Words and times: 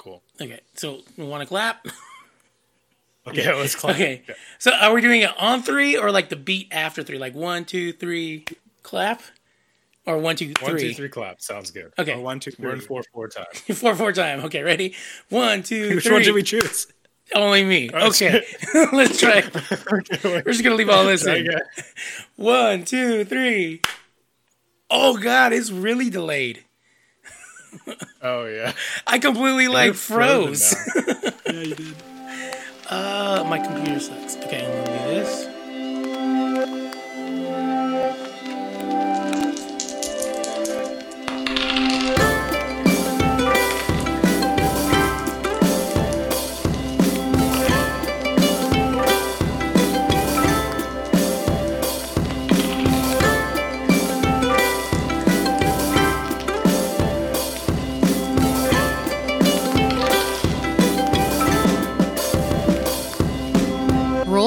Cool. 0.00 0.22
Okay, 0.40 0.60
so 0.76 1.00
we 1.18 1.26
want 1.26 1.42
to 1.42 1.46
clap. 1.46 1.86
Okay, 3.26 3.44
yeah, 3.44 3.52
let's 3.52 3.74
clap. 3.74 3.96
Okay, 3.96 4.22
so 4.58 4.72
are 4.72 4.94
we 4.94 5.02
doing 5.02 5.20
it 5.20 5.30
on 5.38 5.62
three 5.62 5.94
or 5.94 6.10
like 6.10 6.30
the 6.30 6.36
beat 6.36 6.68
after 6.72 7.02
three? 7.02 7.18
Like 7.18 7.34
one, 7.34 7.66
two, 7.66 7.92
three, 7.92 8.46
clap, 8.82 9.20
or 10.06 10.16
one, 10.16 10.36
two, 10.36 10.54
three. 10.54 10.66
One, 10.72 10.78
two, 10.78 10.94
three, 10.94 11.10
clap. 11.10 11.42
Sounds 11.42 11.70
good. 11.70 11.92
Okay, 11.98 12.14
or 12.14 12.20
one, 12.22 12.40
two, 12.40 12.50
three. 12.50 12.70
One, 12.70 12.80
four, 12.80 13.02
four 13.12 13.28
time. 13.28 13.44
four, 13.52 13.94
four 13.94 14.12
time. 14.12 14.40
Okay, 14.46 14.62
ready? 14.62 14.94
One, 15.28 15.62
two, 15.62 15.90
Which 15.96 16.04
three. 16.04 16.12
one 16.14 16.22
should 16.22 16.34
we 16.34 16.42
choose? 16.42 16.86
Only 17.34 17.62
me. 17.62 17.90
Oh, 17.92 18.08
okay, 18.08 18.42
let's 18.94 19.20
try. 19.20 19.42
We're 20.24 20.40
just 20.40 20.64
gonna 20.64 20.76
leave 20.76 20.88
all 20.88 21.04
this 21.04 21.26
in. 21.26 21.46
Okay. 21.46 21.60
One, 22.36 22.86
two, 22.86 23.26
three. 23.26 23.82
Oh 24.88 25.18
God, 25.18 25.52
it's 25.52 25.70
really 25.70 26.08
delayed. 26.08 26.64
Oh 28.22 28.44
yeah. 28.46 28.72
I 29.06 29.18
completely 29.18 29.68
like 29.68 29.86
You're 29.86 29.94
froze. 29.94 30.74
Yeah, 31.46 31.60
you 31.62 31.74
did. 31.74 31.94
uh, 32.88 33.44
my 33.48 33.58
computer 33.58 33.98
sucks. 33.98 34.36
Okay, 34.36 34.64
I'm 34.64 34.84
gonna 34.84 34.98
do 35.08 35.14
this. 35.14 35.46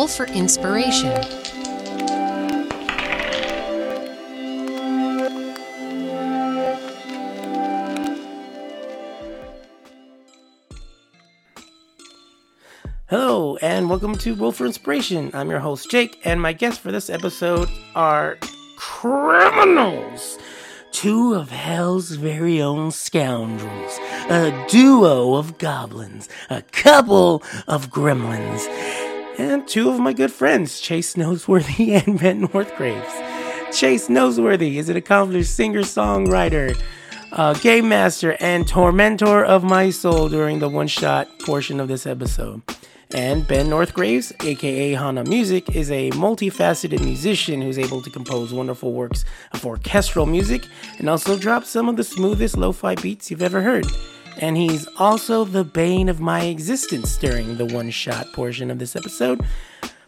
For 0.03 0.25
inspiration. 0.25 1.11
Hello, 13.07 13.55
and 13.61 13.89
welcome 13.89 14.15
to 14.17 14.35
Roll 14.35 14.51
for 14.51 14.65
Inspiration. 14.65 15.31
I'm 15.33 15.49
your 15.49 15.59
host, 15.59 15.89
Jake, 15.89 16.19
and 16.25 16.41
my 16.41 16.51
guests 16.51 16.79
for 16.79 16.91
this 16.91 17.09
episode 17.09 17.69
are 17.95 18.37
criminals. 18.75 20.37
Two 20.91 21.33
of 21.33 21.49
hell's 21.49 22.11
very 22.11 22.61
own 22.61 22.91
scoundrels, 22.91 23.97
a 24.29 24.65
duo 24.69 25.35
of 25.35 25.57
goblins, 25.57 26.29
a 26.51 26.61
couple 26.61 27.41
of 27.67 27.89
gremlins, 27.89 28.67
and 29.37 29.67
two 29.67 29.89
of 29.89 29.99
my 29.99 30.13
good 30.13 30.31
friends, 30.31 30.79
Chase 30.79 31.15
Noseworthy 31.15 32.01
and 32.05 32.19
Ben 32.19 32.47
Northgraves. 32.47 33.73
Chase 33.77 34.07
Noseworthy 34.07 34.75
is 34.75 34.89
an 34.89 34.97
accomplished 34.97 35.55
singer 35.55 35.81
songwriter, 35.81 36.79
uh, 37.31 37.53
game 37.55 37.89
master, 37.89 38.37
and 38.39 38.67
tormentor 38.67 39.43
of 39.43 39.63
my 39.63 39.89
soul 39.89 40.29
during 40.29 40.59
the 40.59 40.69
one 40.69 40.87
shot 40.87 41.27
portion 41.39 41.79
of 41.79 41.87
this 41.87 42.05
episode. 42.05 42.61
And 43.13 43.47
Ben 43.47 43.67
Northgraves, 43.67 44.33
aka 44.43 44.93
Hana 44.93 45.23
Music, 45.23 45.75
is 45.75 45.91
a 45.91 46.09
multifaceted 46.11 47.03
musician 47.03 47.61
who's 47.61 47.77
able 47.77 48.01
to 48.01 48.09
compose 48.09 48.51
wonderful 48.51 48.91
works 48.91 49.23
of 49.51 49.65
orchestral 49.65 50.25
music 50.25 50.65
and 50.97 51.09
also 51.09 51.37
drop 51.37 51.63
some 51.63 51.87
of 51.89 51.95
the 51.95 52.03
smoothest 52.03 52.57
lo 52.57 52.71
fi 52.71 52.95
beats 52.95 53.29
you've 53.29 53.43
ever 53.43 53.61
heard. 53.61 53.85
And 54.39 54.57
he's 54.57 54.87
also 54.97 55.45
the 55.45 55.63
bane 55.63 56.09
of 56.09 56.19
my 56.19 56.43
existence 56.45 57.17
during 57.17 57.57
the 57.57 57.65
one 57.65 57.89
shot 57.91 58.31
portion 58.33 58.69
of 58.71 58.79
this 58.79 58.95
episode. 58.95 59.41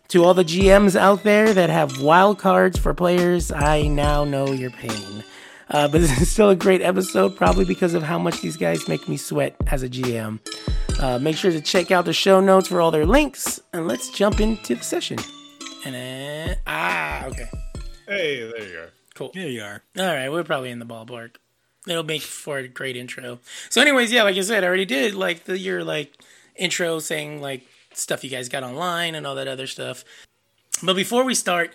To 0.09 0.23
all 0.23 0.33
the 0.33 0.43
GMs 0.43 0.95
out 0.95 1.23
there 1.23 1.53
that 1.53 1.69
have 1.69 2.01
wild 2.01 2.37
cards 2.39 2.77
for 2.77 2.93
players, 2.93 3.51
I 3.51 3.87
now 3.87 4.23
know 4.23 4.51
your 4.51 4.71
pain. 4.71 5.23
Uh, 5.69 5.87
but 5.87 6.01
this 6.01 6.21
is 6.21 6.31
still 6.31 6.49
a 6.49 6.55
great 6.55 6.81
episode, 6.81 7.35
probably 7.35 7.65
because 7.65 7.93
of 7.93 8.03
how 8.03 8.19
much 8.19 8.41
these 8.41 8.57
guys 8.57 8.87
make 8.87 9.07
me 9.07 9.17
sweat 9.17 9.55
as 9.67 9.83
a 9.83 9.89
GM. 9.89 10.39
Uh, 10.99 11.19
make 11.19 11.35
sure 11.35 11.51
to 11.51 11.61
check 11.61 11.91
out 11.91 12.05
the 12.05 12.13
show 12.13 12.39
notes 12.39 12.67
for 12.67 12.81
all 12.81 12.91
their 12.91 13.05
links, 13.05 13.59
and 13.73 13.87
let's 13.87 14.09
jump 14.09 14.39
into 14.39 14.75
the 14.75 14.83
session. 14.83 15.17
And 15.85 15.93
then, 15.95 16.57
ah, 16.67 17.25
okay, 17.25 17.49
Hey, 18.07 18.39
there 18.51 18.67
you 18.67 18.73
go. 18.73 18.87
cool. 19.15 19.31
Yeah, 19.33 19.45
you 19.45 19.61
are. 19.63 19.81
All 19.97 20.05
right, 20.05 20.29
we're 20.29 20.43
probably 20.43 20.69
in 20.71 20.79
the 20.79 20.85
ballpark. 20.85 21.35
It'll 21.87 22.03
make 22.03 22.21
for 22.21 22.57
a 22.57 22.67
great 22.67 22.95
intro. 22.97 23.39
So, 23.69 23.81
anyways, 23.81 24.11
yeah, 24.11 24.23
like 24.23 24.35
I 24.35 24.41
said, 24.41 24.63
I 24.63 24.67
already 24.67 24.85
did 24.85 25.13
like 25.13 25.45
the 25.45 25.57
your 25.57 25.83
like 25.83 26.13
intro 26.55 26.99
saying 26.99 27.41
like 27.41 27.63
stuff 27.93 28.23
you 28.23 28.29
guys 28.29 28.49
got 28.49 28.63
online 28.63 29.15
and 29.15 29.25
all 29.27 29.35
that 29.35 29.47
other 29.47 29.67
stuff. 29.67 30.03
But 30.83 30.95
before 30.95 31.23
we 31.23 31.35
start, 31.35 31.71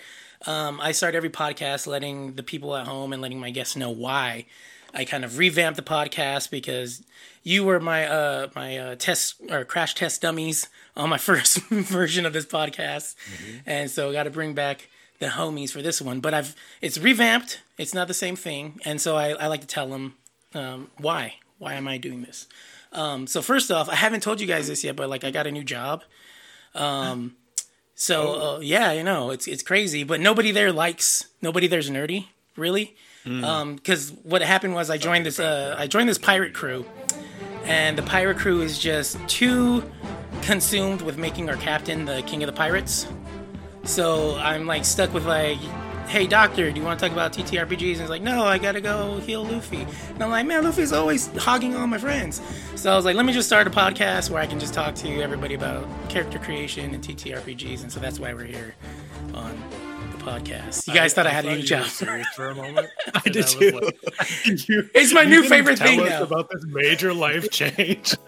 um, 0.46 0.80
I 0.80 0.92
start 0.92 1.14
every 1.14 1.30
podcast 1.30 1.86
letting 1.86 2.34
the 2.34 2.42
people 2.42 2.74
at 2.76 2.86
home 2.86 3.12
and 3.12 3.22
letting 3.22 3.40
my 3.40 3.50
guests 3.50 3.76
know 3.76 3.90
why 3.90 4.46
I 4.94 5.04
kind 5.04 5.24
of 5.24 5.38
revamped 5.38 5.76
the 5.76 5.82
podcast 5.82 6.50
because 6.50 7.02
you 7.42 7.64
were 7.64 7.80
my 7.80 8.06
uh 8.06 8.48
my 8.54 8.76
uh, 8.76 8.94
test 8.96 9.36
or 9.50 9.64
crash 9.64 9.94
test 9.94 10.22
dummies 10.22 10.68
on 10.96 11.08
my 11.08 11.18
first 11.30 11.58
version 11.68 12.26
of 12.26 12.32
this 12.32 12.46
podcast, 12.46 13.14
and 13.66 13.90
so 13.90 14.12
got 14.12 14.24
to 14.24 14.30
bring 14.30 14.54
back 14.54 14.88
the 15.20 15.26
homies 15.26 15.70
for 15.70 15.80
this 15.80 16.02
one. 16.02 16.18
But 16.20 16.34
I've 16.34 16.56
it's 16.80 16.98
revamped. 16.98 17.62
It's 17.78 17.94
not 17.94 18.08
the 18.08 18.14
same 18.14 18.36
thing, 18.36 18.80
and 18.84 19.00
so 19.00 19.16
I, 19.16 19.30
I 19.30 19.46
like 19.46 19.60
to 19.60 19.66
tell 19.66 19.88
them 19.88 20.14
um, 20.54 20.90
why. 20.98 21.36
Why 21.58 21.74
am 21.74 21.86
I 21.86 21.98
doing 21.98 22.22
this? 22.22 22.48
Um, 22.92 23.26
so 23.26 23.40
first 23.42 23.70
off, 23.70 23.88
I 23.88 23.94
haven't 23.94 24.22
told 24.22 24.40
you 24.40 24.46
guys 24.46 24.66
this 24.66 24.82
yet, 24.82 24.96
but 24.96 25.08
like 25.08 25.22
I 25.22 25.30
got 25.30 25.46
a 25.46 25.52
new 25.52 25.62
job. 25.62 26.02
Um, 26.74 27.36
so 27.94 28.56
uh, 28.56 28.60
yeah, 28.60 28.92
you 28.92 29.04
know 29.04 29.30
it's 29.30 29.46
it's 29.46 29.62
crazy, 29.62 30.02
but 30.04 30.20
nobody 30.20 30.50
there 30.50 30.72
likes 30.72 31.26
nobody 31.40 31.66
there's 31.66 31.90
nerdy 31.90 32.26
really. 32.56 32.96
Because 33.24 34.12
what 34.22 34.40
happened 34.40 34.74
was 34.74 34.88
I 34.88 34.96
joined 34.96 35.26
this 35.26 35.38
uh, 35.38 35.76
I 35.78 35.86
joined 35.86 36.08
this 36.08 36.18
pirate 36.18 36.54
crew, 36.54 36.86
and 37.64 37.98
the 37.98 38.02
pirate 38.02 38.38
crew 38.38 38.62
is 38.62 38.78
just 38.78 39.18
too 39.28 39.84
consumed 40.40 41.02
with 41.02 41.18
making 41.18 41.50
our 41.50 41.56
captain 41.56 42.06
the 42.06 42.22
king 42.22 42.42
of 42.42 42.46
the 42.46 42.56
pirates. 42.56 43.06
So 43.84 44.36
I'm 44.36 44.66
like 44.66 44.84
stuck 44.84 45.12
with 45.12 45.26
like, 45.26 45.58
hey 46.08 46.26
doctor, 46.26 46.70
do 46.70 46.78
you 46.78 46.84
want 46.84 46.98
to 47.00 47.06
talk 47.06 47.12
about 47.12 47.32
TTRPGs? 47.32 47.92
And 47.92 48.00
he's 48.00 48.08
like, 48.10 48.22
no, 48.22 48.44
I 48.44 48.58
gotta 48.58 48.80
go 48.80 49.18
heal 49.20 49.44
Luffy. 49.44 49.86
And 50.08 50.22
I'm 50.22 50.30
like, 50.30 50.46
man, 50.46 50.64
Luffy's 50.64 50.92
always 50.92 51.26
hogging 51.38 51.74
all 51.76 51.86
my 51.86 51.98
friends. 51.98 52.40
So 52.76 52.92
I 52.92 52.96
was 52.96 53.04
like, 53.04 53.16
let 53.16 53.26
me 53.26 53.32
just 53.32 53.48
start 53.48 53.66
a 53.66 53.70
podcast 53.70 54.30
where 54.30 54.40
I 54.42 54.46
can 54.46 54.60
just 54.60 54.74
talk 54.74 54.94
to 54.96 55.22
everybody 55.22 55.54
about 55.54 55.86
character 56.08 56.38
creation 56.38 56.94
and 56.94 57.02
TTRPGs. 57.02 57.82
And 57.82 57.92
so 57.92 58.00
that's 58.00 58.18
why 58.20 58.32
we're 58.34 58.44
here 58.44 58.74
on 59.34 59.56
the 60.12 60.18
podcast. 60.18 60.86
You 60.86 60.94
guys 60.94 61.14
thought 61.14 61.26
I, 61.26 61.30
had 61.30 61.46
a 61.46 61.54
new 61.56 61.62
job. 61.62 61.86
for 61.86 62.48
a 62.48 62.54
moment. 62.54 62.88
I 63.14 63.20
did 63.28 63.46
too. 63.46 63.70
like- 63.72 63.98
It's 64.94 65.12
my 65.12 65.22
you 65.22 65.42
new 65.42 65.48
favorite 65.48 65.78
tell 65.78 65.86
thing 65.88 66.00
us 66.00 66.10
now. 66.10 66.22
about 66.22 66.50
this 66.50 66.64
major 66.66 67.14
life 67.14 67.50
change. 67.50 68.14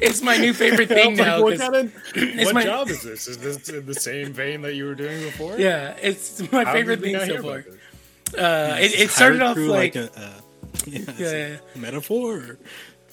It's 0.00 0.20
my 0.22 0.36
new 0.36 0.52
favorite 0.52 0.88
thing 0.88 1.16
Like, 1.16 1.26
now. 1.26 1.42
what 1.42 1.58
'cause- 1.58 1.68
kind 1.68 1.74
of 1.76 2.44
what 2.44 2.54
my- 2.54 2.64
job 2.64 2.88
is 2.88 3.02
this? 3.02 3.26
Is 3.28 3.38
this 3.38 3.68
in 3.68 3.86
the 3.86 3.94
same 3.94 4.32
vein 4.32 4.62
that 4.62 4.74
you 4.74 4.84
were 4.84 4.94
doing 4.94 5.20
before? 5.22 5.58
yeah, 5.58 5.96
it's 6.02 6.40
my 6.52 6.64
How 6.64 6.72
favorite 6.72 7.00
thing 7.00 7.12
not 7.14 7.26
so 7.26 7.42
far. 7.42 7.64
Uh, 8.36 8.76
it, 8.80 8.98
it 9.00 9.10
started 9.10 9.42
off 9.42 9.54
crew 9.56 9.66
like, 9.68 9.96
a, 9.96 10.04
uh, 10.16 10.32
yeah, 10.86 10.98
it's 11.08 11.20
yeah, 11.20 11.56
a 11.74 11.78
metaphor. 11.78 12.36
or- 12.38 12.58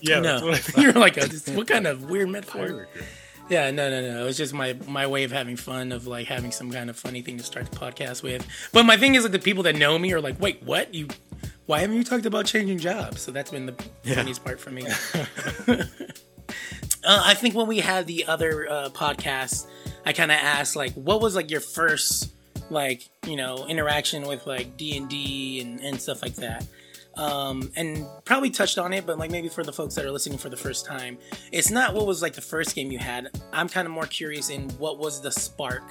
Yeah, 0.01 0.19
no, 0.19 0.45
what 0.45 0.53
I 0.53 0.57
thought. 0.59 0.84
you're 0.84 0.94
like 0.94 1.18
a, 1.18 1.28
what 1.53 1.68
kind 1.68 1.88
of 1.88 2.09
weird 2.09 2.29
metaphor? 2.29 2.88
Yeah, 3.50 3.72
no, 3.72 3.89
no, 3.89 4.01
no. 4.01 4.22
It 4.22 4.25
was 4.25 4.35
just 4.38 4.53
my 4.53 4.75
my 4.88 5.07
way 5.07 5.24
of 5.24 5.31
having 5.31 5.56
fun, 5.56 5.91
of 5.94 6.06
like 6.06 6.28
having 6.28 6.51
some 6.51 6.69
kind 6.69 6.89
of 6.89 6.97
funny 6.97 7.22
thing 7.22 7.38
to 7.38 7.44
start 7.44 7.72
the 7.72 7.78
podcast 7.78 8.22
with. 8.22 8.45
But 8.74 8.84
my 8.84 8.97
thing 8.97 9.16
is 9.16 9.24
like 9.24 9.31
the 9.31 9.39
people 9.39 9.63
that 9.63 9.75
know 9.78 9.97
me 9.97 10.12
are 10.13 10.19
like, 10.22 10.39
wait, 10.41 10.62
what? 10.63 10.94
You, 10.94 11.07
why 11.66 11.79
haven't 11.79 11.95
you 11.95 12.03
talked 12.03 12.25
about 12.25 12.45
changing 12.45 12.78
jobs? 12.79 13.22
So 13.22 13.31
that's 13.31 13.50
been 13.51 13.66
the 13.66 13.75
Yeah. 14.03 14.16
funniest 14.16 14.44
part 14.44 14.59
for 14.59 14.69
me. 14.72 14.85
Uh, 17.03 17.24
I 17.25 17.34
think 17.34 17.56
when 17.56 17.68
we 17.68 17.80
had 17.80 18.07
the 18.07 18.25
other 18.25 18.69
uh, 18.69 18.89
podcast, 18.89 19.68
I 20.06 20.13
kind 20.13 20.31
of 20.31 20.38
asked 20.38 20.75
like, 20.75 20.94
what 20.94 21.22
was 21.22 21.36
like 21.36 21.51
your 21.51 21.62
first 21.62 22.33
like 22.69 23.07
you 23.25 23.38
know 23.38 23.66
interaction 23.68 24.27
with 24.27 24.45
like 24.45 24.75
D 24.75 24.98
and 24.98 25.07
D 25.07 25.62
and 25.62 26.01
stuff 26.01 26.22
like 26.22 26.36
that 26.36 26.68
um, 27.18 27.72
and 27.75 28.06
probably 28.25 28.50
touched 28.50 28.77
on 28.77 28.94
it, 28.94 29.06
but 29.06 29.18
like 29.18 29.31
maybe 29.31 29.50
for 29.50 29.63
the 29.63 29.74
folks 29.74 29.95
that 29.95 30.06
are 30.06 30.12
listening 30.12 30.38
for 30.38 30.50
the 30.50 30.57
first 30.57 30.86
time, 30.86 31.18
it's 31.51 31.72
not 31.72 31.94
what 31.94 32.06
was 32.06 32.22
like 32.22 32.33
the 32.33 32.42
first 32.42 32.75
game 32.75 32.92
you 32.92 33.00
had. 33.00 33.30
I'm 33.51 33.68
kind 33.68 33.88
of 33.88 33.92
more 33.92 34.06
curious 34.06 34.50
in 34.50 34.69
what 34.72 35.00
was 35.00 35.22
the 35.22 35.31
spark, 35.31 35.83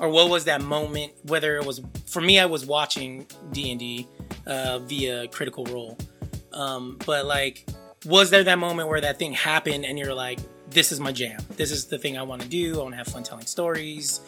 or 0.00 0.08
what 0.08 0.30
was 0.30 0.44
that 0.46 0.62
moment. 0.62 1.12
Whether 1.24 1.56
it 1.56 1.66
was 1.66 1.82
for 2.06 2.22
me, 2.22 2.38
I 2.38 2.46
was 2.46 2.64
watching 2.64 3.26
D 3.52 3.70
and 3.70 3.78
D 3.78 4.08
uh, 4.46 4.78
via 4.80 5.28
Critical 5.28 5.64
Role, 5.66 5.98
um, 6.52 6.98
but 7.04 7.26
like, 7.26 7.66
was 8.04 8.30
there 8.30 8.44
that 8.44 8.58
moment 8.58 8.88
where 8.88 9.00
that 9.00 9.18
thing 9.18 9.32
happened 9.32 9.84
and 9.84 9.98
you're 9.98 10.14
like, 10.14 10.38
this 10.70 10.90
is 10.92 11.00
my 11.00 11.12
jam. 11.12 11.40
This 11.56 11.70
is 11.70 11.86
the 11.86 11.98
thing 11.98 12.16
I 12.18 12.22
want 12.22 12.42
to 12.42 12.48
do. 12.48 12.78
I 12.80 12.82
want 12.82 12.92
to 12.92 12.96
have 12.98 13.06
fun 13.08 13.22
telling 13.22 13.46
stories. 13.46 14.20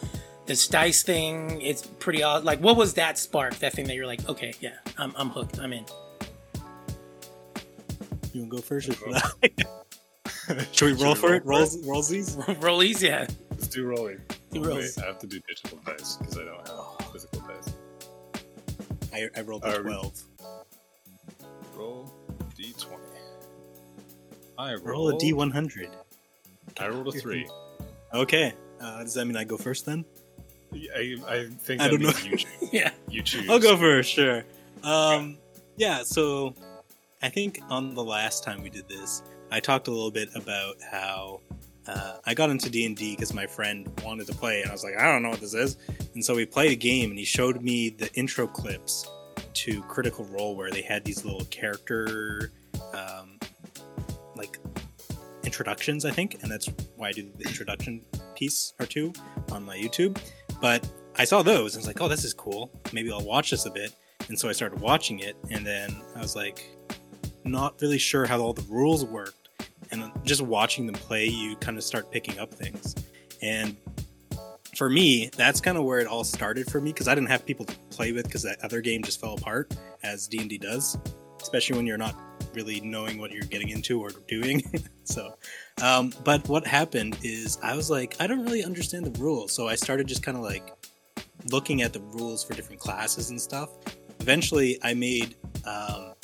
This 0.46 0.68
dice 0.68 1.02
thing, 1.02 1.60
it's 1.62 1.86
pretty 1.86 2.22
odd. 2.22 2.44
Like, 2.44 2.60
what 2.60 2.76
was 2.76 2.94
that 2.94 3.16
spark? 3.18 3.54
That 3.60 3.72
thing 3.72 3.86
that 3.86 3.94
you're 3.94 4.06
like, 4.06 4.28
okay, 4.28 4.52
yeah, 4.60 4.74
I'm, 4.98 5.12
I'm 5.16 5.30
hooked. 5.30 5.58
I'm 5.58 5.72
in. 5.72 5.84
You 8.32 8.40
want 8.42 8.50
to 8.52 8.56
go 8.56 8.58
first? 8.62 8.88
Or 8.90 8.92
should 8.92 9.14
I? 9.14 9.30
Should 10.72 10.98
we 10.98 11.02
roll 11.02 11.14
for 11.14 11.34
it? 11.34 11.42
roll 11.46 11.60
Roll, 11.60 11.66
for 11.66 11.78
rollsies? 11.78 12.36
Rollies, 12.60 13.00
yeah. 13.00 13.26
Let's 13.50 13.66
do 13.68 13.86
rolling. 13.86 14.20
Do 14.50 14.60
Oh, 14.62 14.68
rolls. 14.68 14.96
wait, 14.98 15.02
I 15.02 15.06
have 15.06 15.18
to 15.20 15.26
do 15.26 15.40
digital 15.48 15.78
dice 15.86 16.16
because 16.16 16.36
I 16.36 16.44
don't 16.44 16.68
have 16.68 17.10
physical 17.12 17.40
dice. 17.40 17.72
I, 19.14 19.28
I 19.34 19.40
rolled 19.40 19.64
Uh, 19.64 19.68
a 19.68 19.82
12. 19.82 20.22
Roll 21.74 22.14
d20. 22.58 22.98
I 24.58 24.72
rolled, 24.74 24.84
Roll 24.84 25.08
a 25.10 25.14
d100. 25.14 25.88
I 26.78 26.88
rolled 26.88 27.08
a 27.08 27.12
three. 27.12 27.48
Okay. 28.12 28.54
Uh, 28.80 29.02
does 29.02 29.14
that 29.14 29.24
mean 29.26 29.36
I 29.36 29.44
go 29.44 29.56
first 29.56 29.86
then? 29.86 30.04
I, 30.72 31.16
I 31.26 31.46
think 31.60 31.80
I 31.80 31.88
don't 31.88 32.00
know. 32.02 32.08
you 32.24 32.36
choose. 32.36 32.46
Yeah. 32.72 32.90
You 33.08 33.22
choose. 33.22 33.48
I'll 33.48 33.60
go 33.60 33.76
first, 33.76 34.10
sure. 34.10 34.44
Um, 34.82 35.38
yeah, 35.76 36.02
so 36.02 36.54
I 37.22 37.28
think 37.28 37.60
on 37.70 37.94
the 37.94 38.02
last 38.04 38.42
time 38.44 38.62
we 38.62 38.70
did 38.70 38.88
this, 38.88 39.22
I 39.50 39.60
talked 39.60 39.88
a 39.88 39.90
little 39.90 40.10
bit 40.10 40.28
about 40.34 40.76
how 40.90 41.40
uh, 41.86 42.16
I 42.26 42.34
got 42.34 42.50
into 42.50 42.68
D 42.70 42.86
and 42.86 42.96
D 42.96 43.14
because 43.14 43.32
my 43.32 43.46
friend 43.46 43.88
wanted 44.04 44.26
to 44.26 44.34
play, 44.34 44.62
and 44.62 44.70
I 44.70 44.72
was 44.72 44.82
like, 44.84 44.96
I 44.96 45.04
don't 45.10 45.22
know 45.22 45.30
what 45.30 45.40
this 45.40 45.54
is, 45.54 45.76
and 46.14 46.24
so 46.24 46.34
we 46.34 46.44
played 46.46 46.72
a 46.72 46.76
game, 46.76 47.10
and 47.10 47.18
he 47.18 47.24
showed 47.24 47.62
me 47.62 47.90
the 47.90 48.12
intro 48.14 48.46
clips 48.46 49.08
to 49.54 49.82
Critical 49.82 50.24
Role 50.26 50.56
where 50.56 50.70
they 50.70 50.82
had 50.82 51.04
these 51.04 51.24
little 51.24 51.44
character, 51.46 52.50
um, 52.92 53.33
introductions, 55.54 56.04
I 56.04 56.10
think, 56.10 56.42
and 56.42 56.50
that's 56.50 56.68
why 56.96 57.08
I 57.08 57.12
do 57.12 57.30
the 57.38 57.46
introduction 57.46 58.02
piece 58.34 58.74
or 58.80 58.86
two 58.86 59.12
on 59.52 59.64
my 59.64 59.76
YouTube. 59.76 60.18
But 60.60 60.84
I 61.16 61.24
saw 61.24 61.42
those 61.42 61.76
and 61.76 61.82
was 61.82 61.86
like, 61.86 62.00
oh, 62.00 62.08
this 62.08 62.24
is 62.24 62.34
cool. 62.34 62.72
Maybe 62.92 63.12
I'll 63.12 63.24
watch 63.24 63.52
this 63.52 63.64
a 63.64 63.70
bit. 63.70 63.94
And 64.28 64.36
so 64.36 64.48
I 64.48 64.52
started 64.52 64.80
watching 64.80 65.20
it, 65.20 65.36
and 65.50 65.64
then 65.64 65.94
I 66.16 66.20
was 66.20 66.34
like, 66.34 66.76
not 67.44 67.80
really 67.80 67.98
sure 67.98 68.26
how 68.26 68.40
all 68.40 68.52
the 68.52 68.66
rules 68.68 69.04
worked. 69.04 69.48
And 69.92 70.10
just 70.24 70.42
watching 70.42 70.86
them 70.86 70.96
play, 70.96 71.26
you 71.26 71.54
kind 71.56 71.78
of 71.78 71.84
start 71.84 72.10
picking 72.10 72.36
up 72.40 72.52
things. 72.52 72.96
And 73.40 73.76
for 74.76 74.90
me, 74.90 75.30
that's 75.36 75.60
kind 75.60 75.78
of 75.78 75.84
where 75.84 76.00
it 76.00 76.08
all 76.08 76.24
started 76.24 76.68
for 76.68 76.80
me 76.80 76.92
because 76.92 77.06
I 77.06 77.14
didn't 77.14 77.28
have 77.28 77.46
people 77.46 77.64
to 77.66 77.76
play 77.90 78.10
with 78.10 78.24
because 78.24 78.42
that 78.42 78.58
other 78.64 78.80
game 78.80 79.04
just 79.04 79.20
fell 79.20 79.34
apart, 79.34 79.72
as 80.02 80.26
D 80.26 80.40
and 80.40 80.50
D 80.50 80.58
does, 80.58 80.98
especially 81.44 81.76
when 81.76 81.86
you're 81.86 81.98
not 81.98 82.16
really 82.54 82.80
knowing 82.80 83.18
what 83.18 83.30
you're 83.30 83.44
getting 83.44 83.68
into 83.68 84.00
or 84.00 84.10
doing. 84.26 84.62
so, 85.04 85.34
um, 85.82 86.10
but 86.24 86.48
what 86.48 86.66
happened 86.66 87.18
is 87.22 87.58
I 87.62 87.76
was 87.76 87.90
like, 87.90 88.16
I 88.18 88.26
don't 88.26 88.42
really 88.44 88.64
understand 88.64 89.04
the 89.04 89.20
rules, 89.20 89.52
so 89.52 89.68
I 89.68 89.74
started 89.74 90.06
just 90.06 90.22
kind 90.22 90.38
of 90.38 90.42
like 90.42 90.72
looking 91.52 91.82
at 91.82 91.92
the 91.92 92.00
rules 92.00 92.42
for 92.42 92.54
different 92.54 92.80
classes 92.80 93.28
and 93.28 93.38
stuff. 93.38 93.68
Eventually, 94.20 94.78
I 94.82 94.94
made 94.94 95.36
um, 95.66 96.14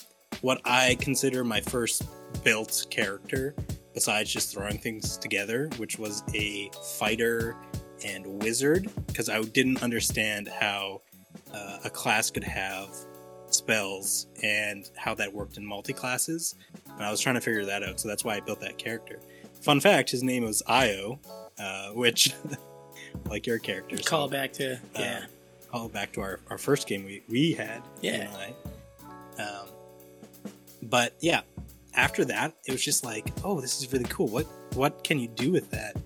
what 0.41 0.63
I 0.65 0.97
consider 1.01 1.45
my 1.45 1.61
first 1.61 2.03
built 2.43 2.87
character, 2.89 3.55
besides 3.93 4.33
just 4.33 4.55
throwing 4.55 4.79
things 4.79 5.19
together, 5.19 5.69
which 5.77 5.99
was 5.99 6.23
a 6.35 6.71
fighter 6.99 7.57
and 8.07 8.25
wizard, 8.43 8.89
because 9.07 9.29
I 9.29 9.43
didn't 9.43 9.83
understand 9.83 10.49
how 10.49 11.03
uh, 11.53 11.81
a 11.85 11.91
class 11.91 12.31
could 12.31 12.45
have 12.45 12.89
spells 13.55 14.27
and 14.43 14.91
how 14.97 15.15
that 15.15 15.33
worked 15.33 15.57
in 15.57 15.67
multi 15.67 15.93
classes. 15.93 16.55
And 16.87 17.05
I 17.05 17.11
was 17.11 17.21
trying 17.21 17.37
to 17.37 17.41
figure 17.41 17.65
that 17.65 17.83
out, 17.83 18.01
so 18.01 18.09
that's 18.09 18.25
why 18.25 18.37
I 18.37 18.41
built 18.41 18.61
that 18.61 18.79
character. 18.79 19.21
Fun 19.61 19.81
fact: 19.81 20.11
his 20.11 20.23
name 20.23 20.45
was 20.45 20.63
Io, 20.67 21.19
uh, 21.59 21.91
which, 21.91 22.35
like 23.29 23.47
your 23.47 23.59
character, 23.59 23.97
so, 23.97 24.03
Call 24.05 24.29
back 24.29 24.53
to 24.55 24.79
yeah. 24.95 25.23
uh, 25.25 25.71
call 25.71 25.89
back 25.89 26.13
to 26.13 26.21
our, 26.21 26.41
our 26.49 26.59
first 26.59 26.87
game 26.87 27.05
we, 27.05 27.23
we 27.29 27.53
had. 27.53 27.83
Yeah. 28.01 28.31
I. 28.37 29.43
Um, 29.43 29.69
but 30.83 31.15
yeah, 31.21 31.43
after 31.95 32.25
that, 32.27 32.55
it 32.67 32.73
was 32.73 32.85
just 32.85 33.05
like, 33.05 33.27
oh, 33.45 33.61
this 33.61 33.81
is 33.81 33.93
really 33.93 34.05
cool. 34.05 34.29
What 34.29 34.47
what 34.75 35.05
can 35.05 35.19
you 35.19 35.29
do 35.29 35.51
with 35.53 35.71
that? 35.71 35.97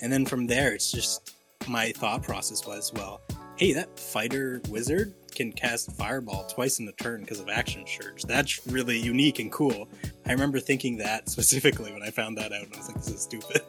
And 0.00 0.12
then 0.12 0.26
from 0.26 0.46
there, 0.46 0.72
it's 0.72 0.90
just 0.90 1.34
my 1.68 1.92
thought 1.92 2.22
process 2.22 2.66
was, 2.66 2.92
well, 2.92 3.20
hey, 3.56 3.72
that 3.74 3.98
fighter 3.98 4.60
wizard 4.68 5.14
can 5.34 5.52
cast 5.52 5.92
fireball 5.92 6.44
twice 6.46 6.78
in 6.78 6.88
a 6.88 6.92
turn 6.92 7.20
because 7.20 7.40
of 7.40 7.48
action 7.48 7.84
surge. 7.86 8.22
That's 8.24 8.66
really 8.66 8.98
unique 8.98 9.38
and 9.38 9.50
cool. 9.50 9.88
I 10.26 10.32
remember 10.32 10.60
thinking 10.60 10.96
that 10.98 11.28
specifically 11.28 11.92
when 11.92 12.02
I 12.02 12.10
found 12.10 12.38
that 12.38 12.52
out, 12.52 12.62
and 12.62 12.74
I 12.74 12.78
was 12.78 12.88
like, 12.88 12.96
this 12.98 13.10
is 13.10 13.22
stupid. 13.22 13.62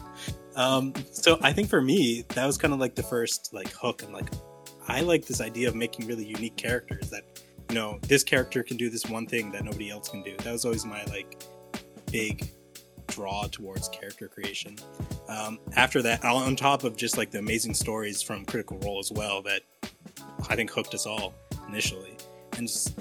um, 0.56 0.92
so 1.10 1.38
I 1.42 1.52
think 1.52 1.68
for 1.68 1.80
me, 1.80 2.24
that 2.28 2.46
was 2.46 2.58
kind 2.58 2.72
of 2.72 2.80
like 2.80 2.94
the 2.94 3.02
first 3.02 3.52
like 3.52 3.72
hook, 3.72 4.02
and 4.02 4.12
like 4.12 4.30
I 4.86 5.00
like 5.02 5.26
this 5.26 5.40
idea 5.40 5.68
of 5.68 5.74
making 5.74 6.06
really 6.06 6.24
unique 6.24 6.56
characters 6.56 7.10
that 7.10 7.24
you 7.68 7.74
know 7.74 7.98
this 8.02 8.24
character 8.24 8.62
can 8.62 8.76
do 8.76 8.88
this 8.88 9.06
one 9.06 9.26
thing 9.26 9.52
that 9.52 9.64
nobody 9.64 9.90
else 9.90 10.08
can 10.08 10.22
do. 10.22 10.36
That 10.38 10.52
was 10.52 10.64
always 10.64 10.84
my 10.84 11.04
like 11.04 11.42
big 12.10 12.50
draw 13.08 13.46
towards 13.50 13.88
character 13.88 14.28
creation. 14.28 14.76
Um, 15.28 15.58
after 15.76 16.00
that, 16.02 16.24
on 16.24 16.54
top 16.56 16.84
of 16.84 16.96
just 16.96 17.18
like 17.18 17.30
the 17.30 17.38
amazing 17.38 17.74
stories 17.74 18.22
from 18.22 18.44
Critical 18.44 18.78
Role 18.78 18.98
as 18.98 19.10
well, 19.10 19.42
that 19.42 19.62
I 20.48 20.56
think 20.56 20.70
hooked 20.70 20.94
us 20.94 21.06
all 21.06 21.34
initially, 21.68 22.16
and 22.56 22.66
just 22.68 22.98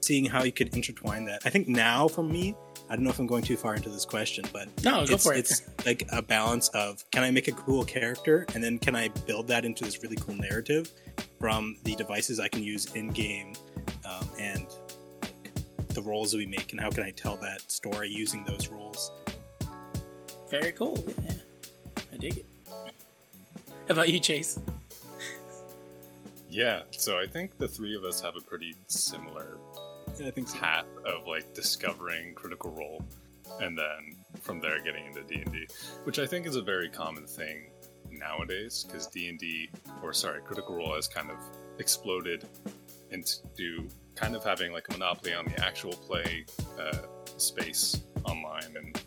seeing 0.00 0.24
how 0.24 0.42
you 0.44 0.52
could 0.52 0.74
intertwine 0.74 1.24
that. 1.26 1.42
I 1.44 1.50
think 1.50 1.68
now 1.68 2.08
for 2.08 2.22
me, 2.22 2.54
I 2.88 2.96
don't 2.96 3.04
know 3.04 3.10
if 3.10 3.18
I'm 3.20 3.26
going 3.26 3.42
too 3.44 3.56
far 3.56 3.74
into 3.76 3.88
this 3.88 4.04
question, 4.04 4.44
but 4.52 4.68
No, 4.82 5.06
go 5.06 5.14
it's, 5.14 5.24
for 5.24 5.32
it. 5.34 5.38
it's 5.38 5.62
like 5.86 6.04
a 6.10 6.20
balance 6.20 6.68
of 6.70 7.08
can 7.12 7.22
I 7.22 7.30
make 7.30 7.46
a 7.46 7.52
cool 7.52 7.84
character 7.84 8.46
and 8.54 8.64
then 8.64 8.78
can 8.78 8.96
I 8.96 9.08
build 9.26 9.46
that 9.48 9.64
into 9.64 9.84
this 9.84 10.02
really 10.02 10.16
cool 10.16 10.34
narrative 10.34 10.90
from 11.38 11.76
the 11.84 11.94
devices 11.94 12.40
I 12.40 12.48
can 12.48 12.64
use 12.64 12.86
in 12.94 13.08
game 13.10 13.52
um, 14.04 14.28
and 14.40 14.66
the 15.90 16.02
roles 16.02 16.32
that 16.32 16.38
we 16.38 16.46
make 16.46 16.72
and 16.72 16.80
how 16.80 16.90
can 16.90 17.04
I 17.04 17.10
tell 17.12 17.36
that 17.36 17.70
story 17.70 18.08
using 18.08 18.42
those 18.44 18.68
roles. 18.68 19.12
Very 20.50 20.72
cool. 20.72 21.04
Yeah. 21.22 21.32
I 22.12 22.16
dig 22.16 22.38
it. 22.38 22.46
How 22.68 22.84
about 23.90 24.08
you, 24.08 24.18
Chase? 24.18 24.58
Yeah, 26.50 26.82
so 26.90 27.18
I 27.18 27.26
think 27.26 27.58
the 27.58 27.68
three 27.68 27.94
of 27.96 28.04
us 28.04 28.20
have 28.20 28.34
a 28.36 28.40
pretty 28.40 28.74
similar 28.88 29.58
Yeah, 30.18 30.26
I 30.26 30.30
think 30.32 30.48
so. 30.48 30.58
path 30.58 30.84
of 31.06 31.26
like 31.26 31.54
discovering 31.54 32.34
Critical 32.34 32.72
Role, 32.72 33.04
and 33.60 33.78
then 33.78 34.16
from 34.42 34.60
there 34.60 34.82
getting 34.82 35.06
into 35.06 35.22
D 35.22 35.42
and 35.42 35.52
D, 35.52 35.66
which 36.04 36.18
I 36.18 36.26
think 36.26 36.46
is 36.46 36.56
a 36.56 36.62
very 36.62 36.88
common 36.88 37.26
thing 37.26 37.70
nowadays 38.10 38.84
because 38.86 39.06
D 39.06 39.28
and 39.28 39.38
D, 39.38 39.70
or 40.02 40.12
sorry, 40.12 40.40
Critical 40.42 40.74
Role 40.76 40.94
has 40.94 41.06
kind 41.06 41.30
of 41.30 41.36
exploded 41.78 42.44
into 43.10 43.88
kind 44.16 44.34
of 44.34 44.42
having 44.44 44.72
like 44.72 44.86
a 44.88 44.92
monopoly 44.92 45.32
on 45.34 45.44
the 45.44 45.64
actual 45.64 45.92
play 45.92 46.44
uh, 46.80 46.98
space 47.36 48.00
online, 48.24 48.76
and 48.76 49.00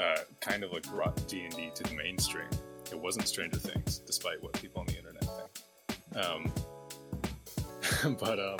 uh, 0.00 0.20
kind 0.40 0.62
of 0.62 0.70
like 0.72 0.84
brought 0.88 1.16
D 1.26 1.40
and 1.44 1.56
D 1.56 1.70
to 1.74 1.82
the 1.82 1.94
mainstream. 1.94 2.48
It 2.92 2.98
wasn't 2.98 3.26
Stranger 3.28 3.58
Things, 3.58 3.98
despite 3.98 4.40
what 4.42 4.52
people 4.52 4.80
on 4.80 4.86
the. 4.86 4.99
Um, 6.16 6.52
but 8.18 8.38
um, 8.38 8.58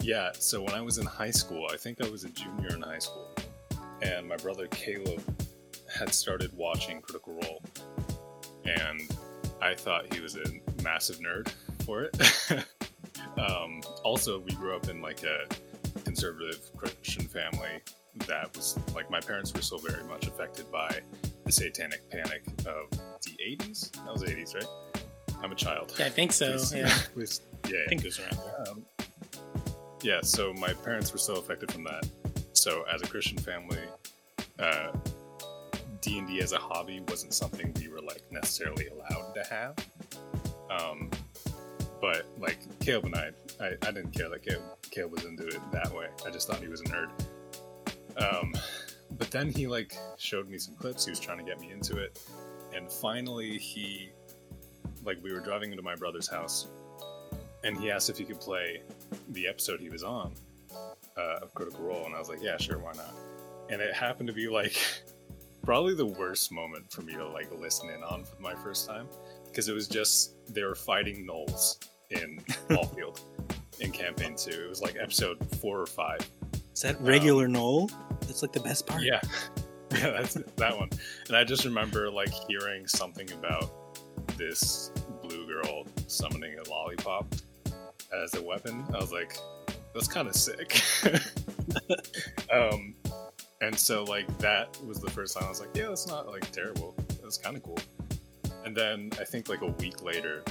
yeah, 0.00 0.32
so 0.32 0.62
when 0.62 0.74
I 0.74 0.80
was 0.80 0.98
in 0.98 1.06
high 1.06 1.30
school, 1.30 1.66
I 1.72 1.76
think 1.76 2.04
I 2.04 2.08
was 2.08 2.24
a 2.24 2.30
junior 2.30 2.74
in 2.74 2.82
high 2.82 2.98
school, 2.98 3.34
and 4.02 4.28
my 4.28 4.36
brother 4.36 4.66
Caleb 4.68 5.22
had 5.92 6.12
started 6.12 6.52
watching 6.56 7.00
Critical 7.00 7.34
Role, 7.34 7.62
and 8.64 9.00
I 9.62 9.74
thought 9.74 10.12
he 10.12 10.20
was 10.20 10.36
a 10.36 10.44
massive 10.82 11.20
nerd 11.20 11.48
for 11.86 12.02
it. 12.04 12.16
um, 13.38 13.80
also, 14.02 14.40
we 14.40 14.52
grew 14.52 14.76
up 14.76 14.88
in 14.88 15.00
like 15.00 15.22
a 15.24 15.46
conservative 16.04 16.60
Christian 16.76 17.26
family 17.26 17.80
that 18.26 18.54
was 18.56 18.78
like 18.94 19.10
my 19.10 19.20
parents 19.20 19.52
were 19.52 19.62
so 19.62 19.78
very 19.78 20.04
much 20.04 20.26
affected 20.26 20.70
by 20.70 21.00
the 21.44 21.52
satanic 21.52 22.08
panic 22.10 22.44
of 22.66 22.90
the 23.22 23.36
80s. 23.42 23.90
That 24.04 24.12
was 24.12 24.22
80s, 24.22 24.54
right? 24.54 24.93
I'm 25.44 25.52
a 25.52 25.54
child. 25.54 25.94
Yeah, 25.98 26.06
I 26.06 26.08
think 26.08 26.32
so. 26.32 26.56
Yeah. 26.74 26.88
yeah, 27.68 27.78
I 27.84 27.88
think 27.88 28.00
it 28.00 28.06
was 28.06 28.18
around 28.18 28.38
there. 28.38 28.64
um, 28.68 28.84
yeah, 30.02 30.20
so 30.22 30.54
my 30.54 30.72
parents 30.72 31.12
were 31.12 31.18
so 31.18 31.36
affected 31.36 31.70
from 31.70 31.84
that. 31.84 32.08
So 32.54 32.84
as 32.92 33.02
a 33.02 33.06
Christian 33.06 33.36
family, 33.38 33.78
uh, 34.58 34.92
D 36.00 36.18
and 36.18 36.26
D 36.26 36.40
as 36.40 36.52
a 36.52 36.58
hobby 36.58 37.00
wasn't 37.08 37.34
something 37.34 37.74
we 37.78 37.88
were 37.88 38.00
like 38.00 38.22
necessarily 38.30 38.88
allowed 38.88 39.34
to 39.34 39.44
have. 39.44 39.74
Um, 40.70 41.10
but 42.00 42.26
like 42.38 42.58
Caleb 42.80 43.06
and 43.06 43.14
I, 43.14 43.30
I, 43.60 43.66
I 43.82 43.90
didn't 43.92 44.12
care 44.12 44.30
that 44.30 44.42
Caleb, 44.42 44.62
Caleb 44.90 45.12
was 45.12 45.24
into 45.24 45.46
it 45.46 45.60
that 45.72 45.94
way. 45.94 46.06
I 46.26 46.30
just 46.30 46.48
thought 46.48 46.60
he 46.60 46.68
was 46.68 46.80
a 46.80 46.84
nerd. 46.84 47.10
Um, 48.16 48.54
but 49.18 49.30
then 49.30 49.50
he 49.50 49.66
like 49.66 49.94
showed 50.16 50.48
me 50.48 50.56
some 50.58 50.74
clips. 50.74 51.04
He 51.04 51.10
was 51.10 51.20
trying 51.20 51.38
to 51.38 51.44
get 51.44 51.60
me 51.60 51.70
into 51.70 51.98
it, 51.98 52.18
and 52.74 52.90
finally 52.90 53.58
he, 53.58 54.12
like, 55.04 55.22
we 55.22 55.32
were 55.32 55.40
driving 55.40 55.70
into 55.70 55.82
my 55.82 55.94
brother's 55.94 56.28
house, 56.28 56.68
and 57.62 57.76
he 57.78 57.90
asked 57.90 58.10
if 58.10 58.18
he 58.18 58.24
could 58.24 58.40
play 58.40 58.82
the 59.30 59.46
episode 59.46 59.80
he 59.80 59.90
was 59.90 60.02
on 60.02 60.32
uh, 61.16 61.38
of 61.42 61.54
Critical 61.54 61.84
Role, 61.84 62.04
and 62.06 62.14
I 62.14 62.18
was 62.18 62.28
like, 62.28 62.42
yeah, 62.42 62.56
sure, 62.56 62.78
why 62.78 62.92
not? 62.94 63.14
And 63.70 63.80
it 63.80 63.94
happened 63.94 64.26
to 64.28 64.34
be 64.34 64.48
like 64.48 64.76
probably 65.62 65.94
the 65.94 66.06
worst 66.06 66.52
moment 66.52 66.90
for 66.92 67.02
me 67.02 67.14
to 67.14 67.26
like 67.26 67.50
listen 67.58 67.88
in 67.88 68.02
on 68.02 68.24
for 68.24 68.40
my 68.40 68.54
first 68.54 68.86
time 68.86 69.08
because 69.46 69.68
it 69.68 69.72
was 69.72 69.88
just 69.88 70.34
they 70.52 70.62
were 70.62 70.74
fighting 70.74 71.26
gnolls 71.26 71.78
in 72.10 72.38
Alfield 72.70 73.20
in 73.80 73.90
campaign 73.90 74.36
two. 74.36 74.50
It 74.50 74.68
was 74.68 74.82
like 74.82 74.96
episode 75.00 75.38
four 75.56 75.80
or 75.80 75.86
five. 75.86 76.20
Is 76.74 76.82
that 76.82 77.00
regular 77.00 77.48
Knoll? 77.48 77.88
That's 78.22 78.42
like 78.42 78.52
the 78.52 78.60
best 78.60 78.86
part. 78.86 79.02
Yeah, 79.02 79.20
yeah, 79.92 80.10
that's 80.10 80.34
that 80.34 80.76
one. 80.76 80.90
And 81.28 81.36
I 81.36 81.44
just 81.44 81.64
remember 81.64 82.10
like 82.10 82.32
hearing 82.48 82.86
something 82.86 83.30
about 83.32 83.70
this 84.36 84.90
blue 85.22 85.46
girl 85.46 85.86
summoning 86.06 86.58
a 86.58 86.68
lollipop 86.68 87.34
as 88.22 88.34
a 88.34 88.42
weapon. 88.42 88.84
I 88.94 88.98
was 88.98 89.12
like, 89.12 89.36
that's 89.92 90.08
kind 90.08 90.28
of 90.28 90.34
sick. 90.34 90.80
um, 92.52 92.94
and 93.60 93.78
so 93.78 94.04
like 94.04 94.26
that 94.38 94.76
was 94.84 95.00
the 95.00 95.10
first 95.10 95.36
time 95.36 95.44
I 95.46 95.48
was 95.48 95.60
like, 95.60 95.74
yeah, 95.74 95.88
that's 95.88 96.06
not 96.06 96.26
like 96.26 96.50
terrible. 96.50 96.94
That's 97.22 97.38
kind 97.38 97.56
of 97.56 97.62
cool. 97.62 97.78
And 98.64 98.76
then 98.76 99.10
I 99.20 99.24
think 99.24 99.48
like 99.48 99.62
a 99.62 99.70
week 99.72 100.02
later, 100.02 100.42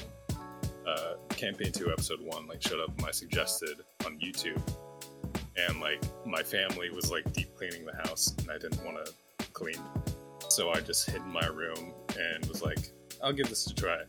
uh, 0.88 1.13
campaign 1.30 1.72
two 1.72 1.92
episode 1.92 2.22
one 2.22 2.48
like 2.48 2.62
showed 2.62 2.80
up 2.80 3.00
my 3.01 3.12
suggested 3.12 3.77
on 4.06 4.20
YouTube, 4.20 4.62
and 5.56 5.80
like 5.80 6.03
my 6.25 6.44
family 6.44 6.89
was 6.89 7.12
like 7.12 7.32
deep 7.34 7.56
cleaning 7.56 7.86
the 7.86 7.96
house, 8.08 8.34
and 8.39 8.51
I 8.51 8.58
didn't 8.58 8.84
want 8.84 9.06
to 9.06 9.48
clean, 9.53 9.80
so 10.50 10.72
I 10.72 10.80
just 10.82 11.10
hid 11.10 11.22
in 11.22 11.30
my 11.30 11.46
room 11.48 11.94
and 12.20 12.46
was 12.48 12.62
like, 12.62 12.92
I'll 13.24 13.34
give 13.34 13.50
this 13.50 13.68
a 13.68 13.74
try. 13.74 14.01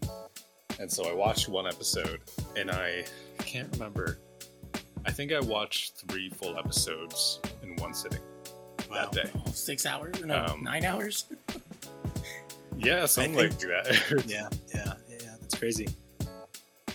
And 0.80 0.90
so 0.90 1.08
I 1.08 1.14
watched 1.14 1.48
one 1.48 1.66
episode, 1.66 2.20
and 2.56 2.70
I 2.70 3.04
can't 3.38 3.72
remember. 3.74 4.18
I 5.06 5.12
think 5.12 5.32
I 5.32 5.40
watched 5.40 6.02
three 6.08 6.30
full 6.30 6.58
episodes 6.58 7.40
in 7.62 7.76
one 7.76 7.94
sitting 7.94 8.20
Wow. 8.90 9.08
that 9.10 9.12
day. 9.12 9.30
Six 9.52 9.86
hours? 9.86 10.22
No, 10.24 10.44
Um, 10.44 10.62
nine 10.64 10.84
hours? 10.84 11.26
Yeah, 12.76 13.06
something 13.06 13.34
think- 13.36 13.52
like 13.52 13.60
that. 13.84 14.24
Yeah, 14.26 14.48
yeah, 14.74 14.94
yeah. 15.08 15.36
That's 15.40 15.54
crazy. 15.54 15.86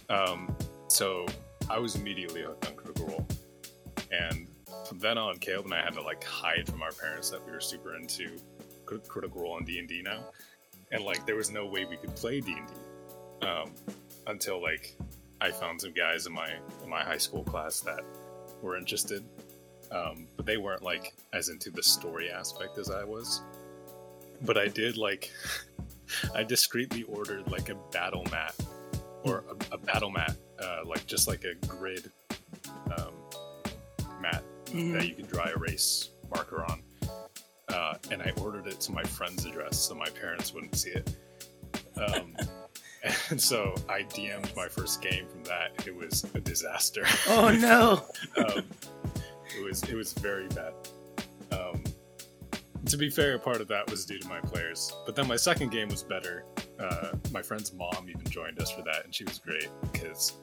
Um, 0.09 0.53
so 0.89 1.25
I 1.69 1.79
was 1.79 1.95
immediately 1.95 2.41
hooked 2.43 2.67
on 2.67 2.75
Critical 2.75 3.05
Role, 3.07 3.27
and 4.11 4.45
from 4.88 4.99
then 4.99 5.17
on, 5.17 5.38
Caleb 5.38 5.65
and 5.65 5.73
I 5.73 5.81
had 5.81 5.93
to 5.93 6.01
like 6.01 6.21
hide 6.23 6.67
from 6.67 6.81
our 6.81 6.91
parents 6.91 7.29
that 7.29 7.43
we 7.45 7.53
were 7.53 7.61
super 7.61 7.95
into 7.95 8.38
Critical 8.85 9.41
Role 9.41 9.57
and 9.57 9.65
D 9.65 9.79
and 9.79 9.88
D 9.88 10.01
now, 10.01 10.25
and 10.91 11.03
like 11.03 11.25
there 11.25 11.36
was 11.36 11.51
no 11.51 11.65
way 11.65 11.86
we 11.86 11.98
could 11.98 12.15
play 12.15 12.41
D 12.41 12.53
and 12.58 12.67
D 12.67 13.48
um, 13.48 13.72
until 14.27 14.62
like 14.62 14.96
I 15.41 15.51
found 15.51 15.81
some 15.81 15.93
guys 15.93 16.25
in 16.25 16.34
my 16.34 16.50
in 16.84 16.89
my 16.89 17.01
high 17.03 17.17
school 17.17 17.43
class 17.43 17.79
that 17.81 18.01
were 18.62 18.77
interested, 18.77 19.24
um, 19.91 20.27
but 20.36 20.46
they 20.46 20.58
weren't 20.58 20.81
like 20.84 21.13
as 21.34 21.50
into 21.50 21.69
the 21.72 21.84
story 21.84 22.29
aspect 22.29 22.77
as 22.77 22.89
I 22.91 23.03
was. 23.03 23.41
But 24.41 24.58
I 24.58 24.67
did 24.67 24.98
like 24.98 25.31
I 26.36 26.43
discreetly 26.43 27.03
ordered 27.03 27.50
like 27.51 27.69
a 27.69 27.75
battle 27.91 28.25
mat 28.31 28.55
or 29.24 29.43
a, 29.72 29.75
a 29.75 29.77
battle 29.77 30.10
mat, 30.10 30.36
uh, 30.62 30.79
like 30.86 31.05
just 31.05 31.27
like 31.27 31.43
a 31.43 31.53
grid 31.67 32.12
um, 32.98 33.13
mat 34.22 34.43
Mhm. 34.65 34.93
that 34.93 35.08
you 35.08 35.15
can 35.15 35.25
dry 35.25 35.50
erase 35.55 36.10
marker 36.29 36.63
on. 36.63 36.84
Uh, 37.69 37.95
and 38.11 38.21
I 38.21 38.31
ordered 38.41 38.67
it 38.67 38.79
to 38.81 38.91
my 38.91 39.03
friend's 39.03 39.45
address 39.45 39.79
so 39.79 39.95
my 39.95 40.09
parents 40.09 40.53
wouldn't 40.53 40.75
see 40.75 40.91
it. 40.91 41.15
Um, 41.97 42.35
and 43.29 43.39
so 43.39 43.75
I 43.88 44.03
DM'd 44.03 44.55
my 44.55 44.67
first 44.67 45.01
game 45.01 45.27
from 45.27 45.43
that. 45.45 45.71
It 45.85 45.95
was 45.95 46.25
a 46.33 46.39
disaster. 46.39 47.05
Oh 47.27 47.49
no! 47.49 48.03
um, 48.38 48.63
it 49.57 49.63
was 49.63 49.83
it 49.83 49.95
was 49.95 50.13
very 50.13 50.47
bad. 50.49 50.73
Um, 51.51 51.83
to 52.85 52.97
be 52.97 53.09
fair, 53.09 53.38
part 53.39 53.61
of 53.61 53.67
that 53.67 53.89
was 53.89 54.05
due 54.05 54.19
to 54.19 54.27
my 54.27 54.39
players, 54.39 54.91
but 55.05 55.15
then 55.15 55.27
my 55.27 55.35
second 55.35 55.69
game 55.69 55.89
was 55.89 56.03
better. 56.03 56.45
Uh, 56.79 57.11
my 57.31 57.41
friend's 57.41 57.73
mom 57.73 58.07
even 58.09 58.23
joined 58.29 58.59
us 58.59 58.71
for 58.71 58.81
that, 58.83 59.05
and 59.05 59.13
she 59.13 59.23
was 59.25 59.38
great 59.38 59.67
because 59.91 60.33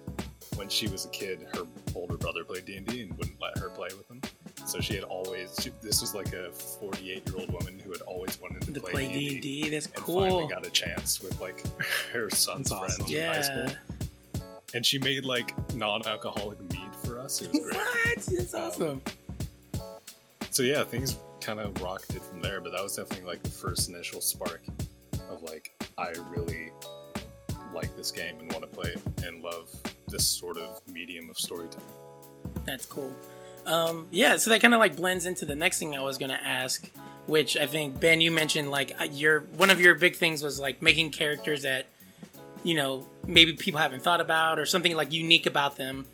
when 0.55 0.69
she 0.69 0.89
was 0.89 1.07
a 1.07 1.09
kid, 1.11 1.47
her 1.55 1.63
older 1.95 2.17
brother 2.17 2.45
played 2.45 2.65
D 2.65 2.77
and 2.77 2.87
D 2.87 3.03
and 3.03 3.17
wouldn't 3.17 3.41
let 3.41 3.59
her 3.59 3.71
play 3.71 3.89
with 3.97 4.11
him. 4.11 4.21
So 4.67 4.81
she 4.81 4.95
had 4.95 5.05
always. 5.05 5.57
She, 5.63 5.71
this 5.81 6.01
was 6.01 6.15
like 6.15 6.33
a 6.33 6.51
48 6.51 7.23
year 7.29 7.37
old 7.39 7.53
woman 7.53 7.79
who 7.79 7.93
had 7.93 8.01
always 8.03 8.39
wanted 8.41 8.63
to, 8.63 8.73
To 8.73 8.81
play, 8.81 8.93
play 8.93 9.09
D&D, 9.13 9.19
D 9.19 9.33
and 9.33 9.43
D, 9.43 9.71
that's 9.71 9.87
and 9.87 10.05
finally 10.05 10.47
got 10.49 10.67
a 10.67 10.71
chance 10.71 11.23
with 11.23 11.41
like 11.41 11.63
her 12.13 12.29
son's 12.31 12.71
That's 12.71 12.97
friends 12.97 13.01
awesome. 13.01 13.17
in 13.17 13.27
high 13.27 13.41
school. 13.43 13.77
And 14.75 14.85
she 14.85 14.99
made 14.99 15.25
like 15.25 15.55
non-alcoholic 15.75 16.61
mead 16.73 16.91
for 17.05 17.19
us. 17.21 17.41
It 17.41 17.53
was 17.53 17.61
great. 17.61 17.75
What? 17.77 18.27
That's 18.27 18.55
Um, 18.55 18.63
awesome. 18.63 19.03
so 20.51 20.63
yeah, 20.65 20.83
things 20.85 21.17
kind 21.41 21.61
of 21.61 21.81
rocketed 21.81 22.23
from 22.23 22.43
there, 22.43 22.61
but 22.61 22.73
that 22.73 22.83
was 22.83 22.97
definitely 22.97 23.27
like 23.27 23.43
the 23.45 23.51
first 23.51 23.89
initial 23.89 24.21
spark 24.21 24.63
of 25.31 25.43
like 25.43 25.73
I 25.97 26.13
really 26.35 26.71
like 27.73 27.97
this 27.97 28.11
game 28.11 28.39
and 28.41 28.51
want 28.53 28.63
to 28.69 28.69
play 28.77 28.91
it 28.91 29.25
and 29.25 29.43
love 29.43 29.69
this 30.09 30.27
sort 30.27 30.57
of 30.57 30.81
medium 30.93 31.31
of 31.31 31.39
storytelling. 31.39 31.87
That's 32.65 32.87
cool. 32.87 33.15
Um, 33.67 34.07
yeah, 34.11 34.37
so 34.37 34.51
that 34.51 34.61
kind 34.63 34.73
of 34.75 34.81
like 34.81 34.97
blends 34.97 35.27
into 35.27 35.45
the 35.45 35.55
next 35.57 35.79
thing 35.79 35.95
I 35.97 36.01
was 36.01 36.19
gonna 36.19 36.39
ask, 36.43 36.89
which 37.27 37.57
I 37.57 37.67
think 37.67 37.99
Ben, 38.01 38.21
you 38.21 38.31
mentioned 38.31 38.71
like 38.71 38.95
uh, 39.01 39.05
your 39.05 39.41
one 39.57 39.71
of 39.71 39.81
your 39.81 39.95
big 39.97 40.17
things 40.17 40.43
was 40.43 40.61
like 40.61 40.81
making 40.83 41.11
characters 41.11 41.63
that 41.63 41.87
you 42.63 42.75
know 42.75 43.07
maybe 43.27 43.53
people 43.55 43.81
haven't 43.81 44.03
thought 44.03 44.21
about 44.21 44.59
or 44.59 44.67
something 44.67 44.95
like 44.95 45.13
unique 45.13 45.47
about 45.47 45.77
them. 45.77 46.07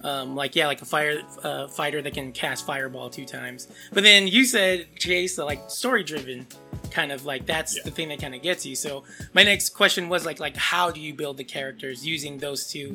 Um, 0.00 0.34
like 0.36 0.54
yeah, 0.56 0.66
like 0.66 0.82
a 0.82 0.84
fire 0.84 1.22
uh, 1.42 1.66
fighter 1.68 2.02
that 2.02 2.12
can 2.14 2.32
cast 2.32 2.66
fireball 2.66 3.08
two 3.08 3.24
times. 3.24 3.68
But 3.92 4.02
then 4.02 4.26
you 4.26 4.44
said 4.44 4.86
Chase, 4.98 5.38
like 5.38 5.70
story 5.70 6.04
driven, 6.04 6.46
kind 6.90 7.10
of 7.12 7.24
like 7.24 7.46
that's 7.46 7.76
Yeah. 7.76 7.82
the 7.84 7.90
thing 7.90 8.08
that 8.08 8.18
kind 8.20 8.34
of 8.34 8.42
gets 8.42 8.66
you. 8.66 8.76
So 8.76 9.04
my 9.32 9.42
next 9.44 9.70
question 9.70 10.08
was 10.10 10.26
like 10.26 10.40
like 10.40 10.56
how 10.56 10.90
do 10.90 11.00
you 11.00 11.14
build 11.14 11.36
the 11.38 11.44
characters 11.44 12.04
using 12.06 12.38
those 12.38 12.66
two 12.70 12.92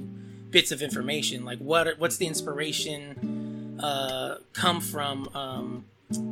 bits 0.51 0.71
of 0.71 0.81
information? 0.83 1.45
Like 1.45 1.57
what 1.59 1.97
what's 1.99 2.17
the 2.17 2.27
inspiration 2.27 3.48
uh, 3.79 4.35
come 4.53 4.81
from? 4.81 5.29
Um, 5.35 5.85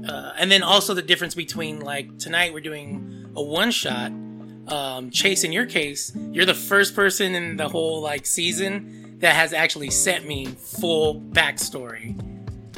uh, 0.08 0.34
and 0.38 0.50
then 0.52 0.64
also 0.64 0.94
the 0.94 1.02
difference 1.02 1.36
between 1.36 1.82
like 1.82 2.18
tonight 2.18 2.54
we're 2.54 2.62
doing 2.62 3.32
a 3.36 3.42
one 3.42 3.72
shot. 3.72 4.12
Um, 4.68 5.12
Chase, 5.12 5.44
in 5.44 5.52
your 5.54 5.66
case, 5.66 6.12
you're 6.32 6.46
the 6.46 6.54
first 6.54 6.94
person 6.96 7.36
in 7.36 7.56
the 7.58 7.70
whole 7.70 8.02
like 8.02 8.26
season 8.26 9.18
that 9.20 9.36
has 9.36 9.54
actually 9.54 9.90
sent 9.92 10.28
me 10.28 10.46
full 10.48 11.22
backstory. 11.22 12.16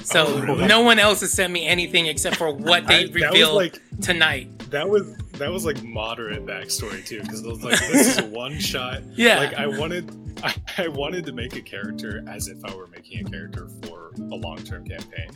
So 0.03 0.25
Oh, 0.27 0.41
really? 0.41 0.67
no 0.67 0.81
one 0.81 0.99
else 0.99 1.21
has 1.21 1.31
sent 1.31 1.51
me 1.51 1.65
anything 1.65 2.05
except 2.05 2.35
for 2.37 2.51
what 2.51 2.85
they 2.87 3.05
I- 3.05 3.11
revealed 3.11 3.55
like- 3.55 3.81
tonight. 4.01 4.49
That 4.69 4.87
was 4.87 5.15
that 5.39 5.51
was 5.51 5.65
like 5.65 5.83
moderate 5.83 6.45
backstory 6.45 7.05
too, 7.05 7.21
because 7.21 7.41
it 7.43 7.47
was 7.47 7.63
like 7.63 7.79
this 7.79 8.07
is 8.07 8.17
a 8.19 8.25
one 8.27 8.59
shot. 8.59 9.01
Yeah. 9.15 9.39
Like 9.39 9.53
I 9.55 9.67
wanted 9.67 10.15
I, 10.43 10.55
I 10.77 10.87
wanted 10.87 11.25
to 11.25 11.33
make 11.33 11.55
a 11.55 11.61
character 11.61 12.23
as 12.29 12.47
if 12.47 12.63
I 12.63 12.73
were 12.73 12.87
making 12.87 13.25
a 13.25 13.29
character 13.29 13.67
for 13.83 14.11
a 14.19 14.35
long 14.35 14.57
term 14.63 14.85
campaign. 14.87 15.31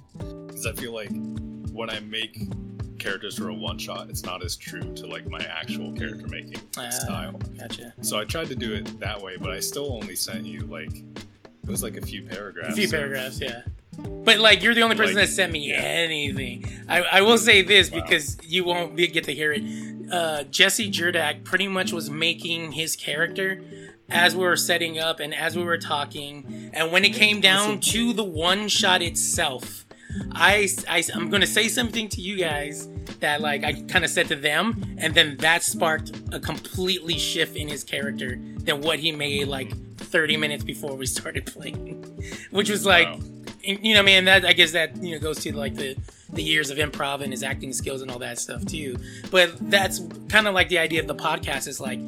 Because 0.47 0.65
I 0.65 0.73
feel 0.73 0.93
like 0.93 1.09
when 1.71 1.89
I 1.89 1.99
make 2.01 2.39
characters 2.99 3.37
for 3.37 3.49
a 3.49 3.53
one 3.53 3.77
shot, 3.77 4.09
it's 4.09 4.23
not 4.23 4.43
as 4.45 4.55
true 4.55 4.93
to 4.95 5.07
like 5.07 5.27
my 5.29 5.39
actual 5.39 5.91
character 5.93 6.27
making 6.27 6.61
Ah. 6.77 6.89
style. 6.89 7.33
Gotcha. 7.59 7.93
So 8.01 8.17
I 8.19 8.23
tried 8.25 8.47
to 8.47 8.55
do 8.55 8.73
it 8.73 8.99
that 8.99 9.21
way, 9.21 9.35
but 9.37 9.49
I 9.51 9.59
still 9.59 9.91
only 9.93 10.15
sent 10.15 10.45
you 10.45 10.61
like 10.61 10.93
it 10.95 11.69
was 11.69 11.81
like 11.83 11.97
a 11.97 12.01
few 12.01 12.23
paragraphs. 12.23 12.73
A 12.73 12.75
few 12.75 12.85
of- 12.85 12.91
paragraphs, 12.91 13.39
yeah. 13.41 13.63
But 13.97 14.39
like, 14.39 14.63
you're 14.63 14.73
the 14.73 14.81
only 14.81 14.95
person 14.95 15.15
Like, 15.15 15.25
that 15.27 15.33
sent 15.33 15.51
me 15.51 15.69
yeah. 15.69 15.75
anything. 15.81 16.65
I, 16.87 17.01
I 17.01 17.21
will 17.21 17.37
say 17.37 17.61
this 17.61 17.91
Wow. 17.91 18.01
because 18.01 18.37
you 18.43 18.63
won't 18.63 18.95
be, 18.95 19.07
get 19.07 19.25
to 19.25 19.33
hear 19.33 19.51
it. 19.51 19.63
Uh, 20.11 20.43
Jesse 20.43 20.91
Jurdak 20.91 21.43
pretty 21.43 21.67
much 21.67 21.91
was 21.91 22.09
making 22.09 22.73
his 22.73 22.95
character 22.95 23.61
as 24.09 24.35
we 24.35 24.43
were 24.43 24.55
setting 24.57 24.99
up 24.99 25.19
and 25.19 25.33
as 25.33 25.57
we 25.57 25.63
were 25.63 25.77
talking, 25.77 26.69
and 26.73 26.91
when 26.91 27.03
it 27.03 27.13
came 27.13 27.41
down 27.41 27.79
to 27.79 28.13
the 28.13 28.23
one 28.23 28.67
shot 28.67 29.01
itself, 29.01 29.85
I, 30.33 30.69
I 30.87 31.03
am 31.15 31.29
gonna 31.31 31.47
say 31.47 31.67
something 31.67 32.07
to 32.09 32.21
you 32.21 32.37
guys 32.37 32.87
that 33.21 33.41
like 33.41 33.63
I 33.63 33.73
kind 33.73 34.05
of 34.05 34.11
said 34.11 34.27
to 34.27 34.35
them, 34.35 34.95
and 34.99 35.15
then 35.15 35.37
that 35.37 35.63
sparked 35.63 36.11
a 36.31 36.39
completely 36.39 37.17
shift 37.17 37.55
in 37.55 37.67
his 37.67 37.83
character 37.83 38.37
than 38.57 38.81
what 38.81 38.99
he 38.99 39.11
made 39.11 39.47
like 39.47 39.75
30 39.97 40.37
minutes 40.37 40.63
before 40.63 40.95
we 40.95 41.05
started 41.17 41.47
playing, 41.47 42.03
which 42.51 42.69
was 42.69 42.85
like 42.85 43.07
Wow. 43.07 43.19
You 43.63 43.93
know, 43.93 44.03
man, 44.03 44.25
that 44.25 44.45
I 44.45 44.53
guess 44.53 44.71
that 44.71 45.01
you 45.01 45.15
know 45.15 45.19
goes 45.19 45.39
to 45.39 45.55
like 45.55 45.75
the 45.75 45.95
the 46.31 46.43
years 46.43 46.69
of 46.69 46.77
improv 46.77 47.21
and 47.21 47.31
his 47.31 47.43
acting 47.43 47.73
skills 47.73 48.01
and 48.01 48.11
all 48.11 48.19
that 48.19 48.39
stuff 48.39 48.65
too. 48.65 48.97
But 49.31 49.69
that's 49.69 50.01
kind 50.29 50.47
of 50.47 50.53
like 50.53 50.69
the 50.69 50.79
idea 50.79 50.99
of 50.99 51.07
the 51.07 51.15
podcast 51.15 51.67
is 51.67 51.79
like, 51.79 51.99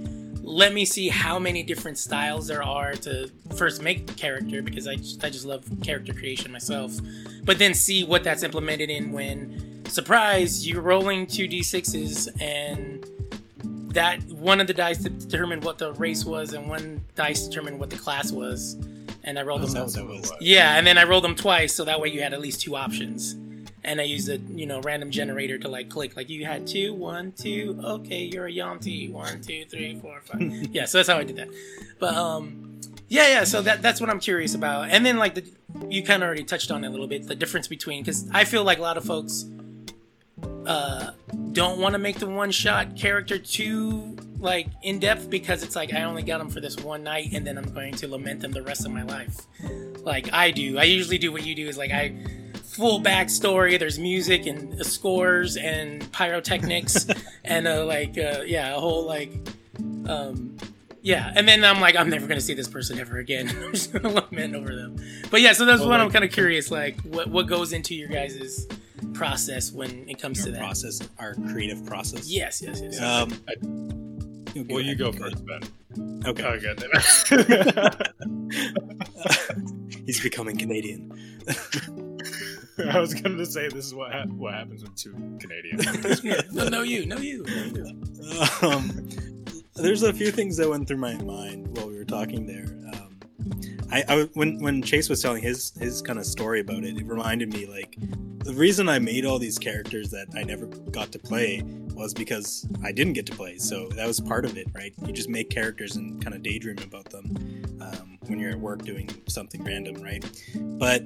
let 0.41 0.73
me 0.73 0.83
see 0.85 1.09
how 1.09 1.39
many 1.39 1.63
different 1.63 1.97
styles 1.97 2.47
there 2.47 2.63
are 2.63 2.93
to 2.93 3.29
first 3.55 3.81
make 3.81 4.07
the 4.07 4.13
character 4.13 4.61
because 4.61 4.87
I 4.87 4.95
just, 4.95 5.23
I 5.23 5.29
just 5.29 5.45
love 5.45 5.65
character 5.83 6.13
creation 6.13 6.51
myself. 6.51 6.93
But 7.43 7.59
then 7.59 7.73
see 7.73 8.03
what 8.03 8.23
that's 8.23 8.43
implemented 8.43 8.89
in 8.89 9.11
when 9.11 9.85
surprise 9.87 10.67
you're 10.67 10.81
rolling 10.81 11.27
two 11.27 11.47
d6s 11.47 12.41
and 12.41 13.07
that 13.93 14.21
one 14.23 14.59
of 14.59 14.67
the 14.67 14.73
dice 14.73 14.97
determined 14.97 15.63
what 15.63 15.77
the 15.77 15.93
race 15.93 16.25
was 16.25 16.53
and 16.53 16.67
one 16.67 17.01
dice 17.15 17.47
determined 17.47 17.79
what 17.79 17.89
the 17.89 17.95
class 17.95 18.31
was 18.31 18.75
and 19.25 19.37
i 19.37 19.41
rolled 19.41 19.61
Oh, 19.63 19.65
them 19.65 19.73
that 19.73 19.99
out 19.99 20.07
was- 20.07 20.31
yeah, 20.39 20.77
and 20.77 20.87
then 20.87 20.97
I 20.97 21.03
rolled 21.03 21.23
them 21.25 21.35
twice, 21.35 21.73
so 21.75 21.83
that 21.85 21.99
way 21.99 22.07
you 22.09 22.21
had 22.21 22.33
at 22.33 22.39
least 22.39 22.61
two 22.61 22.75
options. 22.77 23.35
And 23.83 23.99
I 24.01 24.03
used 24.05 24.29
a 24.29 24.37
you 24.37 24.65
know 24.65 24.79
random 24.81 25.11
generator 25.11 25.57
to 25.59 25.67
like 25.67 25.89
click, 25.89 26.15
like 26.15 26.27
you 26.29 26.45
had 26.45 26.65
two, 26.65 26.93
one, 26.93 27.33
two. 27.33 27.79
Okay, 27.83 28.23
you're 28.23 28.47
a 28.47 28.51
Yuan-ti. 28.51 29.09
One, 29.09 29.41
two, 29.41 29.65
three, 29.65 29.99
four, 29.99 30.21
five. 30.21 30.41
yeah, 30.71 30.85
so 30.85 30.97
that's 30.97 31.09
how 31.09 31.17
I 31.19 31.23
did 31.23 31.35
that. 31.35 31.49
But 31.99 32.15
um, 32.15 32.79
yeah, 33.09 33.27
yeah. 33.27 33.43
So 33.43 33.61
that 33.61 33.83
that's 33.83 34.01
what 34.01 34.09
I'm 34.09 34.19
curious 34.19 34.55
about. 34.55 34.89
And 34.89 35.05
then 35.05 35.17
like 35.17 35.35
the 35.35 35.43
you 35.89 36.01
kind 36.03 36.23
of 36.23 36.27
already 36.27 36.43
touched 36.43 36.71
on 36.71 36.83
it 36.83 36.87
a 36.87 36.89
little 36.89 37.05
bit, 37.07 37.27
the 37.27 37.35
difference 37.35 37.67
between 37.67 38.01
because 38.03 38.27
I 38.31 38.43
feel 38.45 38.63
like 38.63 38.79
a 38.79 38.81
lot 38.81 38.97
of 38.97 39.05
folks 39.05 39.45
uh, 40.65 41.11
don't 41.53 41.79
want 41.79 41.93
to 41.93 41.99
make 41.99 42.19
the 42.19 42.27
one 42.27 42.51
shot 42.51 42.95
character 42.95 43.37
too 43.37 44.15
like 44.39 44.67
in 44.83 44.99
depth 44.99 45.29
because 45.29 45.63
it's 45.63 45.75
like 45.75 45.93
I 45.93 46.03
only 46.03 46.23
got 46.23 46.37
them 46.39 46.49
for 46.49 46.59
this 46.59 46.77
one 46.77 47.03
night 47.03 47.29
and 47.33 47.45
then 47.47 47.57
I'm 47.57 47.71
going 47.73 47.93
to 47.95 48.07
lament 48.07 48.41
them 48.41 48.51
the 48.51 48.61
rest 48.61 48.85
of 48.85 48.91
my 48.91 49.03
life. 49.03 49.41
Like 50.03 50.31
I 50.33 50.51
do. 50.51 50.77
I 50.77 50.83
usually 50.83 51.17
do 51.17 51.31
what 51.31 51.45
you 51.45 51.55
do 51.55 51.67
is 51.67 51.77
like 51.77 51.91
I 51.91 52.15
full 52.63 53.01
backstory. 53.01 53.79
There's 53.79 53.97
music 53.97 54.45
and 54.45 54.85
scores 54.85 55.57
and 55.57 56.09
pyrotechnics 56.11 57.07
and 57.43 57.67
uh, 57.67 57.85
like 57.85 58.17
uh, 58.17 58.41
yeah, 58.45 58.75
a 58.75 58.79
whole 58.79 59.05
like 59.05 59.31
um, 60.07 60.57
yeah. 61.01 61.31
And 61.35 61.47
then 61.47 61.63
I'm 61.63 61.79
like 61.79 61.95
I'm 61.95 62.09
never 62.09 62.27
gonna 62.27 62.41
see 62.41 62.53
this 62.53 62.67
person 62.67 62.99
ever 62.99 63.17
again. 63.17 63.49
I'm 63.63 63.71
just 63.73 63.93
gonna 63.93 64.09
lament 64.09 64.55
over 64.55 64.75
them. 64.75 64.97
But 65.31 65.41
yeah, 65.41 65.53
so 65.53 65.65
that's 65.65 65.79
Well, 65.79 65.89
what 65.89 66.01
I'm 66.01 66.11
kind 66.11 66.25
of 66.25 66.31
curious. 66.31 66.69
Like 66.69 66.99
what 67.01 67.29
what 67.29 67.47
goes 67.47 67.73
into 67.73 67.95
your 67.95 68.09
guys' 68.09 68.67
process 69.13 69.71
when 69.71 70.07
it 70.09 70.19
comes 70.19 70.43
to 70.45 70.51
that? 70.51 70.59
process, 70.59 71.01
our 71.19 71.35
creative 71.51 71.85
process. 71.85 72.29
Yes, 72.29 72.61
yes, 72.61 72.81
yes. 72.81 72.99
Um, 73.01 73.33
I- 73.47 73.55
you'll 74.53 74.65
Well, 74.69 74.79
you 74.81 74.93
ahead, 74.93 74.97
go 74.97 75.09
ahead. 75.09 75.19
first, 75.21 75.45
Ben. 75.45 75.61
Okay. 76.25 76.43
Oh, 76.43 76.57
good. 76.59 76.81
He's 80.05 80.21
becoming 80.21 80.57
Canadian. 80.57 81.11
I 82.91 82.99
was 82.99 83.13
going 83.13 83.37
to 83.37 83.45
say 83.45 83.69
this 83.69 83.85
is 83.85 83.93
what 83.95 84.11
ha- 84.11 84.25
what 84.25 84.53
happens 84.53 84.83
when 84.83 84.93
two 84.95 85.13
Canadians. 85.39 86.21
Yeah, 86.23 86.41
no, 86.51 86.67
no, 86.67 86.81
you, 86.81 87.05
no, 87.05 87.17
you, 87.17 87.43
no, 87.47 87.63
you. 87.65 88.67
um, 88.69 89.07
there's 89.75 90.03
a 90.03 90.11
few 90.13 90.31
things 90.31 90.57
that 90.57 90.69
went 90.69 90.87
through 90.87 90.97
my 90.97 91.15
mind 91.23 91.75
while 91.77 91.87
we 91.87 91.95
were 91.97 92.03
talking 92.05 92.45
there. 92.45 92.65
Um, 92.93 93.04
I, 93.95 94.03
I 94.09 94.23
when 94.33 94.59
when 94.59 94.81
Chase 94.81 95.07
was 95.07 95.21
telling 95.21 95.41
his 95.41 95.71
his 95.79 96.01
kind 96.01 96.19
of 96.19 96.25
story 96.25 96.59
about 96.59 96.83
it, 96.83 96.97
it 96.97 97.05
reminded 97.05 97.53
me 97.53 97.65
like 97.65 97.95
the 98.43 98.53
reason 98.53 98.89
I 98.89 98.99
made 98.99 99.25
all 99.25 99.39
these 99.39 99.57
characters 99.57 100.09
that 100.09 100.27
I 100.35 100.43
never 100.43 100.65
got 100.65 101.13
to 101.13 101.19
play 101.19 101.63
was 101.93 102.13
because 102.13 102.67
I 102.83 102.91
didn't 102.91 103.13
get 103.13 103.25
to 103.27 103.35
play. 103.35 103.57
So 103.57 103.87
that 103.89 104.05
was 104.05 104.19
part 104.19 104.43
of 104.43 104.57
it, 104.57 104.67
right? 104.75 104.93
You 105.05 105.13
just 105.13 105.29
make 105.29 105.49
characters 105.49 105.95
and 105.95 106.21
kind 106.21 106.35
of 106.35 106.43
daydream 106.43 106.77
about 106.79 107.05
them 107.05 107.37
um, 107.79 108.19
when 108.27 108.37
you're 108.37 108.51
at 108.51 108.59
work 108.59 108.83
doing 108.83 109.09
something 109.29 109.63
random, 109.63 109.95
right? 110.03 110.23
But 110.55 111.03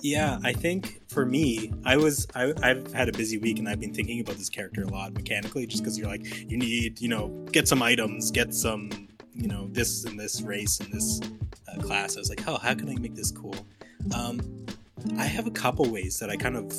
yeah, 0.00 0.38
I 0.42 0.54
think 0.54 1.02
for 1.08 1.26
me, 1.26 1.74
I 1.84 1.98
was 1.98 2.26
I, 2.34 2.54
I've 2.62 2.90
had 2.94 3.10
a 3.10 3.12
busy 3.12 3.36
week 3.36 3.58
and 3.58 3.68
I've 3.68 3.80
been 3.80 3.92
thinking 3.92 4.20
about 4.20 4.36
this 4.36 4.48
character 4.48 4.82
a 4.82 4.88
lot 4.88 5.12
mechanically, 5.12 5.66
just 5.66 5.82
because 5.82 5.98
you're 5.98 6.08
like 6.08 6.24
you 6.50 6.56
need 6.56 7.02
you 7.02 7.08
know 7.08 7.28
get 7.52 7.68
some 7.68 7.82
items, 7.82 8.30
get 8.30 8.54
some 8.54 9.08
you 9.34 9.48
know 9.48 9.68
this 9.70 10.04
and 10.04 10.18
this 10.18 10.42
race 10.42 10.80
and 10.80 10.92
this 10.92 11.20
uh, 11.68 11.80
class. 11.80 12.16
I 12.16 12.20
was 12.20 12.28
like, 12.28 12.46
oh, 12.46 12.58
how 12.58 12.74
can 12.74 12.88
I 12.88 12.94
make 12.96 13.14
this 13.14 13.30
cool? 13.30 13.56
Um, 14.14 14.66
I 15.18 15.24
have 15.24 15.46
a 15.46 15.50
couple 15.50 15.90
ways 15.90 16.18
that 16.18 16.30
I 16.30 16.36
kind 16.36 16.56
of 16.56 16.72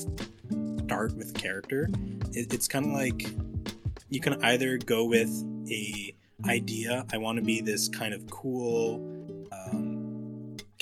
start 0.85 1.15
with 1.15 1.33
character. 1.33 1.89
It, 2.31 2.53
it's 2.53 2.67
kind 2.67 2.85
of 2.85 2.91
like 2.91 3.27
you 4.09 4.19
can 4.19 4.43
either 4.43 4.77
go 4.77 5.05
with 5.05 5.31
a 5.69 6.15
idea. 6.45 7.05
I 7.12 7.17
want 7.17 7.38
to 7.38 7.43
be 7.43 7.62
this 7.62 7.88
kind 7.89 8.13
of 8.13 8.29
cool. 8.29 9.12
Um, 9.51 10.05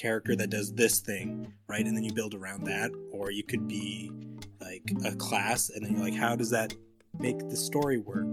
character 0.04 0.36
that 0.36 0.50
does 0.50 0.74
this 0.74 1.00
thing 1.00 1.54
right 1.68 1.86
and 1.86 1.96
then 1.96 2.04
you 2.04 2.12
build 2.12 2.34
around 2.34 2.66
that 2.66 2.92
or 3.14 3.32
you 3.32 3.42
could 3.42 3.70
be 3.70 4.12
like 4.60 4.92
a 5.06 5.16
class 5.16 5.70
and 5.70 5.86
then 5.86 5.94
you're 5.94 6.04
like 6.04 6.14
how 6.14 6.36
does 6.36 6.50
that 6.50 6.74
make 7.20 7.40
the 7.50 7.56
story 7.56 8.00
work 8.00 8.28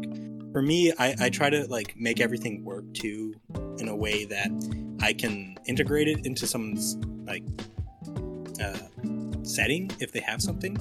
for 0.53 0.63
me 0.63 0.93
I, 0.99 1.15
I 1.21 1.31
try 1.31 1.51
to 1.51 1.67
like 1.67 1.95
make 1.97 2.21
everything 2.21 2.65
work 2.65 2.85
too 2.95 3.35
in 3.79 3.89
a 3.89 3.97
way 3.97 4.25
that 4.27 4.51
i 5.01 5.13
can 5.13 5.57
integrate 5.67 6.09
it 6.09 6.27
into 6.27 6.47
someone's 6.47 6.97
like 7.25 7.45
uh, 8.63 8.79
setting 9.43 9.91
if 10.01 10.13
they 10.13 10.21
have 10.21 10.43
something 10.43 10.77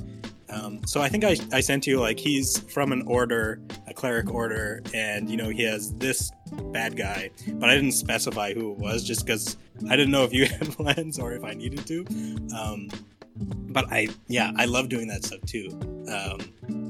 um, 0.49 0.81
so 0.85 1.01
i 1.01 1.09
think 1.09 1.23
I, 1.23 1.38
I 1.51 1.61
sent 1.61 1.88
you 1.88 1.99
like 1.99 2.19
he's 2.19 2.59
from 2.71 2.91
an 2.91 3.03
order 3.03 3.61
a 3.88 3.93
cleric 3.93 4.33
order 4.33 4.81
and 4.93 5.29
you 5.29 5.38
know 5.38 5.49
he 5.49 5.63
has 5.63 5.93
this 5.95 6.31
bad 6.71 6.97
guy 6.97 7.29
but 7.53 7.69
i 7.69 7.75
didn't 7.75 7.93
specify 7.93 8.53
who 8.53 8.73
it 8.73 8.77
was 8.77 9.03
just 9.03 9.25
because 9.25 9.58
I 9.88 9.95
didn't 9.95 10.12
know 10.12 10.23
if 10.23 10.34
you 10.34 10.45
had 10.49 10.71
plans 10.71 11.19
or 11.19 11.34
if 11.34 11.43
I 11.43 11.53
needed 11.53 11.86
to. 11.88 12.05
Um, 12.58 12.89
but 13.36 13.86
I, 13.91 14.10
yeah, 14.27 14.51
I 14.58 14.65
love 14.65 14.89
doing 14.89 15.08
that 15.08 15.23
stuff 15.23 15.41
too. 15.45 15.69
Um, 16.10 16.39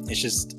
it's 0.08 0.22
just 0.22 0.58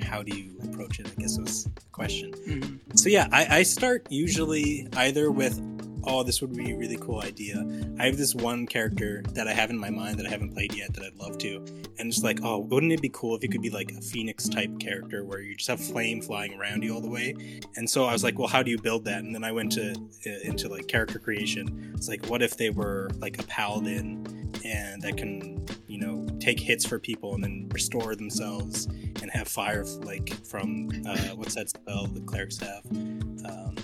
how 0.00 0.22
do 0.22 0.36
you 0.36 0.58
approach 0.64 0.98
it? 1.00 1.06
I 1.06 1.20
guess 1.20 1.38
was 1.38 1.64
the 1.64 1.70
question. 1.92 2.32
Mhm. 2.46 2.98
So 2.98 3.08
yeah, 3.08 3.28
I, 3.32 3.58
I 3.58 3.62
start 3.62 4.06
usually 4.10 4.88
either 4.96 5.30
with, 5.30 5.60
oh, 6.04 6.22
this 6.22 6.40
would 6.40 6.56
be 6.56 6.72
a 6.72 6.76
really 6.76 6.96
cool 6.96 7.20
idea. 7.20 7.64
I 7.98 8.06
have 8.06 8.16
this 8.16 8.34
one 8.34 8.66
character 8.66 9.22
that 9.34 9.46
I 9.46 9.52
have 9.52 9.70
in 9.70 9.78
my 9.78 9.90
mind 9.90 10.18
that 10.18 10.26
I 10.26 10.30
haven't 10.30 10.52
played 10.54 10.74
yet 10.74 10.94
that 10.94 11.04
I'd 11.04 11.16
love 11.16 11.38
to, 11.38 11.56
and 11.98 12.08
it's 12.08 12.22
like, 12.22 12.40
oh, 12.42 12.58
wouldn't 12.58 12.90
it 12.92 13.02
be 13.02 13.10
cool 13.10 13.36
if 13.36 13.42
you 13.42 13.48
could 13.50 13.60
be 13.62 13.70
like 13.70 13.92
a 13.92 14.00
phoenix 14.00 14.48
type 14.48 14.78
character 14.80 15.24
where 15.24 15.40
you 15.40 15.54
just 15.54 15.68
have 15.68 15.80
flame 15.80 16.22
flying 16.22 16.54
around 16.58 16.82
you 16.82 16.94
all 16.94 17.02
the 17.02 17.10
way? 17.10 17.60
And 17.76 17.88
so 17.88 18.06
I 18.06 18.12
was 18.12 18.24
like, 18.24 18.38
well, 18.38 18.48
how 18.48 18.62
do 18.62 18.70
you 18.70 18.78
build 18.80 19.04
that? 19.04 19.22
And 19.22 19.34
then 19.34 19.44
I 19.44 19.52
went 19.52 19.72
to 19.72 19.92
uh, 19.92 20.30
into 20.42 20.68
like 20.68 20.88
character 20.88 21.18
creation. 21.18 21.92
It's 21.94 22.08
like, 22.08 22.26
what 22.26 22.42
if 22.42 22.56
they 22.56 22.70
were 22.70 23.10
like 23.18 23.38
a 23.38 23.44
paladin 23.44 24.50
and 24.64 25.02
that 25.02 25.16
can, 25.18 25.64
know, 26.00 26.26
take 26.38 26.58
hits 26.58 26.84
for 26.84 26.98
people 26.98 27.34
and 27.34 27.44
then 27.44 27.68
restore 27.72 28.14
themselves 28.14 28.86
and 28.86 29.30
have 29.30 29.48
fire 29.48 29.84
like 30.02 30.32
from 30.46 30.90
uh, 31.06 31.34
what's 31.36 31.54
that 31.54 31.70
spell 31.70 32.06
the 32.06 32.20
clerics 32.20 32.58
have? 32.58 32.84
Um, 32.90 33.76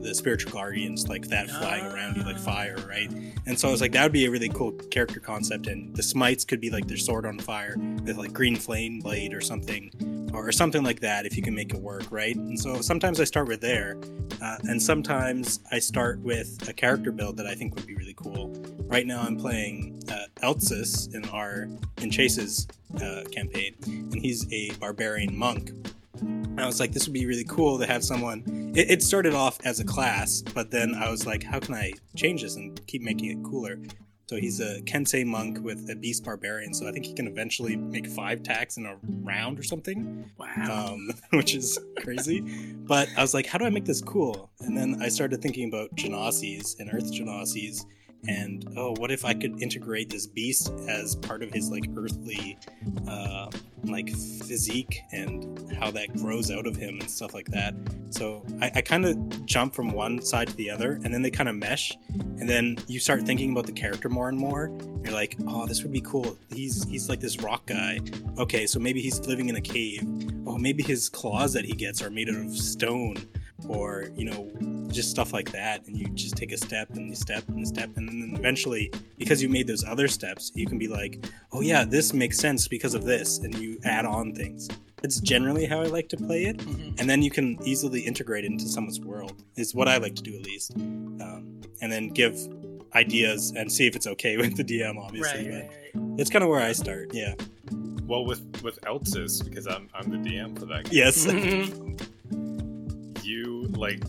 the 0.00 0.14
spiritual 0.14 0.52
guardians 0.52 1.08
like 1.08 1.28
that 1.28 1.50
flying 1.50 1.84
around 1.86 2.16
you 2.16 2.22
like 2.22 2.38
fire, 2.38 2.76
right? 2.86 3.10
And 3.46 3.58
so 3.58 3.68
I 3.68 3.70
was 3.70 3.80
like, 3.80 3.92
that 3.92 4.02
would 4.02 4.12
be 4.12 4.26
a 4.26 4.30
really 4.30 4.48
cool 4.50 4.72
character 4.72 5.20
concept. 5.20 5.66
And 5.66 5.94
the 5.96 6.02
smites 6.02 6.44
could 6.44 6.60
be 6.60 6.70
like 6.70 6.86
their 6.86 6.96
sword 6.96 7.26
on 7.26 7.38
fire 7.38 7.76
with 7.78 8.16
like 8.16 8.32
green 8.32 8.56
flame 8.56 9.00
blade 9.00 9.32
or 9.32 9.40
something, 9.40 9.90
or 10.34 10.52
something 10.52 10.82
like 10.82 11.00
that 11.00 11.26
if 11.26 11.36
you 11.36 11.42
can 11.42 11.54
make 11.54 11.72
it 11.72 11.80
work, 11.80 12.04
right? 12.10 12.36
And 12.36 12.58
so 12.58 12.80
sometimes 12.80 13.20
I 13.20 13.24
start 13.24 13.48
with 13.48 13.60
there, 13.60 13.96
uh, 14.42 14.58
and 14.64 14.82
sometimes 14.82 15.60
I 15.70 15.78
start 15.78 16.20
with 16.20 16.68
a 16.68 16.72
character 16.72 17.12
build 17.12 17.36
that 17.38 17.46
I 17.46 17.54
think 17.54 17.74
would 17.74 17.86
be 17.86 17.94
really 17.94 18.14
cool. 18.14 18.52
Right 18.86 19.06
now, 19.06 19.22
I'm 19.22 19.36
playing 19.36 20.02
uh, 20.10 20.26
Eltsis 20.42 21.12
in 21.14 21.24
our 21.30 21.68
in 22.00 22.10
Chase's 22.10 22.68
uh, 23.02 23.22
campaign, 23.32 23.74
and 23.86 24.14
he's 24.14 24.50
a 24.52 24.70
barbarian 24.78 25.36
monk. 25.36 25.70
And 26.20 26.60
I 26.60 26.66
was 26.66 26.78
like, 26.78 26.92
this 26.92 27.06
would 27.06 27.12
be 27.12 27.26
really 27.26 27.44
cool 27.44 27.78
to 27.80 27.86
have 27.86 28.04
someone. 28.04 28.44
It, 28.76 28.90
it 28.90 29.02
started 29.02 29.34
off 29.34 29.58
as 29.64 29.80
a 29.80 29.84
class, 29.84 30.42
but 30.42 30.70
then 30.70 30.94
I 30.94 31.10
was 31.10 31.26
like, 31.26 31.42
how 31.42 31.58
can 31.58 31.74
I 31.74 31.92
change 32.14 32.42
this 32.42 32.54
and 32.54 32.80
keep 32.86 33.02
making 33.02 33.30
it 33.30 33.42
cooler? 33.44 33.78
So 34.26 34.36
he's 34.36 34.60
a 34.60 34.80
Kensei 34.82 35.26
monk 35.26 35.58
with 35.62 35.90
a 35.90 35.96
beast 35.96 36.24
barbarian, 36.24 36.72
so 36.72 36.86
I 36.88 36.92
think 36.92 37.04
he 37.04 37.12
can 37.14 37.26
eventually 37.26 37.76
make 37.76 38.06
five 38.06 38.40
attacks 38.40 38.76
in 38.76 38.86
a 38.86 38.96
round 39.22 39.58
or 39.58 39.62
something 39.64 40.30
Wow. 40.38 40.92
um, 40.94 41.10
which 41.32 41.54
is 41.54 41.78
crazy. 41.98 42.40
But 42.40 43.08
I 43.16 43.22
was 43.22 43.34
like, 43.34 43.46
how 43.46 43.58
do 43.58 43.64
I 43.64 43.70
make 43.70 43.84
this 43.84 44.00
cool? 44.00 44.50
And 44.60 44.76
then 44.76 44.98
I 45.02 45.08
started 45.08 45.42
thinking 45.42 45.68
about 45.68 45.94
Genasi's 45.96 46.76
and 46.78 46.88
Earth 46.94 47.12
Genasi's, 47.12 47.84
and 48.28 48.66
oh, 48.76 48.94
what 48.98 49.10
if 49.10 49.24
I 49.24 49.34
could 49.34 49.60
integrate 49.62 50.10
this 50.10 50.26
beast 50.26 50.72
as 50.88 51.16
part 51.16 51.42
of 51.42 51.50
his 51.52 51.70
like 51.70 51.84
earthly, 51.96 52.58
uh, 53.08 53.50
like 53.84 54.10
physique 54.10 55.00
and 55.12 55.72
how 55.74 55.90
that 55.90 56.12
grows 56.14 56.50
out 56.50 56.66
of 56.66 56.76
him 56.76 57.00
and 57.00 57.10
stuff 57.10 57.34
like 57.34 57.46
that. 57.48 57.74
So 58.10 58.44
I, 58.60 58.70
I 58.76 58.80
kind 58.80 59.04
of 59.04 59.46
jump 59.46 59.74
from 59.74 59.92
one 59.92 60.22
side 60.22 60.48
to 60.48 60.56
the 60.56 60.70
other, 60.70 60.92
and 61.04 61.12
then 61.12 61.22
they 61.22 61.30
kind 61.30 61.48
of 61.48 61.56
mesh, 61.56 61.96
and 62.08 62.48
then 62.48 62.76
you 62.86 63.00
start 63.00 63.22
thinking 63.22 63.52
about 63.52 63.66
the 63.66 63.72
character 63.72 64.08
more 64.08 64.28
and 64.28 64.38
more. 64.38 64.70
You're 65.02 65.12
like, 65.12 65.36
oh, 65.46 65.66
this 65.66 65.82
would 65.82 65.92
be 65.92 66.00
cool. 66.00 66.38
He's 66.52 66.84
he's 66.84 67.08
like 67.08 67.20
this 67.20 67.40
rock 67.40 67.66
guy. 67.66 68.00
Okay, 68.38 68.66
so 68.66 68.78
maybe 68.78 69.00
he's 69.00 69.20
living 69.26 69.48
in 69.48 69.56
a 69.56 69.60
cave 69.60 70.02
oh, 70.46 70.58
maybe 70.58 70.82
his 70.82 71.08
claws 71.08 71.52
that 71.52 71.64
he 71.64 71.72
gets 71.72 72.02
are 72.02 72.10
made 72.10 72.28
out 72.28 72.36
of 72.36 72.56
stone, 72.56 73.16
or 73.68 74.06
you 74.16 74.24
know, 74.24 74.50
just 74.88 75.10
stuff 75.10 75.32
like 75.32 75.50
that. 75.52 75.86
And 75.86 75.96
you 75.96 76.06
just 76.08 76.36
take 76.36 76.52
a 76.52 76.56
step 76.58 76.90
and 76.90 77.08
you 77.08 77.14
step 77.16 77.44
and 77.48 77.66
step, 77.66 77.90
and 77.96 78.08
then 78.08 78.34
eventually, 78.36 78.92
because 79.18 79.42
you 79.42 79.48
made 79.48 79.66
those 79.66 79.84
other 79.84 80.08
steps, 80.08 80.52
you 80.54 80.66
can 80.66 80.78
be 80.78 80.88
like, 80.88 81.24
oh 81.52 81.60
yeah, 81.60 81.84
this 81.84 82.12
makes 82.12 82.38
sense 82.38 82.68
because 82.68 82.94
of 82.94 83.04
this, 83.04 83.38
and 83.38 83.54
you 83.58 83.78
add 83.84 84.04
on 84.06 84.32
things. 84.34 84.68
It's 85.02 85.20
generally 85.20 85.66
how 85.66 85.80
I 85.80 85.84
like 85.86 86.08
to 86.10 86.16
play 86.16 86.44
it, 86.44 86.56
Mhm. 86.58 86.98
and 87.00 87.10
then 87.10 87.20
you 87.22 87.30
can 87.30 87.58
easily 87.64 88.00
integrate 88.00 88.44
it 88.44 88.50
into 88.52 88.66
someone's 88.68 89.00
world. 89.00 89.42
Is 89.56 89.74
what 89.74 89.86
I 89.88 89.98
like 89.98 90.14
to 90.16 90.22
do 90.22 90.34
at 90.34 90.42
least, 90.44 90.74
um, 90.76 91.60
and 91.82 91.92
then 91.92 92.08
give 92.08 92.38
ideas 92.94 93.52
and 93.56 93.70
see 93.70 93.86
if 93.86 93.96
it's 93.96 94.06
okay 94.06 94.36
with 94.42 94.56
the 94.56 94.64
DM, 94.64 94.96
obviously. 94.98 95.50
Right, 95.50 95.68
but 95.94 96.00
right, 96.00 96.20
it's 96.20 96.30
kind 96.30 96.42
of 96.42 96.48
where 96.48 96.60
I 96.60 96.72
start. 96.72 97.12
Yeah. 97.12 97.34
well, 98.06 98.24
with 98.24 98.40
with 98.62 98.80
Eltsis, 98.82 99.44
because 99.44 99.66
I'm 99.66 99.88
I'm 99.94 100.08
the 100.10 100.18
DM 100.30 100.58
for 100.58 100.64
that. 100.66 100.84
game, 100.84 100.92
Yes. 100.92 101.26
right. 103.42 103.46
you 103.46 103.62
like 103.76 104.02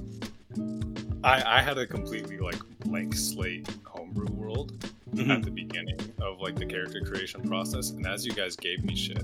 I 1.23 1.57
I 1.57 1.61
had 1.61 1.77
a 1.77 1.85
completely 1.88 2.38
like 2.38 2.59
blank 2.79 3.15
slate 3.15 3.67
homebrew 3.85 4.27
world 4.33 4.79
Mhm. 5.13 5.29
at 5.38 5.43
the 5.43 5.51
beginning 5.51 5.97
of 6.21 6.39
like 6.41 6.55
the 6.55 6.65
character 6.65 6.99
creation 7.01 7.41
process, 7.47 7.91
and 7.91 8.05
as 8.05 8.25
you 8.25 8.33
guys 8.33 8.55
gave 8.55 8.83
me 8.83 8.95
shit. 8.95 9.23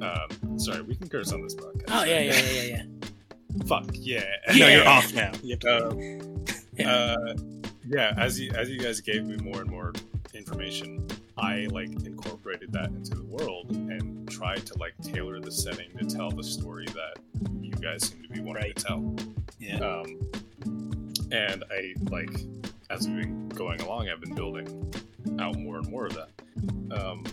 Um, 0.00 0.58
sorry, 0.58 0.82
we 0.82 0.94
can 0.94 1.08
curse 1.08 1.32
on 1.32 1.42
this 1.42 1.54
podcast. 1.54 1.84
oh 1.88 2.04
yeah, 2.04 2.20
yeah, 2.20 2.32
yeah, 2.40 2.50
yeah, 2.52 2.62
yeah. 2.62 2.82
Fuck 3.66 3.86
yeah. 3.92 4.24
No, 4.48 4.54
Yeah. 4.54 4.76
you're 4.76 4.88
off 4.88 5.12
now. 5.14 5.32
You 5.42 5.50
have 5.54 5.60
to 5.60 5.88
Um, 5.88 6.44
Yeah. 6.76 6.90
uh, 6.92 7.34
yeah, 7.88 8.14
as 8.16 8.38
you 8.40 8.50
as 8.52 8.68
you 8.68 8.78
guys 8.78 9.00
gave 9.00 9.24
me 9.24 9.36
more 9.36 9.60
and 9.60 9.70
more 9.70 9.92
information, 10.34 11.06
I 11.36 11.66
like 11.70 11.90
incorporated 12.04 12.72
that 12.72 12.86
into 12.88 13.14
the 13.14 13.24
world 13.24 13.70
and 13.70 14.28
tried 14.28 14.64
to 14.66 14.78
like 14.78 14.94
tailor 15.02 15.40
the 15.40 15.50
setting 15.52 15.90
to 15.98 16.04
tell 16.04 16.30
the 16.30 16.44
story 16.44 16.86
that 16.86 17.18
you 17.60 17.72
guys 17.72 18.04
seem 18.08 18.22
to 18.22 18.28
be 18.28 18.40
wanting 18.40 18.62
Right. 18.64 18.76
to 18.76 18.84
tell. 18.84 19.16
Yeah. 19.58 19.78
Um, 19.78 20.18
and 21.32 21.64
I 21.70 21.94
like 22.10 22.30
as 22.90 23.08
we've 23.08 23.22
been 23.22 23.48
going 23.48 23.80
along, 23.80 24.08
I've 24.08 24.20
been 24.20 24.34
building 24.34 24.92
out 25.38 25.56
more 25.56 25.78
and 25.78 25.88
more 25.88 26.06
of 26.06 26.14
that. 26.14 26.30
Um, 26.90 27.24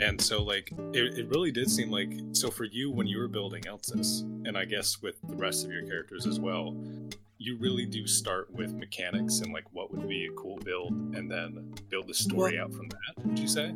and 0.00 0.20
so 0.20 0.42
like 0.42 0.72
it, 0.92 1.18
it 1.18 1.28
really 1.28 1.50
did 1.50 1.70
seem 1.70 1.90
like 1.90 2.12
so 2.32 2.50
for 2.50 2.64
you 2.64 2.90
when 2.90 3.06
you 3.06 3.18
were 3.18 3.28
building 3.28 3.62
Elsis, 3.64 4.22
and 4.46 4.56
I 4.56 4.64
guess 4.64 5.02
with 5.02 5.16
the 5.28 5.36
rest 5.36 5.64
of 5.64 5.72
your 5.72 5.82
characters 5.82 6.26
as 6.26 6.40
well, 6.40 6.76
you 7.38 7.56
really 7.58 7.86
do 7.86 8.06
start 8.06 8.52
with 8.52 8.72
mechanics 8.74 9.40
and 9.40 9.52
like 9.52 9.64
what 9.72 9.90
would 9.92 10.08
be 10.08 10.26
a 10.26 10.32
cool 10.32 10.56
build, 10.58 10.92
and 11.14 11.30
then 11.30 11.74
build 11.88 12.08
the 12.08 12.14
story 12.14 12.58
out 12.58 12.72
from 12.72 12.88
that. 12.88 13.24
Would 13.24 13.38
you 13.38 13.48
say? 13.48 13.74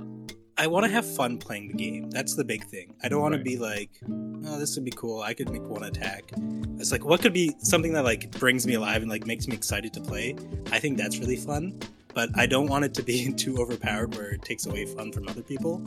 I 0.61 0.67
want 0.67 0.85
to 0.87 0.91
have 0.91 1.07
fun 1.07 1.39
playing 1.39 1.69
the 1.69 1.75
game. 1.75 2.11
That's 2.11 2.35
the 2.35 2.45
big 2.45 2.65
thing. 2.65 2.93
I 3.05 3.09
don't 3.09 3.21
want 3.23 3.33
Right. 3.33 3.39
to 3.39 3.45
be 3.45 3.57
like, 3.59 3.91
oh, 4.11 4.59
this 4.59 4.75
would 4.75 4.85
be 4.85 4.91
cool. 4.91 5.23
I 5.23 5.33
could 5.33 5.51
make 5.51 5.63
one 5.63 5.85
attack. 5.85 6.33
It's 6.79 6.91
like, 6.91 7.05
what 7.05 7.21
could 7.21 7.33
be 7.33 7.55
something 7.59 7.93
that 7.93 8.03
like 8.05 8.31
brings 8.33 8.67
me 8.67 8.75
alive 8.75 9.03
and 9.03 9.11
like 9.11 9.25
makes 9.25 9.47
me 9.47 9.55
excited 9.55 9.93
to 9.95 10.01
play? 10.01 10.35
I 10.73 10.81
think 10.81 10.99
that's 10.99 11.19
really 11.19 11.37
fun. 11.37 11.79
But 12.19 12.31
I 12.35 12.47
don't 12.47 12.67
want 12.67 12.85
it 12.85 12.95
to 12.95 13.05
be 13.05 13.33
too 13.45 13.59
overpowered 13.59 14.17
where 14.17 14.31
it 14.31 14.43
takes 14.43 14.67
away 14.67 14.87
fun 14.87 15.13
from 15.13 15.29
other 15.29 15.41
people. 15.41 15.81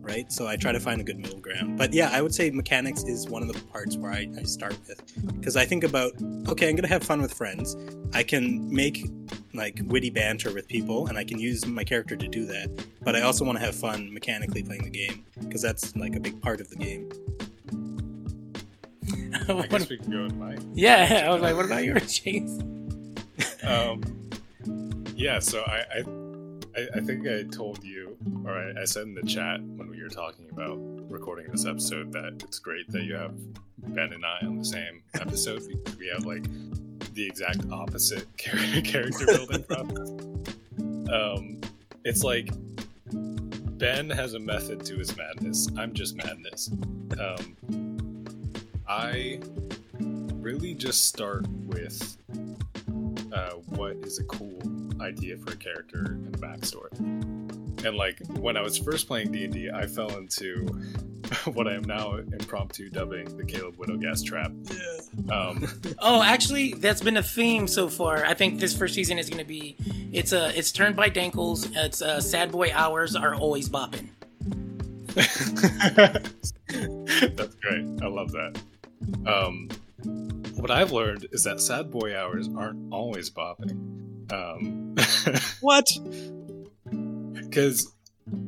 Right? 0.00 0.32
So 0.32 0.46
I 0.46 0.56
try 0.56 0.72
to 0.72 0.80
find 0.80 0.98
a 0.98 1.04
good 1.04 1.18
middle 1.18 1.40
ground. 1.40 1.76
But 1.76 1.92
yeah, 1.92 2.08
I 2.10 2.22
would 2.22 2.34
say 2.34 2.48
mechanics 2.50 3.02
is 3.04 3.28
one 3.28 3.42
of 3.42 3.48
the 3.52 3.60
parts 3.66 3.98
where 3.98 4.10
I, 4.10 4.26
I 4.38 4.44
start 4.44 4.78
with. 4.88 5.02
Because 5.38 5.56
I 5.56 5.66
think 5.66 5.84
about, 5.84 6.12
okay, 6.48 6.70
I'm 6.70 6.74
going 6.74 6.84
to 6.84 6.88
have 6.88 7.02
fun 7.02 7.20
with 7.20 7.34
friends. 7.34 7.76
I 8.14 8.22
can 8.22 8.74
make 8.74 9.10
like 9.52 9.78
witty 9.84 10.08
banter 10.08 10.54
with 10.54 10.66
people 10.68 11.08
and 11.08 11.18
I 11.18 11.24
can 11.24 11.38
use 11.38 11.66
my 11.66 11.84
character 11.84 12.16
to 12.16 12.28
do 12.28 12.44
that 12.46 12.68
but 13.02 13.14
I 13.14 13.20
also 13.20 13.44
want 13.44 13.58
to 13.58 13.64
have 13.64 13.74
fun 13.74 14.12
mechanically 14.12 14.62
playing 14.62 14.84
the 14.84 14.90
game 14.90 15.24
because 15.38 15.62
that's 15.62 15.94
like 15.94 16.16
a 16.16 16.20
big 16.20 16.40
part 16.40 16.60
of 16.60 16.70
the 16.70 16.76
game. 16.76 17.08
I 19.62 19.66
guess 19.66 19.88
we 19.88 19.98
can 19.98 20.10
go 20.10 20.22
with 20.24 20.34
mine. 20.34 20.72
yeah, 20.74 21.24
I 21.28 21.32
was 21.32 21.42
like, 21.42 21.54
what 21.54 21.66
about 21.66 21.84
yours, 21.84 22.18
Chase? 22.18 22.58
um, 23.62 24.02
yeah, 25.16 25.38
so 25.38 25.62
I, 25.62 25.84
I, 26.76 26.86
I, 26.96 27.00
think 27.00 27.26
I 27.26 27.44
told 27.44 27.82
you, 27.84 28.16
or 28.44 28.52
I, 28.52 28.82
I 28.82 28.84
said 28.84 29.04
in 29.04 29.14
the 29.14 29.22
chat 29.22 29.60
when 29.60 29.88
we 29.88 30.02
were 30.02 30.08
talking 30.08 30.48
about 30.50 30.76
recording 31.10 31.46
this 31.50 31.66
episode 31.66 32.12
that 32.12 32.42
it's 32.42 32.58
great 32.58 32.90
that 32.90 33.04
you 33.04 33.14
have 33.14 33.34
Ben 33.78 34.12
and 34.12 34.24
I 34.24 34.46
on 34.46 34.58
the 34.58 34.64
same 34.64 35.02
episode. 35.14 35.62
we, 35.68 35.76
we 35.98 36.08
have 36.08 36.24
like 36.24 36.44
the 37.14 37.26
exact 37.26 37.60
opposite 37.70 38.26
char- 38.36 38.80
character 38.82 39.26
building 39.26 39.62
process. 39.68 40.10
Um, 41.12 41.60
it's 42.04 42.24
like 42.24 42.50
Ben 43.12 44.10
has 44.10 44.34
a 44.34 44.40
method 44.40 44.84
to 44.86 44.96
his 44.96 45.16
madness. 45.16 45.68
I'm 45.76 45.92
just 45.92 46.16
madness. 46.16 46.70
Um, 47.18 48.14
I 48.88 49.40
really 50.00 50.74
just 50.74 51.08
start 51.08 51.46
with 51.66 52.16
uh, 53.34 53.50
what 53.66 53.96
is 54.02 54.18
a 54.18 54.24
cool 54.24 54.58
idea 55.00 55.36
for 55.36 55.52
a 55.52 55.56
character 55.56 56.04
and 56.06 56.38
backstory. 56.38 56.92
And 57.84 57.96
like 57.96 58.20
when 58.38 58.56
I 58.56 58.62
was 58.62 58.78
first 58.78 59.06
playing 59.06 59.32
D 59.32 59.44
and 59.44 59.76
I 59.76 59.86
fell 59.86 60.16
into 60.16 60.66
what 61.52 61.66
I 61.66 61.74
am 61.74 61.82
now 61.82 62.16
impromptu 62.16 62.90
dubbing 62.90 63.36
the 63.36 63.44
Caleb 63.44 63.76
Widogast 63.76 64.24
trap. 64.24 64.52
Um, 65.30 65.66
Oh, 65.98 66.22
actually, 66.22 66.74
that's 66.74 67.02
been 67.02 67.16
a 67.16 67.22
theme 67.22 67.66
so 67.66 67.88
far. 67.88 68.24
I 68.24 68.34
think 68.34 68.60
this 68.60 68.76
first 68.76 68.94
season 68.94 69.18
is 69.18 69.28
going 69.28 69.38
to 69.38 69.44
be 69.44 69.76
it's 70.12 70.32
a 70.32 70.56
it's 70.56 70.70
turned 70.70 70.96
by 70.96 71.10
Dankles. 71.10 71.70
It's 71.74 72.00
uh, 72.00 72.20
sad 72.20 72.52
boy 72.52 72.70
hours 72.72 73.16
are 73.16 73.34
always 73.34 73.68
bopping. 73.68 74.08
That's 75.14 76.52
great. 77.56 78.02
I 78.02 78.06
love 78.06 78.32
that. 78.32 78.60
Um, 79.26 79.68
what 80.64 80.70
I've 80.70 80.92
learned 80.92 81.26
is 81.30 81.44
that 81.44 81.60
sad 81.60 81.90
boy 81.90 82.16
hours 82.18 82.48
aren't 82.56 82.90
always 82.90 83.28
bopping. 83.28 84.32
Um, 84.32 84.94
What? 85.60 85.90
because 87.34 87.92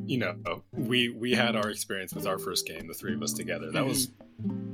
you 0.06 0.16
know 0.16 0.62
we 0.72 1.10
we 1.10 1.32
had 1.34 1.56
our 1.56 1.68
experience 1.68 2.14
with 2.14 2.26
our 2.26 2.38
first 2.38 2.66
game, 2.66 2.86
the 2.88 2.94
three 2.94 3.12
of 3.12 3.22
us 3.22 3.34
together. 3.34 3.70
That 3.70 3.84
was, 3.84 4.08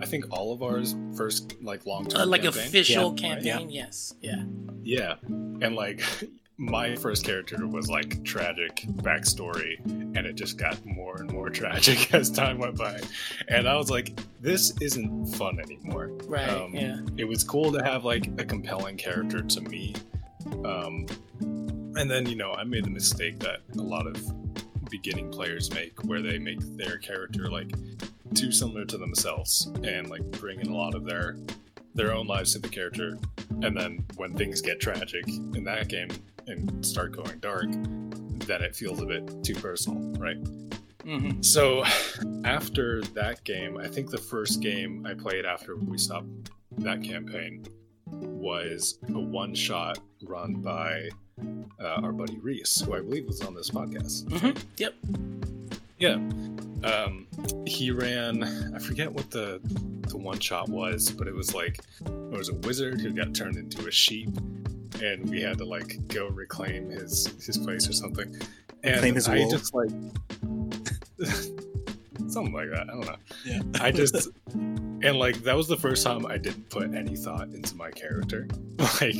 I 0.01 0.07
think, 0.07 0.27
all 0.31 0.53
of 0.53 0.63
ours 0.63 0.95
first 1.17 1.61
like 1.61 1.85
long 1.85 2.07
term 2.07 2.21
Uh, 2.21 2.27
like 2.27 2.43
campaign. 2.43 2.63
official 2.69 3.13
Yeah, 3.19 3.33
right, 3.33 3.43
campaign, 3.43 3.71
yes, 3.71 4.15
yeah. 4.21 4.45
Yeah, 4.85 5.15
and 5.25 5.75
like 5.75 6.01
my 6.63 6.95
first 6.95 7.25
character 7.25 7.67
was 7.67 7.91
like 7.91 8.23
tragic 8.23 8.85
backstory, 8.99 9.85
and 9.85 10.19
it 10.19 10.37
just 10.37 10.57
got 10.57 10.79
more 10.87 11.21
and 11.21 11.31
more 11.33 11.51
tragic 11.61 12.15
as 12.15 12.31
time 12.31 12.59
went 12.59 12.79
by, 12.79 13.01
and 13.49 13.69
I 13.69 13.77
was 13.77 13.91
like, 13.91 14.19
this 14.41 14.73
isn't 14.81 15.27
fun 15.35 15.59
anymore. 15.59 16.13
Right, 16.25 16.49
Um, 16.49 16.73
yeah. 16.73 17.01
It 17.17 17.25
was 17.25 17.43
cool 17.43 17.73
to 17.73 17.83
have 17.83 18.05
like 18.05 18.29
a 18.39 18.45
compelling 18.45 18.97
character 18.97 19.43
to 19.43 19.61
me, 19.61 19.95
um, 20.65 21.07
and 21.41 22.09
then 22.09 22.27
you 22.27 22.37
know 22.37 22.53
I 22.53 22.63
made 22.63 22.85
the 22.85 22.91
mistake 22.91 23.41
that 23.41 23.61
a 23.77 23.83
lot 23.83 24.07
of 24.07 24.23
beginning 24.89 25.33
players 25.33 25.69
make, 25.75 26.05
where 26.05 26.23
they 26.23 26.39
make 26.39 26.61
their 26.77 26.99
character 26.99 27.51
like 27.51 27.73
too 28.35 28.53
similar 28.53 28.85
to 28.85 28.97
themselves 28.99 29.69
and 29.83 30.09
like 30.09 30.23
bring 30.31 30.61
in 30.61 30.69
a 30.69 30.77
lot 30.77 30.95
of 30.95 31.05
their 31.05 31.37
their 31.95 32.13
own 32.15 32.27
lives 32.27 32.53
to 32.53 32.59
the 32.59 32.69
character 32.69 33.19
and 33.63 33.77
then 33.77 34.05
when 34.17 34.35
things 34.35 34.61
get 34.61 34.81
tragic 34.81 35.27
in 35.55 35.65
that 35.65 35.89
game 35.89 36.09
and 36.47 36.85
start 36.85 37.13
going 37.13 37.39
dark 37.39 37.67
then 38.47 38.63
it 38.63 38.75
feels 38.75 39.01
a 39.01 39.07
bit 39.07 39.45
too 39.45 39.55
personal 39.55 40.01
right 40.21 40.37
hmm 41.05 41.41
so 41.41 41.85
after 42.45 43.03
that 43.15 43.43
game 43.45 43.77
i 43.79 43.87
think 43.87 44.11
the 44.11 44.19
first 44.19 44.61
game 44.61 45.05
i 45.07 45.15
played 45.15 45.45
after 45.45 45.77
we 45.77 45.99
stopped 45.99 46.27
that 46.79 47.03
campaign 47.03 47.65
was 48.07 48.99
a 49.15 49.19
one 49.21 49.55
shot 49.55 49.99
run 50.25 50.55
by 50.55 51.09
uh, 51.81 51.87
our 52.03 52.13
buddy 52.13 52.39
reese 52.39 52.81
who 52.81 52.95
i 52.95 53.01
believe 53.01 53.27
was 53.27 53.41
on 53.43 53.55
this 53.55 53.71
podcast 53.71 54.31
hmm 54.41 54.51
Yep. 54.79 54.95
yeah. 55.99 56.19
Um, 56.85 57.29
he 57.65 57.93
ran. 57.93 58.43
I 58.75 58.79
forget 58.81 59.13
what 59.13 59.31
the 59.31 59.61
the 60.13 60.19
one 60.19 60.39
shot 60.39 60.69
was, 60.69 61.11
but 61.11 61.27
it 61.27 61.35
was 61.35 61.55
like 61.55 61.81
it 62.05 62.37
was 62.39 62.49
a 62.49 62.55
wizard 62.55 63.01
who 63.01 63.11
got 63.13 63.35
turned 63.35 63.57
into 63.57 63.87
a 63.87 63.91
sheep, 63.91 64.29
and 65.03 65.29
we 65.29 65.41
had 65.41 65.59
to 65.59 65.65
like 65.65 66.07
go 66.09 66.29
reclaim 66.29 66.89
his 66.91 67.27
his 67.45 67.59
place 67.59 67.89
or 67.89 67.93
something. 67.93 68.35
And 68.85 68.95
Reclaim 68.97 69.15
his 69.15 69.29
I 69.29 69.39
wool? 69.39 69.51
just 69.51 69.75
like 69.75 69.91
something 72.29 72.53
like 72.53 72.71
that. 72.71 72.87
I 72.89 72.93
don't 72.93 73.07
know. 73.07 73.17
Yeah. 73.45 73.61
I 73.81 73.91
just 73.91 74.29
and 74.55 75.17
like 75.19 75.37
that 75.43 75.57
was 75.57 75.69
the 75.69 75.77
first 75.77 76.05
time 76.05 76.27
I 76.27 76.37
didn't 76.39 76.69
put 76.71 76.95
any 76.95 77.17
thought 77.17 77.49
into 77.49 77.75
my 77.77 77.91
character. 77.91 78.49
Like 79.01 79.15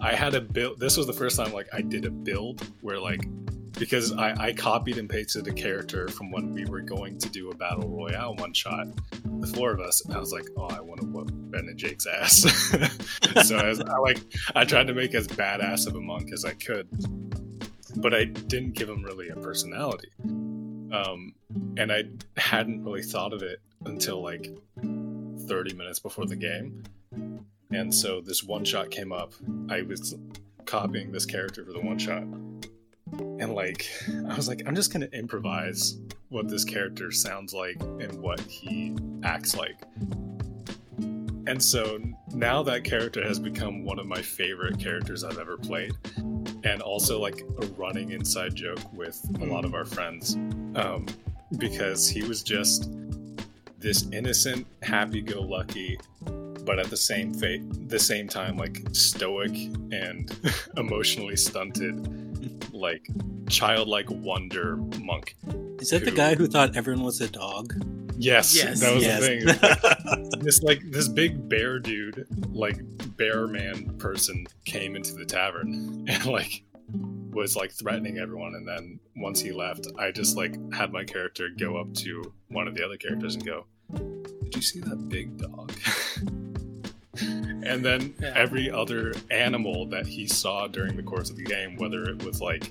I 0.00 0.14
had 0.14 0.34
a 0.34 0.40
build. 0.40 0.78
This 0.78 0.96
was 0.96 1.06
the 1.08 1.12
first 1.12 1.36
time 1.36 1.52
like 1.52 1.68
I 1.72 1.80
did 1.80 2.04
a 2.04 2.10
build 2.10 2.64
where 2.82 3.00
like 3.00 3.26
because 3.78 4.12
I, 4.12 4.34
I 4.38 4.52
copied 4.52 4.98
and 4.98 5.08
pasted 5.08 5.46
a 5.46 5.52
character 5.52 6.08
from 6.08 6.30
when 6.30 6.52
we 6.52 6.64
were 6.64 6.80
going 6.80 7.18
to 7.18 7.28
do 7.28 7.50
a 7.50 7.54
battle 7.54 7.88
royale 7.88 8.34
one 8.36 8.52
shot, 8.52 8.88
the 9.40 9.46
four 9.46 9.72
of 9.72 9.80
us, 9.80 10.04
and 10.04 10.14
I 10.14 10.18
was 10.18 10.32
like, 10.32 10.46
oh, 10.56 10.66
I 10.66 10.80
want 10.80 11.00
to 11.00 11.06
whoop 11.06 11.30
Ben 11.32 11.66
and 11.68 11.78
Jake's 11.78 12.06
ass. 12.06 12.40
so 13.46 13.56
I, 13.56 13.68
was, 13.68 13.80
I 13.80 13.98
like 13.98 14.18
I 14.54 14.64
tried 14.64 14.88
to 14.88 14.94
make 14.94 15.14
as 15.14 15.28
badass 15.28 15.86
of 15.86 15.94
a 15.94 16.00
monk 16.00 16.32
as 16.32 16.44
I 16.44 16.54
could, 16.54 16.88
but 17.96 18.14
I 18.14 18.24
didn't 18.24 18.72
give 18.72 18.88
him 18.88 19.02
really 19.02 19.28
a 19.28 19.36
personality. 19.36 20.10
Um, 20.24 21.34
and 21.76 21.92
I 21.92 22.04
hadn't 22.36 22.84
really 22.84 23.02
thought 23.02 23.32
of 23.32 23.42
it 23.42 23.60
until 23.84 24.22
like 24.22 24.48
30 24.76 25.74
minutes 25.74 25.98
before 25.98 26.26
the 26.26 26.36
game. 26.36 26.82
And 27.70 27.94
so 27.94 28.20
this 28.20 28.42
one 28.42 28.64
shot 28.64 28.90
came 28.90 29.12
up. 29.12 29.34
I 29.68 29.82
was 29.82 30.16
copying 30.64 31.12
this 31.12 31.26
character 31.26 31.64
for 31.64 31.72
the 31.72 31.80
one 31.80 31.98
shot. 31.98 32.24
And 33.12 33.54
like, 33.54 33.86
I 34.28 34.34
was 34.34 34.48
like, 34.48 34.62
I'm 34.66 34.74
just 34.74 34.92
to 34.92 35.12
improvise 35.16 35.98
what 36.28 36.48
this 36.48 36.64
character 36.64 37.10
sounds 37.10 37.54
like 37.54 37.80
and 37.80 38.20
what 38.20 38.40
he 38.40 38.96
acts 39.22 39.56
like. 39.56 39.76
And 41.46 41.62
so 41.62 41.98
now 42.34 42.62
that 42.64 42.84
character 42.84 43.24
has 43.26 43.38
become 43.38 43.84
one 43.84 43.98
of 43.98 44.06
my 44.06 44.20
favorite 44.20 44.78
characters 44.78 45.24
I've 45.24 45.38
ever 45.38 45.56
played. 45.56 45.92
And 46.64 46.82
also 46.82 47.18
like 47.18 47.40
a 47.62 47.66
running 47.68 48.10
inside 48.10 48.54
joke 48.54 48.92
with 48.92 49.18
a 49.40 49.46
lot 49.46 49.64
of 49.64 49.74
our 49.74 49.84
friends. 49.84 50.34
Um, 50.74 51.06
because 51.56 52.08
he 52.08 52.22
was 52.22 52.42
just 52.42 52.90
this 53.78 54.06
innocent, 54.12 54.66
happy-go-lucky, 54.82 55.98
but 56.64 56.78
at 56.78 56.90
the 56.90 56.96
same 56.96 57.32
fa- 57.32 57.64
the 57.86 57.98
same 57.98 58.28
time 58.28 58.58
like 58.58 58.82
stoic 58.92 59.54
and 59.90 60.36
emotionally 60.76 61.36
stunted, 61.36 62.27
like 62.78 63.06
childlike 63.48 64.08
wonder 64.10 64.76
monk. 65.00 65.36
Is 65.80 65.90
that 65.90 66.04
the 66.04 66.10
guy 66.10 66.34
who 66.34 66.46
thought 66.46 66.76
everyone 66.76 67.04
was 67.04 67.20
a 67.20 67.28
dog? 67.28 67.74
Yes, 68.20 68.54
Yes. 68.56 68.80
that 68.80 68.94
was 68.94 69.04
Yes. 69.04 69.20
the 69.20 69.54
thing. 70.30 70.30
this 70.40 70.62
like 70.62 70.82
this 70.90 71.08
big 71.08 71.48
bear 71.48 71.78
dude, 71.78 72.26
like 72.52 72.78
bear 73.16 73.46
man 73.46 73.96
person, 73.98 74.46
came 74.64 74.96
into 74.96 75.14
the 75.14 75.24
tavern 75.24 76.04
and 76.08 76.26
like 76.26 76.62
was 77.30 77.54
like 77.54 77.70
threatening 77.70 78.18
everyone, 78.18 78.54
and 78.54 78.66
then 78.66 78.98
once 79.16 79.40
he 79.40 79.52
left, 79.52 79.86
I 79.98 80.10
just 80.10 80.36
like 80.36 80.56
had 80.72 80.92
my 80.92 81.04
character 81.04 81.48
go 81.56 81.76
up 81.76 81.92
to 81.94 82.32
one 82.48 82.66
of 82.66 82.74
the 82.74 82.84
other 82.84 82.96
characters 82.96 83.34
and 83.36 83.46
go, 83.46 83.66
"Did 83.94 84.56
you 84.56 84.62
see 84.62 84.80
that 84.80 85.08
big 85.08 85.36
dog?" 85.38 85.72
and 87.66 87.84
then 87.84 88.14
Yeah. 88.20 88.32
every 88.36 88.70
other 88.70 89.14
animal 89.30 89.86
that 89.86 90.06
he 90.06 90.26
saw 90.26 90.66
during 90.68 90.96
the 90.96 91.02
course 91.02 91.30
of 91.30 91.36
the 91.36 91.44
game, 91.44 91.76
whether 91.76 92.04
it 92.04 92.22
was 92.24 92.40
like 92.40 92.70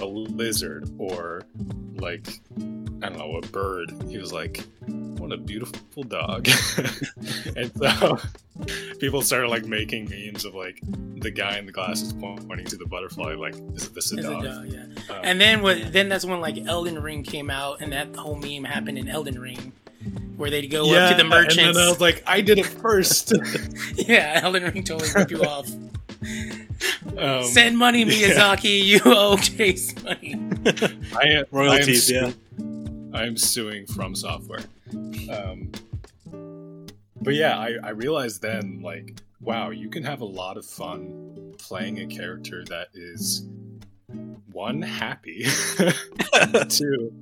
a 0.00 0.04
lizard 0.04 0.88
or 0.98 1.42
like 1.96 2.28
I 3.02 3.08
don't 3.10 3.18
know 3.18 3.36
a 3.36 3.40
bird, 3.42 3.92
he 4.08 4.18
was 4.18 4.32
like, 4.32 4.64
"What 4.86 5.32
a 5.32 5.36
beautiful 5.36 6.02
dog!" 6.02 6.48
and 7.56 7.70
so 7.76 8.18
people 9.00 9.22
started 9.22 9.48
like 9.50 9.66
making 9.66 10.08
memes 10.10 10.44
of 10.44 10.54
like 10.54 10.80
the 11.16 11.30
guy 11.30 11.58
in 11.58 11.66
the 11.66 11.72
glasses 11.72 12.12
pointing 12.12 12.66
to 12.66 12.76
the 12.76 12.86
butterfly, 12.86 13.34
like, 13.34 13.54
"Is 13.74 13.88
this 13.90 14.12
a 14.12 14.16
It's 14.18 14.26
a 14.26 14.30
dog?" 14.30 14.44
dog, 14.44 14.66
yeah. 14.72 14.82
Um, 15.10 15.20
And 15.22 15.40
then 15.40 15.62
what? 15.62 15.92
Then 15.92 16.08
that's 16.08 16.24
when 16.24 16.40
like 16.40 16.58
Elden 16.66 17.00
Ring 17.00 17.22
came 17.22 17.50
out, 17.50 17.80
and 17.80 17.92
that 17.92 18.14
whole 18.16 18.36
meme 18.36 18.64
happened 18.64 18.98
in 18.98 19.08
Elden 19.08 19.40
Ring, 19.40 19.72
where 20.36 20.50
they'd 20.50 20.68
go 20.68 20.94
up 20.94 21.10
to 21.10 21.16
the 21.16 21.28
merchants. 21.28 21.58
And 21.58 21.76
then 21.76 21.86
I 21.86 21.88
was 21.88 22.00
like, 22.00 22.22
I 22.26 22.40
did 22.40 22.58
it 22.58 22.66
first. 22.66 23.32
yeah, 23.94 24.40
Elden 24.42 24.64
Ring 24.64 24.84
totally 24.84 25.10
rip 25.14 25.30
you 25.30 25.42
off. 25.42 25.68
um, 27.18 27.44
Send 27.44 27.76
money, 27.76 28.04
yeah. 28.04 28.28
Miyazaki. 28.28 28.84
You 28.84 29.00
owe 29.04 29.36
Chase 29.36 29.94
money. 30.02 30.36
I 31.16 31.28
am, 31.28 31.44
Royalties, 31.50 32.12
I 32.12 32.16
am 32.16 32.34
yeah. 32.58 33.18
I'm 33.18 33.36
suing 33.36 33.86
FromSoftware. 33.86 34.64
Um, 35.30 35.72
but 37.20 37.34
yeah, 37.34 37.58
I, 37.58 37.74
I 37.82 37.90
realized 37.90 38.42
then, 38.42 38.80
like, 38.82 39.20
wow, 39.40 39.70
you 39.70 39.88
can 39.88 40.04
have 40.04 40.20
a 40.20 40.26
lot 40.26 40.56
of 40.56 40.64
fun 40.64 41.54
playing 41.58 41.98
a 41.98 42.06
character 42.06 42.64
that 42.66 42.88
is 42.94 43.46
one 44.52 44.80
happy, 44.82 45.44
two, 46.68 47.12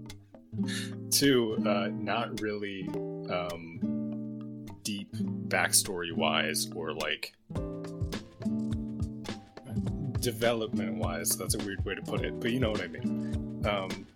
two 1.10 1.56
uh, 1.66 1.88
not 1.92 2.40
really 2.40 2.88
um, 3.30 4.66
deep 4.82 5.12
backstory 5.48 6.12
wise 6.12 6.68
or 6.74 6.92
like 6.92 7.34
development 10.20 10.96
wise. 10.96 11.36
That's 11.36 11.54
a 11.54 11.58
weird 11.58 11.84
way 11.84 11.94
to 11.94 12.02
put 12.02 12.24
it, 12.24 12.40
but 12.40 12.50
you 12.50 12.60
know 12.60 12.70
what 12.70 12.80
I 12.80 12.88
mean. 12.88 13.64
Um, 13.66 14.06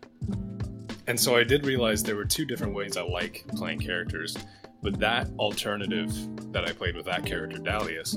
and 1.06 1.18
so 1.18 1.36
I 1.36 1.44
did 1.44 1.66
realize 1.66 2.02
there 2.02 2.16
were 2.16 2.24
two 2.24 2.44
different 2.44 2.74
ways 2.74 2.96
I 2.96 3.02
like 3.02 3.44
playing 3.56 3.80
characters, 3.80 4.36
but 4.82 4.98
that 5.00 5.28
alternative 5.38 6.12
that 6.52 6.68
I 6.68 6.72
played 6.72 6.96
with 6.96 7.06
that 7.06 7.24
character, 7.24 7.58
Dalius, 7.58 8.14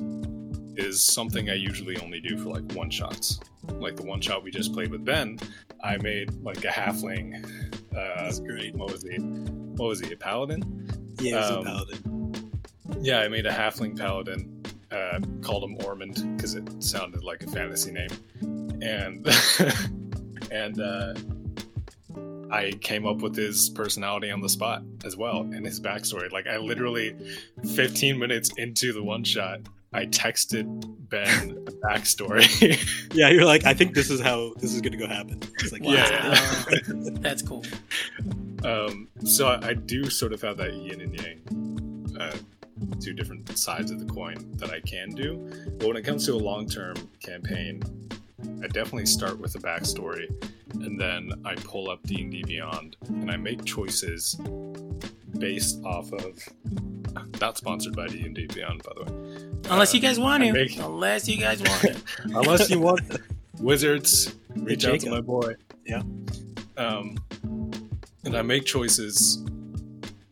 is 0.78 1.02
something 1.04 1.50
I 1.50 1.54
usually 1.56 1.98
only 2.00 2.20
do 2.20 2.38
for 2.38 2.50
like 2.50 2.72
one 2.74 2.90
shots. 2.90 3.40
Like 3.80 3.96
the 3.96 4.04
one 4.04 4.22
shot 4.22 4.44
we 4.44 4.52
just 4.52 4.74
played 4.74 4.92
with 4.92 5.06
Ben, 5.06 5.40
I 5.84 5.98
made 5.98 6.34
like 6.44 6.64
a 6.66 6.68
halfling. 6.70 7.46
Uh, 7.96 8.24
That's 8.24 8.40
great. 8.40 8.76
what 8.76 8.92
was 8.92 9.04
he? 9.04 9.18
What 9.18 9.88
was 9.88 10.00
he? 10.02 10.12
A 10.14 10.18
paladin? 10.18 11.14
Yeah, 11.20 11.38
Um, 11.46 11.60
a 11.60 11.64
paladin. 11.64 12.54
Yeah, 13.02 13.20
I 13.20 13.28
made 13.28 13.46
a 13.46 13.52
halfling 13.52 13.98
paladin. 13.98 14.50
Uh, 14.92 15.20
called 15.42 15.64
him 15.64 15.76
Ormond 15.86 16.36
because 16.38 16.54
it 16.54 16.84
sounded 16.84 17.24
like 17.24 17.42
a 17.44 17.48
fantasy 17.48 17.92
name, 17.92 18.10
and 18.84 19.28
and 20.52 20.80
uh, 20.80 21.16
I 22.52 22.72
came 22.82 23.08
up 23.08 23.18
with 23.18 23.36
his 23.36 23.70
personality 23.70 24.30
on 24.30 24.42
the 24.42 24.50
spot 24.50 24.84
as 25.04 25.18
well 25.18 25.40
and 25.42 25.66
his 25.66 25.80
backstory. 25.80 26.32
Like 26.32 26.46
I 26.46 26.58
literally, 26.58 27.16
15 27.74 28.20
minutes 28.20 28.52
into 28.58 28.94
the 28.94 29.04
one 29.04 29.24
shot, 29.24 29.62
I 29.94 30.06
texted 30.08 30.66
Ben 31.10 31.52
a 31.68 31.72
backstory. 31.88 32.44
Yeah, 33.14 33.30
you're 33.30 33.46
like, 33.46 33.64
I 33.66 33.76
think 33.76 33.94
this 33.94 34.10
is 34.10 34.20
how 34.20 34.54
this 34.58 34.74
is 34.74 34.82
gonna 34.82 34.98
go 34.98 35.08
happen. 35.08 35.40
It's 35.60 35.72
like, 35.72 35.84
Wow. 35.84 35.94
Yeah. 35.94 36.36
That's 37.22 37.44
cool. 37.44 37.64
um, 38.64 39.08
so 39.24 39.48
I, 39.50 39.68
I 39.70 39.74
do 39.76 40.10
sort 40.10 40.34
of 40.34 40.42
have 40.42 40.58
that 40.58 40.74
yin 40.74 41.02
and 41.02 41.14
yang, 41.22 42.18
uh, 42.20 42.36
two 43.00 43.14
different 43.14 43.56
sides 43.58 43.92
of 43.92 44.00
the 44.00 44.12
coin 44.12 44.36
that 44.58 44.72
I 44.72 44.80
can 44.80 45.12
do. 45.12 45.38
But 45.78 45.88
when 45.90 45.98
it 45.98 46.02
comes 46.04 46.26
to 46.26 46.34
a 46.34 46.42
long 46.42 46.68
term 46.68 46.96
campaign, 47.20 47.84
I 48.64 48.68
definitely 48.68 49.06
start 49.06 49.40
with 49.40 49.54
a 49.56 49.60
backstory, 49.60 50.28
and 50.74 51.00
then 51.00 51.32
I 51.46 51.54
pull 51.56 51.90
up 51.92 52.02
D 52.04 52.22
and 52.22 52.32
D 52.32 52.44
Beyond, 52.46 52.96
and 53.08 53.30
I 53.30 53.38
make 53.38 53.64
choices 53.64 54.36
based 55.38 55.84
off 55.86 56.12
of. 56.14 56.40
Not 57.40 57.58
sponsored 57.58 57.96
by 57.96 58.08
D 58.08 58.26
and 58.26 58.34
D 58.36 58.48
Beyond, 58.48 58.82
by 58.84 58.92
the 58.96 59.04
way. 59.04 59.53
Unless 59.70 59.94
Uh, 59.94 59.96
you 59.98 60.02
guys 60.02 60.20
want 60.20 60.44
make- 60.52 60.78
Unless 60.78 61.28
you 61.28 61.38
guys 61.38 61.62
want 61.62 61.82
to. 61.82 61.96
Unless 62.26 62.70
you 62.70 62.80
want 62.80 63.02
wizards, 63.60 64.34
reach 64.56 64.86
out 64.86 65.00
to 65.02 65.10
my 65.10 65.22
boy. 65.22 65.56
Yeah. 65.86 66.02
Um, 66.78 67.18
and 68.24 68.36
I 68.36 68.42
make 68.42 68.66
choices 68.66 69.44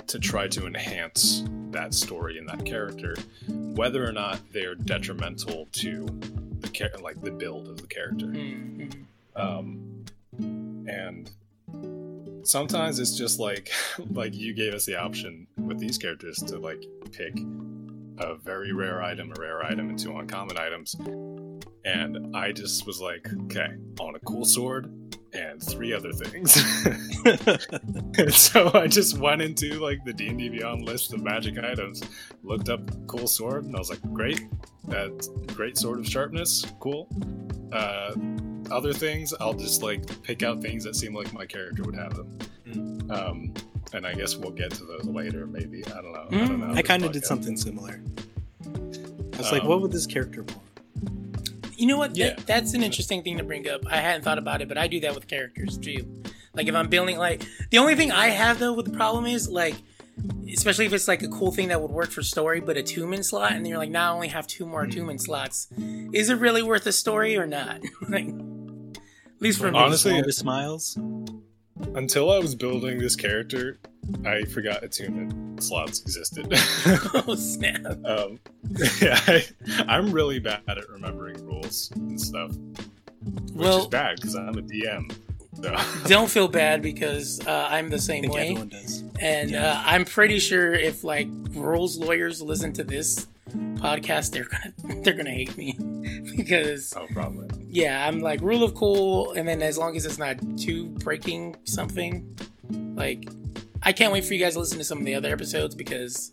to 0.08 0.20
try 0.20 0.48
to 0.50 0.66
enhance 0.68 1.44
that 1.72 1.94
story 1.94 2.38
and 2.38 2.48
that 2.50 2.66
character, 2.66 3.16
whether 3.48 4.06
or 4.08 4.12
not 4.12 4.40
they 4.52 4.66
are 4.66 4.76
detrimental 4.76 5.68
to 5.74 6.06
the 6.60 6.68
char- 6.70 6.90
like 7.02 7.22
the 7.22 7.32
build 7.32 7.68
of 7.70 7.80
the 7.80 7.88
character. 7.88 8.26
Mm, 8.28 8.92
mm. 8.92 9.06
Um, 9.40 10.06
and 10.88 11.32
sometimes 12.44 13.00
it's 13.00 13.16
just 13.18 13.40
like 13.40 13.72
like 14.12 14.34
you 14.36 14.54
gave 14.54 14.74
us 14.74 14.86
the 14.86 14.96
option 14.98 15.48
with 15.58 15.80
these 15.80 15.98
characters 15.98 16.40
to 16.40 16.58
like 16.60 16.84
pick 17.12 17.36
a 18.22 18.36
very 18.36 18.72
rare 18.72 19.02
item, 19.02 19.32
a 19.36 19.40
rare 19.40 19.64
item, 19.66 19.90
and 19.90 19.98
two 19.98 20.18
uncommon 20.18 20.58
items. 20.58 20.96
And 21.86 22.36
I 22.36 22.52
just 22.52 22.86
was 22.86 23.02
like, 23.02 23.28
okay, 23.46 23.68
I 24.00 24.04
want 24.04 24.16
a 24.16 24.20
cool 24.20 24.46
sword 24.46 24.92
and 25.34 25.62
three 25.64 25.94
other 25.94 26.12
things. 26.12 26.56
and 28.18 28.34
so 28.34 28.72
I 28.74 28.88
just 28.88 29.18
went 29.18 29.42
into 29.42 29.80
like 29.80 30.04
the 30.06 30.14
D 30.14 30.28
and 30.28 30.38
D 30.38 30.50
Beyond 30.50 30.84
list 30.84 31.14
of 31.14 31.22
magic 31.22 31.58
items, 31.58 32.04
looked 32.44 32.70
up 32.70 32.82
cool 33.08 33.28
sword, 33.28 33.66
and 33.66 33.76
I 33.76 33.80
was 33.80 33.90
like, 33.90 34.02
great, 34.14 34.42
that's 34.88 35.28
great 35.48 35.78
sword 35.78 36.00
of 36.00 36.08
sharpness, 36.08 36.66
cool. 36.80 37.08
Uh, 37.72 38.14
other 38.70 38.94
things, 38.94 39.34
I'll 39.40 39.54
just 39.54 39.82
like 39.82 40.22
pick 40.24 40.44
out 40.44 40.62
things 40.62 40.84
that 40.84 40.96
seem 40.96 41.14
like 41.14 41.34
my 41.34 41.46
character 41.46 41.84
would 41.84 41.96
have 41.96 42.16
them. 42.16 43.10
Um, 43.10 43.54
and 43.94 44.06
I 44.06 44.14
guess 44.14 44.36
we'll 44.36 44.52
get 44.52 44.72
to 44.72 44.86
those 44.86 45.06
later, 45.06 45.46
maybe. 45.46 45.86
I 45.88 46.02
don't 46.02 46.14
know. 46.14 46.28
I, 46.30 46.48
don't 46.48 46.60
know 46.60 46.74
I 46.74 46.82
kind 46.82 47.04
of 47.04 47.12
did 47.12 47.26
something 47.26 47.58
similar. 47.58 48.02
I 48.66 49.38
was 49.38 49.52
like, 49.52 49.64
Um, 49.64 49.68
what 49.68 49.82
would 49.82 49.92
this 49.92 50.06
character 50.06 50.44
want? 50.44 51.52
You 51.76 51.88
know 51.88 51.98
what? 51.98 52.16
Yeah. 52.16 52.36
That, 52.36 52.46
that's 52.46 52.74
an 52.74 52.84
interesting 52.84 53.24
thing 53.24 53.38
to 53.38 53.44
bring 53.44 53.68
up. 53.68 53.82
I 53.88 53.98
hadn't 53.98 54.24
thought 54.24 54.38
about 54.38 54.62
it, 54.62 54.68
but 54.68 54.78
I 54.78 54.88
do 54.88 55.00
that 55.02 55.16
with 55.16 55.28
characters 55.28 55.78
too. 55.78 56.06
Like 56.54 56.68
if 56.68 56.76
I'm 56.76 56.90
building, 56.90 57.18
like 57.18 57.44
the 57.70 57.78
only 57.80 57.96
thing 57.96 58.12
I 58.12 58.28
have 58.28 58.60
though 58.60 58.74
with 58.74 58.86
the 58.86 58.96
problem 58.96 59.26
is 59.26 59.50
like, 59.50 59.76
especially 60.54 60.86
if 60.86 60.94
it's 60.94 61.08
like 61.08 61.24
a 61.24 61.28
cool 61.30 61.52
thing 61.52 61.70
that 61.70 61.82
would 61.82 61.92
work 61.92 62.12
for 62.12 62.22
story, 62.22 62.60
but 62.60 62.78
a 62.78 62.84
two-man 62.84 63.24
slot, 63.24 63.54
and 63.54 63.68
you're 63.68 63.78
like, 63.78 63.90
now 63.90 64.12
I 64.12 64.16
only 64.16 64.28
have 64.28 64.46
two 64.46 64.66
more 64.66 64.84
attunement 64.84 65.22
slots. 65.22 65.68
Is 66.12 66.30
it 66.30 66.36
really 66.36 66.62
worth 66.62 66.86
a 66.86 66.92
story 66.92 67.38
or 67.38 67.48
not? 67.48 67.82
like, 68.10 68.28
at 68.28 69.42
least 69.42 69.60
for 69.60 69.72
me. 69.72 69.80
Honestly, 69.80 70.12
Smaller 70.12 70.32
smiles. 70.32 70.98
Until 71.96 72.32
I 72.32 72.40
was 72.40 72.56
building 72.56 72.98
this 73.00 73.16
character, 73.16 73.80
I 74.26 74.44
forgot 74.46 74.84
attunement 74.84 75.62
slots 75.64 76.02
existed. 76.02 76.48
oh 77.28 77.36
snap! 77.36 77.86
um, 78.06 78.40
yeah, 79.02 79.20
I, 79.28 79.44
I'm 79.88 80.12
really 80.12 80.40
bad 80.40 80.62
at 80.68 80.90
remembering 80.90 81.44
rules 81.46 81.92
and 81.96 82.20
stuff, 82.20 82.52
which 82.52 83.54
Well- 83.54 83.80
is 83.82 83.88
bad 83.88 84.16
because 84.18 84.36
I'm 84.36 84.58
a 84.58 84.62
DM. 84.62 85.14
So. 85.62 85.76
Don't 86.08 86.30
feel 86.30 86.48
bad 86.48 86.82
because 86.82 87.46
uh, 87.46 87.68
I'm 87.70 87.90
the 87.90 87.98
I 87.98 88.00
same 88.00 88.22
think 88.22 88.34
way. 88.34 88.42
everyone 88.52 88.70
does. 88.70 89.04
And 89.20 89.52
Yeah. 89.52 89.72
uh, 89.74 89.84
I'm 89.86 90.06
pretty 90.06 90.40
sure 90.40 90.74
if 90.74 91.04
like 91.04 91.28
rules 91.50 91.98
lawyers 91.98 92.42
listen 92.42 92.72
to 92.74 92.84
this 92.86 93.28
podcast, 93.50 94.32
they're 94.32 94.46
gonna 94.48 95.02
they're 95.04 95.14
gonna 95.14 95.30
hate 95.30 95.56
me 95.58 95.78
because 96.38 96.94
Oh, 96.96 97.06
probably. 97.12 97.50
Yeah, 97.72 98.06
I'm 98.06 98.20
like 98.20 98.42
rule 98.42 98.64
of 98.64 98.76
cool, 98.76 99.32
and 99.32 99.48
then 99.48 99.62
as 99.62 99.78
long 99.78 99.96
as 99.96 100.06
it's 100.06 100.18
not 100.18 100.38
too 100.58 100.88
breaking 100.90 101.56
something, 101.64 102.38
like 102.96 103.30
I 103.82 103.94
can't 103.94 104.12
wait 104.12 104.26
for 104.26 104.34
you 104.34 104.42
guys 104.42 104.54
to 104.54 104.60
listen 104.60 104.78
to 104.78 104.84
some 104.84 105.00
of 105.00 105.06
the 105.06 105.16
other 105.16 105.32
episodes 105.32 105.74
because. 105.74 106.32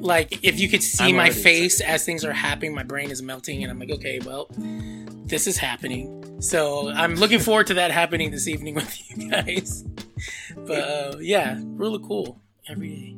Like 0.00 0.44
if 0.44 0.60
you 0.60 0.68
could 0.68 0.84
see 0.84 1.08
I'm 1.08 1.16
my 1.16 1.30
face 1.30 1.80
as 1.80 2.04
things 2.04 2.24
are 2.24 2.32
happening, 2.32 2.72
my 2.72 2.84
brain 2.84 3.10
is 3.10 3.20
melting, 3.20 3.64
and 3.64 3.72
I'm 3.72 3.80
like, 3.80 3.90
okay, 3.90 4.20
well, 4.24 4.46
this 4.54 5.48
is 5.48 5.56
happening. 5.56 6.40
So 6.40 6.88
I'm 6.88 7.16
looking 7.16 7.40
forward 7.40 7.66
to 7.66 7.74
that 7.74 7.90
happening 7.90 8.30
this 8.30 8.46
evening 8.46 8.74
with 8.76 9.10
you 9.10 9.28
guys. 9.28 9.82
But 10.56 10.78
uh, 10.78 11.16
yeah, 11.18 11.58
really 11.60 11.98
cool 12.06 12.40
every 12.68 13.16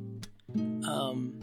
day. 0.55 0.59
Um, 0.89 1.41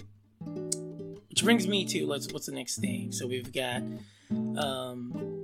which 1.30 1.44
brings 1.44 1.68
me 1.68 1.86
to 1.86 2.08
let's 2.08 2.34
what's 2.34 2.48
the 2.48 2.52
next 2.54 2.78
thing? 2.78 3.12
So 3.12 3.28
we've 3.28 3.54
got. 3.54 3.84
Um, 4.32 5.37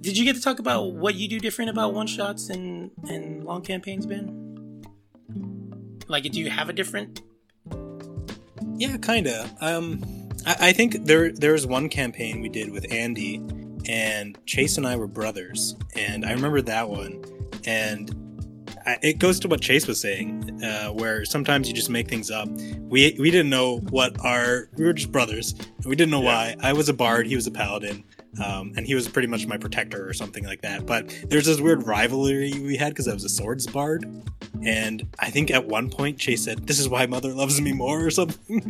did 0.00 0.16
you 0.16 0.24
get 0.24 0.36
to 0.36 0.42
talk 0.42 0.58
about 0.58 0.94
what 0.94 1.14
you 1.14 1.28
do 1.28 1.38
different 1.40 1.70
about 1.70 1.94
one 1.94 2.06
shots 2.06 2.50
and 2.50 2.90
and 3.08 3.44
long 3.44 3.62
campaigns, 3.62 4.06
Ben? 4.06 4.84
Like, 6.06 6.24
do 6.24 6.40
you 6.40 6.50
have 6.50 6.68
a 6.68 6.72
different? 6.72 7.22
Yeah, 8.76 8.96
kinda. 8.96 9.50
Um, 9.60 10.04
I, 10.46 10.68
I 10.68 10.72
think 10.72 11.04
there 11.04 11.32
there 11.32 11.52
was 11.52 11.66
one 11.66 11.88
campaign 11.88 12.40
we 12.40 12.48
did 12.48 12.70
with 12.70 12.90
Andy, 12.92 13.36
and 13.88 14.38
Chase 14.46 14.76
and 14.78 14.86
I 14.86 14.96
were 14.96 15.08
brothers, 15.08 15.76
and 15.94 16.24
I 16.24 16.32
remember 16.32 16.62
that 16.62 16.88
one, 16.88 17.22
and 17.66 18.14
I, 18.86 18.98
it 19.02 19.18
goes 19.18 19.38
to 19.40 19.48
what 19.48 19.60
Chase 19.60 19.86
was 19.86 20.00
saying, 20.00 20.62
uh, 20.64 20.88
where 20.88 21.24
sometimes 21.24 21.68
you 21.68 21.74
just 21.74 21.90
make 21.90 22.08
things 22.08 22.30
up. 22.30 22.48
We 22.48 23.14
we 23.18 23.30
didn't 23.30 23.50
know 23.50 23.78
what 23.90 24.18
our 24.24 24.70
we 24.76 24.84
were 24.84 24.94
just 24.94 25.12
brothers. 25.12 25.52
And 25.52 25.86
we 25.86 25.96
didn't 25.96 26.10
know 26.10 26.20
why. 26.20 26.56
I 26.60 26.72
was 26.72 26.88
a 26.88 26.94
bard, 26.94 27.26
he 27.26 27.36
was 27.36 27.46
a 27.46 27.50
paladin. 27.50 28.04
Um, 28.44 28.72
and 28.76 28.86
he 28.86 28.94
was 28.94 29.08
pretty 29.08 29.26
much 29.26 29.46
my 29.46 29.56
protector 29.56 30.06
or 30.08 30.12
something 30.12 30.44
like 30.44 30.60
that. 30.62 30.86
But 30.86 31.12
there's 31.28 31.46
this 31.46 31.60
weird 31.60 31.86
rivalry 31.86 32.52
we 32.60 32.76
had 32.76 32.90
because 32.90 33.08
I 33.08 33.14
was 33.14 33.24
a 33.24 33.28
swords 33.28 33.66
bard, 33.66 34.06
and 34.62 35.06
I 35.18 35.30
think 35.30 35.50
at 35.50 35.66
one 35.66 35.90
point 35.90 36.18
Chase 36.18 36.44
said, 36.44 36.66
"This 36.66 36.78
is 36.78 36.88
why 36.88 37.06
Mother 37.06 37.32
loves 37.32 37.60
me 37.60 37.72
more" 37.72 38.04
or 38.04 38.10
something. 38.10 38.60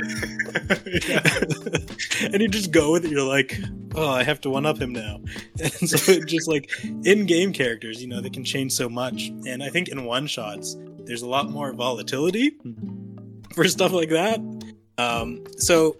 and 2.32 2.40
you 2.40 2.48
just 2.48 2.70
go 2.70 2.92
with 2.92 3.04
it. 3.04 3.10
You're 3.10 3.28
like, 3.28 3.58
"Oh, 3.94 4.08
I 4.08 4.22
have 4.22 4.40
to 4.42 4.50
one 4.50 4.64
up 4.64 4.78
him 4.78 4.92
now." 4.92 5.20
And 5.60 5.90
so 5.90 6.12
it 6.12 6.26
just 6.26 6.48
like 6.48 6.70
in-game 7.04 7.52
characters, 7.52 8.00
you 8.00 8.06
know, 8.06 8.20
they 8.20 8.30
can 8.30 8.44
change 8.44 8.72
so 8.72 8.88
much. 8.88 9.28
And 9.46 9.62
I 9.62 9.70
think 9.70 9.88
in 9.88 10.04
one 10.04 10.28
shots, 10.28 10.76
there's 11.00 11.22
a 11.22 11.28
lot 11.28 11.50
more 11.50 11.72
volatility 11.72 12.52
for 13.54 13.66
stuff 13.66 13.92
like 13.92 14.10
that. 14.10 14.38
Um, 14.98 15.44
so 15.56 15.96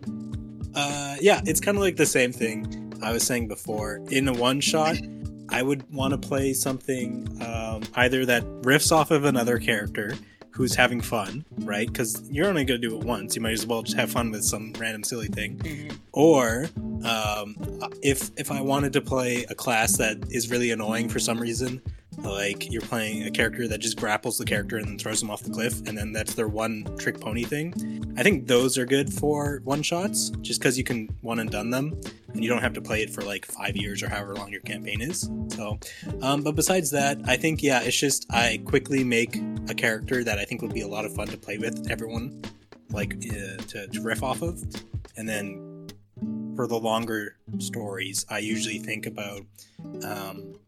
uh, 0.74 1.16
yeah, 1.20 1.40
it's 1.44 1.60
kind 1.60 1.76
of 1.76 1.82
like 1.82 1.96
the 1.96 2.06
same 2.06 2.32
thing 2.32 2.77
I 3.02 3.12
was 3.12 3.22
saying 3.22 3.48
before. 3.48 4.00
In 4.10 4.28
a 4.28 4.32
one 4.32 4.60
shot, 4.60 4.96
I 5.50 5.62
would 5.62 5.92
want 5.92 6.12
to 6.12 6.18
play 6.18 6.52
something 6.52 7.26
um, 7.42 7.82
either 7.94 8.26
that 8.26 8.44
riffs 8.62 8.92
off 8.92 9.10
of 9.10 9.24
another 9.24 9.58
character 9.58 10.14
who's 10.50 10.74
having 10.74 11.00
fun, 11.00 11.44
right? 11.58 11.86
Because 11.86 12.28
you're 12.30 12.48
only 12.48 12.64
going 12.64 12.80
to 12.80 12.88
do 12.88 12.96
it 12.98 13.04
once. 13.04 13.36
You 13.36 13.42
might 13.42 13.52
as 13.52 13.64
well 13.64 13.82
just 13.82 13.96
have 13.96 14.10
fun 14.10 14.32
with 14.32 14.44
some 14.44 14.72
random 14.78 15.04
silly 15.04 15.28
thing. 15.28 15.92
Or 16.12 16.68
um, 17.04 17.56
if 18.02 18.30
if 18.36 18.50
I 18.50 18.60
wanted 18.60 18.92
to 18.94 19.00
play 19.00 19.44
a 19.48 19.54
class 19.54 19.96
that 19.98 20.18
is 20.30 20.50
really 20.50 20.72
annoying 20.72 21.08
for 21.08 21.20
some 21.20 21.38
reason, 21.38 21.80
like 22.22 22.70
you're 22.70 22.82
playing 22.82 23.24
a 23.24 23.30
character 23.30 23.68
that 23.68 23.78
just 23.78 23.96
grapples 23.96 24.38
the 24.38 24.44
character 24.44 24.76
and 24.76 24.86
then 24.86 24.98
throws 24.98 25.20
them 25.20 25.30
off 25.30 25.42
the 25.42 25.50
cliff, 25.50 25.86
and 25.86 25.96
then 25.96 26.12
that's 26.12 26.34
their 26.34 26.48
one 26.48 26.84
trick 26.98 27.20
pony 27.20 27.44
thing. 27.44 28.14
I 28.16 28.22
think 28.22 28.46
those 28.46 28.76
are 28.78 28.86
good 28.86 29.12
for 29.12 29.60
one 29.64 29.82
shots, 29.82 30.30
just 30.40 30.60
because 30.60 30.76
you 30.76 30.84
can 30.84 31.08
one 31.20 31.38
and 31.38 31.50
done 31.50 31.70
them, 31.70 32.00
and 32.32 32.42
you 32.42 32.48
don't 32.48 32.62
have 32.62 32.74
to 32.74 32.80
play 32.80 33.02
it 33.02 33.10
for 33.10 33.22
like 33.22 33.46
five 33.46 33.76
years 33.76 34.02
or 34.02 34.08
however 34.08 34.34
long 34.34 34.50
your 34.50 34.60
campaign 34.62 35.00
is. 35.00 35.30
So, 35.48 35.78
um, 36.22 36.42
but 36.42 36.54
besides 36.56 36.90
that, 36.90 37.18
I 37.26 37.36
think 37.36 37.62
yeah, 37.62 37.80
it's 37.82 37.98
just 37.98 38.26
I 38.30 38.60
quickly 38.64 39.04
make 39.04 39.40
a 39.68 39.74
character 39.74 40.24
that 40.24 40.38
I 40.38 40.44
think 40.44 40.62
would 40.62 40.74
be 40.74 40.82
a 40.82 40.88
lot 40.88 41.04
of 41.04 41.14
fun 41.14 41.28
to 41.28 41.36
play 41.36 41.58
with 41.58 41.90
everyone, 41.90 42.42
like 42.90 43.14
uh, 43.14 43.62
to, 43.68 43.86
to 43.86 44.00
riff 44.02 44.22
off 44.22 44.42
of, 44.42 44.62
and 45.16 45.28
then 45.28 45.88
for 46.56 46.66
the 46.66 46.78
longer 46.78 47.36
stories, 47.58 48.26
I 48.28 48.38
usually 48.38 48.78
think 48.78 49.06
about 49.06 49.42
um, 50.02 50.58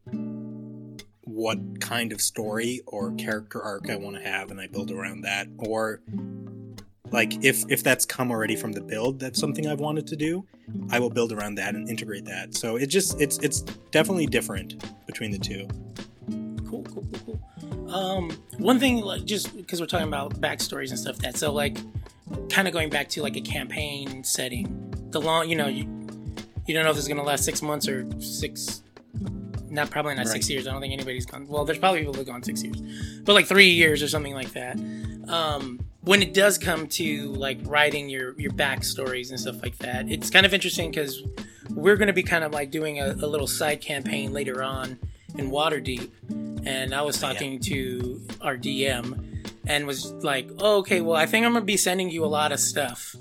what 1.31 1.81
kind 1.81 2.12
of 2.12 2.21
story 2.21 2.81
or 2.87 3.12
character 3.12 3.62
arc 3.62 3.88
I 3.88 3.97
want 3.97 4.16
to 4.16 4.23
have, 4.23 4.51
and 4.51 4.61
I 4.61 4.66
build 4.66 4.90
around 4.90 5.23
that. 5.23 5.49
Or 5.59 6.01
like 7.11 7.45
if 7.45 7.64
if 7.69 7.83
that's 7.83 8.05
come 8.05 8.31
already 8.31 8.57
from 8.57 8.73
the 8.73 8.81
build, 8.81 9.21
that's 9.21 9.38
something 9.38 9.66
I've 9.66 9.81
wanted 9.81 10.07
to 10.09 10.16
do. 10.16 10.47
I 10.90 10.99
will 10.99 11.11
build 11.11 11.33
around 11.33 11.57
that 11.57 11.75
and 11.75 11.88
integrate 11.88 12.25
that. 12.27 12.55
So 12.55 12.77
it 12.77 12.87
just 12.87 13.21
it's 13.21 13.38
it's 13.38 13.62
definitely 13.90 14.27
different 14.27 14.85
between 15.07 15.31
the 15.31 15.38
two. 15.38 15.66
Cool, 16.69 16.85
cool, 16.85 17.07
cool, 17.12 17.38
cool. 17.61 17.95
Um, 17.95 18.31
one 18.59 18.79
thing, 18.79 18.99
like, 18.99 19.25
just 19.25 19.57
because 19.57 19.81
we're 19.81 19.87
talking 19.87 20.07
about 20.07 20.40
backstories 20.40 20.90
and 20.90 20.99
stuff, 20.99 21.19
that 21.19 21.37
so 21.37 21.53
like, 21.53 21.77
kind 22.49 22.69
of 22.69 22.73
going 22.73 22.88
back 22.88 23.09
to 23.11 23.23
like 23.23 23.37
a 23.37 23.40
campaign 23.40 24.23
setting, 24.23 24.95
the 25.11 25.21
long, 25.21 25.49
you 25.49 25.57
know, 25.57 25.66
you 25.66 25.85
you 26.66 26.75
don't 26.75 26.85
know 26.85 26.90
if 26.90 26.97
it's 26.97 27.09
gonna 27.09 27.23
last 27.23 27.45
six 27.45 27.62
months 27.62 27.88
or 27.88 28.07
six. 28.21 28.83
Not 29.70 29.90
probably 29.90 30.14
not 30.14 30.26
six 30.26 30.50
years. 30.50 30.66
I 30.66 30.72
don't 30.72 30.80
think 30.80 30.92
anybody's 30.92 31.26
gone. 31.26 31.46
Well, 31.46 31.64
there's 31.64 31.78
probably 31.78 32.00
people 32.00 32.12
that 32.14 32.20
have 32.20 32.26
gone 32.26 32.42
six 32.42 32.62
years, 32.62 32.80
but 33.24 33.35
like 33.35 33.46
three 33.46 33.70
years 33.70 34.02
or 34.02 34.09
something 34.09 34.35
like 34.35 34.52
that. 34.52 34.76
Um, 35.28 35.80
when 36.02 36.22
it 36.22 36.35
does 36.35 36.59
come 36.59 36.87
to 36.88 37.33
like 37.33 37.59
writing 37.64 38.09
your 38.09 38.38
your 38.38 38.50
backstories 38.52 39.30
and 39.30 39.38
stuff 39.38 39.62
like 39.62 39.78
that, 39.78 40.09
it's 40.11 40.30
kind 40.30 40.44
of 40.44 40.52
interesting 40.52 40.90
because 40.90 41.22
we're 41.70 41.96
going 41.96 42.09
to 42.09 42.12
be 42.12 42.22
kind 42.22 42.42
of 42.42 42.52
like 42.52 42.70
doing 42.70 43.00
a, 43.00 43.11
a 43.12 43.28
little 43.28 43.46
side 43.46 43.80
campaign 43.80 44.33
later 44.33 44.62
on 44.62 44.98
in 45.37 45.50
Waterdeep, 45.50 46.11
and 46.66 46.94
I 46.94 47.02
was 47.02 47.20
talking 47.20 47.61
to 47.61 48.20
our 48.40 48.56
DM 48.56 49.44
and 49.66 49.87
was 49.87 50.12
like, 50.24 50.50
oh, 50.59 50.78
"Okay, 50.78 51.00
well, 51.00 51.16
I 51.16 51.26
think 51.26 51.46
I'm 51.46 51.52
gonna 51.52 51.64
be 51.64 51.76
sending 51.76 52.11
you 52.11 52.24
a 52.24 52.26
lot 52.26 52.50
of 52.50 52.59
stuff," 52.59 53.14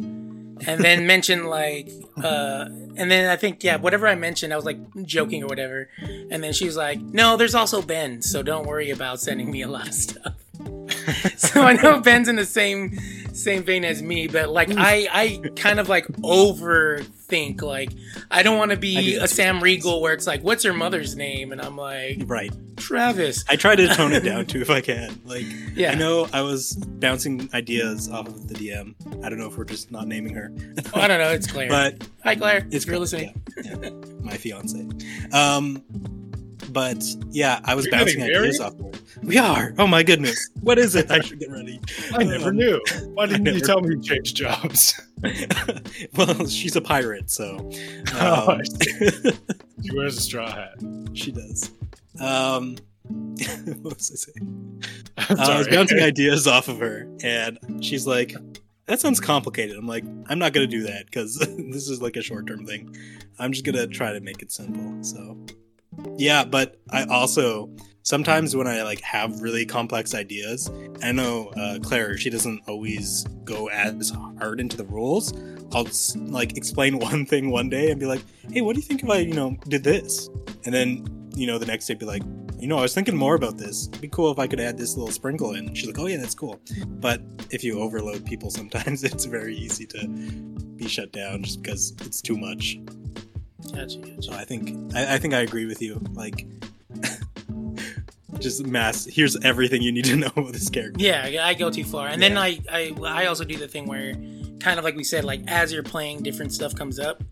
and 0.67 0.83
then 0.83 1.07
mention 1.07 1.47
like, 1.47 1.89
uh, 2.23 2.65
and 2.95 3.09
then 3.11 3.29
I 3.29 3.35
think 3.35 3.63
yeah, 3.63 3.77
whatever 3.77 4.07
I 4.07 4.15
mentioned, 4.15 4.53
I 4.53 4.55
was 4.55 4.65
like 4.65 4.77
joking 5.03 5.43
or 5.43 5.47
whatever, 5.47 5.89
and 5.99 6.43
then 6.43 6.53
she 6.53 6.65
was 6.65 6.75
like, 6.75 6.99
"No, 6.99 7.37
there's 7.37 7.55
also 7.55 7.81
Ben, 7.81 8.21
so 8.21 8.43
don't 8.43 8.65
worry 8.65 8.89
about 8.89 9.19
sending 9.19 9.51
me 9.51 9.61
a 9.61 9.67
lot 9.67 9.87
of 9.87 9.93
stuff." 9.93 10.33
so 11.37 11.61
I 11.61 11.73
know 11.73 12.01
Ben's 12.01 12.27
in 12.27 12.35
the 12.35 12.45
same 12.45 12.97
same 13.39 13.63
vein 13.63 13.83
as 13.85 14.01
me, 14.01 14.27
but 14.27 14.49
like 14.49 14.69
I 14.75 15.07
I 15.11 15.49
kind 15.55 15.79
of 15.79 15.89
like 15.89 16.07
overthink. 16.07 17.61
Like 17.61 17.91
I 18.31 18.43
don't 18.43 18.57
want 18.57 18.71
to 18.71 18.77
be 18.77 19.15
a 19.15 19.27
Sam. 19.27 19.61
Riegel 19.61 20.01
where 20.01 20.13
it's 20.13 20.27
like, 20.27 20.41
"What's 20.43 20.63
her 20.63 20.73
mother's 20.73 21.15
name?" 21.15 21.51
and 21.51 21.61
I'm 21.61 21.75
like, 21.77 22.21
Right. 22.25 22.51
"Travis." 22.77 23.43
I 23.49 23.55
try 23.55 23.75
to 23.75 23.87
tone 23.95 24.13
it 24.13 24.19
down 24.23 24.45
too 24.45 24.61
if 24.61 24.69
I 24.69 24.81
can. 24.81 25.19
Like, 25.25 25.45
Yeah. 25.75 25.91
I 25.91 25.95
know 25.95 26.27
I 26.33 26.41
was 26.41 26.73
bouncing 26.73 27.49
ideas 27.53 28.09
off 28.09 28.27
of 28.27 28.47
the 28.47 28.55
DM. 28.55 28.93
I 29.23 29.29
don't 29.29 29.39
know 29.39 29.47
if 29.47 29.57
we're 29.57 29.63
just 29.65 29.91
not 29.91 30.07
naming 30.07 30.33
her, 30.35 30.51
I 30.93 31.07
don't 31.07 31.19
know. 31.19 31.31
It's 31.31 31.47
Claire. 31.47 31.69
but 31.69 32.07
Hi, 32.23 32.35
Claire. 32.35 32.67
it's 32.71 32.85
you're 32.85 32.93
cool, 32.93 33.01
listening. 33.01 33.41
yeah. 33.63 33.89
my 34.21 34.37
fiance. 34.37 34.87
Um, 35.31 35.83
but 36.71 37.03
yeah, 37.31 37.59
I 37.63 37.75
was 37.75 37.85
You're 37.85 37.91
bouncing 37.93 38.21
ideas 38.23 38.59
off. 38.59 38.77
Her. 38.77 38.91
We 39.23 39.37
are. 39.37 39.73
Oh 39.77 39.87
my 39.87 40.03
goodness, 40.03 40.49
what 40.61 40.77
is 40.77 40.95
it? 40.95 41.09
I 41.11 41.19
should 41.21 41.39
get 41.39 41.49
ready. 41.51 41.79
I 42.13 42.23
never 42.23 42.49
Um, 42.49 42.57
knew. 42.57 42.81
Why 43.13 43.25
didn't 43.27 43.45
you 43.53 43.59
tell 43.61 43.81
me 43.81 43.95
you 43.95 44.01
changed 44.01 44.35
jobs? 44.35 44.99
well, 46.15 46.47
she's 46.47 46.75
a 46.75 46.81
pirate, 46.81 47.29
so 47.29 47.69
Oh, 48.15 48.51
um, 48.53 48.61
She 49.83 49.95
wears 49.95 50.17
a 50.17 50.21
straw 50.21 50.49
hat. 50.51 50.75
she 51.13 51.31
does. 51.31 51.71
Um, 52.19 52.77
what 53.81 53.95
was 53.97 54.11
I 54.11 54.15
saying? 54.15 54.83
Uh, 55.17 55.35
I 55.39 55.57
was 55.57 55.67
bouncing 55.67 55.99
ideas 55.99 56.47
off 56.47 56.67
of 56.67 56.79
her, 56.79 57.07
and 57.23 57.57
she's 57.83 58.05
like, 58.05 58.33
"That 58.85 58.99
sounds 58.99 59.19
complicated." 59.19 59.77
I'm 59.77 59.87
like, 59.87 60.03
"I'm 60.27 60.37
not 60.39 60.53
gonna 60.53 60.67
do 60.67 60.83
that 60.83 61.05
because 61.05 61.37
this 61.39 61.89
is 61.89 62.01
like 62.01 62.15
a 62.17 62.21
short 62.21 62.45
term 62.47 62.65
thing. 62.65 62.95
I'm 63.39 63.51
just 63.51 63.65
gonna 63.65 63.87
try 63.87 64.11
to 64.13 64.19
make 64.19 64.41
it 64.41 64.51
simple." 64.51 65.01
So, 65.03 65.37
yeah, 66.17 66.43
but 66.43 66.79
I 66.91 67.05
also 67.05 67.69
sometimes 68.03 68.55
when 68.55 68.67
I 68.67 68.83
like 68.83 69.01
have 69.01 69.41
really 69.41 69.65
complex 69.65 70.13
ideas, 70.15 70.69
I 71.03 71.11
know 71.11 71.49
uh, 71.57 71.79
Claire, 71.81 72.17
she 72.17 72.29
doesn't 72.29 72.61
always 72.67 73.23
go 73.43 73.67
as 73.69 74.09
hard 74.39 74.59
into 74.59 74.77
the 74.77 74.85
rules. 74.85 75.33
I'll 75.71 75.87
s- 75.87 76.15
like 76.15 76.57
explain 76.57 76.99
one 77.09 77.25
thing 77.25 77.51
one 77.51 77.69
day 77.69 77.91
and 77.91 77.99
be 77.99 78.05
like, 78.05 78.23
"Hey, 78.51 78.61
what 78.61 78.75
do 78.75 78.81
you 78.81 78.87
think 78.87 79.03
if 79.03 79.09
I, 79.09 79.17
you 79.19 79.33
know, 79.33 79.57
did 79.67 79.83
this?" 79.83 80.29
And 80.65 80.73
then 80.73 81.29
you 81.35 81.47
know 81.47 81.57
the 81.57 81.65
next 81.65 81.87
day 81.87 81.93
be 81.93 82.05
like, 82.05 82.23
you 82.59 82.67
know, 82.67 82.77
I 82.77 82.81
was 82.81 82.93
thinking 82.93 83.15
more 83.15 83.35
about 83.35 83.57
this. 83.57 83.87
It'd 83.87 84.01
be 84.01 84.09
cool 84.09 84.31
if 84.31 84.39
I 84.39 84.47
could 84.47 84.59
add 84.59 84.77
this 84.77 84.97
little 84.97 85.11
sprinkle 85.13 85.53
in. 85.53 85.73
She's 85.73 85.87
like, 85.87 85.97
oh 85.99 86.07
yeah, 86.07 86.17
that's 86.17 86.35
cool. 86.35 86.59
But 86.85 87.21
if 87.51 87.63
you 87.63 87.79
overload 87.79 88.25
people, 88.25 88.49
sometimes 88.61 89.03
it's 89.03 89.25
very 89.25 89.55
easy 89.55 89.85
to 89.87 90.07
be 90.75 90.87
shut 90.87 91.11
down 91.13 91.43
just 91.43 91.61
because 91.61 91.93
it's 92.01 92.21
too 92.21 92.35
much. 92.35 92.79
Gotcha, 93.73 93.97
gotcha. 93.99 94.21
So 94.23 94.33
I 94.33 94.45
think 94.45 94.93
I, 94.95 95.15
I 95.15 95.17
think 95.19 95.33
I 95.33 95.39
agree 95.39 95.65
with 95.65 95.81
you. 95.81 96.01
Like, 96.13 96.45
just 98.39 98.65
mass. 98.65 99.05
Here's 99.05 99.35
everything 99.43 99.81
you 99.81 99.91
need 99.91 100.05
to 100.05 100.15
know 100.23 100.31
about 100.35 100.53
this 100.53 100.69
character. 100.69 100.99
Yeah, 101.03 101.41
I 101.43 101.53
go 101.53 101.69
too 101.69 101.83
far, 101.83 102.07
and 102.07 102.21
then 102.21 102.37
I, 102.37 102.59
I 102.71 102.93
I 103.03 103.25
also 103.27 103.43
do 103.43 103.57
the 103.57 103.67
thing 103.67 103.85
where, 103.85 104.13
kind 104.59 104.77
of 104.79 104.83
like 104.83 104.95
we 104.95 105.03
said, 105.03 105.23
like 105.23 105.41
as 105.47 105.71
you're 105.73 105.83
playing, 105.83 106.23
different 106.23 106.53
stuff 106.53 106.73
comes 106.75 106.99
up, 106.99 107.23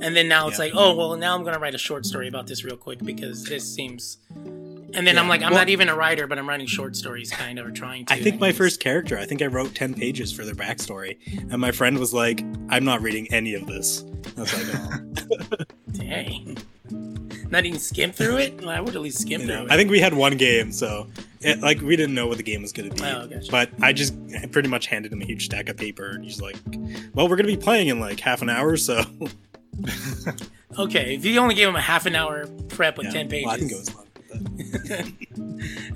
and 0.00 0.16
then 0.16 0.28
now 0.28 0.48
it's 0.48 0.58
Yeah. 0.58 0.64
like, 0.66 0.72
oh 0.74 0.94
well, 0.96 1.16
now 1.16 1.34
I'm 1.34 1.44
gonna 1.44 1.58
write 1.58 1.74
a 1.74 1.78
short 1.78 2.06
story 2.06 2.28
about 2.28 2.46
this 2.46 2.64
real 2.64 2.76
quick 2.76 3.00
because 3.04 3.44
this 3.44 3.64
seems, 3.72 4.18
and 4.94 5.06
then 5.06 5.18
I'm 5.18 5.28
like, 5.28 5.42
I'm 5.42 5.50
Well- 5.50 5.60
not 5.60 5.68
even 5.68 5.88
a 5.88 5.94
writer, 5.96 6.26
but 6.26 6.38
I'm 6.38 6.48
writing 6.48 6.66
short 6.66 6.96
stories, 6.96 7.30
kind 7.30 7.58
of, 7.58 7.66
or 7.66 7.70
trying 7.70 8.06
to. 8.06 8.14
I 8.14 8.20
think 8.20 8.40
my 8.40 8.52
first 8.52 8.80
character, 8.80 9.18
I 9.18 9.26
think 9.26 9.42
I 9.42 9.46
wrote 9.46 9.74
10 9.74 9.94
pages 9.94 10.32
for 10.32 10.44
their 10.44 10.54
backstory. 10.54 11.18
And 11.50 11.58
my 11.60 11.72
friend 11.72 11.98
was 11.98 12.14
like, 12.14 12.44
I'm 12.68 12.84
not 12.84 13.02
reading 13.02 13.26
any 13.32 13.54
of 13.54 13.66
this. 13.66 14.04
I 14.36 14.40
was 14.40 14.54
like, 14.54 14.80
oh. 15.30 15.64
Dang. 15.92 16.58
Not 17.50 17.66
even 17.66 17.78
skim 17.78 18.10
through 18.10 18.38
it. 18.38 18.60
Well, 18.60 18.70
I 18.70 18.80
would 18.80 18.96
at 18.96 19.00
least 19.00 19.20
skim 19.20 19.42
you 19.42 19.46
through 19.46 19.66
it. 19.66 19.70
I 19.70 19.76
think 19.76 19.90
we 19.90 20.00
had 20.00 20.14
one 20.14 20.36
game, 20.36 20.72
so 20.72 21.08
it, 21.40 21.60
like 21.60 21.80
we 21.80 21.94
didn't 21.94 22.14
know 22.14 22.26
what 22.26 22.36
the 22.38 22.42
game 22.42 22.62
was 22.62 22.72
going 22.72 22.90
to 22.90 22.96
be. 22.96 23.02
Oh, 23.08 23.26
gotcha. 23.28 23.50
But 23.50 23.70
I 23.80 23.92
just 23.92 24.14
pretty 24.50 24.68
much 24.68 24.86
handed 24.86 25.12
him 25.12 25.22
a 25.22 25.24
huge 25.24 25.44
stack 25.44 25.68
of 25.68 25.76
paper, 25.76 26.08
and 26.10 26.24
he's 26.24 26.40
like, 26.40 26.56
"Well, 27.12 27.28
we're 27.28 27.36
going 27.36 27.46
to 27.46 27.56
be 27.56 27.62
playing 27.62 27.88
in 27.88 28.00
like 28.00 28.18
half 28.18 28.42
an 28.42 28.50
hour, 28.50 28.76
so 28.76 29.04
okay, 30.78 31.14
if 31.14 31.24
you 31.24 31.38
only 31.38 31.54
gave 31.54 31.68
him 31.68 31.76
a 31.76 31.80
half 31.80 32.06
an 32.06 32.16
hour 32.16 32.46
prep 32.68 32.96
with 32.96 33.06
yeah. 33.06 33.12
ten 33.12 33.28
pages, 33.28 33.46
Well, 33.46 33.54
I 33.54 33.58
think 33.58 33.72
it 33.72 33.78
was 33.78 33.90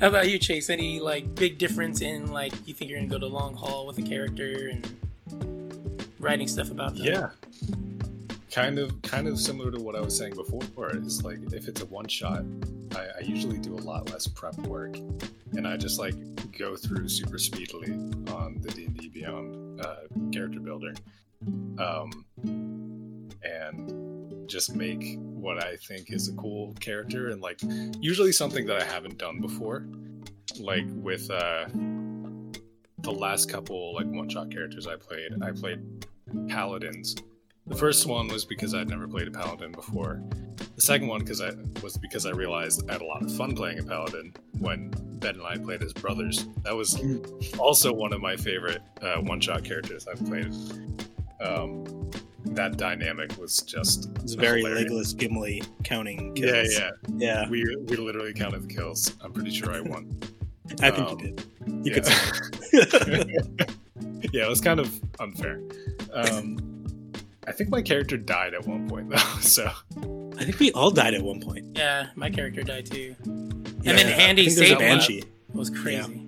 How 0.01 0.09
about 0.09 0.29
you, 0.29 0.39
Chase? 0.39 0.71
Any 0.71 1.01
like 1.01 1.35
big 1.35 1.59
difference 1.59 2.01
in 2.01 2.31
like 2.33 2.53
you 2.67 2.75
think 2.75 2.91
you're 2.91 2.99
gonna 3.01 3.11
go 3.11 3.19
to 3.19 3.27
long 3.27 3.55
haul 3.55 3.87
with 3.87 3.99
a 3.99 4.03
character 4.03 4.69
and 4.69 4.87
writing 6.19 6.49
stuff 6.49 6.71
about 6.71 6.97
them? 6.97 7.05
Yeah. 7.07 7.31
kind 8.51 8.79
of 8.79 9.01
kind 9.03 9.29
of 9.29 9.39
similar 9.39 9.71
to 9.71 9.79
what 9.79 9.95
I 9.95 10.01
was 10.01 10.17
saying 10.17 10.35
before. 10.35 10.91
Is 10.97 11.23
like 11.23 11.39
if 11.53 11.69
it's 11.69 11.81
a 11.81 11.87
one 11.87 12.09
shot, 12.09 12.45
I, 12.95 13.07
I 13.19 13.21
usually 13.23 13.59
do 13.59 13.75
a 13.75 13.83
lot 13.83 14.11
less 14.11 14.27
prep 14.27 14.57
work, 14.59 14.97
and 15.57 15.67
I 15.67 15.77
just 15.77 15.99
like 15.99 16.15
go 16.59 16.77
through 16.77 17.09
super 17.09 17.39
speedily 17.39 17.93
on 18.33 18.59
the 18.61 18.71
D 18.71 18.87
and 18.87 18.97
D 18.97 19.09
Beyond 19.09 19.81
uh, 19.81 19.97
character 20.33 20.61
builder, 20.61 20.95
um, 21.79 22.25
and 23.43 24.08
just 24.49 24.75
make 24.75 25.19
what 25.21 25.63
I 25.63 25.77
think 25.77 26.11
is 26.11 26.29
a 26.29 26.33
cool 26.35 26.75
character, 26.81 27.31
and 27.31 27.41
like 27.41 27.61
usually 28.01 28.33
something 28.33 28.67
that 28.67 28.81
I 28.81 28.85
haven't 28.85 29.19
done 29.19 29.41
before, 29.41 29.87
like 30.59 30.87
with 30.89 31.31
uh, 31.31 31.67
the 32.99 33.13
last 33.13 33.51
couple 33.51 33.95
like 33.95 34.07
one 34.07 34.29
shot 34.29 34.51
characters 34.51 34.87
I 34.87 34.97
played. 34.97 35.33
I 35.43 35.53
played 35.53 35.81
paladins 36.49 37.15
the 37.69 37.77
first 37.77 38.07
one 38.07 38.29
was 38.29 38.47
because 38.47 38.75
I'd 38.75 38.89
never 38.89 39.07
played 39.07 39.29
a 39.29 39.31
paladin 39.31 39.73
before. 39.73 40.23
The 40.75 40.81
second 40.81 41.07
one 41.07 41.21
because 41.21 41.43
I 41.43 41.51
was 41.83 41.99
because 41.99 42.25
I 42.25 42.31
realized 42.31 42.89
I 42.89 42.95
had 42.95 43.03
a 43.03 43.05
lot 43.05 43.23
of 43.23 43.35
fun 43.37 43.55
playing 43.55 43.79
a 43.79 43.83
paladin 43.83 44.33
when 44.59 44.91
Ben 45.21 45.35
and 45.35 45.45
I 45.45 45.59
played 45.59 45.83
as 45.83 45.93
brothers. 45.93 46.47
That 46.65 46.75
was 46.75 46.99
also 47.59 47.93
one 47.93 48.15
of 48.15 48.23
my 48.23 48.37
favorite 48.37 48.81
uh, 49.03 49.17
one-shot 49.17 49.65
characters 49.65 50.09
I've 50.09 50.25
played. 50.25 50.51
Um, 51.43 52.11
that 52.47 52.77
dynamic 52.77 53.37
was 53.39 53.59
just 53.59 54.11
It's 54.23 54.35
very 54.35 54.63
hilarious. 54.63 54.91
Legolas 55.15 55.17
Gimli 55.17 55.63
counting 55.85 56.37
Yeah, 56.37 56.63
kills. 56.63 56.79
yeah. 56.79 56.91
yeah. 57.17 57.49
We 57.49 57.65
we 57.89 57.97
literally 57.97 58.33
counted 58.33 58.63
the 58.69 58.75
kills. 58.75 59.15
I'm 59.23 59.33
pretty 59.33 59.51
sure 59.51 59.73
I 59.73 59.81
won. 59.81 60.19
I 60.83 60.91
think 60.91 61.09
Um, 61.09 61.19
you 61.21 61.33
did. 61.33 61.45
You 61.87 61.93
yeah. 61.93 61.95
could 61.95 62.09
yeah, 64.33 64.45
it 64.45 64.49
was 64.49 64.61
kind 64.61 64.81
of 64.81 64.93
unfair. 65.21 65.61
Um, 66.13 66.59
I 67.47 67.53
think 67.53 67.71
my 67.71 67.83
character 67.83 68.17
died 68.17 68.55
at 68.55 68.67
one 68.67 68.89
point 68.89 69.11
though, 69.11 69.17
so 69.41 69.71
I 70.39 70.45
think 70.45 70.59
we 70.59 70.71
all 70.73 70.91
died 70.91 71.15
at 71.15 71.23
one 71.23 71.41
point. 71.41 71.77
Yeah, 71.77 72.09
my 72.15 72.31
character 72.31 72.63
died 72.63 72.87
too. 72.87 73.15
Yeah, 73.83 73.91
and 73.91 73.99
then 73.99 74.21
Andy 74.21 74.43
I 74.43 74.45
think 74.47 74.57
there's 74.57 74.57
a 74.57 74.59
saved 74.59 74.71
him. 74.73 74.79
Banshee. 74.79 75.19
It 75.19 75.55
was 75.55 75.71
crazy. 75.71 76.25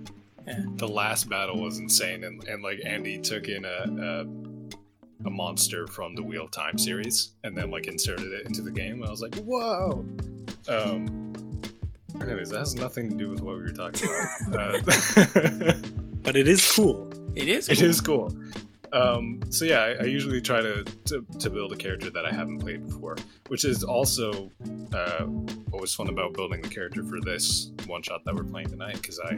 the 0.77 0.89
last 0.89 1.29
battle 1.29 1.61
was 1.63 1.79
insane, 1.79 2.25
and, 2.25 2.43
and 2.49 2.63
like 2.63 2.81
Andy 2.85 3.19
took 3.19 3.49
in 3.49 3.65
a, 3.65 3.69
a 3.69 4.25
a 5.27 5.31
monster 5.31 5.87
from 5.87 6.15
the 6.15 6.23
Wheel 6.23 6.45
of 6.45 6.51
Time 6.51 6.79
series, 6.79 7.33
and 7.45 7.57
then 7.57 7.71
like 7.71 7.87
inserted 7.87 8.33
it 8.33 8.47
into 8.47 8.63
the 8.63 8.71
game. 8.71 9.03
I 9.05 9.11
was 9.11 9.23
like, 9.23 9.35
whoa. 9.37 10.05
Um. 10.69 11.63
Anyways, 12.21 12.51
that 12.51 12.59
has 12.59 12.75
nothing 12.75 13.09
to 13.11 13.17
do 13.17 13.31
with 13.31 13.41
what 13.41 13.57
we 13.57 13.63
were 13.63 13.71
talking 13.71 14.09
about. 14.49 15.37
uh, 15.37 15.73
But 16.23 16.37
it 16.37 16.49
is 16.49 16.71
cool. 16.73 17.11
It 17.35 17.49
is. 17.49 17.69
it 17.69 17.79
cool. 17.79 17.89
is 17.89 18.01
cool. 18.01 18.35
Um, 18.93 19.41
so 19.51 19.65
yeah, 19.65 19.81
I, 19.81 19.91
I 20.01 20.05
usually 20.05 20.41
try 20.41 20.61
to, 20.61 20.85
to 21.07 21.25
to 21.39 21.51
build 21.51 21.73
a 21.73 21.77
character 21.77 22.11
that 22.11 22.27
I 22.27 22.33
haven't 22.33 22.59
played 22.59 22.87
before, 22.87 23.17
which 23.49 23.65
is 23.65 23.85
also 23.85 24.51
uh, 24.93 25.25
what 25.25 25.81
was 25.81 25.95
fun 25.95 26.09
about 26.09 26.35
building 26.35 26.61
the 26.61 26.69
character 26.69 27.05
for 27.05 27.21
this 27.21 27.71
one 27.87 28.03
shot 28.03 28.25
that 28.25 28.35
we're 28.35 28.45
playing 28.45 28.69
tonight. 28.69 28.97
Because 29.01 29.21
I 29.21 29.35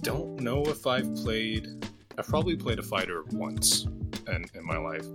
don't 0.00 0.40
know 0.40 0.62
if 0.64 0.86
I've 0.86 1.14
played. 1.14 1.86
I've 2.18 2.26
probably 2.26 2.56
played 2.56 2.78
a 2.78 2.82
fighter 2.82 3.24
once 3.32 3.86
in, 4.28 4.46
in 4.54 4.64
my 4.66 4.76
life, 4.76 5.06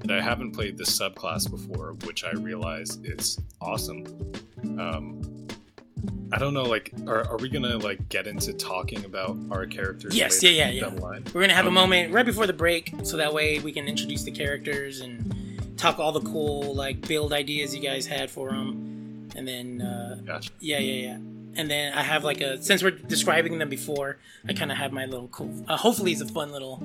but 0.00 0.10
I 0.10 0.20
haven't 0.20 0.52
played 0.52 0.76
this 0.78 0.96
subclass 0.98 1.50
before, 1.50 1.94
which 2.04 2.24
I 2.24 2.32
realize 2.32 2.96
is 3.04 3.38
awesome. 3.60 4.04
Um, 4.78 5.46
I 6.32 6.38
don't 6.38 6.54
know, 6.54 6.64
like, 6.64 6.92
are, 7.06 7.26
are 7.28 7.36
we 7.38 7.48
gonna 7.48 7.78
like 7.78 8.08
get 8.08 8.26
into 8.26 8.52
talking 8.52 9.04
about 9.04 9.36
our 9.50 9.64
characters? 9.66 10.16
Yes, 10.16 10.42
yeah, 10.42 10.50
yeah, 10.50 10.70
yeah. 10.70 10.88
We're 11.32 11.40
gonna 11.40 11.54
have 11.54 11.66
a 11.66 11.68
Um, 11.68 11.74
moment 11.74 12.12
right 12.12 12.26
before 12.26 12.46
the 12.46 12.52
break, 12.52 12.92
so 13.04 13.16
that 13.16 13.32
way 13.32 13.60
we 13.60 13.70
can 13.72 13.86
introduce 13.86 14.24
the 14.24 14.32
characters 14.32 15.00
and 15.00 15.76
talk 15.76 15.98
all 15.98 16.12
the 16.12 16.20
cool 16.22 16.74
like 16.74 17.06
build 17.06 17.32
ideas 17.32 17.74
you 17.74 17.80
guys 17.80 18.06
had 18.06 18.30
for 18.30 18.50
them, 18.50 19.28
and 19.36 19.46
then 19.46 19.80
uh, 19.82 20.18
Gotcha. 20.24 20.50
yeah, 20.60 20.78
yeah, 20.78 21.08
yeah. 21.08 21.18
And 21.58 21.70
then 21.70 21.94
I 21.94 22.02
have 22.02 22.24
like 22.24 22.40
a 22.40 22.60
since 22.60 22.82
we're 22.82 22.90
describing 22.90 23.58
them 23.58 23.68
before, 23.68 24.18
I 24.48 24.52
kind 24.52 24.70
of 24.72 24.78
have 24.78 24.92
my 24.92 25.06
little 25.06 25.28
cool. 25.28 25.64
Uh, 25.68 25.76
hopefully, 25.76 26.12
it's 26.12 26.20
a 26.20 26.26
fun 26.26 26.50
little 26.52 26.82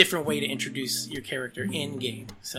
different 0.00 0.24
way 0.24 0.40
to 0.40 0.46
introduce 0.46 1.06
your 1.08 1.20
character 1.20 1.66
in 1.70 1.98
game. 1.98 2.26
So 2.40 2.58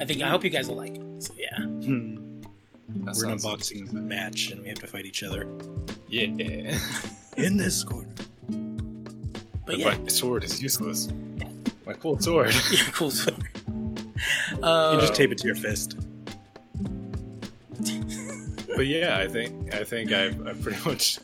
I 0.00 0.04
think 0.04 0.22
I 0.22 0.28
hope 0.28 0.44
you 0.44 0.50
guys 0.50 0.68
will 0.68 0.76
like 0.76 0.94
it. 0.94 1.02
So 1.22 1.34
yeah, 1.36 1.56
Hmm. 1.64 2.42
That 2.88 3.02
We're 3.04 3.04
in 3.04 3.08
a 3.08 3.14
sounds 3.14 3.42
boxing 3.44 3.88
match 4.08 4.50
and 4.52 4.62
we 4.62 4.68
have 4.68 4.78
to 4.78 4.86
fight 4.86 5.04
each 5.04 5.22
other. 5.24 5.46
Yeah. 6.08 6.26
In 7.36 7.56
this 7.56 7.82
corner. 7.82 8.08
but 9.66 9.78
yeah, 9.78 9.96
My 9.98 10.06
sword 10.08 10.44
is 10.44 10.62
useless. 10.62 11.08
My 11.86 11.92
cool 11.94 12.18
sword. 12.20 12.52
yeah, 12.72 12.84
cool 12.92 13.10
sword. 13.10 13.42
You 13.66 14.62
Uh, 14.62 15.00
just 15.00 15.14
tape 15.14 15.32
it 15.32 15.38
to 15.38 15.46
your 15.46 15.56
fist. 15.56 15.96
But 18.80 18.86
yeah, 18.86 19.18
I 19.18 19.28
think 19.28 19.74
I 19.74 19.84
think 19.84 20.10
I've, 20.10 20.46
I've 20.46 20.62
pretty 20.62 20.82
much 20.88 21.18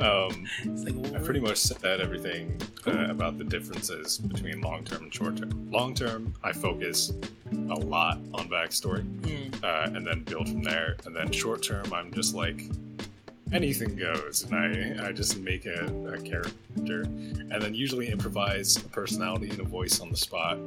um, 0.00 0.44
like, 0.64 1.14
I 1.14 1.20
pretty 1.20 1.38
much 1.38 1.58
said 1.58 2.00
everything 2.00 2.60
uh, 2.84 3.06
about 3.10 3.38
the 3.38 3.44
differences 3.44 4.18
between 4.18 4.60
long 4.60 4.82
term 4.82 5.04
and 5.04 5.14
short 5.14 5.36
term. 5.36 5.70
Long 5.70 5.94
term, 5.94 6.34
I 6.42 6.50
focus 6.52 7.12
a 7.52 7.74
lot 7.78 8.18
on 8.34 8.48
backstory, 8.48 9.04
Mm. 9.20 9.54
uh, 9.62 9.94
and 9.94 10.04
then 10.04 10.24
build 10.24 10.48
from 10.48 10.64
there. 10.64 10.96
And 11.04 11.14
then 11.14 11.30
short 11.30 11.62
term, 11.62 11.92
I'm 11.92 12.12
just 12.12 12.34
like 12.34 12.60
anything 13.52 13.94
goes, 13.94 14.42
and 14.42 14.52
I 14.56 15.06
I 15.06 15.12
just 15.12 15.38
make 15.38 15.64
a, 15.64 15.84
a 16.12 16.20
character, 16.20 17.02
and 17.52 17.62
then 17.62 17.72
usually 17.72 18.08
improvise 18.08 18.78
a 18.78 18.88
personality 18.88 19.50
and 19.50 19.60
a 19.60 19.68
voice 19.78 20.00
on 20.00 20.10
the 20.10 20.16
spot, 20.16 20.58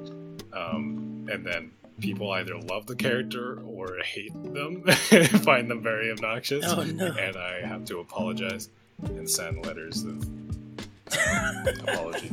um, 0.54 1.28
and 1.30 1.46
then. 1.46 1.72
People 2.00 2.32
either 2.32 2.58
love 2.58 2.86
the 2.88 2.95
character 2.95 3.60
or 3.66 3.97
hate 4.04 4.34
them, 4.54 4.84
find 5.43 5.70
them 5.70 5.82
very 5.82 6.12
obnoxious, 6.12 6.66
Oh, 6.68 6.84
no. 6.84 7.08
and 7.20 7.36
I 7.36 7.62
have 7.66 7.86
to 7.86 8.00
apologize 8.00 8.70
and 9.04 9.30
send 9.30 9.66
letters 9.66 10.04
of 10.04 10.28
apology. 11.80 12.30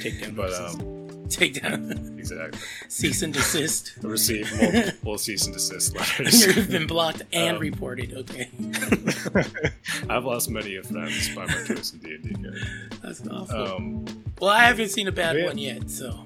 Take 0.00 0.20
down 0.20 0.34
But 0.34 0.52
um, 0.54 1.26
take 1.28 1.60
down, 1.62 2.16
exactly, 2.18 2.60
cease 2.88 3.22
and 3.22 3.32
desist. 3.32 3.92
I 4.04 4.06
received 4.06 4.52
multiple 4.60 5.18
cease 5.18 5.44
and 5.46 5.54
desist 5.54 5.94
letters. 5.96 6.46
You've 6.56 6.70
been 6.70 6.86
blocked 6.86 7.22
and 7.32 7.56
Um, 7.56 7.60
reported. 7.62 8.14
Okay, 8.14 8.48
I've 10.08 10.24
lost 10.24 10.50
many 10.50 10.76
of 10.76 10.86
friends 10.86 11.34
by 11.34 11.46
my 11.46 11.62
choice 11.64 11.92
in 11.92 11.98
D 12.00 12.14
and 12.14 12.24
D 12.24 12.34
character. 12.42 12.66
that's 13.02 13.26
awful. 13.28 13.74
Um, 13.76 14.04
well, 14.40 14.50
I 14.50 14.64
haven't 14.64 14.88
seen 14.88 15.08
a 15.08 15.12
bad 15.12 15.36
yeah. 15.36 15.46
one 15.46 15.58
yet, 15.58 15.90
so 15.90 16.24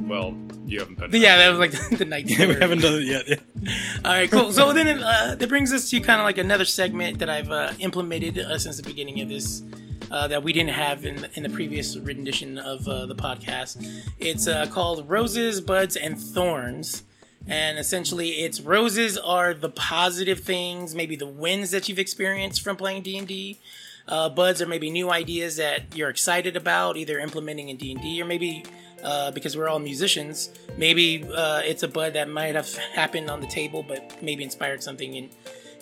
well, 0.00 0.36
you 0.66 0.80
haven't 0.80 0.98
been. 0.98 1.10
but 1.10 1.20
yeah, 1.20 1.36
that 1.38 1.50
was 1.50 1.58
like 1.58 1.72
the 1.98 2.04
night. 2.04 2.24
yeah, 2.28 2.46
we 2.46 2.54
haven't 2.54 2.80
done 2.80 2.94
it 2.94 3.04
yet. 3.04 3.28
Yeah. 3.28 3.72
All 4.04 4.12
right, 4.12 4.30
cool. 4.30 4.52
So 4.52 4.72
then 4.72 5.02
uh, 5.02 5.36
that 5.38 5.48
brings 5.48 5.72
us 5.72 5.90
to 5.90 6.00
kind 6.00 6.20
of 6.20 6.24
like 6.24 6.38
another 6.38 6.64
segment 6.64 7.18
that 7.18 7.30
I've 7.30 7.50
uh, 7.50 7.72
implemented 7.78 8.38
uh, 8.38 8.58
since 8.58 8.76
the 8.76 8.82
beginning 8.82 9.20
of 9.20 9.28
this. 9.28 9.62
Uh, 10.10 10.28
that 10.28 10.42
we 10.42 10.52
didn't 10.52 10.74
have 10.74 11.06
in, 11.06 11.26
in 11.34 11.42
the 11.42 11.48
previous 11.48 11.96
rendition 11.96 12.58
of 12.58 12.86
uh, 12.86 13.06
the 13.06 13.14
podcast. 13.14 13.82
It's 14.18 14.46
uh, 14.46 14.66
called 14.66 15.08
Roses, 15.08 15.62
Buds, 15.62 15.96
and 15.96 16.20
Thorns. 16.20 17.04
And 17.46 17.78
essentially, 17.78 18.30
it's 18.42 18.60
roses 18.60 19.16
are 19.16 19.54
the 19.54 19.70
positive 19.70 20.40
things, 20.40 20.94
maybe 20.94 21.16
the 21.16 21.26
wins 21.26 21.70
that 21.70 21.88
you've 21.88 21.98
experienced 21.98 22.60
from 22.60 22.76
playing 22.76 23.04
D 23.04 23.16
and 23.16 23.26
D. 23.26 23.58
Uh, 24.06 24.28
buds 24.28 24.60
are 24.60 24.66
maybe 24.66 24.90
new 24.90 25.10
ideas 25.10 25.56
that 25.56 25.96
you're 25.96 26.10
excited 26.10 26.56
about, 26.56 26.98
either 26.98 27.18
implementing 27.18 27.70
in 27.70 27.78
D 27.78 27.92
and 27.92 28.02
D 28.02 28.20
or 28.20 28.26
maybe 28.26 28.64
uh, 29.02 29.30
because 29.30 29.56
we're 29.56 29.68
all 29.68 29.78
musicians, 29.78 30.50
maybe 30.76 31.24
uh, 31.34 31.60
it's 31.64 31.82
a 31.82 31.88
bud 31.88 32.14
that 32.14 32.28
might 32.28 32.54
have 32.54 32.72
happened 32.76 33.28
on 33.30 33.40
the 33.40 33.46
table, 33.46 33.82
but 33.82 34.22
maybe 34.22 34.44
inspired 34.44 34.82
something 34.82 35.14
in 35.14 35.30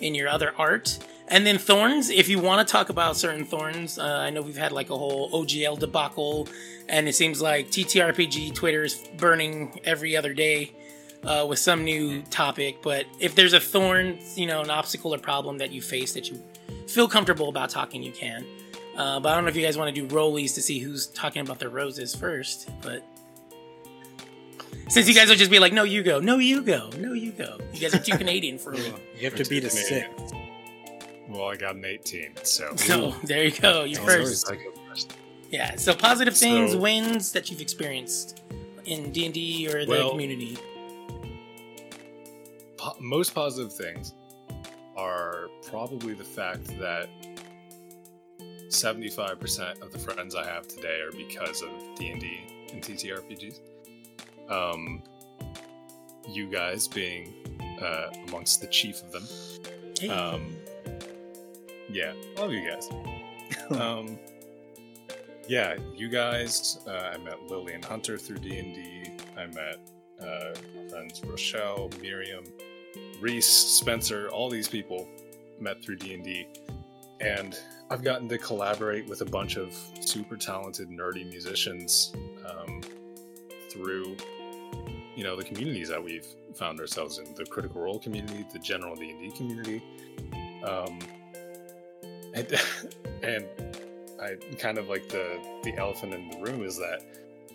in 0.01 0.15
your 0.15 0.29
other 0.29 0.55
art. 0.57 0.99
And 1.29 1.47
then 1.47 1.59
thorns, 1.59 2.11
if 2.11 2.29
you 2.29 2.41
want 2.41 2.67
to 2.67 2.71
talk 2.71 2.89
about 2.89 3.17
certain 3.17 3.45
thorns, 3.45 3.99
uh, 3.99 4.05
I 4.05 4.31
know 4.31 4.43
we've 4.43 4.57
had 4.57 4.73
like 4.73 4.91
a 4.91 4.97
whole 4.97 5.31
OGL 5.31 5.79
debacle, 5.79 6.49
and 6.89 7.09
it 7.09 7.15
seems 7.15 7.41
like 7.41 7.69
TTRPG 7.69 8.55
Twitter 8.55 8.83
is 8.83 9.01
burning 9.17 9.81
every 9.85 10.17
other 10.17 10.35
day 10.35 10.73
uh, 11.23 11.47
with 11.49 11.61
some 11.61 11.85
new 11.85 12.23
topic. 12.23 12.83
But 12.83 13.07
if 13.21 13.37
there's 13.37 13.53
a 13.53 13.61
thorn, 13.61 14.19
you 14.35 14.47
know, 14.47 14.61
an 14.61 14.71
obstacle 14.71 15.15
or 15.15 15.19
problem 15.19 15.59
that 15.59 15.71
you 15.71 15.81
face 15.83 16.15
that 16.15 16.29
you 16.29 16.43
feel 16.89 17.07
comfortable 17.07 17.49
about 17.49 17.71
talking, 17.71 18.03
you 18.03 18.13
can. 18.13 18.45
Uh, 18.97 19.21
but 19.21 19.31
I 19.31 19.35
don't 19.37 19.45
know 19.45 19.51
if 19.51 19.57
you 19.57 19.65
guys 19.65 19.79
want 19.79 19.95
to 19.95 20.01
do 20.07 20.13
rollies 20.13 20.55
to 20.55 20.63
see 20.63 20.81
who's 20.81 21.07
talking 21.07 21.43
about 21.43 21.61
their 21.61 21.71
roses 21.71 22.15
first. 22.15 22.69
But 22.83 23.05
since 24.89 25.09
you 25.09 25.15
guys 25.15 25.29
will 25.29 25.37
just 25.37 25.51
be 25.51 25.59
like, 25.59 25.73
no, 25.73 25.83
you 25.85 26.03
go, 26.03 26.21
no, 26.21 26.39
you 26.39 26.63
go, 26.63 26.91
no, 26.99 27.13
you 27.13 27.33
go. 27.33 27.59
You 27.73 27.81
guys 27.81 27.95
are 27.95 27.99
too 28.03 28.17
Canadian 28.19 28.59
for 28.59 28.73
me. 28.73 28.93
You 29.19 29.29
have 29.29 29.37
to 29.37 29.49
beat 29.51 29.65
a 29.65 29.71
six. 29.71 30.09
Well, 31.29 31.45
I 31.45 31.57
got 31.57 31.77
an 31.77 31.85
18, 31.85 32.37
so. 32.43 32.73
So 32.77 33.15
there 33.25 33.45
you 33.45 33.51
go. 33.59 33.85
You 33.85 33.97
first. 33.97 34.09
always 34.09 34.47
like 34.49 34.61
a 34.61 34.89
first. 34.89 35.17
Yeah. 35.51 35.77
So 35.77 35.95
positive 35.95 36.37
things, 36.37 36.73
So- 36.73 36.79
wins 36.79 37.33
that 37.33 37.51
you've 37.51 37.61
experienced 37.61 38.43
in 38.87 39.13
D 39.13 39.27
and 39.27 39.35
D 39.35 39.69
or 39.69 39.85
the 39.85 39.91
Well- 39.91 40.11
community. 40.11 40.57
Po- 42.79 42.97
most 42.99 43.35
positive 43.35 43.73
things 43.75 44.15
are 44.97 45.49
probably 45.69 46.15
the 46.15 46.25
fact 46.25 46.65
that 46.79 47.09
75% 48.69 49.83
of 49.83 49.93
the 49.93 49.99
friends 49.99 50.35
I 50.35 50.45
have 50.47 50.67
today 50.69 51.01
are 51.01 51.13
because 51.13 51.63
of 51.63 51.71
D&D 51.97 52.41
and 52.73 52.83
TTRPGs. 52.83 53.59
Um, 54.51 55.03
you 56.29 56.49
guys 56.49 56.87
being 56.89 57.33
uh, 57.83 58.09
amongst 58.29 58.61
the 58.61 58.67
chief 58.67 59.03
of 59.03 59.13
them. 59.13 60.11
Um, 60.11 60.57
yeah, 61.89 62.13
love 62.37 62.53
you 62.53 62.69
guys. 62.69 62.89
um, 63.81 64.19
yeah, 65.49 65.77
you 65.95 66.09
guys. 66.09 66.79
Uh, 66.87 67.13
I 67.15 67.19
met 67.19 67.43
Lily 67.49 67.75
and 67.75 67.85
Hunter 67.85 68.17
through 68.17 68.39
D 68.39 68.59
and 68.59 68.75
D. 68.75 69.11
I 69.37 69.47
met 69.47 69.79
uh, 70.21 70.55
friends 70.89 71.23
Rochelle, 71.25 71.91
Miriam, 72.01 72.45
Reese, 73.21 73.49
Spencer. 73.49 74.29
All 74.29 74.49
these 74.49 74.69
people 74.69 75.09
met 75.59 75.83
through 75.83 75.97
D 75.97 76.15
and 76.15 76.25
D, 76.25 76.47
and 77.21 77.59
I've 77.91 78.03
gotten 78.03 78.29
to 78.29 78.39
collaborate 78.39 79.09
with 79.09 79.23
a 79.23 79.25
bunch 79.25 79.57
of 79.57 79.75
super 80.01 80.37
talented, 80.37 80.89
nerdy 80.89 81.29
musicians 81.29 82.13
um, 82.49 82.81
through 83.71 84.17
you 85.21 85.27
know 85.27 85.37
the 85.37 85.45
communities 85.45 85.91
that 85.91 86.03
we've 86.03 86.27
found 86.55 86.81
ourselves 86.81 87.19
in 87.19 87.35
the 87.35 87.45
critical 87.45 87.83
role 87.83 87.99
community 87.99 88.43
the 88.55 88.59
general 88.59 88.97
d&d 88.97 89.31
community 89.37 89.83
um, 90.65 90.99
and, 92.33 92.59
and 93.23 93.45
i 94.23 94.35
kind 94.57 94.79
of 94.79 94.89
like 94.89 95.07
the 95.11 95.39
the 95.63 95.77
elephant 95.77 96.15
in 96.15 96.31
the 96.31 96.39
room 96.39 96.65
is 96.65 96.79
that 96.79 97.03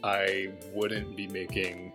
i 0.03 0.47
wouldn't 0.75 1.17
be 1.17 1.25
making 1.25 1.91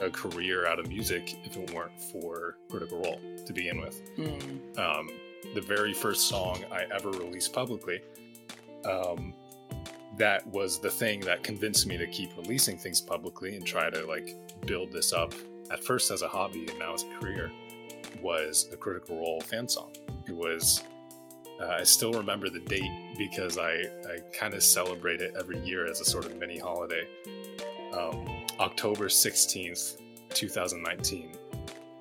a 0.00 0.08
career 0.08 0.66
out 0.66 0.78
of 0.78 0.88
music 0.88 1.36
if 1.44 1.58
it 1.58 1.70
weren't 1.74 2.00
for 2.00 2.56
critical 2.70 3.02
role 3.02 3.20
to 3.44 3.52
begin 3.52 3.78
with 3.78 4.00
Hmm. 4.16 4.80
um, 4.80 5.10
the 5.54 5.60
very 5.60 5.92
first 5.92 6.26
song 6.26 6.64
I 6.72 6.86
ever 6.92 7.10
released 7.10 7.52
publicly. 7.52 8.00
Um, 8.84 9.32
that 10.18 10.46
was 10.46 10.78
the 10.80 10.90
thing 10.90 11.20
that 11.20 11.42
convinced 11.42 11.86
me 11.86 11.96
to 11.96 12.06
keep 12.06 12.36
releasing 12.36 12.76
things 12.76 13.00
publicly 13.00 13.56
and 13.56 13.66
try 13.66 13.90
to 13.90 14.06
like 14.06 14.34
build 14.66 14.92
this 14.92 15.12
up 15.12 15.34
at 15.70 15.82
first 15.82 16.10
as 16.10 16.22
a 16.22 16.28
hobby 16.28 16.66
and 16.68 16.78
now 16.78 16.94
as 16.94 17.04
a 17.04 17.18
career 17.18 17.50
was 18.22 18.68
a 18.72 18.76
critical 18.76 19.16
role 19.16 19.40
fan 19.40 19.68
song 19.68 19.92
it 20.26 20.34
was 20.34 20.82
uh, 21.60 21.66
i 21.66 21.82
still 21.82 22.12
remember 22.12 22.48
the 22.48 22.60
date 22.60 22.90
because 23.18 23.58
i 23.58 23.72
i 24.08 24.18
kind 24.32 24.54
of 24.54 24.62
celebrate 24.62 25.20
it 25.20 25.34
every 25.38 25.58
year 25.60 25.86
as 25.86 26.00
a 26.00 26.04
sort 26.04 26.24
of 26.24 26.36
mini 26.38 26.58
holiday 26.58 27.06
um, 27.92 28.44
october 28.60 29.06
16th 29.06 30.00
2019 30.30 31.32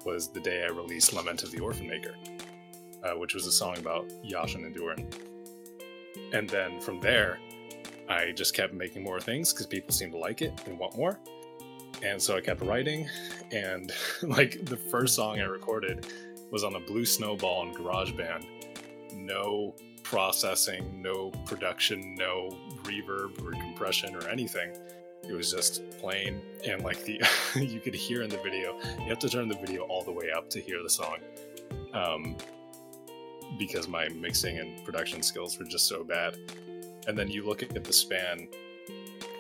was 0.06 0.30
the 0.30 0.40
day 0.40 0.64
i 0.64 0.68
released 0.68 1.12
lament 1.12 1.44
of 1.44 1.52
the 1.52 1.60
orphan 1.60 1.88
maker 1.88 2.16
uh, 3.06 3.14
which 3.14 3.34
was 3.34 3.46
a 3.46 3.52
song 3.52 3.78
about 3.78 4.08
Yashin 4.24 4.66
and 4.66 4.74
Durin. 4.74 5.08
And 6.34 6.50
then 6.50 6.82
from 6.82 7.00
there, 7.00 7.40
I 8.08 8.32
just 8.32 8.54
kept 8.54 8.74
making 8.74 9.04
more 9.04 9.20
things 9.20 9.52
because 9.52 9.66
people 9.66 9.94
seemed 9.94 10.12
to 10.12 10.18
like 10.18 10.42
it 10.42 10.54
and 10.66 10.78
want 10.78 10.98
more. 10.98 11.20
And 12.04 12.22
so 12.22 12.36
I 12.36 12.42
kept 12.42 12.62
writing, 12.62 13.10
and 13.52 13.92
like 14.22 14.66
the 14.66 14.78
first 14.78 15.16
song 15.16 15.40
I 15.40 15.46
recorded 15.46 16.08
was 16.52 16.64
on 16.64 16.76
a 16.76 16.80
Blue 16.80 17.06
Snowball 17.06 17.62
on 17.62 17.74
GarageBand. 17.74 18.46
No 19.16 19.76
processing, 20.04 21.02
no 21.02 21.32
production, 21.46 22.16
no 22.16 22.56
reverb 22.84 23.44
or 23.44 23.52
compression 23.52 24.16
or 24.16 24.28
anything. 24.30 24.72
It 25.28 25.34
was 25.34 25.52
just 25.52 25.90
plain, 26.00 26.42
and 26.68 26.84
like 26.84 27.04
the 27.04 27.20
you 27.56 27.80
could 27.80 27.96
hear 27.96 28.22
in 28.22 28.30
the 28.30 28.38
video. 28.38 28.80
You 29.00 29.10
have 29.10 29.20
to 29.20 29.30
turn 29.30 29.48
the 29.48 29.58
video 29.58 29.84
all 29.84 30.04
the 30.04 30.12
way 30.12 30.30
up 30.36 30.50
to 30.52 30.60
hear 30.60 30.84
the 30.84 30.90
song. 30.90 31.18
Um, 31.94 32.36
because 33.58 33.88
my 33.88 34.10
mixing 34.10 34.60
and 34.60 34.84
production 34.84 35.22
skills 35.22 35.58
were 35.58 35.66
just 35.66 35.88
so 35.88 36.04
bad. 36.04 36.38
And 37.08 37.18
then 37.18 37.30
you 37.30 37.46
look 37.46 37.62
at 37.64 37.84
the 37.84 37.94
span 37.94 38.48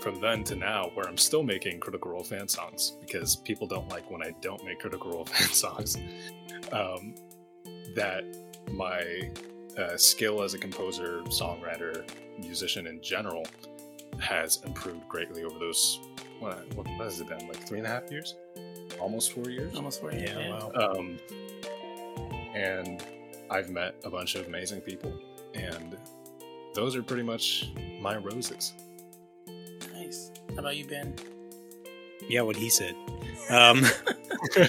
from 0.01 0.21
then 0.21 0.43
to 0.43 0.55
now, 0.55 0.91
where 0.93 1.07
I'm 1.07 1.17
still 1.17 1.41
making 1.41 1.79
Critical 1.79 2.11
Role 2.11 2.23
fan 2.23 2.47
songs 2.47 2.97
because 3.01 3.35
people 3.37 3.65
don't 3.65 3.89
like 3.89 4.09
when 4.11 4.21
I 4.21 4.35
don't 4.41 4.63
make 4.63 4.79
Critical 4.79 5.11
Role 5.11 5.25
fan 5.25 5.47
songs. 5.49 5.97
Um, 6.71 7.15
that 7.95 8.23
my 8.71 9.31
uh, 9.77 9.97
skill 9.97 10.43
as 10.43 10.53
a 10.53 10.57
composer, 10.57 11.21
songwriter, 11.25 12.07
musician 12.39 12.87
in 12.87 13.01
general 13.01 13.45
has 14.19 14.61
improved 14.63 15.07
greatly 15.09 15.43
over 15.43 15.57
those. 15.57 15.99
What, 16.39 16.73
what 16.75 16.87
has 16.87 17.19
it 17.19 17.27
been? 17.27 17.47
Like 17.47 17.67
three 17.67 17.79
and 17.79 17.87
a 17.87 17.89
half 17.89 18.11
years? 18.11 18.35
Almost 18.99 19.33
four 19.33 19.49
years? 19.49 19.75
Almost 19.75 20.01
four 20.01 20.11
years. 20.11 20.29
Yeah, 20.29 20.49
wow. 20.49 20.71
Um, 20.75 21.17
and 22.53 23.03
I've 23.49 23.69
met 23.69 23.95
a 24.03 24.09
bunch 24.09 24.35
of 24.35 24.47
amazing 24.47 24.81
people, 24.81 25.13
and 25.53 25.97
those 26.75 26.95
are 26.95 27.01
pretty 27.01 27.23
much 27.23 27.71
my 28.01 28.17
roses. 28.17 28.73
Nice. 29.93 30.29
How 30.49 30.59
about 30.59 30.75
you, 30.75 30.85
Ben? 30.85 31.15
Yeah, 32.27 32.41
what 32.41 32.55
he 32.55 32.69
said. 32.69 32.95
Um, 33.49 33.85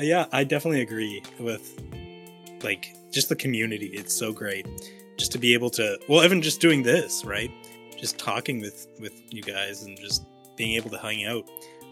yeah, 0.00 0.26
I 0.32 0.42
definitely 0.44 0.80
agree 0.80 1.22
with 1.38 1.80
like 2.62 2.96
just 3.12 3.28
the 3.28 3.36
community. 3.36 3.86
It's 3.86 4.14
so 4.14 4.32
great 4.32 4.66
just 5.18 5.32
to 5.32 5.38
be 5.38 5.54
able 5.54 5.70
to. 5.70 5.98
Well, 6.08 6.24
even 6.24 6.40
just 6.42 6.60
doing 6.60 6.82
this, 6.82 7.24
right? 7.24 7.50
Just 7.96 8.18
talking 8.18 8.60
with 8.60 8.86
with 9.00 9.20
you 9.30 9.42
guys 9.42 9.82
and 9.82 9.98
just 9.98 10.24
being 10.56 10.74
able 10.74 10.90
to 10.90 10.98
hang 10.98 11.26
out. 11.26 11.44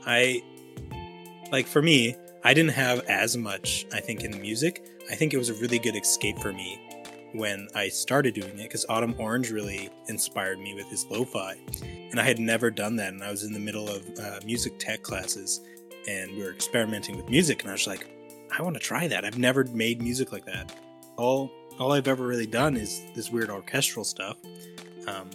I 0.07 0.43
like 1.53 1.67
for 1.67 1.83
me, 1.83 2.17
I 2.43 2.55
didn't 2.55 2.73
have 2.73 3.01
as 3.07 3.37
much. 3.37 3.87
I 3.93 4.01
think 4.01 4.25
in 4.25 4.31
the 4.31 4.39
music. 4.39 4.85
I 5.11 5.15
think 5.15 5.35
it 5.35 5.39
was 5.39 5.49
a 5.49 5.55
really 5.55 5.79
good 5.79 5.97
escape 5.97 6.39
for 6.39 6.53
me 6.53 6.79
when 7.33 7.69
I 7.75 7.89
started 7.89 8.35
doing 8.35 8.59
it 8.59 8.65
because 8.65 8.87
Autumn 8.89 9.15
Orange 9.19 9.51
really 9.51 9.91
inspired 10.09 10.59
me 10.59 10.75
with 10.75 10.87
his 10.89 11.07
lo-fi 11.07 11.57
and 12.11 12.21
I 12.21 12.25
had 12.25 12.39
never 12.39 12.71
done 12.71 12.97
that. 12.97 13.13
And 13.13 13.23
I 13.23 13.31
was 13.31 13.45
in 13.45 13.53
the 13.53 13.61
middle 13.61 13.89
of 13.89 14.03
uh, 14.19 14.41
music 14.45 14.79
tech 14.79 15.03
classes, 15.03 15.61
and 16.09 16.33
we 16.33 16.43
were 16.43 16.53
experimenting 16.53 17.17
with 17.17 17.29
music, 17.29 17.63
and 17.63 17.71
I 17.71 17.75
was 17.75 17.87
like, 17.87 18.09
I 18.57 18.63
want 18.63 18.75
to 18.77 18.81
try 18.81 19.09
that. 19.09 19.25
I've 19.25 19.39
never 19.39 19.65
made 19.65 20.01
music 20.01 20.33
like 20.33 20.47
that. 20.47 20.75
All 21.17 21.51
all 21.79 21.93
I've 21.93 22.09
ever 22.09 22.27
really 22.27 22.47
done 22.47 22.77
is 22.77 23.03
this 23.15 23.31
weird 23.31 23.51
orchestral 23.51 24.05
stuff, 24.05 24.37
um, 25.07 25.31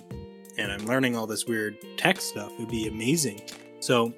and 0.57 0.71
I'm 0.71 0.85
learning 0.85 1.15
all 1.15 1.27
this 1.27 1.45
weird 1.45 1.77
tech 1.97 2.19
stuff. 2.19 2.51
It 2.53 2.59
would 2.59 2.69
be 2.69 2.87
amazing. 2.87 3.41
So 3.79 4.13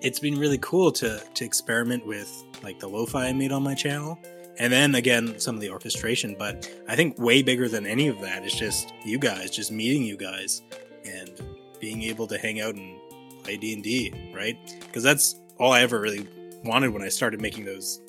it's 0.00 0.18
been 0.20 0.38
really 0.38 0.58
cool 0.58 0.92
to 0.92 1.20
to 1.34 1.44
experiment 1.44 2.06
with 2.06 2.44
like 2.62 2.78
the 2.78 2.88
lo-fi 2.88 3.26
I 3.26 3.32
made 3.32 3.52
on 3.52 3.62
my 3.62 3.74
channel. 3.74 4.18
And 4.58 4.72
then 4.72 4.94
again, 4.94 5.38
some 5.38 5.54
of 5.54 5.60
the 5.60 5.70
orchestration, 5.70 6.34
but 6.38 6.70
I 6.88 6.96
think 6.96 7.18
way 7.18 7.42
bigger 7.42 7.68
than 7.68 7.86
any 7.86 8.08
of 8.08 8.20
that 8.20 8.44
is 8.44 8.54
just 8.54 8.92
you 9.04 9.18
guys, 9.18 9.50
just 9.50 9.70
meeting 9.70 10.02
you 10.02 10.16
guys, 10.16 10.62
and 11.04 11.40
being 11.80 12.02
able 12.02 12.26
to 12.26 12.38
hang 12.38 12.60
out 12.60 12.74
and 12.74 12.98
play 13.42 13.56
d&d 13.56 14.32
right? 14.34 14.58
Because 14.80 15.02
that's 15.02 15.36
all 15.58 15.72
i 15.72 15.80
ever 15.80 16.00
really 16.00 16.26
wanted 16.64 16.92
when 16.92 17.02
i 17.02 17.08
started 17.08 17.40
making 17.40 17.64
those 17.64 18.00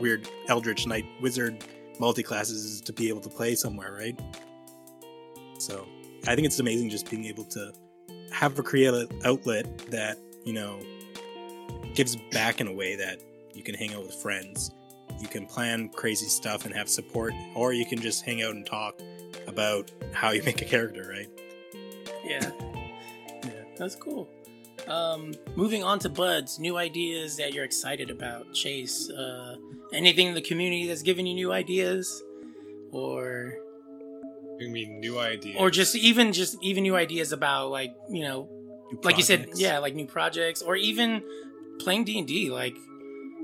weird 0.00 0.28
eldritch 0.48 0.86
knight 0.86 1.04
wizard 1.20 1.64
multi-classes 1.98 2.64
is 2.64 2.80
to 2.80 2.92
be 2.92 3.08
able 3.08 3.20
to 3.20 3.28
play 3.28 3.54
somewhere 3.54 3.92
right? 3.92 4.18
So 5.58 5.86
i 6.26 6.34
think 6.34 6.46
it's 6.46 6.58
amazing 6.58 6.88
just 6.90 7.10
being 7.10 7.26
able 7.26 7.44
to 7.44 7.72
have 8.32 8.58
a 8.58 8.62
creative 8.62 9.10
outlet 9.24 9.78
that 9.90 10.18
you 10.44 10.52
know 10.52 10.78
gives 11.94 12.16
back 12.30 12.60
in 12.60 12.66
a 12.66 12.72
way 12.72 12.96
that 12.96 13.20
you 13.52 13.62
can 13.62 13.74
hang 13.74 13.92
out 13.92 14.02
with 14.02 14.14
friends 14.14 14.70
you 15.20 15.28
can 15.28 15.46
plan 15.46 15.88
crazy 15.90 16.26
stuff 16.26 16.64
and 16.64 16.74
have 16.74 16.88
support 16.88 17.32
or 17.54 17.72
you 17.72 17.84
can 17.86 18.00
just 18.00 18.24
hang 18.24 18.42
out 18.42 18.54
and 18.54 18.66
talk 18.66 18.98
about 19.46 19.90
how 20.12 20.30
you 20.30 20.42
make 20.46 20.60
a 20.62 20.64
character 20.64 21.08
right 21.08 21.28
Yeah. 22.24 22.50
Yeah. 23.44 23.50
That's 23.76 23.94
cool. 23.96 24.28
Um, 24.88 25.34
moving 25.56 25.84
on 25.84 25.98
to 26.00 26.08
Buds, 26.08 26.58
new 26.58 26.76
ideas 26.76 27.36
that 27.36 27.52
you're 27.54 27.64
excited 27.64 28.10
about. 28.10 28.52
Chase, 28.54 29.10
uh, 29.10 29.56
anything 29.92 30.28
in 30.28 30.34
the 30.34 30.40
community 30.40 30.86
that's 30.86 31.02
giving 31.02 31.26
you 31.26 31.34
new 31.34 31.52
ideas, 31.52 32.22
or 32.90 33.54
I 34.60 34.66
mean, 34.68 34.98
new 35.00 35.18
ideas. 35.18 35.56
or 35.58 35.70
just 35.70 35.94
even 35.94 36.32
just 36.32 36.56
even 36.62 36.82
new 36.82 36.96
ideas 36.96 37.30
about 37.32 37.70
like 37.70 37.94
you 38.10 38.22
know, 38.22 38.48
like 39.04 39.16
you 39.16 39.22
said, 39.22 39.50
yeah, 39.54 39.78
like 39.78 39.94
new 39.94 40.06
projects, 40.06 40.62
or 40.62 40.76
even 40.76 41.22
playing 41.78 42.04
D 42.04 42.18
and 42.18 42.26
D. 42.26 42.50
Like, 42.50 42.74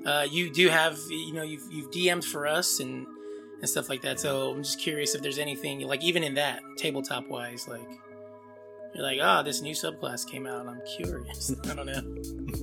uh, 0.06 0.26
you 0.30 0.50
do 0.50 0.68
have 0.68 0.98
you 1.10 1.34
know 1.34 1.42
you've 1.42 1.64
you've 1.70 1.90
DM'd 1.90 2.24
for 2.24 2.46
us 2.46 2.80
and 2.80 3.06
and 3.60 3.68
stuff 3.68 3.88
like 3.88 4.02
that. 4.02 4.20
So 4.20 4.52
I'm 4.52 4.62
just 4.62 4.78
curious 4.80 5.14
if 5.14 5.22
there's 5.22 5.38
anything 5.38 5.80
like 5.80 6.02
even 6.02 6.22
in 6.22 6.34
that 6.34 6.62
tabletop 6.76 7.28
wise, 7.28 7.66
like 7.68 7.88
you're 8.94 9.04
like, 9.04 9.18
oh, 9.22 9.42
this 9.42 9.60
new 9.60 9.74
subclass 9.74 10.26
came 10.26 10.46
out. 10.46 10.66
I'm 10.66 10.80
curious. 10.96 11.54
I 11.70 11.74
don't 11.74 11.86
know. 11.86 12.62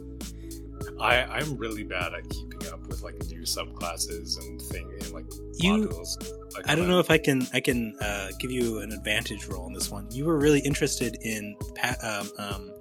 I, 1.00 1.24
I'm 1.24 1.58
really 1.58 1.84
bad 1.84 2.14
at 2.14 2.30
keeping 2.30 2.68
up 2.72 2.86
with 2.88 3.02
like 3.02 3.16
new 3.28 3.42
subclasses 3.42 4.40
and 4.40 4.62
thing 4.62 4.90
and 5.02 5.12
like 5.12 5.26
You- 5.56 5.88
modules. 5.90 6.32
Like, 6.56 6.70
I 6.70 6.76
don't 6.76 6.88
know 6.88 7.00
if 7.00 7.10
I 7.10 7.18
can 7.18 7.48
I 7.54 7.60
can 7.60 7.96
uh, 8.00 8.30
give 8.40 8.52
you 8.52 8.80
an 8.80 8.92
advantage 8.92 9.48
role 9.48 9.66
in 9.68 9.74
this 9.74 9.90
one. 9.90 10.08
You 10.12 10.26
were 10.26 10.38
really 10.38 10.60
interested 10.60 11.18
in 11.22 11.56
pa- 11.76 11.96
um, 12.04 12.30
um, 12.38 12.72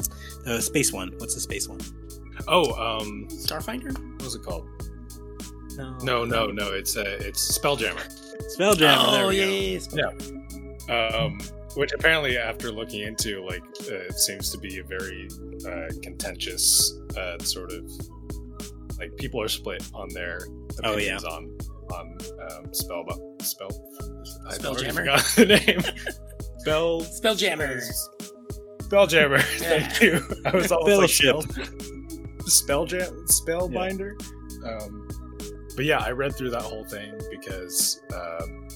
the 0.44 0.60
space 0.60 0.92
one. 0.92 1.12
What's 1.18 1.34
the 1.34 1.40
space 1.40 1.68
one? 1.68 1.80
Oh, 2.48 2.72
um, 3.00 3.26
Starfinder. 3.28 3.92
what 4.14 4.22
was 4.22 4.34
it 4.34 4.42
called? 4.42 4.68
No, 5.76 5.96
No, 6.02 6.24
no, 6.24 6.46
no. 6.48 6.72
It's 6.72 6.96
uh, 6.96 7.16
it's 7.20 7.58
Spelljammer. 7.58 8.06
Spelljammer. 8.58 9.10
there 9.12 9.24
oh 9.24 9.28
we 9.28 9.38
yeah, 9.72 9.78
go. 9.78 9.96
yeah, 9.96 10.88
yeah. 10.88 11.06
Um, 11.16 11.38
which 11.76 11.92
apparently, 11.92 12.36
after 12.36 12.70
looking 12.70 13.00
into, 13.02 13.42
like, 13.46 13.62
uh, 13.90 13.94
it 13.94 14.18
seems 14.18 14.50
to 14.50 14.58
be 14.58 14.78
a 14.78 14.84
very 14.84 15.28
uh, 15.66 15.88
contentious 16.02 16.92
uh, 17.16 17.38
sort 17.38 17.72
of 17.72 17.90
like 18.98 19.16
people 19.16 19.40
are 19.40 19.48
split 19.48 19.82
on 19.94 20.08
their 20.10 20.40
Oh, 20.84 20.96
yeah. 20.98 21.16
opinions 21.16 21.24
on 21.24 21.56
on 21.94 22.18
um, 22.50 22.74
spell 22.74 23.04
spell 23.40 23.70
Spelljammer? 24.50 25.08
already 25.08 25.22
the 25.36 25.46
name 25.66 25.80
spell 26.58 27.00
Spelljammer. 27.02 27.82
spelljammer 28.82 29.60
Yeah. 29.62 29.88
thank 29.88 30.02
you 30.02 30.22
I 30.44 30.54
was 30.54 30.70
almost 30.72 31.22
like 31.24 31.40
Fellowship. 32.42 33.08
spell 33.28 33.68
spelljam 33.68 34.18
spellbinder 34.18 34.82
um, 34.82 35.08
but 35.76 35.84
yeah 35.84 35.98
I 36.00 36.10
read 36.10 36.34
through 36.36 36.50
that 36.50 36.62
whole 36.62 36.84
thing 36.84 37.12
because 37.30 38.00
um, 38.14 38.68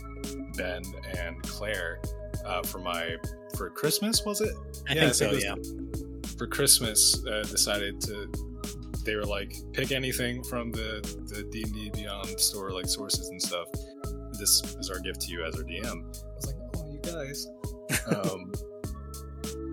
Ben 0.57 0.83
and 1.19 1.43
Claire 1.43 2.01
uh, 2.45 2.63
for 2.63 2.79
my 2.79 3.17
for 3.57 3.71
Christmas 3.71 4.25
was 4.25 4.41
it 4.41 4.55
I 4.89 4.95
Yeah, 4.95 5.11
think 5.11 5.15
so. 5.15 5.33
yeah. 5.33 5.55
for 6.39 6.47
Christmas 6.47 7.25
uh, 7.27 7.43
decided 7.43 8.01
to 8.03 8.31
they 9.05 9.15
were 9.15 9.25
like 9.25 9.55
pick 9.73 9.93
anything 9.93 10.43
from 10.45 10.71
the 10.73 11.01
the 11.29 11.43
D 11.45 11.63
and 11.63 11.73
D 11.73 11.91
Beyond 11.95 12.41
store 12.41 12.73
like 12.73 12.87
sources 12.87 13.29
and 13.29 13.41
stuff. 13.41 13.69
This 14.39 14.63
is 14.81 14.91
our 14.91 14.99
gift 14.99 15.21
to 15.23 15.33
you 15.33 15.45
as 15.45 15.55
our 15.57 15.63
DM. 15.63 15.87
I 15.87 16.35
was 16.35 16.47
like, 16.47 16.57
oh, 16.77 16.91
you 16.91 16.99
guys. 17.01 17.47
um, 18.33 18.53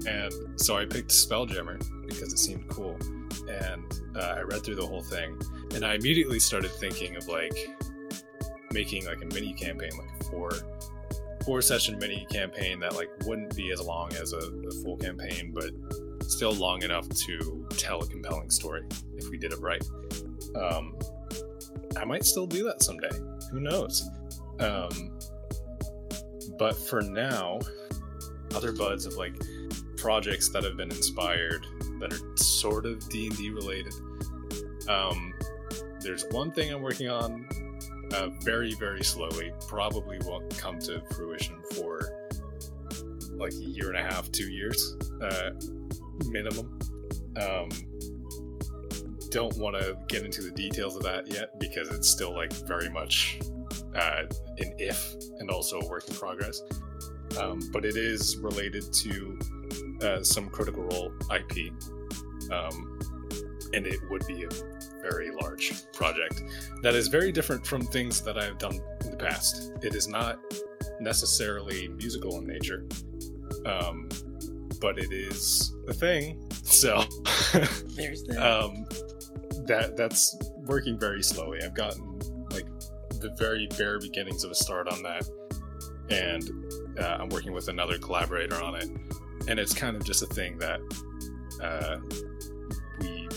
and 0.07 0.59
so 0.59 0.77
I 0.77 0.85
picked 0.85 1.09
Spelljammer 1.09 1.79
because 2.07 2.33
it 2.33 2.39
seemed 2.39 2.67
cool, 2.69 2.97
and 3.47 4.01
uh, 4.15 4.35
I 4.37 4.41
read 4.41 4.63
through 4.63 4.75
the 4.75 4.85
whole 4.85 5.03
thing, 5.03 5.39
and 5.73 5.85
I 5.85 5.95
immediately 5.95 6.39
started 6.39 6.71
thinking 6.71 7.15
of 7.15 7.27
like 7.27 7.55
making 8.71 9.05
like 9.05 9.21
a 9.21 9.25
mini 9.33 9.53
campaign, 9.53 9.91
like 9.97 10.21
a 10.21 10.23
four 10.25 10.51
four 11.45 11.61
session 11.61 11.97
mini 11.99 12.25
campaign 12.31 12.79
that 12.79 12.95
like 12.95 13.09
wouldn't 13.25 13.55
be 13.55 13.71
as 13.71 13.81
long 13.81 14.13
as 14.13 14.33
a, 14.33 14.37
a 14.37 14.71
full 14.83 14.97
campaign, 14.97 15.53
but 15.53 15.71
still 16.23 16.53
long 16.53 16.83
enough 16.83 17.07
to 17.09 17.67
tell 17.71 18.01
a 18.01 18.07
compelling 18.07 18.49
story 18.49 18.83
if 19.15 19.29
we 19.29 19.37
did 19.37 19.51
it 19.51 19.59
right. 19.59 19.83
Um, 20.55 20.97
I 21.97 22.05
might 22.05 22.25
still 22.25 22.47
do 22.47 22.63
that 22.63 22.81
someday. 22.81 23.11
Who 23.51 23.59
knows? 23.59 24.09
Um, 24.59 25.19
but 26.57 26.75
for 26.75 27.01
now, 27.01 27.59
other 28.55 28.71
buds 28.71 29.05
of 29.05 29.15
like 29.15 29.35
projects 30.03 30.49
that 30.49 30.65
have 30.65 30.75
been 30.75 30.91
inspired 30.91 31.65
that 31.97 32.11
are 32.11 32.37
sort 32.37 32.85
of 32.85 33.07
D 33.07 33.27
and 33.27 33.37
D 33.37 33.51
related. 33.51 33.93
Um, 34.89 35.33
there's 36.01 36.25
one 36.31 36.51
thing 36.51 36.73
I'm 36.73 36.81
working 36.81 37.09
on 37.09 37.47
uh, 38.13 38.27
very 38.41 38.73
very 38.73 39.01
slowly. 39.01 39.53
Probably 39.65 40.19
won't 40.25 40.55
come 40.57 40.77
to 40.79 41.01
fruition 41.15 41.55
for 41.73 42.01
like 43.31 43.53
a 43.53 43.63
year 43.63 43.87
and 43.87 43.97
a 43.97 44.03
half, 44.03 44.29
two 44.29 44.51
years 44.51 44.97
uh, 45.21 45.51
minimum. 46.27 46.77
Um, 47.37 47.69
don't 49.29 49.57
want 49.57 49.77
to 49.77 49.97
get 50.09 50.25
into 50.25 50.41
the 50.41 50.51
details 50.51 50.97
of 50.97 51.03
that 51.03 51.27
yet 51.27 51.57
because 51.59 51.87
it's 51.89 52.09
still 52.09 52.35
like 52.35 52.51
very 52.67 52.89
much 52.89 53.39
uh, 53.95 54.23
an 54.57 54.73
if 54.77 55.15
and 55.39 55.49
also 55.49 55.79
a 55.79 55.87
work 55.87 56.07
in 56.09 56.13
progress. 56.13 56.61
Um, 57.39 57.61
but 57.71 57.85
it 57.85 57.95
is 57.95 58.37
related 58.37 58.91
to 58.93 59.39
uh, 60.01 60.23
some 60.23 60.49
Critical 60.49 60.83
Role 60.83 61.11
IP, 61.33 61.71
um, 62.51 62.99
and 63.73 63.87
it 63.87 63.99
would 64.09 64.25
be 64.27 64.43
a 64.43 64.49
very 65.01 65.31
large 65.31 65.73
project 65.93 66.43
that 66.81 66.93
is 66.95 67.07
very 67.07 67.31
different 67.31 67.65
from 67.65 67.85
things 67.85 68.21
that 68.21 68.37
I've 68.37 68.57
done 68.57 68.79
in 69.03 69.11
the 69.11 69.17
past. 69.17 69.73
It 69.81 69.95
is 69.95 70.07
not 70.07 70.39
necessarily 70.99 71.87
musical 71.89 72.37
in 72.39 72.47
nature, 72.47 72.85
um, 73.65 74.07
but 74.79 74.97
it 74.97 75.11
is 75.11 75.75
a 75.87 75.93
thing. 75.93 76.39
So 76.63 77.03
There's 77.95 78.23
the. 78.23 78.37
um, 78.39 78.85
that 79.67 79.95
that's 79.95 80.35
working 80.65 80.97
very 80.97 81.21
slowly. 81.21 81.59
I've 81.61 81.75
gotten 81.75 82.19
like 82.51 82.65
the 83.19 83.33
very 83.37 83.67
bare 83.77 83.99
beginnings 83.99 84.43
of 84.43 84.51
a 84.51 84.55
start 84.55 84.87
on 84.87 85.03
that, 85.03 85.27
and 86.09 86.49
uh, 86.99 87.17
I'm 87.19 87.29
working 87.29 87.51
with 87.53 87.67
another 87.67 87.97
collaborator 87.99 88.61
on 88.63 88.75
it, 88.75 88.89
and 89.47 89.59
it's 89.59 89.73
kind 89.73 89.95
of 89.95 90.03
just 90.03 90.21
a 90.23 90.27
thing 90.27 90.57
that 90.59 90.79
uh, 91.61 91.97
we 92.99 93.27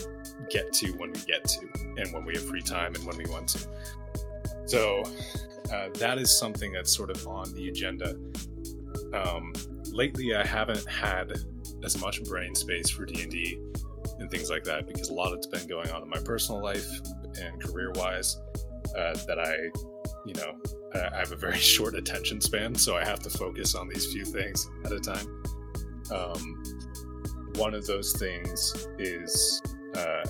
get 0.49 0.73
to 0.73 0.91
when 0.93 1.11
we 1.11 1.19
get 1.21 1.43
to, 1.45 1.67
and 1.97 2.11
when 2.13 2.25
we 2.25 2.33
have 2.33 2.45
free 2.45 2.61
time, 2.61 2.95
and 2.95 3.05
when 3.05 3.17
we 3.17 3.25
want 3.25 3.49
to. 3.49 3.67
So 4.65 5.03
uh, 5.73 5.89
that 5.95 6.17
is 6.17 6.37
something 6.37 6.71
that's 6.71 6.95
sort 6.95 7.09
of 7.09 7.25
on 7.27 7.53
the 7.53 7.69
agenda. 7.69 8.15
Um, 9.13 9.53
lately, 9.91 10.35
I 10.35 10.45
haven't 10.45 10.85
had 10.87 11.33
as 11.83 11.99
much 12.01 12.23
brain 12.23 12.55
space 12.55 12.89
for 12.89 13.05
D 13.05 13.21
and 13.21 13.31
D 13.31 13.59
and 14.19 14.31
things 14.31 14.49
like 14.49 14.63
that 14.63 14.87
because 14.87 15.09
a 15.09 15.13
lot 15.13 15.35
has 15.35 15.47
been 15.47 15.67
going 15.67 15.89
on 15.91 16.01
in 16.01 16.09
my 16.09 16.19
personal 16.19 16.61
life 16.61 16.87
and 17.39 17.61
career 17.61 17.91
wise 17.95 18.37
uh, 18.97 19.15
that 19.27 19.37
I, 19.39 19.55
you 20.25 20.33
know, 20.33 20.57
I 20.95 21.15
I 21.15 21.19
have 21.19 21.31
a 21.31 21.35
very 21.35 21.57
short 21.75 21.95
attention 21.95 22.41
span, 22.41 22.75
so 22.75 22.95
I 22.95 23.05
have 23.05 23.19
to 23.19 23.29
focus 23.29 23.75
on 23.75 23.87
these 23.87 24.11
few 24.11 24.25
things 24.25 24.69
at 24.85 24.91
a 24.91 24.99
time. 24.99 25.43
Um, 26.11 26.63
one 27.55 27.73
of 27.73 27.85
those 27.87 28.13
things 28.13 28.87
is 28.99 29.61
uh, 29.95 30.23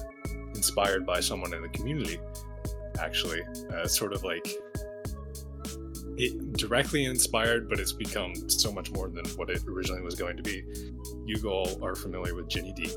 inspired 0.56 1.06
by 1.06 1.20
someone 1.20 1.54
in 1.54 1.62
the 1.62 1.70
community, 1.70 2.20
actually, 3.00 3.42
uh, 3.74 3.86
sort 3.88 4.14
of 4.14 4.24
like 4.24 4.48
it 6.20 6.54
directly 6.54 7.06
inspired, 7.06 7.70
but 7.70 7.80
it's 7.80 7.92
become 7.92 8.34
so 8.50 8.72
much 8.72 8.92
more 8.92 9.10
than 9.10 9.26
what 9.36 9.50
it 9.50 9.62
originally 9.68 10.02
was 10.02 10.16
going 10.16 10.36
to 10.38 10.44
be. 10.44 10.64
You 11.26 11.38
all 11.50 11.84
are 11.84 11.96
familiar 11.96 12.34
with 12.34 12.48
Ginny 12.48 12.74
Di. 12.74 12.90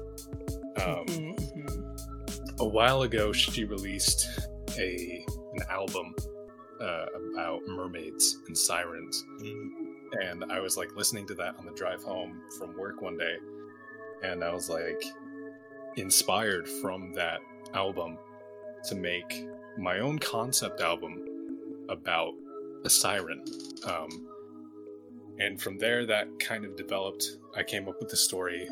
Um, 0.83 1.05
Mhm, 1.07 1.37
mhm. 1.57 2.61
a 2.61 2.65
while 2.67 3.03
ago 3.03 3.33
she 3.33 3.65
released 3.65 4.27
a 4.79 5.25
an 5.55 5.63
album 5.69 6.15
uh, 6.81 7.07
about 7.35 7.61
mermaids 7.67 8.39
and 8.47 8.57
sirens 8.57 9.25
and 10.13 10.45
i 10.53 10.59
was 10.61 10.77
like 10.77 10.95
listening 10.97 11.27
to 11.27 11.35
that 11.35 11.55
on 11.59 11.65
the 11.65 11.73
drive 11.73 12.03
home 12.03 12.41
from 12.59 12.77
work 12.77 13.01
one 13.01 13.17
day 13.17 13.37
and 14.23 14.43
i 14.43 14.53
was 14.53 14.69
like 14.69 15.03
inspired 15.97 16.69
from 16.69 17.13
that 17.13 17.41
album 17.75 18.17
to 18.85 18.95
make 18.95 19.47
my 19.79 20.01
own 20.01 20.19
concept 20.19 20.81
album 20.81 21.25
about 21.89 22.33
a 22.85 22.91
siren 22.91 23.45
um, 23.85 24.09
and 25.39 25.61
from 25.61 25.79
there 25.79 26.07
that 26.07 26.27
kind 26.39 26.65
of 26.65 26.77
developed 26.77 27.37
i 27.57 27.63
came 27.63 27.89
up 27.89 27.99
with 28.01 28.09
the 28.09 28.17
story 28.17 28.69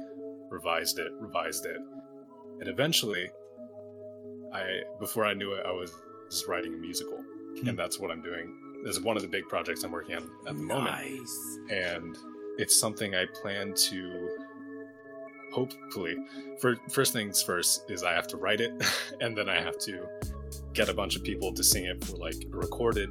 revised 0.50 0.98
it 0.98 1.12
revised 1.20 1.66
it 1.66 1.78
and 2.60 2.68
eventually 2.68 3.28
i 4.52 4.80
before 4.98 5.24
i 5.24 5.34
knew 5.34 5.52
it 5.52 5.64
i 5.66 5.72
was 5.72 5.92
just 6.30 6.46
writing 6.48 6.74
a 6.74 6.76
musical 6.76 7.22
Hmm. 7.60 7.68
and 7.68 7.78
that's 7.78 7.98
what 7.98 8.10
i'm 8.10 8.22
doing 8.22 8.54
is 8.84 9.00
one 9.00 9.16
of 9.16 9.22
the 9.22 9.28
big 9.28 9.48
projects 9.48 9.82
i'm 9.84 9.92
working 9.92 10.16
on 10.16 10.30
at 10.46 10.56
the 10.56 10.62
moment. 10.62 10.88
And 11.70 12.16
it's 12.58 12.74
something 12.74 13.14
i 13.14 13.24
plan 13.26 13.72
to 13.74 14.28
hopefully 15.52 16.16
for 16.60 16.76
first 16.90 17.12
things 17.12 17.42
first 17.42 17.90
is 17.90 18.02
i 18.02 18.12
have 18.12 18.26
to 18.26 18.36
write 18.36 18.60
it 18.60 18.72
and 19.20 19.36
then 19.36 19.48
i 19.48 19.60
have 19.60 19.78
to 19.78 20.06
get 20.74 20.88
a 20.88 20.94
bunch 20.94 21.16
of 21.16 21.24
people 21.24 21.52
to 21.52 21.64
sing 21.64 21.84
it 21.84 22.04
for 22.04 22.16
like 22.16 22.34
a 22.52 22.56
recorded 22.56 23.10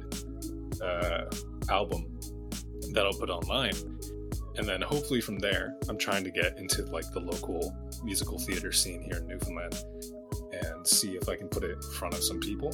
uh, 0.82 1.24
album 1.70 2.06
that 2.92 3.04
i'll 3.04 3.12
put 3.12 3.30
online. 3.30 3.74
And 4.56 4.66
then 4.66 4.80
hopefully 4.82 5.20
from 5.20 5.38
there 5.38 5.76
i'm 5.88 5.98
trying 5.98 6.24
to 6.24 6.30
get 6.30 6.58
into 6.58 6.84
like 6.86 7.10
the 7.12 7.20
local 7.20 7.74
musical 8.04 8.38
theater 8.38 8.72
scene 8.72 9.02
here 9.02 9.18
in 9.18 9.26
newfoundland 9.28 9.76
and 10.52 10.86
see 10.86 11.16
if 11.16 11.28
i 11.28 11.36
can 11.36 11.48
put 11.48 11.62
it 11.62 11.70
in 11.70 11.82
front 11.92 12.14
of 12.14 12.22
some 12.22 12.40
people 12.40 12.72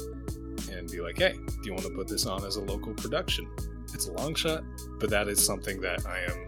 and 0.73 0.91
be 0.91 1.01
like 1.01 1.19
hey 1.19 1.33
do 1.33 1.61
you 1.65 1.73
want 1.73 1.85
to 1.85 1.91
put 1.91 2.09
this 2.09 2.27
on 2.27 2.45
as 2.45 2.57
a 2.57 2.61
local 2.63 2.93
production 2.95 3.49
it's 3.93 4.09
a 4.09 4.13
long 4.13 4.35
shot 4.35 4.63
but 4.99 5.09
that 5.11 5.29
is 5.29 5.45
something 5.45 5.81
that 5.81 6.05
i 6.07 6.19
am 6.31 6.47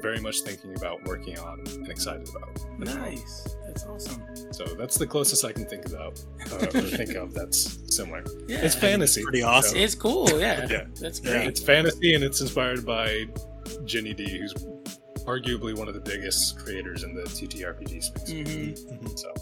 very 0.00 0.20
much 0.20 0.40
thinking 0.42 0.74
about 0.76 1.02
working 1.04 1.38
on 1.38 1.60
and 1.70 1.88
excited 1.88 2.28
about 2.28 2.48
at 2.50 2.56
the 2.56 2.68
moment. 2.86 2.94
Nice. 3.00 3.56
That's 3.66 3.84
awesome. 3.84 4.22
so 4.52 4.64
that's 4.64 4.96
the 4.98 5.06
closest 5.06 5.44
i 5.44 5.52
can 5.52 5.64
think 5.66 5.86
about 5.86 6.20
uh, 6.52 6.56
or 6.74 6.80
think 6.82 7.14
of 7.14 7.32
that's 7.34 7.78
similar 7.94 8.24
Yeah. 8.48 8.58
it's 8.62 8.74
fantasy 8.74 9.22
pretty 9.22 9.42
awesome. 9.42 9.78
It's 9.78 9.94
cool. 9.94 10.28
Yeah. 10.40 10.66
Yeah. 10.70 10.84
That's 11.00 11.20
Yeah. 11.22 11.42
it's 11.42 11.60
fantasy 11.62 12.14
and 12.14 12.24
it's 12.24 12.40
inspired 12.40 12.84
by 12.84 13.26
Ginny 13.84 14.12
Di, 14.12 14.28
who's 14.38 14.54
arguably 15.24 15.76
one 15.76 15.86
of 15.88 15.94
the 15.94 16.00
biggest 16.00 16.58
creators 16.58 17.04
in 17.04 17.14
the 17.14 17.22
TTRPG 17.22 18.02
space. 18.02 18.28
hmm 18.30 18.94
Mhm. 19.06 19.18
So 19.18 19.32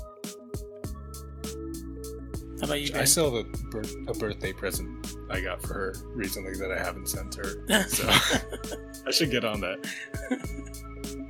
How 2.60 2.66
about 2.66 2.80
you, 2.80 2.88
I 2.94 2.98
Ben? 2.98 3.06
still 3.06 3.34
have 3.34 3.46
a, 3.46 3.50
birth, 3.70 3.94
a 4.08 4.14
birthday 4.14 4.52
present 4.52 5.14
I 5.30 5.40
got 5.40 5.62
for 5.62 5.74
her 5.74 5.94
recently 6.14 6.52
that 6.54 6.70
I 6.70 6.78
haven't 6.78 7.08
sent 7.08 7.34
her. 7.36 7.64
So 7.88 8.06
I 9.06 9.10
should 9.10 9.30
get 9.30 9.44
on 9.44 9.60
that. 9.60 9.86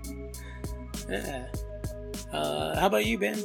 yeah. 1.09 1.47
Uh, 2.33 2.79
how 2.79 2.87
about 2.87 3.07
you, 3.07 3.19
Ben? 3.19 3.43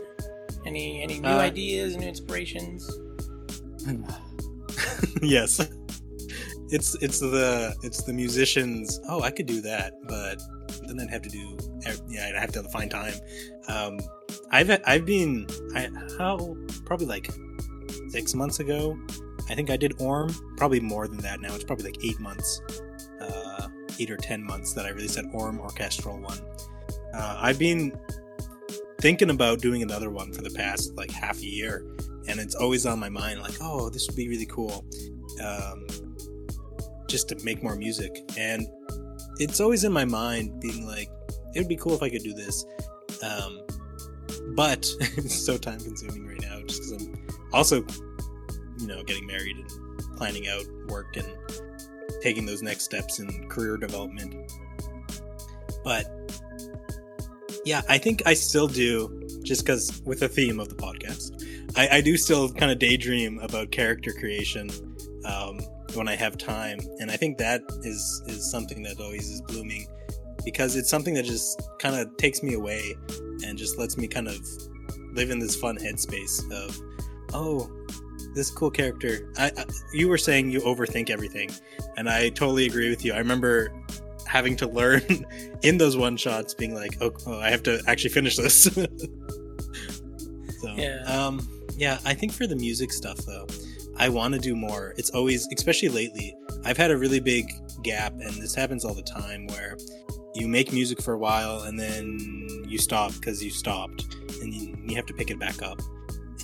Any 0.66 1.02
any 1.02 1.20
new 1.20 1.30
Uh, 1.30 1.38
ideas, 1.38 1.96
new 1.96 2.08
inspirations? 2.08 2.90
yes. 5.22 5.60
It's 6.72 6.96
it's 7.02 7.20
the 7.20 7.76
it's 7.84 8.02
the 8.04 8.14
musicians. 8.14 9.00
Oh, 9.08 9.22
I 9.22 9.30
could 9.30 9.46
do 9.46 9.62
that, 9.62 9.94
but 10.08 10.42
then 10.88 11.00
I'd 11.00 11.10
have 11.12 11.22
to 11.22 11.30
do. 11.30 11.58
Yeah, 12.08 12.28
I'd 12.34 12.42
have 12.42 12.52
to 12.54 12.64
find 12.70 12.90
time. 12.90 13.14
Um, 13.68 14.00
I've 14.52 14.72
I've 14.86 15.06
been 15.06 15.46
I, 15.76 15.90
how 16.18 16.58
probably 16.86 17.06
like 17.06 17.30
six 18.10 18.34
months 18.34 18.60
ago. 18.60 18.98
I 19.50 19.56
think 19.56 19.70
I 19.70 19.78
did 19.78 20.02
Orm. 20.02 20.34
Probably 20.58 20.80
more 20.80 21.08
than 21.08 21.18
that 21.20 21.40
now. 21.42 21.54
It's 21.54 21.64
probably 21.64 21.86
like 21.86 22.04
eight 22.04 22.20
months, 22.20 22.62
uh, 23.22 23.68
eight 24.00 24.10
or 24.10 24.18
ten 24.18 24.44
months 24.44 24.74
that 24.74 24.86
I 24.86 24.90
released 24.90 25.16
that 25.16 25.26
Orm 25.34 25.60
orchestral 25.60 26.20
one. 26.20 26.40
Uh, 27.14 27.38
I've 27.40 27.60
been 27.60 27.98
thinking 29.00 29.30
about 29.30 29.60
doing 29.60 29.84
another 29.84 30.10
one 30.10 30.34
for 30.34 30.42
the 30.42 30.50
past 30.50 30.96
like 30.96 31.12
half 31.12 31.38
a 31.38 31.46
year, 31.46 31.86
and 32.28 32.40
it's 32.40 32.56
always 32.56 32.86
on 32.86 33.00
my 33.00 33.10
mind. 33.10 33.42
Like, 33.42 33.56
oh, 33.62 33.90
this 33.90 34.08
would 34.08 34.16
be 34.16 34.28
really 34.28 34.48
cool, 34.48 34.86
um, 35.44 35.86
just 37.08 37.30
to 37.30 37.46
make 37.46 37.62
more 37.62 37.76
music. 37.76 38.30
And 38.38 38.68
it's 39.38 39.60
always 39.60 39.84
in 39.84 39.94
my 39.94 40.06
mind, 40.06 40.60
being 40.60 40.86
like, 40.88 41.10
it 41.54 41.60
would 41.60 41.68
be 41.68 41.78
cool 41.78 41.94
if 41.94 42.02
I 42.02 42.10
could 42.10 42.24
do 42.24 42.34
this. 42.34 42.66
Um, 43.24 43.62
but 44.56 44.90
it's 45.00 45.36
so 45.36 45.58
time 45.58 45.80
consuming 45.80 46.28
right 46.28 46.42
now, 46.42 46.62
just 46.66 46.84
because 46.84 47.06
I'm 47.06 47.25
also, 47.56 47.86
you 48.78 48.88
know, 48.88 49.04
getting 49.04 49.26
married 49.26 49.58
and 49.58 50.18
planning 50.18 50.48
out 50.48 50.66
work 50.88 51.18
and 51.18 51.28
taking 52.22 52.46
those 52.46 52.62
next 52.62 52.84
steps 52.84 53.20
in 53.20 53.50
career 53.50 53.78
development. 53.78 54.52
But 55.84 56.06
yeah, 57.66 57.82
I 57.90 57.98
think 57.98 58.24
I 58.26 58.34
still 58.34 58.68
do, 58.68 59.28
just 59.44 59.66
because 59.66 60.02
with 60.06 60.20
the 60.20 60.28
theme 60.28 60.60
of 60.60 60.70
the 60.70 60.76
podcast, 60.76 61.44
I, 61.78 61.98
I 61.98 62.02
do 62.02 62.18
still 62.18 62.52
kind 62.52 62.72
of 62.72 62.80
daydream 62.80 63.40
about 63.40 63.72
character 63.72 64.12
creation 64.12 64.70
um, 65.26 65.60
when 65.94 66.08
I 66.08 66.16
have 66.16 66.38
time, 66.38 66.80
and 67.00 67.10
I 67.10 67.18
think 67.18 67.38
that 67.40 67.62
is 67.84 68.22
is 68.28 68.50
something 68.50 68.84
that 68.84 69.00
always 69.00 69.30
is 69.30 69.42
blooming 69.42 69.88
because 70.44 70.76
it's 70.76 70.90
something 70.90 71.16
that 71.16 71.26
just 71.26 71.62
kind 71.80 71.96
of 71.96 72.16
takes 72.18 72.44
me 72.44 72.54
away 72.54 72.96
and 73.44 73.58
just 73.58 73.78
lets 73.80 73.98
me 73.98 74.08
kind 74.08 74.28
of 74.28 74.38
live 75.14 75.32
in 75.32 75.40
this 75.40 75.56
fun 75.56 75.78
headspace 75.78 76.52
of, 76.52 76.80
oh, 77.34 77.70
this 78.34 78.50
cool 78.52 78.70
character. 78.72 79.32
I, 79.38 79.52
I 79.58 79.66
you 79.94 80.08
were 80.10 80.18
saying 80.18 80.52
you 80.52 80.60
overthink 80.62 81.10
everything, 81.10 81.50
and 81.98 82.10
I 82.10 82.30
totally 82.30 82.66
agree 82.66 82.90
with 82.90 83.04
you. 83.06 83.14
I 83.14 83.18
remember 83.18 83.72
having 84.28 84.56
to 84.58 84.68
learn 84.68 85.02
in 85.64 85.78
those 85.78 85.96
one 85.98 86.18
shots, 86.18 86.54
being 86.54 86.74
like, 86.76 86.98
oh, 87.02 87.12
oh 87.28 87.40
I 87.40 87.50
have 87.50 87.64
to 87.64 87.82
actually 87.88 88.10
finish 88.12 88.36
this. 88.38 88.64
so, 90.60 90.74
Yeah. 90.76 91.04
um, 91.06 91.48
yeah, 91.78 92.00
I 92.06 92.14
think 92.14 92.32
for 92.34 92.48
the 92.48 92.56
music 92.56 92.92
stuff 92.92 93.18
though, 93.20 93.48
I 93.98 94.10
want 94.10 94.34
to 94.34 94.40
do 94.40 94.56
more. 94.56 94.94
It's 94.98 95.10
always, 95.12 95.48
especially 95.56 95.90
lately, 95.90 96.36
I've 96.66 96.78
had 96.78 96.92
a 96.92 96.98
really 96.98 97.20
big 97.20 97.52
gap, 97.84 98.14
and 98.14 98.34
this 98.42 98.56
happens 98.56 98.84
all 98.84 98.94
the 98.94 99.04
time 99.04 99.48
where 99.48 99.78
you 100.34 100.48
make 100.50 100.74
music 100.74 101.02
for 101.02 101.14
a 101.14 101.18
while 101.18 101.62
and 101.62 101.80
then 101.80 102.20
you 102.68 102.78
stop 102.78 103.14
because 103.14 103.42
you 103.44 103.50
stopped, 103.52 104.16
and 104.42 104.54
you, 104.54 104.76
you 104.84 104.96
have 104.96 105.06
to 105.06 105.14
pick 105.14 105.30
it 105.32 105.40
back 105.40 105.62
up. 105.62 105.80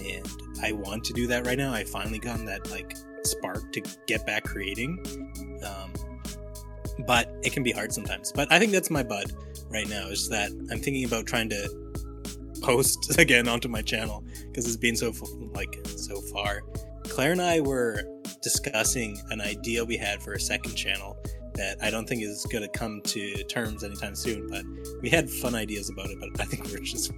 And 0.02 0.28
I 0.64 0.72
want 0.72 1.04
to 1.06 1.14
do 1.14 1.28
that 1.28 1.46
right 1.46 1.58
now. 1.58 1.74
I 1.74 1.84
finally 1.84 2.20
gotten 2.20 2.46
that 2.46 2.70
like 2.72 2.96
spark 3.24 3.72
to 3.74 3.82
get 4.08 4.26
back 4.26 4.44
creating. 4.44 5.00
Um, 5.66 5.94
but 7.06 7.34
it 7.44 7.54
can 7.54 7.64
be 7.64 7.72
hard 7.72 7.94
sometimes. 7.94 8.32
But 8.32 8.52
I 8.52 8.60
think 8.60 8.72
that's 8.72 8.90
my 8.90 9.04
bud 9.04 9.34
right 9.70 9.88
now 9.88 10.08
is 10.08 10.30
that 10.30 10.52
I'm 10.72 10.80
thinking 10.80 11.06
about 11.06 11.26
trying 11.26 11.50
to 11.50 11.70
post 12.62 13.18
again 13.20 13.48
onto 13.48 13.68
my 13.68 13.82
channel 13.82 14.24
because 14.48 14.66
it's 14.66 14.78
been 14.78 14.96
so 14.96 15.14
like 15.54 15.80
so 15.86 16.22
far. 16.22 16.62
Claire 17.04 17.32
and 17.32 17.42
I 17.42 17.60
were 17.60 18.04
discussing 18.42 19.22
an 19.30 19.42
idea 19.42 19.84
we 19.84 19.98
had 19.98 20.22
for 20.22 20.34
a 20.34 20.40
second 20.40 20.76
channel 20.76 21.18
that 21.56 21.78
I 21.82 21.92
don't 21.92 22.08
think 22.08 22.24
is 22.24 22.46
going 22.46 22.64
to 22.64 22.70
come 22.70 23.02
to 23.02 23.44
terms 23.44 23.84
anytime 23.84 24.16
soon. 24.16 24.48
But 24.48 24.64
we 25.02 25.10
had 25.10 25.30
fun 25.30 25.56
ideas 25.56 25.90
about 25.90 26.10
it. 26.10 26.18
But 26.20 26.40
I 26.40 26.46
think 26.46 26.66
we're 26.66 26.80
just 26.80 27.12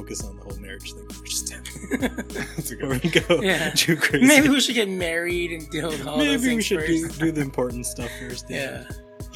focus 0.00 0.22
on 0.24 0.36
the 0.36 0.42
whole 0.42 0.56
marriage 0.58 0.92
thing. 0.92 1.06
We're 1.18 1.24
just 1.26 1.54
That's 2.56 2.70
a 2.70 2.76
good 2.76 3.26
go 3.28 3.40
Yeah. 3.42 3.70
too 3.70 3.96
crazy. 3.96 4.26
Maybe 4.26 4.48
we 4.48 4.60
should 4.60 4.74
get 4.74 4.88
married 4.88 5.52
and 5.52 5.68
deal 5.70 5.88
with 5.88 6.06
all 6.06 6.18
those 6.18 6.42
Maybe 6.42 6.56
we 6.56 6.62
should 6.62 6.86
do, 6.86 7.06
first. 7.06 7.18
do 7.20 7.32
the 7.32 7.40
important 7.40 7.86
stuff 7.86 8.10
first. 8.20 8.46
yeah. 8.50 8.84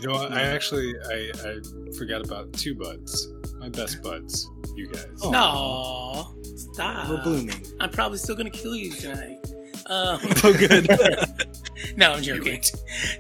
You 0.00 0.08
know 0.08 0.14
what? 0.14 0.32
I 0.32 0.42
actually 0.42 0.94
I, 1.11 1.30
I 1.44 1.58
forgot 1.98 2.24
about 2.24 2.52
two 2.52 2.74
buds. 2.74 3.28
My 3.58 3.68
best 3.68 4.02
buds, 4.02 4.50
you 4.74 4.86
guys. 4.88 5.06
No, 5.24 6.34
stop. 6.56 7.08
We're 7.08 7.22
blooming. 7.22 7.62
I'm 7.80 7.90
probably 7.90 8.18
still 8.18 8.34
gonna 8.36 8.50
kill 8.50 8.74
you 8.76 8.92
tonight. 8.92 9.38
Um, 9.86 10.20
Oh, 10.44 10.52
good. 10.56 10.86
no, 11.96 12.12
I'm 12.12 12.22
joking. 12.22 12.62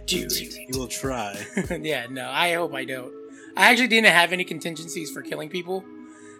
Dude. 0.06 0.30
you 0.30 0.78
will 0.78 0.86
try. 0.86 1.34
yeah, 1.80 2.06
no, 2.08 2.30
I 2.30 2.52
hope 2.54 2.74
I 2.74 2.84
don't. 2.84 3.12
I 3.56 3.70
actually 3.72 3.88
didn't 3.88 4.12
have 4.12 4.32
any 4.32 4.44
contingencies 4.44 5.10
for 5.10 5.20
killing 5.20 5.48
people, 5.48 5.82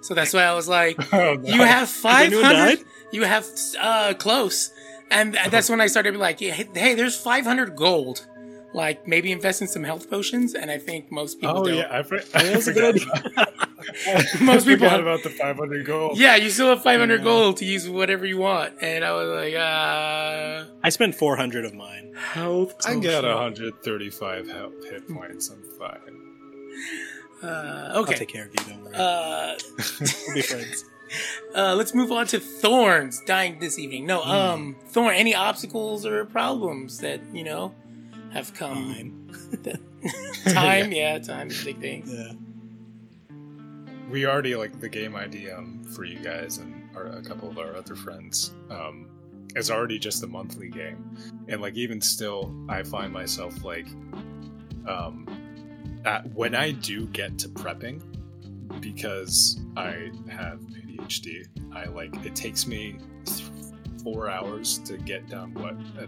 so 0.02 0.14
that's 0.14 0.32
why 0.32 0.42
I 0.44 0.54
was 0.54 0.68
like, 0.68 0.96
Oh, 1.12 1.34
no. 1.34 1.48
"You 1.54 1.62
have 1.62 1.88
five 1.88 2.26
anyone 2.26 2.44
hundred. 2.44 2.76
died? 2.76 2.84
You 3.12 3.22
have 3.24 3.46
uh 3.80 4.14
close," 4.18 4.70
and 5.10 5.34
that's 5.50 5.68
when 5.68 5.80
I 5.80 5.86
started 5.88 6.12
being 6.12 6.20
like, 6.20 6.38
"Hey, 6.40 6.66
hey, 6.74 6.94
there's 6.94 7.16
500 7.16 7.76
gold. 7.76 8.26
Like 8.72 9.08
maybe 9.08 9.32
invest 9.32 9.60
in 9.62 9.66
some 9.68 9.82
health 9.82 10.08
potions." 10.08 10.54
And 10.54 10.70
I 10.70 10.78
think 10.78 11.10
most 11.10 11.40
people 11.40 11.58
Oh 11.58 11.64
don't. 11.64 11.74
yeah, 11.76 11.88
I, 11.90 12.02
for, 12.04 12.16
I 12.34 12.42
That's 12.44 12.68
a 12.68 12.72
good 12.72 13.00
forgot. 13.02 13.26
idea. 13.26 13.46
Most 14.40 14.62
I 14.68 14.72
people 14.74 14.86
forgot 14.86 15.00
about 15.00 15.22
the 15.24 15.30
500 15.30 15.84
gold. 15.86 16.16
Yeah, 16.18 16.36
you 16.36 16.50
still 16.50 16.68
have 16.68 16.82
500 16.82 17.18
Yeah. 17.18 17.24
gold 17.24 17.56
to 17.56 17.64
use 17.64 17.88
whatever 17.88 18.24
you 18.26 18.36
want, 18.38 18.74
and 18.80 19.04
I 19.04 19.10
was 19.12 19.28
like, 19.28 19.54
uh, 19.54 20.70
I 20.84 20.88
spent 20.90 21.14
400 21.16 21.64
of 21.64 21.74
mine. 21.74 22.12
health. 22.14 22.74
I 22.86 22.94
got 23.00 23.24
135 23.24 24.48
health 24.48 24.84
hit 24.88 25.08
points. 25.08 25.48
I'm 25.50 25.62
fine. 25.78 26.14
Uh, 27.42 27.92
I'll 27.94 28.04
take 28.04 28.28
care 28.28 28.46
of 28.46 28.50
you. 28.50 28.72
Don't 28.72 28.84
worry. 28.84 28.94
Uh, 28.94 29.56
we'll 30.26 30.34
be 30.34 30.42
friends. 30.42 30.84
uh, 31.54 31.74
let's 31.74 31.94
move 31.94 32.12
on 32.12 32.26
to 32.28 32.38
Thorns 32.40 33.20
dying 33.26 33.58
this 33.58 33.78
evening. 33.78 34.06
No, 34.06 34.20
Hmm. 34.20 34.30
um, 34.30 34.76
Thorn, 34.88 35.14
any 35.14 35.34
obstacles 35.34 36.04
or 36.06 36.24
problems 36.26 36.98
that, 36.98 37.20
you 37.32 37.44
know, 37.44 37.74
have 38.32 38.52
come? 38.54 38.94
Fine. 38.94 39.74
Time, 40.54 40.92
yeah, 41.00 41.18
time 41.18 41.48
is 41.48 41.62
a 41.62 41.64
big 41.64 41.80
thing. 41.80 42.04
Yeah. 42.06 42.32
we 44.10 44.26
already 44.26 44.54
like 44.56 44.78
the 44.80 44.88
game 44.88 45.16
ID 45.16 45.50
um, 45.50 45.82
for 45.94 46.04
you 46.04 46.18
guys 46.18 46.58
and 46.58 46.88
our, 46.96 47.06
a 47.06 47.22
couple 47.22 47.48
of 47.48 47.58
our 47.58 47.74
other 47.76 47.94
friends 47.94 48.52
um, 48.70 49.06
is 49.56 49.70
already 49.70 49.98
just 49.98 50.22
a 50.22 50.26
monthly 50.26 50.68
game, 50.68 51.16
and 51.48 51.60
like 51.60 51.74
even 51.74 52.00
still, 52.00 52.54
I 52.68 52.82
find 52.84 53.12
myself 53.12 53.64
like 53.64 53.86
um, 54.86 55.26
at, 56.04 56.30
when 56.34 56.54
I 56.54 56.72
do 56.72 57.06
get 57.06 57.38
to 57.40 57.48
prepping 57.48 58.02
because 58.80 59.60
I 59.76 60.10
have 60.28 60.60
ADHD, 60.60 61.46
I 61.74 61.84
like 61.84 62.14
it 62.24 62.34
takes 62.34 62.66
me 62.66 62.98
four 64.02 64.30
hours 64.30 64.78
to 64.78 64.96
get 64.96 65.28
done 65.28 65.52
what 65.54 65.74
uh, 65.98 66.06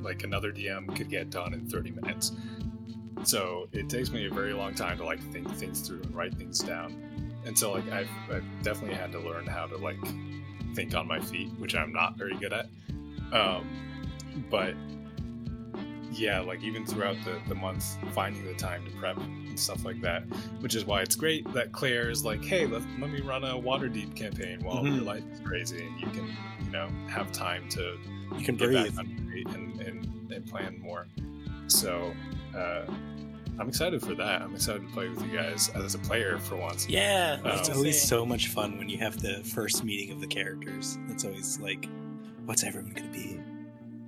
like 0.00 0.22
another 0.22 0.52
DM 0.52 0.94
could 0.96 1.08
get 1.08 1.30
done 1.30 1.54
in 1.54 1.68
30 1.68 1.90
minutes. 1.90 2.32
So 3.24 3.68
it 3.72 3.88
takes 3.88 4.10
me 4.10 4.26
a 4.26 4.30
very 4.30 4.52
long 4.52 4.74
time 4.74 4.98
to 4.98 5.04
like 5.04 5.20
think 5.32 5.50
things 5.56 5.86
through 5.86 6.02
and 6.02 6.14
write 6.14 6.34
things 6.34 6.58
down. 6.58 7.32
And 7.46 7.58
so 7.58 7.72
like 7.72 7.90
I've, 7.90 8.10
I've 8.30 8.44
definitely 8.62 8.96
had 8.96 9.12
to 9.12 9.20
learn 9.20 9.46
how 9.46 9.66
to 9.66 9.76
like 9.76 9.98
think 10.74 10.94
on 10.94 11.06
my 11.06 11.20
feet, 11.20 11.48
which 11.58 11.74
I'm 11.74 11.92
not 11.92 12.16
very 12.16 12.36
good 12.36 12.52
at. 12.52 12.66
Um, 13.32 13.66
but 14.50 14.74
yeah, 16.14 16.40
like 16.40 16.62
even 16.62 16.86
throughout 16.86 17.16
the, 17.24 17.38
the 17.48 17.54
month, 17.54 17.96
finding 18.12 18.44
the 18.44 18.54
time 18.54 18.84
to 18.84 18.90
prep 18.92 19.16
and 19.18 19.58
stuff 19.58 19.84
like 19.84 20.00
that, 20.00 20.22
which 20.60 20.74
is 20.74 20.84
why 20.84 21.02
it's 21.02 21.14
great 21.16 21.50
that 21.52 21.72
Claire 21.72 22.10
is 22.10 22.24
like, 22.24 22.44
hey, 22.44 22.66
let, 22.66 22.82
let 23.00 23.10
me 23.10 23.20
run 23.20 23.44
a 23.44 23.54
Waterdeep 23.54 24.14
campaign 24.16 24.60
while 24.62 24.82
Mhm. 24.82 24.96
your 24.96 25.04
life 25.04 25.24
is 25.32 25.40
crazy 25.40 25.84
and 25.86 26.00
you 26.00 26.06
can, 26.08 26.26
you 26.64 26.70
know, 26.70 26.88
have 27.08 27.30
time 27.32 27.68
to 27.70 27.96
You 28.38 28.44
can 28.44 28.56
get 28.56 28.66
breathe. 28.68 28.94
back 28.96 28.98
on 28.98 29.10
your 29.10 29.32
feet 29.32 29.48
and, 29.54 29.80
and, 29.80 30.32
and 30.32 30.46
plan 30.46 30.78
more. 30.80 31.06
So 31.68 32.12
uh, 32.56 32.82
I'm 33.58 33.68
excited 33.68 34.02
for 34.02 34.14
that. 34.14 34.42
I'm 34.42 34.54
excited 34.54 34.82
to 34.86 34.92
play 34.92 35.08
with 35.08 35.22
you 35.24 35.36
guys 35.36 35.70
as 35.74 35.94
a 35.94 35.98
player 35.98 36.38
for 36.38 36.56
once. 36.56 36.88
Yeah, 36.88 37.38
Oh. 37.44 37.50
It's 37.58 37.70
always 37.70 38.00
so 38.02 38.26
much 38.26 38.48
fun 38.48 38.78
when 38.78 38.88
you 38.88 38.98
have 38.98 39.20
the 39.20 39.42
first 39.44 39.84
meeting 39.84 40.10
of 40.12 40.20
the 40.20 40.26
characters. 40.26 40.98
It's 41.08 41.24
always 41.24 41.58
like, 41.60 41.88
what's 42.44 42.62
everyone 42.64 42.92
gonna 42.92 43.08
be? 43.12 43.40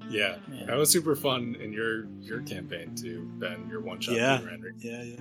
Yeah, 0.09 0.37
Yeah. 0.53 0.67
that 0.67 0.77
was 0.77 0.91
super 0.91 1.17
fun 1.17 1.57
in 1.61 1.73
your 1.73 2.07
your 2.21 2.41
campaign 2.43 2.95
too, 2.95 3.29
Ben. 3.39 3.69
Your 3.71 3.81
one 3.81 4.01
shot 4.01 4.15
Yeah. 4.17 4.39
Henry. 4.39 4.73
Yeah, 4.79 5.03
yeah. 5.03 5.21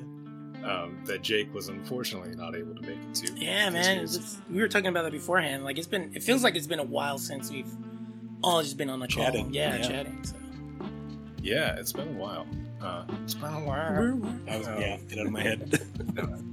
Um, 0.69 0.97
that 1.05 1.21
Jake 1.21 1.53
was 1.53 1.69
unfortunately 1.69 2.35
not 2.35 2.55
able 2.55 2.73
to 2.75 2.81
make 2.81 2.97
it 2.97 3.13
to. 3.15 3.33
Yeah, 3.33 3.69
man. 3.69 4.01
was- 4.01 4.37
we 4.49 4.59
were 4.61 4.67
talking 4.67 4.87
about 4.87 5.03
that 5.03 5.11
beforehand. 5.11 5.63
Like, 5.63 5.77
it's 5.77 5.85
been, 5.87 6.11
it 6.15 6.23
feels 6.23 6.43
like 6.43 6.55
it's 6.55 6.65
been 6.67 6.79
a 6.79 6.83
while 6.83 7.17
since 7.19 7.51
we've 7.51 7.71
all 8.43 8.61
just 8.63 8.75
been 8.77 8.89
on 8.89 8.99
the 8.99 9.07
call. 9.07 9.25
Chatting, 9.25 9.53
Yeah, 9.53 9.75
yeah. 9.77 9.87
chatting. 9.87 10.23
So. 10.23 10.35
yeah, 11.41 11.75
it's 11.75 11.91
been 11.91 12.07
a 12.07 12.11
while. 12.19 12.47
Uh, 12.81 13.05
it's 13.23 13.33
been 13.35 13.53
a 13.53 13.59
while. 13.63 14.19
I 14.49 14.57
was, 14.57 14.67
Oh. 14.67 14.79
yeah, 14.79 14.97
get 15.07 15.19
out 15.19 15.25
of 15.27 15.31
my 15.31 15.41
head. 15.43 15.79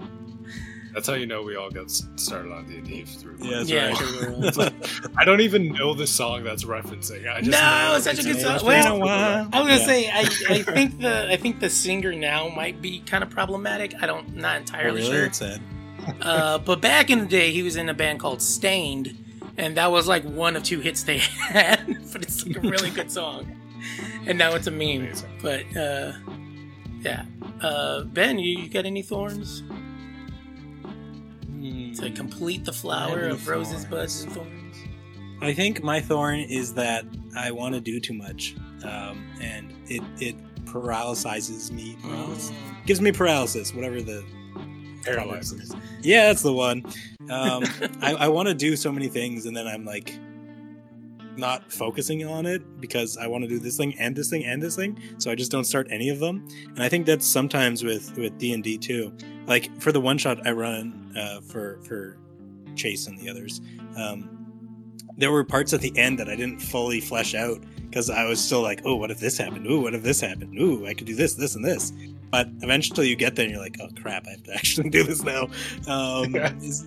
That's 0.95 1.09
how 1.09 1.15
you 1.15 1.27
know 1.27 1.43
we 1.43 1.57
all 1.57 1.71
got 1.71 1.91
started 1.91 2.53
on 2.53 2.67
D 2.67 2.77
and 2.77 2.87
D 2.87 3.05
through. 3.05 3.37
Yeah, 3.41 3.59
that's 3.59 3.71
Yeah, 3.71 3.87
right. 3.89 4.55
sure, 4.55 4.69
I 5.17 5.25
don't 5.25 5.41
even 5.41 5.73
know 5.73 5.95
the 5.95 6.07
song 6.07 6.45
that's 6.45 6.65
referencing. 6.65 7.27
I 7.33 7.39
just 7.41 7.51
No, 7.51 7.89
know 7.89 7.95
it's 7.97 8.05
such 8.05 8.19
a 8.19 8.23
good 8.23 8.41
song. 8.41 8.55
it's 8.57 8.65
Well, 8.65 8.99
been 8.99 9.03
a 9.03 9.07
I 9.53 9.61
was 9.61 9.69
gonna 9.69 9.75
Yeah. 9.79 9.87
say, 9.87 10.11
I, 10.11 10.21
I 10.55 10.63
think 10.75 11.01
the 11.01 11.31
I 11.31 11.37
think 11.37 11.61
the 11.61 11.71
singer 11.71 12.13
now 12.13 12.49
might 12.49 12.83
be 12.83 13.01
kind 13.01 13.25
of 13.25 13.31
problematic. 13.31 13.95
I 14.03 14.07
don't, 14.07 14.37
not 14.37 14.57
Oh, 14.57 14.59
entirely 14.59 15.01
really? 15.01 15.13
sure. 15.13 15.23
That's 15.23 15.39
sad. 15.39 15.61
uh, 16.21 16.59
but 16.59 16.81
back 16.81 17.09
in 17.11 17.21
the 17.21 17.27
day, 17.27 17.53
he 17.53 17.63
was 17.63 17.77
in 17.77 17.89
a 17.89 17.95
band 17.95 18.21
called 18.21 18.43
Staind, 18.43 19.17
and 19.57 19.77
that 19.77 19.91
was 19.91 20.07
like 20.09 20.25
one 20.25 20.57
of 20.57 20.63
two 20.63 20.81
hits 20.81 21.05
they 21.05 21.19
had. 21.19 21.87
but 22.13 22.23
it's 22.23 22.47
like 22.47 22.57
a 22.57 22.61
really 22.61 22.91
good 22.91 23.11
song, 23.11 23.47
and 24.27 24.37
now 24.37 24.55
it's 24.55 24.67
a 24.67 24.71
meme. 24.71 25.07
Amazing. 25.07 25.39
But 25.41 25.77
uh, 25.77 26.13
yeah, 27.01 27.25
uh, 27.63 28.03
Ben, 28.05 28.39
you, 28.39 28.59
you 28.65 28.69
got 28.69 28.85
any 28.85 29.01
thorns 29.03 29.63
to 32.01 32.11
complete 32.11 32.65
the 32.65 32.73
flower 32.73 33.21
Any 33.21 33.33
of 33.33 33.49
roses, 33.49 33.85
buds, 33.85 34.23
and 34.23 34.33
thorns? 34.33 34.77
I 35.41 35.53
think 35.53 35.83
my 35.83 36.01
thorn 36.01 36.41
is 36.41 36.75
that 36.75 37.05
I 37.37 37.51
want 37.51 37.75
to 37.75 37.81
do 37.81 37.99
too 38.01 38.15
much, 38.15 38.55
um, 38.85 39.27
and 39.41 39.73
it 39.87 40.03
it 40.21 40.37
paralyzes 40.67 41.73
me. 41.73 41.97
Paralysis 42.03 42.53
gives 42.87 43.01
me 43.01 43.13
paralysis, 43.13 43.75
whatever 43.75 44.01
the 44.03 44.25
Paralysis. 45.05 45.73
Yeah, 46.03 46.29
that's 46.29 46.43
the 46.43 46.53
one. 46.53 46.85
Um, 47.29 47.65
I, 48.01 48.15
I 48.15 48.29
want 48.29 48.49
to 48.49 48.55
do 48.55 48.77
so 48.77 48.93
many 48.93 49.09
things, 49.09 49.47
and 49.47 49.57
then 49.57 49.67
I'm 49.67 49.85
like 49.85 50.15
not 51.37 51.73
focusing 51.73 52.27
on 52.27 52.47
it 52.47 52.81
because 52.81 53.17
I 53.17 53.27
want 53.27 53.45
to 53.45 53.49
do 53.49 53.59
this 53.59 53.77
thing 53.77 53.95
and 53.99 54.15
this 54.15 54.31
thing 54.31 54.45
and 54.45 54.63
this 54.63 54.77
thing. 54.77 54.99
So 55.19 55.31
I 55.31 55.35
just 55.35 55.51
don't 55.51 55.65
start 55.65 55.87
any 55.91 56.09
of 56.09 56.19
them. 56.19 56.47
And 56.69 56.83
I 56.83 56.89
think 56.89 57.07
that's 57.07 57.27
sometimes 57.27 57.85
with 57.85 58.17
with 58.17 58.37
D 58.39 58.53
and 58.53 58.63
D 58.63 58.79
too. 58.79 59.13
Like 59.47 59.81
for 59.81 59.93
the 59.93 60.01
one 60.01 60.19
shot 60.19 60.47
I 60.47 60.53
run 60.53 61.13
uh, 61.17 61.41
for 61.41 61.81
for 61.83 62.19
Chase 62.75 63.07
and 63.07 63.19
the 63.19 63.29
others, 63.29 63.61
um, 63.97 64.43
there 65.17 65.31
were 65.31 65.45
parts 65.45 65.73
at 65.73 65.81
the 65.81 65.97
end 65.97 66.19
that 66.19 66.29
I 66.29 66.37
didn't 66.37 66.61
fully 66.61 67.01
flesh 67.01 67.35
out 67.35 67.63
because 67.93 68.09
I 68.09 68.25
was 68.25 68.43
still 68.43 68.63
like, 68.63 68.81
oh, 68.85 68.97
what 68.97 69.11
if 69.11 69.21
this 69.21 69.37
happened? 69.37 69.67
Ooh, 69.67 69.81
what 69.83 69.95
if 69.95 70.03
this 70.03 70.21
happened? 70.21 70.59
Ooh, 70.59 70.87
I 70.87 70.95
could 70.95 71.07
do 71.07 71.15
this, 71.15 71.35
this, 71.35 71.55
and 71.55 71.65
this. 71.65 71.93
But 72.31 72.49
eventually 72.63 73.09
you 73.09 73.17
get 73.17 73.37
there 73.37 73.45
and 73.45 73.53
you're 73.53 73.63
like, 73.63 73.77
oh 73.83 73.89
crap, 74.01 74.27
I 74.27 74.31
have 74.31 74.43
to 74.45 74.55
actually 74.55 74.89
do 74.89 75.03
this 75.03 75.23
now. 75.23 75.49
Um, 75.87 76.35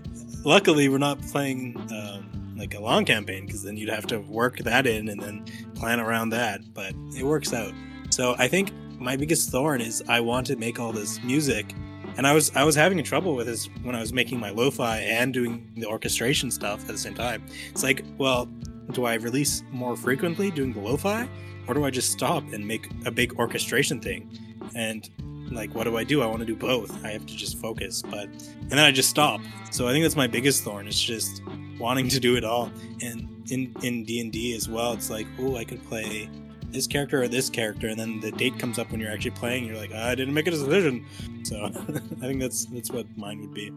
luckily, 0.43 0.89
we're 0.89 0.97
not 0.97 1.21
playing 1.21 1.77
um, 1.91 2.35
like 2.55 2.73
a 2.73 2.79
long 2.79 3.05
campaign 3.05 3.45
because 3.45 3.63
then 3.63 3.77
you'd 3.77 3.89
have 3.89 4.07
to 4.07 4.19
work 4.19 4.57
that 4.59 4.87
in 4.87 5.09
and 5.09 5.21
then 5.21 5.45
plan 5.75 5.99
around 5.99 6.29
that. 6.29 6.61
But 6.73 6.93
it 7.17 7.23
works 7.23 7.53
out. 7.53 7.73
So 8.09 8.35
I 8.37 8.47
think 8.47 8.71
my 8.99 9.15
biggest 9.15 9.49
thorn 9.49 9.81
is 9.81 10.03
I 10.07 10.19
want 10.19 10.47
to 10.47 10.55
make 10.55 10.79
all 10.79 10.91
this 10.91 11.21
music. 11.23 11.73
And 12.17 12.25
I 12.25 12.33
was 12.33 12.55
I 12.55 12.63
was 12.63 12.75
having 12.75 13.03
trouble 13.03 13.35
with 13.35 13.47
this 13.47 13.67
when 13.83 13.95
I 13.95 13.99
was 13.99 14.13
making 14.13 14.39
my 14.39 14.49
lo-fi 14.49 14.99
and 14.99 15.33
doing 15.33 15.69
the 15.75 15.85
orchestration 15.85 16.49
stuff 16.49 16.81
at 16.81 16.87
the 16.87 16.97
same 16.97 17.13
time. 17.13 17.45
It's 17.71 17.83
like, 17.83 18.05
well, 18.17 18.45
do 18.91 19.05
I 19.05 19.15
release 19.15 19.63
more 19.71 19.97
frequently 19.97 20.49
doing 20.49 20.71
the 20.71 20.79
lo-fi, 20.79 21.27
or 21.67 21.73
do 21.73 21.83
I 21.83 21.89
just 21.89 22.11
stop 22.11 22.43
and 22.53 22.65
make 22.65 22.89
a 23.05 23.11
big 23.11 23.37
orchestration 23.37 23.99
thing? 23.99 24.29
And 24.75 25.09
like, 25.51 25.75
what 25.75 25.83
do 25.83 25.97
I 25.97 26.03
do? 26.03 26.21
I 26.21 26.25
want 26.25 26.39
to 26.39 26.45
do 26.45 26.55
both. 26.55 27.03
I 27.03 27.11
have 27.11 27.25
to 27.25 27.35
just 27.35 27.57
focus, 27.59 28.01
but 28.01 28.25
and 28.25 28.71
then 28.71 28.79
I 28.79 28.91
just 28.91 29.09
stop. 29.09 29.41
So 29.71 29.87
I 29.87 29.91
think 29.91 30.03
that's 30.03 30.15
my 30.15 30.27
biggest 30.27 30.63
thorn. 30.63 30.87
It's 30.87 31.01
just 31.01 31.41
wanting 31.79 32.09
to 32.09 32.19
do 32.19 32.35
it 32.35 32.43
all. 32.43 32.71
And 33.01 33.29
in 33.49 33.75
in 33.83 34.03
D 34.03 34.19
and 34.19 34.31
D 34.31 34.55
as 34.55 34.67
well, 34.67 34.93
it's 34.93 35.09
like, 35.09 35.27
oh, 35.39 35.55
I 35.55 35.63
could 35.63 35.83
play 35.87 36.29
this 36.69 36.87
character 36.87 37.23
or 37.23 37.27
this 37.27 37.49
character, 37.49 37.87
and 37.87 37.99
then 37.99 38.19
the 38.19 38.31
date 38.31 38.59
comes 38.59 38.77
up 38.79 38.91
when 38.91 38.99
you're 38.99 39.11
actually 39.11 39.31
playing. 39.31 39.65
You're 39.65 39.77
like, 39.77 39.93
I 39.93 40.15
didn't 40.15 40.33
make 40.33 40.47
a 40.47 40.51
decision. 40.51 41.05
So 41.43 41.63
I 41.65 42.27
think 42.27 42.39
that's 42.39 42.65
that's 42.65 42.91
what 42.91 43.05
mine 43.17 43.39
would 43.41 43.53
be. 43.53 43.71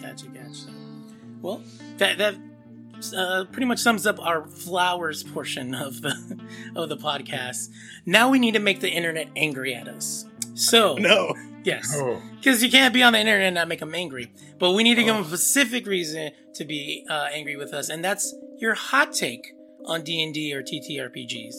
Gotcha, 0.00 0.26
gotcha. 0.26 0.68
Well, 1.40 1.62
that 1.98 2.18
that 2.18 2.34
uh, 3.16 3.44
pretty 3.50 3.66
much 3.66 3.78
sums 3.78 4.06
up 4.06 4.18
our 4.20 4.46
flowers 4.46 5.22
portion 5.22 5.74
of 5.74 6.00
the 6.02 6.38
of 6.76 6.88
the 6.88 6.96
podcast. 6.96 7.70
Now 8.06 8.30
we 8.30 8.38
need 8.38 8.52
to 8.54 8.60
make 8.60 8.80
the 8.80 8.90
internet 8.90 9.28
angry 9.36 9.74
at 9.74 9.88
us. 9.88 10.26
So 10.54 10.94
No. 10.98 11.34
Yes, 11.64 11.92
Oh, 11.96 12.22
because 12.36 12.62
you 12.62 12.70
can't 12.70 12.94
be 12.94 13.02
on 13.02 13.12
the 13.14 13.18
internet 13.20 13.46
and 13.46 13.54
not 13.56 13.66
make 13.68 13.80
them 13.80 13.94
angry. 13.94 14.30
But 14.58 14.72
we 14.72 14.82
need 14.84 14.94
to 14.94 15.02
give 15.04 15.14
them 15.14 15.24
a 15.24 15.28
specific 15.28 15.86
reason 15.86 16.30
to 16.54 16.64
be 16.64 17.04
uh, 17.10 17.28
angry 17.32 17.56
with 17.56 17.72
us, 17.74 17.88
and 17.88 18.04
that's 18.04 18.34
your 18.58 18.74
hot 18.74 19.12
take 19.12 19.52
on 19.84 20.02
D 20.02 20.22
and 20.22 20.32
D 20.32 20.54
or 20.54 20.62
TTRPGs. 20.62 21.54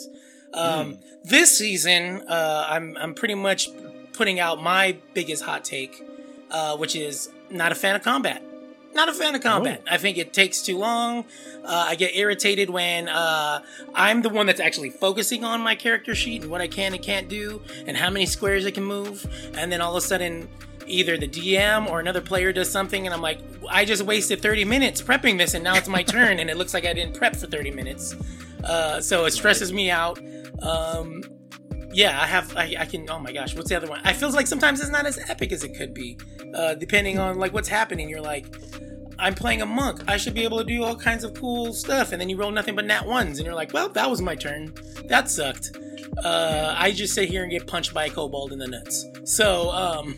Um, 0.54 1.00
This 1.24 1.58
season, 1.58 2.24
uh, 2.30 2.66
I'm 2.70 2.96
I'm 2.98 3.14
pretty 3.14 3.36
much 3.36 3.68
putting 4.14 4.40
out 4.40 4.62
my 4.64 4.98
biggest 5.14 5.44
hot 5.44 5.66
take, 5.66 6.02
uh, 6.52 6.78
which 6.78 6.96
is 6.96 7.30
not 7.50 7.72
a 7.72 7.76
fan 7.76 7.96
of 7.96 8.04
combat. 8.04 8.42
Not 8.96 9.10
a 9.10 9.14
fan 9.14 9.36
of 9.36 9.42
combat. 9.42 9.84
I 9.92 9.98
think 9.98 10.18
it 10.18 10.32
takes 10.32 10.62
too 10.62 10.78
long. 10.78 11.26
Uh, 11.66 11.86
I 11.90 11.96
get 11.96 12.16
irritated 12.16 12.70
when 12.70 13.10
uh, 13.10 13.62
I'm 13.94 14.22
the 14.22 14.30
one 14.30 14.46
that's 14.46 14.62
actually 14.62 14.90
focusing 14.90 15.44
on 15.44 15.60
my 15.60 15.76
character 15.76 16.16
sheet 16.16 16.44
and 16.44 16.50
what 16.50 16.62
I 16.62 16.70
can 16.70 16.94
and 16.94 17.04
can't 17.04 17.28
do, 17.28 17.62
and 17.86 17.98
how 17.98 18.10
many 18.10 18.26
squares 18.26 18.66
I 18.66 18.72
can 18.72 18.86
move, 18.86 19.28
and 19.58 19.70
then 19.70 19.82
all 19.82 19.92
of 19.92 19.98
a 19.98 20.08
sudden, 20.08 20.48
either 20.88 21.18
the 21.18 21.28
DM 21.28 21.90
or 21.90 22.00
another 22.00 22.22
player 22.22 22.54
does 22.54 22.72
something, 22.72 23.06
and 23.06 23.14
I'm 23.14 23.22
like, 23.22 23.40
I 23.70 23.84
just 23.84 24.04
wasted 24.04 24.42
30 24.42 24.64
minutes 24.64 25.02
prepping 25.02 25.38
this, 25.38 25.56
and 25.56 25.64
now 25.64 25.76
it's 25.76 25.90
my 25.90 26.04
turn, 26.16 26.40
and 26.40 26.50
it 26.50 26.56
looks 26.56 26.74
like 26.74 26.86
I 26.86 26.94
didn't 26.94 27.18
prep 27.18 27.36
for 27.36 27.48
30 27.48 27.72
minutes. 27.72 28.16
Uh, 28.64 29.02
so 29.02 29.26
it 29.26 29.32
stresses 29.32 29.74
me 29.74 29.92
out. 29.92 30.20
Um, 30.62 31.22
yeah, 31.96 32.22
I 32.22 32.26
have. 32.28 32.56
I, 32.58 32.76
I 32.80 32.86
can. 32.86 33.10
Oh 33.10 33.20
my 33.20 33.32
gosh, 33.32 33.56
what's 33.56 33.70
the 33.70 33.78
other 33.78 33.88
one? 33.88 34.02
I 34.04 34.12
feels 34.12 34.36
like 34.36 34.48
sometimes 34.48 34.82
it's 34.82 34.90
not 34.90 35.06
as 35.06 35.18
epic 35.30 35.54
as 35.54 35.64
it 35.64 35.76
could 35.76 35.94
be, 35.94 36.18
uh, 36.54 36.76
depending 36.76 37.18
on 37.20 37.40
like 37.40 37.54
what's 37.54 37.70
happening. 37.70 38.10
You're 38.10 38.22
like, 38.22 38.46
I'm 39.18 39.34
playing 39.34 39.62
a 39.62 39.66
monk. 39.66 40.04
I 40.08 40.18
should 40.18 40.34
be 40.34 40.44
able 40.44 40.58
to 40.58 40.66
do 40.66 40.84
all 40.84 40.98
kinds 40.98 41.24
of 41.24 41.34
cool 41.34 41.74
stuff, 41.74 42.12
and 42.12 42.20
then 42.20 42.28
you 42.28 42.36
roll 42.36 42.52
nothing 42.52 42.76
but 42.76 42.84
nat 42.84 43.06
ones, 43.06 43.40
and 43.40 43.46
you're 43.46 43.56
like, 43.56 43.74
well, 43.74 43.88
that 43.90 44.10
was 44.10 44.22
my 44.22 44.36
turn. 44.36 44.74
That 45.06 45.30
sucked. 45.30 45.78
Uh, 46.22 46.76
I 46.78 46.92
just 46.92 47.14
sit 47.14 47.30
here 47.30 47.44
and 47.44 47.52
get 47.52 47.66
punched 47.66 47.94
by 47.94 48.06
a 48.06 48.10
kobold 48.10 48.52
in 48.52 48.60
the 48.60 48.68
nuts. 48.68 49.06
So, 49.24 49.72
um, 49.72 50.18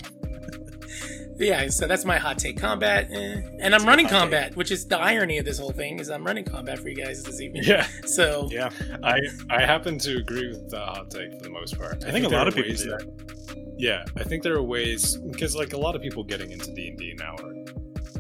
yeah. 1.38 1.68
So 1.70 1.88
that's 1.88 2.06
my 2.06 2.18
hot 2.18 2.38
take. 2.38 2.58
Combat, 2.60 3.10
eh. 3.12 3.42
and 3.60 3.76
I'm 3.76 3.86
running 3.86 4.06
hot 4.06 4.12
take. 4.12 4.20
combat, 4.22 4.56
which 4.56 4.72
is 4.72 4.86
the 4.88 4.98
irony 5.00 5.38
of 5.38 5.46
this 5.46 5.60
whole 5.60 5.72
thing 5.72 6.00
is 6.00 6.10
I'm 6.10 6.24
running 6.26 6.44
combat 6.46 6.80
for 6.80 6.90
you 6.90 6.96
guys 6.96 7.24
this 7.24 7.40
evening. 7.42 7.64
yeah. 7.66 7.88
So 8.06 8.48
Yeah. 8.52 8.70
I 9.04 9.20
I 9.50 9.62
happen 9.62 9.98
to 10.00 10.18
agree 10.18 10.48
with 10.50 10.70
the 10.70 10.80
hot 10.80 11.10
take 11.12 11.32
for 11.34 11.44
the 11.44 11.50
most 11.50 11.78
part. 11.78 12.04
I 12.06 12.12
think 12.12 12.26
a 12.26 12.30
lot 12.30 12.48
of 12.48 12.56
people 12.56 12.74
do. 12.76 12.90
that- 12.92 13.74
yeah, 13.80 14.04
I 14.18 14.24
think 14.24 14.42
there 14.44 14.56
are 14.56 14.64
ways 14.64 15.18
because 15.18 15.56
like 15.56 15.74
a 15.74 15.78
lot 15.78 15.96
of 15.96 16.02
people 16.02 16.24
getting 16.24 16.50
into 16.52 16.72
D 16.74 16.88
and 16.90 16.98
D 16.98 17.14
now 17.20 17.36
are, 17.44 17.54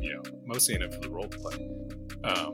you 0.02 0.14
know, 0.14 0.22
mostly 0.46 0.76
in 0.76 0.84
it 0.84 0.94
for 0.94 1.00
the 1.00 1.10
role 1.10 1.28
play. 1.28 1.56
Um, 2.24 2.54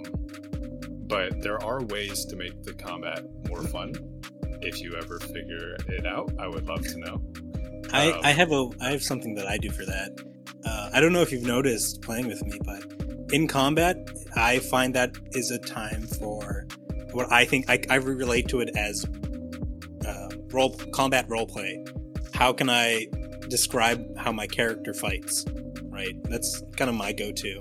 but 1.08 1.42
there 1.42 1.62
are 1.64 1.84
ways 1.84 2.24
to 2.26 2.36
make 2.38 2.64
the 2.64 2.74
combat 2.74 3.24
more 3.50 3.62
fun. 3.64 3.94
If 4.62 4.82
you 4.82 4.96
ever 4.96 5.20
figure 5.20 5.76
it 5.90 6.06
out, 6.06 6.32
I 6.40 6.48
would 6.48 6.66
love 6.66 6.82
to 6.88 6.98
know. 6.98 7.22
I, 7.92 8.12
Um, 8.12 8.20
I 8.24 8.32
have 8.32 8.52
a 8.54 8.70
I 8.80 8.92
have 8.92 9.04
something 9.04 9.36
that 9.36 9.48
I 9.48 9.58
do 9.58 9.70
for 9.70 9.86
that. 9.86 10.12
Uh, 10.66 10.90
I 10.94 11.00
don't 11.00 11.14
know 11.14 11.22
if 11.22 11.32
you've 11.32 11.44
noticed 11.44 12.02
playing 12.02 12.28
with 12.28 12.44
me, 12.46 12.60
but 12.64 12.84
in 13.34 13.48
combat, 13.48 13.98
I 14.36 14.60
find 14.60 14.94
that 14.96 15.16
is 15.32 15.52
a 15.52 15.60
time 15.60 16.04
for 16.04 16.68
what 17.12 17.32
I 17.32 17.46
think 17.46 17.70
I, 17.70 17.82
I 17.90 17.96
relate 17.96 18.48
to 18.50 18.60
it 18.60 18.76
as 18.76 19.06
uh, 20.08 20.30
role 20.52 20.76
combat 20.92 21.26
role 21.30 21.46
play. 21.46 21.84
How 22.34 22.54
can 22.54 22.70
I 22.70 23.08
describe 23.48 24.18
how 24.18 24.32
my 24.32 24.48
character 24.48 24.94
fights? 24.94 25.46
Right, 25.84 26.16
that's 26.24 26.64
kind 26.76 26.90
of 26.90 26.96
my 26.96 27.14
go-to. 27.14 27.60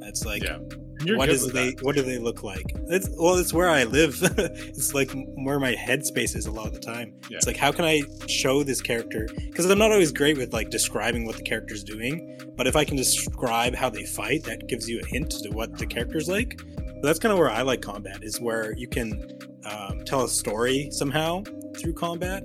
That's 0.00 0.24
like 0.24 0.42
yeah, 0.42 0.58
You're 1.04 1.18
what 1.18 1.28
good 1.28 1.52
they 1.52 1.70
that. 1.74 1.82
what 1.82 1.94
do 1.94 2.02
they 2.02 2.18
look 2.18 2.42
like 2.42 2.64
it's 2.88 3.08
well 3.18 3.34
it's 3.36 3.52
where 3.52 3.68
i 3.68 3.84
live 3.84 4.18
it's 4.22 4.94
like 4.94 5.10
where 5.36 5.60
my 5.60 5.74
headspace 5.74 6.34
is 6.34 6.46
a 6.46 6.50
lot 6.50 6.66
of 6.66 6.72
the 6.72 6.80
time 6.80 7.12
Yeah. 7.28 7.36
it's 7.36 7.46
like 7.46 7.56
how 7.56 7.70
can 7.72 7.84
i 7.84 8.00
show 8.28 8.62
this 8.62 8.80
character 8.80 9.28
because 9.50 9.68
i'm 9.70 9.78
not 9.78 9.92
always 9.92 10.10
great 10.12 10.36
with 10.38 10.52
like 10.52 10.70
describing 10.70 11.26
what 11.26 11.36
the 11.36 11.42
character's 11.42 11.84
doing 11.84 12.40
but 12.56 12.66
if 12.66 12.76
i 12.76 12.84
can 12.84 12.96
describe 12.96 13.74
how 13.74 13.90
they 13.90 14.04
fight 14.04 14.44
that 14.44 14.66
gives 14.68 14.88
you 14.88 15.00
a 15.00 15.06
hint 15.06 15.30
to 15.30 15.50
what 15.50 15.76
the 15.78 15.86
character's 15.86 16.28
like 16.28 16.60
that's 17.02 17.18
kind 17.18 17.32
of 17.32 17.38
where 17.38 17.50
i 17.50 17.62
like 17.62 17.82
combat 17.82 18.22
is 18.22 18.40
where 18.40 18.72
you 18.76 18.88
can 18.88 19.38
um, 19.66 20.00
tell 20.04 20.24
a 20.24 20.28
story 20.28 20.88
somehow 20.90 21.42
through 21.78 21.92
combat 21.92 22.42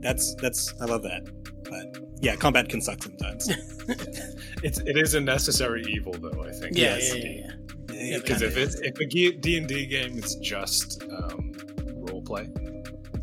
that's 0.00 0.34
that's 0.36 0.74
i 0.80 0.84
love 0.84 1.02
that 1.02 1.22
but 1.64 1.96
yeah 2.20 2.36
combat 2.36 2.68
can 2.68 2.80
suck 2.82 3.02
sometimes 3.02 3.48
It's 4.62 4.78
it 4.80 4.96
is 4.96 5.12
a 5.14 5.20
necessary 5.20 5.84
evil 5.90 6.14
though. 6.14 6.42
I 6.42 6.50
think. 6.52 6.74
yeah, 6.76 6.96
Yes. 6.96 7.14
yeah, 7.14 7.22
yeah, 7.22 7.30
yeah. 7.40 7.50
It 7.90 8.22
Because 8.22 8.42
if 8.42 8.56
it's 8.56 8.74
is. 8.76 8.80
if 8.82 8.98
a 8.98 9.06
D 9.06 9.56
and 9.58 9.66
D 9.68 9.86
game 9.86 10.18
is 10.18 10.34
just 10.36 11.02
um, 11.10 11.52
role 11.96 12.22
play, 12.22 12.48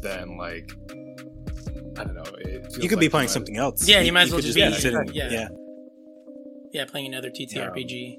then 0.01 0.38
like 0.38 0.72
I 1.97 2.03
don't 2.05 2.16
know. 2.16 2.24
It 2.39 2.64
feels 2.66 2.78
you 2.84 2.89
could 2.89 2.99
be 2.99 3.09
playing 3.09 3.26
might- 3.26 3.32
something 3.32 3.57
else 3.57 3.88
Yeah, 3.88 4.01
you 4.01 4.14
might 4.14 4.24
as 4.24 4.32
well 4.32 4.41
just 4.41 4.55
be- 4.55 4.74
sit 4.74 4.93
and- 4.93 5.14
yeah. 5.14 5.30
yeah 5.30 5.47
yeah, 6.74 6.86
playing 6.86 7.07
another 7.07 7.30
TTRPG. 7.30 8.18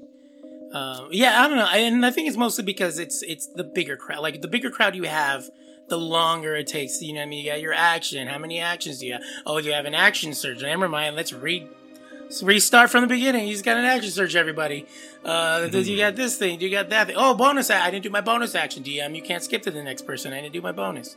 Um, 0.73 1.07
yeah, 1.11 1.43
I 1.43 1.47
don't 1.47 1.57
know, 1.57 1.67
I, 1.69 1.77
and 1.77 2.05
I 2.05 2.11
think 2.11 2.27
it's 2.27 2.37
mostly 2.37 2.63
because 2.63 2.99
it's 2.99 3.21
it's 3.23 3.47
the 3.47 3.63
bigger 3.63 3.95
crowd. 3.97 4.21
Like 4.21 4.41
the 4.41 4.47
bigger 4.47 4.69
crowd 4.69 4.95
you 4.95 5.03
have, 5.03 5.49
the 5.89 5.97
longer 5.97 6.55
it 6.55 6.67
takes. 6.67 7.01
You 7.01 7.13
know, 7.13 7.19
what 7.21 7.25
I 7.25 7.29
mean, 7.29 7.43
you 7.45 7.51
got 7.51 7.61
your 7.61 7.73
action. 7.73 8.27
How 8.27 8.37
many 8.37 8.59
actions 8.59 8.99
do 8.99 9.07
you 9.07 9.13
have? 9.13 9.21
Oh, 9.45 9.57
you 9.57 9.71
have 9.73 9.85
an 9.85 9.95
action 9.95 10.33
surge. 10.33 10.61
Never 10.61 10.87
mind. 10.87 11.15
Let's 11.15 11.33
re 11.33 11.61
let's 11.61 11.73
restart 12.41 12.89
from 12.89 13.01
the 13.01 13.07
beginning. 13.07 13.45
He's 13.45 13.61
got 13.61 13.77
an 13.77 13.85
action 13.85 14.09
surge. 14.09 14.35
Everybody, 14.35 14.87
uh, 15.25 15.67
you 15.71 15.97
got 15.97 16.15
this 16.15 16.37
thing. 16.37 16.59
You 16.61 16.69
got 16.69 16.89
that 16.89 17.07
thing. 17.07 17.15
Oh, 17.19 17.33
bonus! 17.35 17.69
I 17.69 17.91
didn't 17.91 18.03
do 18.03 18.09
my 18.09 18.21
bonus 18.21 18.55
action. 18.55 18.83
DM, 18.83 19.15
you 19.15 19.21
can't 19.21 19.43
skip 19.43 19.61
to 19.63 19.71
the 19.71 19.83
next 19.83 20.03
person. 20.07 20.33
I 20.33 20.41
didn't 20.41 20.53
do 20.53 20.61
my 20.61 20.71
bonus. 20.71 21.15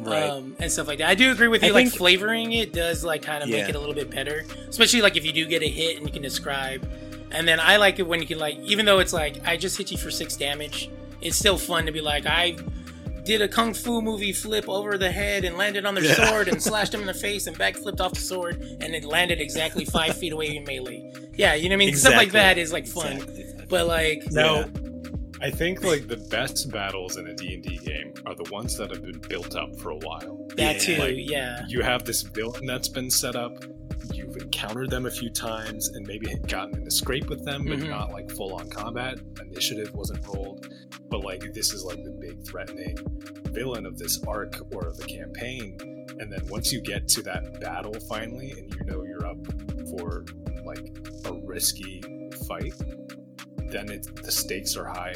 right 0.00 0.28
um, 0.30 0.54
and 0.58 0.70
stuff 0.70 0.86
like 0.88 0.98
that. 0.98 1.08
I 1.08 1.14
do 1.14 1.30
agree 1.32 1.48
with 1.48 1.62
I 1.64 1.68
you. 1.68 1.72
like 1.72 1.86
think- 1.86 1.96
flavoring 1.96 2.52
it 2.52 2.72
does 2.72 3.04
like 3.04 3.22
kind 3.22 3.42
of 3.42 3.48
make 3.48 3.68
it 3.68 3.74
a 3.74 3.78
little 3.80 3.94
bit 3.94 4.10
better, 4.10 4.44
especially 4.68 5.00
like 5.02 5.16
if 5.16 5.24
you 5.24 5.32
do 5.32 5.46
get 5.46 5.62
a 5.62 5.68
hit 5.68 5.96
and 5.96 6.06
you 6.06 6.12
can 6.12 6.22
describe 6.22 6.88
And 7.30 7.46
then 7.46 7.60
I 7.60 7.76
like 7.76 7.98
it 7.98 8.06
when 8.06 8.20
you 8.20 8.26
can 8.26 8.38
like, 8.38 8.56
even 8.58 8.86
though 8.86 9.00
it's 9.00 9.12
like 9.12 9.46
I 9.46 9.56
just 9.56 9.76
hit 9.76 9.90
you 9.90 9.98
for 9.98 10.10
six 10.10 10.36
damage, 10.36 10.88
it's 11.20 11.36
still 11.36 11.58
fun 11.58 11.86
to 11.86 11.92
be 11.92 12.00
like 12.00 12.26
I 12.26 12.56
did 13.28 13.42
a 13.42 13.46
kung 13.48 13.74
fu 13.74 14.00
movie 14.00 14.32
flip 14.32 14.68
over 14.68 14.96
the 14.96 15.10
head 15.12 15.44
and 15.44 15.56
landed 15.58 15.84
on 15.84 15.94
their 15.94 16.02
Yeah. 16.04 16.28
sword 16.30 16.48
and 16.48 16.62
slashed 16.62 16.92
them 16.92 17.02
in 17.02 17.06
the 17.06 17.12
face 17.14 17.46
and 17.46 17.56
back 17.58 17.76
flipped 17.76 18.00
off 18.00 18.14
the 18.14 18.20
sword 18.20 18.60
and 18.80 18.94
it 18.94 19.04
landed 19.04 19.38
exactly 19.40 19.84
five 19.84 20.16
feet 20.16 20.32
away 20.32 20.56
in 20.56 20.64
melee. 20.64 21.12
Yeah, 21.36 21.54
you 21.54 21.68
know 21.68 21.74
what 21.76 21.82
I 21.82 21.86
mean? 21.86 21.94
Stuff 21.96 22.14
like 22.14 22.32
that 22.32 22.56
is 22.56 22.72
like 22.72 22.86
fun. 22.86 23.18
Exactly. 23.18 23.66
But 23.68 23.86
like, 23.86 24.24
no. 24.32 24.60
Yeah. 24.60 24.66
I 25.46 25.50
think 25.50 25.84
like 25.84 26.08
the 26.08 26.16
best 26.16 26.70
battles 26.72 27.16
in 27.18 27.26
a 27.28 27.34
D&D 27.34 27.78
game 27.84 28.14
are 28.26 28.34
the 28.34 28.50
ones 28.50 28.76
that 28.78 28.90
have 28.90 29.02
been 29.04 29.20
built 29.28 29.54
up 29.54 29.78
for 29.78 29.90
a 29.90 29.96
while. 29.98 30.46
that 30.56 30.76
Yeah. 30.88 30.96
too, 30.96 31.02
Like, 31.02 31.14
yeah. 31.18 31.64
You 31.68 31.82
have 31.82 32.04
this 32.04 32.22
villain 32.22 32.64
that's 32.66 32.88
been 32.88 33.10
set 33.10 33.36
up. 33.36 33.62
You've 34.12 34.36
encountered 34.36 34.90
them 34.90 35.06
a 35.06 35.10
few 35.10 35.30
times 35.30 35.88
and 35.88 36.06
maybe 36.06 36.34
gotten 36.46 36.76
in 36.82 36.86
a 36.86 36.90
scrape 36.90 37.28
with 37.28 37.44
them, 37.44 37.64
but 37.64 37.78
Mhm. 37.78 37.88
not 37.90 38.10
like 38.12 38.30
full 38.30 38.54
on 38.54 38.68
combat. 38.70 39.18
Initiative 39.40 39.92
wasn't 39.94 40.26
rolled, 40.26 40.66
but 41.08 41.22
like 41.24 41.52
this 41.52 41.72
is 41.72 41.84
like 41.84 42.02
the 42.04 42.10
big 42.10 42.42
threatening 42.44 42.96
villain 43.52 43.86
of 43.86 43.98
this 43.98 44.20
arc 44.26 44.60
or 44.74 44.86
of 44.86 44.96
the 44.98 45.04
campaign. 45.04 45.78
And 46.20 46.32
then 46.32 46.46
once 46.48 46.72
you 46.72 46.80
get 46.80 47.06
to 47.08 47.22
that 47.22 47.60
battle 47.60 47.94
finally, 48.08 48.50
and 48.52 48.74
you 48.74 48.84
know 48.84 49.02
you're 49.04 49.26
up 49.26 49.38
for 49.90 50.24
like 50.64 50.92
a 51.24 51.32
risky 51.46 52.02
fight, 52.46 52.74
then 53.70 53.90
it, 53.90 54.08
the 54.22 54.30
stakes 54.32 54.76
are 54.76 54.84
high. 54.86 55.14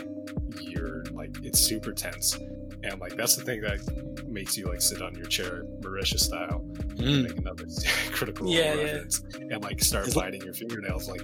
You're 0.61 1.05
like 1.13 1.31
it's 1.43 1.61
super 1.61 1.93
tense, 1.93 2.39
and 2.85 3.01
like 3.01 3.17
that's 3.17 3.37
the 3.37 3.45
thing 3.45 3.61
that 3.63 4.27
makes 4.29 4.57
you 4.57 4.67
like 4.67 4.81
sit 4.81 5.03
on 5.03 5.15
your 5.15 5.27
chair, 5.27 5.63
Marisha 5.81 6.19
style, 6.19 6.65
Mm. 6.97 7.23
make 7.29 7.39
another 7.39 7.65
critical 8.13 8.47
role 8.47 8.55
Yeah, 8.55 8.75
yeah. 8.75 9.03
and 9.51 9.63
like 9.63 9.83
start 9.83 10.07
Is 10.09 10.15
it- 10.15 10.19
biting 10.21 10.43
your 10.43 10.55
fingernails. 10.55 11.09
Like 11.09 11.23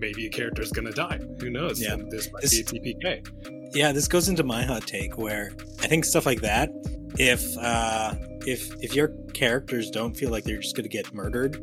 maybe 0.00 0.26
a 0.26 0.30
character's 0.30 0.70
gonna 0.72 0.92
die. 0.92 1.18
Who 1.40 1.50
knows? 1.50 1.80
Yeah. 1.80 1.94
And 1.94 2.10
this 2.10 2.30
might 2.32 2.42
This- 2.42 2.62
be 2.62 2.78
a 2.78 2.94
TPK. 2.94 3.74
Yeah, 3.74 3.92
this 3.92 4.08
goes 4.08 4.28
into 4.28 4.42
my 4.42 4.64
hot 4.64 4.86
take 4.86 5.16
where 5.18 5.52
I 5.80 5.86
think 5.86 6.04
stuff 6.04 6.26
like 6.26 6.40
that, 6.40 6.70
if 7.18 7.56
uh 7.58 8.14
if 8.46 8.72
if 8.82 8.94
your 8.94 9.08
characters 9.34 9.90
don't 9.90 10.14
feel 10.14 10.30
like 10.30 10.44
they're 10.44 10.58
just 10.58 10.74
gonna 10.76 10.88
get 10.88 11.12
murdered 11.14 11.56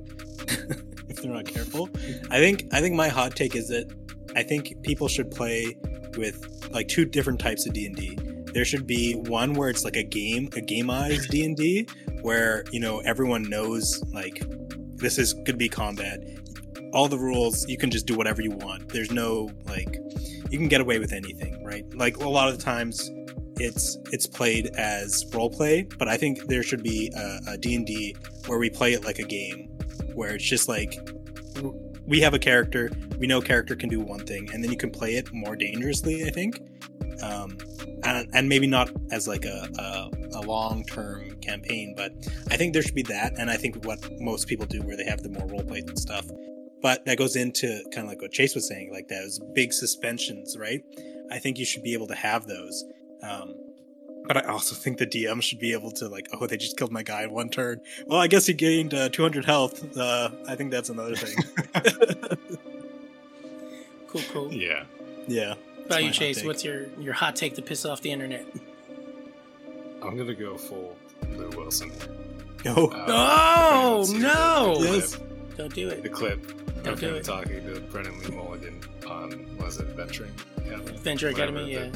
if 1.10 1.22
they're 1.22 1.32
not 1.32 1.46
careful, 1.46 1.90
I 2.30 2.40
think 2.40 2.66
I 2.72 2.82
think 2.82 2.96
my 2.96 3.08
hot 3.10 3.36
take 3.36 3.56
is 3.56 3.68
that 3.70 3.92
I 4.36 4.44
think 4.44 4.82
people 4.84 5.08
should 5.08 5.32
play 5.32 5.76
with 6.18 6.70
like 6.72 6.88
two 6.88 7.04
different 7.06 7.40
types 7.40 7.66
of 7.66 7.74
D 7.74 7.86
and 7.88 7.96
D. 7.96 8.18
There 8.58 8.66
should 8.66 8.88
be 8.88 9.14
one 9.14 9.54
where 9.54 9.70
it's 9.70 9.86
like 9.86 9.96
a 9.98 10.04
game, 10.04 10.48
a 10.48 10.62
gameized 10.62 11.28
D 11.30 11.46
and 11.46 11.56
D, 11.56 11.88
where 12.24 12.64
you 12.72 12.80
know 12.80 13.02
everyone 13.02 13.44
knows 13.44 14.04
like 14.12 14.42
this 14.96 15.20
is 15.20 15.34
gonna 15.34 15.60
be 15.60 15.70
combat. 15.70 16.24
All 16.92 17.08
the 17.08 17.20
rules, 17.20 17.70
you 17.70 17.78
can 17.78 17.92
just 17.92 18.08
do 18.08 18.16
whatever 18.16 18.42
you 18.42 18.50
want. 18.50 18.90
There's 18.90 19.12
no 19.12 19.52
like 19.66 20.00
you 20.50 20.58
can 20.58 20.70
get 20.70 20.82
away 20.82 20.98
with 20.98 21.14
anything, 21.14 21.64
right? 21.64 21.86
Like 21.94 22.18
a 22.18 22.28
lot 22.28 22.50
of 22.50 22.58
the 22.58 22.64
times, 22.64 23.12
it's 23.58 23.96
it's 24.12 24.26
played 24.26 24.72
as 24.76 25.24
role 25.32 25.52
play, 25.52 25.84
but 26.00 26.08
I 26.08 26.18
think 26.18 26.48
there 26.48 26.64
should 26.64 26.82
be 26.82 27.12
a, 27.16 27.52
a 27.52 27.58
D&D 27.60 28.16
where 28.48 28.58
we 28.58 28.72
play 28.72 28.94
it 28.94 29.06
like 29.06 29.20
a 29.20 29.28
game, 29.28 29.70
where 30.16 30.34
it's 30.34 30.44
just 30.44 30.68
like 30.68 30.98
we 32.08 32.22
have 32.22 32.34
a 32.34 32.40
character, 32.40 32.90
we 33.20 33.28
know 33.28 33.40
character 33.40 33.76
can 33.76 33.88
do 33.88 34.00
one 34.00 34.26
thing, 34.26 34.50
and 34.52 34.64
then 34.64 34.72
you 34.72 34.78
can 34.78 34.90
play 34.90 35.14
it 35.14 35.32
more 35.32 35.56
dangerously. 35.56 36.26
I 36.26 36.32
think, 36.32 36.60
um, 37.22 37.58
and, 38.04 38.28
and 38.34 38.50
maybe 38.50 38.68
not 38.68 38.90
as 39.12 39.28
like 39.28 39.46
a 39.46 39.68
a, 39.78 40.40
a 40.40 40.42
long 40.42 40.84
term 40.86 41.36
campaign, 41.42 41.94
but 41.96 42.14
I 42.50 42.58
think 42.58 42.74
there 42.74 42.82
should 42.82 42.96
be 42.96 43.04
that, 43.04 43.34
and 43.38 43.50
I 43.50 43.58
think 43.58 43.86
what 43.86 44.00
most 44.20 44.48
people 44.48 44.66
do 44.66 44.82
where 44.82 44.98
they 44.98 45.06
have 45.06 45.24
the 45.24 45.30
more 45.30 45.48
role 45.48 45.64
play 45.64 45.80
and 45.80 45.98
stuff. 45.98 46.26
But 46.82 47.06
that 47.06 47.18
goes 47.18 47.36
into 47.36 47.84
kind 47.92 48.06
of 48.06 48.10
like 48.10 48.22
what 48.22 48.32
Chase 48.32 48.54
was 48.54 48.68
saying, 48.68 48.92
like 48.92 49.08
those 49.08 49.40
big 49.54 49.74
suspensions, 49.74 50.56
right? 50.58 50.84
I 51.32 51.40
think 51.40 51.58
you 51.58 51.66
should 51.66 51.84
be 51.84 51.94
able 51.94 52.08
to 52.08 52.16
have 52.16 52.46
those. 52.48 52.84
Um, 53.24 53.56
but 54.28 54.38
I 54.38 54.42
also 54.42 54.76
think 54.76 54.98
the 54.98 55.08
DM 55.08 55.42
should 55.42 55.58
be 55.58 55.74
able 55.74 55.92
to 55.92 56.08
like, 56.08 56.28
oh, 56.34 56.46
they 56.46 56.58
just 56.58 56.78
killed 56.78 56.92
my 56.92 57.02
guy 57.02 57.24
in 57.24 57.32
one 57.32 57.50
turn. 57.50 57.82
Well, 58.06 58.20
I 58.20 58.28
guess 58.28 58.46
he 58.46 58.54
gained 58.54 58.94
uh, 58.94 59.10
200 59.10 59.46
health. 59.46 59.98
Uh, 59.98 60.30
I 60.48 60.56
think 60.56 60.70
that's 60.70 60.90
another 60.90 61.16
thing. 61.16 61.36
Cool, 64.08 64.22
cool. 64.32 64.54
Yeah. 64.54 64.86
yeah. 65.28 65.56
What 65.88 66.00
about 66.00 66.04
you, 66.06 66.12
Chase? 66.12 66.44
What's 66.44 66.64
your 66.66 66.88
your 67.00 67.14
hot 67.14 67.36
take 67.38 67.56
to 67.56 67.62
piss 67.62 67.86
off 67.86 68.02
the 68.02 68.12
internet? 68.12 68.46
I'm 70.04 70.18
gonna 70.18 70.34
go 70.36 70.58
full 70.58 70.98
Lou 71.30 71.50
Wilson. 71.52 71.92
Go. 72.64 72.88
Uh, 72.88 73.06
Oh, 73.10 74.06
no! 74.12 74.78
Yes. 74.80 75.18
Don't 75.58 75.74
do 75.74 75.88
it. 75.90 76.04
The 76.04 76.10
clip 76.10 76.46
Don't 76.84 76.94
of 76.94 77.00
do 77.00 77.08
him 77.10 77.16
it. 77.16 77.24
talking 77.24 77.66
to 77.74 77.80
Brennan 77.82 78.20
Lee 78.22 78.36
Mulligan 78.36 78.82
on 79.10 79.58
was 79.58 79.80
it 79.80 79.88
Venturing 79.96 80.34
Academy? 80.58 80.98
Venture 80.98 81.32
Whatever, 81.32 81.60
Academy, 81.60 81.74
yeah. 81.74 81.90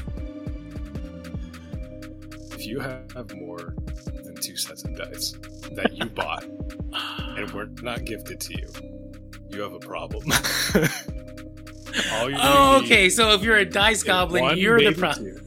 If 2.56 2.66
you 2.66 2.80
have 2.80 3.34
more 3.36 3.76
than 4.24 4.36
two 4.36 4.56
sets 4.56 4.84
of 4.86 4.96
dice 4.96 5.36
that 5.74 5.94
you 5.94 6.06
bought 6.06 6.44
and 6.94 7.52
were 7.52 7.66
not 7.82 8.06
gifted 8.06 8.40
to 8.40 8.54
you, 8.58 8.70
you 9.50 9.62
have 9.62 9.74
a 9.74 9.80
problem. 9.80 10.24
All 12.14 12.30
you 12.30 12.38
Oh, 12.40 12.82
okay. 12.84 13.10
So 13.10 13.32
if 13.32 13.44
you're 13.44 13.58
a 13.58 13.66
dice 13.66 14.04
goblin, 14.04 14.44
one, 14.44 14.58
you're 14.58 14.80
the 14.80 14.92
maybe 14.92 15.00
problem. 15.00 15.42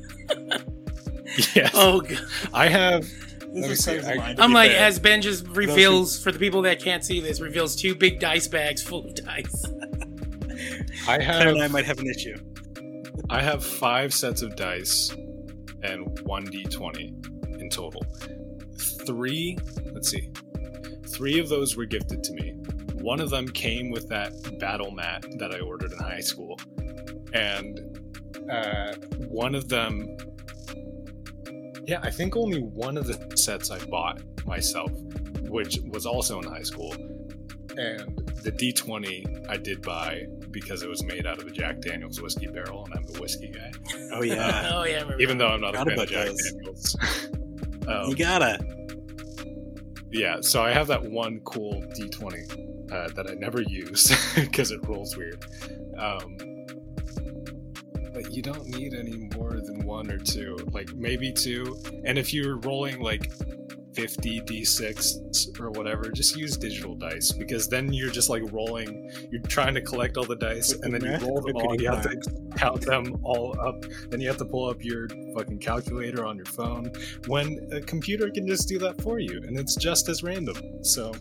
yes. 1.54 1.70
Oh, 1.74 2.00
God. 2.00 2.18
I 2.52 2.68
have. 2.68 3.02
This 3.02 3.50
Let 3.52 3.54
me 3.54 3.72
is 3.72 3.84
see, 3.84 4.00
I, 4.00 4.34
I'm 4.38 4.52
like, 4.52 4.72
as 4.72 4.98
Ben 4.98 5.22
just 5.22 5.46
reveals 5.46 6.20
for 6.20 6.32
the 6.32 6.40
people 6.40 6.62
that 6.62 6.80
can't 6.80 7.04
see 7.04 7.20
this, 7.20 7.40
reveals 7.40 7.76
two 7.76 7.94
big 7.94 8.18
dice 8.18 8.48
bags 8.48 8.82
full 8.82 9.04
of 9.06 9.14
dice. 9.14 9.64
I 11.08 11.22
have. 11.22 11.46
and 11.46 11.62
I 11.62 11.68
might 11.68 11.84
have 11.84 12.00
an 12.00 12.08
issue. 12.08 12.36
I 13.30 13.40
have 13.40 13.64
five 13.64 14.12
sets 14.12 14.42
of 14.42 14.56
dice 14.56 15.10
and 15.82 16.18
one 16.20 16.46
d20 16.46 17.60
in 17.60 17.70
total. 17.70 18.04
Three, 19.06 19.56
let's 19.92 20.10
see, 20.10 20.30
three 21.08 21.38
of 21.38 21.48
those 21.48 21.76
were 21.76 21.84
gifted 21.84 22.24
to 22.24 22.32
me. 22.32 22.56
One 23.04 23.20
of 23.20 23.28
them 23.28 23.46
came 23.46 23.90
with 23.90 24.08
that 24.08 24.58
battle 24.58 24.90
mat 24.90 25.26
that 25.38 25.54
I 25.54 25.60
ordered 25.60 25.92
in 25.92 25.98
high 25.98 26.22
school, 26.22 26.58
and 27.34 27.78
uh, 28.50 28.94
one 29.28 29.54
of 29.54 29.68
them, 29.68 30.16
yeah, 31.86 32.00
I 32.02 32.10
think 32.10 32.34
only 32.34 32.62
one 32.62 32.96
of 32.96 33.06
the 33.06 33.36
sets 33.36 33.70
I 33.70 33.84
bought 33.84 34.22
myself, 34.46 34.90
which 35.42 35.80
was 35.84 36.06
also 36.06 36.40
in 36.40 36.46
high 36.48 36.62
school. 36.62 36.94
And 37.76 38.16
the 38.42 38.50
D20 38.50 39.50
I 39.50 39.58
did 39.58 39.82
buy 39.82 40.24
because 40.50 40.82
it 40.82 40.88
was 40.88 41.04
made 41.04 41.26
out 41.26 41.38
of 41.38 41.46
a 41.46 41.50
Jack 41.50 41.82
Daniels 41.82 42.22
whiskey 42.22 42.46
barrel, 42.46 42.86
and 42.86 42.94
I'm 42.94 43.02
the 43.12 43.20
whiskey 43.20 43.48
guy. 43.48 43.70
Oh 44.14 44.22
yeah, 44.22 44.70
oh, 44.76 44.84
yeah. 44.84 45.04
Even 45.20 45.36
though 45.36 45.48
I'm 45.48 45.60
not 45.60 45.74
a 45.74 45.78
Forgot 45.80 45.88
fan 45.90 45.98
of 45.98 46.08
Jack 46.08 46.26
those. 46.28 46.52
Daniels. 46.52 46.96
um, 47.86 48.08
you 48.08 48.16
gotta. 48.16 48.83
Yeah, 50.14 50.40
so 50.40 50.62
I 50.62 50.72
have 50.72 50.86
that 50.86 51.02
one 51.02 51.40
cool 51.40 51.82
D20 51.98 52.92
uh, 52.92 53.08
that 53.14 53.28
I 53.28 53.34
never 53.34 53.60
use 53.60 54.14
because 54.36 54.70
it 54.70 54.86
rolls 54.86 55.16
weird. 55.16 55.44
Um, 55.98 56.36
but 58.12 58.32
you 58.32 58.40
don't 58.40 58.66
need 58.68 58.94
any 58.94 59.28
more 59.36 59.60
than 59.60 59.84
one 59.84 60.08
or 60.12 60.18
two, 60.18 60.56
like 60.70 60.94
maybe 60.94 61.32
two. 61.32 61.76
And 62.04 62.16
if 62.16 62.32
you're 62.32 62.58
rolling 62.58 63.00
like 63.00 63.32
50 63.94 64.40
d6 64.42 65.60
or 65.60 65.70
whatever, 65.70 66.10
just 66.10 66.36
use 66.36 66.56
digital 66.56 66.94
dice 66.94 67.32
because 67.32 67.68
then 67.68 67.92
you're 67.92 68.10
just 68.10 68.28
like 68.28 68.42
rolling. 68.52 69.10
You're 69.30 69.42
trying 69.42 69.74
to 69.74 69.80
collect 69.80 70.16
all 70.16 70.24
the 70.24 70.36
dice 70.36 70.72
With 70.72 70.84
and 70.84 70.94
the 70.94 70.98
then 70.98 71.20
you 71.20 71.26
roll 71.26 71.40
them 71.40 71.56
all. 71.56 71.80
You 71.80 71.90
have 71.90 72.02
to 72.02 72.20
count 72.56 72.82
them 72.82 73.18
all 73.22 73.58
up. 73.60 73.84
Then 74.10 74.20
you 74.20 74.28
have 74.28 74.38
to 74.38 74.44
pull 74.44 74.68
up 74.68 74.84
your 74.84 75.08
fucking 75.34 75.58
calculator 75.58 76.24
on 76.24 76.36
your 76.36 76.46
phone 76.46 76.92
when 77.26 77.66
a 77.72 77.80
computer 77.80 78.30
can 78.30 78.46
just 78.46 78.68
do 78.68 78.78
that 78.78 79.00
for 79.00 79.18
you 79.18 79.42
and 79.46 79.58
it's 79.58 79.76
just 79.76 80.08
as 80.08 80.22
random. 80.22 80.84
So 80.84 81.12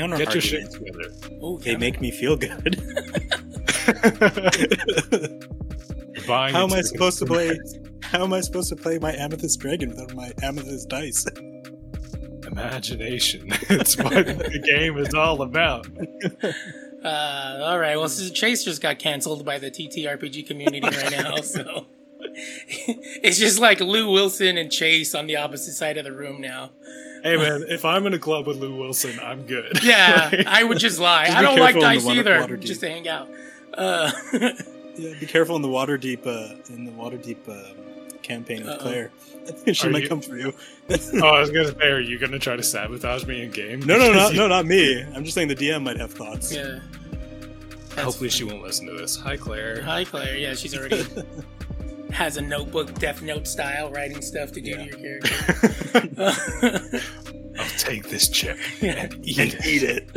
Counter 0.00 0.16
get 0.16 0.34
your 0.34 0.40
shit 0.40 0.70
together. 0.70 1.12
Oh, 1.42 1.58
They 1.58 1.72
yeah. 1.72 1.76
make 1.78 2.00
me 2.00 2.10
feel 2.10 2.36
good. 2.36 2.50
Buying 6.26 6.54
How 6.54 6.64
am 6.64 6.72
I 6.72 6.80
supposed 6.80 7.18
to 7.18 7.26
play? 7.26 7.58
How 8.02 8.24
am 8.24 8.32
I 8.32 8.40
supposed 8.40 8.70
to 8.70 8.76
play 8.76 8.98
my 8.98 9.12
amethyst 9.12 9.60
dragon 9.60 9.90
without 9.90 10.14
my 10.14 10.32
amethyst 10.42 10.88
dice? 10.88 11.26
imagination. 12.50 13.48
it's 13.68 13.96
what 13.96 14.10
the 14.12 14.60
game 14.64 14.98
is 14.98 15.14
all 15.14 15.42
about. 15.42 15.86
Uh, 17.04 17.60
all 17.62 17.78
right. 17.78 17.96
Well, 17.96 18.08
since 18.08 18.30
Chase 18.30 18.64
just 18.64 18.82
got 18.82 18.98
canceled 18.98 19.44
by 19.44 19.58
the 19.58 19.70
TTRPG 19.70 20.46
community 20.46 20.80
right 20.80 21.10
now, 21.10 21.36
so 21.36 21.86
it's 23.22 23.38
just 23.38 23.58
like 23.58 23.80
Lou 23.80 24.10
Wilson 24.10 24.56
and 24.58 24.70
Chase 24.70 25.14
on 25.14 25.26
the 25.26 25.36
opposite 25.36 25.72
side 25.74 25.96
of 25.98 26.04
the 26.04 26.12
room 26.12 26.40
now. 26.40 26.70
Hey 27.22 27.36
man, 27.36 27.64
if 27.68 27.84
I'm 27.84 28.06
in 28.06 28.14
a 28.14 28.18
club 28.18 28.46
with 28.46 28.56
Lou 28.58 28.76
Wilson, 28.76 29.18
I'm 29.22 29.46
good. 29.46 29.80
Yeah, 29.82 30.30
Like, 30.32 30.46
I 30.46 30.64
would 30.64 30.78
just 30.78 30.98
lie. 30.98 31.26
Just 31.26 31.36
I 31.36 31.42
don't 31.42 31.58
like 31.58 31.74
careful 31.74 31.80
dice 31.82 32.06
either, 32.06 32.46
deep. 32.46 32.60
just 32.60 32.80
to 32.80 32.88
hang 32.88 33.08
out. 33.08 33.28
Uh, 33.74 34.10
Yeah, 34.96 35.14
be 35.18 35.24
careful 35.26 35.56
in 35.56 35.62
the 35.62 35.68
Waterdeep. 35.68 36.26
Uh, 36.26 36.56
in 36.74 36.84
the 36.84 36.90
Waterdeep 36.90 37.48
uh, 37.48 37.72
campaign 38.22 38.58
with 38.58 38.68
Uh-oh. 38.70 38.78
Claire. 38.80 39.10
she 39.72 39.86
Are 39.86 39.90
might 39.90 40.02
you- 40.02 40.08
come 40.08 40.20
for 40.20 40.36
you. 40.36 40.52
oh, 40.90 41.26
I 41.28 41.40
was 41.40 41.50
gonna 41.50 41.68
say, 41.68 41.86
are 41.86 42.00
you 42.00 42.18
gonna 42.18 42.38
try 42.40 42.56
to 42.56 42.62
sabotage 42.62 43.24
me 43.24 43.42
in 43.44 43.50
game? 43.50 43.80
No, 43.80 43.96
no, 43.96 44.12
no, 44.12 44.28
you- 44.28 44.36
no, 44.36 44.48
not 44.48 44.66
me. 44.66 45.00
I'm 45.14 45.24
just 45.24 45.34
saying 45.34 45.48
the 45.48 45.54
DM 45.54 45.82
might 45.84 45.96
have 45.98 46.12
thoughts. 46.12 46.52
yeah. 46.54 46.80
Hopefully, 47.96 48.28
she 48.30 48.44
won't 48.44 48.62
listen 48.62 48.86
to 48.88 48.92
this. 48.94 49.16
Hi, 49.16 49.36
Claire. 49.36 49.80
Hi, 49.82 50.04
Claire. 50.04 50.36
Yeah, 50.36 50.54
she's 50.54 50.76
already 50.76 51.04
has 52.12 52.36
a 52.36 52.42
notebook, 52.42 52.94
Death 52.98 53.22
Note 53.22 53.46
style, 53.46 53.90
writing 53.90 54.20
stuff 54.22 54.52
to 54.52 54.60
do 54.60 54.74
to 54.74 54.84
your 54.84 55.20
character. 55.20 57.00
I'll 57.58 57.68
take 57.78 58.08
this 58.08 58.28
chip 58.28 58.58
Yeah. 58.80 58.92
and 59.04 59.26
eat 59.26 59.38
And 59.38 59.54
it. 59.54 59.66
eat 59.66 59.82
it. 59.82 60.08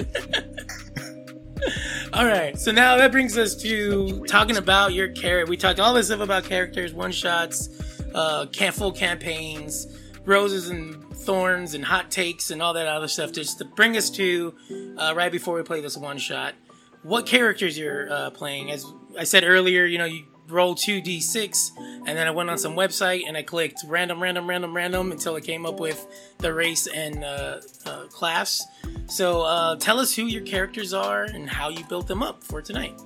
All 2.14 2.26
right, 2.26 2.58
so 2.60 2.72
now 2.72 2.98
that 2.98 3.12
brings 3.12 3.38
us 3.38 3.56
to 3.64 4.24
talking 4.26 4.58
about 4.58 4.94
your 4.94 5.10
character. 5.10 5.50
We 5.50 5.58
talked 5.58 5.80
all 5.80 5.94
this 5.94 6.08
stuff 6.08 6.20
about 6.20 6.44
characters, 6.44 6.94
one 6.94 7.12
shots, 7.12 7.70
uh, 8.14 8.46
full 8.74 8.92
campaigns, 8.92 9.88
roses 10.26 10.70
and 10.70 11.02
thorns, 11.16 11.74
and 11.74 11.84
hot 11.84 12.12
takes, 12.12 12.52
and 12.52 12.62
all 12.62 12.74
that 12.74 12.86
other 12.88 13.08
stuff. 13.08 13.32
Just 13.32 13.58
to 13.60 13.66
bring 13.66 13.98
us 13.98 14.10
to 14.12 14.54
uh, 14.98 15.14
right 15.16 15.32
before 15.32 15.56
we 15.56 15.64
play 15.64 15.82
this 15.82 15.98
one 15.98 16.18
shot, 16.18 16.54
what 17.02 17.26
characters 17.26 17.78
you're 17.78 18.12
uh, 18.12 18.30
playing? 18.30 18.70
As 18.70 18.86
I 19.18 19.24
said 19.24 19.44
earlier, 19.44 19.86
you 19.86 19.98
know 19.98 20.06
you 20.06 20.26
roll 20.54 20.76
two 20.76 21.02
d6, 21.02 21.72
and 22.06 22.18
then 22.18 22.28
I 22.28 22.32
went 22.32 22.50
on 22.50 22.58
some 22.58 22.76
website 22.76 23.24
and 23.28 23.36
I 23.36 23.44
clicked 23.44 23.84
random, 23.88 24.22
random, 24.22 24.48
random, 24.48 24.76
random 24.76 25.12
until 25.12 25.36
I 25.36 25.42
came 25.42 25.66
up 25.66 25.80
with 25.80 26.06
the 26.38 26.54
race 26.54 26.88
and 26.88 27.24
uh, 27.24 27.60
uh, 27.86 28.06
class. 28.08 28.66
So 29.08 29.42
uh, 29.42 29.76
tell 29.78 30.00
us 30.00 30.16
who 30.16 30.26
your 30.26 30.44
characters 30.44 30.94
are 30.94 31.24
and 31.24 31.50
how 31.50 31.70
you 31.70 31.84
built 31.86 32.08
them 32.08 32.24
up 32.24 32.44
for 32.44 32.62
tonight. 32.62 32.98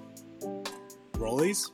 Rollies? 1.14 1.72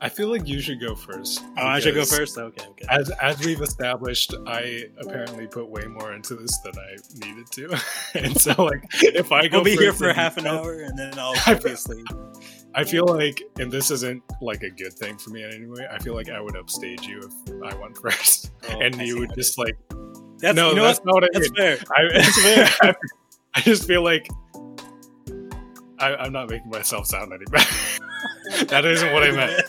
I 0.00 0.08
feel 0.08 0.28
like 0.28 0.46
you 0.46 0.60
should 0.60 0.80
go 0.80 0.94
first. 0.94 1.42
Oh, 1.58 1.66
I 1.66 1.80
should 1.80 1.94
go 1.96 2.04
first? 2.04 2.38
Okay, 2.38 2.64
okay. 2.68 2.84
As, 2.88 3.10
as 3.20 3.44
we've 3.44 3.60
established, 3.60 4.32
I 4.46 4.84
apparently 5.00 5.48
put 5.48 5.68
way 5.68 5.86
more 5.86 6.12
into 6.12 6.36
this 6.36 6.56
than 6.58 6.74
I 6.78 7.26
needed 7.26 7.50
to, 7.50 7.76
and 8.14 8.40
so 8.40 8.62
like 8.62 8.84
if 9.02 9.32
I 9.32 9.48
go, 9.48 9.58
I'll 9.58 9.64
be 9.64 9.76
here 9.76 9.92
for 9.92 10.12
half 10.12 10.36
an 10.36 10.46
hour 10.46 10.82
and 10.82 10.96
then 10.96 11.18
I'll 11.18 11.34
I- 11.46 11.54
obviously. 11.54 12.04
I 12.74 12.84
feel 12.84 13.06
like, 13.06 13.42
and 13.58 13.72
this 13.72 13.90
isn't 13.90 14.22
like 14.40 14.62
a 14.62 14.70
good 14.70 14.92
thing 14.92 15.16
for 15.18 15.30
me 15.30 15.42
in 15.42 15.50
any 15.52 15.66
way. 15.66 15.86
I 15.90 15.98
feel 15.98 16.14
like 16.14 16.28
I 16.28 16.40
would 16.40 16.56
upstage 16.56 17.06
you 17.06 17.18
if 17.46 17.62
I 17.64 17.74
went 17.74 17.96
first, 18.02 18.52
Oh, 18.68 18.80
and 18.80 18.94
I 18.96 19.02
you 19.04 19.18
would 19.18 19.30
just 19.34 19.52
is. 19.52 19.58
like, 19.58 19.76
That's, 20.38 20.54
no, 20.54 20.70
you 20.70 20.76
know 20.76 20.84
that's 20.84 21.00
what? 21.00 21.06
not 21.06 21.14
what 21.14 21.24
I 21.24 21.28
That's 21.32 21.50
mean. 21.50 21.76
fair. 22.56 22.68
I, 22.82 22.94
I 23.54 23.60
just 23.62 23.86
feel 23.86 24.02
like 24.04 24.28
I, 25.98 26.14
I'm 26.14 26.32
not 26.32 26.48
making 26.50 26.70
myself 26.70 27.06
sound 27.06 27.32
any 27.32 27.44
better. 27.46 27.74
that 28.66 28.84
isn't 28.84 29.12
what 29.12 29.24
I 29.24 29.30
meant. 29.32 29.62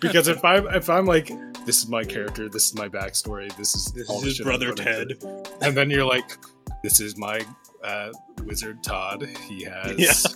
Because 0.00 0.28
if 0.28 0.42
I'm 0.44 0.66
if 0.68 0.88
I'm 0.88 1.04
like, 1.06 1.28
this 1.66 1.78
is 1.82 1.88
my 1.88 2.04
character, 2.04 2.48
this 2.48 2.68
is 2.68 2.74
my 2.74 2.88
backstory, 2.88 3.54
this 3.56 3.74
is 3.74 3.92
This 3.92 4.08
is 4.08 4.22
his 4.22 4.40
brother 4.40 4.72
Ted. 4.72 5.12
and 5.60 5.76
then 5.76 5.90
you're 5.90 6.06
like, 6.06 6.38
this 6.82 7.00
is 7.00 7.16
my 7.18 7.44
uh, 7.84 8.10
wizard 8.44 8.82
Todd. 8.82 9.28
He 9.48 9.64
has 9.64 10.26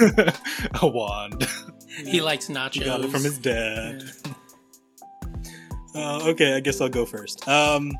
a 0.82 0.86
wand. 0.86 1.46
He 2.04 2.20
likes 2.20 2.48
nachos. 2.48 2.74
He 2.74 2.84
got 2.84 3.04
it 3.04 3.10
from 3.10 3.22
his 3.22 3.38
dad. 3.38 4.04
Uh, 5.94 6.28
okay, 6.28 6.54
I 6.54 6.60
guess 6.60 6.80
I'll 6.80 6.88
go 6.88 7.04
first. 7.04 7.46
Um, 7.48 7.92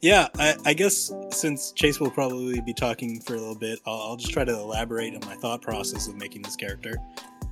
yeah, 0.00 0.28
I, 0.38 0.56
I 0.64 0.74
guess 0.74 1.12
since 1.30 1.72
Chase 1.72 2.00
will 2.00 2.10
probably 2.10 2.60
be 2.60 2.72
talking 2.72 3.20
for 3.20 3.34
a 3.34 3.38
little 3.38 3.58
bit, 3.58 3.78
I'll, 3.86 4.00
I'll 4.00 4.16
just 4.16 4.32
try 4.32 4.44
to 4.44 4.52
elaborate 4.52 5.14
on 5.14 5.20
my 5.28 5.34
thought 5.34 5.60
process 5.60 6.08
of 6.08 6.16
making 6.16 6.42
this 6.42 6.56
character. 6.56 6.96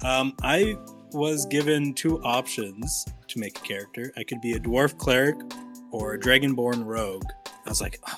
Um, 0.03 0.35
I 0.43 0.77
was 1.13 1.45
given 1.47 1.93
two 1.95 2.23
options 2.23 3.05
to 3.29 3.39
make 3.39 3.59
a 3.59 3.63
character. 3.63 4.13
I 4.17 4.25
could 4.25 4.41
be 4.41 4.53
a 4.53 4.59
dwarf 4.61 4.97
cleric 4.97 5.37
or 5.91 6.15
a 6.15 6.19
dragonborn 6.19 6.85
rogue. 6.85 7.25
I 7.47 7.69
was 7.69 7.81
like, 7.81 8.01
oh, 8.09 8.17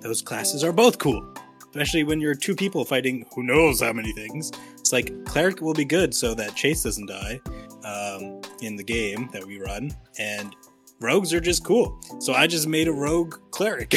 those 0.00 0.22
classes 0.22 0.64
are 0.64 0.72
both 0.72 0.98
cool, 0.98 1.34
especially 1.70 2.02
when 2.02 2.20
you're 2.20 2.34
two 2.34 2.54
people 2.54 2.84
fighting 2.84 3.24
who 3.34 3.42
knows 3.42 3.80
how 3.80 3.92
many 3.92 4.12
things. 4.12 4.50
It's 4.78 4.92
like 4.92 5.24
cleric 5.24 5.60
will 5.60 5.74
be 5.74 5.84
good 5.84 6.14
so 6.14 6.34
that 6.34 6.56
Chase 6.56 6.82
doesn't 6.82 7.06
die 7.06 7.40
um, 7.84 8.40
in 8.60 8.76
the 8.76 8.82
game 8.82 9.28
that 9.32 9.44
we 9.44 9.60
run, 9.60 9.92
and 10.18 10.54
rogues 11.00 11.32
are 11.32 11.40
just 11.40 11.64
cool. 11.64 12.00
So 12.18 12.34
I 12.34 12.46
just 12.46 12.66
made 12.66 12.88
a 12.88 12.92
rogue 12.92 13.36
cleric. 13.52 13.96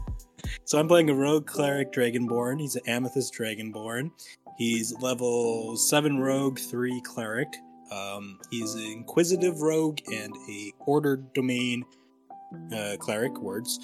so 0.64 0.78
I'm 0.78 0.88
playing 0.88 1.10
a 1.10 1.14
rogue 1.14 1.46
cleric 1.46 1.92
dragonborn. 1.92 2.60
He's 2.60 2.76
an 2.76 2.82
amethyst 2.86 3.34
dragonborn. 3.34 4.10
He's 4.56 4.94
level 5.00 5.76
seven 5.76 6.18
rogue, 6.18 6.58
three 6.58 7.00
cleric. 7.02 7.48
Um, 7.90 8.38
he's 8.50 8.74
an 8.74 8.84
inquisitive 8.84 9.60
rogue 9.60 9.98
and 10.10 10.34
a 10.48 10.72
ordered 10.80 11.32
domain 11.34 11.84
uh, 12.74 12.96
cleric. 12.98 13.38
Words. 13.38 13.78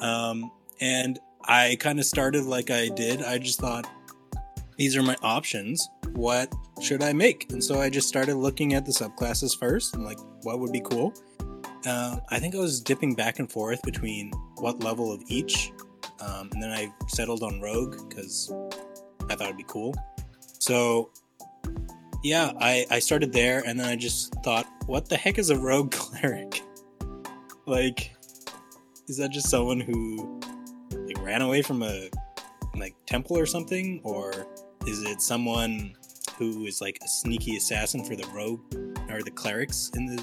Um, 0.00 0.50
and 0.80 1.18
I 1.46 1.76
kind 1.80 1.98
of 1.98 2.04
started 2.06 2.44
like 2.44 2.70
I 2.70 2.88
did. 2.88 3.22
I 3.22 3.38
just 3.38 3.60
thought 3.60 3.86
these 4.76 4.96
are 4.96 5.02
my 5.02 5.16
options. 5.22 5.88
What 6.12 6.52
should 6.80 7.02
I 7.02 7.12
make? 7.12 7.50
And 7.52 7.62
so 7.62 7.80
I 7.80 7.90
just 7.90 8.08
started 8.08 8.36
looking 8.36 8.74
at 8.74 8.84
the 8.84 8.92
subclasses 8.92 9.58
first 9.58 9.94
and 9.94 10.04
like 10.04 10.18
what 10.42 10.60
would 10.60 10.72
be 10.72 10.80
cool. 10.80 11.14
Uh, 11.86 12.16
I 12.30 12.38
think 12.38 12.54
I 12.54 12.58
was 12.58 12.80
dipping 12.80 13.14
back 13.14 13.38
and 13.38 13.50
forth 13.50 13.82
between 13.82 14.32
what 14.56 14.82
level 14.82 15.12
of 15.12 15.22
each, 15.28 15.72
um, 16.20 16.48
and 16.52 16.62
then 16.62 16.70
I 16.70 16.90
settled 17.08 17.42
on 17.42 17.60
rogue 17.60 18.08
because 18.08 18.50
I 19.28 19.34
thought 19.34 19.48
it'd 19.48 19.56
be 19.58 19.66
cool. 19.66 19.94
So 20.40 21.10
yeah, 22.22 22.52
I, 22.58 22.86
I 22.90 23.00
started 23.00 23.34
there, 23.34 23.62
and 23.66 23.78
then 23.78 23.86
I 23.86 23.96
just 23.96 24.34
thought, 24.42 24.66
what 24.86 25.10
the 25.10 25.16
heck 25.16 25.38
is 25.38 25.50
a 25.50 25.58
rogue 25.58 25.92
cleric? 25.92 26.62
like, 27.66 28.14
is 29.08 29.16
that 29.18 29.30
just 29.30 29.48
someone 29.48 29.80
who 29.80 30.40
like 31.14 31.24
ran 31.24 31.42
away 31.42 31.62
from 31.62 31.82
a 31.82 32.08
like 32.76 32.94
temple 33.06 33.38
or 33.38 33.46
something, 33.46 34.00
or 34.04 34.46
is 34.86 35.02
it 35.02 35.20
someone 35.20 35.94
who 36.38 36.66
is 36.66 36.80
like 36.80 36.98
a 37.04 37.08
sneaky 37.08 37.56
assassin 37.56 38.04
for 38.04 38.16
the 38.16 38.26
rogue 38.28 38.60
or 39.10 39.22
the 39.22 39.30
clerics 39.30 39.90
in 39.94 40.06
the 40.06 40.22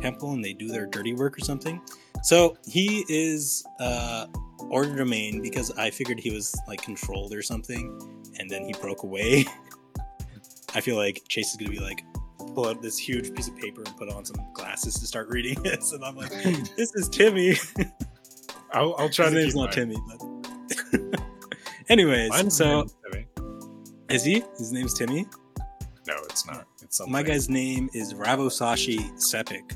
temple 0.00 0.32
and 0.32 0.44
they 0.44 0.52
do 0.52 0.68
their 0.68 0.86
dirty 0.86 1.14
work 1.14 1.36
or 1.36 1.40
something? 1.40 1.80
So 2.22 2.56
he 2.66 3.04
is 3.08 3.64
uh, 3.80 4.26
order 4.70 4.96
domain 4.96 5.42
because 5.42 5.70
I 5.72 5.90
figured 5.90 6.18
he 6.18 6.30
was 6.30 6.54
like 6.66 6.82
controlled 6.82 7.32
or 7.32 7.42
something, 7.42 7.98
and 8.38 8.50
then 8.50 8.64
he 8.64 8.72
broke 8.72 9.02
away. 9.02 9.44
I 10.74 10.80
feel 10.80 10.96
like 10.96 11.22
Chase 11.28 11.50
is 11.50 11.56
gonna 11.56 11.70
be 11.70 11.78
like 11.78 12.04
pull 12.54 12.68
out 12.68 12.82
this 12.82 12.98
huge 12.98 13.34
piece 13.34 13.48
of 13.48 13.56
paper 13.56 13.82
and 13.84 13.96
put 13.96 14.08
on 14.10 14.24
some 14.24 14.36
glasses 14.54 14.94
to 14.94 15.06
start 15.06 15.28
reading 15.28 15.54
this, 15.62 15.92
and 15.92 16.04
I'm 16.04 16.16
like, 16.16 16.30
this 16.76 16.94
is 16.94 17.08
Timmy. 17.08 17.56
I'll, 18.74 18.94
I'll 18.98 19.08
try 19.08 19.26
His 19.30 19.34
to 19.34 19.40
name's 19.40 19.54
keep 19.54 19.60
not 19.60 19.76
mine. 19.76 21.00
Timmy, 21.00 21.10
but 21.12 21.20
anyways, 21.88 22.30
Mine's 22.30 22.56
so 22.56 22.80
named 22.80 22.92
Timmy. 23.12 23.26
is 24.10 24.24
he? 24.24 24.42
His 24.58 24.72
name's 24.72 24.94
Timmy. 24.94 25.26
no, 26.06 26.14
it's 26.24 26.46
not. 26.46 26.66
It's 26.82 26.96
something. 26.98 27.12
My 27.12 27.22
guy's 27.22 27.48
name 27.48 27.88
is 27.94 28.14
Ravosashi 28.14 28.98
Sepik, 29.14 29.74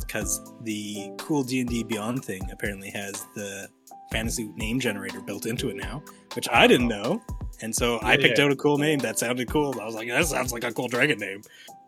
because 0.00 0.40
the 0.62 1.10
cool 1.18 1.42
D 1.42 1.60
and 1.60 1.68
D 1.68 1.82
Beyond 1.84 2.24
thing 2.24 2.48
apparently 2.50 2.90
has 2.90 3.26
the 3.34 3.68
fantasy 4.12 4.48
name 4.56 4.80
generator 4.80 5.20
built 5.20 5.46
into 5.46 5.68
it 5.68 5.76
now, 5.76 6.02
which 6.34 6.48
I 6.50 6.66
didn't 6.66 6.88
know. 6.88 7.22
And 7.60 7.74
so 7.74 7.98
I 8.02 8.16
picked 8.16 8.38
yeah. 8.38 8.44
out 8.46 8.52
a 8.52 8.56
cool 8.56 8.78
name 8.78 9.00
that 9.00 9.18
sounded 9.18 9.50
cool. 9.50 9.80
I 9.80 9.84
was 9.84 9.94
like, 9.94 10.08
that 10.08 10.24
sounds 10.26 10.52
like 10.52 10.62
a 10.64 10.72
cool 10.72 10.88
dragon 10.88 11.18
name. 11.18 11.42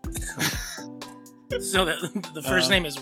So 1.61 1.85
the, 1.85 2.31
the 2.33 2.43
first 2.43 2.69
Uh, 2.69 2.75
name 2.75 2.87
is 2.87 3.01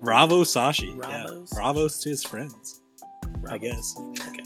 Ravo 0.00 0.42
Sashi. 0.44 0.96
Yeah. 0.96 1.24
Ravos? 1.24 1.54
Ravos 1.54 2.02
to 2.02 2.08
his 2.08 2.24
friends, 2.24 2.80
I 3.48 3.58
guess. 3.58 3.96
Okay. 3.98 4.44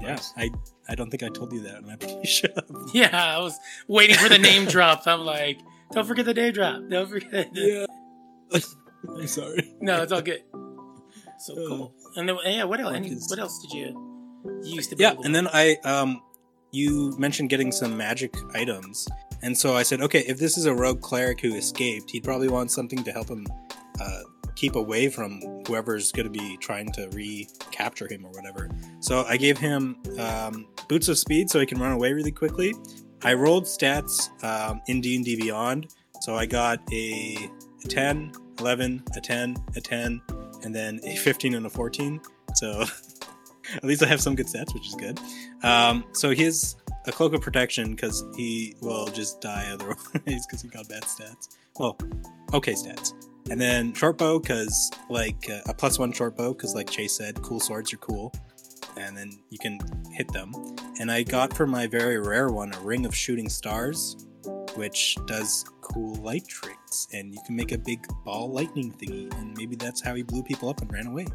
Yeah. 0.00 0.18
I, 0.36 0.50
I 0.88 0.94
don't 0.94 1.10
think 1.10 1.22
I 1.22 1.28
told 1.28 1.52
you 1.52 1.60
that, 1.60 1.76
and 1.78 1.90
I'm 1.90 1.98
pretty 1.98 2.26
sure. 2.26 2.50
Yeah, 2.94 3.10
I 3.12 3.38
was 3.38 3.58
waiting 3.86 4.16
for 4.16 4.28
the 4.28 4.38
name 4.38 4.66
drop. 4.66 5.06
I'm 5.06 5.20
like, 5.20 5.58
don't 5.92 6.06
forget 6.06 6.24
the 6.24 6.34
name 6.34 6.52
drop. 6.52 6.82
Don't 6.88 7.08
forget. 7.08 7.52
The... 7.52 7.86
yeah. 8.52 8.60
I'm 9.08 9.26
sorry. 9.26 9.74
No, 9.80 10.02
it's 10.02 10.12
all 10.12 10.22
good. 10.22 10.42
So 11.38 11.52
Uh, 11.52 11.68
cool. 11.68 11.94
And 12.16 12.28
then, 12.28 12.36
yeah, 12.44 12.64
what 12.64 12.80
else? 12.80 12.94
Any, 12.94 13.14
what 13.14 13.38
else 13.38 13.62
did 13.62 13.72
you 13.72 14.30
use 14.62 14.88
to? 14.88 14.96
Yeah, 14.96 15.14
and 15.24 15.34
then 15.34 15.48
I 15.52 15.76
um 15.84 16.20
you 16.72 17.16
mentioned 17.18 17.50
getting 17.50 17.72
some 17.72 17.96
magic 17.96 18.34
items. 18.54 19.08
And 19.42 19.56
so 19.56 19.74
I 19.74 19.82
said, 19.82 20.02
okay, 20.02 20.20
if 20.20 20.38
this 20.38 20.58
is 20.58 20.66
a 20.66 20.74
rogue 20.74 21.00
cleric 21.00 21.40
who 21.40 21.54
escaped, 21.54 22.10
he'd 22.10 22.24
probably 22.24 22.48
want 22.48 22.70
something 22.70 23.02
to 23.04 23.10
help 23.10 23.28
him 23.28 23.46
uh, 24.00 24.22
keep 24.56 24.74
away 24.74 25.08
from 25.08 25.40
whoever's 25.66 26.12
going 26.12 26.24
to 26.24 26.30
be 26.30 26.56
trying 26.58 26.90
to 26.92 27.08
recapture 27.12 28.08
him 28.08 28.24
or 28.24 28.30
whatever. 28.30 28.68
So 29.00 29.24
I 29.28 29.36
gave 29.36 29.58
him 29.58 29.96
um, 30.18 30.66
boots 30.88 31.08
of 31.08 31.18
speed 31.18 31.50
so 31.50 31.60
he 31.60 31.66
can 31.66 31.78
run 31.78 31.92
away 31.92 32.12
really 32.12 32.32
quickly. 32.32 32.74
I 33.22 33.34
rolled 33.34 33.64
stats 33.64 34.30
um, 34.44 34.80
in 34.86 35.00
D&D 35.00 35.36
Beyond. 35.36 35.94
So 36.20 36.36
I 36.36 36.46
got 36.46 36.80
a, 36.92 37.36
a 37.84 37.88
10, 37.88 38.32
11, 38.58 39.02
a 39.16 39.20
10, 39.20 39.56
a 39.76 39.80
10, 39.80 40.22
and 40.62 40.74
then 40.74 41.00
a 41.04 41.16
15 41.16 41.54
and 41.54 41.66
a 41.66 41.70
14. 41.70 42.20
So 42.54 42.84
at 43.76 43.84
least 43.84 44.02
I 44.02 44.06
have 44.06 44.20
some 44.20 44.34
good 44.34 44.46
stats, 44.46 44.74
which 44.74 44.86
is 44.86 44.94
good. 44.94 45.18
Um, 45.62 46.04
so 46.12 46.30
he 46.30 46.44
has 46.44 46.76
a 47.06 47.12
cloak 47.12 47.32
of 47.32 47.40
protection 47.40 47.94
because 47.94 48.24
he 48.36 48.74
will 48.80 49.06
just 49.06 49.40
die 49.40 49.70
otherwise 49.72 49.96
because 50.24 50.62
he 50.62 50.68
got 50.68 50.88
bad 50.88 51.02
stats. 51.04 51.56
Well, 51.78 51.96
okay 52.52 52.74
stats. 52.74 53.12
And 53.50 53.60
then 53.60 53.92
short 53.94 54.16
bow 54.16 54.38
because 54.38 54.90
like 55.08 55.50
uh, 55.50 55.60
a 55.68 55.74
plus 55.74 55.98
one 55.98 56.12
short 56.12 56.36
bow 56.36 56.52
because 56.52 56.74
like 56.74 56.88
Chase 56.88 57.16
said, 57.16 57.42
cool 57.42 57.60
swords 57.60 57.92
are 57.92 57.98
cool. 57.98 58.32
and 58.96 59.16
then 59.16 59.32
you 59.50 59.58
can 59.58 59.78
hit 60.12 60.30
them. 60.32 60.54
And 61.00 61.10
I 61.10 61.22
got 61.22 61.52
for 61.52 61.66
my 61.66 61.86
very 61.86 62.18
rare 62.18 62.48
one 62.48 62.72
a 62.74 62.80
ring 62.80 63.06
of 63.06 63.14
shooting 63.14 63.48
stars, 63.48 64.16
which 64.76 65.16
does 65.26 65.64
cool 65.80 66.14
light 66.16 66.46
tricks, 66.46 67.08
and 67.12 67.32
you 67.34 67.40
can 67.46 67.56
make 67.56 67.72
a 67.72 67.78
big 67.78 68.06
ball 68.24 68.52
lightning 68.52 68.92
thingy, 68.92 69.32
and 69.38 69.56
maybe 69.56 69.76
that's 69.76 70.00
how 70.02 70.14
he 70.14 70.22
blew 70.22 70.42
people 70.42 70.68
up 70.68 70.80
and 70.82 70.92
ran 70.92 71.06
away. 71.06 71.26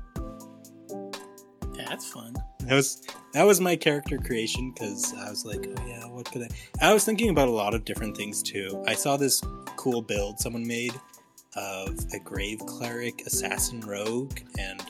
Yeah, 1.76 1.86
that's 1.90 2.10
fun. 2.12 2.34
That 2.60 2.76
was 2.76 3.06
that 3.34 3.44
was 3.44 3.60
my 3.60 3.76
character 3.76 4.18
creation 4.18 4.72
because 4.72 5.14
I 5.14 5.30
was 5.30 5.46
like, 5.46 5.68
oh 5.68 5.88
yeah, 5.88 6.08
what 6.08 6.32
could 6.32 6.44
I? 6.44 6.90
I 6.90 6.94
was 6.94 7.04
thinking 7.04 7.30
about 7.30 7.48
a 7.48 7.52
lot 7.52 7.74
of 7.74 7.84
different 7.84 8.16
things 8.16 8.42
too. 8.42 8.84
I 8.88 8.94
saw 8.94 9.18
this 9.18 9.42
cool 9.76 10.02
build 10.02 10.40
someone 10.40 10.66
made 10.66 10.94
of 11.56 11.98
a 12.14 12.20
grave 12.20 12.60
cleric, 12.60 13.22
assassin, 13.26 13.82
rogue, 13.82 14.40
and 14.60 14.84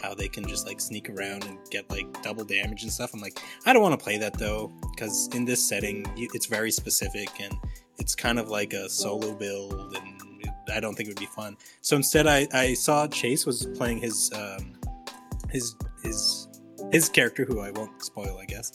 how 0.00 0.14
they 0.14 0.28
can 0.28 0.46
just 0.46 0.66
like 0.66 0.80
sneak 0.80 1.08
around 1.10 1.44
and 1.44 1.58
get 1.70 1.88
like 1.90 2.22
double 2.22 2.44
damage 2.44 2.82
and 2.82 2.92
stuff. 2.92 3.14
I'm 3.14 3.20
like, 3.20 3.40
I 3.66 3.72
don't 3.72 3.82
want 3.82 3.98
to 3.98 4.02
play 4.02 4.18
that 4.18 4.38
though 4.38 4.72
because 4.90 5.28
in 5.34 5.44
this 5.44 5.64
setting 5.66 6.04
it's 6.16 6.46
very 6.46 6.70
specific 6.70 7.28
and 7.40 7.54
it's 7.98 8.14
kind 8.14 8.38
of 8.38 8.48
like 8.48 8.72
a 8.72 8.88
solo 8.88 9.32
build 9.34 9.96
and 9.96 10.22
I 10.72 10.80
don't 10.80 10.94
think 10.94 11.08
it 11.08 11.12
would 11.12 11.20
be 11.20 11.26
fun. 11.26 11.56
So 11.80 11.96
instead, 11.96 12.26
I, 12.26 12.48
I 12.52 12.74
saw 12.74 13.06
Chase 13.06 13.46
was 13.46 13.66
playing 13.74 13.98
his 13.98 14.30
um, 14.34 14.74
his 15.50 15.74
his 16.02 16.48
his 16.92 17.08
character, 17.08 17.44
who 17.44 17.60
I 17.60 17.70
won't 17.70 18.04
spoil, 18.04 18.38
I 18.40 18.44
guess. 18.44 18.72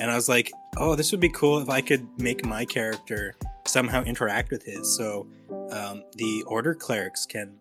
And 0.00 0.10
I 0.10 0.16
was 0.16 0.28
like, 0.28 0.50
oh, 0.76 0.96
this 0.96 1.12
would 1.12 1.20
be 1.20 1.30
cool 1.30 1.60
if 1.60 1.70
I 1.70 1.80
could 1.80 2.06
make 2.18 2.44
my 2.44 2.64
character 2.64 3.34
somehow 3.66 4.02
interact 4.02 4.50
with 4.50 4.64
his. 4.64 4.96
So 4.96 5.28
um, 5.70 6.02
the 6.16 6.44
order 6.46 6.74
clerics 6.74 7.24
can, 7.24 7.54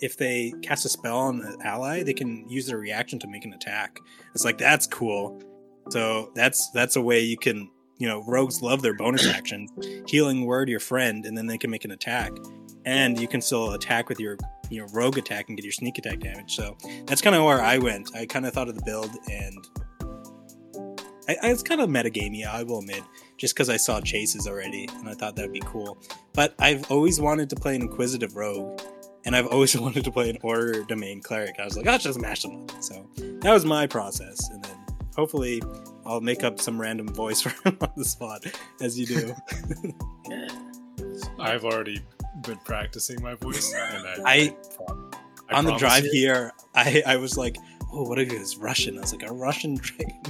if 0.00 0.16
they 0.16 0.52
cast 0.62 0.84
a 0.84 0.88
spell 0.88 1.18
on 1.18 1.40
an 1.40 1.62
ally, 1.62 2.02
they 2.02 2.14
can 2.14 2.48
use 2.48 2.66
their 2.66 2.78
reaction 2.78 3.20
to 3.20 3.28
make 3.28 3.44
an 3.44 3.52
attack. 3.52 4.00
It's 4.34 4.44
like 4.44 4.58
that's 4.58 4.88
cool. 4.88 5.40
So 5.90 6.32
that's 6.34 6.70
that's 6.70 6.96
a 6.96 7.00
way 7.00 7.20
you 7.20 7.36
can, 7.36 7.70
you 7.98 8.08
know, 8.08 8.24
rogues 8.26 8.60
love 8.60 8.82
their 8.82 8.94
bonus 8.94 9.26
actions. 9.34 9.70
Healing 10.08 10.46
word 10.46 10.68
your 10.68 10.80
friend, 10.80 11.24
and 11.24 11.38
then 11.38 11.46
they 11.46 11.58
can 11.58 11.70
make 11.70 11.84
an 11.84 11.92
attack, 11.92 12.32
and 12.84 13.18
you 13.20 13.28
can 13.28 13.40
still 13.40 13.72
attack 13.72 14.08
with 14.08 14.20
your 14.20 14.36
you 14.70 14.80
know 14.80 14.86
rogue 14.92 15.18
attack 15.18 15.48
and 15.48 15.56
get 15.56 15.64
your 15.64 15.72
sneak 15.72 15.98
attack 15.98 16.20
damage. 16.20 16.54
So 16.54 16.76
that's 17.06 17.20
kind 17.20 17.36
of 17.36 17.44
where 17.44 17.60
I 17.60 17.78
went. 17.78 18.10
I 18.14 18.26
kind 18.26 18.46
of 18.46 18.52
thought 18.52 18.68
of 18.68 18.74
the 18.74 18.82
build, 18.84 19.10
and 19.30 19.66
I, 21.28 21.36
I 21.42 21.50
it's 21.50 21.62
kind 21.62 21.80
of 21.80 21.88
metagamey. 21.88 22.46
I 22.46 22.62
will 22.62 22.80
admit, 22.80 23.02
just 23.36 23.54
because 23.54 23.68
I 23.68 23.76
saw 23.76 24.00
Chase's 24.00 24.46
already, 24.46 24.88
and 24.98 25.08
I 25.08 25.14
thought 25.14 25.36
that'd 25.36 25.52
be 25.52 25.62
cool. 25.64 25.98
But 26.32 26.54
I've 26.58 26.90
always 26.90 27.20
wanted 27.20 27.50
to 27.50 27.56
play 27.56 27.74
an 27.76 27.82
inquisitive 27.82 28.36
rogue, 28.36 28.80
and 29.24 29.34
I've 29.36 29.46
always 29.46 29.76
wanted 29.80 30.04
to 30.04 30.10
play 30.10 30.30
an 30.30 30.38
order 30.42 30.82
domain 30.84 31.22
cleric. 31.22 31.56
I 31.58 31.64
was 31.64 31.76
like, 31.76 31.86
I'll 31.86 31.98
just 31.98 32.20
mash 32.20 32.42
them 32.42 32.62
up. 32.62 32.82
So 32.82 33.08
that 33.16 33.52
was 33.52 33.64
my 33.64 33.86
process, 33.86 34.48
and 34.50 34.64
then 34.64 34.76
hopefully 35.16 35.62
I'll 36.04 36.20
make 36.20 36.44
up 36.44 36.60
some 36.60 36.80
random 36.80 37.08
voice 37.08 37.40
for 37.42 37.50
him 37.68 37.78
on 37.80 37.92
the 37.96 38.04
spot, 38.04 38.44
as 38.80 38.98
you 38.98 39.06
do. 39.06 39.34
I've 41.38 41.64
already 41.64 42.02
been 42.42 42.58
practicing 42.64 43.22
my 43.22 43.34
voice, 43.34 43.72
and 43.76 44.06
I, 44.06 44.14
I- 44.26 44.56
I 45.50 45.58
on 45.58 45.64
the 45.66 45.76
drive 45.76 46.04
you- 46.04 46.10
here, 46.12 46.52
I 46.74 47.02
I 47.06 47.16
was 47.16 47.36
like, 47.36 47.56
oh, 47.92 48.02
what 48.08 48.18
if 48.18 48.32
it 48.32 48.38
was 48.38 48.56
Russian? 48.56 48.96
I 48.96 49.02
was 49.02 49.12
like, 49.14 49.28
a 49.28 49.32
Russian 49.32 49.74
dragon. 49.76 50.22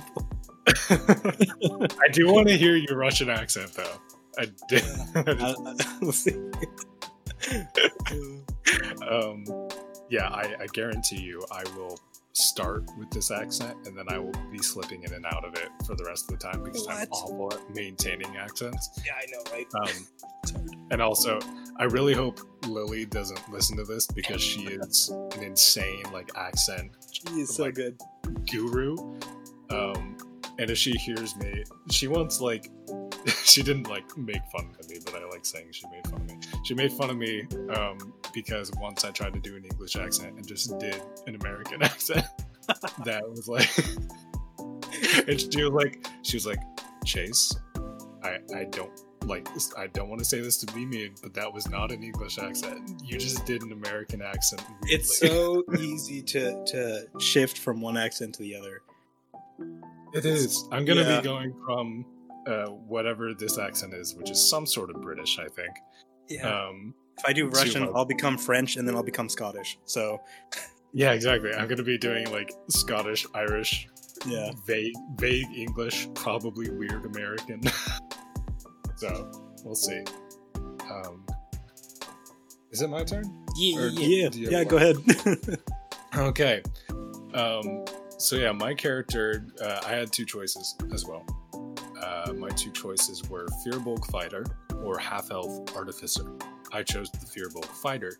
I 2.00 2.08
do 2.12 2.32
want 2.32 2.48
to 2.48 2.56
hear 2.56 2.76
your 2.76 2.96
Russian 2.98 3.30
accent, 3.30 3.72
though. 3.74 3.96
I 4.38 4.46
did. 4.68 4.82
Uh, 5.14 6.10
see. 6.10 6.34
um, 9.08 9.44
yeah, 10.10 10.28
I, 10.28 10.54
I 10.60 10.66
guarantee 10.72 11.20
you, 11.20 11.44
I 11.52 11.62
will 11.76 11.98
start 12.32 12.84
with 12.98 13.10
this 13.10 13.30
accent, 13.30 13.76
and 13.86 13.96
then 13.96 14.06
I 14.08 14.18
will 14.18 14.32
be 14.50 14.58
slipping 14.58 15.02
in 15.04 15.12
and 15.12 15.24
out 15.26 15.44
of 15.44 15.54
it 15.54 15.68
for 15.86 15.94
the 15.94 16.04
rest 16.04 16.30
of 16.30 16.38
the 16.38 16.44
time 16.44 16.62
because 16.64 16.86
I'm 16.88 17.06
awful 17.10 17.52
at 17.52 17.74
maintaining 17.74 18.36
accents. 18.36 18.88
yeah, 19.06 19.12
I 19.16 19.26
know, 19.30 19.42
right? 19.52 19.66
Um, 19.80 20.76
and 20.90 21.00
also, 21.02 21.38
I 21.78 21.84
really 21.84 22.14
hope 22.14 22.40
Lily 22.66 23.04
doesn't 23.04 23.50
listen 23.50 23.76
to 23.78 23.84
this 23.84 24.06
because 24.06 24.40
she 24.40 24.62
is 24.64 25.08
an 25.36 25.42
insane 25.42 26.04
like 26.12 26.30
accent 26.36 26.92
He 27.32 27.40
is 27.42 27.54
so 27.56 27.64
like- 27.64 27.74
good. 27.74 27.98
guru. 28.50 28.96
Um, 29.70 30.16
and 30.58 30.70
if 30.70 30.78
she 30.78 30.92
hears 30.92 31.34
me, 31.36 31.64
she 31.90 32.06
once 32.06 32.40
like 32.40 32.70
she 33.44 33.62
didn't 33.62 33.88
like 33.88 34.16
make 34.16 34.42
fun 34.56 34.70
of 34.78 34.88
me, 34.88 34.98
but 35.04 35.16
I 35.16 35.24
like 35.28 35.44
saying 35.44 35.66
she 35.72 35.86
made 35.88 36.06
fun 36.06 36.20
of 36.20 36.26
me. 36.28 36.38
She 36.64 36.74
made 36.74 36.92
fun 36.92 37.10
of 37.10 37.16
me 37.16 37.44
um, 37.70 38.12
because 38.32 38.70
once 38.80 39.04
I 39.04 39.10
tried 39.10 39.32
to 39.34 39.40
do 39.40 39.56
an 39.56 39.64
English 39.64 39.96
accent 39.96 40.36
and 40.36 40.46
just 40.46 40.78
did 40.78 41.02
an 41.26 41.34
American 41.36 41.82
accent. 41.92 42.24
that 43.04 43.28
was 43.28 43.48
like, 43.48 43.68
and 45.28 45.40
she 45.40 45.64
was 45.64 45.72
like, 45.72 46.06
she 46.22 46.36
was 46.36 46.46
like, 46.46 46.60
Chase, 47.04 47.54
I 48.22 48.38
I 48.54 48.64
don't 48.70 48.92
like 49.24 49.48
I 49.76 49.86
don't 49.88 50.08
want 50.08 50.18
to 50.20 50.24
say 50.24 50.40
this 50.40 50.56
to 50.58 50.72
be 50.74 50.84
mean, 50.86 51.14
but 51.22 51.34
that 51.34 51.52
was 51.52 51.68
not 51.68 51.90
an 51.92 52.02
English 52.02 52.38
accent. 52.38 53.02
You 53.04 53.18
just 53.18 53.44
did 53.46 53.62
an 53.62 53.72
American 53.72 54.22
accent. 54.22 54.62
It's 54.84 55.18
so 55.18 55.62
easy 55.78 56.22
to 56.22 56.64
to 56.66 57.06
shift 57.18 57.58
from 57.58 57.80
one 57.80 57.96
accent 57.96 58.34
to 58.36 58.42
the 58.42 58.56
other. 58.56 58.82
It 60.12 60.24
is. 60.24 60.68
I'm 60.70 60.84
gonna 60.84 61.02
Yeah. 61.02 61.20
be 61.20 61.24
going 61.24 61.54
from 61.64 62.04
uh, 62.46 62.66
whatever 62.66 63.32
this 63.34 63.58
accent 63.58 63.94
is, 63.94 64.14
which 64.14 64.30
is 64.30 64.48
some 64.50 64.66
sort 64.66 64.90
of 64.90 65.00
British, 65.00 65.38
I 65.38 65.48
think. 65.48 65.70
Yeah. 66.28 66.46
Um, 66.46 66.94
if 67.18 67.24
I 67.26 67.32
do 67.32 67.48
Russian. 67.48 67.88
I'll 67.94 68.04
become 68.04 68.36
French, 68.36 68.76
and 68.76 68.86
then 68.86 68.94
I'll 68.96 69.02
become 69.02 69.28
Scottish. 69.28 69.78
So 69.84 70.20
yeah, 70.92 71.12
exactly. 71.12 71.52
I'm 71.52 71.68
gonna 71.68 71.82
be 71.82 71.96
doing 71.98 72.30
like 72.30 72.52
Scottish, 72.68 73.26
Irish, 73.34 73.88
yeah, 74.26 74.52
vague, 74.66 74.94
vague 75.16 75.46
English, 75.56 76.08
probably 76.14 76.70
weird 76.70 77.04
American. 77.06 77.62
so 79.08 79.30
we'll 79.64 79.74
see. 79.74 80.02
Um, 80.90 81.24
is 82.70 82.82
it 82.82 82.88
my 82.88 83.04
turn? 83.04 83.24
Yeah, 83.56 83.78
Or- 83.80 83.88
yeah, 83.88 84.00
yeah. 84.06 84.22
yeah, 84.24 84.28
do 84.30 84.40
you 84.40 84.50
yeah. 84.50 84.58
have 84.58 84.68
Go 84.68 84.76
ahead. 84.76 84.96
Okay. 86.16 86.62
Um, 87.34 87.84
so 88.18 88.36
yeah, 88.36 88.52
my 88.52 88.72
character, 88.72 89.46
uh, 89.60 89.80
I 89.84 89.90
had 89.90 90.12
two 90.12 90.24
choices 90.24 90.76
as 90.92 91.04
well. 91.04 91.26
Uh, 92.00 92.32
my 92.34 92.50
two 92.50 92.70
choices 92.70 93.28
were 93.28 93.46
Firbolg 93.66 94.06
Fighter 94.12 94.44
or 94.84 94.96
Half 94.96 95.32
Elf 95.32 95.74
Artificer. 95.76 96.24
I 96.72 96.84
chose 96.84 97.10
the 97.10 97.18
Firbolg 97.18 97.64
Fighter 97.64 98.18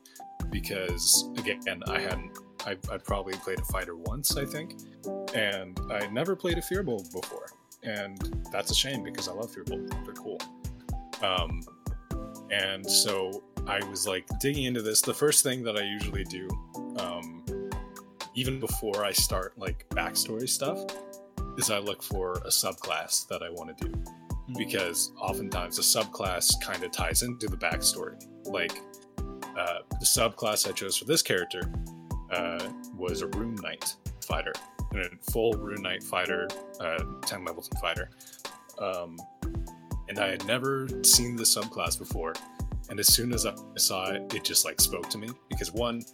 because, 0.51 1.28
again, 1.39 1.82
I 1.86 2.01
hadn't. 2.01 2.36
I, 2.66 2.73
I 2.90 2.97
probably 2.97 3.35
played 3.35 3.61
a 3.61 3.65
fighter 3.66 3.94
once, 3.94 4.36
I 4.36 4.44
think, 4.44 4.74
and 5.35 5.78
I 5.93 6.06
never 6.09 6.35
played 6.35 6.59
a 6.59 6.62
Firbolg 6.62 7.12
before, 7.12 7.47
and 7.85 8.19
that's 8.51 8.70
a 8.73 8.74
shame 8.74 9.05
because 9.05 9.28
I 9.28 9.32
love 9.35 9.55
Firbolg. 9.55 9.89
They're 10.05 10.15
cool. 10.15 10.39
Um, 11.24 11.62
and 12.51 12.88
so 12.88 13.42
I 13.66 13.82
was 13.88 14.06
like 14.06 14.26
digging 14.40 14.64
into 14.64 14.82
this. 14.82 15.01
The 15.01 15.14
first 15.14 15.42
thing 15.42 15.62
that 15.64 15.76
I 15.76 15.82
usually 15.82 16.24
do, 16.24 16.48
um, 16.98 17.44
even 18.34 18.60
before 18.60 19.05
I 19.05 19.12
start 19.12 19.59
like 19.59 19.86
backstory 19.90 20.48
stuff, 20.48 20.84
is 21.56 21.70
I 21.70 21.78
look 21.78 22.02
for 22.02 22.32
a 22.44 22.48
subclass 22.48 23.26
that 23.28 23.42
I 23.42 23.51
want 23.51 23.76
to 23.76 23.88
do 23.88 24.05
because 24.59 25.12
oftentimes 25.18 25.76
the 25.76 25.82
subclass 25.82 26.60
kind 26.60 26.84
of 26.84 26.92
ties 26.92 27.22
into 27.22 27.46
the 27.46 27.56
backstory. 27.56 28.22
Like 28.44 28.78
uh, 29.56 29.78
the 29.88 30.06
subclass 30.06 30.68
I 30.68 30.72
chose 30.72 30.96
for 30.96 31.06
this 31.06 31.22
character 31.22 31.72
uh, 32.30 32.68
was 32.96 33.22
a 33.22 33.28
Rune 33.28 33.55
Knight 33.56 33.96
fighter, 34.26 34.52
and 34.92 35.06
a 35.06 35.30
full 35.30 35.52
Rune 35.55 35.82
Knight 35.82 36.02
fighter, 36.02 36.48
uh, 36.80 37.02
ten 37.22 37.44
levels 37.44 37.70
in 37.72 37.78
fighter. 37.78 38.10
Um, 38.78 39.16
and 40.15 40.24
I 40.24 40.31
had 40.31 40.47
never 40.47 40.86
seen 41.03 41.35
the 41.35 41.43
subclass 41.43 41.99
before. 41.99 42.35
And 42.89 43.01
as 43.01 43.12
soon 43.12 43.32
as 43.32 43.47
I 43.47 43.55
saw 43.77 44.12
it, 44.12 44.32
it 44.32 44.45
just 44.45 44.65
like 44.65 44.81
spoke 44.81 45.09
to 45.11 45.19
me 45.19 45.28
because 45.49 45.73
one, 45.73 46.05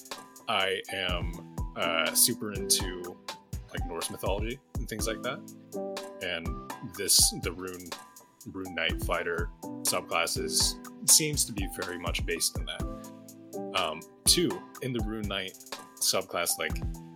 I 0.49 0.81
am 0.91 1.55
uh, 1.77 2.15
super 2.15 2.53
into 2.53 3.17
like 3.71 3.87
Norse 3.87 4.11
mythology 4.11 4.59
and 4.79 4.89
things 4.89 5.07
like 5.07 5.23
that, 5.23 5.39
and 6.23 6.49
this 6.97 7.35
the 7.43 7.53
rune 7.53 7.91
rune 8.53 8.75
knight 8.75 9.03
fighter 9.05 9.51
subclasses 9.83 10.77
seems 11.09 11.45
to 11.45 11.53
be 11.53 11.69
very 11.81 11.99
much 11.99 12.25
based 12.25 12.59
in 12.59 12.65
that. 12.65 13.81
Um, 13.81 14.01
two, 14.25 14.51
in 14.83 14.93
the 14.93 15.01
rune 15.05 15.29
knight 15.29 15.57
subclass 16.01 16.59
like 16.59 16.73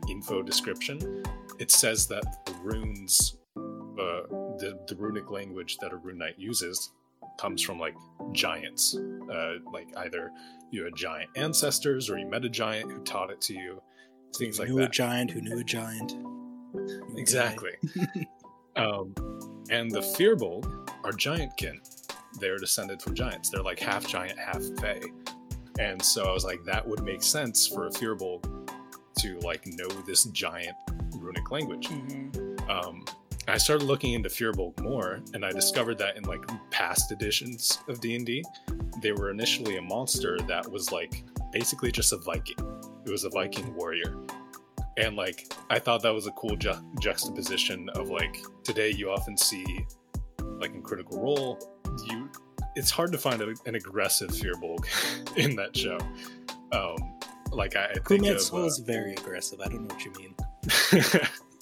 info 0.08 0.42
description, 0.42 1.24
it 1.58 1.70
says 1.70 2.06
that 2.08 2.44
the 2.44 2.54
runes, 2.62 3.38
uh, 3.56 4.43
the 4.58 4.78
the 4.88 4.96
runic 4.96 5.30
language 5.30 5.78
that 5.78 5.92
a 5.92 5.96
rune 5.96 6.18
knight 6.18 6.34
uses 6.38 6.90
comes 7.38 7.62
from 7.62 7.78
like 7.78 7.94
giants, 8.32 8.96
uh, 9.32 9.54
like 9.72 9.88
either 9.98 10.30
you 10.70 10.84
had 10.84 10.94
giant 10.96 11.30
ancestors 11.36 12.10
or 12.10 12.18
you 12.18 12.26
met 12.26 12.44
a 12.44 12.48
giant 12.48 12.90
who 12.90 13.02
taught 13.02 13.30
it 13.30 13.40
to 13.42 13.54
you, 13.54 13.80
things 14.36 14.58
like 14.58 14.68
knew 14.68 14.76
that. 14.76 14.88
a 14.88 14.90
giant 14.90 15.30
who 15.30 15.40
knew 15.40 15.58
a 15.58 15.64
giant. 15.64 16.14
Exactly. 17.16 17.70
um, 18.76 19.14
and 19.70 19.88
the 19.92 20.00
Firbolg 20.00 20.64
are 21.04 21.12
giantkin. 21.12 21.76
They're 22.40 22.58
descended 22.58 23.00
from 23.00 23.14
giants. 23.14 23.48
They're 23.48 23.62
like 23.62 23.78
half 23.78 24.08
giant, 24.08 24.36
half 24.40 24.60
fae. 24.80 25.00
And 25.78 26.02
so 26.02 26.24
I 26.24 26.32
was 26.32 26.44
like, 26.44 26.64
that 26.64 26.84
would 26.84 27.04
make 27.04 27.22
sense 27.22 27.68
for 27.68 27.86
a 27.86 27.90
Firbolg 27.90 28.42
to 29.20 29.38
like 29.40 29.64
know 29.68 29.86
this 30.04 30.24
giant 30.24 30.76
runic 31.16 31.52
language. 31.52 31.88
Mhm. 31.88 32.68
Um, 32.68 33.04
I 33.46 33.58
started 33.58 33.84
looking 33.84 34.14
into 34.14 34.28
Firbolg 34.28 34.80
more, 34.80 35.20
and 35.34 35.44
I 35.44 35.52
discovered 35.52 35.98
that 35.98 36.16
in 36.16 36.24
like 36.24 36.44
past 36.70 37.12
editions 37.12 37.78
of 37.88 38.00
D 38.00 38.16
and 38.16 38.24
D, 38.24 38.44
they 39.02 39.12
were 39.12 39.30
initially 39.30 39.76
a 39.76 39.82
monster 39.82 40.38
that 40.48 40.70
was 40.70 40.90
like 40.90 41.24
basically 41.52 41.92
just 41.92 42.12
a 42.12 42.16
Viking. 42.16 42.56
It 43.06 43.10
was 43.10 43.24
a 43.24 43.30
Viking 43.30 43.74
warrior, 43.74 44.16
and 44.96 45.14
like 45.14 45.52
I 45.68 45.78
thought 45.78 46.02
that 46.02 46.14
was 46.14 46.26
a 46.26 46.32
cool 46.32 46.56
ju- 46.56 46.72
juxtaposition 47.00 47.90
of 47.90 48.08
like 48.08 48.38
today 48.62 48.90
you 48.90 49.10
often 49.10 49.36
see 49.36 49.86
like 50.40 50.72
in 50.72 50.82
Critical 50.82 51.20
Role, 51.20 51.58
you 52.06 52.30
it's 52.76 52.90
hard 52.90 53.12
to 53.12 53.18
find 53.18 53.42
a, 53.42 53.54
an 53.66 53.74
aggressive 53.74 54.30
Firbolg 54.30 54.86
in 55.36 55.54
that 55.56 55.76
show. 55.76 55.98
Um, 56.72 56.96
like 57.52 57.76
I, 57.76 57.86
I 57.86 57.94
think 58.06 58.26
of, 58.26 58.52
uh, 58.52 58.64
is 58.64 58.78
very 58.78 59.12
aggressive. 59.12 59.60
I 59.60 59.68
don't 59.68 59.86
know 59.86 59.94
what 59.94 60.04
you 60.04 60.12
mean. 60.18 60.34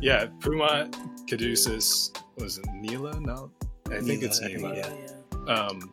yeah, 0.00 0.26
Pumat, 0.38 0.94
Caduceus, 1.28 2.12
was 2.36 2.58
it 2.58 2.66
Nila? 2.74 3.18
No, 3.20 3.50
I 3.90 4.00
think 4.00 4.22
it's 4.22 4.40
I 4.40 4.54
think, 4.54 4.76
yeah. 4.76 5.52
Um, 5.52 5.92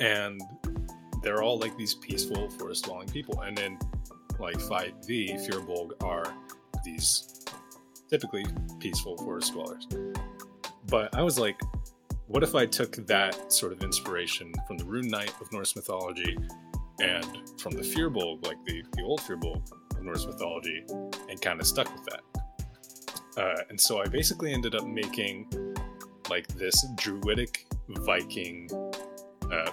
and 0.00 0.40
they're 1.22 1.42
all 1.42 1.58
like 1.58 1.76
these 1.76 1.94
peaceful 1.94 2.48
forest 2.50 2.84
dwelling 2.84 3.08
people. 3.08 3.40
And 3.40 3.56
then, 3.56 3.78
like 4.38 4.56
5e, 4.56 5.48
Firbolg 5.48 5.92
are 6.02 6.32
these 6.84 7.44
typically 8.08 8.46
peaceful 8.78 9.16
forest 9.18 9.52
dwellers. 9.52 9.86
But 10.86 11.14
I 11.14 11.22
was 11.22 11.38
like, 11.38 11.60
what 12.26 12.42
if 12.42 12.54
I 12.54 12.66
took 12.66 12.94
that 13.06 13.52
sort 13.52 13.72
of 13.72 13.82
inspiration 13.82 14.52
from 14.66 14.78
the 14.78 14.84
Rune 14.84 15.08
Knight 15.08 15.32
of 15.40 15.50
Norse 15.52 15.74
mythology 15.74 16.36
and 17.00 17.26
from 17.60 17.72
the 17.72 17.82
Firbolg, 17.82 18.46
like 18.46 18.62
the, 18.64 18.82
the 18.96 19.02
old 19.02 19.20
Firbolg 19.20 19.62
Norse 20.02 20.26
mythology, 20.26 20.84
and 20.88 21.40
kind 21.40 21.60
of 21.60 21.66
stuck 21.66 21.92
with 21.92 22.04
that? 22.06 22.22
Uh, 23.36 23.62
and 23.70 23.80
so 23.80 24.00
I 24.00 24.06
basically 24.06 24.52
ended 24.52 24.74
up 24.74 24.86
making 24.86 25.48
like 26.28 26.48
this 26.48 26.84
druidic 26.96 27.66
Viking 27.88 28.68
uh, 29.50 29.72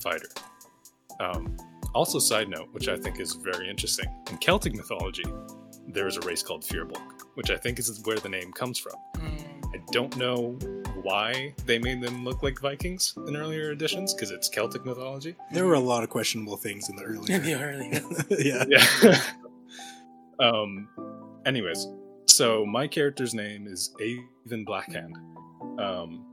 fighter. 0.00 0.28
Um, 1.20 1.56
also, 1.94 2.18
side 2.18 2.48
note, 2.48 2.68
which 2.72 2.88
I 2.88 2.96
think 2.96 3.20
is 3.20 3.32
very 3.34 3.70
interesting, 3.70 4.06
in 4.30 4.36
Celtic 4.38 4.74
mythology, 4.74 5.24
there 5.88 6.06
is 6.06 6.16
a 6.16 6.20
race 6.20 6.42
called 6.42 6.62
Firbolg, 6.62 7.22
which 7.34 7.50
I 7.50 7.56
think 7.56 7.78
is 7.78 8.02
where 8.04 8.18
the 8.18 8.28
name 8.28 8.52
comes 8.52 8.78
from. 8.78 8.92
Mm. 9.16 9.55
I 9.76 9.92
don't 9.92 10.16
know 10.16 10.52
why 11.02 11.54
they 11.66 11.78
made 11.78 12.00
them 12.00 12.24
look 12.24 12.42
like 12.42 12.60
Vikings 12.60 13.14
in 13.28 13.36
earlier 13.36 13.70
editions, 13.72 14.14
because 14.14 14.30
it's 14.30 14.48
Celtic 14.48 14.84
mythology. 14.84 15.34
There 15.52 15.64
were 15.66 15.74
a 15.74 15.80
lot 15.80 16.02
of 16.02 16.10
questionable 16.10 16.56
things 16.56 16.88
in 16.88 16.96
the 16.96 17.02
earlier. 17.04 17.36
In 17.36 17.42
the 17.42 17.54
early. 17.54 18.00
yeah. 18.44 18.64
Yeah. 18.68 19.20
um. 20.40 20.88
Anyways, 21.44 21.86
so 22.26 22.64
my 22.66 22.86
character's 22.88 23.34
name 23.34 23.66
is 23.66 23.94
Avon 24.00 24.64
Blackhand. 24.64 25.12
Um. 25.78 26.24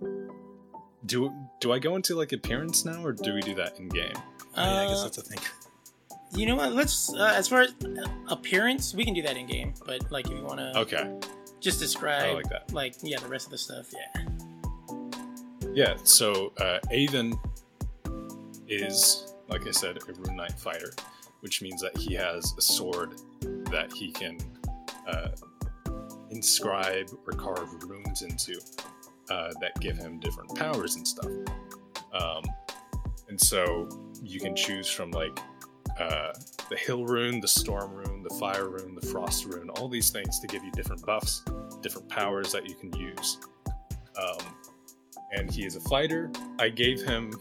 Do 1.06 1.34
do 1.60 1.72
I 1.74 1.80
go 1.80 1.96
into 1.98 2.16
like 2.16 2.32
appearance 2.32 2.86
now, 2.86 3.04
or 3.06 3.12
do 3.12 3.34
we 3.34 3.42
do 3.42 3.54
that 3.56 3.78
in 3.80 3.90
game? 3.90 4.14
yeah, 4.56 4.82
I 4.84 4.88
guess 4.88 5.00
Uh, 5.00 5.04
that's 5.04 5.18
a 5.18 5.22
thing. 5.22 5.40
you 6.36 6.46
know 6.46 6.56
what? 6.56 6.72
Let's 6.74 7.14
uh, 7.14 7.34
as 7.36 7.48
far 7.50 7.62
as 7.62 7.74
uh, 7.84 8.08
appearance, 8.30 8.94
we 8.96 9.04
can 9.04 9.14
do 9.14 9.22
that 9.24 9.36
in 9.36 9.46
game. 9.46 9.74
But 9.86 10.10
like, 10.12 10.28
if 10.28 10.32
you 10.38 10.44
want 10.44 10.60
to 10.60 10.80
Okay. 10.80 11.12
Just 11.64 11.80
describe, 11.80 12.36
like 12.36 12.50
that. 12.50 12.72
like 12.74 12.96
yeah, 13.02 13.20
the 13.20 13.28
rest 13.28 13.46
of 13.46 13.52
the 13.52 13.58
stuff. 13.58 13.92
Yeah. 13.94 14.26
Yeah, 15.74 15.96
so 16.04 16.54
uh, 16.60 16.78
Avon 16.92 17.34
is, 18.68 19.34
like 19.48 19.66
I 19.66 19.72
said, 19.72 19.98
a 19.98 20.14
Rune 20.14 20.36
Knight 20.36 20.52
fighter, 20.52 20.92
which 21.40 21.64
means 21.64 21.82
that 21.82 21.98
he 21.98 22.14
has 22.14 22.54
a 22.58 22.62
sword 22.62 23.16
that 23.72 23.92
he 23.92 24.12
can 24.12 24.38
uh, 25.08 25.30
inscribe 26.30 27.10
or 27.26 27.34
carve 27.34 27.70
runes 27.86 28.22
into 28.22 28.62
uh, 29.32 29.52
that 29.62 29.80
give 29.80 29.98
him 29.98 30.20
different 30.20 30.54
powers 30.56 30.96
and 30.96 31.08
stuff. 31.08 31.32
Um, 32.14 32.44
and 33.30 33.40
so 33.40 33.90
you 34.22 34.40
can 34.40 34.56
choose 34.56 34.88
from 34.88 35.10
like 35.10 35.40
uh, 36.00 36.34
the 36.70 36.76
Hill 36.76 37.06
rune, 37.06 37.40
the 37.40 37.48
Storm 37.48 37.92
rune, 37.92 38.24
the 38.24 38.34
Fire 38.40 38.70
rune, 38.70 38.96
the 38.96 39.06
Frost 39.08 39.46
rune, 39.46 39.70
all 39.72 39.88
these 39.88 40.10
things 40.10 40.40
to 40.40 40.48
give 40.48 40.64
you 40.64 40.72
different 40.72 41.06
buffs, 41.06 41.44
different 41.82 42.10
powers 42.10 42.52
that 42.52 42.68
you 42.68 42.76
can 42.76 42.92
use. 42.98 43.38
Um, 44.18 44.46
and 45.32 45.52
he 45.52 45.66
is 45.66 45.76
a 45.76 45.82
fighter. 45.82 46.32
I 46.60 46.70
gave 46.70 47.02
him 47.02 47.34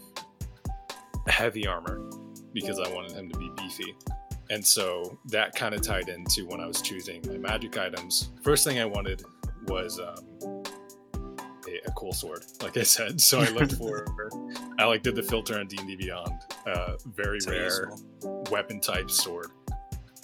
heavy 1.27 1.67
armor 1.67 2.09
because 2.53 2.79
I 2.79 2.91
wanted 2.93 3.13
him 3.13 3.29
to 3.31 3.37
be 3.37 3.49
beefy. 3.57 3.95
And 4.49 4.65
so 4.65 5.17
that 5.27 5.55
kind 5.55 5.73
of 5.73 5.81
tied 5.81 6.09
into 6.09 6.45
when 6.45 6.59
I 6.59 6.67
was 6.67 6.81
choosing 6.81 7.23
my 7.27 7.37
magic 7.37 7.77
items. 7.77 8.29
First 8.43 8.65
thing 8.65 8.79
I 8.79 8.85
wanted 8.85 9.23
was 9.67 9.99
um, 9.99 10.52
a, 11.85 11.89
a 11.89 11.91
cool 11.93 12.13
sword, 12.13 12.45
like 12.61 12.77
I 12.77 12.83
said. 12.83 13.19
So 13.21 13.39
I 13.39 13.49
looked 13.49 13.73
for, 13.73 14.05
I 14.79 14.85
like 14.85 15.03
did 15.03 15.15
the 15.15 15.23
filter 15.23 15.59
on 15.59 15.67
D 15.67 15.77
and 15.79 15.87
D 15.87 15.95
Beyond, 15.95 16.39
uh, 16.67 16.93
very 17.07 17.39
So 17.39 17.51
rare 17.51 17.63
useful. 17.89 18.47
weapon 18.51 18.79
type 18.79 19.09
sword, 19.09 19.47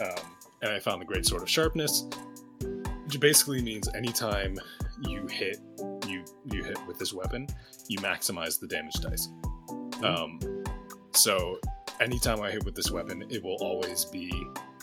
um, 0.02 0.36
and 0.62 0.72
I 0.72 0.80
found 0.80 1.02
the 1.02 1.06
great 1.06 1.26
sword 1.26 1.42
of 1.42 1.50
sharpness, 1.50 2.06
which 3.06 3.20
basically 3.20 3.62
means 3.62 3.88
anytime 3.96 4.58
you 5.08 5.26
hit, 5.28 5.58
you 6.08 6.24
you 6.52 6.64
hit 6.64 6.78
with 6.88 7.00
this 7.00 7.14
weapon, 7.14 7.48
you 7.88 7.98
maximize 8.00 8.60
the 8.60 8.68
damage 8.68 8.96
dice. 8.96 9.30
Um, 10.04 10.40
so 11.12 11.60
anytime 12.00 12.42
I 12.42 12.52
hit 12.52 12.64
with 12.66 12.76
this 12.76 12.92
weapon, 12.92 13.26
it 13.30 13.44
will 13.44 13.58
always 13.62 14.06
be 14.06 14.32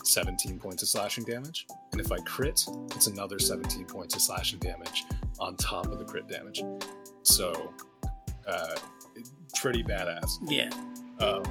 17 0.07 0.59
points 0.59 0.83
of 0.83 0.89
slashing 0.89 1.23
damage, 1.23 1.67
and 1.91 2.01
if 2.01 2.11
I 2.11 2.17
crit, 2.19 2.65
it's 2.95 3.07
another 3.07 3.39
17 3.39 3.85
points 3.85 4.15
of 4.15 4.21
slashing 4.21 4.59
damage 4.59 5.03
on 5.39 5.55
top 5.57 5.87
of 5.87 5.99
the 5.99 6.05
crit 6.05 6.27
damage. 6.27 6.63
So, 7.23 7.73
uh, 8.47 8.75
pretty 9.55 9.83
badass. 9.83 10.29
Yeah. 10.47 10.69
Um, 11.19 11.43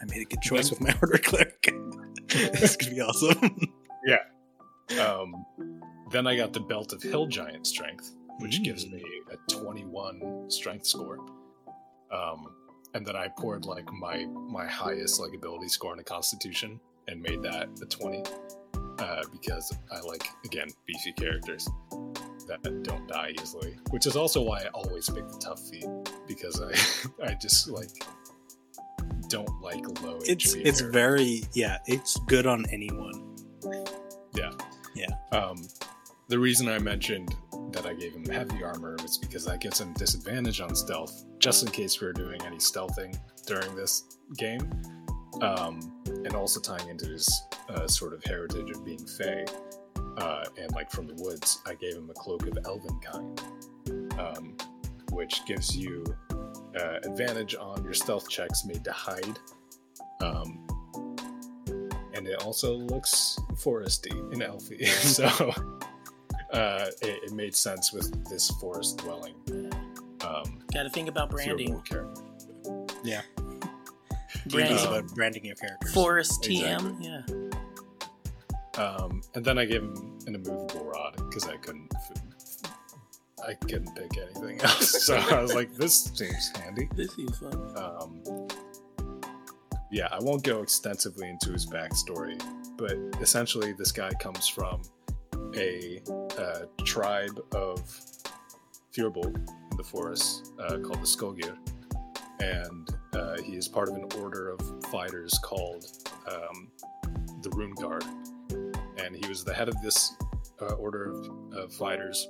I 0.00 0.04
made 0.06 0.22
a 0.22 0.24
good 0.26 0.42
choice 0.42 0.70
with 0.70 0.80
my 0.80 0.94
order 1.02 1.18
cleric. 1.18 1.72
this 2.28 2.76
could 2.76 2.90
be 2.90 3.00
awesome. 3.00 3.72
Yeah. 4.06 5.02
Um, 5.04 5.44
then 6.12 6.26
I 6.28 6.36
got 6.36 6.52
the 6.54 6.60
Belt 6.60 6.92
of 6.94 7.02
Hill 7.02 7.26
Giant 7.26 7.66
Strength, 7.66 8.12
which 8.38 8.60
Mm. 8.60 8.64
gives 8.64 8.86
me 8.86 9.02
a 9.30 9.36
21 9.52 10.48
strength 10.48 10.86
score. 10.86 11.18
Um, 12.12 12.46
and 12.94 13.04
then 13.04 13.16
I 13.16 13.28
poured 13.36 13.66
like 13.66 13.92
my 13.92 14.24
my 14.24 14.66
highest 14.66 15.20
like 15.20 15.34
ability 15.34 15.68
score 15.68 15.92
in 15.92 15.98
a 15.98 16.04
Constitution 16.04 16.80
and 17.08 17.20
made 17.20 17.42
that 17.42 17.68
a 17.82 17.86
20 17.86 18.22
uh, 18.98 19.22
because 19.32 19.76
I 19.90 20.00
like 20.00 20.26
again 20.44 20.68
beefy 20.86 21.12
characters 21.12 21.68
that 22.46 22.82
don't 22.82 23.06
die 23.08 23.32
easily, 23.40 23.76
which 23.90 24.06
is 24.06 24.16
also 24.16 24.42
why 24.42 24.60
I 24.62 24.68
always 24.68 25.08
pick 25.08 25.28
the 25.28 25.38
tough 25.38 25.60
feat 25.68 25.86
because 26.26 26.62
I 26.62 26.72
I 27.26 27.34
just 27.34 27.68
like 27.68 27.90
don't 29.28 29.60
like 29.60 29.84
low 30.02 30.18
it's 30.24 30.54
HP 30.54 30.62
it's 30.64 30.80
very 30.80 31.42
yeah. 31.52 31.78
It's 31.86 32.18
good 32.26 32.46
on 32.46 32.64
anyone. 32.70 33.36
Yeah 34.34 34.52
Um, 35.32 35.56
the 36.28 36.38
reason 36.38 36.68
I 36.68 36.78
mentioned 36.78 37.34
that 37.72 37.86
I 37.86 37.94
gave 37.94 38.14
him 38.14 38.24
heavy 38.26 38.62
armor 38.62 38.96
was 39.02 39.18
because 39.18 39.44
that 39.46 39.60
gives 39.60 39.80
him 39.80 39.92
disadvantage 39.94 40.60
on 40.60 40.74
stealth, 40.74 41.24
just 41.38 41.64
in 41.64 41.70
case 41.70 42.00
we 42.00 42.06
are 42.06 42.12
doing 42.12 42.40
any 42.42 42.56
stealthing 42.56 43.18
during 43.46 43.74
this 43.74 44.18
game. 44.36 44.68
Um, 45.42 45.80
and 46.06 46.34
also 46.34 46.60
tying 46.60 46.88
into 46.88 47.06
his 47.06 47.42
uh, 47.68 47.86
sort 47.86 48.12
of 48.12 48.24
heritage 48.24 48.70
of 48.70 48.84
being 48.84 49.04
Fey, 49.06 49.44
uh, 50.16 50.44
and 50.60 50.70
like 50.72 50.90
from 50.90 51.06
the 51.06 51.14
woods, 51.22 51.60
I 51.66 51.74
gave 51.74 51.94
him 51.94 52.10
a 52.10 52.14
cloak 52.14 52.46
of 52.46 52.54
elvenkind, 52.54 54.18
um, 54.18 54.56
which 55.12 55.44
gives 55.46 55.76
you 55.76 56.04
uh, 56.78 56.98
advantage 57.04 57.54
on 57.54 57.84
your 57.84 57.94
stealth 57.94 58.28
checks 58.28 58.64
made 58.64 58.84
to 58.84 58.92
hide. 58.92 59.38
Um, 60.20 60.66
and 62.14 62.26
it 62.26 62.42
also 62.42 62.74
looks 62.74 63.38
foresty 63.54 64.10
and 64.32 64.42
elfy, 64.42 64.84
so 64.86 65.26
uh, 66.52 66.86
it, 67.02 67.22
it 67.24 67.32
made 67.32 67.54
sense 67.54 67.92
with 67.92 68.28
this 68.28 68.50
forest 68.52 68.98
dwelling. 68.98 69.34
Um, 70.22 70.58
Got 70.72 70.82
to 70.82 70.90
think 70.90 71.08
about 71.08 71.30
branding. 71.30 71.80
Yeah. 73.04 73.22
Branding. 74.48 74.74
It's 74.76 74.84
about 74.84 75.14
branding 75.14 75.44
your 75.44 75.56
characters. 75.56 75.92
Forest 75.92 76.46
Exactly. 76.46 76.90
TM. 76.90 77.52
Yeah. 78.76 78.82
Um, 78.82 79.22
and 79.34 79.44
then 79.44 79.58
I 79.58 79.64
gave 79.64 79.82
him 79.82 80.18
an 80.26 80.34
immovable 80.36 80.84
rod 80.84 81.16
because 81.16 81.46
I 81.48 81.56
couldn't. 81.56 81.92
I 83.46 83.54
couldn't 83.54 83.94
pick 83.94 84.10
anything 84.18 84.60
else, 84.62 85.04
so 85.04 85.16
I 85.16 85.40
was 85.40 85.54
like, 85.54 85.72
"This 85.74 86.04
seems 86.14 86.50
handy." 86.56 86.88
This 86.94 87.14
seems 87.14 87.38
fun. 87.38 87.72
Um, 87.76 88.48
yeah, 89.90 90.08
I 90.10 90.18
won't 90.20 90.42
go 90.42 90.60
extensively 90.62 91.28
into 91.30 91.52
his 91.52 91.64
backstory, 91.64 92.40
but 92.76 92.92
essentially, 93.22 93.72
this 93.72 93.90
guy 93.90 94.10
comes 94.20 94.48
from 94.48 94.82
a 95.56 96.02
uh, 96.38 96.66
tribe 96.84 97.40
of 97.54 97.80
Firbolg 98.94 99.34
in 99.70 99.76
the 99.76 99.84
forest 99.84 100.52
uh, 100.60 100.78
called 100.78 101.00
the 101.00 101.06
Skogir, 101.06 101.56
and 102.40 102.88
uh, 103.18 103.36
he 103.42 103.56
is 103.56 103.66
part 103.66 103.88
of 103.88 103.96
an 103.96 104.06
order 104.18 104.50
of 104.50 104.84
fighters 104.86 105.38
called 105.42 105.84
um, 106.26 106.70
the 107.42 107.50
Rune 107.50 107.72
Guard, 107.72 108.04
and 108.96 109.16
he 109.16 109.26
was 109.28 109.44
the 109.44 109.52
head 109.52 109.68
of 109.68 109.80
this 109.82 110.14
uh, 110.60 110.74
order 110.74 111.10
of 111.10 111.28
of 111.54 111.72
fighters, 111.72 112.28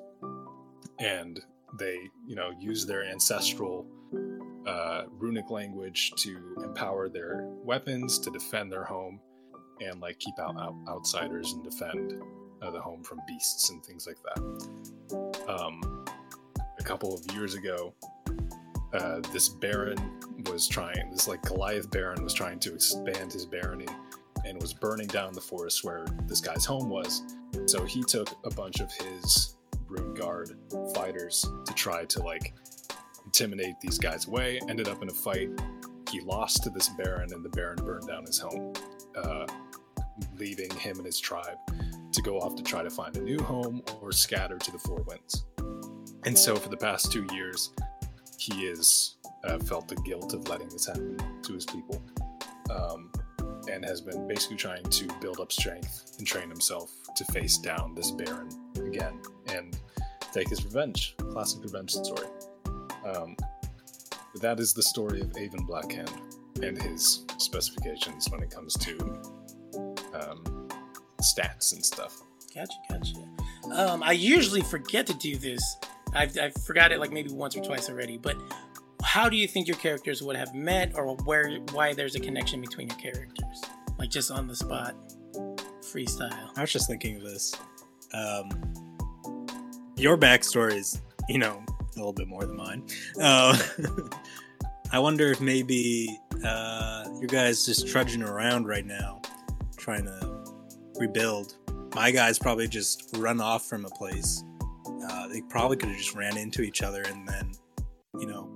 and 0.98 1.40
they, 1.78 1.98
you 2.26 2.34
know, 2.34 2.50
use 2.58 2.86
their 2.86 3.04
ancestral 3.04 3.86
uh, 4.66 5.04
runic 5.12 5.50
language 5.50 6.12
to 6.18 6.56
empower 6.64 7.08
their 7.08 7.44
weapons 7.64 8.18
to 8.18 8.30
defend 8.30 8.72
their 8.72 8.84
home 8.84 9.20
and 9.80 10.00
like 10.00 10.18
keep 10.18 10.38
out, 10.38 10.56
out 10.58 10.74
outsiders 10.88 11.52
and 11.52 11.62
defend 11.62 12.22
uh, 12.62 12.70
the 12.70 12.80
home 12.80 13.02
from 13.02 13.20
beasts 13.26 13.70
and 13.70 13.84
things 13.84 14.06
like 14.06 14.18
that. 14.22 15.48
Um, 15.48 16.04
a 16.78 16.82
couple 16.82 17.14
of 17.14 17.20
years 17.34 17.54
ago, 17.54 17.94
uh, 18.92 19.20
this 19.32 19.48
baron 19.48 19.98
was 20.50 20.68
trying, 20.68 21.10
this 21.10 21.28
like 21.28 21.42
Goliath 21.42 21.90
baron 21.90 22.22
was 22.22 22.34
trying 22.34 22.58
to 22.60 22.74
expand 22.74 23.32
his 23.32 23.46
barony 23.46 23.88
and 24.44 24.60
was 24.60 24.72
burning 24.72 25.06
down 25.06 25.32
the 25.32 25.40
forest 25.40 25.84
where 25.84 26.06
this 26.26 26.40
guy's 26.40 26.64
home 26.64 26.88
was. 26.88 27.22
So 27.66 27.84
he 27.84 28.02
took 28.02 28.28
a 28.44 28.50
bunch 28.50 28.80
of 28.80 28.90
his 28.92 29.56
rune 29.86 30.14
guard 30.14 30.50
fighters 30.94 31.48
to 31.66 31.74
try 31.74 32.04
to 32.06 32.22
like 32.22 32.54
intimidate 33.24 33.80
these 33.80 33.98
guys 33.98 34.26
away. 34.26 34.60
Ended 34.68 34.88
up 34.88 35.02
in 35.02 35.08
a 35.08 35.14
fight. 35.14 35.50
He 36.10 36.20
lost 36.20 36.62
to 36.64 36.70
this 36.70 36.88
baron, 36.90 37.32
and 37.32 37.44
the 37.44 37.50
baron 37.50 37.76
burned 37.84 38.08
down 38.08 38.24
his 38.24 38.38
home, 38.38 38.72
uh, 39.14 39.46
leaving 40.38 40.70
him 40.76 40.96
and 40.96 41.04
his 41.04 41.20
tribe 41.20 41.58
to 42.12 42.22
go 42.22 42.40
off 42.40 42.56
to 42.56 42.62
try 42.62 42.82
to 42.82 42.90
find 42.90 43.14
a 43.16 43.20
new 43.20 43.38
home 43.38 43.82
or 44.00 44.10
scatter 44.10 44.56
to 44.56 44.72
the 44.72 44.78
four 44.78 45.02
winds. 45.02 45.44
And 46.24 46.36
so, 46.36 46.56
for 46.56 46.70
the 46.70 46.76
past 46.76 47.12
two 47.12 47.26
years, 47.32 47.72
he 48.38 48.66
has 48.66 49.16
uh, 49.44 49.58
felt 49.58 49.88
the 49.88 49.96
guilt 49.96 50.34
of 50.34 50.48
letting 50.48 50.68
this 50.68 50.86
happen 50.86 51.16
to 51.42 51.52
his 51.52 51.64
people, 51.64 52.02
um, 52.70 53.10
and 53.70 53.84
has 53.84 54.00
been 54.00 54.26
basically 54.26 54.56
trying 54.56 54.82
to 54.84 55.06
build 55.20 55.40
up 55.40 55.52
strength 55.52 56.16
and 56.18 56.26
train 56.26 56.48
himself 56.48 56.90
to 57.16 57.24
face 57.26 57.58
down 57.58 57.94
this 57.94 58.10
baron 58.10 58.48
again 58.86 59.20
and 59.54 59.78
take 60.32 60.48
his 60.48 60.64
revenge. 60.64 61.14
Classic 61.32 61.62
revenge 61.62 61.92
story. 61.92 62.28
Um, 63.04 63.36
that 64.40 64.60
is 64.60 64.72
the 64.72 64.82
story 64.82 65.20
of 65.20 65.36
Avon 65.36 65.66
Blackhand 65.66 66.10
and 66.62 66.80
his 66.80 67.24
specifications 67.38 68.28
when 68.30 68.42
it 68.42 68.50
comes 68.50 68.74
to 68.74 68.98
um, 70.14 70.68
stats 71.22 71.72
and 71.72 71.84
stuff. 71.84 72.20
Gotcha, 72.54 72.76
gotcha. 72.90 73.14
Um, 73.72 74.02
I 74.02 74.12
usually 74.12 74.62
forget 74.62 75.06
to 75.06 75.14
do 75.14 75.36
this. 75.36 75.62
I've, 76.14 76.36
I've 76.38 76.54
forgot 76.64 76.92
it 76.92 77.00
like 77.00 77.12
maybe 77.12 77.30
once 77.30 77.56
or 77.56 77.62
twice 77.62 77.88
already. 77.88 78.16
But 78.16 78.36
how 79.02 79.28
do 79.28 79.36
you 79.36 79.46
think 79.48 79.68
your 79.68 79.76
characters 79.76 80.22
would 80.22 80.36
have 80.36 80.54
met, 80.54 80.92
or 80.94 81.14
where 81.24 81.58
why 81.72 81.94
there's 81.94 82.14
a 82.14 82.20
connection 82.20 82.60
between 82.60 82.88
your 82.88 82.98
characters? 82.98 83.62
Like 83.98 84.10
just 84.10 84.30
on 84.30 84.46
the 84.46 84.56
spot, 84.56 84.94
freestyle. 85.80 86.50
I 86.56 86.60
was 86.60 86.72
just 86.72 86.88
thinking 86.88 87.16
of 87.16 87.22
this. 87.22 87.54
Um, 88.12 88.50
your 89.96 90.16
backstory 90.16 90.76
is, 90.76 91.00
you 91.28 91.38
know, 91.38 91.62
a 91.68 91.98
little 91.98 92.12
bit 92.12 92.28
more 92.28 92.44
than 92.44 92.56
mine. 92.56 92.86
Uh, 93.20 93.58
I 94.92 94.98
wonder 94.98 95.30
if 95.30 95.40
maybe 95.40 96.18
uh, 96.44 97.08
guys 97.26 97.66
just 97.66 97.88
trudging 97.88 98.22
around 98.22 98.66
right 98.66 98.86
now, 98.86 99.20
trying 99.76 100.04
to 100.04 100.44
rebuild. 100.98 101.56
My 101.94 102.10
guys 102.10 102.38
probably 102.38 102.68
just 102.68 103.10
run 103.16 103.40
off 103.40 103.66
from 103.68 103.84
a 103.84 103.90
place. 103.90 104.42
Uh, 105.10 105.28
they 105.28 105.42
probably 105.42 105.76
could 105.76 105.88
have 105.90 105.98
just 105.98 106.14
ran 106.14 106.36
into 106.36 106.62
each 106.62 106.82
other, 106.82 107.02
and 107.02 107.28
then, 107.28 107.52
you 108.18 108.26
know, 108.26 108.50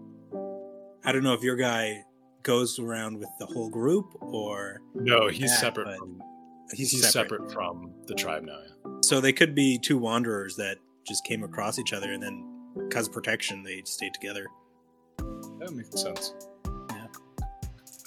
I 1.05 1.13
don't 1.13 1.23
know 1.23 1.33
if 1.35 1.43
your 1.43 1.57
guy 1.57 2.05
goes 2.43 2.79
around 2.79 3.19
with 3.19 3.29
the 3.39 3.47
whole 3.47 3.69
group 3.71 4.15
or 4.21 4.81
No, 4.95 5.29
he's 5.29 5.51
Yeah, 5.51 5.57
separate 5.57 5.99
from 5.99 6.21
he's, 6.73 6.91
he's 6.91 7.11
separate. 7.11 7.41
separate 7.43 7.53
from 7.53 7.93
the 8.07 8.15
tribe 8.15 8.43
now. 8.45 8.59
Yeah. 8.85 8.91
So 9.03 9.21
they 9.21 9.33
could 9.33 9.55
be 9.55 9.79
two 9.79 9.99
wanderers 9.99 10.57
that 10.57 10.79
just 11.07 11.25
came 11.25 11.43
across 11.43 11.79
each 11.79 11.93
other, 11.93 12.13
and 12.13 12.23
then, 12.23 12.49
because 12.89 13.09
protection, 13.09 13.63
they 13.65 13.83
stayed 13.85 14.15
together. 14.15 14.47
That 15.59 15.73
makes 15.73 16.01
sense. 16.01 16.33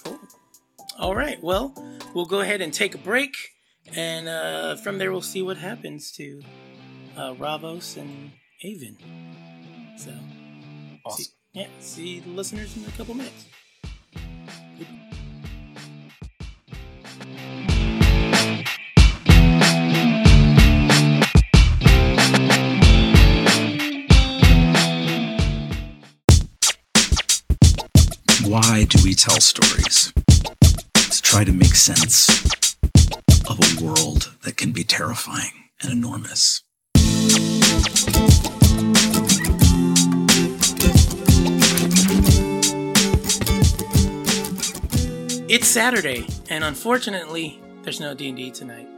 Cool. 0.04 0.18
All 0.98 1.14
right. 1.14 1.42
Well, 1.42 1.74
we'll 2.14 2.24
go 2.26 2.40
ahead 2.40 2.60
and 2.62 2.72
take 2.72 2.94
a 2.94 2.98
break, 2.98 3.36
and 3.94 4.28
uh, 4.28 4.76
from 4.76 4.96
there 4.98 5.12
we'll 5.12 5.20
see 5.22 5.42
what 5.42 5.58
happens 5.58 6.10
to 6.12 6.40
uh, 7.16 7.34
Ravos 7.34 7.96
and 7.98 8.32
Avon. 8.64 8.96
So, 9.98 10.12
Awesome. 11.04 11.24
see, 11.24 11.30
yeah, 11.56 11.68
see 11.80 12.20
the 12.20 12.28
listeners 12.28 12.76
in 12.76 12.84
a 12.84 12.90
couple 12.98 13.14
minutes. 13.14 13.46
Why 28.44 28.84
do 28.84 29.02
we 29.02 29.14
tell 29.14 29.40
stories? 29.40 30.12
To 30.94 31.22
try 31.22 31.42
to 31.42 31.52
make 31.52 31.74
sense 31.74 32.28
of 33.48 33.58
a 33.58 33.82
world 33.82 34.34
that 34.44 34.58
can 34.58 34.72
be 34.72 34.84
terrifying 34.84 35.52
and 35.82 35.90
enormous. 35.90 36.65
It's 45.48 45.68
Saturday, 45.68 46.26
and 46.50 46.64
unfortunately, 46.64 47.60
there's 47.82 48.00
no 48.00 48.14
D 48.14 48.30
and 48.30 48.36
D 48.36 48.50
tonight. 48.50 48.88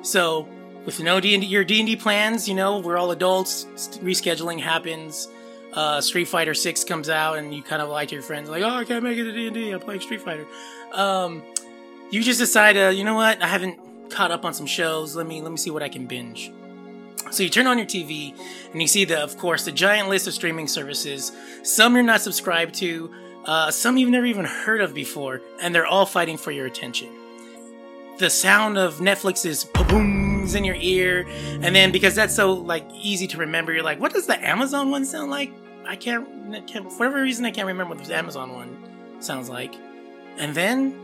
So, 0.00 0.48
with 0.86 0.98
no 0.98 1.20
D 1.20 1.34
and 1.34 1.42
D, 1.42 1.46
your 1.46 1.62
D 1.62 1.78
and 1.78 1.86
D 1.86 1.94
plans, 1.94 2.48
you 2.48 2.54
know, 2.54 2.78
we're 2.78 2.96
all 2.96 3.10
adults. 3.10 3.66
Rescheduling 4.02 4.58
happens. 4.58 5.28
Uh, 5.74 6.00
Street 6.00 6.24
Fighter 6.24 6.54
Six 6.54 6.84
comes 6.84 7.10
out, 7.10 7.36
and 7.36 7.52
you 7.54 7.62
kind 7.62 7.82
of 7.82 7.90
lie 7.90 8.06
to 8.06 8.14
your 8.14 8.22
friends, 8.22 8.48
like, 8.48 8.62
"Oh, 8.62 8.76
I 8.76 8.84
can't 8.84 9.04
make 9.04 9.18
it 9.18 9.24
to 9.24 9.32
D&D. 9.32 9.72
I'm 9.72 9.80
playing 9.80 10.00
Street 10.00 10.22
Fighter." 10.22 10.46
Um, 10.94 11.42
you 12.10 12.22
just 12.22 12.38
decide, 12.38 12.78
uh, 12.78 12.88
you 12.88 13.04
know 13.04 13.14
what? 13.14 13.42
I 13.42 13.46
haven't 13.46 13.78
caught 14.08 14.30
up 14.30 14.46
on 14.46 14.54
some 14.54 14.66
shows. 14.66 15.14
Let 15.14 15.26
me 15.26 15.42
let 15.42 15.50
me 15.50 15.58
see 15.58 15.70
what 15.70 15.82
I 15.82 15.90
can 15.90 16.06
binge. 16.06 16.50
So 17.30 17.42
you 17.42 17.50
turn 17.50 17.66
on 17.66 17.76
your 17.76 17.86
TV, 17.86 18.34
and 18.72 18.80
you 18.80 18.88
see 18.88 19.04
the, 19.04 19.20
of 19.20 19.36
course, 19.36 19.66
the 19.66 19.72
giant 19.72 20.08
list 20.08 20.26
of 20.26 20.32
streaming 20.32 20.66
services. 20.66 21.30
Some 21.62 21.94
you're 21.94 22.02
not 22.02 22.22
subscribed 22.22 22.74
to. 22.76 23.12
Uh, 23.44 23.70
some 23.70 23.96
you've 23.96 24.10
never 24.10 24.26
even 24.26 24.44
heard 24.44 24.80
of 24.80 24.94
before, 24.94 25.40
and 25.60 25.74
they're 25.74 25.86
all 25.86 26.06
fighting 26.06 26.36
for 26.36 26.50
your 26.50 26.66
attention. 26.66 27.08
The 28.18 28.28
sound 28.28 28.76
of 28.76 28.96
Netflix's 28.96 29.64
booms 29.64 30.54
in 30.54 30.64
your 30.64 30.76
ear, 30.76 31.26
and 31.62 31.74
then 31.74 31.90
because 31.90 32.14
that's 32.14 32.34
so 32.34 32.52
like 32.52 32.84
easy 32.94 33.26
to 33.28 33.38
remember, 33.38 33.72
you're 33.72 33.82
like, 33.82 33.98
"What 33.98 34.12
does 34.12 34.26
the 34.26 34.38
Amazon 34.46 34.90
one 34.90 35.04
sound 35.04 35.30
like?" 35.30 35.52
I 35.86 35.96
can't, 35.96 36.26
can't 36.68 36.90
for 36.92 36.98
whatever 36.98 37.22
reason, 37.22 37.44
I 37.44 37.50
can't 37.50 37.66
remember 37.66 37.94
what 37.94 38.04
the 38.04 38.14
Amazon 38.14 38.52
one 38.54 39.20
sounds 39.20 39.48
like. 39.48 39.74
And 40.36 40.54
then 40.54 40.94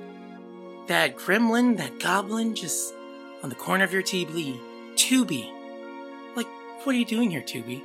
that 0.86 1.16
gremlin, 1.16 1.76
that 1.78 1.98
goblin, 1.98 2.54
just 2.54 2.94
on 3.42 3.48
the 3.48 3.56
corner 3.56 3.84
of 3.84 3.92
your 3.92 4.02
TV, 4.02 4.58
Tubi. 4.94 5.50
Like, 6.36 6.46
what 6.84 6.94
are 6.94 6.98
you 6.98 7.04
doing 7.04 7.30
here, 7.30 7.42
Tubi? 7.42 7.82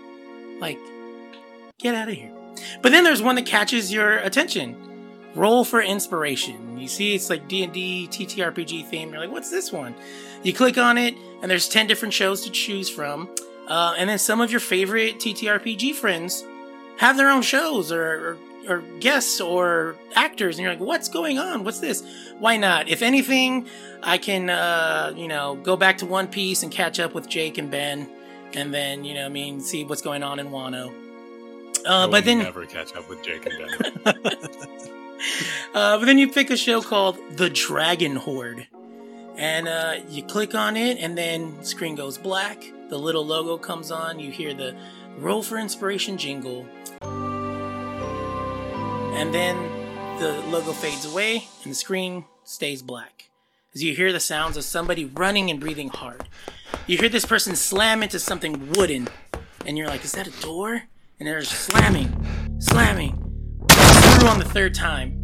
Like, 0.60 0.78
get 1.80 1.96
out 1.96 2.10
of 2.10 2.16
here. 2.16 2.32
But 2.82 2.92
then 2.92 3.04
there's 3.04 3.22
one 3.22 3.36
that 3.36 3.46
catches 3.46 3.92
your 3.92 4.18
attention. 4.18 4.76
Roll 5.36 5.64
for 5.64 5.82
inspiration. 5.82 6.78
You 6.78 6.88
see, 6.88 7.16
it's 7.16 7.30
like 7.30 7.48
D 7.48 7.64
and 7.64 7.72
D 7.72 8.08
TTRPG 8.12 8.88
theme. 8.88 9.12
You're 9.12 9.20
like, 9.20 9.32
what's 9.32 9.50
this 9.50 9.72
one? 9.72 9.96
You 10.44 10.54
click 10.54 10.78
on 10.78 10.98
it, 10.98 11.16
and 11.42 11.50
there's 11.50 11.70
ten 11.70 11.88
different 11.88 12.14
shows 12.14 12.44
to 12.46 12.52
choose 12.52 12.90
from. 12.90 13.30
Uh, 13.68 13.96
and 13.98 14.10
then 14.10 14.20
some 14.20 14.42
of 14.42 14.52
your 14.52 14.60
favorite 14.60 15.16
TTRPG 15.20 15.94
friends 15.94 16.44
have 16.98 17.16
their 17.16 17.30
own 17.30 17.42
shows 17.42 17.92
or, 17.92 18.04
or 18.04 18.38
or 18.68 18.82
guests 19.00 19.42
or 19.42 19.96
actors, 20.16 20.58
and 20.58 20.64
you're 20.64 20.74
like, 20.74 20.82
what's 20.82 21.10
going 21.10 21.40
on? 21.40 21.64
What's 21.64 21.80
this? 21.80 22.04
Why 22.40 22.58
not? 22.58 22.90
If 22.90 23.02
anything, 23.02 23.68
I 24.04 24.18
can 24.18 24.50
uh, 24.50 25.14
you 25.16 25.28
know 25.28 25.56
go 25.56 25.76
back 25.78 25.98
to 26.00 26.06
One 26.06 26.28
Piece 26.28 26.64
and 26.64 26.72
catch 26.72 27.00
up 27.00 27.14
with 27.14 27.28
Jake 27.28 27.58
and 27.58 27.72
Ben, 27.72 28.10
and 28.54 28.74
then 28.74 29.04
you 29.04 29.14
know, 29.14 29.26
I 29.26 29.30
mean, 29.30 29.62
see 29.62 29.84
what's 29.84 30.02
going 30.02 30.24
on 30.24 30.40
in 30.40 30.48
Wano. 30.50 30.94
Uh, 31.86 32.08
but 32.08 32.26
then 32.26 32.40
never 32.40 32.66
catch 32.66 32.96
up 32.96 33.10
with 33.10 33.24
Jake 33.24 33.46
and 33.46 34.04
Ben. 34.04 34.18
Uh, 35.74 36.00
but 36.00 36.06
then 36.06 36.18
you 36.18 36.28
pick 36.28 36.50
a 36.50 36.58
show 36.58 36.82
called 36.82 37.18
The 37.38 37.50
Dragon 37.50 38.16
Horde. 38.16 38.68
And 39.38 39.68
uh, 39.68 40.00
you 40.10 40.24
click 40.24 40.56
on 40.56 40.76
it, 40.76 40.98
and 41.00 41.18
then 41.18 41.64
screen 41.64 41.96
goes 41.96 42.18
black. 42.18 42.64
The 42.90 42.98
little 42.98 43.26
logo 43.26 43.58
comes 43.58 43.92
on. 43.92 44.20
You 44.20 44.32
hear 44.32 44.54
the 44.54 44.76
roll 45.18 45.42
for 45.44 45.58
inspiration 45.58 46.18
jingle. 46.18 46.66
And 49.14 49.34
then 49.34 49.58
the 50.20 50.44
logo 50.50 50.74
fades 50.74 51.06
away, 51.06 51.48
and 51.64 51.72
the 51.72 51.76
screen 51.76 52.26
stays 52.44 52.82
black. 52.82 53.30
As 53.74 53.82
you 53.82 53.96
hear 53.96 54.12
the 54.12 54.20
sounds 54.20 54.58
of 54.58 54.66
somebody 54.66 55.06
running 55.06 55.50
and 55.50 55.60
breathing 55.60 55.90
hard. 55.90 56.28
You 56.88 56.98
hear 56.98 57.10
this 57.10 57.26
person 57.26 57.56
slam 57.56 58.04
into 58.04 58.20
something 58.20 58.72
wooden, 58.74 59.08
and 59.66 59.78
you're 59.78 59.88
like, 59.88 60.04
is 60.04 60.12
that 60.12 60.28
a 60.28 60.42
door? 60.42 60.84
And 61.22 61.28
they're 61.28 61.44
slamming, 61.44 62.58
slamming, 62.58 63.12
through 63.70 64.28
on 64.28 64.40
the 64.40 64.44
third 64.44 64.74
time. 64.74 65.20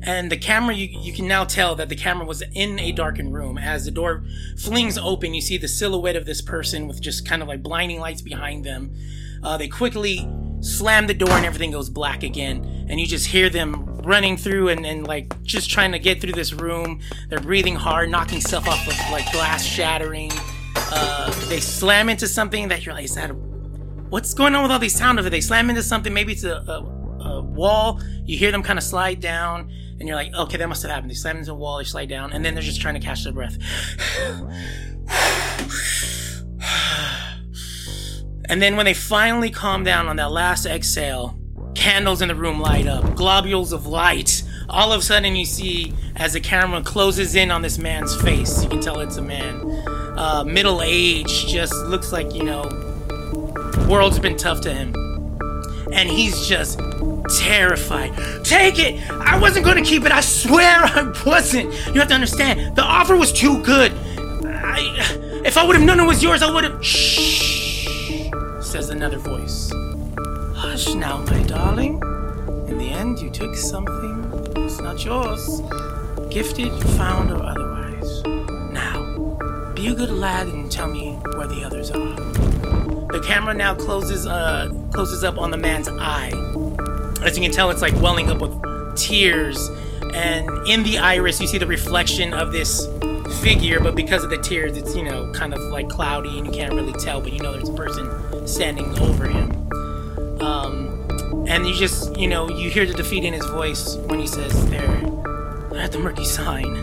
and 0.00 0.30
the 0.30 0.36
camera 0.36 0.76
you, 0.76 0.86
you 1.00 1.12
can 1.12 1.26
now 1.26 1.42
tell 1.42 1.74
that 1.74 1.88
the 1.88 1.96
camera 1.96 2.24
was 2.24 2.40
in 2.54 2.78
a 2.78 2.92
darkened 2.92 3.34
room. 3.34 3.58
As 3.58 3.84
the 3.84 3.90
door 3.90 4.22
flings 4.56 4.96
open 4.96 5.34
you 5.34 5.40
see 5.40 5.58
the 5.58 5.66
silhouette 5.66 6.14
of 6.14 6.24
this 6.24 6.40
person 6.40 6.86
with 6.86 7.00
just 7.00 7.26
kind 7.26 7.42
of 7.42 7.48
like 7.48 7.64
blinding 7.64 7.98
lights 7.98 8.22
behind 8.22 8.64
them. 8.64 8.94
Uh, 9.42 9.56
they 9.56 9.66
quickly 9.66 10.18
slam 10.60 11.08
the 11.08 11.14
door 11.14 11.32
and 11.32 11.44
everything 11.44 11.72
goes 11.72 11.90
black 11.90 12.22
again. 12.22 12.86
And 12.88 13.00
you 13.00 13.08
just 13.08 13.26
hear 13.26 13.50
them 13.50 13.86
running 14.04 14.36
through 14.36 14.68
and, 14.68 14.86
and 14.86 15.04
like 15.04 15.42
just 15.42 15.68
trying 15.68 15.90
to 15.90 15.98
get 15.98 16.20
through 16.20 16.34
this 16.34 16.52
room. 16.52 17.00
They're 17.28 17.40
breathing 17.40 17.74
hard 17.74 18.08
knocking 18.08 18.40
stuff 18.40 18.68
off 18.68 18.86
of 18.86 18.94
like 19.10 19.32
glass 19.32 19.64
shattering. 19.64 20.30
Uh, 20.76 21.48
they 21.48 21.58
slam 21.58 22.08
into 22.08 22.28
something 22.28 22.68
that 22.68 22.86
you're 22.86 22.94
like 22.94 23.06
is 23.06 23.16
that 23.16 23.32
a, 23.32 23.55
what's 24.08 24.34
going 24.34 24.54
on 24.54 24.62
with 24.62 24.72
all 24.72 24.78
these 24.78 24.96
sound 24.96 25.18
it 25.18 25.30
they 25.30 25.40
slam 25.40 25.68
into 25.68 25.82
something 25.82 26.12
maybe 26.12 26.32
it's 26.32 26.44
a, 26.44 26.56
a, 26.56 27.24
a 27.24 27.42
wall 27.42 28.00
you 28.24 28.38
hear 28.38 28.52
them 28.52 28.62
kind 28.62 28.78
of 28.78 28.84
slide 28.84 29.20
down 29.20 29.70
and 29.98 30.08
you're 30.08 30.16
like 30.16 30.32
okay 30.34 30.56
that 30.56 30.68
must 30.68 30.82
have 30.82 30.90
happened 30.90 31.10
they 31.10 31.14
slam 31.14 31.36
into 31.36 31.52
a 31.52 31.54
wall 31.54 31.78
they 31.78 31.84
slide 31.84 32.08
down 32.08 32.32
and 32.32 32.44
then 32.44 32.54
they're 32.54 32.62
just 32.62 32.80
trying 32.80 32.94
to 32.94 33.00
catch 33.00 33.24
their 33.24 33.32
breath 33.32 33.58
And 38.48 38.62
then 38.62 38.76
when 38.76 38.86
they 38.86 38.94
finally 38.94 39.50
calm 39.50 39.82
down 39.82 40.06
on 40.06 40.16
that 40.16 40.30
last 40.30 40.66
exhale, 40.66 41.38
candles 41.74 42.22
in 42.22 42.28
the 42.28 42.34
room 42.34 42.60
light 42.60 42.86
up, 42.86 43.16
globules 43.16 43.72
of 43.72 43.86
light. 43.86 44.42
All 44.68 44.92
of 44.92 45.00
a 45.00 45.02
sudden, 45.02 45.36
you 45.36 45.44
see 45.44 45.92
as 46.16 46.32
the 46.32 46.40
camera 46.40 46.82
closes 46.82 47.34
in 47.34 47.50
on 47.50 47.62
this 47.62 47.78
man's 47.78 48.20
face, 48.22 48.62
you 48.62 48.68
can 48.68 48.80
tell 48.80 49.00
it's 49.00 49.16
a 49.16 49.22
man. 49.22 49.62
Uh, 50.16 50.44
middle 50.46 50.80
age, 50.82 51.46
just 51.46 51.74
looks 51.86 52.12
like, 52.12 52.34
you 52.34 52.44
know, 52.44 52.64
world's 53.88 54.18
been 54.18 54.36
tough 54.36 54.60
to 54.62 54.72
him. 54.72 54.94
And 55.92 56.08
he's 56.08 56.46
just 56.46 56.80
terrified. 57.38 58.12
Take 58.44 58.78
it! 58.78 59.10
I 59.10 59.38
wasn't 59.38 59.64
gonna 59.64 59.82
keep 59.82 60.04
it, 60.04 60.12
I 60.12 60.20
swear 60.20 60.80
I 60.84 61.12
wasn't! 61.24 61.72
You 61.86 62.00
have 62.00 62.08
to 62.08 62.14
understand, 62.14 62.76
the 62.76 62.82
offer 62.82 63.16
was 63.16 63.32
too 63.32 63.62
good. 63.62 63.92
I, 64.46 65.42
if 65.44 65.56
I 65.56 65.64
would 65.64 65.76
have 65.76 65.84
known 65.84 66.00
it 66.00 66.06
was 66.06 66.22
yours, 66.22 66.42
I 66.42 66.52
would 66.52 66.64
have. 66.64 66.84
Shh 66.84 67.56
says 68.76 68.90
another 68.90 69.16
voice. 69.16 69.70
Hush 70.54 70.94
now, 70.94 71.18
my 71.18 71.42
darling. 71.44 71.94
In 72.68 72.76
the 72.76 72.90
end, 72.90 73.20
you 73.20 73.30
took 73.30 73.54
something 73.54 74.30
that's 74.52 74.80
not 74.80 75.04
yours. 75.04 75.62
Gifted, 76.30 76.72
found, 76.98 77.30
or 77.30 77.42
otherwise. 77.42 78.22
Now, 78.72 79.72
be 79.74 79.86
a 79.86 79.94
good 79.94 80.10
lad 80.10 80.48
and 80.48 80.70
tell 80.70 80.88
me 80.88 81.12
where 81.36 81.46
the 81.46 81.62
others 81.64 81.90
are. 81.90 82.55
The 83.08 83.22
camera 83.24 83.54
now 83.54 83.74
closes 83.74 84.26
uh 84.26 84.68
closes 84.92 85.24
up 85.24 85.38
on 85.38 85.50
the 85.50 85.56
man's 85.56 85.88
eye. 85.88 86.32
As 87.22 87.36
you 87.36 87.42
can 87.42 87.52
tell, 87.52 87.70
it's 87.70 87.82
like 87.82 87.94
welling 88.00 88.30
up 88.30 88.40
with 88.40 88.96
tears. 88.96 89.70
And 90.14 90.48
in 90.68 90.82
the 90.82 90.98
iris, 90.98 91.40
you 91.40 91.46
see 91.46 91.58
the 91.58 91.66
reflection 91.66 92.32
of 92.32 92.52
this 92.52 92.86
figure, 93.42 93.80
but 93.80 93.94
because 93.94 94.24
of 94.24 94.30
the 94.30 94.38
tears, 94.38 94.76
it's 94.76 94.94
you 94.94 95.02
know 95.02 95.30
kind 95.32 95.52
of 95.54 95.60
like 95.60 95.88
cloudy 95.88 96.38
and 96.38 96.46
you 96.46 96.52
can't 96.52 96.74
really 96.74 96.92
tell, 96.94 97.20
but 97.20 97.32
you 97.32 97.40
know 97.40 97.52
there's 97.52 97.68
a 97.68 97.74
person 97.74 98.46
standing 98.46 98.86
over 98.98 99.26
him. 99.28 99.50
Um, 100.40 101.44
and 101.48 101.66
you 101.66 101.74
just 101.74 102.16
you 102.16 102.28
know 102.28 102.48
you 102.48 102.70
hear 102.70 102.86
the 102.86 102.94
defeat 102.94 103.24
in 103.24 103.32
his 103.32 103.46
voice 103.46 103.96
when 103.96 104.18
he 104.20 104.26
says, 104.26 104.52
"They're, 104.70 105.00
they're 105.70 105.80
at 105.80 105.92
the 105.92 105.98
murky 105.98 106.24
sign." 106.24 106.74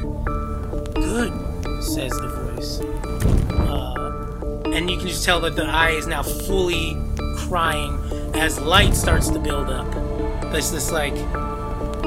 Good, 0.93 1.33
says 1.83 2.11
the 2.11 2.27
voice, 2.29 2.79
uh, 3.51 3.82
and 4.73 4.89
you 4.89 4.97
can 4.97 5.07
just 5.07 5.23
tell 5.23 5.39
that 5.41 5.55
the 5.55 5.63
eye 5.63 5.91
is 5.91 6.07
now 6.07 6.23
fully 6.23 6.97
crying 7.37 7.99
as 8.33 8.59
light 8.59 8.95
starts 8.95 9.29
to 9.29 9.39
build 9.39 9.69
up. 9.69 9.89
There's 10.51 10.71
this 10.71 10.91
like 10.91 11.13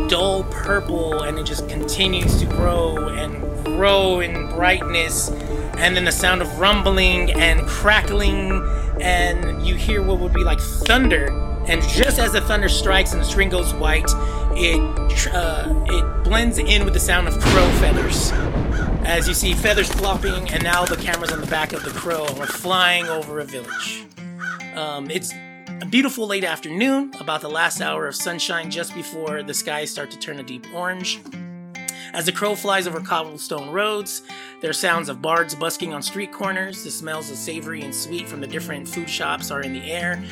dull 0.08 0.44
purple 0.50 1.22
and 1.22 1.38
it 1.38 1.44
just 1.44 1.68
continues 1.68 2.38
to 2.40 2.46
grow 2.46 3.08
and 3.08 3.64
grow 3.64 4.20
in 4.20 4.48
brightness 4.50 5.30
and 5.78 5.96
then 5.96 6.04
the 6.04 6.12
sound 6.12 6.42
of 6.42 6.58
rumbling 6.58 7.30
and 7.32 7.66
crackling 7.66 8.50
and 9.00 9.66
you 9.66 9.74
hear 9.74 10.02
what 10.02 10.18
would 10.18 10.32
be 10.32 10.44
like 10.44 10.60
thunder 10.60 11.26
and 11.66 11.82
just 11.82 12.18
as 12.18 12.32
the 12.32 12.40
thunder 12.42 12.68
strikes 12.68 13.12
and 13.12 13.20
the 13.20 13.24
string 13.24 13.48
goes 13.48 13.74
white 13.74 14.08
it 14.52 14.80
uh, 15.34 15.72
it 15.86 16.24
blends 16.24 16.58
in 16.58 16.84
with 16.84 16.94
the 16.94 17.00
sound 17.00 17.26
of 17.26 17.38
crow 17.40 17.68
feathers 17.80 18.32
as 19.06 19.26
you 19.26 19.34
see 19.34 19.54
feathers 19.54 19.90
flopping 19.92 20.48
and 20.50 20.62
now 20.62 20.84
the 20.84 20.96
camera's 20.96 21.32
on 21.32 21.40
the 21.40 21.46
back 21.46 21.72
of 21.72 21.82
the 21.84 21.90
crow 21.90 22.26
we're 22.36 22.46
flying 22.46 23.06
over 23.06 23.40
a 23.40 23.44
village 23.44 24.06
um, 24.74 25.10
it's 25.10 25.32
a 25.80 25.86
beautiful 25.86 26.26
late 26.26 26.44
afternoon, 26.44 27.12
about 27.20 27.40
the 27.40 27.50
last 27.50 27.80
hour 27.80 28.06
of 28.06 28.14
sunshine 28.14 28.70
just 28.70 28.94
before 28.94 29.42
the 29.42 29.52
skies 29.52 29.90
start 29.90 30.10
to 30.10 30.18
turn 30.18 30.38
a 30.38 30.42
deep 30.42 30.66
orange. 30.74 31.20
As 32.12 32.24
the 32.24 32.32
crow 32.32 32.54
flies 32.54 32.86
over 32.86 33.00
cobblestone 33.00 33.70
roads, 33.70 34.22
there 34.60 34.70
are 34.70 34.74
sounds 34.74 35.08
of 35.08 35.20
bards 35.20 35.54
busking 35.54 35.92
on 35.92 36.02
street 36.02 36.32
corners. 36.32 36.82
The 36.82 36.90
smells 36.90 37.30
of 37.30 37.36
savory 37.36 37.82
and 37.82 37.94
sweet 37.94 38.26
from 38.26 38.40
the 38.40 38.46
different 38.46 38.88
food 38.88 39.10
shops 39.10 39.50
are 39.50 39.60
in 39.60 39.74
the 39.74 39.90
air. 39.90 40.22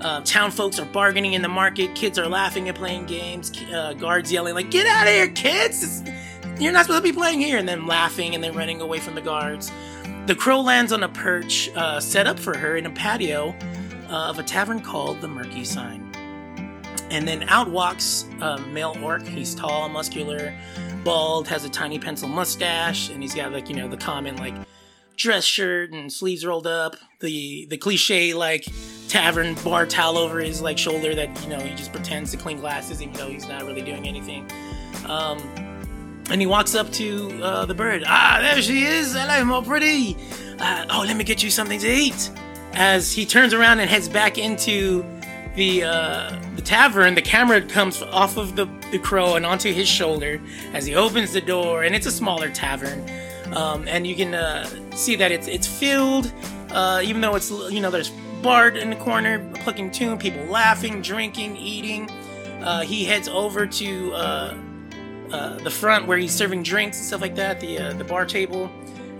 Uh, 0.00 0.22
town 0.22 0.50
folks 0.50 0.78
are 0.78 0.86
bargaining 0.86 1.34
in 1.34 1.42
the 1.42 1.48
market. 1.48 1.94
Kids 1.94 2.18
are 2.18 2.26
laughing 2.26 2.68
and 2.68 2.76
playing 2.76 3.06
games. 3.06 3.52
Uh, 3.72 3.92
guards 3.92 4.32
yelling 4.32 4.54
like, 4.54 4.70
"Get 4.70 4.86
out 4.86 5.06
of 5.06 5.12
here, 5.12 5.28
kids! 5.28 5.82
It's, 5.82 6.10
you're 6.58 6.72
not 6.72 6.86
supposed 6.86 7.04
to 7.04 7.12
be 7.12 7.16
playing 7.16 7.40
here!" 7.40 7.58
And 7.58 7.68
then 7.68 7.86
laughing 7.86 8.34
and 8.34 8.42
then 8.42 8.54
running 8.54 8.80
away 8.80 8.98
from 9.00 9.14
the 9.14 9.20
guards. 9.20 9.70
The 10.26 10.34
crow 10.34 10.60
lands 10.60 10.92
on 10.92 11.02
a 11.02 11.08
perch 11.08 11.68
uh, 11.76 12.00
set 12.00 12.26
up 12.26 12.38
for 12.38 12.56
her 12.56 12.76
in 12.76 12.86
a 12.86 12.90
patio 12.90 13.54
uh, 14.08 14.30
of 14.30 14.38
a 14.38 14.42
tavern 14.42 14.80
called 14.80 15.20
the 15.20 15.28
Murky 15.28 15.64
Sign. 15.64 16.10
And 17.10 17.28
then 17.28 17.42
out 17.48 17.70
walks 17.70 18.26
a 18.40 18.58
male 18.58 18.96
orc. 19.02 19.26
He's 19.26 19.54
tall, 19.54 19.88
muscular, 19.88 20.54
bald, 21.04 21.46
has 21.48 21.64
a 21.64 21.68
tiny 21.68 21.98
pencil 21.98 22.28
mustache, 22.28 23.10
and 23.10 23.22
he's 23.22 23.34
got 23.34 23.52
like 23.52 23.68
you 23.68 23.76
know 23.76 23.88
the 23.88 23.96
common 23.96 24.36
like 24.36 24.54
dress 25.16 25.44
shirt 25.44 25.92
and 25.92 26.12
sleeves 26.12 26.44
rolled 26.44 26.66
up, 26.66 26.96
the 27.20 27.66
the 27.70 27.76
cliche 27.76 28.34
like 28.34 28.66
tavern 29.08 29.54
bar 29.62 29.86
towel 29.86 30.16
over 30.16 30.40
his 30.40 30.60
like 30.60 30.78
shoulder 30.78 31.14
that 31.14 31.42
you 31.42 31.48
know 31.50 31.58
he 31.58 31.74
just 31.74 31.92
pretends 31.92 32.30
to 32.30 32.36
clean 32.36 32.58
glasses 32.58 33.00
even 33.02 33.14
though 33.14 33.28
he's 33.28 33.46
not 33.46 33.64
really 33.64 33.82
doing 33.82 34.08
anything. 34.08 34.50
Um, 35.06 35.38
and 36.30 36.40
he 36.40 36.46
walks 36.46 36.74
up 36.74 36.90
to 36.92 37.42
uh, 37.42 37.66
the 37.66 37.74
bird. 37.74 38.04
Ah, 38.06 38.38
there 38.40 38.60
she 38.62 38.84
is. 38.84 39.14
Hello, 39.14 39.44
my 39.44 39.62
pretty. 39.62 40.16
Uh, 40.58 40.86
oh, 40.90 41.04
let 41.06 41.16
me 41.16 41.24
get 41.24 41.42
you 41.42 41.50
something 41.50 41.78
to 41.80 41.88
eat. 41.88 42.30
As 42.72 43.12
he 43.12 43.26
turns 43.26 43.54
around 43.54 43.80
and 43.80 43.88
heads 43.88 44.08
back 44.08 44.38
into 44.38 45.04
the 45.54 45.84
uh, 45.84 46.40
the 46.56 46.62
tavern, 46.62 47.14
the 47.14 47.22
camera 47.22 47.60
comes 47.60 48.02
off 48.02 48.36
of 48.36 48.56
the, 48.56 48.66
the 48.90 48.98
crow 48.98 49.36
and 49.36 49.46
onto 49.46 49.72
his 49.72 49.88
shoulder 49.88 50.40
as 50.72 50.86
he 50.86 50.94
opens 50.94 51.32
the 51.32 51.40
door, 51.40 51.84
and 51.84 51.94
it's 51.94 52.06
a 52.06 52.10
smaller 52.10 52.50
tavern, 52.50 53.08
um, 53.54 53.86
and 53.86 54.06
you 54.06 54.16
can 54.16 54.34
uh, 54.34 54.68
see 54.96 55.14
that 55.16 55.30
it's 55.30 55.46
it's 55.46 55.66
filled, 55.66 56.32
uh, 56.70 57.00
even 57.04 57.20
though 57.20 57.36
it's 57.36 57.50
you 57.50 57.80
know 57.80 57.90
there's 57.90 58.10
Bard 58.42 58.76
in 58.76 58.90
the 58.90 58.96
corner 58.96 59.38
plucking 59.54 59.90
tune, 59.90 60.18
people 60.18 60.44
laughing, 60.44 61.00
drinking, 61.00 61.56
eating. 61.56 62.10
Uh, 62.62 62.82
he 62.82 63.02
heads 63.02 63.26
over 63.26 63.66
to 63.66 64.12
uh, 65.34 65.56
the 65.58 65.70
front 65.70 66.06
where 66.06 66.16
he's 66.16 66.32
serving 66.32 66.62
drinks 66.62 66.96
and 66.98 67.06
stuff 67.06 67.20
like 67.20 67.34
that, 67.34 67.60
the 67.60 67.78
uh, 67.78 67.92
the 67.94 68.04
bar 68.04 68.24
table. 68.24 68.70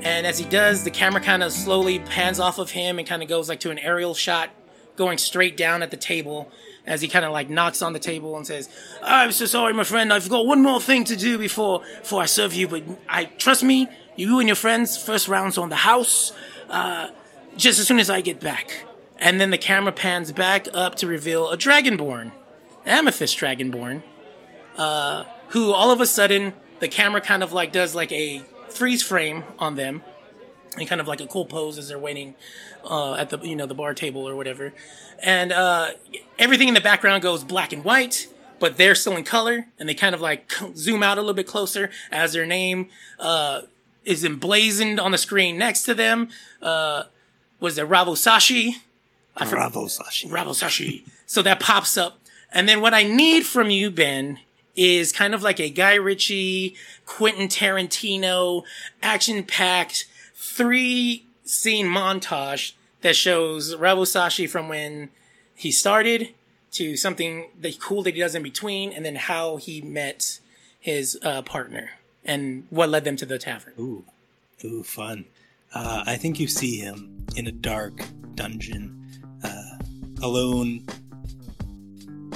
And 0.01 0.27
as 0.27 0.39
he 0.39 0.45
does, 0.45 0.85
the 0.85 0.91
camera 0.91 1.21
kind 1.21 1.43
of 1.43 1.51
slowly 1.53 1.99
pans 1.99 2.39
off 2.39 2.59
of 2.59 2.71
him 2.71 2.99
and 2.99 3.09
kind 3.09 3.23
of 3.23 3.29
goes 3.29 3.49
like 3.49 3.61
to 3.61 3.71
an 3.71 3.79
aerial 3.79 4.15
shot 4.15 4.51
going 4.97 5.19
straight 5.19 5.57
down 5.57 5.83
at 5.83 5.91
the 5.91 5.97
table 5.97 6.51
as 6.87 7.01
he 7.01 7.09
kind 7.09 7.25
of 7.25 7.33
like 7.33 7.49
knocks 7.51 7.83
on 7.83 7.95
the 7.95 7.99
table 7.99 8.37
and 8.37 8.47
says, 8.47 8.69
"I'm 9.03 9.33
so 9.33 9.47
sorry, 9.47 9.73
my 9.73 9.85
friend. 9.85 10.13
I've 10.13 10.29
got 10.29 10.47
one 10.47 10.63
more 10.63 10.81
thing 10.81 11.05
to 11.05 11.17
do 11.17 11.37
before 11.37 11.81
before 12.01 12.23
I 12.23 12.27
serve 12.27 12.55
you. 12.55 12.69
But 12.69 12.85
I 13.09 13.25
trust 13.25 13.65
me, 13.65 13.89
you 14.15 14.39
and 14.39 14.49
your 14.49 14.57
friends. 14.57 14.97
First 14.97 15.27
rounds 15.27 15.59
on 15.59 15.69
the 15.69 15.83
house. 15.91 16.33
Uh, 16.71 17.09
just 17.57 17.81
as 17.81 17.87
soon 17.89 17.99
as 17.99 18.09
I 18.09 18.21
get 18.21 18.41
back." 18.41 18.85
And 19.19 19.41
then 19.41 19.51
the 19.51 19.59
camera 19.59 19.93
pans 19.93 20.33
back 20.33 20.69
up 20.75 20.97
to 20.97 21.07
reveal 21.07 21.49
a 21.49 21.57
dragonborn, 21.57 22.33
amethyst 22.85 23.39
dragonborn, 23.39 24.03
uh, 24.77 25.25
who 25.55 25.73
all 25.73 25.93
of 25.93 26.01
a 26.01 26.07
sudden 26.07 26.53
the 26.81 26.89
camera 26.89 27.21
kind 27.21 27.43
of 27.43 27.53
like 27.53 27.71
does 27.73 27.95
like 27.95 28.11
a 28.11 28.43
freeze 28.69 29.05
frame 29.05 29.45
on 29.61 29.77
them 29.77 30.03
and 30.77 30.89
kind 30.89 31.01
of 31.01 31.07
like 31.07 31.21
a 31.21 31.27
cool 31.29 31.47
pose 31.47 31.79
as 31.79 31.89
they're 31.89 31.99
waiting 31.99 32.35
uh, 32.85 33.15
at 33.15 33.31
the 33.31 33.39
you 33.39 33.55
know 33.55 33.65
the 33.65 33.75
bar 33.75 33.95
table 33.95 34.29
or 34.29 34.35
whatever, 34.35 34.75
and 35.23 35.53
uh, 35.53 35.91
everything 36.41 36.67
in 36.67 36.75
the 36.75 36.81
background 36.81 37.23
goes 37.23 37.45
black 37.45 37.73
and 37.73 37.85
white, 37.85 38.27
but 38.59 38.77
they're 38.77 38.97
still 38.97 39.17
in 39.17 39.23
color, 39.23 39.67
and 39.79 39.89
they 39.89 39.95
kind 39.95 40.13
of 40.13 40.21
like 40.21 40.53
zoom 40.75 41.05
out 41.05 41.19
a 41.19 41.21
little 41.21 41.35
bit 41.35 41.47
closer 41.47 41.89
as 42.11 42.33
their 42.33 42.45
name 42.45 42.89
uh, 43.21 43.63
is 44.05 44.25
emblazoned 44.25 44.99
on 44.99 45.13
the 45.13 45.19
screen 45.19 45.57
next 45.57 45.85
to 45.85 45.95
them. 45.95 46.29
Uh, 46.61 47.05
was 47.61 47.79
it 47.79 47.89
Ravosashi? 47.89 48.73
I 49.37 49.47
forgot. 49.47 49.73
Bravo, 50.29 50.51
Sashi. 50.51 51.05
So 51.27 51.43
that 51.43 51.61
pops 51.61 51.97
up, 51.97 52.19
and 52.53 52.69
then 52.69 52.81
what 52.81 52.93
I 52.93 53.05
need 53.05 53.47
from 53.47 53.71
you, 53.71 53.93
Ben, 53.93 54.41
is 54.77 55.13
kind 55.13 55.35
of 55.35 55.43
like 55.43 55.61
a 55.61 55.71
Guy 55.71 55.95
Ritchie, 55.95 56.75
Quentin 57.07 57.49
Tarantino, 57.49 58.65
action-packed 59.03 60.07
three 60.35 61.27
scene 61.45 61.87
montage 61.87 62.73
that 63.03 63.15
shows 63.15 63.75
Ravosashi 63.75 64.49
from 64.49 64.69
when 64.69 65.11
he 65.55 65.71
started 65.71 66.31
to 66.73 66.97
something 66.97 67.51
that 67.61 67.79
cool 67.81 68.03
that 68.03 68.15
he 68.15 68.21
does 68.21 68.35
in 68.35 68.43
between, 68.43 68.93
and 68.93 69.05
then 69.05 69.15
how 69.15 69.57
he 69.57 69.81
met 69.81 70.41
his 70.81 71.19
uh, 71.23 71.43
partner 71.43 71.91
and 72.25 72.67
what 72.71 72.89
led 72.89 73.05
them 73.05 73.15
to 73.17 73.27
the 73.27 73.39
tavern. 73.39 73.75
Ooh, 73.79 74.05
ooh, 74.65 74.83
fun. 74.83 75.27
Uh, 75.73 76.03
I 76.07 76.17
think 76.17 76.41
you 76.41 76.49
see 76.49 76.79
him 76.79 77.27
in 77.37 77.47
a 77.47 77.53
dark 77.53 78.01
dungeon, 78.35 79.07
uh, 79.45 79.79
alone, 80.23 80.85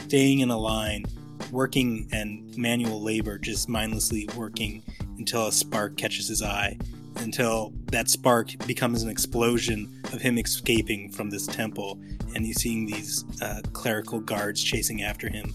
staying 0.06 0.40
in 0.40 0.51
a 0.51 0.59
line, 0.59 1.05
working 1.50 2.08
and 2.12 2.56
manual 2.56 3.02
labor, 3.02 3.38
just 3.38 3.68
mindlessly 3.68 4.28
working 4.36 4.82
until 5.18 5.46
a 5.46 5.52
spark 5.52 5.96
catches 5.96 6.28
his 6.28 6.42
eye, 6.42 6.78
until 7.16 7.72
that 7.86 8.08
spark 8.08 8.50
becomes 8.66 9.02
an 9.02 9.10
explosion 9.10 10.00
of 10.12 10.20
him 10.20 10.38
escaping 10.38 11.10
from 11.10 11.30
this 11.30 11.46
temple, 11.46 12.00
and 12.34 12.46
you 12.46 12.54
seeing 12.54 12.86
these 12.86 13.24
uh, 13.42 13.60
clerical 13.72 14.20
guards 14.20 14.62
chasing 14.62 15.02
after 15.02 15.28
him, 15.28 15.54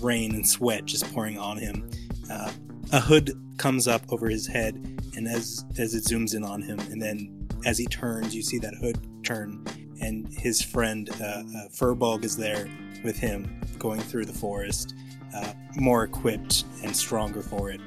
rain 0.00 0.34
and 0.34 0.46
sweat 0.46 0.84
just 0.84 1.12
pouring 1.12 1.38
on 1.38 1.58
him. 1.58 1.88
Uh, 2.30 2.50
a 2.92 3.00
hood 3.00 3.32
comes 3.58 3.88
up 3.88 4.02
over 4.10 4.28
his 4.28 4.46
head, 4.46 4.74
and 5.16 5.26
as 5.26 5.64
as 5.78 5.94
it 5.94 6.04
zooms 6.04 6.34
in 6.34 6.44
on 6.44 6.62
him, 6.62 6.78
and 6.90 7.00
then 7.00 7.48
as 7.64 7.78
he 7.78 7.86
turns, 7.86 8.34
you 8.34 8.42
see 8.42 8.58
that 8.58 8.74
hood 8.74 8.98
turn, 9.24 9.64
and 10.00 10.28
his 10.32 10.62
friend 10.62 11.10
uh, 11.20 11.42
uh, 11.82 12.18
is 12.22 12.36
there 12.36 12.68
with 13.04 13.18
him, 13.18 13.60
going 13.78 14.00
through 14.00 14.24
the 14.24 14.32
forest, 14.32 14.94
uh, 15.36 15.52
more 15.76 16.04
equipped 16.04 16.64
and 16.82 16.96
stronger 16.96 17.42
for 17.42 17.70
it. 17.70 17.80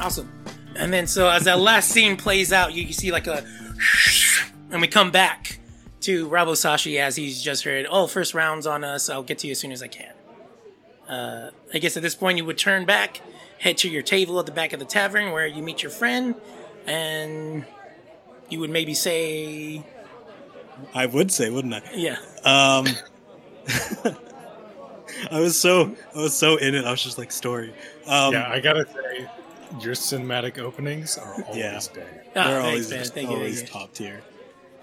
Awesome. 0.00 0.32
And 0.76 0.92
then 0.92 1.06
so 1.06 1.28
as 1.28 1.44
that 1.44 1.58
last 1.58 1.90
scene 1.90 2.16
plays 2.16 2.52
out, 2.52 2.72
you, 2.72 2.84
you 2.84 2.92
see 2.92 3.10
like 3.12 3.26
a, 3.26 3.44
and 4.70 4.80
we 4.80 4.88
come 4.88 5.10
back 5.10 5.58
to 6.02 6.28
Ravosashi 6.28 6.98
as 7.00 7.16
he's 7.16 7.42
just 7.42 7.64
heard, 7.64 7.86
oh, 7.90 8.06
first 8.06 8.32
round's 8.34 8.66
on 8.66 8.84
us. 8.84 9.10
I'll 9.10 9.22
get 9.24 9.38
to 9.38 9.46
you 9.48 9.52
as 9.52 9.58
soon 9.58 9.72
as 9.72 9.82
I 9.82 9.88
can. 9.88 10.12
Uh, 11.08 11.50
I 11.74 11.78
guess 11.78 11.96
at 11.96 12.02
this 12.02 12.14
point 12.14 12.38
you 12.38 12.44
would 12.44 12.58
turn 12.58 12.84
back, 12.84 13.20
head 13.58 13.78
to 13.78 13.88
your 13.88 14.02
table 14.02 14.38
at 14.38 14.46
the 14.46 14.52
back 14.52 14.72
of 14.72 14.78
the 14.78 14.84
tavern 14.84 15.32
where 15.32 15.46
you 15.46 15.62
meet 15.62 15.82
your 15.82 15.90
friend, 15.90 16.34
and 16.86 17.64
you 18.48 18.60
would 18.60 18.70
maybe 18.70 18.94
say, 18.94 19.82
I 20.94 21.06
would 21.06 21.32
say, 21.32 21.50
wouldn't 21.50 21.74
I? 21.74 21.82
yeah, 21.94 22.16
Um, 22.44 22.86
I 25.30 25.40
was 25.40 25.58
so 25.58 25.94
I 26.14 26.18
was 26.20 26.36
so 26.36 26.56
in 26.56 26.74
it. 26.74 26.84
I 26.84 26.90
was 26.90 27.02
just 27.02 27.18
like 27.18 27.32
story. 27.32 27.72
Um, 28.06 28.32
yeah, 28.34 28.48
I 28.50 28.60
gotta 28.60 28.86
say, 28.86 29.28
your 29.80 29.94
cinematic 29.94 30.58
openings 30.58 31.18
are 31.18 31.34
always 31.44 31.56
Yeah. 31.56 31.80
day. 31.94 32.06
Ah, 32.36 32.44
they're 32.48 32.62
thanks, 32.62 32.64
always 32.66 32.90
man. 32.90 32.98
just 33.00 33.14
Thank 33.14 33.24
you, 33.24 33.28
thank 33.36 33.38
always 33.38 33.60
you. 33.62 33.66
top 33.66 33.92
tier. 33.92 34.22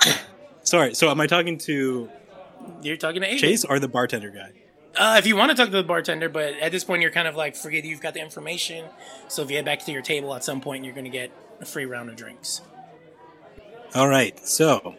Sorry. 0.63 0.93
So 0.95 1.09
am 1.09 1.19
I 1.21 1.27
talking 1.27 1.57
to 1.59 2.09
You're 2.81 2.97
talking 2.97 3.21
to 3.21 3.27
Aiden. 3.29 3.39
Chase 3.39 3.63
or 3.65 3.79
the 3.79 3.87
bartender 3.87 4.29
guy? 4.29 4.51
Uh, 4.97 5.15
if 5.19 5.27
you 5.27 5.35
want 5.35 5.51
to 5.51 5.57
talk 5.57 5.65
to 5.67 5.71
the 5.75 5.83
bartender, 5.83 6.29
but 6.29 6.53
at 6.61 6.71
this 6.71 6.83
point 6.85 7.01
you're 7.01 7.11
kind 7.11 7.27
of 7.27 7.35
like 7.35 7.55
forget 7.55 7.83
you've 7.83 7.99
got 8.01 8.13
the 8.13 8.21
information. 8.21 8.85
So 9.27 9.41
if 9.43 9.49
you 9.49 9.57
head 9.57 9.65
back 9.65 9.83
to 9.85 9.91
your 9.91 10.01
table 10.01 10.33
at 10.33 10.43
some 10.43 10.61
point, 10.61 10.85
you're 10.85 10.93
going 10.93 11.03
to 11.05 11.11
get 11.11 11.31
a 11.59 11.65
free 11.65 11.85
round 11.85 12.09
of 12.09 12.15
drinks. 12.15 12.61
All 13.93 14.07
right. 14.07 14.37
So 14.47 14.95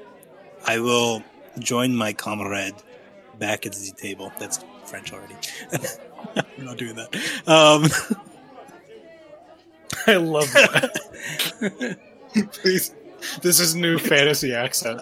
I 0.66 0.80
will 0.80 1.22
join 1.58 1.96
my 1.96 2.12
comrade 2.12 2.74
back 3.38 3.64
at 3.66 3.72
the 3.72 3.90
table. 3.96 4.32
That's 4.38 4.58
French 4.86 5.12
already. 5.12 5.36
We're 6.58 6.64
not 6.64 6.76
doing 6.78 6.96
that. 6.96 7.14
Um, 7.46 7.88
I 10.06 10.16
love 10.16 10.50
that. 10.52 11.98
Please, 12.52 12.94
this 13.42 13.60
is 13.60 13.74
new 13.74 13.98
fantasy 13.98 14.54
accent. 14.54 15.00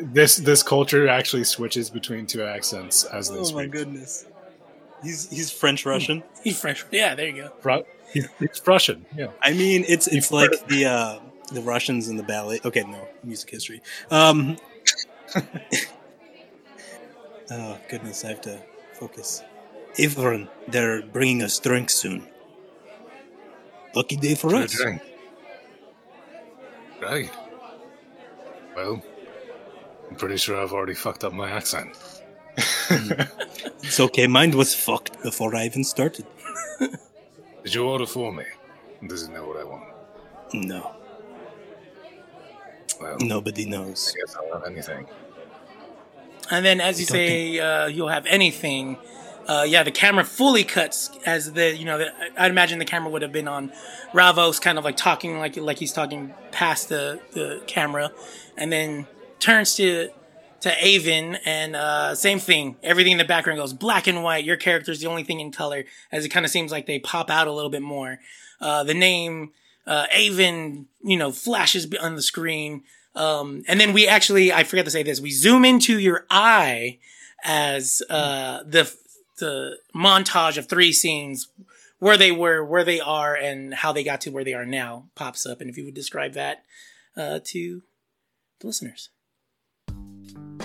This 0.00 0.36
this 0.36 0.62
culture 0.62 1.08
actually 1.08 1.44
switches 1.44 1.90
between 1.90 2.26
two 2.26 2.42
accents 2.42 3.04
as 3.04 3.28
they 3.28 3.36
oh 3.36 3.52
my 3.52 3.62
speak. 3.62 3.70
goodness. 3.70 4.26
He's 5.02 5.28
he's 5.30 5.50
French 5.50 5.84
Russian. 5.84 6.22
He's 6.42 6.58
French. 6.60 6.84
Yeah, 6.90 7.14
there 7.14 7.28
you 7.28 7.42
go. 7.42 7.52
Ru- 7.62 7.84
he's, 8.12 8.28
he's 8.38 8.62
Russian. 8.66 9.04
Yeah. 9.16 9.28
I 9.42 9.52
mean, 9.52 9.84
it's 9.86 10.06
it's 10.08 10.32
like 10.32 10.50
the 10.68 10.86
uh, 10.86 11.18
the 11.52 11.60
Russians 11.60 12.08
in 12.08 12.16
the 12.16 12.22
ballet. 12.22 12.60
Okay, 12.64 12.82
no 12.84 13.06
music 13.22 13.50
history. 13.50 13.82
Um, 14.10 14.56
oh 17.50 17.78
goodness, 17.88 18.24
I 18.24 18.28
have 18.28 18.40
to 18.42 18.60
focus. 18.94 19.42
Ivern, 19.96 20.48
they're 20.68 21.02
bringing 21.02 21.42
us 21.42 21.58
drinks 21.58 21.94
soon. 21.94 22.26
Lucky 23.94 24.16
day 24.16 24.34
for 24.34 24.54
us. 24.56 24.72
drink. 24.76 25.00
Right. 27.00 27.30
Well, 28.74 29.02
I'm 30.10 30.16
pretty 30.16 30.36
sure 30.36 30.60
I've 30.60 30.72
already 30.72 30.94
fucked 30.94 31.22
up 31.24 31.32
my 31.32 31.50
accent. 31.50 31.96
It's 33.82 34.00
okay. 34.00 34.26
Mine 34.26 34.56
was 34.56 34.74
fucked 34.74 35.22
before 35.22 35.54
I 35.54 35.66
even 35.66 35.84
started. 35.84 36.26
Did 36.80 37.74
you 37.74 37.84
order 37.86 38.06
for 38.06 38.32
me? 38.32 38.44
Does 39.06 39.24
it 39.24 39.30
know 39.32 39.46
what 39.46 39.58
I 39.60 39.64
want? 39.64 39.84
No, 40.54 40.94
Well, 43.00 43.16
nobody 43.20 43.66
I 43.66 43.70
knows. 43.70 44.14
guess 44.18 44.36
I 44.36 44.40
don't 44.48 44.52
have 44.62 44.70
anything. 44.70 45.06
And 46.50 46.64
then 46.64 46.80
as 46.80 47.00
you 47.00 47.06
say, 47.06 47.58
uh, 47.58 47.86
you'll 47.86 48.08
have 48.08 48.26
anything. 48.26 48.98
Uh, 49.46 49.64
yeah, 49.66 49.82
the 49.82 49.90
camera 49.90 50.24
fully 50.24 50.64
cuts 50.64 51.10
as 51.26 51.52
the 51.52 51.76
you 51.76 51.84
know. 51.84 51.98
The, 51.98 52.12
I'd 52.38 52.50
imagine 52.50 52.78
the 52.78 52.84
camera 52.84 53.10
would 53.10 53.22
have 53.22 53.32
been 53.32 53.48
on 53.48 53.72
Ravos, 54.12 54.60
kind 54.60 54.78
of 54.78 54.84
like 54.84 54.96
talking 54.96 55.38
like 55.38 55.56
like 55.56 55.78
he's 55.78 55.92
talking 55.92 56.34
past 56.50 56.88
the 56.88 57.20
the 57.32 57.62
camera, 57.66 58.12
and 58.56 58.72
then 58.72 59.06
turns 59.40 59.74
to 59.76 60.08
to 60.64 60.74
Avon 60.82 61.36
and 61.44 61.76
uh, 61.76 62.14
same 62.14 62.38
thing. 62.38 62.76
Everything 62.82 63.12
in 63.12 63.18
the 63.18 63.24
background 63.24 63.58
goes 63.58 63.74
black 63.74 64.06
and 64.06 64.22
white. 64.22 64.44
Your 64.44 64.56
character's 64.56 65.00
the 65.00 65.08
only 65.08 65.22
thing 65.22 65.40
in 65.40 65.52
color, 65.52 65.84
as 66.10 66.24
it 66.24 66.30
kind 66.30 66.46
of 66.46 66.50
seems 66.50 66.72
like 66.72 66.86
they 66.86 66.98
pop 66.98 67.28
out 67.28 67.46
a 67.46 67.52
little 67.52 67.70
bit 67.70 67.82
more. 67.82 68.18
Uh, 68.62 68.82
the 68.82 68.94
name 68.94 69.52
uh, 69.86 70.06
Avon, 70.10 70.86
you 71.02 71.16
know, 71.18 71.30
flashes 71.30 71.86
on 72.00 72.16
the 72.16 72.22
screen. 72.22 72.82
Um, 73.14 73.62
and 73.68 73.78
then 73.80 73.92
we 73.92 74.08
actually, 74.08 74.52
I 74.52 74.64
forgot 74.64 74.84
to 74.86 74.90
say 74.90 75.02
this, 75.02 75.20
we 75.20 75.30
zoom 75.30 75.64
into 75.64 75.98
your 75.98 76.26
eye 76.30 76.98
as 77.44 78.02
uh, 78.10 78.62
the 78.64 78.92
the 79.38 79.78
montage 79.94 80.56
of 80.56 80.68
three 80.68 80.92
scenes 80.92 81.48
where 81.98 82.16
they 82.16 82.30
were, 82.32 82.64
where 82.64 82.84
they 82.84 83.00
are, 83.00 83.34
and 83.34 83.74
how 83.74 83.92
they 83.92 84.04
got 84.04 84.20
to 84.22 84.30
where 84.30 84.44
they 84.44 84.54
are 84.54 84.66
now 84.66 85.06
pops 85.14 85.44
up. 85.46 85.60
And 85.60 85.68
if 85.70 85.76
you 85.76 85.84
would 85.84 85.94
describe 85.94 86.32
that 86.34 86.64
uh, 87.16 87.40
to 87.46 87.82
the 88.60 88.66
listeners. 88.66 89.10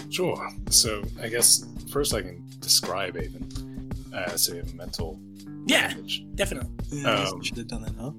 Sure. 0.10 0.50
So 0.70 1.04
I 1.22 1.28
guess 1.30 1.66
first 1.92 2.14
I 2.14 2.22
can 2.22 2.44
describe 2.60 3.16
Avon 3.18 3.92
as 4.14 4.50
a 4.50 4.64
mental 4.74 5.20
Yeah, 5.68 5.92
image. 5.92 6.24
definitely. 6.36 7.06
Um, 7.06 7.42
should 7.44 7.58
have 7.58 7.68
done 7.68 7.84
that, 7.84 7.96
huh? 8.00 8.12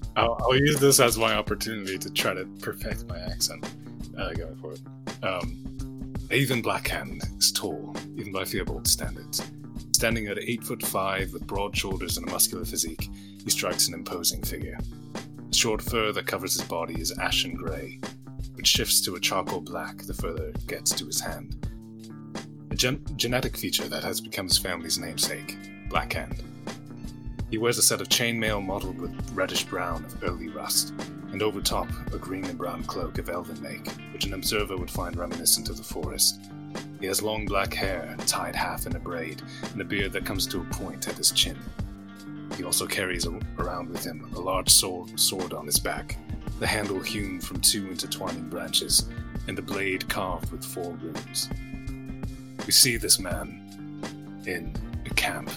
I'll, 0.15 0.37
I'll 0.41 0.57
use 0.57 0.79
this 0.79 0.99
as 0.99 1.17
my 1.17 1.35
opportunity 1.35 1.97
to 1.97 2.11
try 2.11 2.33
to 2.33 2.45
perfect 2.59 3.07
my 3.07 3.19
accent 3.19 3.65
uh, 4.17 4.33
going 4.33 4.55
forward. 4.57 4.81
Um, 5.23 6.13
Avon 6.31 6.61
Blackhand 6.61 7.21
is 7.37 7.51
tall, 7.51 7.95
even 8.15 8.31
by 8.31 8.43
Firbolg 8.43 8.87
standards. 8.87 9.41
Standing 9.93 10.27
at 10.27 10.39
eight 10.39 10.63
foot 10.63 10.81
five 10.83 11.31
with 11.33 11.45
broad 11.45 11.75
shoulders 11.75 12.17
and 12.17 12.27
a 12.27 12.31
muscular 12.31 12.65
physique, 12.65 13.09
he 13.43 13.49
strikes 13.49 13.87
an 13.87 13.93
imposing 13.93 14.41
figure. 14.41 14.77
The 15.49 15.57
short 15.57 15.81
fur 15.81 16.11
that 16.13 16.27
covers 16.27 16.53
his 16.53 16.67
body 16.67 16.99
is 16.99 17.17
ashen 17.17 17.55
grey, 17.55 17.99
which 18.53 18.67
shifts 18.67 19.01
to 19.01 19.15
a 19.15 19.19
charcoal 19.19 19.61
black 19.61 19.97
the 19.99 20.13
further 20.13 20.47
it 20.47 20.67
gets 20.67 20.91
to 20.93 21.05
his 21.05 21.19
hand. 21.19 21.67
A 22.71 22.75
gen- 22.75 23.03
genetic 23.15 23.57
feature 23.57 23.87
that 23.89 24.03
has 24.03 24.21
become 24.21 24.47
his 24.47 24.57
family's 24.57 24.97
namesake, 24.97 25.57
Blackhand. 25.89 26.41
He 27.51 27.57
wears 27.57 27.77
a 27.77 27.83
set 27.83 27.99
of 27.99 28.07
chainmail 28.07 28.65
mottled 28.65 28.97
with 28.97 29.13
reddish 29.33 29.65
brown 29.65 30.05
of 30.05 30.23
early 30.23 30.47
rust, 30.47 30.93
and 31.33 31.43
over 31.43 31.59
top 31.59 31.89
a 32.13 32.17
green 32.17 32.45
and 32.45 32.57
brown 32.57 32.85
cloak 32.85 33.17
of 33.17 33.29
elven 33.29 33.61
make, 33.61 33.91
which 34.13 34.23
an 34.23 34.33
observer 34.33 34.77
would 34.77 34.89
find 34.89 35.17
reminiscent 35.17 35.67
of 35.67 35.75
the 35.75 35.83
forest. 35.83 36.39
He 37.01 37.07
has 37.07 37.21
long 37.21 37.45
black 37.45 37.73
hair, 37.73 38.15
tied 38.25 38.55
half 38.55 38.85
in 38.85 38.95
a 38.95 38.99
braid, 38.99 39.41
and 39.73 39.81
a 39.81 39.83
beard 39.83 40.13
that 40.13 40.25
comes 40.25 40.47
to 40.47 40.61
a 40.61 40.73
point 40.73 41.09
at 41.09 41.17
his 41.17 41.31
chin. 41.31 41.57
He 42.55 42.63
also 42.63 42.87
carries 42.87 43.27
around 43.59 43.89
with 43.89 44.05
him 44.05 44.31
a 44.33 44.39
large 44.39 44.69
sword, 44.69 45.19
sword 45.19 45.51
on 45.51 45.65
his 45.65 45.79
back, 45.79 46.17
the 46.61 46.67
handle 46.67 47.01
hewn 47.01 47.41
from 47.41 47.59
two 47.59 47.89
intertwining 47.89 48.47
branches, 48.47 49.09
and 49.49 49.57
the 49.57 49.61
blade 49.61 50.07
carved 50.07 50.53
with 50.53 50.63
four 50.63 50.93
runes. 50.93 51.49
We 52.65 52.71
see 52.71 52.95
this 52.95 53.19
man 53.19 53.59
in 54.45 54.73
a 55.05 55.13
camp 55.15 55.49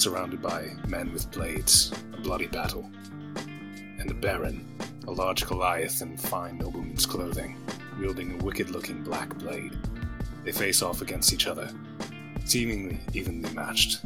surrounded 0.00 0.40
by 0.40 0.70
men 0.86 1.12
with 1.12 1.30
blades, 1.32 1.92
a 2.12 2.20
bloody 2.20 2.46
battle. 2.46 2.88
And 3.98 4.08
the 4.08 4.14
Baron, 4.14 4.66
a 5.06 5.10
large 5.10 5.46
Goliath 5.46 6.02
in 6.02 6.16
fine 6.16 6.58
nobleman's 6.58 7.06
clothing, 7.06 7.56
wielding 7.98 8.32
a 8.32 8.44
wicked 8.44 8.70
looking 8.70 9.02
black 9.02 9.36
blade. 9.38 9.76
They 10.44 10.52
face 10.52 10.82
off 10.82 11.02
against 11.02 11.32
each 11.32 11.46
other, 11.46 11.70
seemingly 12.44 13.00
evenly 13.12 13.52
matched. 13.54 14.00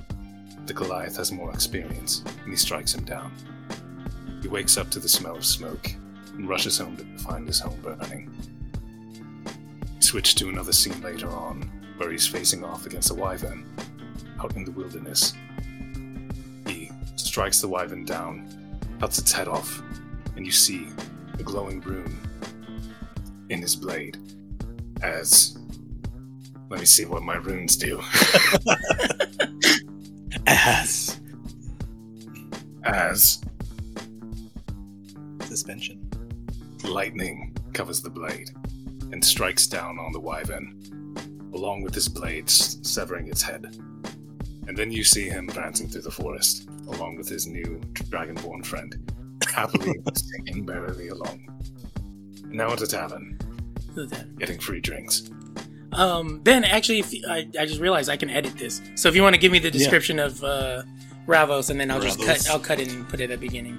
The 0.67 0.73
Goliath 0.73 1.17
has 1.17 1.31
more 1.31 1.53
experience, 1.53 2.23
and 2.43 2.51
he 2.51 2.57
strikes 2.57 2.95
him 2.95 3.05
down. 3.05 3.33
He 4.41 4.49
wakes 4.49 4.79
up 4.79 4.91
to 4.91 4.99
the 4.99 5.09
smell 5.09 5.37
of 5.37 5.45
smoke 5.45 5.91
and 6.29 6.49
rushes 6.49 6.79
home 6.79 6.97
to 6.97 7.05
find 7.23 7.47
his 7.47 7.61
home 7.61 7.81
burning. 7.83 8.35
Switch 10.01 10.35
to 10.37 10.49
another 10.49 10.73
scene 10.73 11.01
later 11.03 11.29
on, 11.29 11.63
where 11.99 12.11
he's 12.11 12.27
facing 12.27 12.65
off 12.65 12.87
against 12.87 13.11
a 13.11 13.15
wyvern 13.15 13.67
out 14.41 14.57
in 14.57 14.65
the 14.65 14.73
wilderness 14.73 15.35
strikes 17.17 17.61
the 17.61 17.69
wyvern 17.69 18.05
down, 18.05 18.79
cuts 19.01 19.19
its 19.19 19.33
head 19.33 19.49
off, 19.49 19.83
and 20.37 20.47
you 20.47 20.53
see 20.53 20.89
the 21.37 21.43
glowing 21.43 21.81
rune 21.81 22.17
in 23.49 23.61
his 23.61 23.77
blade. 23.77 24.19
As 25.03 25.59
let 26.69 26.81
me 26.81 26.87
see 26.87 27.05
what 27.05 27.23
my 27.23 27.37
runes 27.37 27.77
do. 27.77 28.01
As 30.47 31.21
As 32.85 33.41
suspension. 35.45 36.09
lightning 36.85 37.55
covers 37.75 38.01
the 38.01 38.11
blade 38.11 38.51
and 39.13 39.23
strikes 39.25 39.67
down 39.67 39.99
on 39.99 40.13
the 40.13 40.21
wyvern, 40.21 40.79
along 41.53 41.83
with 41.83 41.95
his 41.95 42.09
blades 42.09 42.79
severing 42.83 43.29
its 43.29 43.43
head. 43.43 43.77
And 44.67 44.77
then 44.77 44.91
you 44.91 45.05
see 45.05 45.29
him 45.29 45.47
prancing 45.49 45.89
through 45.89 46.03
the 46.03 46.11
forest, 46.11 46.69
along 46.89 47.17
with 47.17 47.29
his 47.29 47.47
new 47.47 47.81
dragonborn 47.95 48.65
friend, 48.65 48.95
happily 49.49 49.95
singing 50.15 50.65
merrily 50.65 51.09
along. 51.09 51.49
Now 52.47 52.73
at 52.73 52.83
a 52.83 52.87
tavern, 52.87 53.39
getting 54.39 54.59
free 54.59 54.81
drinks. 54.81 55.31
Um, 55.93 56.39
Ben, 56.41 56.65
actually, 56.65 57.01
if 57.01 57.13
you, 57.13 57.25
I, 57.29 57.49
I 57.59 57.67
just 57.67 57.81
realized 57.81 58.09
I 58.09 58.17
can 58.17 58.31
edit 58.31 58.57
this. 58.57 58.81
So 58.95 59.09
if 59.09 59.15
you 59.15 59.23
want 59.23 59.35
to 59.35 59.41
give 59.41 59.53
me 59.53 59.59
the 59.59 59.71
description 59.71 60.19
of 60.19 60.43
uh, 60.43 60.83
Ravos, 61.27 61.71
and 61.71 61.79
then 61.79 61.91
I'll 61.91 62.01
just 62.01 62.21
cut, 62.21 62.49
I'll 62.51 62.59
cut 62.59 62.81
it 62.81 62.91
and 62.93 63.09
put 63.09 63.21
it 63.21 63.31
at 63.31 63.41
the 63.41 63.47
beginning. 63.47 63.79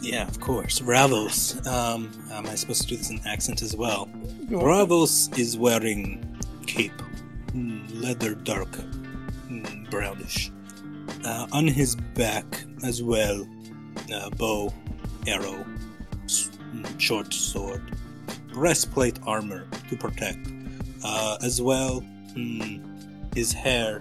Yeah, 0.00 0.26
of 0.26 0.40
course. 0.40 0.80
Ravos. 0.80 1.66
Um, 1.66 2.10
am 2.32 2.46
I 2.46 2.54
supposed 2.54 2.82
to 2.82 2.88
do 2.88 2.96
this 2.96 3.10
in 3.10 3.20
accent 3.26 3.62
as 3.62 3.76
well? 3.76 4.08
Ravos 4.48 5.28
is 5.38 5.58
wearing 5.58 6.24
cape, 6.66 6.92
mm, 7.48 8.02
leather 8.02 8.34
dark, 8.34 8.70
mm, 9.50 9.90
brownish. 9.90 10.50
Uh, 11.28 11.46
on 11.52 11.66
his 11.66 11.94
back 12.14 12.64
as 12.82 13.02
well, 13.02 13.46
uh, 14.14 14.30
bow, 14.30 14.72
arrow, 15.26 15.62
mm, 16.26 16.98
short 16.98 17.34
sword, 17.34 17.82
breastplate 18.50 19.18
armor 19.26 19.68
to 19.90 19.94
protect. 19.94 20.48
Uh, 21.04 21.36
as 21.42 21.60
well, 21.60 22.02
mm, 22.32 22.82
his 23.34 23.52
hair 23.52 24.00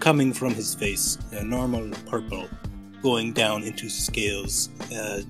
coming 0.00 0.34
from 0.34 0.52
his 0.52 0.74
face, 0.74 1.16
a 1.32 1.42
normal 1.42 1.88
purple, 2.04 2.46
going 3.02 3.32
down 3.32 3.62
into 3.62 3.88
scales, 3.88 4.68
uh, 4.94 5.22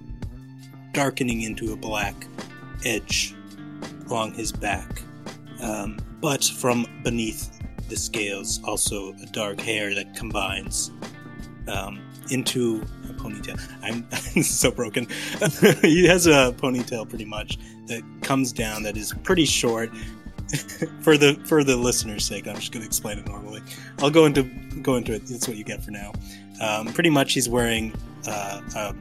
darkening 0.94 1.42
into 1.42 1.72
a 1.72 1.76
black 1.76 2.26
edge 2.84 3.36
along 4.08 4.32
his 4.32 4.50
back. 4.50 5.00
Um, 5.62 5.96
but 6.20 6.42
from 6.42 6.86
beneath 7.04 7.56
the 7.89 7.97
scales, 7.97 8.60
also 8.65 9.12
a 9.15 9.27
dark 9.27 9.60
hair 9.60 9.94
that 9.94 10.15
combines 10.15 10.90
um, 11.69 12.01
into 12.31 12.82
a 13.09 13.12
ponytail. 13.15 13.60
I'm 13.82 14.43
so 14.43 14.70
broken. 14.70 15.06
he 15.82 16.06
has 16.06 16.27
a 16.27 16.55
ponytail 16.59 17.09
pretty 17.09 17.24
much 17.24 17.59
that 17.86 18.02
comes 18.23 18.52
down 18.52 18.82
that 18.85 18.97
is 18.97 19.15
pretty 19.23 19.44
short. 19.44 19.90
for 21.02 21.19
the 21.19 21.35
for 21.44 21.62
the 21.62 21.77
listener's 21.77 22.24
sake, 22.24 22.48
I'm 22.48 22.55
just 22.55 22.73
going 22.73 22.81
to 22.81 22.86
explain 22.86 23.19
it 23.19 23.27
normally. 23.28 23.60
I'll 23.98 24.10
go 24.10 24.24
into 24.24 24.44
go 24.81 24.97
into 24.97 25.12
it. 25.12 25.27
That's 25.27 25.47
what 25.47 25.59
you 25.59 25.65
get 25.65 25.82
for 25.82 25.90
now. 25.90 26.12
Um, 26.62 26.86
pretty 26.86 27.10
much, 27.10 27.35
he's 27.35 27.51
wearing 27.51 27.93
uh, 28.27 28.62
a, 28.74 28.94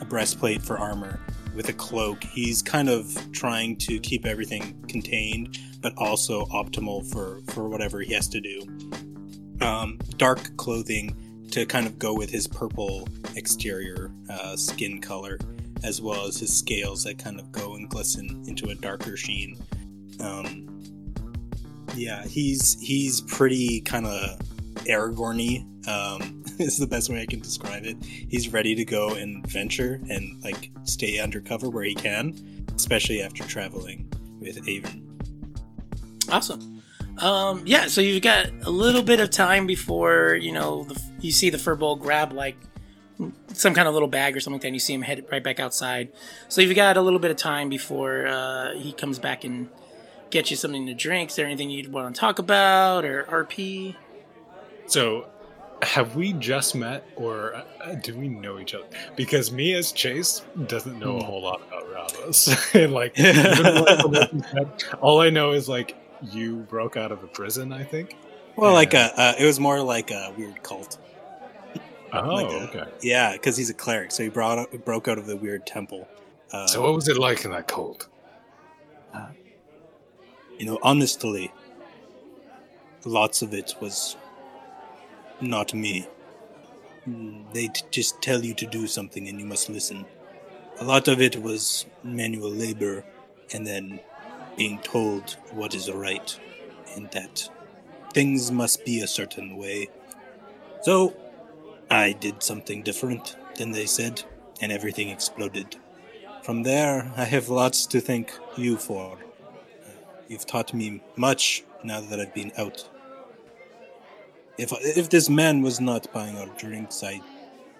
a 0.00 0.04
breastplate 0.04 0.62
for 0.62 0.78
armor 0.78 1.18
with 1.54 1.68
a 1.68 1.72
cloak. 1.72 2.22
He's 2.24 2.62
kind 2.62 2.88
of 2.88 3.16
trying 3.32 3.76
to 3.76 3.98
keep 4.00 4.26
everything 4.26 4.82
contained, 4.88 5.58
but 5.80 5.92
also 5.96 6.44
optimal 6.46 7.10
for 7.10 7.40
for 7.52 7.68
whatever 7.68 8.00
he 8.00 8.12
has 8.14 8.28
to 8.28 8.40
do. 8.40 8.62
Um, 9.60 9.98
dark 10.16 10.56
clothing 10.56 11.16
to 11.52 11.64
kind 11.66 11.86
of 11.86 11.98
go 11.98 12.14
with 12.14 12.30
his 12.30 12.46
purple 12.46 13.08
exterior 13.36 14.10
uh, 14.28 14.56
skin 14.56 15.00
color, 15.00 15.38
as 15.84 16.00
well 16.00 16.26
as 16.26 16.38
his 16.38 16.56
scales 16.56 17.04
that 17.04 17.18
kind 17.18 17.38
of 17.38 17.52
go 17.52 17.74
and 17.74 17.88
glisten 17.88 18.44
into 18.46 18.70
a 18.70 18.74
darker 18.74 19.16
sheen. 19.16 19.56
Um, 20.20 20.82
yeah, 21.94 22.24
he's 22.26 22.80
he's 22.80 23.20
pretty 23.20 23.80
kind 23.80 24.06
of 24.06 24.38
Aragorny. 24.86 25.70
Um, 25.86 26.44
is 26.58 26.78
the 26.78 26.86
best 26.86 27.10
way 27.10 27.20
I 27.20 27.26
can 27.26 27.40
describe 27.40 27.84
it. 27.84 27.96
He's 28.04 28.52
ready 28.52 28.74
to 28.74 28.84
go 28.84 29.10
and 29.14 29.46
venture 29.46 30.00
and 30.08 30.42
like 30.44 30.70
stay 30.84 31.18
undercover 31.18 31.68
where 31.68 31.84
he 31.84 31.94
can, 31.94 32.66
especially 32.76 33.22
after 33.22 33.44
traveling 33.44 34.08
with 34.40 34.68
Avon. 34.68 35.02
Awesome. 36.30 36.82
Um, 37.18 37.62
yeah, 37.64 37.86
so 37.86 38.00
you've 38.00 38.22
got 38.22 38.50
a 38.62 38.70
little 38.70 39.02
bit 39.02 39.20
of 39.20 39.30
time 39.30 39.66
before 39.66 40.34
you 40.34 40.52
know 40.52 40.84
the, 40.84 41.00
you 41.20 41.32
see 41.32 41.50
the 41.50 41.58
furball 41.58 41.98
grab 41.98 42.32
like 42.32 42.56
some 43.52 43.74
kind 43.74 43.86
of 43.86 43.94
little 43.94 44.08
bag 44.08 44.36
or 44.36 44.40
something. 44.40 44.68
And 44.68 44.74
you 44.74 44.80
see 44.80 44.94
him 44.94 45.02
head 45.02 45.24
right 45.30 45.42
back 45.42 45.60
outside. 45.60 46.12
So 46.48 46.60
you've 46.60 46.74
got 46.76 46.96
a 46.96 47.02
little 47.02 47.18
bit 47.18 47.30
of 47.30 47.36
time 47.36 47.68
before 47.68 48.26
uh, 48.26 48.74
he 48.74 48.92
comes 48.92 49.18
back 49.18 49.44
and 49.44 49.68
gets 50.30 50.50
you 50.50 50.56
something 50.56 50.86
to 50.86 50.94
drink. 50.94 51.30
Is 51.30 51.36
there 51.36 51.46
anything 51.46 51.70
you'd 51.70 51.92
want 51.92 52.14
to 52.14 52.20
talk 52.20 52.38
about 52.38 53.04
or 53.04 53.24
RP? 53.24 53.94
So, 54.86 55.26
have 55.82 56.14
we 56.16 56.32
just 56.34 56.74
met, 56.74 57.04
or 57.16 57.54
uh, 57.82 57.94
do 57.96 58.16
we 58.16 58.28
know 58.28 58.58
each 58.58 58.74
other? 58.74 58.86
Because 59.16 59.52
me 59.52 59.74
as 59.74 59.92
Chase 59.92 60.42
doesn't 60.66 60.98
know 60.98 61.18
a 61.18 61.22
whole 61.24 61.42
lot 61.42 61.60
about 61.68 61.84
Ravos. 61.90 62.74
and 62.74 62.92
like, 62.92 63.18
even 63.18 63.74
like, 63.84 64.04
when 64.04 64.28
we 64.32 64.42
met, 64.54 64.84
all 65.00 65.20
I 65.20 65.30
know 65.30 65.52
is 65.52 65.68
like 65.68 65.96
you 66.32 66.56
broke 66.70 66.96
out 66.96 67.12
of 67.12 67.22
a 67.22 67.26
prison. 67.26 67.72
I 67.72 67.82
think. 67.84 68.16
Well, 68.56 68.72
like 68.72 68.92
Yeah. 68.92 69.10
a, 69.16 69.20
uh, 69.20 69.34
it 69.38 69.44
was 69.46 69.58
more 69.58 69.80
like 69.82 70.10
a 70.10 70.32
weird 70.38 70.62
cult. 70.62 70.98
Oh, 72.12 72.28
Like 72.34 72.46
a- 72.50 72.68
okay. 72.78 72.90
Yeah, 73.02 73.32
because 73.32 73.56
he's 73.56 73.70
a 73.70 73.74
cleric, 73.74 74.12
so 74.12 74.22
he 74.22 74.28
brought 74.28 74.70
broke 74.84 75.08
out 75.08 75.18
of 75.18 75.26
the 75.26 75.36
weird 75.36 75.66
temple. 75.66 76.06
Uh, 76.52 76.66
So, 76.68 76.80
what 76.82 76.94
was 76.94 77.08
it 77.08 77.18
like 77.18 77.44
in 77.44 77.50
that 77.50 77.66
cult? 77.66 78.08
you 80.58 80.66
know, 80.66 80.78
honestly, 80.82 81.52
lots 83.04 83.42
of 83.42 83.52
it 83.52 83.74
was 83.80 84.16
not 85.40 85.74
me. 85.74 86.06
They 87.52 87.68
t- 87.68 87.82
just 87.90 88.22
tell 88.22 88.44
you 88.44 88.54
to 88.54 88.66
do 88.66 88.86
something 88.86 89.28
and 89.28 89.38
you 89.38 89.46
must 89.46 89.68
listen. 89.68 90.06
A 90.80 90.84
lot 90.84 91.08
of 91.08 91.20
it 91.20 91.40
was 91.40 91.86
manual 92.02 92.50
labor 92.50 93.04
and 93.52 93.66
then 93.66 94.00
being 94.56 94.78
told 94.80 95.36
what 95.52 95.74
is 95.74 95.90
right 95.90 96.38
and 96.94 97.10
that 97.10 97.48
things 98.12 98.50
must 98.50 98.84
be 98.84 99.00
a 99.00 99.06
certain 99.06 99.56
way. 99.56 99.88
So, 100.82 101.14
I 101.90 102.12
did 102.12 102.42
something 102.42 102.82
different 102.82 103.36
than 103.56 103.72
they 103.72 103.86
said, 103.86 104.22
and 104.60 104.72
everything 104.72 105.08
exploded. 105.10 105.76
From 106.42 106.62
there, 106.62 107.12
I 107.16 107.24
have 107.24 107.48
lots 107.48 107.86
to 107.86 108.00
thank 108.00 108.32
you 108.56 108.76
for. 108.76 109.18
You've 110.28 110.46
taught 110.46 110.74
me 110.74 111.02
much 111.16 111.64
now 111.82 112.00
that 112.00 112.20
I've 112.20 112.34
been 112.34 112.52
out. 112.56 112.88
If 114.56 114.72
if 114.72 115.10
this 115.10 115.28
man 115.28 115.62
was 115.62 115.80
not 115.80 116.12
buying 116.12 116.38
our 116.38 116.46
drinks, 116.58 117.02
I 117.02 117.20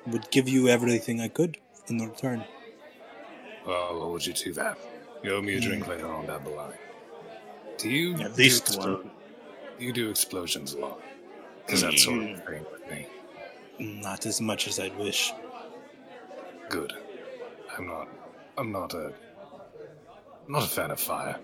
would 0.06 0.30
give 0.30 0.48
you 0.48 0.68
everything 0.68 1.20
I 1.20 1.28
could 1.28 1.58
in 1.88 1.98
return. 1.98 2.44
Well, 3.66 3.82
I'll 3.82 4.00
hold 4.00 4.26
you 4.26 4.32
do 4.32 4.52
that. 4.54 4.78
You 5.22 5.34
owe 5.34 5.42
me 5.42 5.54
a 5.54 5.60
drink 5.60 5.84
hmm. 5.84 5.90
later 5.90 6.08
on 6.08 6.26
down 6.26 6.44
the 6.44 6.50
line. 6.50 6.74
Do 7.78 7.88
you 7.88 8.14
At 8.14 8.36
do 8.36 8.42
least 8.42 8.66
explo- 8.66 9.02
one. 9.02 9.10
Do 9.78 9.84
you 9.84 9.92
do 9.92 10.10
explosions 10.10 10.74
a 10.74 10.78
lot? 10.78 11.00
Because 11.64 11.80
that's 11.82 12.04
sort 12.04 12.18
of 12.22 12.36
the 12.36 12.42
thing 12.42 12.66
with 12.70 12.90
me. 12.90 13.06
Not 13.78 14.26
as 14.26 14.40
much 14.40 14.68
as 14.68 14.78
I'd 14.78 14.96
wish. 14.98 15.32
Good. 16.68 16.92
I'm 17.76 17.86
not. 17.86 18.08
I'm 18.58 18.70
not 18.70 18.94
a. 18.94 19.12
I'm 20.46 20.52
not 20.52 20.64
a 20.64 20.68
fan 20.68 20.90
of 20.90 21.00
fire. 21.00 21.36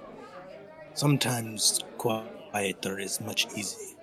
Sometimes 0.94 1.81
quieter 1.98 2.98
is 2.98 3.20
much 3.20 3.47
easy. 3.57 3.97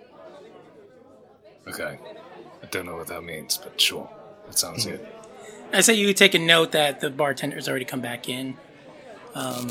Okay. 1.67 1.99
I 2.61 2.65
don't 2.67 2.85
know 2.85 2.95
what 2.95 3.07
that 3.07 3.23
means, 3.23 3.57
but 3.57 3.79
sure. 3.79 4.09
That 4.45 4.57
sounds 4.57 4.85
good. 4.85 5.05
I 5.73 5.81
say 5.81 5.93
you 5.95 6.13
take 6.13 6.33
a 6.33 6.39
note 6.39 6.71
that 6.71 7.01
the 7.01 7.09
bartender's 7.09 7.67
already 7.67 7.85
come 7.85 8.01
back 8.01 8.29
in. 8.29 8.57
Um, 9.35 9.69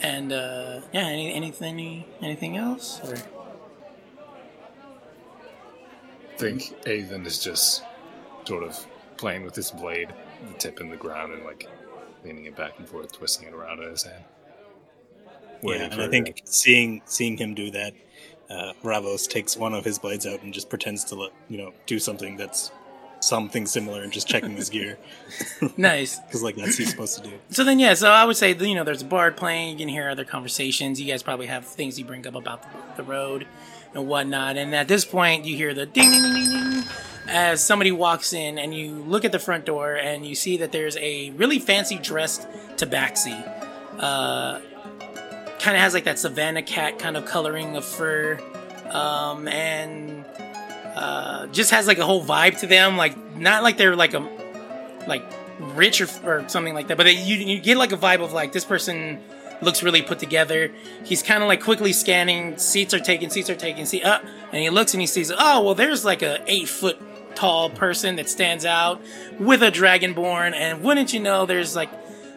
and 0.00 0.32
uh, 0.32 0.80
yeah, 0.92 1.06
any, 1.06 1.32
anything 1.32 2.04
anything 2.20 2.56
else? 2.56 3.00
Or 3.04 3.14
I 6.32 6.36
think 6.36 6.74
Avon 6.86 7.24
is 7.24 7.38
just 7.38 7.84
sort 8.44 8.64
of 8.64 8.84
playing 9.16 9.44
with 9.44 9.54
his 9.54 9.70
blade, 9.70 10.12
the 10.48 10.54
tip 10.58 10.80
in 10.80 10.88
the 10.88 10.96
ground, 10.96 11.32
and 11.32 11.44
like 11.44 11.68
leaning 12.24 12.46
it 12.46 12.56
back 12.56 12.78
and 12.78 12.88
forth, 12.88 13.12
twisting 13.12 13.46
it 13.46 13.54
around 13.54 13.80
in 13.80 13.90
his 13.90 14.02
hand. 14.02 14.24
Yeah, 15.62 15.74
and 15.74 15.94
for 15.94 16.00
I 16.00 16.04
it 16.06 16.10
think 16.10 16.42
seeing 16.44 17.02
seeing 17.04 17.36
him 17.36 17.54
do 17.54 17.70
that, 17.70 17.92
uh, 18.52 18.72
Ravos 18.82 19.28
takes 19.28 19.56
one 19.56 19.74
of 19.74 19.84
his 19.84 19.98
blades 19.98 20.26
out 20.26 20.42
and 20.42 20.52
just 20.52 20.68
pretends 20.68 21.04
to 21.04 21.14
let 21.14 21.32
you 21.48 21.58
know 21.58 21.72
do 21.86 21.98
something 21.98 22.36
that's 22.36 22.70
something 23.20 23.66
similar 23.66 24.02
and 24.02 24.12
just 24.12 24.26
checking 24.26 24.50
his 24.56 24.68
gear 24.68 24.98
nice. 25.76 26.18
because 26.26 26.42
like 26.42 26.56
that's 26.56 26.70
what 26.70 26.78
he's 26.78 26.90
supposed 26.90 27.22
to 27.22 27.28
do. 27.28 27.38
So 27.50 27.64
then, 27.64 27.78
yeah. 27.78 27.94
So 27.94 28.10
I 28.10 28.24
would 28.24 28.36
say, 28.36 28.54
you 28.54 28.74
know, 28.74 28.84
there's 28.84 29.02
a 29.02 29.06
bard 29.06 29.36
playing. 29.36 29.70
You 29.70 29.76
can 29.78 29.88
hear 29.88 30.08
other 30.10 30.24
conversations. 30.24 31.00
You 31.00 31.06
guys 31.06 31.22
probably 31.22 31.46
have 31.46 31.64
things 31.64 31.98
you 31.98 32.04
bring 32.04 32.26
up 32.26 32.34
about 32.34 32.62
the, 32.62 33.02
the 33.02 33.02
road 33.04 33.46
and 33.94 34.06
whatnot. 34.08 34.56
And 34.56 34.74
at 34.74 34.88
this 34.88 35.04
point, 35.04 35.44
you 35.44 35.56
hear 35.56 35.72
the 35.72 35.86
ding, 35.86 36.10
ding, 36.10 36.22
ding, 36.22 36.50
ding, 36.50 36.70
ding. 36.72 36.84
as 37.28 37.62
somebody 37.62 37.92
walks 37.92 38.32
in 38.32 38.58
and 38.58 38.74
you 38.74 38.94
look 38.94 39.24
at 39.24 39.32
the 39.32 39.38
front 39.38 39.64
door 39.64 39.94
and 39.94 40.26
you 40.26 40.34
see 40.34 40.56
that 40.58 40.72
there's 40.72 40.96
a 40.96 41.30
really 41.30 41.58
fancy 41.58 41.98
dressed 41.98 42.48
tabaxi. 42.76 43.40
Uh, 43.98 44.60
kind 45.62 45.76
of 45.76 45.82
has 45.82 45.94
like 45.94 46.04
that 46.04 46.18
savannah 46.18 46.62
cat 46.62 46.98
kind 46.98 47.16
of 47.16 47.24
coloring 47.24 47.76
of 47.76 47.84
fur. 47.84 48.38
Um, 48.90 49.48
and 49.48 50.24
uh, 50.94 51.46
just 51.46 51.70
has 51.70 51.86
like 51.86 51.98
a 51.98 52.04
whole 52.04 52.22
vibe 52.22 52.58
to 52.58 52.66
them. 52.66 52.96
Like, 52.96 53.16
not 53.36 53.62
like 53.62 53.76
they're 53.76 53.96
like 53.96 54.12
a, 54.12 54.28
like 55.06 55.24
rich 55.58 56.00
or, 56.00 56.08
or 56.24 56.48
something 56.48 56.74
like 56.74 56.88
that, 56.88 56.96
but 56.96 57.04
they, 57.04 57.12
you, 57.12 57.36
you 57.36 57.60
get 57.60 57.76
like 57.76 57.92
a 57.92 57.96
vibe 57.96 58.22
of 58.22 58.32
like 58.32 58.52
this 58.52 58.64
person 58.64 59.20
looks 59.62 59.82
really 59.82 60.02
put 60.02 60.18
together. 60.18 60.72
He's 61.04 61.22
kind 61.22 61.42
of 61.42 61.48
like 61.48 61.62
quickly 61.62 61.92
scanning. 61.92 62.58
Seats 62.58 62.92
are 62.92 62.98
taken. 62.98 63.30
Seats 63.30 63.48
are 63.48 63.54
taken. 63.54 63.86
See, 63.86 64.02
uh, 64.02 64.18
and 64.50 64.62
he 64.62 64.68
looks 64.68 64.92
and 64.92 65.00
he 65.00 65.06
sees. 65.06 65.30
Oh, 65.30 65.62
well, 65.62 65.74
there's 65.74 66.04
like 66.04 66.22
a 66.22 66.42
eight 66.46 66.68
foot 66.68 67.00
tall 67.36 67.70
person 67.70 68.16
that 68.16 68.28
stands 68.28 68.66
out 68.66 69.00
with 69.38 69.62
a 69.62 69.70
dragonborn, 69.70 70.52
and 70.54 70.82
wouldn't 70.82 71.12
you 71.12 71.20
know, 71.20 71.46
there's 71.46 71.76
like 71.76 71.90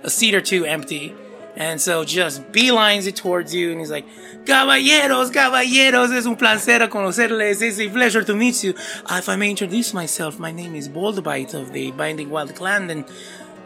a 0.03 0.09
seat 0.09 0.35
or 0.35 0.41
two 0.41 0.63
empty. 0.65 1.15
And 1.55 1.79
so 1.79 2.03
just 2.03 2.51
beelines 2.51 3.07
it 3.07 3.15
towards 3.15 3.55
you, 3.55 3.71
and 3.71 3.79
he's 3.79 3.91
like, 3.91 4.05
Caballeros, 4.45 5.31
caballeros, 5.31 6.11
es 6.11 6.25
un 6.25 6.35
placer 6.35 6.79
conocerles, 6.87 7.61
it's 7.61 7.79
a 7.79 7.89
pleasure 7.89 8.23
to 8.23 8.35
meet 8.35 8.63
you. 8.63 8.73
Uh, 9.05 9.15
if 9.19 9.29
I 9.29 9.35
may 9.35 9.49
introduce 9.49 9.93
myself, 9.93 10.37
my 10.37 10.51
name 10.51 10.75
is 10.75 10.89
Boldbite 10.89 11.53
of 11.53 11.71
the 11.71 11.91
Binding 11.91 12.29
Wild 12.29 12.53
Clan, 12.55 12.89
and 12.89 13.05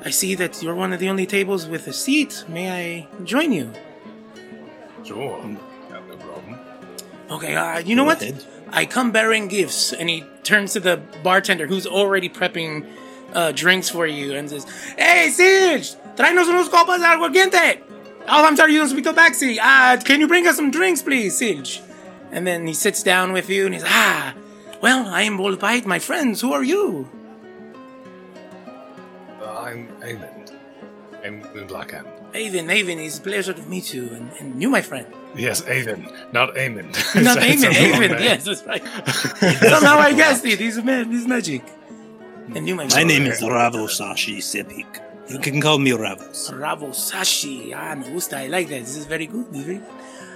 I 0.05 0.11
see 0.11 0.35
that 0.35 0.61
you're 0.63 0.75
one 0.75 0.93
of 0.93 0.99
the 0.99 1.09
only 1.09 1.25
tables 1.25 1.67
with 1.67 1.87
a 1.87 1.93
seat. 1.93 2.45
May 2.47 2.69
I 2.71 3.23
join 3.25 3.51
you? 3.51 3.73
Sure. 5.03 5.39
Yeah, 5.89 5.99
no 6.07 6.15
problem. 6.17 6.59
Okay, 7.31 7.55
uh, 7.55 7.79
you 7.79 7.95
know 7.95 8.05
what? 8.05 8.23
I 8.71 8.85
come 8.85 9.11
bearing 9.11 9.47
gifts. 9.47 9.93
And 9.93 10.09
he 10.09 10.23
turns 10.43 10.73
to 10.73 10.79
the 10.79 11.01
bartender 11.23 11.67
who's 11.67 11.85
already 11.85 12.29
prepping 12.29 12.87
uh, 13.33 13.51
drinks 13.51 13.89
for 13.89 14.07
you 14.07 14.33
and 14.33 14.49
says, 14.49 14.65
Hey, 14.97 15.29
Sige, 15.31 15.95
tráenos 16.19 16.47
unos 16.49 16.67
copas 16.69 16.99
de 16.99 17.05
aguardiente. 17.07 17.81
Oh, 18.27 18.45
I'm 18.45 18.55
sorry, 18.57 18.73
you 18.73 18.79
don't 18.79 18.89
speak 18.89 19.05
Tabaxi. 19.05 19.57
Uh, 19.57 19.97
can 20.03 20.19
you 20.19 20.27
bring 20.27 20.45
us 20.45 20.57
some 20.57 20.69
drinks, 20.69 21.01
please, 21.01 21.39
Sige? 21.39 21.81
And 22.31 22.45
then 22.45 22.67
he 22.67 22.73
sits 22.73 23.01
down 23.01 23.31
with 23.31 23.49
you 23.49 23.65
and 23.65 23.73
he's, 23.73 23.83
Ah, 23.87 24.35
well, 24.81 25.07
I 25.07 25.23
am 25.23 25.37
Boldbite, 25.37 25.85
my 25.85 25.97
friends. 25.97 26.41
Who 26.41 26.51
are 26.53 26.63
you? 26.63 27.07
Uh, 29.41 29.59
I'm 29.61 29.87
Aemond. 30.01 30.51
Aemond 31.23 31.67
Blackhand. 31.69 32.05
Avon, 32.35 32.69
Avon, 32.69 32.99
it's 32.99 33.17
a 33.17 33.21
pleasure 33.21 33.53
to 33.53 33.61
meet 33.63 33.93
you. 33.93 34.09
And, 34.09 34.29
and 34.39 34.61
you, 34.61 34.69
my 34.69 34.81
friend. 34.81 35.07
Yes, 35.35 35.65
Avon, 35.67 36.11
not 36.31 36.53
Aemond. 36.55 36.93
Not 37.23 37.37
It's 37.41 37.63
Avon, 37.63 37.75
a 37.75 37.91
wrong 37.91 38.03
Avon. 38.03 38.17
name. 38.17 38.23
Yes, 38.23 38.43
that's 38.45 38.63
right. 38.65 38.83
Somehow 39.73 39.97
I 39.97 40.13
guessed 40.13 40.45
it. 40.45 40.59
He's, 40.59 40.77
man, 40.83 41.09
he's 41.11 41.25
magic. 41.27 41.63
And 42.53 42.67
you, 42.67 42.75
my 42.75 42.85
My 42.85 43.03
name 43.03 43.25
is 43.25 43.41
Ravosashi 43.41 44.37
Sepik. 44.37 45.01
You 45.29 45.39
can 45.39 45.61
call 45.61 45.77
me 45.77 45.91
Ravos. 45.91 46.49
Bravo 46.51 46.87
Sashi. 46.87 47.73
Ah, 47.75 47.95
me 47.95 48.09
gusta. 48.11 48.37
I 48.39 48.47
like 48.47 48.67
that. 48.69 48.79
This 48.81 48.95
is 48.97 49.05
very 49.05 49.27
good. 49.27 49.47
This 49.51 49.59
is 49.61 49.65
very 49.65 49.77
good. 49.77 49.87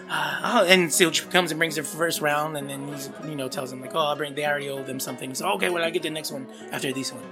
Uh, 0.09 0.41
oh, 0.43 0.65
and 0.67 0.91
Silch 0.93 1.27
comes 1.31 1.49
and 1.51 1.57
brings 1.57 1.75
their 1.75 1.83
first 1.83 2.21
round, 2.21 2.55
and 2.57 2.69
then 2.69 2.87
he's, 2.89 3.09
you 3.25 3.35
know, 3.35 3.47
tells 3.47 3.71
them 3.71 3.81
like, 3.81 3.95
"Oh, 3.95 3.99
I'll 3.99 4.15
bring." 4.15 4.35
They 4.35 4.45
already 4.45 4.69
owe 4.69 4.83
them 4.83 4.99
something. 4.99 5.33
So 5.33 5.47
okay, 5.53 5.69
well, 5.69 5.83
I 5.83 5.89
get 5.89 6.03
the 6.03 6.09
next 6.11 6.31
one 6.31 6.45
after 6.71 6.91
this 6.93 7.11
one. 7.11 7.23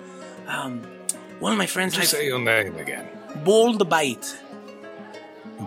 Um, 0.47 0.81
one 1.39 1.51
of 1.51 1.57
my 1.59 1.67
friends 1.67 1.93
Just 1.93 2.11
has 2.11 2.19
say 2.19 2.25
your 2.27 2.39
name 2.39 2.77
again. 2.77 3.07
bold 3.43 3.87
bite. 3.87 4.37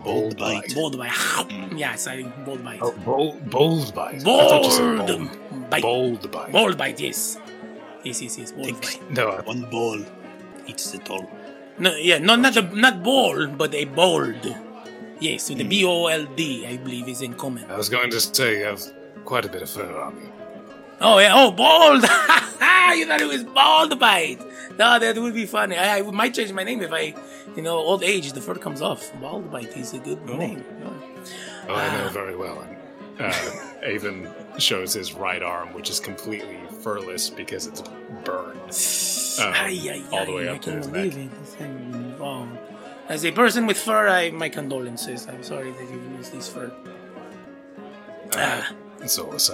Bold 0.03 0.37
bite. 0.39 0.75
Bold 0.75 0.99
bite. 0.99 1.13
Yes, 1.77 2.07
I 2.09 2.23
bold 2.45 2.65
bite. 2.65 2.81
Oh, 2.83 2.93
bold, 3.05 3.49
bold 3.51 3.95
bite. 3.95 4.17
I 4.17 4.19
thought 4.19 4.65
you 4.65 4.71
said 4.71 4.97
Bold 4.99 5.07
bold. 5.09 5.71
bite. 5.71 5.83
Bold 5.83 6.31
bite. 6.33 6.53
Bold 6.53 6.79
bite. 6.79 7.01
Yes. 7.01 7.39
Yes, 8.03 8.21
yes, 8.23 8.39
yes. 8.39 8.53
Bold 8.53 8.67
Take 8.67 8.81
bite. 9.01 9.11
No, 9.11 9.29
I- 9.31 9.41
one 9.43 9.63
ball 9.71 10.01
eats 10.67 10.95
it 10.95 11.09
all. 11.11 11.31
No, 11.79 11.95
yeah, 11.97 12.19
no, 12.19 12.37
not 12.37 12.57
a 12.57 12.63
not 12.63 13.03
bold, 13.03 13.59
but 13.59 13.75
a 13.75 13.85
bold. 13.85 14.55
Yes, 15.21 15.49
with 15.49 15.59
the 15.59 15.65
B 15.65 15.85
O 15.85 16.07
L 16.07 16.25
D, 16.37 16.67
I 16.67 16.77
believe, 16.77 17.09
is 17.09 17.23
in 17.23 17.35
common. 17.35 17.65
I 17.71 17.77
was 17.77 17.89
going 17.89 18.11
to 18.11 18.21
say 18.21 18.59
you 18.59 18.65
have 18.65 18.83
quite 19.25 19.45
a 19.45 19.49
bit 19.49 19.63
of 19.63 19.71
fur 19.71 20.01
on 20.01 20.17
you. 20.17 20.33
Oh 21.01 21.19
yeah, 21.19 21.33
oh 21.35 21.51
bald! 21.51 22.03
you 22.97 23.07
thought 23.07 23.21
it 23.21 23.29
was 23.29 23.45
bald 23.45 23.99
bite? 23.99 24.41
No, 24.79 24.99
that 24.99 25.17
would 25.19 25.35
be 25.35 25.47
funny. 25.47 25.77
I, 25.77 25.99
I 25.99 26.03
might 26.03 26.35
change 26.35 26.53
my 26.53 26.65
name 26.65 26.83
if 26.83 26.93
I, 26.93 27.15
you 27.57 27.63
know, 27.63 27.77
old 27.77 28.03
age, 28.03 28.33
the 28.33 28.41
fur 28.41 28.55
comes 28.55 28.81
off. 28.81 29.13
Bald 29.21 29.51
bite 29.51 29.77
is 29.77 29.95
a 29.95 29.99
good 29.99 30.25
name. 30.27 30.65
Oh, 31.69 31.75
I 31.75 31.97
know 31.97 32.09
very 32.11 32.37
well. 32.37 32.61
And, 32.61 32.77
uh, 33.21 33.35
Avon 33.83 34.29
shows 34.59 34.95
his 34.95 35.15
right 35.15 35.43
arm, 35.43 35.73
which 35.75 35.91
is 35.91 36.01
completely 36.01 36.59
furless 36.85 37.31
because 37.31 37.67
it's 37.67 37.83
burned. 38.25 38.61
Um, 39.37 39.53
Ay, 39.53 39.81
ay, 39.91 40.03
all 40.13 40.25
the 40.25 40.33
way 40.33 40.47
up 40.47 40.63
to 40.63 40.71
his 40.71 40.87
neck. 40.87 41.13
As 43.09 43.25
a 43.25 43.33
person 43.33 43.67
with 43.67 43.77
fur, 43.77 44.07
I 44.07 44.31
my 44.31 44.49
condolences. 44.49 45.27
I'm 45.27 45.43
sorry 45.43 45.73
that 45.73 45.91
you 45.91 45.99
lose 46.15 46.31
this 46.31 46.49
fur. 46.49 46.71
Uh, 48.33 48.63
that's 49.01 49.19
all 49.19 49.31
I 49.31 49.35
was. 49.35 49.51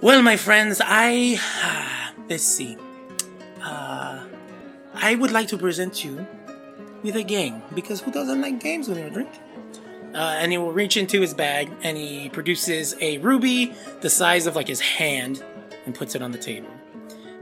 Well, 0.00 0.22
my 0.22 0.38
friends, 0.38 0.80
I 0.82 1.36
let's 2.30 2.42
see. 2.42 2.78
Uh, 3.62 4.24
I 4.94 5.14
would 5.14 5.30
like 5.30 5.48
to 5.48 5.58
present 5.58 6.02
you 6.02 6.26
with 7.02 7.16
a 7.16 7.22
game 7.22 7.62
because 7.74 8.00
who 8.00 8.10
doesn't 8.12 8.40
like 8.40 8.60
games 8.60 8.88
when 8.88 8.96
you're 8.96 9.10
drinking? 9.10 9.42
Uh, 10.14 10.38
and 10.40 10.52
he 10.52 10.56
will 10.56 10.72
reach 10.72 10.96
into 10.96 11.20
his 11.20 11.34
bag 11.34 11.70
and 11.82 11.98
he 11.98 12.30
produces 12.30 12.94
a 13.02 13.18
ruby 13.18 13.74
the 14.00 14.08
size 14.08 14.46
of 14.46 14.56
like 14.56 14.68
his 14.68 14.80
hand 14.80 15.44
and 15.86 15.94
puts 15.94 16.14
it 16.14 16.22
on 16.22 16.32
the 16.32 16.38
table. 16.38 16.70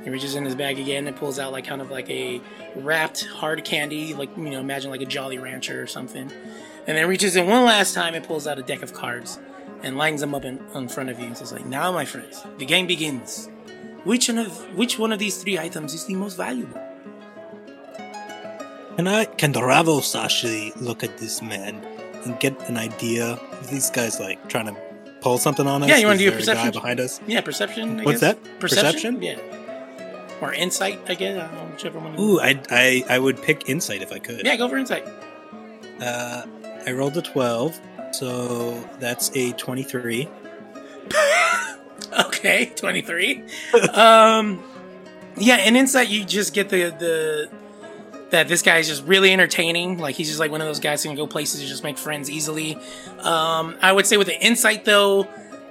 He 0.03 0.09
reaches 0.09 0.35
in 0.35 0.45
his 0.45 0.55
bag 0.55 0.79
again 0.79 1.07
and 1.07 1.15
pulls 1.15 1.39
out 1.39 1.53
like 1.53 1.67
kind 1.67 1.83
of 1.83 1.91
like 1.91 2.09
a 2.09 2.41
wrapped 2.77 3.27
hard 3.27 3.65
candy, 3.65 4.15
like 4.15 4.35
you 4.37 4.51
know, 4.51 4.61
imagine 4.61 4.91
like 4.91 5.03
a 5.03 5.07
Jolly 5.07 5.39
Rancher 5.39 5.83
or 5.83 5.87
something. 5.87 6.31
And 6.87 6.97
then 6.97 7.07
reaches 7.07 7.37
in 7.37 7.47
one 7.47 7.65
last 7.65 7.95
time 7.95 8.15
and 8.15 8.25
pulls 8.25 8.47
out 8.47 8.59
a 8.59 8.63
deck 8.63 8.83
of 8.83 8.95
cards 8.95 9.39
and 9.83 9.99
lines 9.99 10.21
them 10.21 10.35
up 10.35 10.45
in, 10.45 10.61
in 10.75 10.89
front 10.89 11.11
of 11.11 11.19
you 11.19 11.27
and 11.27 11.37
says 11.37 11.53
like, 11.53 11.67
"Now, 11.67 11.93
my 11.93 12.05
friends, 12.05 12.43
the 12.59 12.65
game 12.65 12.87
begins. 12.87 13.51
Which 14.05 14.29
one 14.29 14.39
of 14.39 14.77
which 14.77 14.99
one 14.99 15.13
of 15.13 15.19
these 15.19 15.43
three 15.43 15.59
items 15.59 15.93
is 15.93 16.07
the 16.07 16.15
most 16.15 16.37
valuable?" 16.37 16.81
Can 18.97 19.07
I? 19.07 19.27
Can 19.27 19.53
the 19.53 19.61
Ravosashi 19.61 20.79
look 20.81 21.05
at 21.05 21.19
this 21.19 21.43
man 21.43 21.77
and 22.25 22.39
get 22.41 22.69
an 22.69 22.77
idea 22.77 23.39
of 23.53 23.71
these 23.71 23.91
guys 23.91 24.19
like 24.19 24.49
trying 24.49 24.67
to 24.67 24.90
pull 25.21 25.39
something 25.39 25.67
on 25.67 25.83
us? 25.83 25.89
Yeah, 25.89 25.97
you 25.99 26.07
wanna 26.07 26.19
do 26.19 26.29
a 26.29 26.33
perception 26.33 26.67
guy 26.67 26.71
behind 26.71 27.01
us? 27.01 27.21
Yeah, 27.27 27.41
perception. 27.41 28.01
I 28.01 28.05
What's 28.05 28.21
guess? 28.21 28.35
that? 28.35 28.61
Perception? 28.61 29.19
Perception? 29.19 29.23
Yeah. 29.23 30.37
Or 30.41 30.55
insight, 30.55 31.01
I 31.09 31.15
guess. 31.15 31.37
I 31.37 31.47
don't 31.47 31.55
know, 31.55 31.73
whichever 31.75 31.99
one. 31.99 32.19
Ooh. 32.19 32.41
I, 32.41 32.61
I 32.71 33.05
I 33.09 33.19
would 33.19 33.43
pick 33.43 33.69
insight 33.69 34.01
if 34.03 34.11
I 34.13 34.19
could. 34.19 34.45
Yeah, 34.47 34.57
go 34.57 34.69
for 34.69 34.79
insight. 34.79 35.07
Uh, 36.01 36.45
I 36.87 36.93
rolled 36.93 37.17
a 37.19 37.23
twelve, 37.23 37.79
so 38.13 38.73
that's 38.99 39.31
a 39.37 39.53
twenty-three. 39.53 40.29
Okay, 42.27 42.73
twenty 42.75 43.03
three. 43.03 43.45
um, 43.93 44.63
yeah, 45.37 45.59
in 45.59 45.77
insight, 45.77 46.09
you 46.09 46.25
just 46.25 46.53
get 46.55 46.69
the 46.69 46.91
the 46.99 47.51
that 48.31 48.49
this 48.49 48.63
guy's 48.63 48.89
just 48.89 49.05
really 49.05 49.33
entertaining. 49.33 49.99
Like 49.99 50.15
he's 50.17 50.29
just 50.29 50.41
like 50.41 50.51
one 50.51 50.61
of 50.61 50.67
those 50.67 50.81
guys 50.81 51.03
who 51.03 51.09
can 51.09 51.17
go 51.17 51.27
places 51.27 51.61
and 51.61 51.69
just 51.69 51.85
make 51.85 51.99
friends 51.99 52.31
easily. 52.31 52.77
Um, 53.21 53.77
I 53.83 53.93
would 53.93 54.07
say 54.07 54.17
with 54.17 54.29
the 54.29 54.41
insight 54.41 54.85
though, 54.85 55.29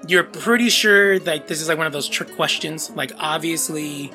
you're 0.07 0.23
pretty 0.23 0.69
sure 0.69 1.19
that 1.19 1.47
this 1.47 1.61
is 1.61 1.67
like 1.67 1.77
one 1.77 1.87
of 1.87 1.93
those 1.93 2.07
trick 2.07 2.35
questions. 2.35 2.89
Like 2.91 3.11
obviously, 3.17 4.11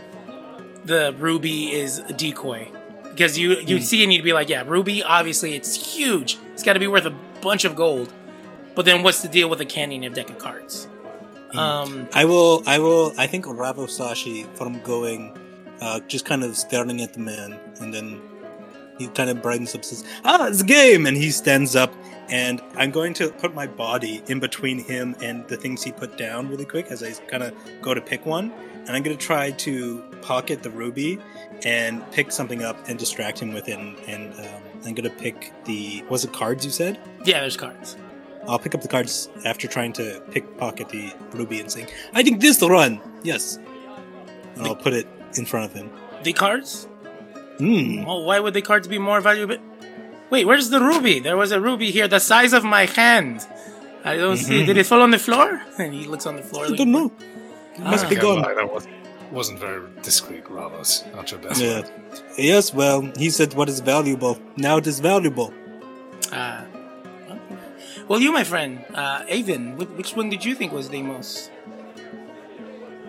the 0.84 1.14
ruby 1.18 1.72
is 1.72 1.98
a 1.98 2.12
decoy 2.12 2.68
because 3.10 3.38
you 3.38 3.56
you 3.56 3.80
see 3.80 4.02
and 4.02 4.12
you'd 4.12 4.24
be 4.24 4.32
like, 4.32 4.48
yeah, 4.48 4.64
ruby. 4.66 5.02
Obviously, 5.02 5.54
it's 5.54 5.74
huge. 5.94 6.38
It's 6.52 6.62
got 6.62 6.74
to 6.74 6.80
be 6.80 6.86
worth 6.86 7.06
a 7.06 7.16
bunch 7.40 7.64
of 7.64 7.76
gold. 7.76 8.12
But 8.74 8.84
then, 8.84 9.02
what's 9.02 9.22
the 9.22 9.28
deal 9.28 9.48
with 9.48 9.60
the 9.60 9.66
candy 9.66 9.96
and 9.96 10.04
a 10.04 10.10
deck 10.10 10.30
of 10.30 10.38
cards? 10.38 10.88
Um, 11.52 12.08
I 12.12 12.24
will. 12.24 12.62
I 12.66 12.78
will. 12.80 13.12
I 13.16 13.28
think 13.28 13.44
Ravosashi 13.44 14.52
from 14.56 14.80
going, 14.80 15.36
uh, 15.80 16.00
just 16.00 16.24
kind 16.24 16.42
of 16.42 16.56
staring 16.56 17.00
at 17.00 17.12
the 17.12 17.20
man, 17.20 17.58
and 17.80 17.94
then 17.94 18.20
he 18.98 19.08
kind 19.08 19.30
of 19.30 19.42
brightens 19.42 19.74
up, 19.74 19.84
says, 19.84 20.04
"Ah, 20.24 20.46
it's 20.46 20.60
a 20.62 20.64
game!" 20.64 21.06
And 21.06 21.16
he 21.16 21.30
stands 21.30 21.74
up, 21.76 21.92
and 22.28 22.60
I'm 22.76 22.90
going 22.90 23.14
to 23.14 23.30
put 23.30 23.54
my 23.54 23.66
body 23.66 24.22
in 24.28 24.40
between 24.40 24.78
him 24.78 25.16
and 25.20 25.46
the 25.48 25.56
things 25.56 25.82
he 25.82 25.92
put 25.92 26.16
down 26.16 26.48
really 26.48 26.64
quick 26.64 26.86
as 26.90 27.02
I 27.02 27.12
kind 27.12 27.42
of 27.42 27.54
go 27.82 27.94
to 27.94 28.00
pick 28.00 28.24
one, 28.26 28.52
and 28.86 28.90
I'm 28.90 29.02
going 29.02 29.16
to 29.16 29.26
try 29.26 29.50
to 29.50 30.02
pocket 30.22 30.62
the 30.62 30.70
ruby 30.70 31.18
and 31.64 32.08
pick 32.12 32.32
something 32.32 32.62
up 32.62 32.76
and 32.88 32.98
distract 32.98 33.38
him 33.38 33.52
with 33.52 33.68
it. 33.68 33.78
And, 33.78 33.98
and 34.06 34.32
um, 34.34 34.62
I'm 34.84 34.94
going 34.94 35.08
to 35.08 35.16
pick 35.16 35.52
the 35.64 36.04
was 36.08 36.24
it 36.24 36.32
cards 36.32 36.64
you 36.64 36.70
said? 36.70 36.98
yeah, 37.24 37.40
there's 37.40 37.56
cards. 37.56 37.96
I'll 38.46 38.58
pick 38.58 38.74
up 38.74 38.82
the 38.82 38.88
cards 38.88 39.30
after 39.46 39.66
trying 39.66 39.94
to 39.94 40.22
pickpocket 40.30 40.90
the 40.90 41.14
ruby 41.32 41.60
and 41.60 41.70
saying, 41.70 41.88
I 42.12 42.22
think 42.22 42.42
this 42.42 42.60
will 42.60 42.68
run. 42.68 43.00
Yes. 43.22 43.58
And 44.54 44.66
I'll 44.66 44.76
put 44.76 44.92
it 44.92 45.06
in 45.36 45.46
front 45.46 45.70
of 45.70 45.72
him. 45.74 45.90
The 46.24 46.34
cards? 46.34 46.86
Hmm. 47.58 48.04
Oh, 48.06 48.20
why 48.22 48.40
would 48.40 48.54
the 48.54 48.62
cards 48.62 48.88
be 48.88 48.98
more 48.98 49.20
valuable? 49.20 49.58
Wait, 50.30 50.44
where's 50.46 50.70
the 50.70 50.80
ruby? 50.80 51.20
There 51.20 51.36
was 51.36 51.52
a 51.52 51.60
ruby 51.60 51.90
here, 51.90 52.08
the 52.08 52.18
size 52.18 52.52
of 52.52 52.64
my 52.64 52.86
hand. 52.86 53.46
I 54.04 54.16
don't 54.16 54.36
see. 54.36 54.64
Did 54.66 54.76
it 54.76 54.86
fall 54.86 55.02
on 55.02 55.10
the 55.12 55.18
floor? 55.18 55.62
And 55.78 55.94
he 55.98 56.06
looks 56.06 56.26
on 56.26 56.36
the 56.36 56.42
floor. 56.42 56.66
I 56.66 56.70
don't 56.70 56.92
know. 56.92 57.12
It 57.76 57.80
must 57.80 58.06
Ah. 58.06 58.08
be 58.08 58.16
gone. 58.16 58.42
lie, 58.42 58.54
that 58.54 58.72
was, 58.72 58.86
wasn't 59.32 59.58
very 59.60 59.82
discreet, 60.02 60.44
Ravos. 60.44 61.04
Not 61.14 61.30
your 61.30 61.40
best 61.40 61.60
Yeah. 61.60 61.80
word. 61.80 61.90
Yes, 62.36 62.74
well, 62.74 63.00
he 63.16 63.30
said 63.30 63.54
what 63.54 63.68
is 63.68 63.80
valuable. 63.80 64.38
Now 64.56 64.76
it 64.78 64.86
is 64.86 64.98
valuable. 65.00 65.52
Uh, 66.32 66.62
well, 68.08 68.20
you, 68.20 68.32
my 68.32 68.44
friend, 68.44 68.84
uh, 68.94 69.22
Avon, 69.28 69.76
which 69.96 70.14
one 70.16 70.28
did 70.28 70.44
you 70.44 70.54
think 70.54 70.72
was 70.72 70.88
the 70.90 71.02
most 71.02 71.50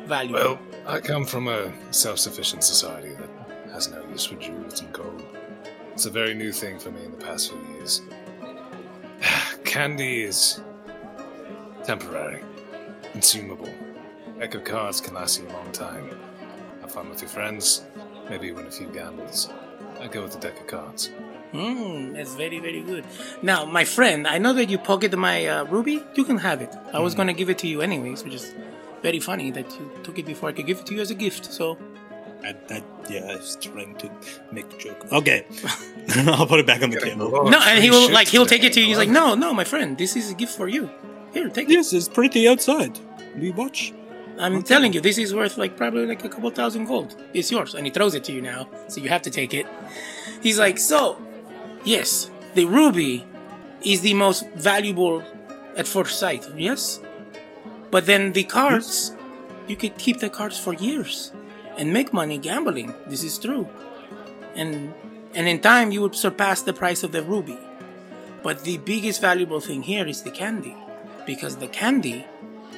valuable? 0.05 0.39
Well, 0.39 0.59
I 0.87 0.99
come 0.99 1.25
from 1.25 1.47
a 1.47 1.71
self-sufficient 1.91 2.63
society 2.63 3.13
that 3.15 3.24
has 3.75 3.91
no 3.91 4.01
use 4.09 4.25
for 4.25 4.35
jewels 4.35 4.79
and 4.79 4.93
gold. 4.93 5.21
It's 5.91 6.05
a 6.05 6.09
very 6.09 6.33
new 6.33 6.53
thing 6.53 6.79
for 6.79 6.91
me 6.91 7.03
in 7.03 7.11
the 7.11 7.17
past 7.17 7.51
few 7.51 7.61
years. 7.73 8.03
Candy 9.65 10.23
is 10.23 10.61
temporary, 11.83 12.41
consumable. 13.11 13.69
Deck 14.39 14.55
of 14.55 14.63
cards 14.63 15.01
can 15.01 15.13
last 15.13 15.41
you 15.41 15.47
a 15.49 15.51
long 15.51 15.69
time. 15.73 16.09
Have 16.79 16.91
fun 16.93 17.09
with 17.09 17.21
your 17.21 17.27
friends, 17.27 17.83
maybe 18.29 18.53
win 18.53 18.65
a 18.65 18.71
few 18.71 18.87
gambles. 18.87 19.49
I 19.99 20.07
go 20.07 20.23
with 20.23 20.31
the 20.31 20.39
deck 20.39 20.57
of 20.61 20.67
cards. 20.67 21.11
Hmm, 21.51 22.13
that's 22.13 22.33
very, 22.35 22.59
very 22.59 22.81
good. 22.81 23.03
Now, 23.41 23.65
my 23.65 23.83
friend, 23.83 24.25
I 24.25 24.37
know 24.37 24.53
that 24.53 24.69
you 24.69 24.77
pocketed 24.77 25.19
my 25.19 25.47
uh, 25.47 25.65
ruby. 25.65 26.01
You 26.15 26.23
can 26.23 26.37
have 26.37 26.61
it. 26.61 26.73
I 26.93 26.99
was 26.99 27.13
going 27.13 27.27
to 27.27 27.33
give 27.33 27.49
it 27.49 27.57
to 27.59 27.67
you 27.67 27.81
anyways, 27.81 28.23
which 28.23 28.35
is 28.35 28.55
very 29.01 29.19
funny 29.19 29.51
that 29.51 29.69
you 29.77 29.91
took 30.01 30.17
it 30.17 30.25
before 30.25 30.47
I 30.47 30.53
could 30.53 30.65
give 30.65 30.79
it 30.79 30.85
to 30.85 30.95
you 30.95 31.01
as 31.01 31.11
a 31.11 31.15
gift. 31.15 31.51
So, 31.51 31.77
I, 32.45 32.55
I, 32.69 32.83
yeah, 33.09 33.31
I 33.31 33.35
was 33.37 33.57
trying 33.59 33.95
to 33.95 34.09
make 34.51 34.71
a 34.71 34.77
joke. 34.77 35.11
Okay, 35.11 35.45
I'll 36.27 36.45
put 36.45 36.59
it 36.59 36.67
back 36.67 36.83
on 36.83 36.91
the 36.91 36.97
Getting 36.97 37.13
table. 37.13 37.27
a 37.27 37.29
lot 37.29 37.45
of 37.45 37.51
no, 37.51 37.59
and 37.59 37.83
he 37.83 37.89
will 37.89 38.11
like 38.11 38.27
he'll 38.27 38.45
take 38.45 38.63
it 38.63 38.73
to 38.73 38.81
you. 38.81 38.87
He's 38.87 38.97
like, 38.99 39.09
no, 39.09 39.33
no, 39.33 39.53
my 39.53 39.63
friend, 39.63 39.97
this 39.97 40.15
is 40.15 40.29
a 40.29 40.35
gift 40.35 40.55
for 40.55 40.67
you. 40.67 40.89
Here, 41.33 41.49
take 41.49 41.69
it. 41.69 41.73
Yes, 41.73 41.91
it's 41.91 42.07
pretty 42.07 42.47
outside. 42.47 42.99
We 43.35 43.51
watch. 43.51 43.93
I'm 44.37 44.61
telling 44.63 44.93
you, 44.93 45.01
this 45.01 45.17
is 45.17 45.33
worth 45.33 45.57
like 45.57 45.75
probably 45.75 46.05
like 46.05 46.23
a 46.23 46.29
couple 46.29 46.49
thousand 46.51 46.85
gold. 46.85 47.15
It's 47.33 47.51
yours, 47.51 47.73
and 47.73 47.85
he 47.85 47.91
throws 47.91 48.13
it 48.13 48.23
to 48.25 48.31
you 48.31 48.41
now, 48.41 48.69
so 48.89 49.01
you 49.01 49.09
have 49.09 49.23
to 49.23 49.31
take 49.31 49.53
it. 49.53 49.65
He's 50.41 50.59
like, 50.59 50.77
so, 50.77 51.19
yes, 51.83 52.29
the 52.53 52.65
ruby 52.65 53.25
is 53.81 54.01
the 54.01 54.13
most 54.13 54.47
valuable 54.51 55.23
at 55.75 55.87
first 55.87 56.19
sight. 56.19 56.45
Yes, 56.55 56.99
but 57.89 58.05
then 58.05 58.33
the 58.33 58.43
cards, 58.43 59.09
hmm? 59.09 59.69
you 59.71 59.75
could 59.75 59.97
keep 59.97 60.19
the 60.19 60.29
cards 60.29 60.59
for 60.59 60.73
years 60.73 61.31
and 61.77 61.91
make 61.93 62.13
money 62.13 62.37
gambling. 62.37 62.93
This 63.07 63.23
is 63.23 63.37
true, 63.37 63.67
and 64.55 64.93
and 65.33 65.47
in 65.47 65.59
time 65.59 65.91
you 65.91 66.01
would 66.01 66.15
surpass 66.15 66.61
the 66.61 66.73
price 66.73 67.03
of 67.03 67.11
the 67.11 67.23
ruby. 67.23 67.59
But 68.43 68.63
the 68.63 68.77
biggest 68.77 69.21
valuable 69.21 69.59
thing 69.59 69.83
here 69.83 70.07
is 70.07 70.21
the 70.21 70.31
candy, 70.31 70.75
because 71.25 71.57
the 71.57 71.67
candy 71.67 72.25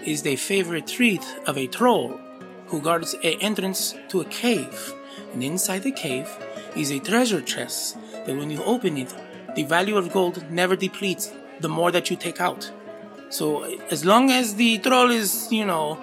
is 0.06 0.22
the 0.22 0.36
favorite 0.36 0.88
treat 0.88 1.24
of 1.46 1.58
a 1.58 1.68
troll 1.68 2.20
who 2.68 2.82
guards 2.82 3.16
a 3.24 3.36
entrance 3.38 3.94
to 4.10 4.22
a 4.22 4.26
cave. 4.26 4.94
And 5.34 5.44
inside 5.44 5.84
the 5.84 5.92
cave 5.92 6.30
is 6.76 6.92
a 6.92 7.00
treasure 7.00 7.42
chest 7.42 7.98
that 8.26 8.36
when 8.36 8.50
you 8.50 8.64
open 8.64 8.98
it, 8.98 9.14
the 9.56 9.64
value 9.64 9.98
of 9.98 10.12
gold 10.14 10.50
never 10.50 10.76
depletes 10.76 11.34
the 11.60 11.70
more 11.70 11.92
that 11.92 12.10
you 12.10 12.16
take 12.16 12.40
out. 12.40 12.72
So 13.30 13.64
as 13.92 14.06
long 14.06 14.32
as 14.32 14.56
the 14.56 14.78
troll 14.78 15.12
is, 15.12 15.52
you 15.52 15.66
know, 15.66 15.98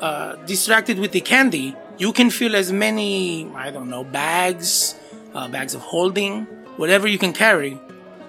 uh, 0.00 0.36
distracted 0.46 0.98
with 0.98 1.12
the 1.12 1.20
candy, 1.20 1.76
you 2.00 2.12
can 2.12 2.30
fill 2.30 2.56
as 2.56 2.72
many, 2.72 3.46
I 3.54 3.70
don't 3.70 3.90
know, 3.90 4.04
bags, 4.04 4.94
uh, 5.34 5.48
bags 5.48 5.74
of 5.74 5.82
holding, 5.82 6.46
whatever 6.76 7.06
you 7.06 7.18
can 7.18 7.32
carry 7.32 7.78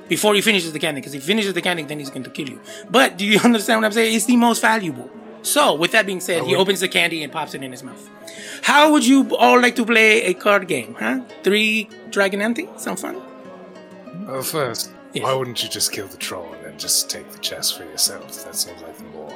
before 0.09 0.35
he 0.35 0.41
finishes 0.41 0.73
the 0.73 0.79
candy. 0.79 0.99
Because 1.01 1.15
if 1.15 1.21
he 1.23 1.27
finishes 1.27 1.53
the 1.53 1.61
candy, 1.61 1.83
then 1.83 1.97
he's 1.99 2.09
going 2.09 2.23
to 2.23 2.29
kill 2.29 2.49
you. 2.49 2.59
But 2.89 3.17
do 3.17 3.25
you 3.25 3.39
understand 3.43 3.79
what 3.79 3.85
I'm 3.85 3.91
saying? 3.93 4.13
It's 4.15 4.25
the 4.25 4.35
most 4.37 4.61
valuable. 4.61 5.09
So, 5.43 5.73
with 5.73 5.91
that 5.93 6.05
being 6.05 6.19
said, 6.19 6.43
he 6.43 6.55
opens 6.55 6.81
the 6.81 6.87
candy 6.87 7.23
and 7.23 7.31
pops 7.33 7.55
it 7.55 7.63
in 7.63 7.71
his 7.71 7.81
mouth. 7.81 8.07
How 8.61 8.91
would 8.91 9.03
you 9.03 9.35
all 9.37 9.59
like 9.59 9.75
to 9.77 9.85
play 9.85 10.21
a 10.23 10.33
card 10.35 10.67
game, 10.67 10.95
huh? 10.99 11.21
Three 11.43 11.89
Dragon 12.11 12.41
Ante? 12.43 12.69
Sound 12.77 12.99
fun? 12.99 13.15
Well, 14.27 14.43
first, 14.43 14.91
Yes. 15.13 15.23
why 15.23 15.33
wouldn't 15.33 15.63
you 15.63 15.67
just 15.67 15.91
kill 15.91 16.07
the 16.07 16.17
troll 16.17 16.53
and 16.53 16.63
then 16.63 16.77
just 16.77 17.09
take 17.09 17.29
the 17.31 17.39
chest 17.39 17.75
for 17.77 17.83
yourself? 17.85 18.45
That 18.45 18.55
seems 18.55 18.81
like 18.83 18.95
the 18.97 19.03
more 19.05 19.33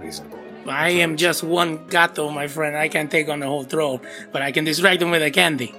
reasonable. 0.00 0.43
I 0.66 0.90
am 0.90 1.16
just 1.16 1.42
one 1.42 1.86
gato, 1.88 2.30
my 2.30 2.46
friend. 2.48 2.76
I 2.76 2.88
can't 2.88 3.10
take 3.10 3.28
on 3.28 3.40
the 3.40 3.46
whole 3.46 3.64
throne, 3.64 4.00
but 4.32 4.42
I 4.42 4.52
can 4.52 4.64
distract 4.64 5.02
him 5.02 5.10
with 5.10 5.22
a 5.22 5.30
candy. 5.30 5.74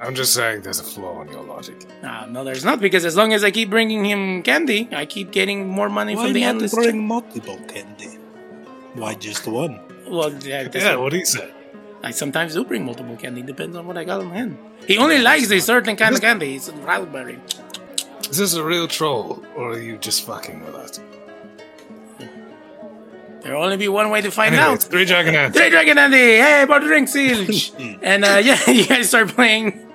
I'm 0.00 0.14
just 0.14 0.32
saying 0.34 0.62
there's 0.62 0.78
a 0.78 0.84
flaw 0.84 1.22
in 1.22 1.28
your 1.28 1.42
logic. 1.42 1.84
Ah, 2.04 2.26
no, 2.28 2.44
there's 2.44 2.64
not, 2.64 2.80
because 2.80 3.04
as 3.04 3.16
long 3.16 3.32
as 3.32 3.42
I 3.42 3.50
keep 3.50 3.68
bringing 3.70 4.04
him 4.04 4.42
candy, 4.42 4.88
I 4.92 5.06
keep 5.06 5.32
getting 5.32 5.66
more 5.68 5.88
money 5.88 6.14
Why 6.14 6.24
from 6.24 6.32
the 6.34 6.42
not 6.42 6.56
Atlas. 6.56 6.74
bring 6.74 7.06
multiple 7.06 7.58
candy? 7.66 8.18
Why 8.94 9.14
just 9.14 9.46
one? 9.46 9.80
Well, 10.08 10.32
yeah, 10.44 10.64
that's 10.68 10.76
Yeah, 10.84 10.96
what 10.96 11.12
he 11.12 11.24
said. 11.24 11.52
I 12.02 12.12
sometimes 12.12 12.54
do 12.54 12.64
bring 12.64 12.84
multiple 12.84 13.16
candy. 13.16 13.42
Depends 13.42 13.76
on 13.76 13.86
what 13.88 13.98
I 13.98 14.04
got 14.04 14.20
on 14.20 14.30
hand. 14.30 14.56
He 14.86 14.98
only 14.98 15.18
likes 15.18 15.50
a 15.50 15.58
certain 15.60 15.96
kind 15.96 16.14
of 16.14 16.20
candy. 16.20 16.54
It's 16.54 16.70
raspberry. 16.70 17.40
Is 18.30 18.36
this 18.38 18.54
a 18.54 18.62
real 18.62 18.86
troll, 18.86 19.42
or 19.56 19.72
are 19.72 19.80
you 19.80 19.96
just 19.98 20.24
fucking 20.24 20.60
with 20.64 20.76
us? 20.76 21.00
There'll 23.48 23.64
only 23.64 23.78
be 23.78 23.88
one 23.88 24.10
way 24.10 24.20
to 24.20 24.30
find 24.30 24.54
Anyway, 24.54 24.72
out. 24.74 24.82
three 24.82 25.04
dragon 25.06 25.34
ants. 25.34 25.56
Three 25.58 25.70
Dragon 25.70 25.96
Andy! 25.96 26.16
Hey, 26.18 26.62
about 26.64 26.80
to 26.80 26.86
drink 26.86 27.08
Siege! 27.08 27.72
and 28.02 28.24
uh, 28.24 28.40
yeah, 28.44 28.58
you 28.70 28.86
guys 28.86 29.08
start 29.08 29.28
playing 29.28 29.86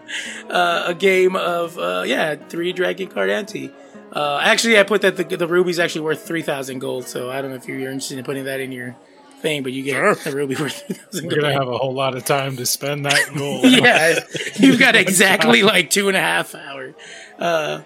uh, 0.49 0.85
a 0.88 0.95
game 0.95 1.35
of, 1.35 1.77
uh, 1.77 2.03
yeah, 2.05 2.34
three 2.35 2.73
Dragon 2.73 3.07
Card 3.09 3.30
Ante. 3.30 3.71
Uh, 4.11 4.39
actually, 4.43 4.80
I 4.80 4.84
put 4.84 5.01
that 5.01 5.17
the, 5.17 5.23
the 5.38 5.47
ruby's 5.47 5.77
actually 5.80 6.01
worth 6.01 6.25
3,000 6.25 6.80
gold, 6.80 7.07
so 7.07 7.30
I 7.30 7.41
don't 7.41 7.51
know 7.51 7.57
if 7.57 7.67
you're 7.67 7.77
interested 7.80 8.17
in 8.17 8.23
putting 8.23 8.45
that 8.45 8.59
in 8.59 8.71
your 8.71 8.95
thing, 9.41 9.61
but 9.61 9.71
you 9.71 9.84
get 9.84 9.93
Sure. 9.93 10.15
the 10.15 10.31
ruby 10.35 10.55
worth 10.59 10.81
3,000 10.88 11.27
We're 11.27 11.41
gonna 11.41 11.53
have 11.53 11.67
a 11.67 11.77
whole 11.77 11.93
lot 11.93 12.15
of 12.15 12.25
time 12.25 12.57
to 12.57 12.65
spend 12.65 13.05
that 13.05 13.30
gold. 13.38 13.65
yeah, 13.65 14.19
you've 14.55 14.80
got 14.80 14.95
exactly 14.95 15.61
like 15.63 15.89
two 15.91 16.07
and 16.07 16.17
a 16.17 16.21
half 16.21 16.55
hours. 16.55 16.95
Uh, 17.38 17.81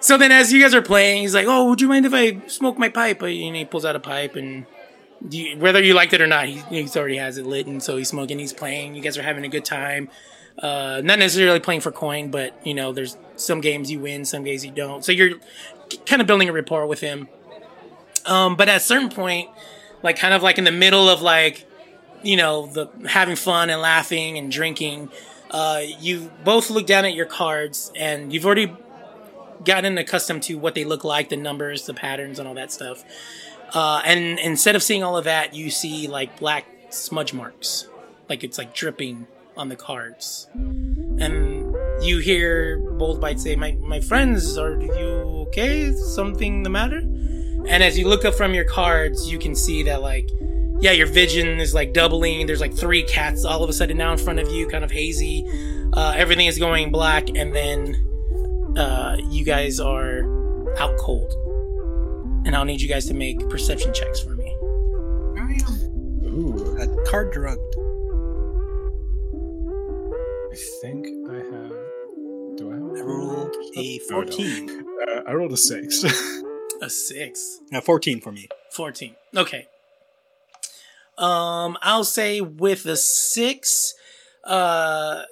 so 0.00 0.18
then, 0.18 0.32
as 0.32 0.52
you 0.52 0.60
guys 0.62 0.74
are 0.74 0.82
playing, 0.82 1.22
he's 1.22 1.34
like, 1.34 1.46
"Oh, 1.48 1.68
would 1.70 1.80
you 1.80 1.88
mind 1.88 2.06
if 2.06 2.14
I 2.14 2.46
smoke 2.46 2.78
my 2.78 2.88
pipe?" 2.88 3.20
And 3.22 3.56
he 3.56 3.64
pulls 3.64 3.84
out 3.84 3.96
a 3.96 4.00
pipe, 4.00 4.36
and 4.36 4.66
you, 5.30 5.58
whether 5.58 5.82
you 5.82 5.94
liked 5.94 6.12
it 6.12 6.20
or 6.20 6.26
not, 6.26 6.46
he, 6.46 6.58
he's 6.68 6.96
already 6.96 7.16
has 7.16 7.38
it 7.38 7.46
lit, 7.46 7.66
and 7.66 7.82
so 7.82 7.96
he's 7.96 8.08
smoking. 8.08 8.38
He's 8.38 8.52
playing. 8.52 8.94
You 8.94 9.02
guys 9.02 9.16
are 9.18 9.22
having 9.22 9.44
a 9.44 9.48
good 9.48 9.64
time. 9.64 10.08
Uh, 10.58 11.02
not 11.04 11.18
necessarily 11.18 11.60
playing 11.60 11.80
for 11.80 11.92
coin, 11.92 12.30
but 12.30 12.54
you 12.66 12.74
know, 12.74 12.92
there's 12.92 13.16
some 13.36 13.60
games 13.60 13.90
you 13.90 14.00
win, 14.00 14.24
some 14.24 14.42
games 14.44 14.64
you 14.64 14.70
don't. 14.70 15.04
So 15.04 15.12
you're 15.12 15.38
kind 16.06 16.20
of 16.20 16.26
building 16.26 16.48
a 16.48 16.52
rapport 16.52 16.86
with 16.86 17.00
him. 17.00 17.28
Um, 18.24 18.56
but 18.56 18.68
at 18.68 18.78
a 18.78 18.80
certain 18.80 19.10
point, 19.10 19.50
like 20.02 20.18
kind 20.18 20.34
of 20.34 20.42
like 20.42 20.58
in 20.58 20.64
the 20.64 20.72
middle 20.72 21.08
of 21.08 21.22
like 21.22 21.66
you 22.22 22.36
know 22.36 22.66
the 22.66 22.88
having 23.08 23.36
fun 23.36 23.70
and 23.70 23.80
laughing 23.80 24.38
and 24.38 24.50
drinking 24.50 25.10
uh, 25.50 25.80
you 26.00 26.30
both 26.44 26.70
look 26.70 26.86
down 26.86 27.04
at 27.04 27.14
your 27.14 27.26
cards 27.26 27.92
and 27.94 28.32
you've 28.32 28.44
already 28.44 28.74
gotten 29.64 29.96
accustomed 29.96 30.42
to 30.42 30.56
what 30.56 30.74
they 30.74 30.84
look 30.84 31.04
like 31.04 31.28
the 31.28 31.36
numbers 31.36 31.86
the 31.86 31.94
patterns 31.94 32.38
and 32.38 32.48
all 32.48 32.54
that 32.54 32.72
stuff 32.72 33.04
uh, 33.74 34.02
and 34.04 34.38
instead 34.38 34.76
of 34.76 34.82
seeing 34.82 35.02
all 35.02 35.16
of 35.16 35.24
that 35.24 35.54
you 35.54 35.70
see 35.70 36.08
like 36.08 36.38
black 36.38 36.66
smudge 36.90 37.32
marks 37.32 37.88
like 38.28 38.44
it's 38.44 38.58
like 38.58 38.74
dripping 38.74 39.26
on 39.56 39.68
the 39.68 39.76
cards 39.76 40.48
and 40.54 41.74
you 42.02 42.18
hear 42.18 42.78
bold 42.98 43.20
bite 43.20 43.40
say 43.40 43.56
my, 43.56 43.72
my 43.80 44.00
friends 44.00 44.56
are 44.58 44.80
you 44.80 45.46
okay 45.48 45.82
Is 45.82 46.14
something 46.14 46.62
the 46.62 46.70
matter 46.70 46.98
and 46.98 47.82
as 47.82 47.98
you 47.98 48.06
look 48.06 48.24
up 48.24 48.34
from 48.34 48.54
your 48.54 48.64
cards 48.64 49.30
you 49.30 49.38
can 49.38 49.54
see 49.54 49.82
that 49.84 50.02
like 50.02 50.28
yeah, 50.80 50.92
your 50.92 51.06
vision 51.06 51.58
is 51.58 51.74
like 51.74 51.92
doubling. 51.92 52.46
There's 52.46 52.60
like 52.60 52.74
three 52.74 53.02
cats 53.02 53.44
all 53.44 53.62
of 53.62 53.70
a 53.70 53.72
sudden 53.72 53.96
now 53.96 54.12
in 54.12 54.18
front 54.18 54.38
of 54.38 54.50
you, 54.50 54.66
kind 54.68 54.84
of 54.84 54.90
hazy. 54.90 55.44
Uh, 55.92 56.12
everything 56.16 56.46
is 56.46 56.58
going 56.58 56.90
black, 56.90 57.28
and 57.34 57.54
then 57.54 58.76
uh, 58.76 59.16
you 59.30 59.44
guys 59.44 59.80
are 59.80 60.20
out 60.78 60.96
cold. 60.98 61.32
And 62.46 62.54
I'll 62.54 62.64
need 62.64 62.80
you 62.80 62.88
guys 62.88 63.06
to 63.06 63.14
make 63.14 63.40
perception 63.50 63.92
checks 63.92 64.20
for 64.20 64.36
me. 64.36 64.56
Ooh, 66.26 66.76
a 66.78 67.04
card 67.10 67.32
drugged. 67.32 67.60
I 70.52 70.56
think 70.80 71.06
I 71.28 71.36
have. 71.36 71.72
Do 72.56 72.70
I 72.70 72.74
have? 72.76 72.96
I 72.96 73.00
rolled 73.00 73.56
a 73.76 73.98
No, 74.10 74.20
I 74.20 74.24
don't. 74.24 74.34
14. 74.34 74.70
Uh, 74.70 75.20
I 75.26 75.32
rolled 75.34 75.52
a 75.52 75.56
six. 75.56 76.04
A 76.82 76.90
six. 76.90 77.60
Uh, 77.72 77.80
14 77.80 78.20
for 78.20 78.30
me. 78.30 78.48
14. 78.72 79.16
Okay. 79.34 79.66
Um, 81.16 81.78
I'll 81.80 82.04
say 82.04 82.42
with 82.42 82.82
the 82.82 82.98
six, 82.98 83.94
uh, 84.44 85.22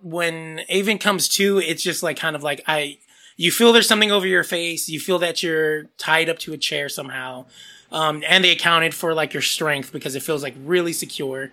when 0.00 0.62
Avon 0.70 0.96
comes 0.96 1.28
to, 1.36 1.58
it's 1.58 1.82
just 1.82 2.02
like 2.02 2.18
kind 2.18 2.34
of 2.34 2.42
like 2.42 2.62
I, 2.66 2.96
you 3.40 3.50
feel 3.50 3.72
there's 3.72 3.88
something 3.88 4.12
over 4.12 4.26
your 4.26 4.44
face. 4.44 4.90
You 4.90 5.00
feel 5.00 5.18
that 5.20 5.42
you're 5.42 5.84
tied 5.96 6.28
up 6.28 6.38
to 6.40 6.52
a 6.52 6.58
chair 6.58 6.90
somehow. 6.90 7.46
Um, 7.90 8.22
and 8.28 8.44
they 8.44 8.50
accounted 8.50 8.94
for 8.94 9.14
like 9.14 9.32
your 9.32 9.40
strength 9.40 9.92
because 9.92 10.14
it 10.14 10.22
feels 10.22 10.42
like 10.42 10.54
really 10.62 10.92
secure. 10.92 11.50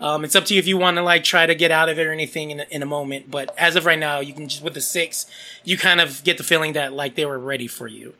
Um, 0.00 0.22
it's 0.22 0.36
up 0.36 0.44
to 0.44 0.54
you 0.54 0.58
if 0.58 0.66
you 0.66 0.76
want 0.76 0.98
to 0.98 1.02
like 1.02 1.24
try 1.24 1.46
to 1.46 1.54
get 1.54 1.70
out 1.70 1.88
of 1.88 1.98
it 1.98 2.06
or 2.06 2.12
anything 2.12 2.50
in 2.50 2.60
a, 2.60 2.66
in 2.70 2.82
a 2.82 2.86
moment. 2.86 3.30
But 3.30 3.54
as 3.56 3.74
of 3.74 3.86
right 3.86 3.98
now, 3.98 4.20
you 4.20 4.34
can 4.34 4.48
just 4.48 4.62
with 4.62 4.74
the 4.74 4.82
six, 4.82 5.24
you 5.64 5.78
kind 5.78 5.98
of 5.98 6.22
get 6.24 6.36
the 6.36 6.44
feeling 6.44 6.74
that 6.74 6.92
like 6.92 7.14
they 7.14 7.24
were 7.24 7.38
ready 7.38 7.66
for 7.66 7.88
you. 7.88 8.12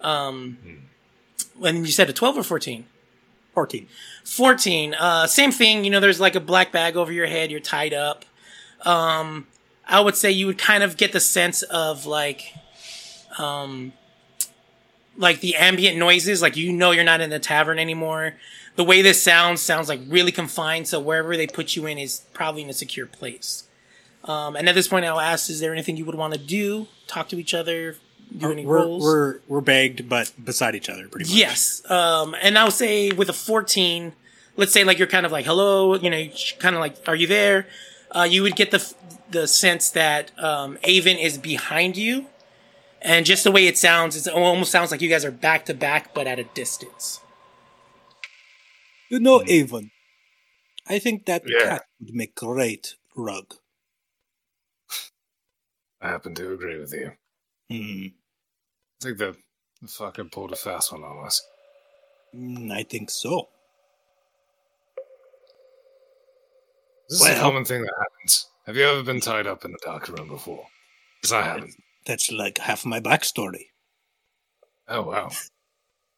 Um, 0.00 0.56
when 1.58 1.84
you 1.84 1.92
said 1.92 2.08
a 2.08 2.14
twelve 2.14 2.38
or 2.38 2.42
fourteen, 2.42 2.86
Fourteen. 3.52 3.88
14 4.24 4.94
uh 4.94 5.26
same 5.26 5.52
thing 5.52 5.84
you 5.84 5.90
know 5.90 6.00
there's 6.00 6.18
like 6.18 6.34
a 6.34 6.40
black 6.40 6.72
bag 6.72 6.96
over 6.96 7.12
your 7.12 7.26
head 7.26 7.50
you're 7.50 7.60
tied 7.60 7.92
up 7.92 8.24
um 8.86 9.46
i 9.88 10.00
would 10.00 10.16
say 10.16 10.30
you 10.30 10.46
would 10.46 10.58
kind 10.58 10.82
of 10.82 10.96
get 10.96 11.12
the 11.12 11.20
sense 11.20 11.62
of 11.62 12.06
like 12.06 12.54
um 13.38 13.92
like 15.16 15.40
the 15.40 15.54
ambient 15.56 15.96
noises 15.96 16.42
like 16.42 16.56
you 16.56 16.72
know 16.72 16.90
you're 16.90 17.04
not 17.04 17.20
in 17.20 17.30
the 17.30 17.38
tavern 17.38 17.78
anymore 17.78 18.34
the 18.76 18.84
way 18.84 19.02
this 19.02 19.22
sounds 19.22 19.60
sounds 19.60 19.88
like 19.88 20.00
really 20.08 20.32
confined 20.32 20.86
so 20.88 20.98
wherever 20.98 21.36
they 21.36 21.46
put 21.46 21.76
you 21.76 21.86
in 21.86 21.98
is 21.98 22.22
probably 22.32 22.62
in 22.62 22.70
a 22.70 22.74
secure 22.74 23.06
place 23.06 23.64
um 24.24 24.56
and 24.56 24.68
at 24.68 24.74
this 24.74 24.88
point 24.88 25.04
i'll 25.04 25.20
ask 25.20 25.48
is 25.50 25.60
there 25.60 25.72
anything 25.72 25.96
you 25.96 26.04
would 26.04 26.14
want 26.14 26.32
to 26.32 26.40
do 26.40 26.88
talk 27.06 27.28
to 27.28 27.38
each 27.38 27.54
other 27.54 27.96
do 28.36 28.50
any 28.50 28.64
We're, 28.64 28.78
roles 28.78 29.02
we're 29.02 29.38
we're 29.48 29.60
bagged, 29.60 30.08
but 30.08 30.32
beside 30.42 30.74
each 30.74 30.88
other, 30.88 31.08
pretty 31.08 31.30
much. 31.30 31.36
Yes. 31.36 31.88
Um, 31.90 32.34
and 32.40 32.58
I'll 32.58 32.70
say 32.70 33.10
with 33.10 33.28
a 33.28 33.32
14, 33.32 34.12
let's 34.56 34.72
say 34.72 34.84
like 34.84 34.98
you're 34.98 35.08
kind 35.08 35.26
of 35.26 35.32
like, 35.32 35.46
hello, 35.46 35.94
you 35.94 36.10
know, 36.10 36.28
kind 36.58 36.74
of 36.74 36.80
like, 36.80 36.96
are 37.06 37.14
you 37.14 37.26
there? 37.26 37.66
Uh, 38.10 38.26
you 38.28 38.42
would 38.42 38.56
get 38.56 38.70
the, 38.70 38.94
the 39.34 39.46
sense 39.46 39.90
that, 39.90 40.30
um, 40.42 40.78
Avon 40.84 41.16
is 41.18 41.36
behind 41.36 41.96
you. 41.98 42.26
And 43.02 43.26
just 43.26 43.44
the 43.44 43.52
way 43.52 43.66
it 43.66 43.76
sounds, 43.76 44.16
it 44.26 44.32
almost 44.32 44.72
sounds 44.72 44.90
like 44.90 45.02
you 45.02 45.10
guys 45.10 45.26
are 45.26 45.30
back 45.30 45.66
to 45.66 45.74
back, 45.74 46.14
but 46.14 46.26
at 46.26 46.38
a 46.38 46.44
distance. 46.44 47.20
You 49.10 49.20
know, 49.20 49.42
Avon. 49.46 49.90
I 50.86 50.98
think 50.98 51.26
that 51.26 51.42
Yeah. 51.46 51.64
cat 51.68 51.82
would 52.00 52.14
make 52.14 52.34
great 52.34 52.94
rug. 53.14 53.56
I 56.00 56.08
happen 56.08 56.34
to 56.36 56.52
agree 56.52 56.78
with 56.78 56.92
you. 56.94 57.12
Hmm. 57.70 58.06
I 58.06 59.04
think 59.04 59.18
the, 59.18 59.36
the 59.82 59.88
fucker 59.88 60.30
pulled 60.30 60.52
a 60.52 60.56
fast 60.56 60.92
one 60.92 61.02
on 61.04 61.26
us. 61.26 61.42
Mm, 62.34 62.72
I 62.72 62.82
think 62.84 63.10
so. 63.10 63.48
This 67.08 67.20
is 67.20 67.26
a 67.26 67.30
Well- 67.30 67.40
common 67.42 67.64
thing 67.64 67.82
that 67.82 67.94
happens. 67.98 68.46
Have 68.66 68.76
you 68.76 68.84
ever 68.84 69.02
been 69.02 69.20
tied 69.20 69.46
up 69.46 69.64
in 69.64 69.72
a 69.72 69.84
dark 69.84 70.08
room 70.08 70.28
before? 70.28 70.66
Because 71.20 71.32
I 71.32 71.42
haven't. 71.42 71.74
That's 72.06 72.30
like 72.32 72.58
half 72.58 72.84
my 72.86 73.00
backstory. 73.00 73.66
Oh, 74.88 75.02
wow. 75.02 75.30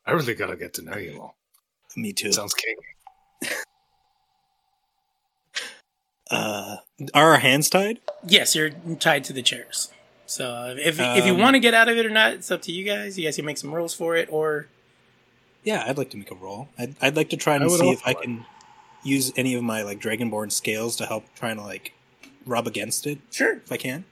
I 0.06 0.12
really 0.12 0.35
gotta 0.35 0.56
get 0.56 0.74
to 0.74 0.82
know 0.82 0.97
you 0.97 1.14
more. 1.16 1.32
Me 1.97 2.12
too. 2.12 2.32
Sounds 2.32 2.55
kinky. 2.55 3.55
Uh, 6.28 6.78
are 7.14 7.31
our 7.35 7.39
hands 7.39 7.70
tied? 7.70 8.01
Yes, 8.27 8.56
you're 8.56 8.70
tied 8.98 9.23
to 9.24 9.32
the 9.32 9.43
chairs. 9.43 9.93
So 10.27 10.74
if, 10.77 10.98
if 10.98 11.24
you 11.24 11.35
Um, 11.35 11.39
want 11.39 11.55
to 11.55 11.60
get 11.60 11.73
out 11.73 11.89
of 11.89 11.97
it 11.97 12.05
or 12.05 12.10
not, 12.10 12.32
it's 12.32 12.51
up 12.51 12.62
to 12.62 12.73
you 12.73 12.82
guys. 12.85 13.16
You 13.16 13.24
guys 13.24 13.36
can 13.36 13.44
make 13.44 13.59
some 13.59 13.73
rules 13.73 13.94
for 13.94 14.16
it 14.16 14.28
or, 14.32 14.66
Yeah, 15.62 15.85
I'd 15.86 15.97
like 15.97 16.10
to 16.10 16.16
make 16.16 16.32
a 16.32 16.35
roll. 16.35 16.68
I'd, 16.77 16.97
I'd 17.01 17.14
like 17.14 17.31
to 17.31 17.36
try 17.36 17.55
and 17.55 17.70
see 17.70 17.90
if 17.90 18.02
I 18.05 18.10
like- 18.10 18.23
can 18.23 18.44
use 19.05 19.32
any 19.36 19.55
of 19.55 19.62
my 19.62 19.82
like 19.82 20.01
dragonborn 20.01 20.51
scales 20.51 20.97
to 20.97 21.06
help 21.06 21.24
trying 21.36 21.59
to 21.59 21.62
like 21.62 21.93
rub 22.47 22.66
against 22.66 23.06
it 23.06 23.18
sure. 23.31 23.55
if 23.56 23.70
I 23.70 23.77
can. 23.77 24.05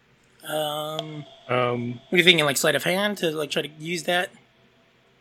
Um, 0.46 1.24
Um, 1.48 2.00
what 2.08 2.14
are 2.14 2.16
you 2.18 2.24
thinking? 2.24 2.44
Like 2.44 2.56
sleight 2.56 2.74
of 2.74 2.84
hand 2.84 3.18
to 3.18 3.30
like 3.30 3.50
try 3.50 3.62
to 3.62 3.68
use 3.78 4.02
that? 4.04 4.30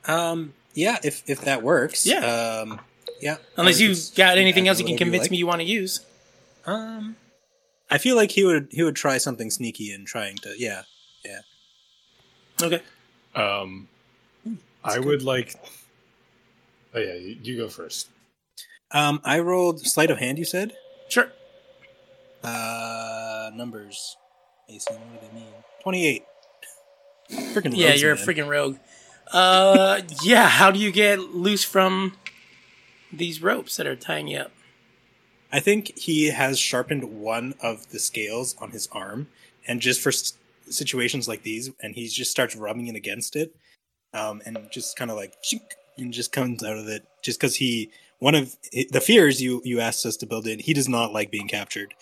Um, 0.05 0.53
yeah, 0.73 0.97
if 1.03 1.23
if 1.27 1.41
that 1.41 1.63
works. 1.63 2.05
Yeah. 2.05 2.19
Um, 2.19 2.81
yeah. 3.21 3.37
Unless 3.57 3.79
you've 3.79 3.99
got 4.15 4.37
anything 4.37 4.67
else 4.67 4.79
you 4.79 4.85
can 4.85 4.93
whatever 4.93 5.05
convince 5.05 5.23
like. 5.23 5.31
me 5.31 5.37
you 5.37 5.47
want 5.47 5.61
to 5.61 5.67
use. 5.67 6.05
Um, 6.65 7.15
I 7.89 7.97
feel 7.97 8.15
like 8.15 8.31
he 8.31 8.43
would 8.43 8.67
he 8.71 8.83
would 8.83 8.95
try 8.95 9.17
something 9.17 9.49
sneaky 9.51 9.91
and 9.91 10.05
trying 10.07 10.35
to 10.37 10.55
yeah. 10.57 10.83
Yeah. 11.23 11.39
Okay. 12.61 12.81
um, 13.35 13.87
I 14.83 14.99
would 14.99 15.23
like. 15.23 15.55
Oh, 16.93 16.99
yeah, 16.99 17.13
you, 17.15 17.37
you 17.41 17.57
go 17.57 17.69
first. 17.69 18.09
Um, 18.91 19.21
I 19.23 19.39
rolled 19.39 19.79
sleight 19.79 20.11
of 20.11 20.19
hand. 20.19 20.37
You 20.37 20.45
said. 20.45 20.73
Sure. 21.09 21.31
Uh, 22.43 23.51
numbers. 23.53 24.17
AC, 24.69 24.85
what 24.89 25.21
do 25.21 25.27
they 25.27 25.33
mean? 25.39 25.53
Twenty 25.81 26.05
eight. 26.07 26.23
Freaking 27.31 27.75
Yeah, 27.77 27.89
rogues, 27.89 28.01
you're 28.01 28.13
a 28.13 28.17
freaking 28.17 28.47
rogue. 28.49 28.77
Uh, 29.31 30.01
yeah. 30.23 30.47
How 30.49 30.71
do 30.71 30.79
you 30.79 30.91
get 30.91 31.19
loose 31.19 31.63
from 31.63 32.13
these 33.11 33.41
ropes 33.41 33.77
that 33.77 33.87
are 33.87 33.95
tying 33.95 34.27
you 34.27 34.39
up? 34.39 34.51
I 35.51 35.59
think 35.59 35.97
he 35.97 36.27
has 36.27 36.57
sharpened 36.59 37.03
one 37.03 37.53
of 37.61 37.89
the 37.91 37.99
scales 37.99 38.55
on 38.59 38.71
his 38.71 38.87
arm, 38.91 39.27
and 39.67 39.79
just 39.79 40.01
for 40.01 40.09
s- 40.09 40.33
situations 40.69 41.27
like 41.27 41.43
these, 41.43 41.69
and 41.81 41.93
he 41.95 42.07
just 42.07 42.31
starts 42.31 42.55
rubbing 42.55 42.87
it 42.87 42.95
against 42.95 43.35
it, 43.35 43.55
um, 44.13 44.41
and 44.45 44.57
just 44.71 44.97
kind 44.97 45.11
of 45.11 45.17
like 45.17 45.35
chink, 45.43 45.61
and 45.97 46.11
just 46.11 46.31
comes 46.31 46.63
out 46.63 46.77
of 46.77 46.87
it. 46.87 47.05
Just 47.23 47.39
because 47.39 47.55
he 47.57 47.91
one 48.19 48.33
of 48.35 48.55
the 48.91 49.01
fears 49.01 49.41
you 49.41 49.61
you 49.63 49.79
asked 49.79 50.05
us 50.05 50.17
to 50.17 50.25
build 50.25 50.47
in, 50.47 50.57
he 50.59 50.73
does 50.73 50.89
not 50.89 51.13
like 51.13 51.29
being 51.29 51.47
captured, 51.47 51.93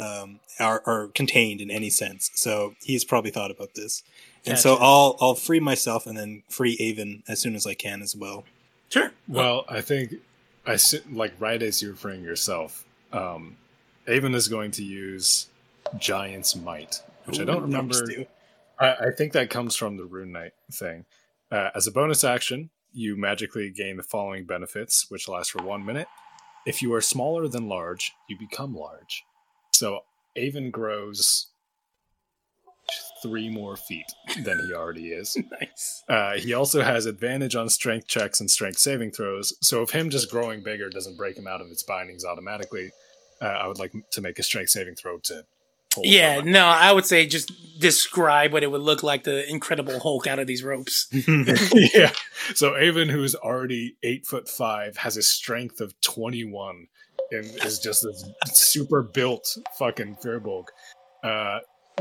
um, 0.00 0.40
are 0.58 0.82
are 0.86 1.08
contained 1.08 1.60
in 1.60 1.70
any 1.70 1.90
sense. 1.90 2.30
So 2.34 2.74
he's 2.82 3.04
probably 3.04 3.30
thought 3.30 3.50
about 3.50 3.74
this, 3.74 4.02
and 4.46 4.58
so 4.58 4.76
I'll 4.80 5.16
I'll 5.20 5.34
free 5.34 5.60
myself 5.60 6.06
and 6.06 6.16
then 6.16 6.42
free 6.48 6.76
Avon 6.80 7.22
as 7.28 7.40
soon 7.40 7.54
as 7.54 7.66
I 7.66 7.74
can 7.74 8.02
as 8.02 8.16
well. 8.16 8.44
Sure. 8.88 9.12
Well, 9.28 9.64
I 9.68 9.80
think 9.80 10.14
I 10.66 10.76
sit 10.76 11.12
like 11.12 11.34
right 11.38 11.62
as 11.62 11.82
you're 11.82 11.94
freeing 11.94 12.22
yourself. 12.22 12.84
Um, 13.12 13.56
Avon 14.06 14.34
is 14.34 14.48
going 14.48 14.70
to 14.72 14.84
use 14.84 15.48
Giant's 15.98 16.56
Might, 16.56 17.02
which 17.26 17.38
I 17.38 17.44
don't 17.44 17.62
remember. 17.62 18.04
do. 18.06 18.26
I, 18.78 18.94
I 18.94 19.10
think 19.16 19.32
that 19.34 19.50
comes 19.50 19.76
from 19.76 19.96
the 19.96 20.04
Rune 20.04 20.32
Knight 20.32 20.52
thing. 20.72 21.04
Uh, 21.52 21.70
as 21.74 21.86
a 21.86 21.92
bonus 21.92 22.24
action, 22.24 22.70
you 22.92 23.16
magically 23.16 23.70
gain 23.70 23.96
the 23.96 24.02
following 24.02 24.44
benefits, 24.44 25.10
which 25.10 25.28
last 25.28 25.50
for 25.52 25.62
one 25.62 25.84
minute. 25.84 26.08
If 26.66 26.82
you 26.82 26.92
are 26.94 27.00
smaller 27.00 27.48
than 27.48 27.68
large, 27.68 28.12
you 28.28 28.38
become 28.38 28.74
large. 28.74 29.24
So 29.80 30.00
Avon 30.36 30.70
grows 30.70 31.46
three 33.22 33.48
more 33.48 33.78
feet 33.78 34.04
than 34.44 34.60
he 34.66 34.74
already 34.74 35.08
is. 35.08 35.38
Nice. 35.58 36.04
Uh, 36.06 36.34
he 36.34 36.52
also 36.52 36.82
has 36.82 37.06
advantage 37.06 37.56
on 37.56 37.70
strength 37.70 38.06
checks 38.06 38.40
and 38.40 38.50
strength 38.50 38.78
saving 38.78 39.12
throws. 39.12 39.54
So 39.62 39.80
if 39.80 39.88
him 39.88 40.10
just 40.10 40.30
growing 40.30 40.62
bigger 40.62 40.90
doesn't 40.90 41.16
break 41.16 41.38
him 41.38 41.46
out 41.46 41.62
of 41.62 41.68
its 41.68 41.82
bindings 41.82 42.26
automatically, 42.26 42.90
uh, 43.40 43.46
I 43.46 43.68
would 43.68 43.78
like 43.78 43.94
to 44.10 44.20
make 44.20 44.38
a 44.38 44.42
strength 44.42 44.68
saving 44.68 44.96
throw 44.96 45.16
to. 45.16 45.46
Yeah. 46.02 46.40
from 46.40 46.52
No, 46.52 46.66
I 46.66 46.92
would 46.92 47.06
say 47.06 47.26
just 47.26 47.50
describe 47.80 48.52
what 48.52 48.62
it 48.62 48.70
would 48.70 48.82
look 48.82 49.02
like 49.02 49.24
the 49.24 49.48
Incredible 49.48 49.98
Hulk 49.98 50.26
out 50.26 50.38
of 50.38 50.46
these 50.46 50.62
ropes. 50.62 51.08
yeah. 51.94 52.12
So 52.54 52.76
Avon, 52.76 53.08
who's 53.08 53.34
already 53.34 53.96
eight 54.02 54.26
foot 54.26 54.46
five, 54.46 54.98
has 54.98 55.16
a 55.16 55.22
strength 55.22 55.80
of 55.80 55.98
twenty 56.02 56.44
one, 56.44 56.88
is 57.32 57.78
just 57.78 58.02
this 58.02 58.24
super 58.52 59.02
built 59.02 59.56
fucking 59.78 60.16
Firbolg. 60.24 60.64
Uh, 61.22 61.60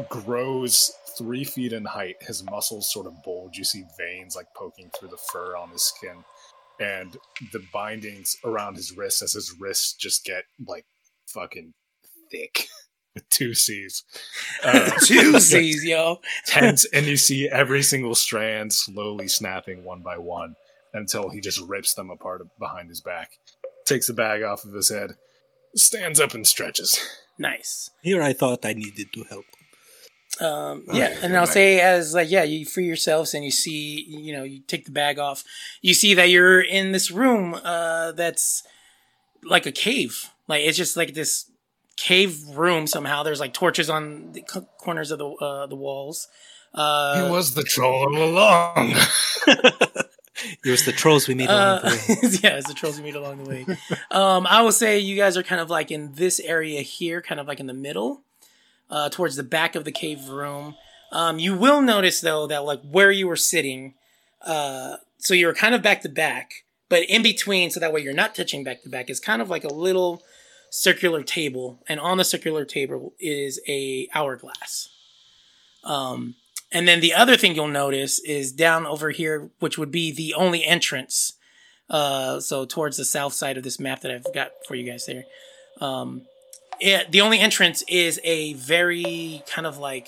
grows 0.10 0.92
three 1.18 1.44
feet 1.44 1.74
in 1.74 1.86
height. 1.86 2.16
His 2.22 2.44
muscles 2.44 2.92
sort 2.92 3.08
of 3.08 3.14
bulge. 3.24 3.58
You 3.58 3.64
see 3.64 3.84
veins 3.98 4.36
like 4.36 4.48
poking 4.56 4.90
through 4.98 5.10
the 5.10 5.18
fur 5.32 5.56
on 5.56 5.70
his 5.70 5.84
skin, 5.84 6.24
and 6.80 7.18
the 7.52 7.64
bindings 7.74 8.36
around 8.46 8.76
his 8.76 8.96
wrists 8.96 9.22
as 9.22 9.34
his 9.34 9.54
wrists 9.60 9.94
just 9.94 10.24
get 10.24 10.44
like 10.68 10.86
fucking 11.28 11.74
thick 12.32 12.68
with 13.14 13.28
two 13.30 13.54
C's. 13.54 14.04
Uh, 14.64 14.90
Two 15.04 15.40
C's, 15.40 15.84
yo. 15.84 16.20
tense, 16.46 16.86
and 16.94 17.06
you 17.06 17.18
see 17.18 17.50
every 17.50 17.84
single 17.84 18.16
strand 18.16 18.72
slowly 18.72 19.28
snapping 19.28 19.84
one 19.84 20.02
by 20.02 20.18
one 20.18 20.56
until 20.94 21.30
he 21.30 21.40
just 21.40 21.60
rips 21.62 21.94
them 21.94 22.10
apart 22.10 22.42
behind 22.58 22.90
his 22.90 23.02
back. 23.02 23.30
Takes 23.90 24.06
the 24.06 24.14
bag 24.14 24.44
off 24.44 24.66
of 24.66 24.74
his 24.74 24.90
head, 24.90 25.16
stands 25.76 26.20
up 26.20 26.36
and 26.36 26.46
stretches. 26.46 27.00
Nice. 27.40 27.90
Here 28.04 28.22
I 28.22 28.34
thought 28.34 28.64
I 28.64 28.74
needed 28.74 29.12
to 29.14 29.24
help. 29.24 29.46
Um, 30.40 30.84
yeah, 30.94 31.18
and 31.24 31.36
I'll 31.36 31.48
say 31.48 31.80
as 31.80 32.14
like 32.14 32.30
yeah, 32.30 32.44
you 32.44 32.68
free 32.68 32.86
yourselves 32.86 33.34
and 33.34 33.44
you 33.44 33.50
see, 33.50 34.06
you 34.08 34.32
know, 34.32 34.44
you 34.44 34.60
take 34.60 34.86
the 34.86 34.92
bag 34.92 35.18
off. 35.18 35.44
You 35.82 35.96
see 35.96 36.14
that 36.14 36.30
you're 36.30 36.62
in 36.62 36.92
this 36.92 37.10
room 37.10 37.56
uh, 37.64 38.12
that's 38.12 38.62
like 39.44 39.66
a 39.66 39.72
cave. 39.72 40.30
Like 40.48 40.62
it's 40.62 40.78
just 40.78 40.96
like 40.96 41.16
this 41.16 41.50
cave 41.98 42.40
room 42.50 42.86
somehow. 42.86 43.24
There's 43.24 43.40
like 43.40 43.56
torches 43.56 43.90
on 43.90 44.34
the 44.34 44.44
co- 44.44 44.70
corners 44.78 45.10
of 45.10 45.18
the 45.18 45.30
uh, 45.30 45.66
the 45.66 45.76
walls. 45.76 46.28
Uh, 46.76 47.26
he 47.26 47.32
was 47.32 47.56
the 47.56 47.64
troll 47.64 48.16
all 48.16 48.24
along. 48.24 48.94
It 50.64 50.70
was 50.70 50.86
the 50.86 50.92
trolls 50.92 51.28
we 51.28 51.34
made 51.36 51.50
along 51.50 51.80
Uh, 51.80 51.80
the 51.82 51.88
way. 51.90 52.40
yeah, 52.44 52.58
it's 52.58 52.68
the 52.68 52.74
trolls 52.74 52.98
we 52.98 53.04
meet 53.04 53.16
along 53.16 53.44
the 53.44 53.50
way. 53.50 53.66
Um, 54.12 54.48
I 54.48 54.62
will 54.62 54.72
say 54.72 55.00
you 55.00 55.16
guys 55.16 55.38
are 55.38 55.44
kind 55.44 55.62
of 55.62 55.70
like 55.70 55.92
in 55.92 56.14
this 56.14 56.40
area 56.40 56.82
here, 56.82 57.22
kind 57.22 57.40
of 57.40 57.48
like 57.48 57.60
in 57.60 57.68
the 57.68 57.74
middle, 57.74 58.22
uh, 58.90 59.10
towards 59.10 59.36
the 59.36 59.44
back 59.44 59.76
of 59.76 59.86
the 59.86 59.92
cave 59.92 60.28
room. 60.30 60.76
Um, 61.12 61.40
you 61.40 61.56
will 61.58 61.82
notice 61.82 62.22
though 62.22 62.48
that 62.48 62.64
like 62.66 62.82
where 62.82 63.12
you 63.12 63.28
were 63.28 63.36
sitting, 63.36 63.96
uh, 64.46 64.98
so 65.18 65.34
you're 65.34 65.54
kind 65.54 65.76
of 65.76 65.82
back 65.82 66.02
to 66.02 66.10
back, 66.10 66.64
but 66.88 67.04
in 67.04 67.22
between, 67.24 67.70
so 67.72 67.80
that 67.80 67.92
way 67.92 68.02
you're 68.02 68.14
not 68.14 68.36
touching 68.36 68.64
back 68.64 68.84
to 68.84 68.90
back, 68.90 69.10
is 69.10 69.20
kind 69.20 69.42
of 69.42 69.50
like 69.50 69.64
a 69.64 69.74
little 69.74 70.22
circular 70.70 71.24
table, 71.24 71.80
and 71.88 72.00
on 72.00 72.18
the 72.18 72.24
circular 72.24 72.64
table 72.64 73.14
is 73.20 73.60
a 73.68 74.08
hourglass. 74.14 74.90
Um, 75.84 76.36
and 76.72 76.88
then 76.88 77.00
the 77.00 77.14
other 77.14 77.36
thing 77.38 77.56
you'll 77.56 77.68
notice 77.68 78.20
is 78.20 78.52
down 78.52 78.86
over 78.86 79.12
here, 79.12 79.50
which 79.60 79.78
would 79.78 79.92
be 79.92 80.12
the 80.12 80.34
only 80.34 80.64
entrance 80.66 81.34
Uh, 81.90 82.40
so 82.40 82.66
towards 82.66 82.98
the 82.98 83.06
south 83.06 83.34
side 83.34 83.58
of 83.58 83.64
this 83.64 83.80
map 83.80 84.02
that 84.02 84.12
I've 84.12 84.32
got 84.32 84.52
for 84.68 84.76
you 84.76 84.86
guys 84.92 85.08
there. 85.08 85.24
Um, 85.82 86.28
it, 86.80 87.12
the 87.12 87.22
only 87.22 87.40
entrance 87.40 87.84
is 87.88 88.20
a 88.24 88.54
very 88.54 89.42
kind 89.48 89.66
of 89.66 89.80
like 89.80 90.08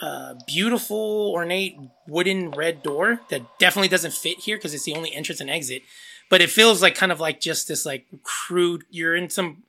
uh, 0.00 0.34
beautiful, 0.46 1.30
ornate 1.34 1.76
wooden 2.08 2.52
red 2.52 2.82
door 2.82 3.20
that 3.28 3.42
definitely 3.58 3.88
doesn't 3.88 4.14
fit 4.14 4.38
here 4.40 4.56
because 4.56 4.72
it's 4.72 4.84
the 4.84 4.94
only 4.94 5.12
entrance 5.12 5.42
and 5.42 5.50
exit. 5.50 5.82
But 6.30 6.40
it 6.40 6.48
feels 6.48 6.80
like 6.80 6.94
kind 6.94 7.12
of 7.12 7.20
like 7.20 7.38
just 7.38 7.68
this 7.68 7.84
like 7.84 8.06
crude. 8.22 8.84
You're 8.88 9.14
in 9.14 9.28
some 9.28 9.64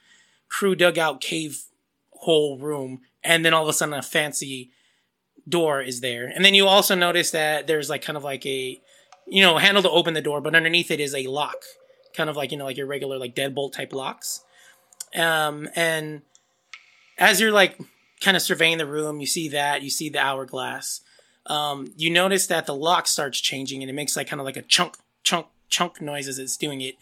crew 0.47 0.75
dugout 0.75 1.19
cave 1.19 1.65
hole 2.11 2.57
room, 2.57 3.01
and 3.23 3.43
then 3.43 3.53
all 3.53 3.63
of 3.63 3.69
a 3.69 3.73
sudden 3.73 3.93
a 3.93 4.01
fancy 4.01 4.71
door 5.47 5.81
is 5.81 6.01
there. 6.01 6.25
And 6.27 6.43
then 6.43 6.53
you 6.53 6.67
also 6.67 6.95
notice 6.95 7.31
that 7.31 7.67
there's 7.67 7.89
like 7.89 8.01
kind 8.01 8.17
of 8.17 8.23
like 8.23 8.45
a 8.45 8.79
you 9.27 9.41
know 9.41 9.57
handle 9.57 9.83
to 9.83 9.89
open 9.89 10.13
the 10.13 10.21
door, 10.21 10.41
but 10.41 10.55
underneath 10.55 10.91
it 10.91 10.99
is 10.99 11.15
a 11.15 11.27
lock, 11.27 11.57
kind 12.13 12.29
of 12.29 12.35
like 12.35 12.51
you 12.51 12.57
know 12.57 12.65
like 12.65 12.77
your 12.77 12.87
regular 12.87 13.17
like 13.17 13.35
deadbolt 13.35 13.73
type 13.73 13.93
locks. 13.93 14.43
Um, 15.15 15.69
and 15.75 16.21
as 17.17 17.41
you're 17.41 17.51
like 17.51 17.79
kind 18.21 18.37
of 18.37 18.43
surveying 18.43 18.77
the 18.77 18.85
room, 18.85 19.19
you 19.19 19.27
see 19.27 19.49
that 19.49 19.81
you 19.81 19.89
see 19.89 20.09
the 20.09 20.19
hourglass. 20.19 21.01
Um, 21.47 21.91
you 21.97 22.09
notice 22.09 22.47
that 22.47 22.65
the 22.65 22.75
lock 22.75 23.07
starts 23.07 23.41
changing 23.41 23.81
and 23.81 23.89
it 23.89 23.93
makes 23.93 24.15
like 24.15 24.27
kind 24.27 24.39
of 24.39 24.45
like 24.45 24.57
a 24.57 24.61
chunk, 24.61 24.97
chunk, 25.23 25.47
chunk 25.69 25.99
noise 25.99 26.27
as 26.27 26.37
it's 26.37 26.55
doing 26.55 26.81
it. 26.81 26.95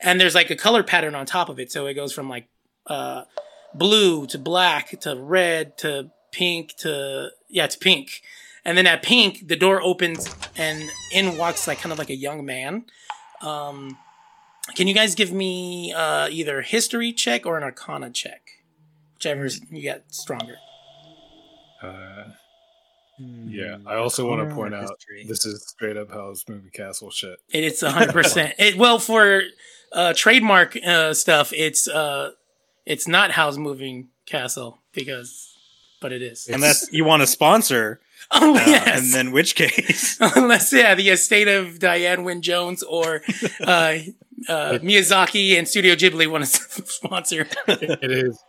And 0.00 0.20
there's 0.20 0.34
like 0.34 0.50
a 0.50 0.56
color 0.56 0.82
pattern 0.82 1.14
on 1.14 1.24
top 1.24 1.48
of 1.48 1.58
it, 1.58 1.72
so 1.72 1.86
it 1.86 1.94
goes 1.94 2.12
from 2.12 2.28
like 2.28 2.46
uh, 2.86 3.24
blue 3.74 4.26
to 4.26 4.38
black 4.38 5.00
to 5.00 5.16
red 5.16 5.78
to 5.78 6.10
pink 6.32 6.74
to 6.78 7.30
yeah 7.48 7.66
to 7.66 7.78
pink. 7.78 8.22
And 8.64 8.76
then 8.76 8.86
at 8.86 9.02
pink, 9.02 9.46
the 9.46 9.54
door 9.54 9.80
opens 9.80 10.34
and 10.56 10.90
in 11.12 11.36
walks 11.36 11.68
like 11.68 11.78
kind 11.78 11.92
of 11.92 11.98
like 11.98 12.10
a 12.10 12.16
young 12.16 12.44
man. 12.44 12.86
Um, 13.40 13.96
can 14.74 14.88
you 14.88 14.94
guys 14.94 15.14
give 15.14 15.32
me 15.32 15.92
uh, 15.92 16.28
either 16.28 16.62
history 16.62 17.12
check 17.12 17.46
or 17.46 17.56
an 17.56 17.62
arcana 17.62 18.10
check? 18.10 18.42
Whichever 19.14 19.48
you 19.70 19.82
get 19.82 20.12
stronger. 20.12 20.56
Uh, 21.80 22.24
yeah, 23.18 23.78
I 23.86 23.94
also 23.94 24.28
want 24.28 24.48
to 24.48 24.54
point 24.54 24.74
out 24.74 24.90
this 25.26 25.46
is 25.46 25.66
straight 25.68 25.96
up 25.96 26.10
Howl's 26.10 26.44
Moving 26.48 26.70
Castle 26.70 27.10
shit. 27.10 27.38
It, 27.50 27.64
it's 27.64 27.80
hundred 27.82 28.12
percent. 28.12 28.54
It 28.58 28.76
well 28.76 28.98
for 28.98 29.42
uh, 29.92 30.12
trademark 30.14 30.76
uh, 30.84 31.14
stuff. 31.14 31.52
It's 31.54 31.88
uh, 31.88 32.32
it's 32.84 33.08
not 33.08 33.32
House 33.32 33.56
Moving 33.56 34.08
Castle 34.26 34.78
because, 34.92 35.55
but 36.00 36.12
it 36.12 36.22
is. 36.22 36.48
Unless 36.48 36.92
you 36.92 37.04
want 37.04 37.22
to 37.22 37.26
sponsor, 37.26 38.00
oh 38.30 38.54
uh, 38.56 38.62
yes. 38.66 38.98
and 39.04 39.12
then 39.14 39.32
which 39.32 39.54
case? 39.54 40.18
Unless 40.36 40.72
yeah, 40.72 40.94
the 40.94 41.08
estate 41.10 41.48
of 41.48 41.78
Diane 41.78 42.24
Wynne 42.24 42.42
Jones 42.42 42.82
or 42.82 43.22
uh, 43.60 43.98
uh, 44.48 44.78
Miyazaki 44.82 45.58
and 45.58 45.66
Studio 45.68 45.94
Ghibli 45.94 46.30
want 46.30 46.44
to 46.44 46.50
sponsor. 46.86 47.46
It 47.68 48.10
is. 48.10 48.42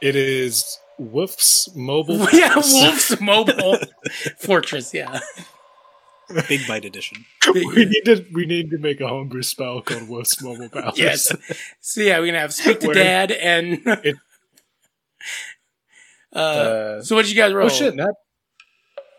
It 0.00 0.16
is 0.16 0.78
Wolf's 0.98 1.68
Mobile. 1.76 2.26
yeah, 2.32 2.54
Wolf's 2.56 3.20
Mobile 3.20 3.78
Fortress. 4.38 4.92
Yeah. 4.92 5.20
Big 6.48 6.66
Bite 6.66 6.84
Edition. 6.84 7.24
we 7.52 7.64
need 7.84 8.04
to. 8.06 8.24
We 8.32 8.46
need 8.46 8.70
to 8.70 8.78
make 8.78 9.00
a 9.00 9.08
homebrew 9.08 9.42
spell 9.42 9.82
called 9.82 10.08
Wolf's 10.08 10.42
Mobile 10.42 10.68
Palace. 10.70 10.98
Yes. 10.98 11.30
So 11.80 12.00
yeah, 12.00 12.18
we're 12.18 12.26
gonna 12.26 12.40
have 12.40 12.54
speak 12.54 12.80
to 12.80 12.86
Where- 12.88 12.94
dad 12.94 13.30
and. 13.32 13.80
It- 14.04 14.16
uh, 16.34 16.38
Uh, 16.38 17.02
so 17.02 17.16
what 17.16 17.22
did 17.22 17.30
you 17.30 17.36
guys 17.36 17.52
roll? 17.52 17.66
oh 17.66 17.68
shit! 17.68 17.94
Not. 17.94 18.14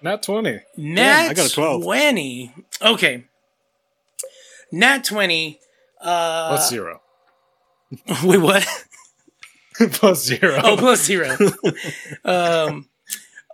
Not 0.01 0.21
twenty. 0.23 0.59
Nat 0.77 1.29
I 1.29 1.33
got 1.33 1.49
a 1.49 1.53
12. 1.53 1.83
20. 1.83 2.53
Okay. 2.81 3.23
Nat 4.71 5.03
20. 5.05 5.59
Uh, 6.01 6.49
Plus 6.49 6.69
zero. 6.69 7.01
Wait, 8.23 8.37
what? 8.39 8.67
Plus 9.93 10.23
zero. 10.25 10.59
Oh, 10.63 10.75
plus 10.77 11.03
zero. 11.03 11.35
um, 12.25 12.87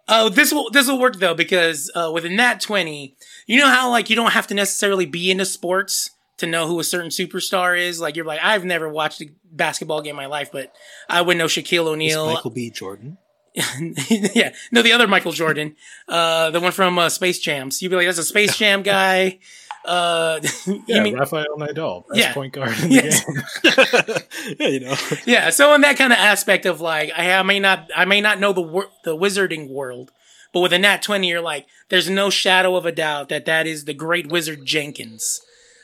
oh, 0.08 0.30
this 0.30 0.52
will 0.52 0.70
this 0.72 0.88
will 0.88 1.00
work 1.00 1.16
though 1.18 1.34
because 1.36 1.90
uh, 1.96 2.12
with 2.14 2.26
a 2.26 2.30
nat 2.30 2.60
twenty, 2.60 3.16
you 3.48 3.58
know 3.60 3.68
how 3.70 3.90
like 3.90 4.10
you 4.10 4.16
don't 4.18 4.32
have 4.32 4.48
to 4.48 4.54
necessarily 4.54 5.06
be 5.06 5.32
into 5.32 5.46
sports 5.46 6.10
to 6.38 6.46
know 6.48 6.68
who 6.68 6.80
a 6.80 6.84
certain 6.84 7.10
superstar 7.10 7.80
is. 7.80 8.02
Like 8.02 8.16
you're 8.18 8.26
like 8.26 8.40
I've 8.44 8.66
never 8.66 8.90
watched 8.90 9.22
a 9.22 9.30
basketball 9.52 10.02
game 10.02 10.12
in 10.12 10.16
my 10.18 10.26
life, 10.26 10.52
but 10.52 10.74
I 11.10 11.22
would 11.22 11.38
know 11.38 11.46
Shaquille 11.46 11.84
Is 11.84 11.88
O'Neal. 11.90 12.26
Michael 12.34 12.52
B. 12.52 12.70
Jordan. 12.70 13.18
yeah, 14.36 14.54
no, 14.72 14.82
the 14.82 14.92
other 14.92 15.08
Michael 15.08 15.32
Jordan, 15.32 15.76
uh, 16.08 16.50
the 16.52 16.60
one 16.60 16.72
from 16.72 16.98
uh, 17.00 17.10
Space 17.10 17.40
Jam. 17.40 17.72
So 17.72 17.84
you'd 17.84 17.90
be 17.90 17.96
like, 17.96 18.06
that's 18.08 18.18
a 18.18 18.24
Space 18.24 18.56
Jam 18.58 18.84
guy. 18.84 19.40
Uh, 19.86 20.40
yeah, 20.88 21.02
mean 21.02 21.18
Rafael 21.18 21.46
Nadal, 21.58 22.06
best 22.10 22.20
Yeah. 22.20 22.34
point 22.34 22.54
guard 22.54 22.78
in 22.84 22.92
Yes. 22.92 23.24
game. 23.26 24.56
yeah, 24.60 24.68
you 24.68 24.80
know. 24.82 24.96
Yeah, 25.26 25.50
so 25.52 25.74
in 25.74 25.82
that 25.82 25.98
kind 25.98 26.12
of 26.14 26.20
aspect 26.20 26.66
of 26.66 26.82
like, 26.82 27.12
I, 27.16 27.34
I 27.34 27.44
may 27.44 27.60
not, 27.60 27.90
I 27.96 28.06
may 28.06 28.22
not 28.22 28.40
know 28.40 28.54
the 28.54 28.62
wor- 28.62 28.90
the 29.04 29.16
wizarding 29.16 29.70
world, 29.70 30.12
but 30.54 30.60
with 30.60 30.74
a 30.74 30.80
nat 30.80 31.02
twenty, 31.02 31.30
you're 31.30 31.42
like, 31.42 31.66
there's 31.90 32.10
no 32.10 32.30
shadow 32.30 32.76
of 32.76 32.86
a 32.86 32.92
doubt 32.92 33.30
that 33.30 33.46
that 33.46 33.68
is 33.68 33.86
the 33.86 33.94
great 33.94 34.28
wizard 34.28 34.66
Jenkins. 34.66 35.42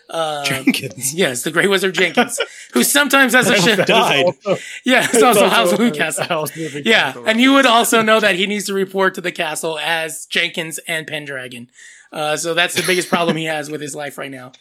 Uh, 0.09 0.43
Jenkins. 0.45 1.13
yes, 1.15 1.43
the 1.43 1.51
great 1.51 1.69
wizard 1.69 1.95
Jenkins, 1.95 2.39
who 2.73 2.83
sometimes 2.83 3.33
has 3.33 3.49
a 3.49 3.55
sh- 3.59 3.85
died. 3.87 4.25
yeah, 4.85 5.07
it's 5.11 5.23
also 5.23 5.47
House 5.49 5.71
of 5.71 5.93
Castle. 5.93 6.25
House 6.25 6.55
Yeah, 6.55 7.13
Castle. 7.13 7.23
and 7.27 7.41
you 7.41 7.53
would 7.53 7.65
also 7.65 8.01
know 8.01 8.19
that 8.19 8.35
he 8.35 8.45
needs 8.45 8.65
to 8.65 8.73
report 8.73 9.15
to 9.15 9.21
the 9.21 9.31
castle 9.31 9.79
as 9.79 10.25
Jenkins 10.27 10.79
and 10.87 11.07
Pendragon. 11.07 11.69
Uh, 12.11 12.37
so 12.37 12.53
that's 12.53 12.75
the 12.75 12.83
biggest 12.85 13.09
problem 13.09 13.35
he 13.35 13.45
has 13.45 13.69
with 13.71 13.81
his 13.81 13.95
life 13.95 14.17
right 14.17 14.31
now. 14.31 14.51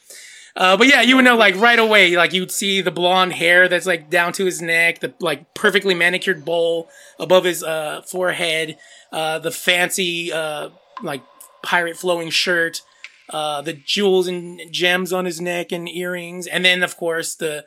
Uh, 0.57 0.77
but 0.77 0.87
yeah, 0.89 1.03
you 1.03 1.17
would 1.17 1.25
know 1.25 1.37
like 1.37 1.57
right 1.57 1.79
away, 1.79 2.17
like 2.17 2.33
you'd 2.33 2.51
see 2.51 2.81
the 2.81 2.91
blonde 2.93 3.33
hair 3.33 3.69
that's 3.69 3.87
like 3.87 4.09
down 4.09 4.33
to 4.33 4.45
his 4.45 4.63
neck, 4.63 5.01
the 5.01 5.13
like 5.21 5.53
perfectly 5.53 5.95
manicured 5.95 6.45
bowl 6.45 6.89
above 7.19 7.45
his 7.45 7.63
uh, 7.63 8.03
forehead, 8.03 8.79
uh, 9.13 9.39
the 9.41 9.51
fancy 9.51 10.33
uh, 10.33 10.71
like 11.03 11.23
pirate 11.63 11.97
flowing 11.97 12.31
shirt, 12.31 12.83
uh, 13.31 13.63
the 13.63 13.73
jewels 13.73 14.27
and 14.27 14.61
gems 14.71 15.13
on 15.13 15.25
his 15.25 15.41
neck 15.41 15.73
and 15.73 15.89
earrings, 15.89 16.47
and 16.47 16.65
then 16.65 16.83
of 16.83 16.97
course 16.97 17.35
the 17.35 17.65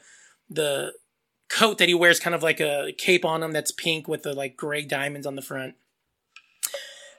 the 0.50 0.94
coat 1.50 1.78
that 1.78 1.88
he 1.88 1.94
wears, 1.94 2.20
kind 2.20 2.36
of 2.36 2.44
like 2.44 2.60
a 2.60 2.94
cape 2.98 3.26
on 3.26 3.44
him 3.44 3.52
that's 3.52 3.72
pink 3.72 4.08
with 4.08 4.24
the 4.24 4.34
like 4.34 4.56
gray 4.58 4.84
diamonds 4.84 5.26
on 5.26 5.36
the 5.36 5.42
front. 5.42 5.76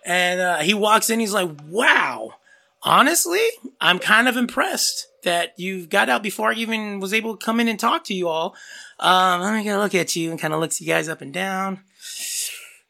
And 0.05 0.40
uh, 0.40 0.59
he 0.59 0.74
walks 0.74 1.10
in, 1.10 1.20
he's 1.20 1.35
like, 1.35 1.51
"Wow, 1.66 2.35
honestly, 2.82 3.44
I'm 3.81 3.98
kind 3.98 4.28
of 4.28 4.36
impressed 4.36 5.09
that 5.24 5.59
you 5.59 5.86
got 5.86 6.09
out 6.09 6.23
before 6.23 6.51
I 6.51 6.55
even 6.55 7.01
was 7.01 7.12
able 7.12 7.36
to 7.36 7.44
come 7.44 7.60
in 7.60 7.69
and 7.69 7.78
talk 7.78 8.05
to 8.05 8.15
you 8.15 8.28
all. 8.28 8.55
Um, 8.98 9.40
let 9.40 9.55
me 9.55 9.65
get 9.65 9.77
a 9.77 9.81
look 9.81 9.94
at 9.94 10.15
you 10.16 10.31
and 10.31 10.40
kind 10.40 10.55
of 10.55 10.60
looks 10.60 10.81
you 10.81 10.86
guys 10.86 11.09
up 11.09 11.20
and 11.20 11.32
down. 11.32 11.81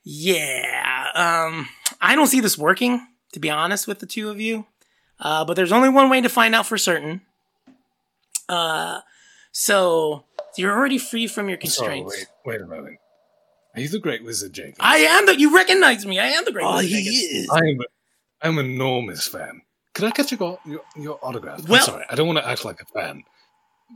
Yeah, 0.05 1.07
um, 1.15 1.69
I 2.01 2.15
don't 2.15 2.29
see 2.29 2.41
this 2.41 2.57
working, 2.57 3.07
to 3.33 3.41
be 3.41 3.51
honest 3.51 3.87
with 3.87 3.99
the 3.99 4.07
two 4.07 4.31
of 4.31 4.41
you. 4.41 4.66
Uh, 5.20 5.45
but 5.45 5.55
there's 5.55 5.73
only 5.73 5.89
one 5.89 6.09
way 6.11 6.20
to 6.20 6.28
find 6.28 6.55
out 6.55 6.66
for 6.66 6.78
certain. 6.78 7.23
Uh, 8.49 9.01
so 9.53 10.24
you're 10.57 10.73
already 10.73 10.99
free 10.99 11.27
from 11.27 11.49
your 11.49 11.59
Oh, 11.59 11.61
constraints. 11.61 12.16
wait, 12.16 12.27
wait 12.55 12.61
a 12.61 12.66
minute. 12.66 12.99
Are 13.74 13.81
you 13.81 13.89
the 13.89 13.99
Great 13.99 14.24
Wizard 14.24 14.53
Jenkins? 14.53 14.77
I 14.81 14.99
am 14.99 15.27
the. 15.27 15.39
You 15.39 15.55
recognize 15.55 16.05
me. 16.07 16.19
I 16.19 16.28
am 16.28 16.45
the 16.45 16.53
great. 16.53 16.65
Wizard. 16.65 16.74
Oh, 16.74 16.77
Wizard 16.78 16.90
he 16.90 17.05
Jenkins. 17.05 17.45
is. 17.45 17.51
I'm 17.53 17.78
I'm 18.43 18.59
an 18.59 18.66
enormous 18.66 19.27
fan. 19.28 19.62
Could 19.95 20.05
I 20.07 20.11
get 20.11 20.31
your 20.32 20.59
your, 20.65 20.81
your 20.97 21.19
autograph? 21.23 21.61
I'm 21.61 21.66
Well- 21.66 21.85
sorry, 21.85 22.05
I 22.11 22.15
don't 22.15 22.27
want 22.27 22.39
to 22.39 22.49
act 22.49 22.65
like 22.65 22.81
a 22.81 22.85
fan. 22.86 23.24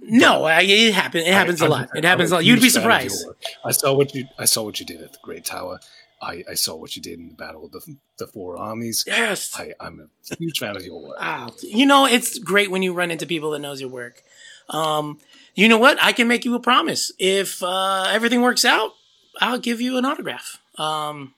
No, 0.01 0.45
I, 0.45 0.63
it 0.63 0.95
happens. 0.95 1.25
It 1.27 1.33
happens 1.33 1.61
I- 1.63 1.67
a 1.67 1.71
I'm- 1.71 1.81
lot. 1.83 1.91
It 1.97 2.05
happens 2.05 2.33
a 2.33 2.35
I'm 2.35 2.39
lot. 2.39 2.45
You'd 2.45 2.57
be 2.57 2.63
huge 2.63 2.73
fan 2.75 2.83
of 2.91 3.01
your 3.03 3.11
surprised. 3.11 3.27
I 3.65 3.71
saw 3.73 3.95
what 3.95 4.15
you 4.15 4.27
I 4.39 4.45
saw 4.45 4.63
what 4.63 4.79
you 4.81 4.87
did 4.87 5.01
at 5.01 5.13
the 5.13 5.19
Great 5.23 5.45
Tower. 5.45 5.81
I, 6.23 6.45
I 6.51 6.55
saw 6.55 6.77
what 6.77 6.95
you 6.97 7.03
did 7.03 7.19
in 7.19 7.29
the 7.29 7.35
Battle 7.35 7.65
of 7.67 7.73
the 7.73 7.97
the 8.19 8.27
Four 8.27 8.57
Armies. 8.57 9.05
Yes. 9.07 9.59
I, 9.59 9.73
I'm 9.81 10.09
a 10.31 10.37
huge 10.37 10.59
fan 10.61 10.77
of 10.77 10.85
your 10.85 11.03
work. 11.03 11.21
Wow. 11.21 11.51
You 11.63 11.85
know, 11.85 12.07
it's 12.07 12.39
great 12.39 12.71
when 12.71 12.83
you 12.83 12.93
run 12.95 13.11
into 13.11 13.27
people 13.27 13.51
that 13.51 13.59
knows 13.59 13.81
your 13.81 13.91
work. 13.91 14.23
Um, 14.71 15.19
you 15.55 15.69
know 15.69 15.79
what? 15.79 15.99
I 16.03 16.13
can 16.13 16.29
make 16.29 16.45
you 16.45 16.55
a 16.55 16.61
promise. 16.61 17.13
If 17.19 17.63
uh, 17.63 18.05
everything 18.09 18.41
works 18.41 18.65
out, 18.65 18.93
I'll 19.41 19.59
give 19.59 19.81
you 19.81 19.99
an 19.99 20.05
autograph. 20.05 20.59
Um, 20.79 21.35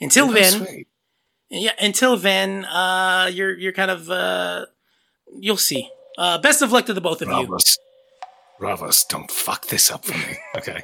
until 0.00 0.30
Oh, 0.30 0.32
then, 0.32 0.52
sweet. 0.66 0.86
yeah. 1.50 1.72
Until 1.80 2.16
then, 2.16 2.64
uh, 2.66 3.28
you're 3.32 3.58
you're 3.58 3.72
kind 3.72 3.90
of 3.90 4.08
uh, 4.08 4.66
you'll 5.38 5.56
see. 5.56 5.90
Uh, 6.16 6.38
best 6.38 6.62
of 6.62 6.70
luck 6.72 6.86
to 6.86 6.94
the 6.94 7.00
both 7.00 7.22
of 7.22 7.28
you. 7.28 7.58
Ravos, 8.62 9.04
don't 9.08 9.30
fuck 9.30 9.66
this 9.66 9.90
up 9.90 10.04
for 10.04 10.16
me. 10.16 10.36
Okay, 10.56 10.82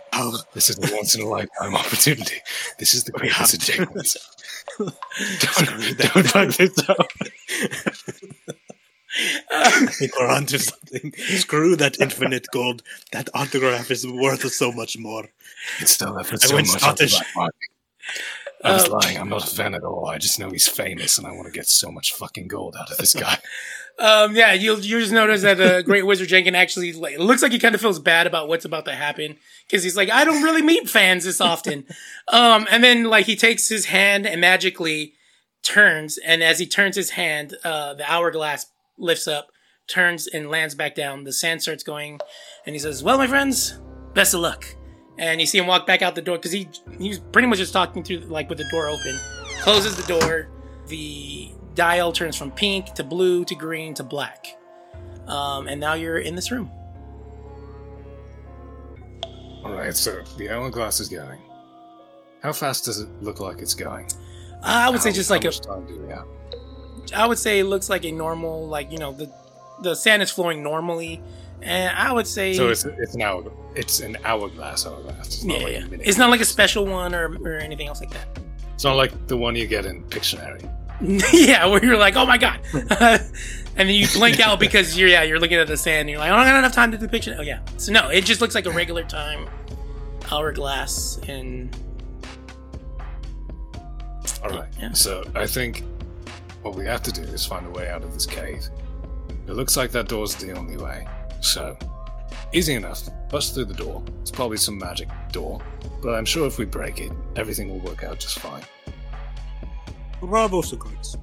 this 0.53 0.69
is 0.69 0.79
a 0.79 0.95
once 0.97 1.15
in 1.15 1.23
a 1.23 1.27
lifetime 1.29 1.77
opportunity. 1.77 2.37
This 2.79 2.93
is 2.95 3.05
the 3.05 3.13
Great 3.13 3.31
have 3.33 3.47
Wizard 3.47 3.61
to. 3.61 3.73
Jenkins. 3.73 4.17
don't, 4.79 5.99
don't 5.99 6.27
fuck 6.27 6.51
this 6.57 6.89
up. 6.89 7.07
Uh, 9.51 9.87
You're 10.01 10.31
onto 10.31 10.59
something. 10.59 11.13
Screw 11.17 11.75
that 11.77 11.99
infinite 11.99 12.47
gold. 12.53 12.83
That 13.11 13.29
autograph 13.35 13.91
is 13.91 14.07
worth 14.07 14.47
so 14.53 14.71
much 14.71 14.99
more. 14.99 15.25
It's 15.81 15.93
still 15.93 16.17
I 16.17 16.23
so 16.23 16.55
much 16.55 16.67
the 16.73 16.79
Scottish. 16.79 17.17
I 17.37 18.73
was 18.75 18.85
Uh, 18.89 18.99
lying. 19.03 19.17
I'm 19.19 19.31
not 19.31 19.51
a 19.51 19.55
fan 19.55 19.75
at 19.75 19.83
all. 19.83 20.07
I 20.07 20.19
just 20.19 20.39
know 20.39 20.51
he's 20.51 20.69
famous, 20.69 21.17
and 21.19 21.27
I 21.27 21.33
want 21.33 21.47
to 21.47 21.53
get 21.53 21.69
so 21.69 21.91
much 21.91 22.13
fucking 22.13 22.49
gold 22.49 22.77
out 22.79 22.91
of 22.91 22.99
this 22.99 23.15
guy. 23.15 23.39
Um, 23.99 24.37
yeah, 24.37 24.53
you'll 24.53 24.79
you 24.79 25.01
just 25.01 25.13
notice 25.13 25.43
that 25.43 25.61
uh, 25.61 25.83
Great 25.83 26.07
Wizard 26.07 26.29
Jenkins 26.29 26.57
actually 26.57 26.93
like 26.93 27.19
looks 27.19 27.43
like 27.43 27.51
he 27.51 27.59
kind 27.59 27.75
of 27.75 27.81
feels 27.81 27.99
bad 27.99 28.29
about 28.29 28.49
what's 28.49 28.65
about 28.65 28.85
to 28.85 28.95
happen 28.95 29.37
because 29.67 29.83
he's 29.83 29.97
like, 29.97 30.09
I 30.09 30.25
don't 30.25 30.43
really 30.45 30.63
meet 30.63 30.89
fans 30.89 31.25
this 31.25 31.41
often. 31.41 31.85
um, 32.29 32.69
and 32.71 32.85
then 32.85 33.05
like 33.05 33.27
he 33.27 33.35
takes 33.35 33.69
his 33.69 33.87
hand 33.87 34.25
and 34.25 34.41
magically 34.41 35.15
turns, 35.65 36.17
and 36.19 36.45
as 36.45 36.61
he 36.61 36.67
turns 36.67 36.95
his 36.95 37.11
hand, 37.11 37.55
uh, 37.65 37.95
the 37.95 38.09
hourglass 38.09 38.67
lifts 38.97 39.27
up, 39.27 39.49
turns 39.89 40.29
and 40.29 40.49
lands 40.49 40.77
back 40.77 40.95
down. 40.95 41.25
The 41.25 41.33
sand 41.33 41.63
starts 41.63 41.83
going, 41.83 42.21
and 42.67 42.77
he 42.77 42.79
says, 42.79 43.03
"Well, 43.03 43.19
my 43.19 43.27
friends, 43.27 43.81
best 44.15 44.33
of 44.33 44.41
luck." 44.41 44.65
And 45.19 45.41
you 45.41 45.47
see 45.49 45.59
him 45.59 45.67
walk 45.67 45.89
back 45.89 46.03
out 46.03 46.15
the 46.15 46.23
door 46.23 46.37
because 46.37 46.53
he 46.53 46.69
he's 47.01 47.19
pretty 47.19 47.49
much 47.49 47.59
just 47.59 47.73
talking 47.73 48.05
through 48.05 48.21
like 48.21 48.49
with 48.49 48.59
the 48.59 48.69
door 48.71 48.87
open. 48.87 49.19
Closes 49.63 49.97
the 49.97 50.07
door. 50.07 50.51
The 50.87 51.53
dial 51.79 52.11
turns 52.11 52.35
from 52.37 52.51
pink 52.51 52.93
to 52.95 53.05
blue 53.05 53.45
to 53.45 53.55
green 53.55 53.95
to 53.95 54.03
black. 54.03 54.59
Um, 55.29 55.69
and 55.69 55.81
now 55.81 55.95
you're 55.95 56.19
in 56.19 56.35
this 56.35 56.51
room. 56.51 56.69
All 59.65 59.73
right, 59.73 59.95
so 59.95 60.25
the 60.37 60.51
hourglass 60.51 60.99
is 60.99 61.09
going. 61.09 61.41
How 62.43 62.53
fast 62.53 62.85
does 62.85 63.01
it 63.01 63.09
look 63.23 63.39
like 63.39 63.61
it's 63.61 63.75
going? 63.75 64.09
I 64.61 64.91
would 64.91 65.01
say 65.01 65.13
just 65.13 65.31
like 65.31 65.45
a, 65.45 65.53
time 65.53 65.87
do 65.87 66.01
we 66.01 66.09
have? 66.09 66.27
I 67.15 67.27
would 67.27 67.39
say 67.39 67.61
it 67.61 67.65
looks 67.65 67.89
like 67.89 68.05
a 68.05 68.11
normal, 68.11 68.67
like 68.67 68.91
you 68.91 68.99
know, 68.99 69.13
the 69.13 69.33
the 69.83 69.95
sand 69.95 70.21
is 70.21 70.33
flowing 70.33 70.65
normally, 70.65 71.23
and 71.63 71.97
I 71.97 72.13
would 72.13 72.27
say, 72.27 72.55
So 72.55 72.71
it's 72.71 72.85
it's 72.85 73.15
an 73.15 73.23
hour. 73.23 73.53
It's 73.77 74.01
an 74.01 74.17
hourglass 74.25 74.85
hourglass. 74.85 75.27
It's 75.27 75.45
yeah, 75.45 75.59
like 75.59 75.73
yeah. 75.73 75.99
it's 76.01 76.19
not 76.19 76.31
like 76.31 76.41
a 76.41 76.45
special 76.45 76.87
one 76.87 77.15
or 77.15 77.37
or 77.45 77.59
anything 77.59 77.87
else 77.87 78.01
like 78.01 78.11
that. 78.11 78.27
It's 78.75 78.85
not 78.85 78.97
like 78.97 79.29
the 79.29 79.37
one 79.37 79.55
you 79.55 79.67
get 79.69 79.87
in 79.87 80.03
Pictionary. 80.05 80.69
yeah, 81.33 81.67
where 81.67 81.85
you're 81.85 81.97
like, 81.97 82.17
oh 82.17 82.27
my 82.27 82.39
god, 82.39 82.61
and 82.73 83.23
then 83.77 83.89
you 83.89 84.07
blink 84.09 84.41
out 84.41 84.59
because 84.59 84.99
you're 84.99 85.09
yeah, 85.09 85.23
you're 85.23 85.39
looking 85.39 85.59
at 85.59 85.69
the 85.69 85.77
sand. 85.77 86.01
And 86.01 86.11
you're 86.11 86.19
like, 86.19 86.31
oh, 86.31 86.35
I 86.35 86.45
don't 86.45 86.53
got 86.53 86.59
enough 86.59 86.73
time 86.73 86.91
to 86.93 86.99
do 86.99 87.07
the 87.07 87.11
picture. 87.11 87.37
Oh 87.39 87.43
yeah, 87.43 87.61
so 87.77 87.93
no, 87.93 88.09
it 88.09 88.25
just 88.25 88.41
looks 88.41 88.55
like 88.55 88.67
a 88.67 88.71
regular 88.71 89.05
time 89.05 89.49
hourglass, 90.31 91.19
and 91.29 91.75
All 94.43 94.51
right. 94.51 94.69
Yeah. 94.81 94.93
So 94.93 95.25
I 95.35 95.47
think 95.47 95.85
what 96.63 96.75
we 96.75 96.85
have 96.87 97.03
to 97.05 97.13
do 97.13 97.23
is 97.23 97.47
find 97.47 97.67
a 97.67 97.71
way 97.71 97.89
out 97.89 98.03
of 98.03 98.13
this 98.13 98.27
cave. 98.27 98.69
It 99.47 99.53
looks 99.53 99.77
like 99.77 99.91
that 99.93 100.09
door's 100.09 100.35
the 100.35 100.53
only 100.53 100.77
way. 100.77 101.07
So 101.41 101.77
easy 102.53 102.75
enough. 102.75 103.09
Bust 103.31 103.55
through 103.55 103.67
the 103.67 103.75
door. 103.75 104.03
It's 104.21 104.31
probably 104.31 104.57
some 104.57 104.79
magic 104.79 105.09
door, 105.33 105.61
but 106.03 106.15
I'm 106.15 106.25
sure 106.25 106.47
if 106.47 106.59
we 106.59 106.65
break 106.65 107.01
it, 107.01 107.13
everything 107.37 107.69
will 107.69 107.81
work 107.81 108.05
out 108.05 108.19
just 108.19 108.39
fine. 108.39 108.63
Bravo, 110.21 110.61
Socrates. 110.63 111.17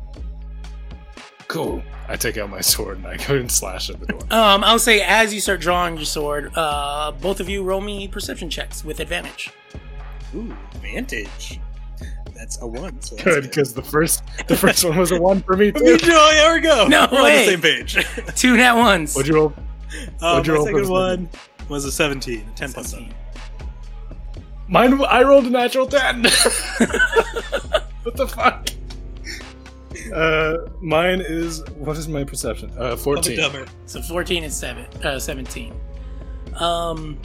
Cool. 1.47 1.81
I 2.07 2.15
take 2.15 2.37
out 2.37 2.49
my 2.49 2.61
sword 2.61 2.97
and 2.97 3.07
I 3.07 3.17
go 3.17 3.35
and 3.35 3.51
slash 3.51 3.89
at 3.89 3.99
the 3.99 4.07
door. 4.07 4.19
um, 4.31 4.63
I'll 4.63 4.79
say 4.79 5.01
as 5.01 5.33
you 5.33 5.39
start 5.41 5.59
drawing 5.61 5.95
your 5.95 6.05
sword, 6.05 6.51
uh, 6.55 7.11
both 7.11 7.39
of 7.39 7.49
you 7.49 7.63
roll 7.63 7.81
me 7.81 8.07
perception 8.07 8.49
checks 8.49 8.83
with 8.83 8.99
advantage. 8.99 9.51
Ooh, 10.35 10.55
advantage. 10.75 11.59
That's 12.35 12.61
a 12.61 12.67
one. 12.67 12.99
So 13.01 13.15
that's 13.15 13.23
Good, 13.23 13.43
because 13.43 13.73
the 13.73 13.81
first 13.81 14.23
the 14.47 14.55
first 14.57 14.83
one 14.83 14.97
was 14.97 15.11
a 15.11 15.21
one 15.21 15.41
for 15.41 15.55
me 15.55 15.71
Me 15.71 15.79
too. 15.79 15.97
too. 15.97 16.07
There 16.11 16.53
we 16.55 16.59
go. 16.61 16.87
No 16.87 17.07
We're 17.11 17.23
way. 17.23 17.31
on 17.31 17.45
the 17.45 17.51
same 17.51 17.61
page. 17.61 18.05
Two 18.35 18.57
nat 18.57 18.73
ones. 18.75 19.15
What'd 19.15 19.29
you 19.29 19.35
roll? 19.35 19.53
Uh, 20.21 20.41
What'd 20.41 20.47
you 20.47 20.53
my 20.53 20.57
roll 20.57 20.65
for 20.65 20.71
second 20.73 20.85
the 20.85 20.91
one 20.91 21.29
was 21.69 21.85
a 21.85 21.91
17. 21.91 22.45
a 22.47 22.55
10 22.55 22.73
plus 22.73 22.89
7. 22.91 23.13
Mine. 24.67 25.01
I 25.05 25.21
rolled 25.23 25.45
a 25.45 25.49
natural 25.49 25.85
ten. 25.87 26.23
what 28.03 28.15
the 28.15 28.27
fuck? 28.27 28.67
Uh, 30.13 30.69
mine 30.81 31.21
is 31.21 31.63
what 31.75 31.97
is 31.97 32.07
my 32.07 32.23
perception? 32.23 32.71
Uh, 32.77 32.95
fourteen. 32.95 33.39
So 33.85 34.01
14 34.01 34.43
and 34.43 34.53
7, 34.53 34.85
uh, 35.03 35.19
17. 35.19 35.73
Um, 36.55 37.17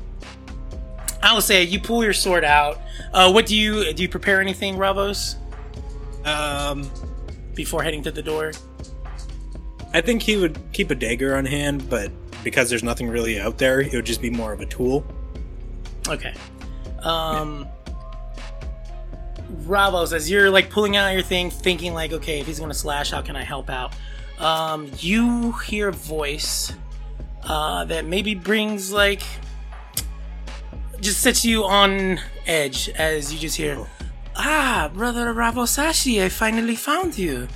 I 1.23 1.33
will 1.35 1.41
say 1.43 1.63
you 1.65 1.81
pull 1.81 2.03
your 2.03 2.13
sword 2.13 2.45
out. 2.45 2.81
Uh, 3.13 3.31
what 3.31 3.47
do 3.47 3.57
you 3.57 3.93
do? 3.93 4.03
You 4.03 4.09
prepare 4.09 4.41
anything, 4.41 4.77
Ravos, 4.77 5.37
Um, 6.25 6.91
before 7.55 7.83
heading 7.83 8.03
to 8.05 8.11
the 8.11 8.23
door? 8.23 8.53
I 9.93 10.01
think 10.01 10.23
he 10.23 10.37
would 10.37 10.59
keep 10.73 10.91
a 10.91 10.95
dagger 10.95 11.37
on 11.37 11.45
hand, 11.45 11.89
but 11.91 12.11
because 12.45 12.71
there's 12.71 12.83
nothing 12.85 13.09
really 13.09 13.39
out 13.41 13.59
there, 13.59 13.81
it 13.81 13.93
would 13.93 14.07
just 14.07 14.23
be 14.23 14.31
more 14.31 14.53
of 14.53 14.61
a 14.61 14.67
tool. 14.67 15.05
Okay. 16.09 16.33
Um, 17.03 17.67
Ravos, 19.67 20.13
as 20.13 20.31
you're 20.31 20.51
like 20.51 20.71
pulling 20.71 20.97
out 20.97 21.13
your 21.13 21.23
thing, 21.23 21.51
thinking 21.51 21.95
like, 21.95 22.13
okay, 22.13 22.41
if 22.41 22.47
he's 22.47 22.61
gonna 22.61 22.75
slash, 22.75 23.11
how 23.11 23.23
can 23.23 23.37
I 23.37 23.43
help 23.43 23.71
out? 23.71 23.95
Um, 24.39 24.91
you 24.99 25.53
hear 25.53 25.89
a 25.89 25.93
voice 25.93 26.73
uh, 27.45 27.85
that 27.87 28.05
maybe 28.05 28.35
brings 28.35 28.93
like 28.93 29.23
just 31.01 31.21
sets 31.21 31.45
you 31.45 31.65
on 31.65 32.21
edge 32.47 32.89
as 32.91 33.33
you 33.33 33.39
just 33.39 33.57
hear, 33.57 33.87
ah, 34.37 34.91
brother 34.93 35.33
Ravosashi, 35.33 36.23
I 36.23 36.29
finally 36.29 36.77
found 36.77 37.17
you. 37.17 37.49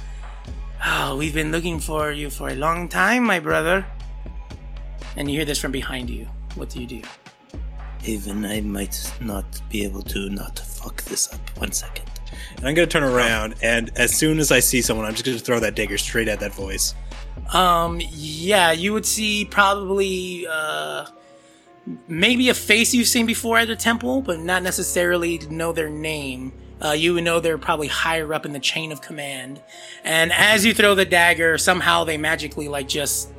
Oh, 0.85 1.17
we've 1.17 1.35
been 1.35 1.53
looking 1.53 1.79
for 1.79 2.11
you 2.11 2.31
for 2.31 2.49
a 2.49 2.55
long 2.55 2.89
time, 2.89 3.25
my 3.25 3.41
brother. 3.41 3.87
And 5.17 5.31
you 5.31 5.39
hear 5.39 5.45
this 5.45 5.59
from 5.59 5.73
behind 5.73 6.11
you. 6.11 6.27
What 6.57 6.71
do 6.71 6.81
you 6.81 6.87
do? 6.87 7.03
Even 8.05 8.45
I 8.45 8.61
might 8.61 9.13
not 9.21 9.47
be 9.71 9.85
able 9.85 10.03
to 10.03 10.29
not 10.29 10.59
fuck 10.85 11.03
this 11.05 11.33
up. 11.33 11.41
One 11.59 11.73
second. 11.73 12.05
And 12.57 12.69
I'm 12.69 12.75
gonna 12.75 12.87
turn 12.87 13.03
around, 13.03 13.55
and 13.63 13.91
as 13.97 14.15
soon 14.15 14.39
as 14.39 14.53
I 14.53 14.61
see 14.61 14.83
someone, 14.83 15.07
I'm 15.07 15.15
just 15.15 15.25
gonna 15.25 15.39
throw 15.39 15.61
that 15.61 15.75
dagger 15.75 15.99
straight 15.99 16.29
at 16.29 16.41
that 16.41 16.55
voice. 16.55 16.95
Um, 17.53 18.01
yeah, 18.11 18.73
you 18.73 18.93
would 18.93 19.07
see 19.07 19.45
probably, 19.45 20.47
uh, 20.51 21.07
maybe 22.07 22.49
a 22.49 22.55
face 22.55 22.95
you've 22.95 23.09
seen 23.09 23.27
before 23.27 23.59
at 23.59 23.69
the 23.69 23.77
temple, 23.77 24.21
but 24.23 24.41
not 24.41 24.63
necessarily 24.63 25.39
know 25.51 25.73
their 25.73 25.91
name. 25.91 26.53
Uh, 26.83 26.93
you 26.93 27.15
would 27.15 27.25
know 27.25 27.41
they're 27.41 27.59
probably 27.59 27.89
higher 27.89 28.33
up 28.35 28.45
in 28.45 28.53
the 28.53 28.61
chain 28.61 28.93
of 28.93 29.01
command. 29.01 29.61
And 30.03 30.33
as 30.33 30.65
you 30.65 30.75
throw 30.75 30.95
the 30.95 31.05
dagger, 31.05 31.57
somehow 31.57 32.05
they 32.05 32.19
magically, 32.19 32.69
like, 32.69 32.89
just, 32.89 33.31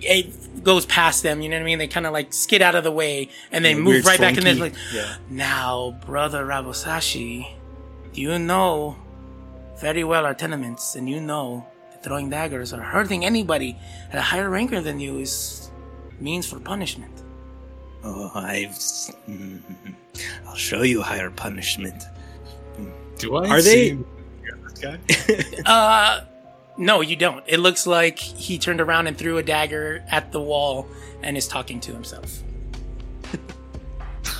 it 0.00 0.62
goes 0.64 0.84
past 0.86 1.22
them, 1.22 1.40
you 1.40 1.48
know 1.48 1.56
what 1.56 1.62
I 1.62 1.64
mean? 1.64 1.78
They 1.78 1.86
kind 1.88 2.06
of, 2.06 2.12
like, 2.12 2.32
skid 2.32 2.62
out 2.62 2.74
of 2.74 2.84
the 2.84 2.90
way, 2.92 3.28
and 3.52 3.64
they 3.64 3.72
Yeah, 3.72 3.78
move 3.78 4.04
right 4.04 4.18
back 4.20 4.36
in 4.36 4.44
there, 4.44 4.54
slunky. 4.54 4.60
like, 4.60 4.74
Yeah. 4.92 5.16
now, 5.30 5.98
brother 6.06 6.44
Ravosashi, 6.44 7.46
you 8.12 8.38
know 8.38 8.96
very 9.80 10.02
well 10.04 10.24
our 10.24 10.32
tenements, 10.34 10.94
and 10.96 11.08
you 11.08 11.20
know 11.20 11.66
that 11.92 12.02
throwing 12.02 12.30
daggers 12.30 12.72
or 12.72 12.80
hurting 12.80 13.24
anybody 13.26 13.76
at 14.10 14.18
a 14.18 14.22
higher 14.22 14.48
ranker 14.48 14.80
than 14.80 14.98
you 15.00 15.18
is 15.18 15.70
means 16.18 16.46
for 16.46 16.58
punishment. 16.58 17.12
Oh, 18.02 18.30
I've. 18.34 18.70
mm, 18.70 19.60
I'll 20.48 20.54
show 20.56 20.80
you 20.82 21.02
higher 21.02 21.30
punishment. 21.30 22.04
Do 23.18 23.36
I? 23.36 23.48
Are 23.50 23.60
they- 23.62 23.90
see 23.90 23.98
this 24.64 24.78
guy? 24.80 24.98
Uh, 25.66 26.20
no, 26.76 27.00
you 27.00 27.16
don't. 27.16 27.44
It 27.46 27.58
looks 27.58 27.86
like 27.86 28.18
he 28.18 28.58
turned 28.58 28.80
around 28.80 29.06
and 29.06 29.16
threw 29.16 29.38
a 29.38 29.42
dagger 29.42 30.04
at 30.08 30.32
the 30.32 30.40
wall 30.40 30.86
and 31.22 31.36
is 31.36 31.48
talking 31.48 31.80
to 31.80 31.92
himself. 31.92 32.42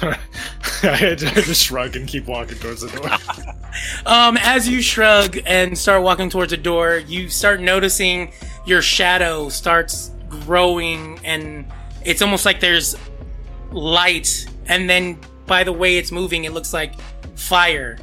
I 0.02 1.14
just 1.16 1.64
shrug 1.64 1.96
and 1.96 2.06
keep 2.06 2.26
walking 2.26 2.58
towards 2.58 2.82
the 2.82 2.88
door. 2.88 3.54
Um, 4.06 4.38
as 4.40 4.66
you 4.66 4.80
shrug 4.80 5.38
and 5.44 5.76
start 5.76 6.02
walking 6.02 6.30
towards 6.30 6.50
the 6.50 6.56
door, 6.56 6.96
you 6.96 7.28
start 7.28 7.60
noticing 7.60 8.32
your 8.64 8.80
shadow 8.80 9.50
starts 9.50 10.12
growing, 10.30 11.20
and 11.24 11.70
it's 12.02 12.22
almost 12.22 12.46
like 12.46 12.58
there's 12.60 12.96
light. 13.72 14.46
And 14.66 14.88
then, 14.88 15.20
by 15.44 15.62
the 15.62 15.72
way 15.72 15.98
it's 15.98 16.10
moving, 16.10 16.44
it 16.44 16.52
looks 16.52 16.72
like 16.72 16.94
fire. 17.34 17.98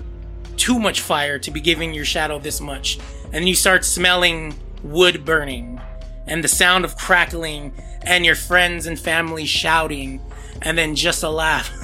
Too 0.58 0.78
much 0.78 1.02
fire 1.02 1.40
to 1.40 1.50
be 1.50 1.60
giving 1.60 1.92
your 1.92 2.06
shadow 2.06 2.38
this 2.38 2.62
much. 2.62 3.00
And 3.34 3.50
you 3.50 3.56
start 3.56 3.84
smelling 3.84 4.54
wood 4.84 5.26
burning, 5.26 5.82
and 6.28 6.44
the 6.44 6.48
sound 6.48 6.86
of 6.86 6.96
crackling, 6.96 7.74
and 8.04 8.26
your 8.26 8.36
friends 8.36 8.86
and 8.86 8.98
family 9.00 9.46
shouting, 9.46 10.22
and 10.62 10.78
then 10.78 10.96
just 10.96 11.24
a 11.24 11.30
laugh. 11.30 11.70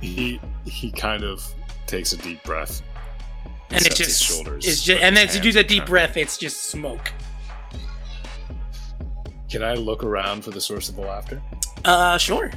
he 0.00 0.40
he 0.64 0.90
kind 0.92 1.24
of 1.24 1.44
takes 1.86 2.12
a 2.12 2.16
deep 2.18 2.42
breath. 2.44 2.82
and 3.70 3.84
it 3.84 3.94
just 3.94 4.22
shoulders, 4.22 4.66
it's 4.66 4.82
just 4.82 5.02
and 5.02 5.16
then 5.16 5.28
to 5.28 5.40
do 5.40 5.52
the 5.52 5.64
deep 5.64 5.84
breath 5.86 6.16
it's 6.16 6.38
just 6.38 6.64
smoke 6.70 7.12
Can 9.50 9.62
I 9.62 9.74
look 9.74 10.04
around 10.04 10.44
for 10.44 10.50
the 10.50 10.60
source 10.60 10.88
of 10.88 10.96
the 10.96 11.02
laughter? 11.02 11.42
uh 11.84 12.16
sure 12.18 12.50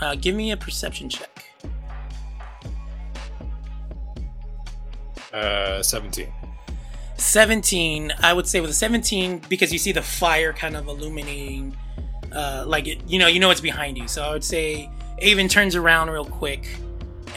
uh 0.00 0.14
give 0.14 0.34
me 0.34 0.50
a 0.52 0.56
perception 0.56 1.08
check 1.08 1.28
Uh, 5.32 5.82
seventeen. 5.82 6.30
17 7.16 8.12
i 8.20 8.32
would 8.32 8.46
say 8.46 8.60
with 8.60 8.68
a 8.68 8.74
17 8.74 9.40
because 9.48 9.72
you 9.72 9.78
see 9.78 9.92
the 9.92 10.02
fire 10.02 10.52
kind 10.52 10.76
of 10.76 10.88
illuminating 10.88 11.74
uh 12.32 12.64
like 12.66 12.86
it 12.88 13.00
you 13.06 13.18
know 13.18 13.28
you 13.28 13.38
know 13.38 13.50
it's 13.50 13.60
behind 13.60 13.96
you 13.96 14.08
so 14.08 14.22
i 14.22 14.32
would 14.32 14.42
say 14.44 14.90
avon 15.20 15.46
turns 15.48 15.76
around 15.76 16.10
real 16.10 16.24
quick 16.24 16.66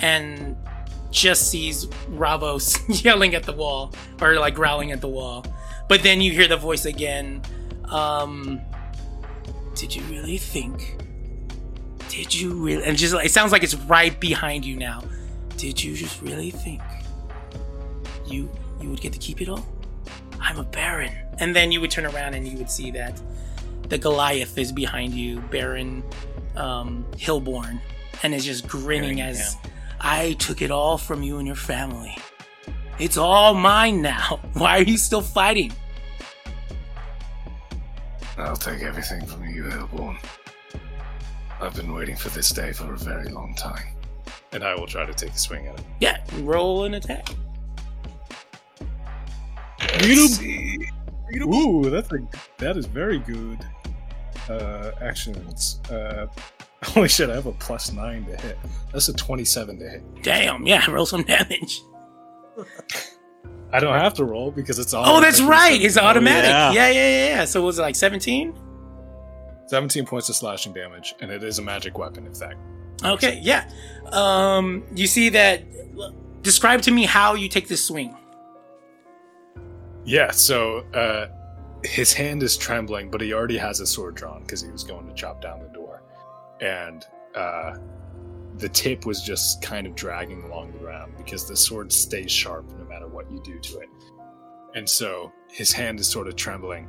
and 0.02 0.57
just 1.11 1.49
sees 1.49 1.86
Ravos 2.10 2.77
yelling 3.06 3.36
at 3.36 3.44
the 3.44 3.53
wall 3.53 3.94
or 4.22 4.36
like 4.36 4.53
growling 4.53 4.91
at 4.91 4.99
the 4.99 5.07
wall. 5.07 5.45
But 5.88 6.03
then 6.03 6.19
you 6.19 6.34
hear 6.34 6.48
the 6.48 6.57
voice 6.57 6.84
again. 6.86 7.41
Um, 7.86 8.60
did 9.76 9.95
you 9.95 10.03
really 10.03 10.38
think? 10.38 10.98
Did 12.10 12.34
you 12.34 12.53
really? 12.53 12.84
And 12.84 12.98
just 12.98 13.14
it 13.14 13.32
sounds 13.32 13.52
like 13.52 13.64
it's 13.64 13.76
right 13.76 14.18
behind 14.19 14.65
you 14.65 14.76
now. 14.76 15.03
Did 15.57 15.84
you 15.84 15.95
just 15.95 16.22
really 16.22 16.52
think 16.52 16.82
you 18.26 18.49
you 18.82 18.90
would 18.90 19.02
get 19.02 19.14
to 19.14 19.19
keep 19.19 19.41
it 19.41 19.49
all? 19.49 19.65
I'm 20.40 20.57
a 20.57 20.64
baron. 20.64 21.14
And 21.40 21.56
then 21.56 21.72
you 21.72 21.82
would 21.82 21.91
turn 21.91 22.06
around 22.06 22.34
and 22.34 22.48
you 22.48 22.57
would 22.57 22.69
see 22.69 22.91
that 22.91 23.19
the 23.90 23.98
Goliath 23.98 24.57
is 24.57 24.72
behind 24.72 25.14
you, 25.14 25.40
Baron 25.52 26.03
um, 26.56 27.06
Hillborn, 27.18 27.82
and 28.23 28.34
is 28.34 28.45
just 28.45 28.68
grinning 28.68 29.18
Staring 29.18 29.22
as 29.22 29.57
I 29.99 30.34
took 30.34 30.61
it 30.61 30.72
all 30.72 30.98
from 30.98 31.23
you 31.23 31.38
and 31.38 31.48
your 31.48 31.56
family. 31.56 32.15
It's 32.99 33.18
all 33.18 33.53
mine 33.53 34.02
now. 34.02 34.40
Why 34.53 34.80
are 34.80 34.84
you 34.84 34.98
still 34.98 35.22
fighting? 35.22 35.73
I'll 38.38 38.56
take 38.56 38.82
everything 38.82 39.26
from 39.26 39.45
you, 39.45 39.64
Hellborn. 39.64 40.18
I've 41.61 41.76
been 41.76 41.94
waiting 41.94 42.15
for 42.15 42.30
this 42.30 42.49
day 42.49 42.73
for 42.73 42.94
a 42.94 42.98
very 42.98 43.30
long 43.30 43.56
time. 43.56 43.88
And 44.52 44.64
I 44.64 44.76
will 44.76 44.88
try 44.88 45.06
to 45.06 45.14
take 45.14 45.32
a 45.32 45.38
swing 45.38 45.68
at 45.68 45.80
it. 45.80 45.86
Yeah, 45.99 46.22
roll 46.40 46.86
an 46.86 46.94
attack. 46.94 47.27
Let's 49.82 50.38
see. 50.38 50.88
Ooh, 51.41 51.90
that's 51.90 52.11
a 52.11 52.18
that 52.57 52.77
is 52.77 52.86
very 52.86 53.19
good. 53.19 53.60
Uh, 54.49 54.91
actions. 55.02 55.82
Uh, 55.90 56.27
holy 56.84 57.07
shit! 57.07 57.30
I 57.30 57.36
have 57.36 57.48
a 57.48 57.52
plus 57.53 57.91
nine 57.91 58.26
to 58.26 58.38
hit. 58.38 58.57
That's 58.94 59.07
a 59.10 59.14
twenty-seven 59.14 59.80
to 59.80 59.90
hit. 59.90 60.23
Damn, 60.23 60.65
yeah, 60.68 60.86
roll 60.91 61.06
some 61.06 61.23
damage. 61.23 61.82
I 63.73 63.80
don't 63.80 63.98
have 63.99 64.14
to 64.15 64.23
roll 64.26 64.52
because 64.52 64.80
it's 64.80 64.94
automatic. 64.94 65.18
Oh, 65.18 65.22
that's 65.22 65.41
right. 65.41 65.82
It's 65.82 65.98
automatic. 65.98 66.49
yeah. 66.49 66.72
Yeah, 66.72 66.90
yeah, 66.90 66.94
yeah. 66.94 67.27
yeah. 67.38 67.45
So 67.45 67.61
was 67.61 67.80
it 67.80 67.82
like 67.82 67.95
17? 67.95 68.53
Seventeen 69.68 70.06
points 70.06 70.30
of 70.30 70.36
slashing 70.36 70.74
damage, 70.74 71.16
and 71.22 71.32
it 71.32 71.44
is 71.44 71.60
a 71.60 71.62
magic 71.62 71.98
weapon. 71.98 72.28
If 72.28 72.40
that 72.40 72.56
Okay, 73.04 73.40
yeah. 73.42 73.70
Um, 74.12 74.84
you 74.96 75.08
see 75.08 75.30
that. 75.30 75.64
Describe 76.42 76.82
to 76.84 76.92
me 76.92 77.06
how 77.06 77.34
you 77.34 77.50
take 77.50 77.68
this 77.68 77.84
swing. 77.84 78.16
Yeah, 80.06 80.30
so 80.30 80.86
uh, 80.94 81.28
his 81.84 82.14
hand 82.14 82.44
is 82.44 82.56
trembling, 82.56 83.10
but 83.10 83.20
he 83.22 83.34
already 83.34 83.58
has 83.58 83.80
a 83.80 83.88
sword 83.88 84.16
drawn 84.16 84.42
because 84.42 84.62
he 84.62 84.70
was 84.70 84.84
going 84.84 85.08
to 85.08 85.14
chop 85.16 85.42
down 85.42 85.62
the 85.62 85.70
door. 85.70 86.04
And 86.62 87.04
uh, 87.34 87.78
the 88.58 88.70
tip 88.70 89.06
was 89.06 89.24
just 89.24 89.64
kind 89.64 89.88
of 89.88 89.96
dragging 89.96 90.44
along 90.44 90.74
the 90.74 90.78
ground 90.78 91.14
because 91.18 91.48
the 91.48 91.56
sword 91.56 91.92
stays 91.92 92.32
sharp 92.32 92.72
no 92.78 92.86
matter 92.86 93.08
what 93.08 93.30
you 93.32 93.42
do 93.44 93.60
to 93.60 93.80
it. 93.80 93.90
And 94.76 94.88
so 94.88 95.32
his 95.50 95.72
hand 95.72 96.00
is 96.00 96.08
sort 96.08 96.28
of 96.28 96.36
trembling. 96.36 96.88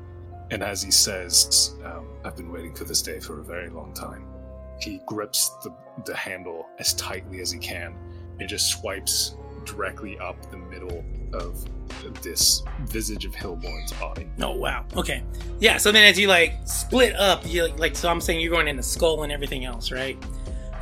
And 0.50 0.62
as 0.62 0.82
he 0.82 0.90
says, 0.90 1.74
um, 1.84 2.08
I've 2.24 2.36
been 2.36 2.52
waiting 2.52 2.74
for 2.74 2.84
this 2.84 3.02
day 3.02 3.20
for 3.20 3.40
a 3.40 3.44
very 3.44 3.68
long 3.68 3.92
time, 3.92 4.26
he 4.80 5.00
grips 5.06 5.50
the, 5.62 5.74
the 6.04 6.14
handle 6.14 6.66
as 6.78 6.94
tightly 6.94 7.40
as 7.40 7.50
he 7.50 7.58
can 7.58 7.96
and 8.38 8.48
just 8.48 8.70
swipes 8.70 9.36
directly 9.64 10.18
up 10.18 10.50
the 10.50 10.56
middle 10.56 11.04
of 11.32 11.64
this 12.22 12.62
visage 12.82 13.24
of 13.24 13.34
Hillborn's 13.34 13.92
body. 13.94 14.28
Oh 14.40 14.54
wow. 14.56 14.84
Okay. 14.96 15.22
Yeah. 15.58 15.76
So 15.76 15.90
then, 15.92 16.04
as 16.04 16.18
you 16.18 16.28
like 16.28 16.54
split 16.64 17.16
up, 17.16 17.42
you 17.46 17.66
like 17.66 17.96
so 17.96 18.08
I'm 18.08 18.20
saying 18.20 18.40
you're 18.40 18.52
going 18.52 18.68
in 18.68 18.76
the 18.76 18.82
skull 18.82 19.22
and 19.22 19.32
everything 19.32 19.64
else, 19.64 19.90
right? 19.90 20.16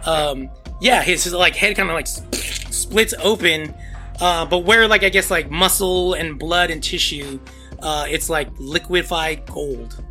Um. 0.07 0.51
Yeah. 0.81 1.03
His, 1.03 1.25
his 1.25 1.33
like 1.33 1.57
head 1.57 1.77
kind 1.77 1.89
of 1.89 1.95
like 1.95 2.07
splits 2.07 3.15
open, 3.23 3.75
uh, 4.21 4.45
but 4.45 4.59
where 4.59 4.87
like 4.87 5.03
I 5.03 5.09
guess 5.09 5.31
like 5.31 5.51
muscle 5.51 6.15
and 6.15 6.39
blood 6.39 6.71
and 6.71 6.83
tissue, 6.83 7.41
uh, 7.81 8.07
it's 8.09 8.31
like 8.31 8.49
liquefied 8.59 9.47
gold. 9.47 10.03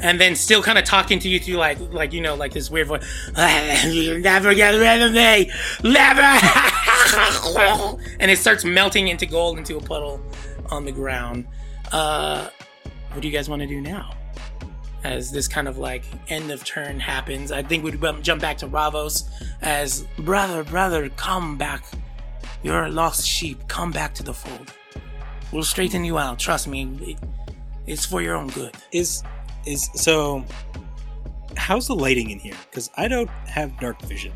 And 0.00 0.20
then 0.20 0.36
still 0.36 0.62
kind 0.62 0.76
of 0.76 0.84
talking 0.84 1.18
to 1.20 1.28
you 1.28 1.40
through 1.40 1.54
like 1.54 1.78
like 1.92 2.12
you 2.12 2.20
know 2.20 2.34
like 2.34 2.52
this 2.52 2.70
weird 2.70 2.88
voice. 2.88 3.30
You'll 3.86 4.18
never 4.20 4.54
get 4.54 4.72
rid 4.72 5.00
of 5.00 5.12
me, 5.12 5.50
never. 5.82 6.20
and 8.20 8.30
it 8.30 8.38
starts 8.38 8.64
melting 8.64 9.08
into 9.08 9.24
gold 9.24 9.56
into 9.56 9.76
a 9.76 9.80
puddle 9.80 10.20
on 10.70 10.84
the 10.84 10.92
ground. 10.92 11.46
Uh, 11.90 12.48
what 13.12 13.22
do 13.22 13.28
you 13.28 13.32
guys 13.32 13.48
want 13.48 13.62
to 13.62 13.68
do 13.68 13.80
now? 13.80 14.14
As 15.04 15.30
this 15.30 15.46
kind 15.46 15.68
of 15.68 15.78
like 15.78 16.04
end 16.28 16.50
of 16.50 16.64
turn 16.64 16.98
happens, 16.98 17.52
I 17.52 17.62
think 17.62 17.84
we'd 17.84 18.00
jump 18.22 18.40
back 18.42 18.58
to 18.58 18.66
Ravos 18.66 19.28
as 19.62 20.06
brother, 20.18 20.64
brother, 20.64 21.08
come 21.10 21.56
back. 21.56 21.84
You're 22.62 22.84
a 22.84 22.90
lost 22.90 23.26
sheep. 23.26 23.68
Come 23.68 23.92
back 23.92 24.14
to 24.14 24.22
the 24.22 24.34
fold. 24.34 24.72
We'll 25.52 25.62
straighten 25.62 26.04
you 26.04 26.18
out. 26.18 26.38
Trust 26.38 26.66
me. 26.68 26.88
It, 27.00 27.18
it's 27.86 28.04
for 28.06 28.20
your 28.22 28.34
own 28.36 28.48
good. 28.48 28.74
Is 28.92 29.22
is 29.66 29.88
so? 29.94 30.44
How's 31.56 31.86
the 31.86 31.94
lighting 31.94 32.30
in 32.30 32.38
here? 32.38 32.56
Because 32.70 32.90
I 32.96 33.06
don't 33.08 33.28
have 33.46 33.78
dark 33.78 34.00
vision. 34.02 34.32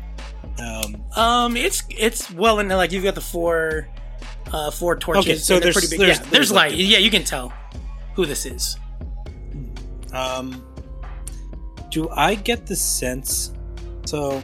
Um, 0.59 1.03
Um, 1.15 1.57
it's 1.57 1.83
it's 1.89 2.31
well, 2.31 2.59
and 2.59 2.69
like 2.69 2.91
you've 2.91 3.03
got 3.03 3.15
the 3.15 3.21
four, 3.21 3.87
uh, 4.53 4.71
four 4.71 4.95
torches. 4.97 5.25
Okay, 5.25 5.35
so 5.37 5.59
there's- 5.59 5.73
pretty 5.75 5.87
big. 5.89 5.99
there's- 5.99 6.17
yeah, 6.17 6.23
there's, 6.23 6.31
there's 6.31 6.51
light. 6.51 6.71
like- 6.71 6.79
yeah, 6.81 6.97
you 6.99 7.09
can 7.11 7.23
tell 7.23 7.51
who 8.15 8.25
this 8.25 8.45
is. 8.45 8.77
um, 10.13 10.63
do 11.91 12.07
I 12.09 12.35
get 12.35 12.65
the 12.67 12.75
sense? 12.75 13.51
So, 14.05 14.41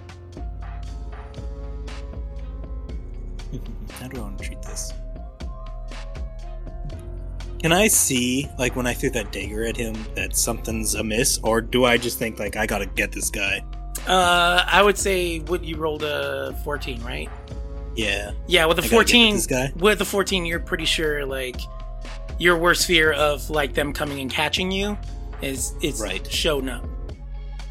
how 3.99 4.07
do 4.07 4.17
I 4.17 4.21
want 4.21 4.37
to 4.39 4.43
treat 4.45 4.54
Can 7.65 7.73
I 7.73 7.87
see, 7.87 8.47
like, 8.59 8.75
when 8.75 8.85
I 8.85 8.93
threw 8.93 9.09
that 9.09 9.31
dagger 9.31 9.65
at 9.65 9.75
him, 9.75 9.95
that 10.13 10.37
something's 10.37 10.93
amiss, 10.93 11.39
or 11.41 11.61
do 11.61 11.83
I 11.83 11.97
just 11.97 12.19
think 12.19 12.37
like 12.37 12.55
I 12.55 12.67
gotta 12.67 12.85
get 12.85 13.11
this 13.11 13.31
guy? 13.31 13.63
Uh, 14.07 14.63
I 14.67 14.83
would 14.83 14.99
say 14.99 15.39
what 15.39 15.63
you 15.63 15.75
rolled 15.77 16.03
a 16.03 16.53
fourteen, 16.63 17.01
right? 17.01 17.27
Yeah. 17.95 18.33
Yeah, 18.45 18.67
with 18.67 18.77
the 18.77 18.83
I 18.83 18.87
fourteen, 18.87 19.33
this 19.33 19.47
guy? 19.47 19.73
with 19.77 19.97
the 19.97 20.05
fourteen, 20.05 20.45
you're 20.45 20.59
pretty 20.59 20.85
sure 20.85 21.25
like 21.25 21.59
your 22.37 22.55
worst 22.55 22.85
fear 22.85 23.11
of 23.11 23.49
like 23.49 23.73
them 23.73 23.93
coming 23.93 24.19
and 24.19 24.29
catching 24.29 24.69
you 24.69 24.95
is 25.41 25.73
is 25.81 25.99
Right. 25.99 26.23
showing 26.31 26.69
up. 26.69 26.85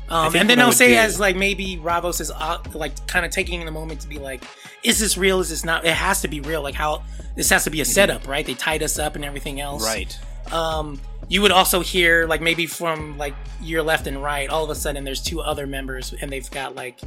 Um, 0.09 0.37
and 0.37 0.51
then 0.51 0.61
I'll 0.61 0.73
say 0.73 0.97
as 0.97 1.19
like 1.19 1.35
maybe 1.35 1.79
Ravos 1.79 2.21
is 2.21 2.31
uh, 2.31 2.59
like 2.75 3.07
kind 3.07 3.25
of 3.25 3.33
taking 3.33 3.65
the 3.65 3.71
moment 3.71 4.01
to 4.03 4.09
be 4.09 4.19
like, 4.19 4.45
is 4.83 4.99
this 4.99 5.17
real? 5.17 5.41
Is 5.41 5.49
this 5.49 5.65
not? 5.65 5.85
It 5.85 5.95
has 5.95 6.21
to 6.23 6.29
be 6.29 6.41
real. 6.41 6.63
Like 6.63 6.75
how 6.75 7.03
this 7.37 7.49
has 7.51 7.65
to 7.65 7.71
be 7.71 7.81
a 7.81 7.85
setup, 7.85 8.29
right? 8.29 8.45
They 8.45 8.55
tied 8.55 8.83
us 8.83 8.99
up 8.99 9.17
and 9.17 9.25
everything 9.25 9.61
else. 9.61 9.85
Right. 9.85 10.19
um, 10.53 11.01
you 11.29 11.41
would 11.41 11.53
also 11.53 11.81
hear 11.81 12.27
like 12.27 12.43
maybe 12.43 12.67
from 12.67 13.17
like 13.17 13.35
your 13.63 13.83
left 13.83 14.07
and 14.07 14.23
right 14.23 14.51
all 14.51 14.63
of 14.63 14.69
a 14.69 14.75
sudden 14.75 15.05
there's 15.05 15.23
two 15.23 15.41
other 15.41 15.67
members 15.67 16.13
and 16.21 16.31
they've 16.31 16.51
got 16.51 16.75
like 16.75 17.01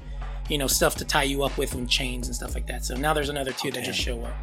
you 0.50 0.58
know 0.58 0.66
stuff 0.66 0.96
to 0.96 1.06
tie 1.06 1.22
you 1.22 1.44
up 1.44 1.56
with 1.56 1.76
and 1.76 1.88
chains 1.88 2.26
and 2.26 2.36
stuff 2.36 2.56
like 2.56 2.66
that 2.66 2.84
so 2.84 2.96
now 2.96 3.14
there's 3.14 3.30
another 3.30 3.52
two 3.52 3.70
that 3.70 3.84
just 3.84 4.00
show 4.00 4.20
up 4.24 4.34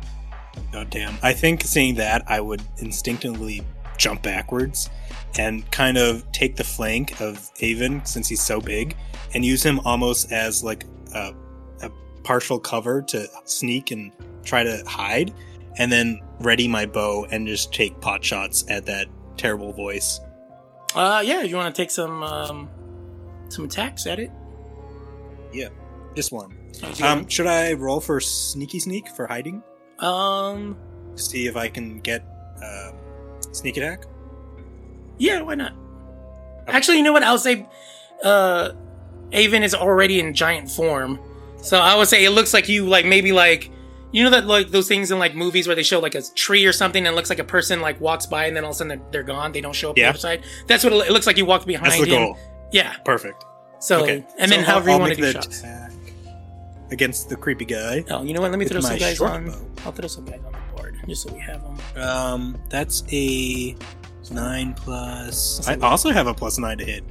God 0.70 0.90
damn. 0.90 1.16
I 1.22 1.32
think 1.32 1.62
seeing 1.62 1.96
that, 1.96 2.22
I 2.28 2.40
would 2.40 2.62
instinctively 2.78 3.62
jump 3.96 4.22
backwards 4.22 4.90
and 5.38 5.68
kind 5.70 5.96
of 5.98 6.30
take 6.32 6.56
the 6.56 6.64
flank 6.64 7.20
of 7.20 7.50
Avon 7.60 8.04
since 8.04 8.28
he's 8.28 8.42
so 8.42 8.60
big 8.60 8.96
and 9.34 9.44
use 9.44 9.62
him 9.62 9.80
almost 9.84 10.30
as 10.32 10.62
like 10.62 10.84
a, 11.14 11.34
a 11.82 11.90
partial 12.22 12.58
cover 12.58 13.02
to 13.02 13.26
sneak 13.44 13.90
and 13.90 14.12
try 14.44 14.62
to 14.62 14.82
hide, 14.86 15.32
and 15.78 15.90
then 15.90 16.20
ready 16.40 16.68
my 16.68 16.86
bow 16.86 17.26
and 17.30 17.46
just 17.46 17.72
take 17.72 18.00
pot 18.00 18.24
shots 18.24 18.64
at 18.68 18.86
that 18.86 19.06
terrible 19.36 19.72
voice. 19.72 20.20
uh 20.94 21.20
yeah 21.24 21.42
you 21.42 21.56
want 21.56 21.74
to 21.74 21.82
take 21.82 21.90
some 21.90 22.22
um 22.22 22.68
some 23.48 23.64
attacks 23.64 24.06
at 24.06 24.18
it 24.20 24.30
Yeah. 25.52 25.68
Just 26.14 26.30
one. 26.32 26.56
um, 26.84 27.02
Um, 27.02 27.28
should 27.28 27.46
I 27.48 27.72
roll 27.72 28.00
for 28.00 28.20
sneaky 28.20 28.78
sneak 28.78 29.08
for 29.08 29.26
hiding? 29.26 29.62
um 29.98 30.76
See 31.16 31.46
if 31.46 31.56
I 31.56 31.68
can 31.68 31.98
get 32.00 32.24
uh, 32.62 32.90
sneak 33.52 33.76
attack. 33.76 34.04
Yeah 35.18 35.40
why 35.42 35.54
not 35.54 35.72
actually 36.66 36.96
you 36.98 37.02
know 37.02 37.12
what 37.12 37.22
i'll 37.22 37.38
say 37.38 37.66
uh 38.22 38.70
avon 39.32 39.62
is 39.62 39.74
already 39.74 40.18
in 40.20 40.32
giant 40.34 40.70
form 40.70 41.18
so 41.62 41.78
i 41.78 41.96
would 41.96 42.08
say 42.08 42.24
it 42.24 42.30
looks 42.30 42.52
like 42.54 42.68
you 42.68 42.86
like 42.86 43.04
maybe 43.06 43.32
like 43.32 43.70
you 44.12 44.22
know 44.22 44.30
that 44.30 44.46
like 44.46 44.68
those 44.70 44.86
things 44.88 45.10
in 45.10 45.18
like 45.18 45.34
movies 45.34 45.66
where 45.66 45.74
they 45.76 45.82
show 45.82 45.98
like 45.98 46.14
a 46.14 46.22
tree 46.34 46.64
or 46.64 46.72
something 46.72 47.06
and 47.06 47.12
it 47.14 47.16
looks 47.16 47.30
like 47.30 47.38
a 47.40 47.44
person 47.44 47.80
like 47.80 48.00
walks 48.00 48.26
by 48.26 48.46
and 48.46 48.56
then 48.56 48.64
all 48.64 48.70
of 48.70 48.74
a 48.76 48.78
sudden 48.78 48.88
they're, 48.98 49.10
they're 49.10 49.22
gone 49.24 49.50
they 49.52 49.60
don't 49.60 49.74
show 49.74 49.90
up 49.90 49.96
Yeah. 49.98 50.04
the 50.04 50.10
other 50.10 50.18
side 50.18 50.44
that's 50.68 50.84
what 50.84 50.92
it, 50.92 51.08
it 51.08 51.12
looks 51.12 51.26
like 51.26 51.36
you 51.36 51.44
walked 51.46 51.66
behind 51.66 51.92
That's 51.92 52.00
the 52.04 52.06
him 52.06 52.22
goal. 52.26 52.38
yeah 52.72 52.96
Perfect. 53.04 53.44
so 53.80 54.02
okay. 54.04 54.24
and 54.38 54.50
then 54.52 54.60
So 54.64 54.70
however 54.70 54.90
I'll- 54.90 54.96
you 54.96 55.00
want 55.00 55.12
to 55.14 55.16
do 55.16 55.26
the 55.26 55.32
shots 55.32 55.58
attack 55.60 55.90
against 56.90 57.28
the 57.28 57.36
creepy 57.36 57.64
guy. 57.64 58.04
oh 58.10 58.22
you 58.22 58.34
know 58.34 58.40
what 58.40 58.50
let 58.52 58.58
me 58.60 58.66
throw 58.66 58.80
some 58.80 58.98
guys 58.98 59.20
on 59.20 59.46
bow. 59.46 59.54
i'll 59.86 59.92
throw 59.92 60.06
some 60.06 60.24
guys 60.26 60.40
on 60.46 60.52
the 60.52 60.58
board 60.76 60.96
just 61.08 61.22
so 61.22 61.32
we 61.32 61.40
have 61.40 61.62
them 61.62 61.76
Um, 62.02 62.60
that's 62.68 63.02
a 63.10 63.74
nine 64.30 64.74
plus. 64.74 65.66
I 65.68 65.76
also 65.76 66.10
have 66.10 66.26
a 66.26 66.34
plus 66.34 66.58
nine 66.58 66.78
to 66.78 66.84
hit. 66.84 67.04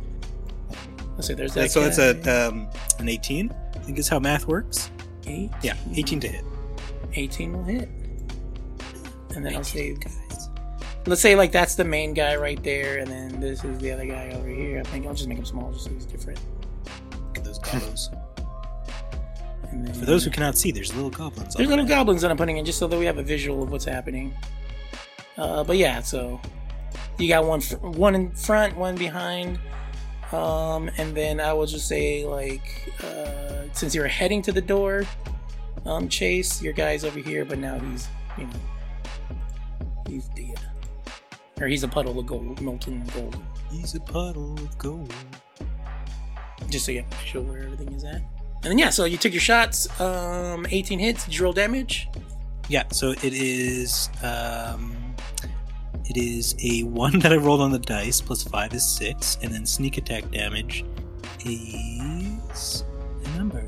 let's 1.16 1.28
see 1.28 1.34
there's 1.34 1.54
that 1.54 1.72
so 1.72 1.82
it's 1.82 1.98
guy. 1.98 2.32
a 2.32 2.48
um 2.50 2.68
an 3.00 3.10
eighteen. 3.10 3.54
I 3.76 3.80
think 3.80 3.98
is 4.00 4.08
how 4.08 4.20
math 4.20 4.48
works. 4.48 4.90
Eight? 5.28 5.50
Yeah, 5.62 5.76
eighteen 5.96 6.20
to 6.22 6.28
hit. 6.28 6.44
18 7.16 7.54
will 7.54 7.64
hit. 7.64 7.88
And 9.36 9.46
then 9.46 9.56
I'll 9.56 9.64
say, 9.64 9.94
guys. 9.94 10.50
let's 11.06 11.22
say 11.22 11.36
like 11.36 11.52
that's 11.52 11.76
the 11.76 11.84
main 11.84 12.14
guy 12.16 12.36
right 12.36 12.62
there, 12.64 12.98
and 12.98 13.08
then 13.08 13.40
this 13.40 13.64
is 13.64 13.78
the 13.80 13.92
other 13.92 14.06
guy 14.06 14.32
over 14.36 14.48
here. 14.48 14.80
I 14.80 14.84
think 14.84 15.06
I'll 15.06 15.14
just 15.14 15.28
make 15.30 15.38
him 15.38 15.46
small 15.46 15.72
just 15.72 15.86
so 15.86 15.92
he's 15.92 16.06
different. 16.06 16.40
Look 17.12 17.38
at 17.38 17.44
those 17.44 17.60
goblins. 17.72 18.10
Then, 19.72 19.94
For 19.94 20.06
those 20.06 20.24
who 20.24 20.30
cannot 20.32 20.56
see, 20.58 20.72
there's 20.72 20.94
little 20.96 21.10
goblins. 21.10 21.54
there's 21.56 21.70
little 21.70 21.86
goblins 21.86 22.22
that 22.22 22.32
I'm 22.32 22.38
putting 22.38 22.58
in 22.58 22.66
just 22.66 22.80
so 22.80 22.88
that 22.88 22.98
we 22.98 23.06
have 23.06 23.18
a 23.18 23.24
visual 23.24 23.62
of 23.64 23.72
what's 23.72 23.86
happening. 23.86 24.34
Uh, 25.38 25.64
but 25.64 25.78
yeah, 25.78 26.00
so 26.02 26.40
you 27.18 27.28
got 27.28 27.46
one 27.46 27.62
one 27.62 28.16
in 28.16 28.32
front, 28.32 28.76
one 28.76 28.96
behind. 28.96 29.60
Um, 30.32 30.90
and 30.98 31.16
then 31.16 31.40
I 31.40 31.54
will 31.54 31.68
just 31.68 31.88
say 31.88 32.26
like 32.26 32.92
uh, 33.04 33.64
since 33.74 33.94
you're 33.94 34.08
heading 34.08 34.42
to 34.44 34.52
the 34.52 34.62
door, 34.62 35.04
um, 35.86 36.10
Chase, 36.10 36.62
your 36.62 36.74
guy's 36.74 37.04
over 37.04 37.20
here, 37.20 37.46
but 37.46 37.60
now 37.60 37.78
he's 37.80 38.08
you 38.38 38.46
know 38.46 39.38
he's 40.08 40.28
dead, 40.30 40.60
or 41.62 41.68
he's 41.68 41.84
a 41.84 41.88
puddle 41.88 42.18
of 42.20 42.26
gold, 42.26 42.62
molten 42.62 43.04
gold. 43.14 43.38
He's 43.72 43.96
a 43.96 44.00
puddle 44.00 44.54
of 44.54 44.78
gold. 44.78 45.14
Just 46.70 46.86
so 46.86 46.92
you 46.92 47.04
have 47.04 47.12
a 47.12 47.16
visual 47.24 47.46
where 47.46 47.64
everything 47.64 47.94
is 47.94 48.04
at. 48.04 48.22
And 48.64 48.72
then 48.72 48.78
yeah, 48.78 48.90
so 48.90 49.06
you 49.06 49.18
took 49.18 49.34
your 49.34 49.42
shots. 49.42 49.88
Um, 50.00 50.66
18 50.70 50.98
hits. 50.98 51.26
Did 51.26 51.36
you 51.36 51.44
roll 51.44 51.54
damage? 51.54 52.08
Yeah, 52.70 52.86
so 52.92 53.12
it 53.12 53.34
is 53.34 54.10
um 54.24 54.96
it 56.10 56.18
is 56.18 56.56
a 56.64 56.84
one 56.84 57.20
that 57.20 57.32
I 57.34 57.38
rolled 57.38 57.62
on 57.62 57.72
the 57.72 57.80
dice, 57.80 58.22
plus 58.22 58.44
five 58.44 58.74
is 58.74 58.86
six, 58.86 59.38
and 59.42 59.54
then 59.54 59.66
sneak 59.66 59.98
attack 59.98 60.30
damage 60.32 60.86
is 61.46 62.84
a 63.26 63.38
number. 63.38 63.64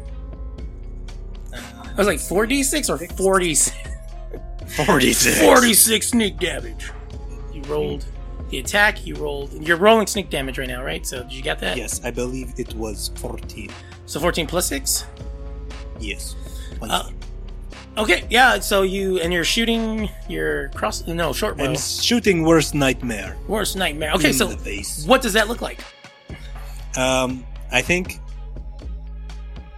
Uh, 1.53 1.62
I 1.84 1.94
was 1.98 2.07
like 2.07 2.20
4d6 2.20 2.90
or 2.90 2.98
46. 3.16 3.78
46. 4.76 5.41
46 5.41 6.07
sneak 6.07 6.38
damage. 6.38 6.91
You 7.53 7.62
rolled 7.64 8.06
the 8.49 8.60
attack, 8.60 9.06
you 9.06 9.16
rolled. 9.16 9.53
You're 9.66 9.78
rolling 9.78 10.07
sneak 10.07 10.30
damage 10.30 10.57
right 10.57 10.68
now, 10.68 10.84
right? 10.84 11.06
So, 11.06 11.24
did 11.24 11.34
you 11.34 11.41
get 11.41 11.60
that? 11.60 11.78
Yes, 11.78 12.03
I 12.03 12.12
believe 12.12 12.53
it 12.57 12.74
was 12.76 13.12
14. 13.16 13.72
So, 14.06 14.20
14 14.20 14.48
plus 14.48 14.68
6? 14.68 15.06
Yes. 15.99 16.36
Uh, 16.82 17.10
Okay, 17.98 18.26
yeah, 18.30 18.60
so 18.60 18.82
you. 18.82 19.20
And 19.20 19.32
you're 19.32 19.44
shooting 19.44 20.10
your 20.28 20.70
cross. 20.70 21.06
No, 21.08 21.32
short 21.34 21.58
bow. 21.58 21.66
I'm 21.66 21.78
shooting 21.78 22.44
worst 22.44 22.76
nightmare. 22.76 23.38
Worst 23.48 23.78
nightmare. 23.78 24.12
Okay, 24.14 24.30
in 24.30 24.34
so 24.34 24.48
the 24.48 24.58
face. 24.58 25.06
what 25.06 25.22
does 25.22 25.34
that 25.34 25.48
look 25.48 25.62
like? 25.62 25.80
Um, 26.98 27.46
I 27.72 27.82
think, 27.82 28.20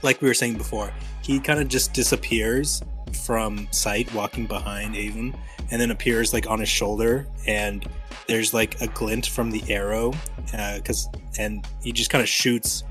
like 0.01 0.21
we 0.21 0.27
were 0.27 0.33
saying 0.33 0.57
before, 0.57 0.91
he 1.21 1.39
kind 1.39 1.59
of 1.59 1.67
just 1.67 1.93
disappears 1.93 2.81
from 3.25 3.67
sight, 3.71 4.11
walking 4.13 4.47
behind 4.47 4.95
Avon, 4.95 5.35
and 5.71 5.81
then 5.81 5.91
appears 5.91 6.33
like 6.33 6.49
on 6.49 6.59
his 6.59 6.69
shoulder, 6.69 7.27
and 7.45 7.87
there's 8.27 8.53
like 8.53 8.79
a 8.81 8.87
glint 8.87 9.27
from 9.27 9.51
the 9.51 9.63
arrow, 9.71 10.13
because 10.75 11.09
and 11.37 11.67
he 11.81 11.91
just 11.91 12.09
kind 12.09 12.21
of 12.21 12.29
shoots 12.29 12.83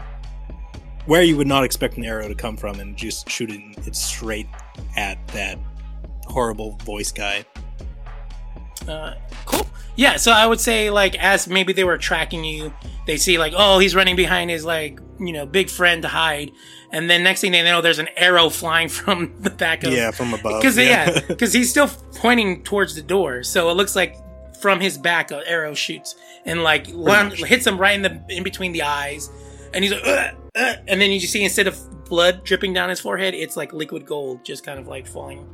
where 1.06 1.22
you 1.22 1.36
would 1.36 1.46
not 1.46 1.64
expect 1.64 1.96
an 1.96 2.04
arrow 2.04 2.28
to 2.28 2.34
come 2.34 2.56
from, 2.56 2.80
and 2.80 2.96
just 2.96 3.28
shooting 3.30 3.74
it 3.86 3.96
straight 3.96 4.48
at 4.96 5.24
that 5.28 5.58
horrible 6.26 6.72
voice 6.84 7.12
guy. 7.12 7.44
Uh, 8.86 9.14
cool. 9.46 9.66
Yeah, 9.96 10.16
so 10.16 10.30
I 10.30 10.46
would 10.46 10.60
say 10.60 10.90
like 10.90 11.14
as 11.16 11.48
maybe 11.48 11.72
they 11.72 11.84
were 11.84 11.96
tracking 11.98 12.44
you, 12.44 12.72
they 13.06 13.16
see 13.16 13.38
like 13.38 13.54
oh 13.56 13.78
he's 13.78 13.94
running 13.94 14.14
behind 14.16 14.50
his 14.50 14.64
like 14.64 15.00
you 15.18 15.32
know 15.32 15.46
big 15.46 15.70
friend 15.70 16.02
to 16.02 16.08
hide, 16.08 16.52
and 16.92 17.08
then 17.08 17.22
next 17.22 17.40
thing 17.40 17.52
they 17.52 17.62
know 17.62 17.80
there's 17.80 17.98
an 17.98 18.08
arrow 18.16 18.50
flying 18.50 18.88
from 18.90 19.34
the 19.40 19.50
back 19.50 19.84
of 19.84 19.92
Yeah, 19.92 20.10
from 20.10 20.34
above. 20.34 20.60
because 20.60 20.76
yeah 20.76 21.20
because 21.26 21.52
he's 21.54 21.70
still 21.70 21.88
pointing 22.16 22.62
towards 22.62 22.94
the 22.94 23.02
door, 23.02 23.42
so 23.42 23.70
it 23.70 23.74
looks 23.74 23.96
like 23.96 24.16
from 24.60 24.80
his 24.80 24.98
back 24.98 25.30
an 25.30 25.42
arrow 25.46 25.74
shoots 25.74 26.14
and 26.44 26.62
like 26.62 26.88
one, 26.90 27.30
hits 27.30 27.66
him 27.66 27.78
right 27.78 27.94
in 27.94 28.02
the 28.02 28.22
in 28.28 28.42
between 28.42 28.72
the 28.72 28.82
eyes, 28.82 29.30
and 29.72 29.82
he's 29.82 29.92
like 29.94 30.02
"Ugh, 30.04 30.34
ugh," 30.56 30.76
and 30.88 31.00
then 31.00 31.10
you 31.10 31.20
see 31.20 31.44
instead 31.44 31.66
of 31.66 31.78
blood 32.06 32.44
dripping 32.44 32.72
down 32.72 32.88
his 32.88 33.00
forehead, 33.00 33.34
it's 33.34 33.56
like 33.56 33.72
liquid 33.72 34.06
gold 34.06 34.44
just 34.44 34.64
kind 34.64 34.78
of 34.78 34.86
like 34.86 35.06
falling, 35.06 35.46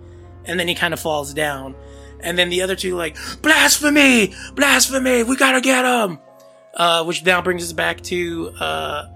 and 0.44 0.58
then 0.58 0.68
he 0.68 0.74
kind 0.74 0.94
of 0.94 1.00
falls 1.00 1.34
down. 1.34 1.74
And 2.20 2.38
then 2.38 2.50
the 2.50 2.62
other 2.62 2.76
two 2.76 2.94
like 2.94 3.16
blasphemy, 3.42 4.34
blasphemy. 4.54 5.24
We 5.24 5.36
gotta 5.36 5.60
get 5.60 5.84
him. 5.84 6.18
Uh, 6.74 7.04
which 7.04 7.22
now 7.22 7.42
brings 7.42 7.62
us 7.62 7.72
back 7.72 8.00
to 8.00 8.50
uh, 8.58 9.06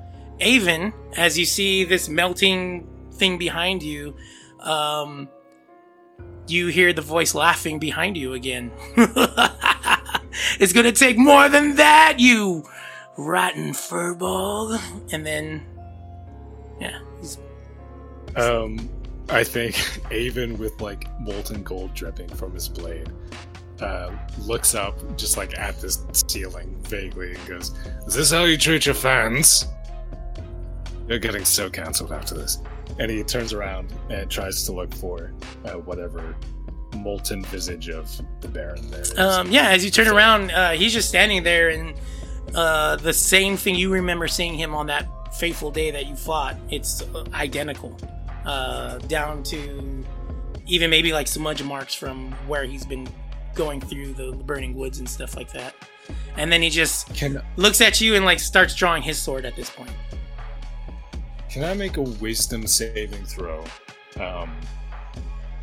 Avon 0.40 0.92
as 1.16 1.38
you 1.38 1.46
see 1.46 1.84
this 1.84 2.06
melting 2.06 2.86
thing 3.12 3.38
behind 3.38 3.82
you. 3.82 4.14
Um, 4.60 5.28
you 6.48 6.68
hear 6.68 6.92
the 6.92 7.02
voice 7.02 7.34
laughing 7.34 7.78
behind 7.78 8.16
you 8.16 8.34
again. 8.34 8.70
it's 10.60 10.72
gonna 10.72 10.92
take 10.92 11.16
more 11.18 11.48
than 11.48 11.76
that, 11.76 12.16
you 12.18 12.64
rotten 13.16 13.70
furball. 13.70 14.78
And 15.12 15.24
then, 15.26 15.64
yeah, 16.80 17.00
he's 17.20 17.38
Um, 18.36 18.88
I 19.28 19.44
think 19.44 19.76
Avon 20.10 20.58
with 20.58 20.80
like 20.80 21.08
molten 21.20 21.62
gold 21.62 21.94
dripping 21.94 22.28
from 22.28 22.52
his 22.54 22.68
blade 22.68 23.10
uh, 23.80 24.10
looks 24.40 24.74
up 24.74 25.16
just 25.16 25.36
like 25.36 25.58
at 25.58 25.80
this 25.80 26.04
ceiling 26.12 26.76
vaguely 26.82 27.34
and 27.34 27.46
goes, 27.46 27.74
"Is 28.06 28.14
this 28.14 28.30
how 28.30 28.44
you 28.44 28.56
treat 28.56 28.86
your 28.86 28.94
fans?" 28.94 29.66
You're 31.08 31.18
getting 31.18 31.44
so 31.44 31.70
cancelled 31.70 32.12
after 32.12 32.34
this. 32.34 32.58
And 32.98 33.10
he 33.10 33.22
turns 33.22 33.52
around 33.52 33.92
and 34.10 34.30
tries 34.30 34.64
to 34.64 34.72
look 34.72 34.92
for 34.94 35.32
uh, 35.64 35.72
whatever 35.74 36.34
molten 36.96 37.44
visage 37.44 37.88
of 37.88 38.10
the 38.40 38.48
Baron 38.48 38.90
there 38.90 39.02
is. 39.02 39.16
Um, 39.18 39.50
yeah, 39.50 39.68
as 39.68 39.84
you 39.84 39.90
turn 39.90 40.08
around, 40.08 40.50
uh, 40.50 40.70
he's 40.72 40.92
just 40.92 41.08
standing 41.08 41.42
there, 41.42 41.68
and 41.68 41.94
uh, 42.54 42.96
the 42.96 43.12
same 43.12 43.56
thing 43.56 43.74
you 43.74 43.92
remember 43.92 44.26
seeing 44.26 44.54
him 44.54 44.74
on 44.74 44.86
that 44.86 45.06
fateful 45.32 45.70
day 45.70 45.90
that 45.90 46.06
you 46.06 46.16
fought. 46.16 46.56
It's 46.70 47.02
uh, 47.02 47.24
identical, 47.34 47.96
uh, 48.44 48.98
down 48.98 49.42
to 49.44 50.04
even 50.66 50.90
maybe 50.90 51.12
like 51.12 51.26
smudge 51.26 51.62
marks 51.62 51.94
from 51.94 52.32
where 52.48 52.64
he's 52.64 52.84
been 52.84 53.08
going 53.54 53.80
through 53.80 54.12
the 54.12 54.32
burning 54.32 54.74
woods 54.74 54.98
and 54.98 55.08
stuff 55.08 55.36
like 55.36 55.52
that. 55.52 55.74
And 56.36 56.52
then 56.52 56.62
he 56.62 56.70
just 56.70 57.14
Can 57.14 57.42
looks 57.56 57.80
at 57.80 58.00
you 58.00 58.14
and 58.14 58.24
like 58.24 58.38
starts 58.38 58.74
drawing 58.74 59.02
his 59.02 59.18
sword 59.18 59.44
at 59.44 59.56
this 59.56 59.70
point. 59.70 59.90
Can 61.48 61.64
I 61.64 61.72
make 61.74 61.96
a 61.96 62.02
wisdom 62.02 62.66
saving 62.66 63.24
throw 63.24 63.64
um, 64.20 64.54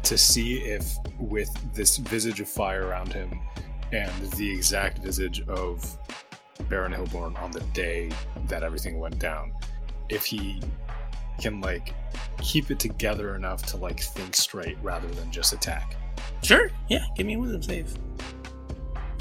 to 0.02 0.18
see 0.18 0.58
if, 0.58 0.98
with 1.20 1.50
this 1.74 1.98
visage 1.98 2.40
of 2.40 2.50
fire 2.50 2.88
around 2.88 3.14
him 3.14 3.40
and 3.92 4.12
the 4.32 4.52
exact 4.52 5.00
visage 5.00 5.48
of 5.48 5.98
Baron 6.70 6.92
Hillborn 6.92 7.36
on 7.38 7.52
the 7.52 7.62
day 7.74 8.12
that 8.48 8.64
everything 8.64 9.00
went 9.00 9.20
down, 9.20 9.54
if 10.10 10.26
he 10.26 10.62
can 11.40 11.62
like 11.62 11.94
keep 12.42 12.72
it 12.72 12.80
together 12.80 13.36
enough 13.36 13.64
to 13.68 13.78
like 13.78 14.00
think 14.00 14.36
straight 14.36 14.78
rather 14.82 15.08
than 15.10 15.32
just 15.32 15.54
attack? 15.54 15.96
Sure, 16.42 16.70
yeah, 16.90 17.06
give 17.16 17.26
me 17.26 17.36
a 17.36 17.40
wisdom 17.40 17.64
save. 17.64 17.98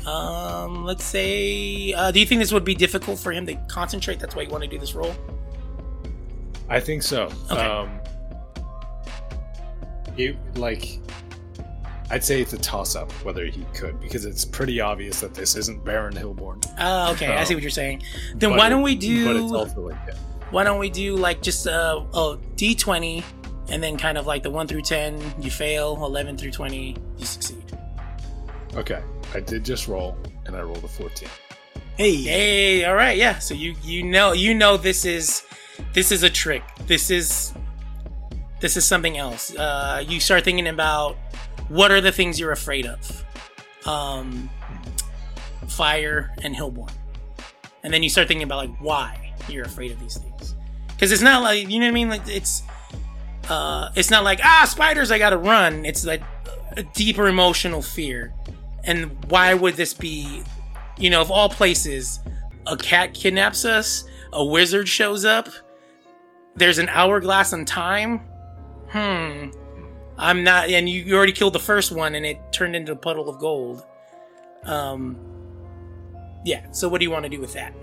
Um, 0.06 0.84
let's 0.84 1.04
say, 1.04 1.92
uh, 1.92 2.10
do 2.10 2.18
you 2.18 2.26
think 2.26 2.40
this 2.40 2.52
would 2.52 2.64
be 2.64 2.74
difficult 2.74 3.18
for 3.18 3.30
him 3.30 3.46
to 3.46 3.54
concentrate? 3.68 4.18
That's 4.18 4.34
why 4.34 4.42
you 4.42 4.50
want 4.50 4.64
to 4.64 4.68
do 4.68 4.78
this 4.78 4.94
roll. 4.94 5.14
I 6.68 6.80
think 6.80 7.02
so. 7.02 7.30
Okay. 7.50 7.60
Um, 7.60 8.00
it 10.16 10.36
like 10.56 10.98
I'd 12.12 12.22
say 12.22 12.40
it's 12.43 12.52
a 12.52 12.59
toss 12.59 12.94
up 12.94 13.10
whether 13.24 13.47
he 13.47 13.64
could 13.74 13.98
because 13.98 14.24
it's 14.26 14.44
pretty 14.44 14.80
obvious 14.80 15.20
that 15.20 15.32
this 15.34 15.56
isn't 15.56 15.82
Baron 15.84 16.14
Hillborn. 16.14 16.60
Uh, 16.78 17.10
okay, 17.14 17.26
I 17.34 17.43
see 17.44 17.55
Um, 17.55 17.56
what 17.56 17.62
you're 17.62 17.70
saying. 17.70 18.02
Then 18.36 18.51
why 18.51 18.68
don't 18.68 18.82
we 18.82 18.94
But 18.94 19.36
it's 19.36 19.51
do? 19.51 19.56
also 19.56 19.80
like 19.89 19.97
yeah. 20.06 20.14
Why 20.51 20.62
don't 20.62 20.78
we 20.78 20.90
do 20.90 21.16
like 21.16 21.40
just 21.40 21.64
a 21.66 22.39
D 22.56 22.74
twenty, 22.74 23.24
and 23.70 23.82
then 23.82 23.97
kind 23.97 24.18
of 24.18 24.26
like 24.26 24.43
the 24.43 24.51
one 24.51 24.68
through 24.68 24.82
ten, 24.82 25.18
you 25.40 25.51
fail. 25.51 26.05
Eleven 26.05 26.36
through 26.36 26.51
twenty, 26.51 26.94
you 27.16 27.24
succeed. 27.24 27.64
Okay, 28.74 29.02
I 29.34 29.40
did 29.40 29.64
just 29.64 29.89
roll 29.89 30.16
and 30.44 30.55
I 30.55 30.60
rolled 30.60 30.84
a 30.84 30.89
fourteen. 30.89 31.30
Hey, 31.97 32.16
Hey, 32.16 32.84
all 32.84 32.94
right, 32.94 33.16
yeah. 33.16 33.39
So 33.39 33.55
you 33.55 33.74
you 33.82 34.02
know 34.02 34.32
you 34.32 34.52
know 34.55 34.76
this 34.76 35.06
is 35.06 35.44
this 35.94 36.12
is 36.12 36.22
a 36.22 36.30
trick. 36.30 36.62
This 36.86 37.10
is 37.10 37.55
this 38.60 38.76
is 38.76 38.84
something 38.84 39.16
else. 39.16 39.56
Uh, 39.56 40.05
you 40.06 40.20
start 40.20 40.44
thinking 40.44 40.68
about 40.68 41.16
what 41.73 41.90
are 41.90 42.01
the 42.01 42.12
things 42.12 42.39
you're 42.39 42.53
afraid 42.53 42.86
of. 42.86 43.24
Um, 43.86 44.49
fire 45.66 46.32
and 46.43 46.55
Hillborn, 46.55 46.93
and 47.82 47.93
then 47.93 48.03
you 48.03 48.09
start 48.09 48.28
thinking 48.28 48.44
about 48.44 48.69
like 48.69 48.81
why 48.81 49.35
you're 49.49 49.65
afraid 49.65 49.90
of 49.90 49.99
these 50.01 50.16
things. 50.16 50.55
Because 50.89 51.11
it's 51.11 51.23
not 51.23 51.43
like 51.43 51.69
you 51.69 51.81
know 51.81 51.86
what 51.86 51.90
I 51.90 51.94
mean. 51.94 52.09
Like 52.09 52.28
it's 52.28 52.62
uh, 53.49 53.90
it's 53.97 54.11
not 54.11 54.23
like 54.23 54.40
ah 54.44 54.66
spiders 54.70 55.11
I 55.11 55.19
gotta 55.19 55.39
run. 55.39 55.85
It's 55.85 56.05
like 56.05 56.23
a 56.77 56.82
deeper 56.82 57.27
emotional 57.27 57.82
fear. 57.82 58.32
And 58.85 59.24
why 59.31 59.55
would 59.55 59.74
this 59.74 59.94
be 59.94 60.43
you 60.99 61.11
know, 61.11 61.20
of 61.20 61.31
all 61.31 61.49
places, 61.49 62.20
a 62.66 62.77
cat 62.77 63.15
kidnaps 63.15 63.65
us, 63.65 64.05
a 64.32 64.44
wizard 64.44 64.89
shows 64.89 65.24
up, 65.24 65.49
there's 66.55 66.78
an 66.78 66.89
hourglass 66.89 67.53
in 67.53 67.65
time. 67.65 68.19
Hmm. 68.90 69.51
I'm 70.18 70.44
not, 70.44 70.68
and 70.68 70.89
you, 70.89 71.02
you 71.02 71.16
already 71.16 71.32
killed 71.32 71.52
the 71.52 71.59
first 71.59 71.93
one, 71.93 72.14
and 72.14 72.24
it 72.24 72.39
turned 72.52 72.76
into 72.76 72.93
a 72.93 72.97
puddle 72.97 73.28
of 73.28 73.39
gold. 73.39 73.84
Um, 74.64 75.16
yeah. 76.44 76.70
So 76.70 76.89
what 76.89 76.98
do 76.98 77.05
you 77.05 77.10
want 77.10 77.24
to 77.24 77.28
do 77.28 77.40
with 77.40 77.52
that? 77.55 77.74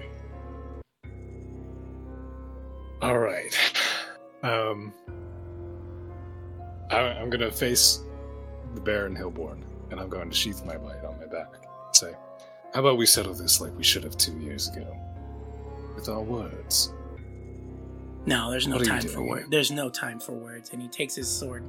All 3.01 3.17
right. 3.17 3.57
Um, 4.43 4.93
I, 6.91 6.97
I'm 6.97 7.29
gonna 7.29 7.51
face 7.51 8.01
the 8.75 8.81
Baron 8.81 9.15
Hillborn, 9.15 9.65
and 9.91 9.99
I'm 9.99 10.09
going 10.09 10.29
to 10.29 10.35
sheath 10.35 10.65
my 10.65 10.77
blade 10.77 11.03
on 11.03 11.17
my 11.19 11.25
back. 11.25 11.47
Say, 11.91 12.13
how 12.73 12.81
about 12.81 12.97
we 12.97 13.05
settle 13.05 13.33
this 13.33 13.59
like 13.59 13.75
we 13.75 13.83
should 13.83 14.03
have 14.03 14.15
two 14.17 14.37
years 14.39 14.69
ago, 14.69 14.95
with 15.95 16.07
our 16.07 16.21
words? 16.21 16.93
No, 18.25 18.51
there's 18.51 18.67
no 18.67 18.75
What 18.77 18.85
time 18.85 19.01
for 19.01 19.21
words. 19.23 19.47
There's 19.49 19.71
no 19.71 19.89
time 19.89 20.19
for 20.19 20.33
words. 20.33 20.69
And 20.73 20.81
he 20.81 20.87
takes 20.87 21.15
his 21.15 21.27
sword, 21.27 21.63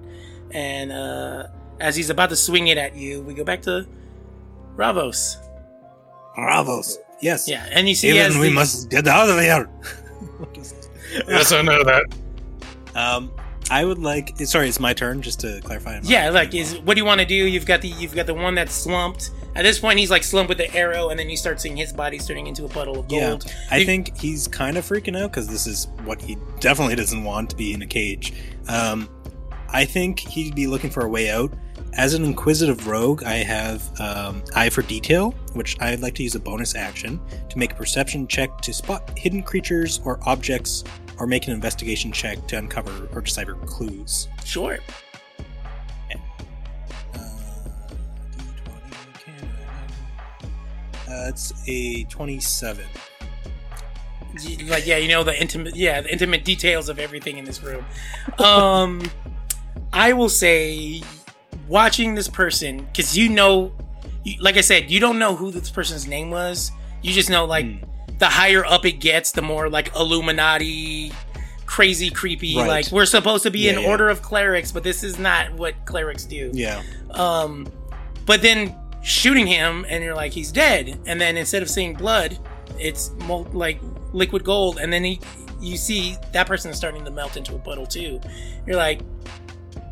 and 0.50 0.90
uh, 0.92 1.46
as 1.80 1.96
he's 1.96 2.10
about 2.10 2.28
to 2.30 2.36
swing 2.36 2.68
it 2.68 2.76
at 2.78 2.94
you, 2.96 3.22
we 3.22 3.34
go 3.34 3.44
back 3.44 3.62
to 3.62 3.86
Ravos. 4.76 5.36
Ravos. 6.36 6.96
Yes. 7.20 7.48
Yeah, 7.48 7.66
and 7.70 7.88
you 7.88 7.94
see, 7.94 8.18
as 8.18 8.30
Even 8.30 8.40
we 8.40 8.48
the- 8.48 8.54
must 8.54 8.90
get 8.90 9.06
out 9.06 9.28
of 9.30 9.40
here. 9.40 9.68
Yes, 11.26 11.50
I 11.50 11.60
know 11.62 11.82
that. 11.82 12.04
Um, 12.94 13.32
I 13.70 13.84
would 13.84 13.98
like. 13.98 14.36
Sorry, 14.38 14.68
it's 14.68 14.80
my 14.80 14.92
turn. 14.92 15.22
Just 15.22 15.40
to 15.40 15.60
clarify. 15.62 15.96
I'm 15.96 16.02
Yeah, 16.04 16.30
like 16.30 16.54
is 16.54 16.78
what 16.80 16.94
do 16.94 17.00
you 17.00 17.04
want 17.04 17.20
to 17.20 17.26
do? 17.26 17.34
You've 17.34 17.66
got 17.66 17.80
the 17.80 17.88
you've 17.88 18.14
got 18.14 18.26
the 18.26 18.34
one 18.34 18.54
that's 18.54 18.74
slumped. 18.74 19.30
At 19.54 19.62
this 19.62 19.78
point, 19.80 19.98
he's 19.98 20.10
like 20.10 20.22
slumped 20.22 20.48
with 20.48 20.58
the 20.58 20.72
arrow, 20.74 21.08
and 21.08 21.18
then 21.18 21.28
you 21.30 21.36
start 21.36 21.60
seeing 21.60 21.76
his 21.76 21.92
body 21.92 22.18
turning 22.18 22.46
into 22.46 22.64
a 22.64 22.68
puddle 22.68 22.98
of 23.00 23.08
gold. 23.08 23.44
Yeah. 23.46 23.52
I 23.70 23.76
You- 23.78 23.86
think 23.86 24.16
he's 24.16 24.46
kind 24.48 24.76
of 24.76 24.84
freaking 24.84 25.16
out 25.20 25.30
because 25.30 25.48
this 25.48 25.66
is 25.66 25.88
what 26.04 26.20
he 26.20 26.36
definitely 26.60 26.94
doesn't 26.96 27.24
want 27.24 27.50
to 27.50 27.56
be 27.56 27.72
in 27.72 27.82
a 27.82 27.86
cage. 27.86 28.32
Um, 28.68 29.08
I 29.68 29.84
think 29.84 30.18
he'd 30.20 30.54
be 30.54 30.66
looking 30.66 30.90
for 30.90 31.04
a 31.04 31.08
way 31.08 31.30
out. 31.30 31.52
As 31.94 32.14
an 32.14 32.24
inquisitive 32.24 32.86
rogue, 32.86 33.24
I 33.24 33.36
have 33.38 33.82
um, 34.00 34.42
Eye 34.54 34.70
for 34.70 34.82
Detail, 34.82 35.32
which 35.54 35.76
I'd 35.80 35.98
like 36.00 36.14
to 36.16 36.22
use 36.22 36.36
a 36.36 36.40
bonus 36.40 36.76
action 36.76 37.20
to 37.48 37.58
make 37.58 37.72
a 37.72 37.74
perception 37.74 38.28
check 38.28 38.60
to 38.60 38.72
spot 38.72 39.16
hidden 39.18 39.42
creatures 39.42 40.00
or 40.04 40.20
objects, 40.28 40.84
or 41.20 41.26
make 41.26 41.46
an 41.46 41.52
investigation 41.52 42.10
check 42.10 42.44
to 42.48 42.56
uncover 42.56 43.08
or 43.14 43.20
decipher 43.20 43.54
clues. 43.66 44.26
Sure. 44.44 44.78
Uh, 47.14 47.18
D20, 48.32 49.14
can 49.24 49.48
I- 51.08 51.12
uh, 51.12 51.28
it's 51.28 51.52
a 51.68 52.04
27. 52.04 52.84
Like 54.68 54.86
yeah, 54.86 54.96
you 54.96 55.08
know 55.08 55.22
the 55.24 55.38
intimate 55.38 55.74
yeah 55.76 56.00
the 56.00 56.10
intimate 56.10 56.44
details 56.44 56.88
of 56.88 56.98
everything 57.00 57.36
in 57.36 57.44
this 57.44 57.62
room. 57.62 57.84
Um, 58.38 59.02
I 59.92 60.12
will 60.12 60.28
say, 60.28 61.02
watching 61.68 62.14
this 62.14 62.28
person 62.28 62.78
because 62.86 63.18
you 63.18 63.28
know, 63.28 63.72
like 64.40 64.56
I 64.56 64.60
said, 64.62 64.88
you 64.90 65.00
don't 65.00 65.18
know 65.18 65.34
who 65.34 65.50
this 65.50 65.68
person's 65.68 66.06
name 66.06 66.30
was. 66.30 66.70
You 67.02 67.12
just 67.12 67.28
know 67.28 67.44
like 67.44 67.66
Hmm. 67.66 67.84
The 68.20 68.26
higher 68.26 68.64
up 68.64 68.84
it 68.86 69.00
gets, 69.00 69.32
the 69.32 69.42
more 69.42 69.68
like 69.68 69.94
Illuminati, 69.96 71.12
crazy, 71.66 72.10
creepy. 72.10 72.56
Right. 72.56 72.68
Like 72.68 72.92
we're 72.92 73.06
supposed 73.06 73.42
to 73.42 73.50
be 73.50 73.60
Yeah, 73.60 73.72
an 73.72 73.80
yeah. 73.80 73.88
order 73.88 74.08
of 74.08 74.22
clerics, 74.22 74.70
but 74.70 74.82
this 74.84 75.02
is 75.02 75.18
not 75.18 75.52
what 75.54 75.74
clerics 75.86 76.24
do. 76.24 76.50
Yeah. 76.54 76.82
Um, 77.10 77.66
but 78.26 78.42
then 78.42 78.76
shooting 79.02 79.46
him, 79.46 79.84
and 79.88 80.04
you're 80.04 80.14
like, 80.14 80.32
he's 80.32 80.52
dead. 80.52 81.00
And 81.06 81.20
then 81.20 81.36
instead 81.36 81.62
of 81.62 81.70
seeing 81.70 81.94
blood, 81.94 82.38
it's 82.78 83.10
mol- 83.26 83.48
like 83.52 83.80
liquid 84.12 84.44
gold. 84.44 84.78
And 84.78 84.92
then 84.92 85.02
he, 85.02 85.20
you 85.60 85.76
see 85.76 86.16
that 86.32 86.46
person 86.46 86.70
is 86.70 86.76
starting 86.76 87.04
to 87.04 87.10
melt 87.10 87.36
into 87.36 87.54
a 87.54 87.58
puddle 87.58 87.86
too. 87.86 88.20
You're 88.66 88.76
like, 88.76 89.00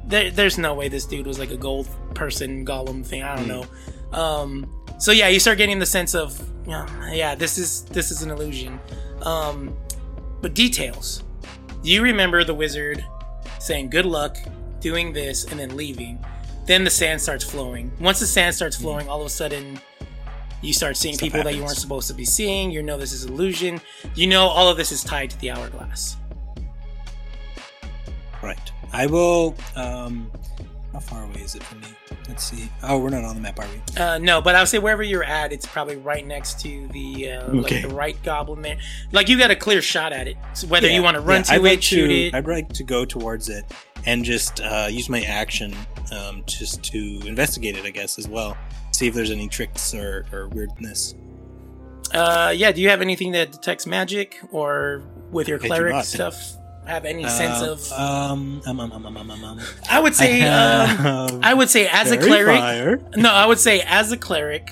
there, 0.05 0.31
there's 0.31 0.59
no 0.59 0.75
way 0.75 0.89
this 0.89 1.05
dude 1.07 1.27
was 1.27 1.39
like 1.39 1.51
a 1.51 1.57
gold 1.57 1.89
person 2.15 2.65
golem 2.67 3.05
thing. 3.05 3.23
I 3.23 3.37
don't 3.37 3.49
know. 3.49 3.65
Um, 4.13 4.71
so 4.99 5.13
yeah, 5.13 5.29
you 5.29 5.41
start 5.41 5.59
getting 5.59 5.79
the 5.79 5.87
sense 5.87 6.15
of, 6.15 6.41
yeah, 6.67 7.13
yeah, 7.13 7.35
this 7.35 7.57
is 7.57 7.85
this 7.85 8.11
is 8.11 8.23
an 8.23 8.31
illusion. 8.31 8.79
Um, 9.23 9.77
but 10.41 10.55
details. 10.55 11.23
You 11.83 12.03
remember 12.03 12.45
the 12.45 12.55
wizard 12.55 13.05
saying 13.61 13.91
good 13.91 14.07
luck, 14.07 14.37
doing 14.81 15.13
this, 15.13 15.45
and 15.45 15.59
then 15.59 15.77
leaving. 15.77 16.25
Then 16.67 16.85
the 16.85 16.91
sand 16.91 17.21
starts 17.21 17.45
flowing. 17.45 17.91
Once 18.01 18.21
the 18.21 18.27
sand 18.27 18.55
starts 18.55 18.77
flowing, 18.77 19.09
all 19.09 19.21
of 19.21 19.27
a 19.27 19.31
sudden 19.31 19.81
you 20.61 20.73
start 20.73 20.97
seeing 20.97 21.15
Stuff 21.15 21.27
people 21.27 21.43
that 21.45 21.55
you 21.55 21.63
weren't 21.63 21.79
supposed 21.79 22.09
to 22.09 22.15
be 22.15 22.25
seeing. 22.25 22.71
You 22.71 22.83
know 22.83 22.99
this 22.99 23.13
is 23.13 23.25
illusion. 23.25 23.81
You 24.15 24.27
know 24.27 24.47
all 24.47 24.69
of 24.69 24.77
this 24.77 24.93
is 24.93 25.03
tied 25.03 25.31
to 25.31 25.41
the 25.41 25.51
hourglass. 25.53 26.17
Right. 28.43 28.73
I 28.93 29.07
will. 29.07 29.57
Um, 29.77 30.31
how 30.93 31.01
far 31.01 31.25
away 31.25 31.41
is 31.43 31.55
it 31.55 31.63
from 31.63 31.81
me? 31.81 31.87
Let's 32.29 32.45
see. 32.45 32.69
Oh, 32.83 32.99
we're 32.99 33.11
not 33.11 33.25
on 33.25 33.35
the 33.35 33.41
map, 33.43 33.59
are 33.61 33.67
we? 33.67 34.01
Uh, 34.01 34.19
no, 34.19 34.41
but 34.41 34.55
I 34.55 34.61
would 34.61 34.69
say 34.69 34.79
wherever 34.79 35.03
you're 35.03 35.25
at, 35.25 35.53
it's 35.53 35.67
probably 35.67 35.97
right 35.97 36.27
next 36.27 36.61
to 36.61 36.89
the 36.89 37.31
uh, 37.33 37.43
Okay. 37.43 37.61
like 37.83 37.83
the 37.91 37.95
right 37.95 38.23
goblin 38.23 38.63
there. 38.63 38.79
Like 39.13 39.29
you 39.29 39.39
got 39.39 39.51
a 39.51 39.57
clear 39.57 39.83
shot 39.83 40.13
at 40.13 40.27
it. 40.29 40.37
So 40.55 40.67
whether 40.67 40.89
Yeah, 40.89 40.95
you 40.97 41.03
want 41.03 41.17
to 41.17 41.21
run 41.21 41.41
yeah, 41.41 41.43
to 41.45 41.53
I'd 41.53 41.61
it, 41.61 41.63
like 41.65 41.83
shoot 41.83 42.09
to, 42.09 42.15
it. 42.15 42.35
I'd 42.35 42.47
like 42.47 42.69
to 42.75 42.83
go 42.85 43.05
towards 43.05 43.49
it 43.49 43.65
and 44.07 44.25
just 44.25 44.61
uh, 44.61 44.89
use 44.91 45.09
my 45.09 45.23
action 45.23 45.75
um, 46.13 46.43
just 46.47 46.83
to 46.85 46.99
investigate 47.27 47.77
it, 47.77 47.85
I 47.85 47.91
guess, 47.91 48.19
as 48.19 48.27
well. 48.29 48.57
See 48.93 49.07
if 49.07 49.15
there's 49.15 49.31
any 49.31 49.49
tricks 49.49 49.95
or, 49.95 50.27
or 50.33 50.49
weirdness. 50.49 51.15
Uh, 52.15 52.53
yeah. 52.57 52.73
Do 52.73 52.81
you 52.81 52.89
have 52.89 53.03
anything 53.03 53.33
that 53.33 53.53
detects 53.53 53.87
magic, 53.87 54.39
or 54.51 55.03
with 55.31 55.47
your 55.49 55.59
cleric 55.59 56.03
stuff, 56.05 56.57
have 56.89 57.05
any 57.05 57.29
sense 57.29 57.63
Uh, 57.63 57.73
of? 57.73 57.93
Um, 57.93 58.61
um, 58.67 58.81
um, 58.81 58.93
um, 58.93 59.07
um, 59.07 59.17
um, 59.17 59.31
um, 59.31 59.45
um. 59.45 59.61
I 59.91 60.01
would 60.01 60.15
say. 60.15 60.43
I 60.49 60.85
um, 61.29 61.41
I 61.43 61.55
would 61.55 61.69
say 61.69 61.87
as 61.87 62.11
a 62.11 62.17
cleric. 62.17 62.59
Fire. 62.59 63.01
No, 63.17 63.31
I 63.31 63.47
would 63.47 63.59
say 63.59 63.83
as 63.87 64.11
a 64.13 64.17
cleric, 64.17 64.71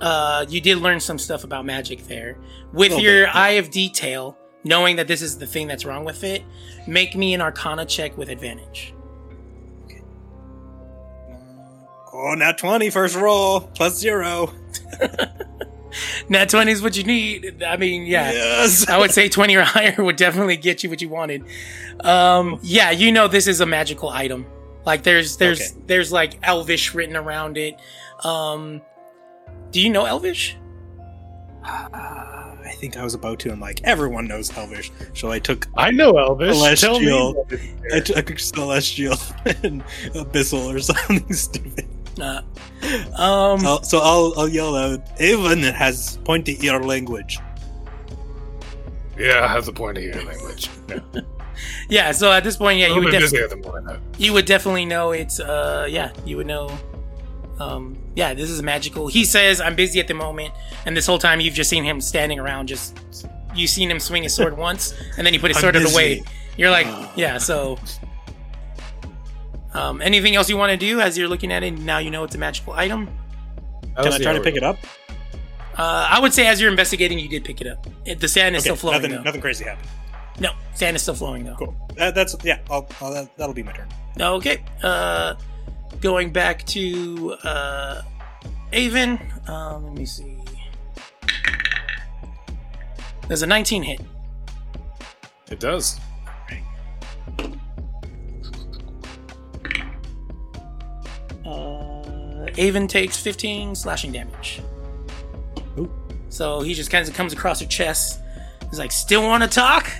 uh, 0.00 0.44
you 0.48 0.60
did 0.60 0.78
learn 0.78 1.00
some 1.00 1.18
stuff 1.18 1.44
about 1.44 1.64
magic 1.64 2.06
there. 2.08 2.36
With 2.72 2.92
your 2.92 3.26
bit, 3.26 3.34
yeah. 3.34 3.40
eye 3.40 3.50
of 3.50 3.70
detail, 3.70 4.36
knowing 4.64 4.96
that 4.96 5.06
this 5.08 5.22
is 5.22 5.38
the 5.38 5.46
thing 5.46 5.66
that's 5.68 5.84
wrong 5.84 6.04
with 6.04 6.24
it, 6.24 6.42
make 6.86 7.14
me 7.14 7.34
an 7.34 7.40
Arcana 7.40 7.86
check 7.86 8.16
with 8.16 8.28
advantage. 8.28 8.94
Oh, 12.14 12.34
now 12.34 12.52
20 12.52 12.90
first 12.90 13.16
roll 13.16 13.60
plus 13.60 13.96
zero. 13.96 14.52
Nat 16.28 16.48
twenty 16.48 16.72
is 16.72 16.82
what 16.82 16.96
you 16.96 17.04
need. 17.04 17.62
I 17.62 17.76
mean, 17.76 18.06
yeah. 18.06 18.32
Yes. 18.32 18.88
I 18.88 18.98
would 18.98 19.10
say 19.12 19.28
20 19.28 19.56
or 19.56 19.62
higher 19.64 19.94
would 20.02 20.16
definitely 20.16 20.56
get 20.56 20.82
you 20.82 20.90
what 20.90 21.00
you 21.02 21.08
wanted. 21.08 21.44
Um, 22.00 22.58
yeah, 22.62 22.90
you 22.90 23.12
know 23.12 23.28
this 23.28 23.46
is 23.46 23.60
a 23.60 23.66
magical 23.66 24.08
item. 24.08 24.46
Like 24.84 25.02
there's 25.02 25.36
there's 25.36 25.60
Okay. 25.60 25.80
there's 25.86 26.10
like 26.12 26.38
elvish 26.42 26.94
written 26.94 27.16
around 27.16 27.56
it. 27.58 27.78
Um, 28.24 28.80
do 29.70 29.80
you 29.80 29.90
know 29.90 30.04
elvish? 30.04 30.56
Ah, 31.64 32.54
I 32.64 32.70
think 32.72 32.96
I 32.96 33.04
was 33.04 33.14
about 33.14 33.38
to. 33.40 33.52
I'm 33.52 33.60
like, 33.60 33.80
everyone 33.84 34.26
knows 34.26 34.50
Elvish. 34.56 34.90
So 35.14 35.30
I 35.30 35.38
took 35.38 35.68
I 35.76 35.90
know 35.92 36.18
Elvish. 36.18 36.56
Celestial. 36.56 37.34
Tell 37.34 37.58
me. 37.58 37.74
I 37.92 38.00
there. 38.00 38.22
took 38.22 38.38
Celestial 38.40 39.16
and 39.62 39.84
Abyssal 40.14 40.74
or 40.74 40.78
something 40.80 41.32
stupid. 41.32 41.86
Uh, 42.20 42.42
um, 43.16 43.64
I'll, 43.66 43.82
so 43.82 43.98
I'll, 43.98 44.34
I'll 44.36 44.48
yell 44.48 44.76
out, 44.76 45.00
even 45.20 45.60
has 45.62 46.18
pointy 46.24 46.58
ear 46.62 46.78
language. 46.80 47.38
Yeah, 49.18 49.44
I 49.44 49.48
have 49.48 49.66
the 49.66 49.72
point 49.72 49.98
of 49.98 50.04
your 50.04 50.22
language. 50.24 50.68
Yeah. 50.88 52.06
yeah. 52.06 52.12
So 52.12 52.32
at 52.32 52.42
this 52.44 52.56
point, 52.56 52.78
yeah, 52.80 52.88
you 52.88 52.96
would 52.96 53.04
bit 53.10 53.20
def- 53.20 53.30
busier 53.30 53.46
than 53.46 53.60
mine. 53.60 53.84
though. 53.84 53.98
you 54.18 54.32
would 54.32 54.46
definitely 54.46 54.84
know 54.86 55.12
it's 55.12 55.38
uh 55.38 55.86
yeah 55.88 56.10
you 56.24 56.36
would 56.38 56.46
know 56.46 56.76
um 57.60 57.96
yeah 58.16 58.32
this 58.34 58.50
is 58.50 58.62
magical 58.62 59.06
he 59.06 59.24
says 59.24 59.60
i'm 59.60 59.76
busy 59.76 60.00
at 60.00 60.08
the 60.08 60.14
moment 60.14 60.52
and 60.86 60.96
this 60.96 61.06
whole 61.06 61.18
time 61.18 61.38
you've 61.40 61.54
just 61.54 61.68
seen 61.70 61.84
him 61.84 62.00
standing 62.00 62.38
around 62.40 62.66
just 62.66 62.98
you've 63.54 63.70
seen 63.70 63.90
him 63.90 64.00
swing 64.00 64.22
his 64.22 64.34
sword 64.34 64.56
once 64.68 64.94
and 65.18 65.26
then 65.26 65.32
he 65.34 65.38
put 65.38 65.48
his 65.50 65.58
I'm 65.58 65.60
sword 65.62 65.74
busy. 65.74 65.94
away 65.94 66.22
you're 66.56 66.70
like 66.70 66.86
yeah 67.14 67.38
so 67.38 67.78
um 69.74 70.00
anything 70.02 70.34
else 70.36 70.48
you 70.50 70.56
want 70.56 70.70
to 70.70 70.76
do 70.76 71.00
as 71.00 71.16
you're 71.18 71.28
looking 71.28 71.50
at 71.52 71.62
it 71.62 71.72
now 71.78 71.98
you 71.98 72.10
know 72.10 72.24
it's 72.24 72.34
a 72.34 72.38
magical 72.38 72.72
item 72.74 73.06
That 73.96 74.04
Can 74.04 74.12
I 74.12 74.18
try 74.18 74.32
to 74.32 74.40
pick 74.40 74.56
it 74.56 74.62
up? 74.62 74.78
uh 75.78 76.06
i 76.10 76.18
would 76.20 76.32
say 76.34 76.46
as 76.46 76.60
you're 76.60 76.70
investigating 76.70 77.18
you 77.18 77.28
did 77.28 77.44
pick 77.44 77.60
it 77.60 77.66
up 77.66 77.86
it, 78.04 78.20
the 78.20 78.28
sand 78.28 78.54
is 78.56 78.62
Okay, 78.62 78.68
still 78.68 78.76
flowing 78.76 79.02
nothing, 79.02 79.24
nothing 79.24 79.40
crazy 79.40 79.64
happened. 79.64 79.88
no 80.40 80.50
sand 80.74 80.96
is 80.96 81.02
still 81.02 81.14
flowing 81.14 81.44
though 81.44 81.56
Cool. 81.56 81.74
That, 81.96 82.14
that's 82.14 82.34
yeah. 82.44 82.58
I'll, 82.70 82.86
I'll, 83.00 83.12
that, 83.12 83.36
that'll 83.36 83.54
be 83.54 83.62
my 83.62 83.72
turn. 83.72 83.86
Okay. 84.18 84.64
Uh, 84.82 85.34
going 86.00 86.32
back 86.32 86.64
to 86.68 87.36
uh, 87.44 88.00
Avon. 88.72 89.18
Um, 89.46 89.84
let 89.88 89.94
me 89.98 90.06
see. 90.06 90.38
There's 93.28 93.42
a 93.42 93.46
19 93.46 93.82
hit. 93.82 94.00
It 95.50 95.60
does. 95.60 96.00
Avon 102.58 102.86
takes 102.86 103.16
15 103.16 103.74
slashing 103.74 104.12
damage. 104.12 104.60
Ooh. 105.78 105.90
So 106.28 106.60
he 106.60 106.74
just 106.74 106.90
kind 106.90 107.06
of 107.06 107.14
comes 107.14 107.32
across 107.32 107.60
her 107.60 107.66
chest. 107.66 108.20
He's 108.70 108.78
like, 108.78 108.92
"Still 108.92 109.22
want 109.22 109.42
to 109.42 109.48
talk? 109.48 109.90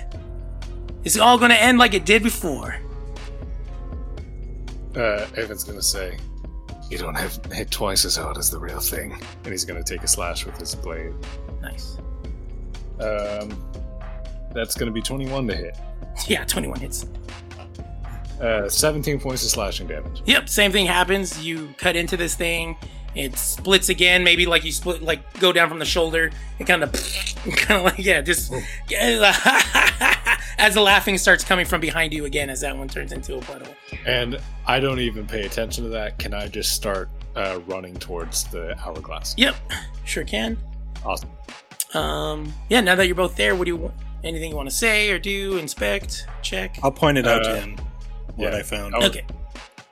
It's 1.03 1.17
all 1.17 1.37
gonna 1.37 1.53
end 1.55 1.77
like 1.77 1.93
it 1.93 2.05
did 2.05 2.23
before." 2.23 2.75
uh, 4.95 5.25
Evan's 5.35 5.63
gonna 5.63 5.81
say, 5.81 6.17
"You 6.89 6.97
don't 6.97 7.15
have 7.15 7.39
hit 7.51 7.71
twice 7.71 8.05
as 8.05 8.15
hard 8.15 8.37
as 8.37 8.49
the 8.49 8.59
real 8.59 8.79
thing," 8.79 9.11
and 9.43 9.47
he's 9.51 9.65
gonna 9.65 9.83
take 9.83 10.03
a 10.03 10.07
slash 10.07 10.45
with 10.45 10.57
his 10.57 10.75
blade. 10.75 11.13
Nice. 11.61 11.97
Um, 12.99 13.49
that's 14.53 14.75
gonna 14.75 14.91
be 14.91 15.01
21 15.01 15.47
to 15.47 15.55
hit. 15.55 15.77
Yeah, 16.27 16.43
21 16.45 16.79
hits. 16.79 17.07
Uh, 18.43 18.67
17 18.67 19.19
points 19.21 19.43
of 19.43 19.49
slashing 19.49 19.87
damage. 19.87 20.21
Yep, 20.25 20.49
same 20.49 20.71
thing 20.71 20.85
happens. 20.85 21.43
You 21.43 21.73
cut 21.77 21.95
into 21.95 22.17
this 22.17 22.35
thing, 22.35 22.75
it 23.15 23.37
splits 23.37 23.89
again. 23.89 24.23
Maybe 24.23 24.45
like 24.45 24.65
you 24.65 24.71
split, 24.71 25.01
like 25.01 25.39
go 25.39 25.53
down 25.53 25.69
from 25.69 25.79
the 25.79 25.85
shoulder. 25.85 26.29
It 26.59 26.65
kind 26.65 26.83
of, 26.83 26.91
kind 27.55 27.79
of 27.79 27.85
like 27.85 27.99
yeah, 28.05 28.21
just 28.21 28.51
as 30.57 30.73
the 30.73 30.81
laughing 30.81 31.17
starts 31.17 31.43
coming 31.43 31.65
from 31.65 31.79
behind 31.81 32.13
you 32.13 32.25
again, 32.25 32.49
as 32.49 32.61
that 32.61 32.75
one 32.77 32.87
turns 32.87 33.11
into 33.11 33.37
a 33.37 33.41
puddle. 33.41 33.73
And 34.05 34.39
I 34.67 34.79
don't 34.79 34.99
even 34.99 35.25
pay 35.25 35.45
attention 35.45 35.83
to 35.85 35.89
that. 35.91 36.19
Can 36.19 36.33
I 36.33 36.47
just 36.47 36.73
start 36.73 37.09
uh, 37.35 37.59
running 37.67 37.95
towards 37.95 38.45
the 38.45 38.77
hourglass? 38.79 39.35
Yep, 39.37 39.55
sure 40.05 40.23
can. 40.23 40.57
Awesome. 41.05 41.29
Um, 41.93 42.51
yeah. 42.69 42.81
Now 42.81 42.95
that 42.95 43.05
you're 43.05 43.15
both 43.15 43.35
there, 43.35 43.55
what 43.55 43.65
do 43.65 43.71
you 43.71 43.77
want? 43.77 43.93
Anything 44.23 44.51
you 44.51 44.55
want 44.55 44.69
to 44.69 44.75
say 44.75 45.11
or 45.11 45.19
do? 45.19 45.57
Inspect, 45.57 46.27
check. 46.41 46.79
I'll 46.81 46.91
point 46.91 47.17
it 47.17 47.27
out 47.27 47.45
Uh, 47.45 47.53
to 47.55 47.59
him 47.61 47.77
what 48.35 48.53
yeah. 48.53 48.59
I 48.59 48.63
found. 48.63 48.95
Oh, 48.95 49.05
Okay. 49.05 49.25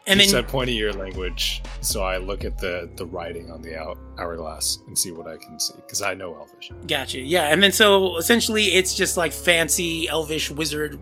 And 0.07 0.19
you 0.19 0.25
then 0.25 0.31
said 0.31 0.47
point 0.47 0.67
of 0.67 0.75
your 0.75 0.93
language, 0.93 1.61
so 1.81 2.03
I 2.03 2.17
look 2.17 2.43
at 2.43 2.57
the 2.57 2.89
the 2.95 3.05
writing 3.05 3.51
on 3.51 3.61
the 3.61 3.77
out, 3.77 3.99
hourglass 4.17 4.79
and 4.87 4.97
see 4.97 5.11
what 5.11 5.27
I 5.27 5.37
can 5.37 5.59
see 5.59 5.75
because 5.75 6.01
I 6.01 6.15
know 6.15 6.35
Elvish. 6.35 6.71
Gotcha. 6.87 7.19
Yeah, 7.19 7.49
and 7.49 7.61
then 7.61 7.71
so 7.71 8.17
essentially 8.17 8.73
it's 8.73 8.95
just 8.95 9.15
like 9.15 9.31
fancy 9.31 10.07
elvish 10.09 10.49
wizard 10.49 10.99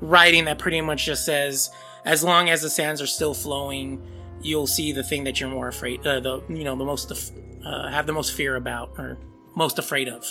writing 0.00 0.44
that 0.46 0.58
pretty 0.58 0.80
much 0.80 1.06
just 1.06 1.24
says, 1.24 1.70
as 2.04 2.24
long 2.24 2.50
as 2.50 2.62
the 2.62 2.68
sands 2.68 3.00
are 3.00 3.06
still 3.06 3.32
flowing, 3.32 4.02
you'll 4.42 4.66
see 4.66 4.90
the 4.90 5.04
thing 5.04 5.22
that 5.24 5.38
you're 5.40 5.48
more 5.48 5.68
afraid, 5.68 6.04
uh, 6.04 6.18
the 6.18 6.42
you 6.48 6.64
know 6.64 6.74
the 6.74 6.84
most 6.84 7.12
af- 7.12 7.30
uh, 7.64 7.88
have 7.90 8.06
the 8.06 8.12
most 8.12 8.32
fear 8.32 8.56
about 8.56 8.90
or 8.98 9.18
most 9.54 9.78
afraid 9.78 10.08
of, 10.08 10.26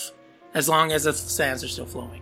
as 0.54 0.68
long 0.68 0.92
as 0.92 1.06
the 1.06 1.14
sands 1.14 1.64
are 1.64 1.70
still 1.70 1.86
flowing. 1.86 2.22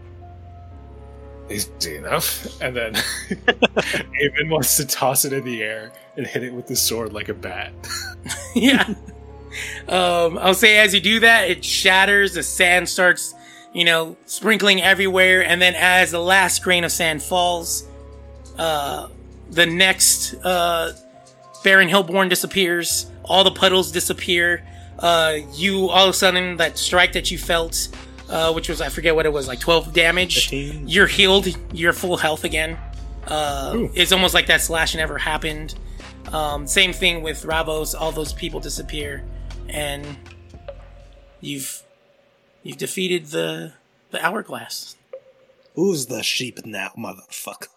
Easy 1.49 1.95
enough. 1.95 2.61
And 2.61 2.75
then 2.75 2.95
Avon 4.21 4.49
wants 4.49 4.77
to 4.77 4.85
toss 4.85 5.25
it 5.25 5.33
in 5.33 5.43
the 5.43 5.63
air 5.63 5.91
and 6.15 6.27
hit 6.27 6.43
it 6.43 6.53
with 6.53 6.67
the 6.67 6.75
sword 6.75 7.13
like 7.13 7.29
a 7.29 7.33
bat. 7.33 7.73
yeah. 8.55 8.93
Um, 9.87 10.37
I'll 10.37 10.53
say 10.53 10.77
as 10.77 10.93
you 10.93 10.99
do 10.99 11.19
that, 11.21 11.49
it 11.49 11.65
shatters. 11.65 12.33
The 12.35 12.43
sand 12.43 12.87
starts, 12.87 13.33
you 13.73 13.83
know, 13.83 14.15
sprinkling 14.25 14.81
everywhere, 14.81 15.43
and 15.43 15.61
then 15.61 15.73
as 15.75 16.11
the 16.11 16.19
last 16.19 16.63
grain 16.63 16.83
of 16.83 16.91
sand 16.91 17.23
falls, 17.23 17.87
uh, 18.57 19.07
the 19.49 19.65
next 19.65 20.35
uh, 20.43 20.93
Baron 21.63 21.89
Hillborn 21.89 22.29
disappears. 22.29 23.09
All 23.23 23.43
the 23.43 23.51
puddles 23.51 23.91
disappear. 23.91 24.63
Uh, 24.99 25.37
you 25.53 25.89
all 25.89 26.05
of 26.05 26.09
a 26.09 26.13
sudden 26.13 26.57
that 26.57 26.77
strike 26.77 27.13
that 27.13 27.31
you 27.31 27.37
felt, 27.37 27.87
uh, 28.29 28.53
which 28.53 28.69
was 28.69 28.81
I 28.81 28.89
forget 28.89 29.15
what 29.15 29.25
it 29.25 29.33
was, 29.33 29.47
like 29.47 29.59
twelve 29.59 29.93
damage. 29.93 30.49
15. 30.49 30.87
You're 30.87 31.07
healed. 31.07 31.47
You're 31.73 31.93
full 31.93 32.17
health 32.17 32.43
again. 32.43 32.77
Uh, 33.27 33.87
it's 33.93 34.11
almost 34.11 34.33
like 34.33 34.47
that 34.47 34.61
slash 34.61 34.95
never 34.95 35.17
happened. 35.17 35.75
Um, 36.31 36.67
same 36.67 36.93
thing 36.93 37.21
with 37.21 37.43
Ravos. 37.43 37.99
All 37.99 38.11
those 38.11 38.33
people 38.33 38.59
disappear, 38.59 39.23
and 39.67 40.05
you've 41.41 41.83
you've 42.63 42.77
defeated 42.77 43.27
the 43.27 43.73
the 44.11 44.23
hourglass. 44.25 44.95
Who's 45.75 46.07
the 46.07 46.23
sheep 46.23 46.65
now, 46.65 46.91
motherfucker? 46.97 47.67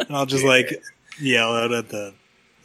I'll 0.10 0.26
just 0.26 0.44
like 0.44 0.82
yell 1.20 1.54
out 1.54 1.72
at 1.72 1.88
the 1.88 2.14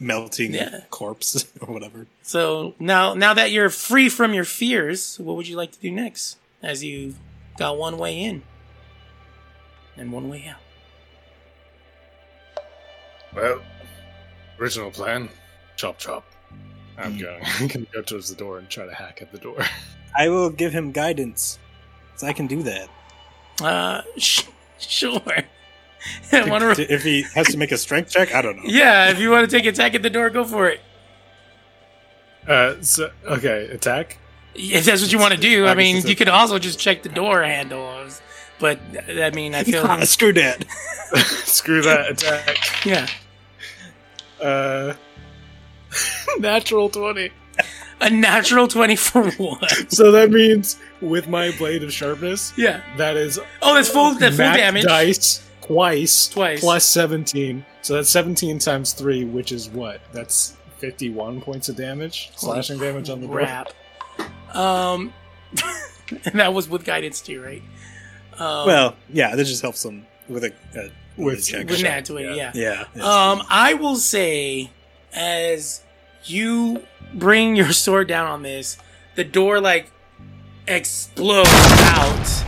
melting 0.00 0.54
Yeah. 0.54 0.80
corpse 0.90 1.46
or 1.60 1.72
whatever. 1.72 2.06
So 2.22 2.74
now 2.78 3.14
now 3.14 3.34
that 3.34 3.50
you're 3.52 3.70
free 3.70 4.08
from 4.08 4.34
your 4.34 4.44
fears, 4.44 5.18
what 5.18 5.36
would 5.36 5.48
you 5.48 5.56
like 5.56 5.72
to 5.72 5.78
do 5.80 5.90
next? 5.90 6.36
As 6.62 6.82
you 6.82 7.14
got 7.58 7.76
one 7.78 7.98
way 7.98 8.18
in 8.20 8.42
and 9.96 10.10
one 10.12 10.28
way 10.28 10.46
out. 10.48 10.60
Well, 13.34 13.60
original 14.58 14.90
plan, 14.90 15.28
chop 15.76 15.98
chop. 15.98 16.24
I'm 16.96 17.12
Hmm. 17.14 17.18
going. 17.20 17.42
I'm 17.60 17.66
gonna 17.68 17.86
go 17.92 18.02
towards 18.02 18.28
the 18.30 18.36
door 18.36 18.58
and 18.58 18.68
try 18.68 18.86
to 18.86 18.94
hack 18.94 19.20
at 19.22 19.32
the 19.32 19.38
door. 19.38 19.58
I 20.16 20.28
will 20.28 20.50
give 20.50 20.72
him 20.72 20.92
guidance, 20.92 21.58
so 22.16 22.26
I 22.26 22.32
can 22.32 22.46
do 22.46 22.62
that. 22.62 22.88
Uh, 23.60 24.02
sh- 24.16 24.44
sure. 24.78 25.20
I 26.32 26.48
wanna- 26.48 26.74
if 26.78 27.02
he 27.02 27.22
has 27.34 27.48
to 27.48 27.56
make 27.58 27.72
a 27.72 27.78
strength 27.78 28.10
check, 28.10 28.34
I 28.34 28.42
don't 28.42 28.56
know. 28.56 28.62
yeah, 28.66 29.10
if 29.10 29.18
you 29.18 29.30
want 29.30 29.48
to 29.48 29.56
take 29.56 29.66
attack 29.66 29.94
at 29.94 30.02
the 30.02 30.10
door, 30.10 30.30
go 30.30 30.44
for 30.44 30.68
it. 30.68 30.80
Uh, 32.46 32.74
so 32.82 33.10
okay, 33.26 33.66
attack. 33.72 34.18
If 34.54 34.84
that's 34.84 35.02
what 35.02 35.10
you 35.12 35.18
want 35.18 35.34
to 35.34 35.40
do, 35.40 35.64
I 35.66 35.70
I 35.72 35.74
mean, 35.74 36.06
you 36.06 36.14
could 36.14 36.28
also 36.28 36.58
just 36.58 36.78
check 36.78 37.02
the 37.02 37.08
door 37.08 37.42
handles. 37.42 38.20
But 38.60 38.78
I 39.08 39.30
mean, 39.30 39.54
I 39.54 39.64
feel 39.64 39.84
Ah, 39.84 40.00
screw 40.04 40.32
that. 40.34 40.64
Screw 41.44 41.82
that 41.82 42.10
attack. 42.10 42.84
yeah, 42.86 43.06
Uh, 44.40 44.94
natural 46.38 46.88
twenty. 46.88 47.30
a 48.00 48.10
natural 48.10 48.68
twenty 48.68 48.96
for 48.96 49.30
what? 49.32 49.92
So 49.92 50.12
that 50.12 50.30
means 50.30 50.76
with 51.00 51.28
my 51.28 51.50
blade 51.56 51.82
of 51.82 51.92
sharpness, 51.92 52.52
Yeah. 52.56 52.82
that 52.96 53.16
is 53.16 53.38
Oh, 53.62 53.74
that's 53.74 53.88
full. 53.88 54.12
That's 54.14 54.36
full 54.36 54.44
damage. 54.52 54.84
dice 54.84 55.42
twice, 55.66 56.28
Twice. 56.28 56.60
plus 56.60 56.84
seventeen. 56.84 57.64
So 57.82 57.94
that's 57.94 58.10
seventeen 58.10 58.58
times 58.58 58.92
three, 58.92 59.24
which 59.24 59.52
is 59.52 59.68
what? 59.68 60.00
That's 60.12 60.56
fifty-one 60.78 61.40
points 61.40 61.68
of 61.68 61.76
damage, 61.76 62.30
slashing 62.36 62.78
damage 62.78 63.10
on 63.10 63.20
the 63.20 63.26
door. 63.26 63.38
Crap. 63.38 63.68
Um, 64.54 65.12
and 66.24 66.38
that 66.40 66.52
was 66.54 66.68
with 66.68 66.84
guidance 66.84 67.20
too, 67.20 67.42
right? 67.42 67.62
Um, 68.38 68.66
Well, 68.66 68.96
yeah, 69.12 69.34
that 69.36 69.44
just 69.44 69.62
helps 69.62 69.82
them 69.82 70.06
with 70.28 70.44
a, 70.44 70.52
a 70.76 70.90
With- 71.16 71.50
with 71.52 71.70
with 71.70 71.82
nat 71.82 72.04
twenty, 72.06 72.36
yeah. 72.36 72.52
yeah. 72.54 72.84
yeah. 72.94 73.02
Um, 73.04 73.42
I 73.48 73.74
will 73.74 73.96
say, 73.96 74.70
as 75.12 75.82
you 76.24 76.82
bring 77.12 77.54
your 77.56 77.72
sword 77.72 78.08
down 78.08 78.26
on 78.26 78.42
this, 78.42 78.76
the 79.14 79.24
door 79.24 79.60
like 79.60 79.90
explodes 80.66 81.48
out. 81.52 82.44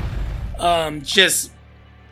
Um, 0.59 1.03
just 1.03 1.53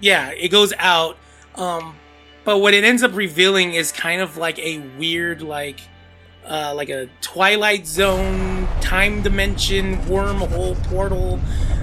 yeah, 0.04 0.32
it 0.32 0.48
goes 0.48 0.74
out. 0.78 1.16
Um, 1.54 1.96
but 2.44 2.58
what 2.58 2.74
it 2.74 2.84
ends 2.84 3.02
up 3.02 3.14
revealing 3.14 3.72
is 3.72 3.90
kind 3.90 4.20
of 4.20 4.36
like 4.36 4.58
a 4.58 4.78
weird, 4.98 5.40
like, 5.40 5.80
uh, 6.46 6.74
like 6.76 6.90
a 6.90 7.08
Twilight 7.22 7.86
Zone 7.86 8.68
time 8.82 9.22
dimension 9.22 9.96
wormhole 10.02 10.80
portal. 10.84 11.40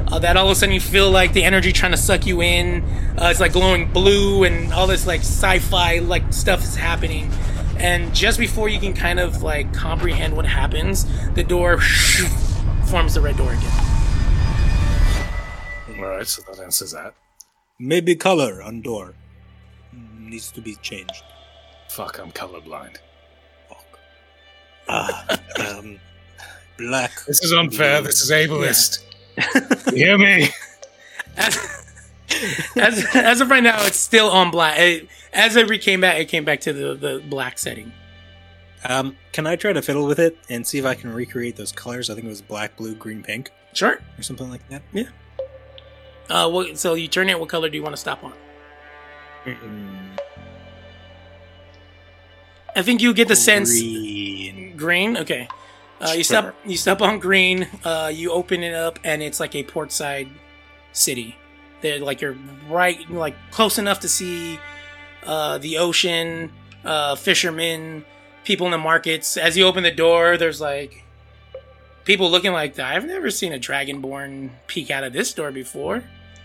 Uh, 0.07 0.19
that 0.19 0.37
all 0.37 0.45
of 0.45 0.51
a 0.51 0.55
sudden 0.55 0.75
you 0.75 0.79
feel 0.79 1.09
like 1.09 1.33
the 1.33 1.43
energy 1.43 1.71
trying 1.71 1.93
to 1.93 1.97
suck 1.97 2.27
you 2.27 2.43
in. 2.43 2.83
Uh, 3.19 3.29
it's 3.31 3.39
like 3.39 3.53
glowing 3.53 3.91
blue 3.91 4.43
and 4.43 4.71
all 4.71 4.85
this 4.85 5.07
like 5.07 5.21
sci-fi 5.21 5.97
like 5.97 6.31
stuff 6.31 6.61
is 6.61 6.75
happening. 6.75 7.27
And 7.77 8.13
just 8.13 8.37
before 8.37 8.69
you 8.69 8.79
can 8.79 8.93
kind 8.93 9.19
of 9.19 9.41
like 9.41 9.73
comprehend 9.73 10.35
what 10.35 10.45
happens, 10.45 11.07
the 11.33 11.43
door 11.43 11.79
forms 12.85 13.15
the 13.15 13.21
red 13.21 13.35
door 13.37 13.51
again. 13.51 13.71
All 15.97 16.05
right, 16.05 16.27
so 16.27 16.43
that 16.43 16.61
answers 16.61 16.91
that. 16.91 17.15
Maybe 17.81 18.13
color 18.13 18.61
on 18.61 18.81
door 18.81 19.15
needs 20.19 20.51
to 20.51 20.61
be 20.61 20.75
changed. 20.75 21.23
Fuck, 21.89 22.19
I'm 22.19 22.31
colorblind. 22.31 22.97
Fuck. 23.67 23.99
Ah, 24.87 25.39
um, 25.79 25.99
black. 26.77 27.11
This 27.25 27.43
is 27.43 27.51
unfair. 27.51 28.03
This 28.03 28.21
is 28.21 28.29
ableist. 28.29 29.03
You 29.87 29.95
hear 30.05 30.17
me? 30.19 30.49
As, 31.37 31.57
as, 32.75 33.05
as 33.15 33.41
of 33.41 33.49
right 33.49 33.63
now, 33.63 33.83
it's 33.83 33.97
still 33.97 34.29
on 34.29 34.51
black. 34.51 34.77
It, 34.77 35.07
as 35.33 35.55
it 35.55 35.81
came 35.81 36.01
back, 36.01 36.19
it 36.19 36.25
came 36.25 36.45
back 36.45 36.61
to 36.61 36.73
the, 36.73 36.93
the 36.93 37.23
black 37.29 37.57
setting. 37.57 37.91
Um, 38.85 39.17
can 39.31 39.47
I 39.47 39.55
try 39.55 39.73
to 39.73 39.81
fiddle 39.81 40.05
with 40.05 40.19
it 40.19 40.37
and 40.49 40.67
see 40.67 40.77
if 40.77 40.85
I 40.85 40.93
can 40.93 41.11
recreate 41.11 41.55
those 41.55 41.71
colors? 41.71 42.11
I 42.11 42.13
think 42.13 42.25
it 42.25 42.29
was 42.29 42.43
black, 42.43 42.77
blue, 42.77 42.93
green, 42.93 43.23
pink, 43.23 43.49
Sure. 43.73 43.99
or 44.19 44.21
something 44.21 44.51
like 44.51 44.67
that. 44.69 44.83
Uh, 46.31 46.49
what, 46.49 46.77
so 46.77 46.93
you 46.93 47.07
turn 47.09 47.29
it. 47.29 47.37
What 47.39 47.49
color 47.49 47.67
do 47.69 47.75
you 47.75 47.83
want 47.83 47.93
to 47.93 47.99
stop 48.01 48.23
on? 48.23 48.33
I 52.75 52.81
think 52.81 53.01
you 53.01 53.13
get 53.13 53.27
the 53.27 53.35
sense 53.35 53.71
Green. 53.71 54.77
green. 54.77 55.17
Okay. 55.17 55.47
Uh, 55.99 56.09
you 56.15 56.23
Sure. 56.23 56.23
step 56.23 56.55
you 56.65 56.77
step 56.77 57.01
on 57.01 57.19
green. 57.19 57.67
Uh, 57.83 58.09
you 58.13 58.31
open 58.31 58.63
it 58.63 58.73
up, 58.73 58.97
and 59.03 59.21
it's 59.21 59.39
like 59.39 59.55
a 59.55 59.63
portside 59.63 60.29
city. 60.93 61.35
They're 61.81 61.99
like 61.99 62.21
you're 62.21 62.37
right, 62.69 62.97
like 63.09 63.35
close 63.51 63.77
enough 63.77 63.99
to 64.01 64.09
see 64.09 64.59
uh, 65.25 65.57
the 65.57 65.77
ocean, 65.79 66.51
uh, 66.85 67.15
fishermen, 67.15 68.05
people 68.43 68.65
in 68.67 68.71
the 68.71 68.77
markets. 68.77 69.37
As 69.37 69.57
you 69.57 69.65
open 69.65 69.83
the 69.83 69.91
door, 69.91 70.37
there's 70.37 70.61
like 70.61 71.03
people 72.05 72.31
looking 72.31 72.53
like 72.53 72.75
that. 72.75 72.95
I've 72.95 73.05
never 73.05 73.29
seen 73.29 73.51
a 73.53 73.59
dragonborn 73.59 74.51
peek 74.67 74.89
out 74.89 75.03
of 75.03 75.13
this 75.13 75.33
door 75.33 75.51
before. 75.51 76.03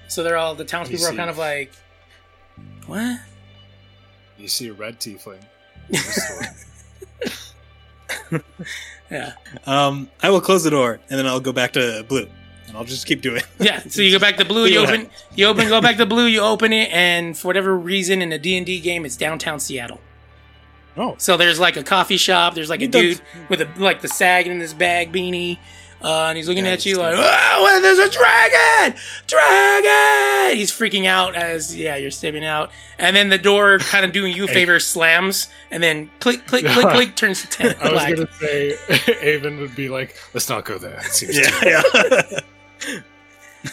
So 0.09 0.23
they're 0.23 0.37
all 0.37 0.55
the 0.55 0.65
townspeople 0.65 1.07
are 1.07 1.15
kind 1.15 1.31
of 1.31 1.39
like, 1.39 1.73
what? 2.87 3.21
You 4.39 4.49
see 4.49 4.69
a 4.69 4.73
red 4.73 5.01
tiefling 5.01 5.41
in 5.89 5.93
the 5.93 6.53
store. 8.31 8.41
Yeah. 9.11 9.33
Um, 9.67 10.09
I 10.23 10.31
will 10.31 10.41
close 10.41 10.65
the 10.65 10.71
door 10.71 10.99
and 11.09 11.19
then 11.19 11.27
I'll 11.27 11.41
go 11.41 11.53
back 11.53 11.73
to 11.75 12.05
blue, 12.09 12.29
and 12.67 12.77
I'll 12.77 12.85
just 12.85 13.07
keep 13.07 13.21
doing. 13.23 13.43
Yeah, 13.61 13.81
so 13.89 14.03
you 14.03 14.11
go 14.13 14.19
back 14.19 14.37
to 14.39 14.45
blue, 14.45 14.67
you 14.67 14.81
open, 14.81 15.09
you 15.35 15.47
open, 15.47 15.69
go 15.69 15.81
back 15.81 15.97
to 15.99 16.07
blue, 16.07 16.27
you 16.27 16.41
open 16.41 16.73
it, 16.73 16.91
and 16.93 17.37
for 17.39 17.49
whatever 17.49 17.77
reason 17.77 18.21
in 18.23 18.33
a 18.33 18.39
D 18.39 18.57
and 18.57 18.67
D 18.67 18.81
game, 18.81 19.05
it's 19.07 19.17
downtown 19.17 19.61
Seattle. 19.61 20.01
Oh, 20.97 21.15
So 21.19 21.37
there's 21.37 21.61
like 21.61 21.77
a 21.77 21.83
coffee 21.85 22.17
shop, 22.17 22.55
there's 22.55 22.71
like 22.71 22.81
a 22.83 22.89
dude 22.89 23.21
with 23.49 23.61
a 23.61 23.69
like 23.77 24.01
the 24.01 24.09
sag 24.09 24.47
in 24.47 24.59
his 24.61 24.75
bag 24.75 25.13
beanie, 25.13 25.59
uh, 26.07 26.29
and 26.29 26.37
he's 26.37 26.47
looking 26.47 26.69
at 26.69 26.87
you 26.87 26.99
like, 26.99 27.17
oh, 27.19 27.81
there's 27.83 27.99
a 27.99 28.09
dragon, 28.09 28.97
dragon! 29.27 30.57
He's 30.57 30.71
freaking 30.71 31.07
out 31.07 31.35
as 31.35 31.75
yeah, 31.75 31.97
you're 31.97 32.13
stepping 32.13 32.45
out, 32.45 32.71
and 32.97 33.17
then 33.17 33.29
the 33.29 33.39
door, 33.39 33.79
kind 33.81 34.05
of 34.05 34.13
doing 34.13 34.33
you 34.37 34.45
a 34.45 34.47
favor, 34.47 34.79
slams, 34.79 35.49
and 35.73 35.83
then 35.83 36.09
click, 36.21 36.47
click, 36.47 36.65
click, 36.65 36.87
click, 36.95 37.17
turns 37.17 37.43
to 37.43 37.49
ten 37.49 37.75
I 37.81 37.93
was 37.93 38.05
gonna 38.05 38.33
say 38.35 38.77
Avon 39.21 39.59
would 39.59 39.75
be 39.75 39.89
like, 39.89 40.17
"Let's 40.33 40.49
not 40.49 40.65
go 40.65 40.79
there." 40.79 40.99
It 40.99 41.13
seems 41.13 41.37
yeah, 41.37 41.81
too 41.81 42.41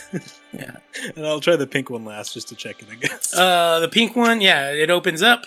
yeah. 0.10 0.20
Yeah. 0.54 0.78
And 1.16 1.26
I'll 1.26 1.40
try 1.40 1.56
the 1.56 1.68
pink 1.68 1.92
one 1.92 2.06
last 2.06 2.34
just 2.34 2.48
to 2.50 2.56
check 2.56 2.82
it. 2.82 2.88
I 2.92 2.96
guess. 2.96 3.36
Uh, 3.36 3.80
the 3.80 3.88
pink 3.90 4.16
one, 4.16 4.42
yeah, 4.42 4.72
it 4.72 4.90
opens 4.90 5.22
up, 5.22 5.46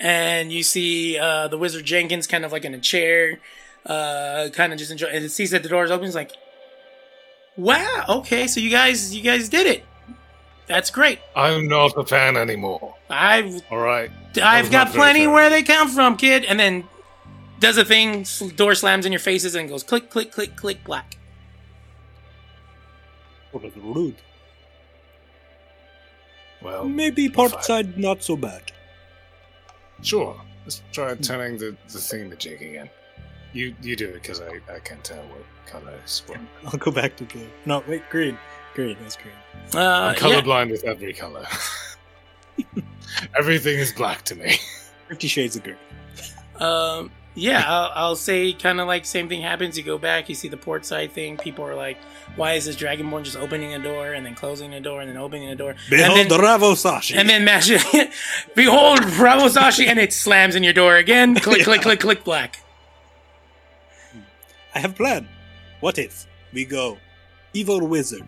and 0.00 0.52
you 0.52 0.62
see 0.62 1.18
uh, 1.18 1.48
the 1.48 1.58
wizard 1.58 1.84
Jenkins 1.84 2.28
kind 2.28 2.44
of 2.44 2.52
like 2.52 2.64
in 2.64 2.72
a 2.74 2.78
chair, 2.78 3.40
uh, 3.86 4.48
kind 4.52 4.72
of 4.72 4.78
just 4.78 4.90
enjoy. 4.90 5.08
And 5.08 5.24
it 5.24 5.30
sees 5.30 5.50
that 5.50 5.62
the 5.62 5.68
door 5.68 5.84
is 5.84 5.90
open. 5.90 6.06
It's 6.06 6.14
like, 6.14 6.32
wow, 7.56 8.04
okay, 8.08 8.46
so 8.46 8.60
you 8.60 8.70
guys, 8.70 9.14
you 9.14 9.22
guys 9.22 9.48
did 9.48 9.66
it. 9.66 9.84
That's 10.66 10.90
great. 10.90 11.18
I'm 11.34 11.66
not 11.66 11.96
a 11.96 12.04
fan 12.04 12.36
anymore. 12.36 12.94
I've 13.08 13.60
All 13.70 13.78
right. 13.78 14.10
I've 14.40 14.70
got 14.70 14.92
plenty 14.92 15.26
where 15.26 15.50
they 15.50 15.64
come 15.64 15.88
from, 15.88 16.16
kid. 16.16 16.44
And 16.44 16.60
then 16.60 16.84
does 17.58 17.76
a 17.76 17.84
thing, 17.84 18.24
door 18.54 18.76
slams 18.76 19.04
in 19.04 19.10
your 19.10 19.18
faces, 19.18 19.56
and 19.56 19.68
goes 19.68 19.82
click, 19.82 20.10
click, 20.10 20.30
click, 20.30 20.54
click, 20.56 20.84
black. 20.84 21.16
What 23.50 23.64
a 23.64 23.70
rude. 23.80 24.14
Well, 26.62 26.84
Maybe 26.84 27.28
part 27.28 27.50
port 27.50 27.64
side 27.64 27.98
not 27.98 28.22
so 28.22 28.36
bad. 28.36 28.70
sure. 30.02 30.40
Let's 30.64 30.82
try 30.92 31.14
turning 31.16 31.56
the 31.58 31.76
the 31.88 31.98
thingamajig 31.98 32.60
again. 32.60 32.90
You 33.52 33.74
you 33.82 33.96
do 33.96 34.08
it 34.08 34.14
because 34.14 34.40
I 34.40 34.60
I 34.72 34.78
can't 34.80 35.02
tell 35.02 35.22
what 35.24 35.44
color 35.66 35.94
is 36.04 36.22
what. 36.26 36.38
I'll 36.66 36.78
go 36.78 36.90
back 36.90 37.16
to 37.16 37.24
blue. 37.24 37.48
No, 37.66 37.82
wait, 37.86 38.08
green. 38.10 38.38
Green. 38.74 38.96
That's 39.00 39.16
green. 39.16 39.34
Uh, 39.74 39.78
I'm 39.78 40.14
yeah. 40.14 40.20
colorblind 40.20 40.70
with 40.70 40.84
every 40.84 41.12
color. 41.12 41.44
Everything 43.36 43.78
is 43.78 43.92
black 43.92 44.22
to 44.26 44.34
me. 44.34 44.56
Fifty 45.08 45.26
Shades 45.26 45.56
of 45.56 45.64
Green. 45.64 45.76
Um, 46.56 47.10
yeah, 47.34 47.64
I'll, 47.66 47.90
I'll 47.94 48.16
say 48.16 48.52
kind 48.52 48.80
of 48.80 48.86
like 48.86 49.04
same 49.04 49.28
thing 49.28 49.40
happens. 49.40 49.76
You 49.78 49.84
go 49.84 49.98
back, 49.98 50.28
you 50.28 50.34
see 50.34 50.48
the 50.48 50.56
port 50.56 50.84
side 50.84 51.12
thing. 51.12 51.36
People 51.36 51.64
are 51.64 51.74
like, 51.74 51.96
"Why 52.36 52.54
is 52.54 52.66
this 52.66 52.76
Dragonborn 52.76 53.24
just 53.24 53.36
opening 53.36 53.74
a 53.74 53.78
door 53.78 54.12
and 54.12 54.26
then 54.26 54.34
closing 54.34 54.74
a 54.74 54.80
door 54.80 55.00
and 55.00 55.08
then 55.08 55.16
opening 55.16 55.48
a 55.48 55.56
door?" 55.56 55.74
Behold 55.88 56.18
and 56.18 56.30
then, 56.30 56.40
Ravo 56.40 56.72
Sashi. 56.72 57.16
and 57.16 57.28
then 57.28 57.44
mash 57.44 57.70
it. 57.70 58.10
Behold, 58.54 59.00
Bravo 59.16 59.46
Sashi, 59.46 59.86
and 59.86 59.98
it 59.98 60.12
slams 60.12 60.54
in 60.54 60.62
your 60.62 60.72
door 60.72 60.96
again. 60.96 61.34
Click, 61.36 61.62
click, 61.64 61.82
click, 61.82 62.00
click, 62.00 62.24
black. 62.24 62.62
I 64.74 64.78
have 64.80 64.92
a 64.92 64.94
plan. 64.94 65.28
What 65.80 65.98
if 65.98 66.26
we 66.52 66.64
go 66.64 66.98
evil 67.52 67.86
wizard? 67.86 68.24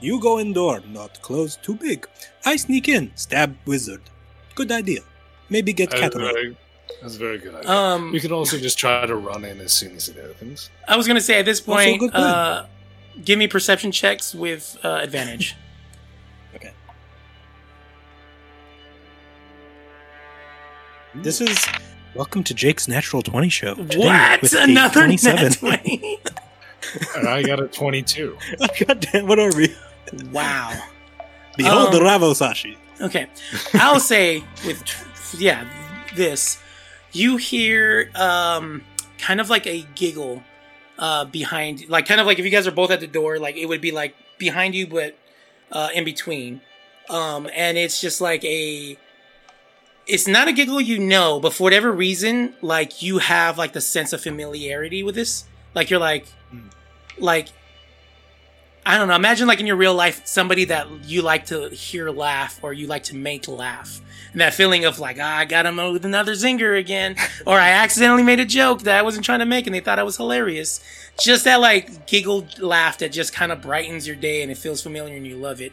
You 0.00 0.20
go 0.20 0.38
indoor, 0.38 0.80
not 0.80 1.20
close 1.22 1.56
too 1.56 1.74
big. 1.74 2.06
I 2.44 2.56
sneak 2.56 2.88
in, 2.88 3.12
stab 3.16 3.56
wizard. 3.66 4.02
Good 4.54 4.70
idea. 4.70 5.00
Maybe 5.50 5.72
get 5.72 5.90
That's 5.90 6.00
Catalan. 6.02 6.32
very, 6.34 6.56
that's 7.02 7.16
a 7.16 7.18
very 7.18 7.38
good 7.38 7.54
idea. 7.54 7.70
Um, 7.70 8.12
we 8.12 8.20
can 8.20 8.32
also 8.32 8.58
just 8.58 8.78
try 8.78 9.06
to 9.06 9.16
run 9.16 9.44
in 9.44 9.60
as 9.60 9.72
soon 9.72 9.96
as 9.96 10.08
it 10.08 10.18
opens. 10.18 10.70
I 10.86 10.96
was 10.96 11.06
gonna 11.06 11.20
say 11.20 11.38
at 11.38 11.44
this 11.46 11.60
point, 11.60 12.14
uh, 12.14 12.66
give 13.24 13.38
me 13.38 13.48
perception 13.48 13.90
checks 13.92 14.34
with 14.34 14.76
uh, 14.84 14.98
advantage. 15.02 15.56
Okay. 16.54 16.72
This 21.14 21.40
is 21.40 21.66
welcome 22.14 22.42
to 22.44 22.54
Jake's 22.54 22.88
Natural 22.88 23.22
Twenty 23.22 23.48
Show. 23.48 23.74
Today 23.74 23.98
what? 23.98 24.42
with 24.42 24.54
Another 24.54 25.00
27. 25.00 25.52
20? 25.52 26.18
And 27.16 27.28
I 27.28 27.42
got 27.42 27.60
a 27.60 27.66
22. 27.66 28.38
God 28.86 29.00
damn, 29.12 29.26
what 29.26 29.38
are 29.38 29.54
we? 29.54 29.74
wow. 30.32 30.72
Behold 31.56 31.92
the 31.92 31.98
Um, 31.98 32.04
Ravo 32.04 32.32
Sashi. 32.32 32.76
Okay, 33.00 33.26
I'll 33.74 34.00
say 34.00 34.42
with 34.64 34.82
yeah 35.38 35.68
this, 36.14 36.58
you 37.12 37.36
hear 37.36 38.10
um 38.14 38.84
kind 39.18 39.40
of 39.40 39.50
like 39.50 39.66
a 39.66 39.82
giggle 39.96 40.42
uh 40.98 41.24
behind, 41.26 41.88
like 41.88 42.06
kind 42.06 42.20
of 42.20 42.26
like 42.26 42.38
if 42.38 42.44
you 42.44 42.50
guys 42.50 42.66
are 42.66 42.70
both 42.72 42.90
at 42.92 43.00
the 43.00 43.06
door, 43.08 43.38
like 43.38 43.56
it 43.56 43.66
would 43.66 43.80
be 43.82 43.90
like 43.90 44.14
behind 44.38 44.74
you, 44.74 44.86
but 44.86 45.18
uh 45.72 45.88
in 45.94 46.04
between, 46.04 46.60
um 47.10 47.48
and 47.54 47.76
it's 47.76 48.00
just 48.00 48.20
like 48.20 48.42
a. 48.44 48.96
It's 50.08 50.26
not 50.26 50.48
a 50.48 50.52
giggle 50.52 50.80
you 50.80 50.98
know, 50.98 51.38
but 51.38 51.52
for 51.52 51.64
whatever 51.64 51.92
reason, 51.92 52.54
like 52.62 53.02
you 53.02 53.18
have 53.18 53.58
like 53.58 53.74
the 53.74 53.80
sense 53.80 54.12
of 54.12 54.22
familiarity 54.22 55.02
with 55.02 55.14
this. 55.14 55.44
Like 55.74 55.90
you're 55.90 56.00
like, 56.00 56.26
like 57.18 57.48
I 58.88 58.96
don't 58.96 59.06
know. 59.06 59.14
Imagine 59.16 59.46
like 59.46 59.60
in 59.60 59.66
your 59.66 59.76
real 59.76 59.94
life, 59.94 60.22
somebody 60.24 60.64
that 60.64 60.88
you 61.04 61.20
like 61.20 61.44
to 61.46 61.68
hear 61.68 62.10
laugh 62.10 62.58
or 62.62 62.72
you 62.72 62.86
like 62.86 63.04
to 63.04 63.14
make 63.14 63.46
laugh. 63.46 64.00
And 64.32 64.40
that 64.40 64.54
feeling 64.54 64.86
of 64.86 64.98
like, 64.98 65.18
ah, 65.20 65.36
I 65.36 65.44
got 65.44 65.66
him 65.66 65.76
with 65.92 66.06
another 66.06 66.32
zinger 66.32 66.78
again. 66.78 67.14
or 67.46 67.58
I 67.58 67.68
accidentally 67.68 68.22
made 68.22 68.40
a 68.40 68.46
joke 68.46 68.84
that 68.84 68.96
I 68.96 69.02
wasn't 69.02 69.26
trying 69.26 69.40
to 69.40 69.44
make 69.44 69.66
and 69.66 69.74
they 69.74 69.80
thought 69.80 69.98
I 69.98 70.04
was 70.04 70.16
hilarious. 70.16 70.80
Just 71.20 71.44
that 71.44 71.60
like 71.60 72.06
giggle 72.06 72.46
laugh 72.60 72.96
that 72.98 73.12
just 73.12 73.34
kind 73.34 73.52
of 73.52 73.60
brightens 73.60 74.06
your 74.06 74.16
day 74.16 74.40
and 74.40 74.50
it 74.50 74.56
feels 74.56 74.82
familiar 74.82 75.14
and 75.14 75.26
you 75.26 75.36
love 75.36 75.60
it. 75.60 75.72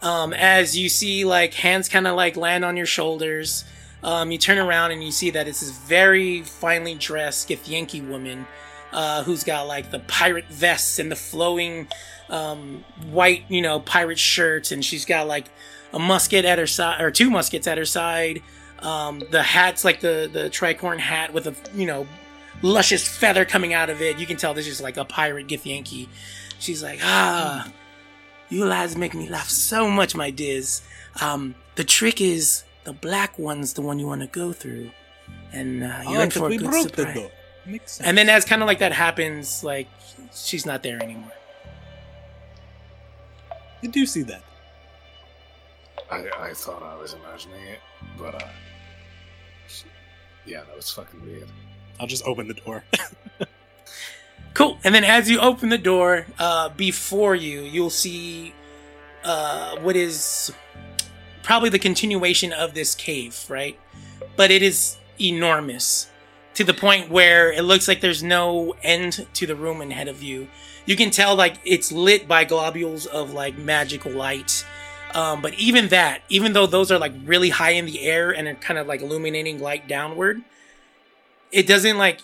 Um, 0.00 0.32
as 0.32 0.76
you 0.76 0.88
see 0.88 1.24
like 1.24 1.54
hands 1.54 1.88
kind 1.88 2.06
of 2.06 2.16
like 2.16 2.36
land 2.36 2.64
on 2.64 2.76
your 2.76 2.86
shoulders. 2.86 3.64
Um, 4.02 4.30
you 4.30 4.38
turn 4.38 4.58
around 4.58 4.92
and 4.92 5.02
you 5.02 5.10
see 5.10 5.30
that 5.30 5.48
it's 5.48 5.60
this 5.60 5.76
very 5.76 6.42
finely 6.42 6.94
dressed 6.94 7.48
Githyanki 7.48 8.06
woman 8.08 8.46
uh, 8.92 9.22
who's 9.24 9.44
got 9.44 9.66
like 9.66 9.90
the 9.90 9.98
pirate 10.00 10.46
vests 10.46 10.98
and 10.98 11.10
the 11.10 11.16
flowing 11.16 11.88
um, 12.30 12.84
white, 13.10 13.44
you 13.48 13.62
know, 13.62 13.80
pirate 13.80 14.18
shirt, 14.18 14.70
and 14.70 14.84
she's 14.84 15.04
got 15.04 15.26
like 15.26 15.46
a 15.92 15.98
musket 15.98 16.44
at 16.44 16.58
her 16.58 16.66
side, 16.66 17.00
or 17.00 17.10
two 17.10 17.30
muskets 17.30 17.66
at 17.66 17.78
her 17.78 17.84
side. 17.84 18.42
Um, 18.80 19.22
the 19.30 19.42
hat's 19.42 19.84
like 19.84 20.00
the 20.00 20.30
the 20.32 20.44
tricorn 20.50 20.98
hat 20.98 21.32
with 21.32 21.46
a 21.46 21.54
you 21.74 21.86
know 21.86 22.06
luscious 22.62 23.06
feather 23.06 23.44
coming 23.44 23.72
out 23.72 23.90
of 23.90 24.00
it. 24.02 24.18
You 24.18 24.26
can 24.26 24.36
tell 24.36 24.54
this 24.54 24.66
is 24.66 24.80
like 24.80 24.96
a 24.96 25.04
pirate 25.04 25.48
Githyanki. 25.48 26.08
She's 26.58 26.82
like, 26.82 27.00
ah, 27.02 27.70
you 28.50 28.64
lads 28.64 28.96
make 28.96 29.14
me 29.14 29.28
laugh 29.28 29.48
so 29.48 29.88
much, 29.90 30.14
my 30.14 30.30
dears. 30.30 30.82
Um, 31.20 31.54
the 31.76 31.84
trick 31.84 32.20
is 32.20 32.64
the 32.84 32.92
black 32.92 33.38
one's 33.38 33.74
the 33.74 33.82
one 33.82 33.98
you 33.98 34.06
want 34.06 34.20
to 34.22 34.26
go 34.28 34.52
through, 34.52 34.90
and 35.52 35.82
uh, 35.84 35.86
you're 36.08 36.20
Ah, 36.20 36.22
in 36.22 36.30
'cause 36.30 36.38
for 36.38 36.46
a 36.50 36.56
good 36.56 36.70
broke 36.70 36.82
the 36.92 36.96
surprise. 37.02 37.14
door. 37.14 37.30
Makes 37.66 37.92
sense. 37.92 38.08
And 38.08 38.16
then 38.16 38.28
as 38.30 38.44
kind 38.44 38.62
of 38.62 38.66
like 38.66 38.78
that 38.78 38.92
happens, 38.92 39.62
like 39.62 39.88
she's 40.34 40.64
not 40.64 40.82
there 40.82 41.02
anymore. 41.02 41.32
you 43.82 43.88
do 43.90 44.06
see 44.06 44.22
that. 44.22 44.42
I, 46.10 46.26
I 46.38 46.54
thought 46.54 46.82
I 46.82 46.96
was 46.96 47.12
imagining 47.14 47.62
it, 47.66 47.80
but 48.16 48.34
uh, 48.42 48.48
yeah, 50.46 50.62
that 50.64 50.74
was 50.74 50.90
fucking 50.90 51.20
weird. 51.22 51.48
I'll 52.00 52.06
just 52.06 52.24
open 52.24 52.48
the 52.48 52.54
door. 52.54 52.82
Cool. 54.54 54.78
And 54.82 54.94
then 54.94 55.04
as 55.04 55.30
you 55.30 55.38
open 55.40 55.68
the 55.68 55.78
door, 55.78 56.26
uh, 56.38 56.70
before 56.70 57.34
you, 57.34 57.60
you'll 57.60 57.90
see 57.90 58.54
uh, 59.24 59.76
what 59.80 59.96
is 59.96 60.52
probably 61.42 61.70
the 61.70 61.78
continuation 61.78 62.52
of 62.52 62.74
this 62.74 62.94
cave, 62.94 63.44
right? 63.48 63.78
But 64.36 64.50
it 64.50 64.62
is 64.62 64.96
enormous 65.20 66.10
to 66.54 66.64
the 66.64 66.74
point 66.74 67.08
where 67.08 67.52
it 67.52 67.62
looks 67.62 67.86
like 67.86 68.00
there's 68.00 68.22
no 68.22 68.74
end 68.82 69.26
to 69.34 69.46
the 69.46 69.54
room 69.54 69.80
ahead 69.80 70.08
of 70.08 70.22
you. 70.22 70.48
You 70.86 70.96
can 70.96 71.10
tell 71.10 71.36
like 71.36 71.54
it's 71.64 71.92
lit 71.92 72.26
by 72.26 72.44
globules 72.44 73.06
of 73.06 73.32
like 73.32 73.56
magical 73.56 74.10
light. 74.10 74.64
Um, 75.14 75.40
but 75.40 75.54
even 75.54 75.88
that, 75.88 76.22
even 76.28 76.52
though 76.52 76.66
those 76.66 76.90
are 76.90 76.98
like 76.98 77.12
really 77.24 77.50
high 77.50 77.70
in 77.70 77.86
the 77.86 78.00
air 78.02 78.30
and 78.30 78.48
are 78.48 78.54
kind 78.54 78.78
of 78.78 78.86
like 78.86 79.02
illuminating 79.02 79.60
light 79.60 79.86
downward, 79.86 80.42
it 81.52 81.66
doesn't 81.66 81.96
like 81.96 82.20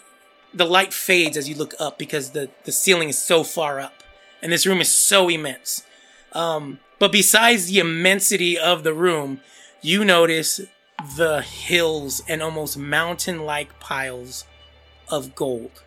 the 0.55 0.65
light 0.65 0.94
fades 0.94 1.36
as 1.36 1.49
you 1.49 1.55
look 1.55 1.74
up 1.81 1.99
because 1.99 2.31
the, 2.31 2.49
the 2.65 2.73
ceiling 2.73 3.08
is 3.08 3.18
so 3.18 3.42
far 3.42 3.81
up 3.81 4.02
and 4.41 4.52
this 4.52 4.66
room 4.66 4.81
is 4.81 4.92
so 4.92 5.28
immense. 5.28 5.83
Um, 6.33 6.78
but 6.99 7.12
besides 7.12 7.66
the 7.66 7.81
immensity 7.81 8.58
of 8.58 8.84
the 8.84 8.94
room, 8.94 9.41
you 9.83 10.05
notice 10.05 10.60
the 11.16 11.42
hills 11.42 12.23
and 12.28 12.42
almost 12.42 12.78
mountain 12.78 13.44
like 13.44 13.81
piles 13.81 14.44
of 15.08 15.34
gold 15.34 15.83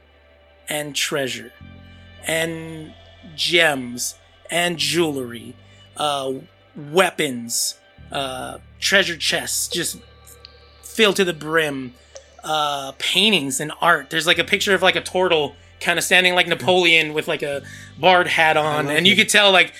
and 0.69 0.95
treasure 0.95 1.51
and 2.25 2.93
gems 3.35 4.15
and 4.51 4.77
jewelry, 4.77 5.55
uh, 5.95 6.33
weapons, 6.75 7.79
uh, 8.11 8.57
treasure 8.79 9.17
chests 9.17 9.67
just 9.67 9.99
filled 10.83 11.15
to 11.15 11.25
the 11.25 11.33
brim 11.33 11.93
uh, 12.43 12.93
paintings 12.97 13.59
and 13.59 13.71
art. 13.81 14.09
There's 14.09 14.27
like 14.27 14.39
a 14.39 14.43
picture 14.43 14.73
of 14.73 14.81
like 14.81 14.95
a 14.95 15.01
turtle 15.01 15.55
kind 15.79 15.99
of 15.99 16.05
standing 16.05 16.33
like 16.33 16.47
Napoleon 16.47 17.13
with 17.13 17.27
like 17.27 17.43
a 17.43 17.61
bard 17.99 18.27
hat 18.27 18.57
on, 18.57 18.87
and 18.89 19.07
you 19.07 19.13
it. 19.13 19.17
could 19.17 19.29
tell 19.29 19.51
like 19.51 19.73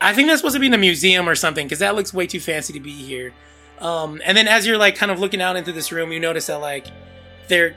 I 0.00 0.12
think 0.12 0.28
that's 0.28 0.40
supposed 0.40 0.54
to 0.54 0.60
be 0.60 0.66
in 0.66 0.74
a 0.74 0.78
museum 0.78 1.28
or 1.28 1.34
something 1.34 1.66
because 1.66 1.78
that 1.78 1.94
looks 1.94 2.12
way 2.12 2.26
too 2.26 2.40
fancy 2.40 2.72
to 2.72 2.80
be 2.80 2.92
here. 2.92 3.32
Um, 3.78 4.20
and 4.24 4.36
then 4.36 4.48
as 4.48 4.66
you're 4.66 4.78
like 4.78 4.96
kind 4.96 5.10
of 5.10 5.18
looking 5.18 5.40
out 5.40 5.56
into 5.56 5.72
this 5.72 5.92
room, 5.92 6.12
you 6.12 6.20
notice 6.20 6.46
that 6.46 6.56
like 6.56 6.86
there 7.48 7.74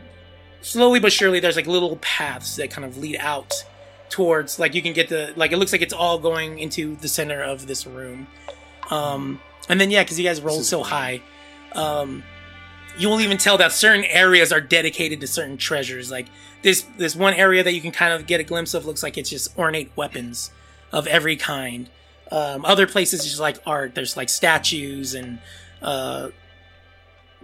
slowly 0.62 1.00
but 1.00 1.12
surely 1.12 1.40
there's 1.40 1.56
like 1.56 1.68
little 1.68 1.98
paths 1.98 2.56
that 2.56 2.70
kind 2.72 2.84
of 2.84 2.98
lead 2.98 3.18
out 3.20 3.54
towards 4.10 4.58
like 4.58 4.74
you 4.74 4.82
can 4.82 4.94
get 4.94 5.10
the 5.10 5.34
like 5.36 5.52
it 5.52 5.58
looks 5.58 5.72
like 5.72 5.82
it's 5.82 5.94
all 5.94 6.18
going 6.18 6.60
into 6.60 6.96
the 6.98 7.08
center 7.08 7.42
of 7.42 7.68
this 7.68 7.86
room. 7.86 8.28
Um, 8.90 9.40
and 9.70 9.80
then 9.80 9.92
yeah, 9.92 10.04
because 10.04 10.18
you 10.20 10.26
guys 10.26 10.42
rolled 10.42 10.66
so 10.66 10.84
high, 10.84 11.22
um, 11.74 12.24
you 12.98 13.10
will 13.10 13.22
even 13.22 13.38
tell 13.38 13.58
that 13.58 13.72
certain 13.72 14.06
areas 14.06 14.52
are 14.52 14.62
dedicated 14.62 15.22
to 15.22 15.28
certain 15.28 15.58
treasures. 15.58 16.12
Like 16.12 16.28
this 16.62 16.86
this 16.98 17.16
one 17.16 17.34
area 17.34 17.64
that 17.64 17.74
you 17.74 17.82
can 17.82 17.92
kind 17.92 18.14
of 18.14 18.28
get 18.28 18.40
a 18.40 18.44
glimpse 18.44 18.74
of 18.74 18.86
looks 18.86 19.04
like 19.04 19.18
it's 19.18 19.30
just 19.30 19.58
ornate 19.58 19.92
weapons 19.96 20.52
of 20.92 21.08
every 21.08 21.36
kind. 21.36 21.90
Um, 22.32 22.66
other 22.66 22.88
places 22.88 23.24
just 23.24 23.40
like 23.40 23.58
art. 23.66 23.96
There's 23.96 24.18
like 24.18 24.30
statues 24.30 25.14
and 25.14 25.40
uh, 25.82 26.30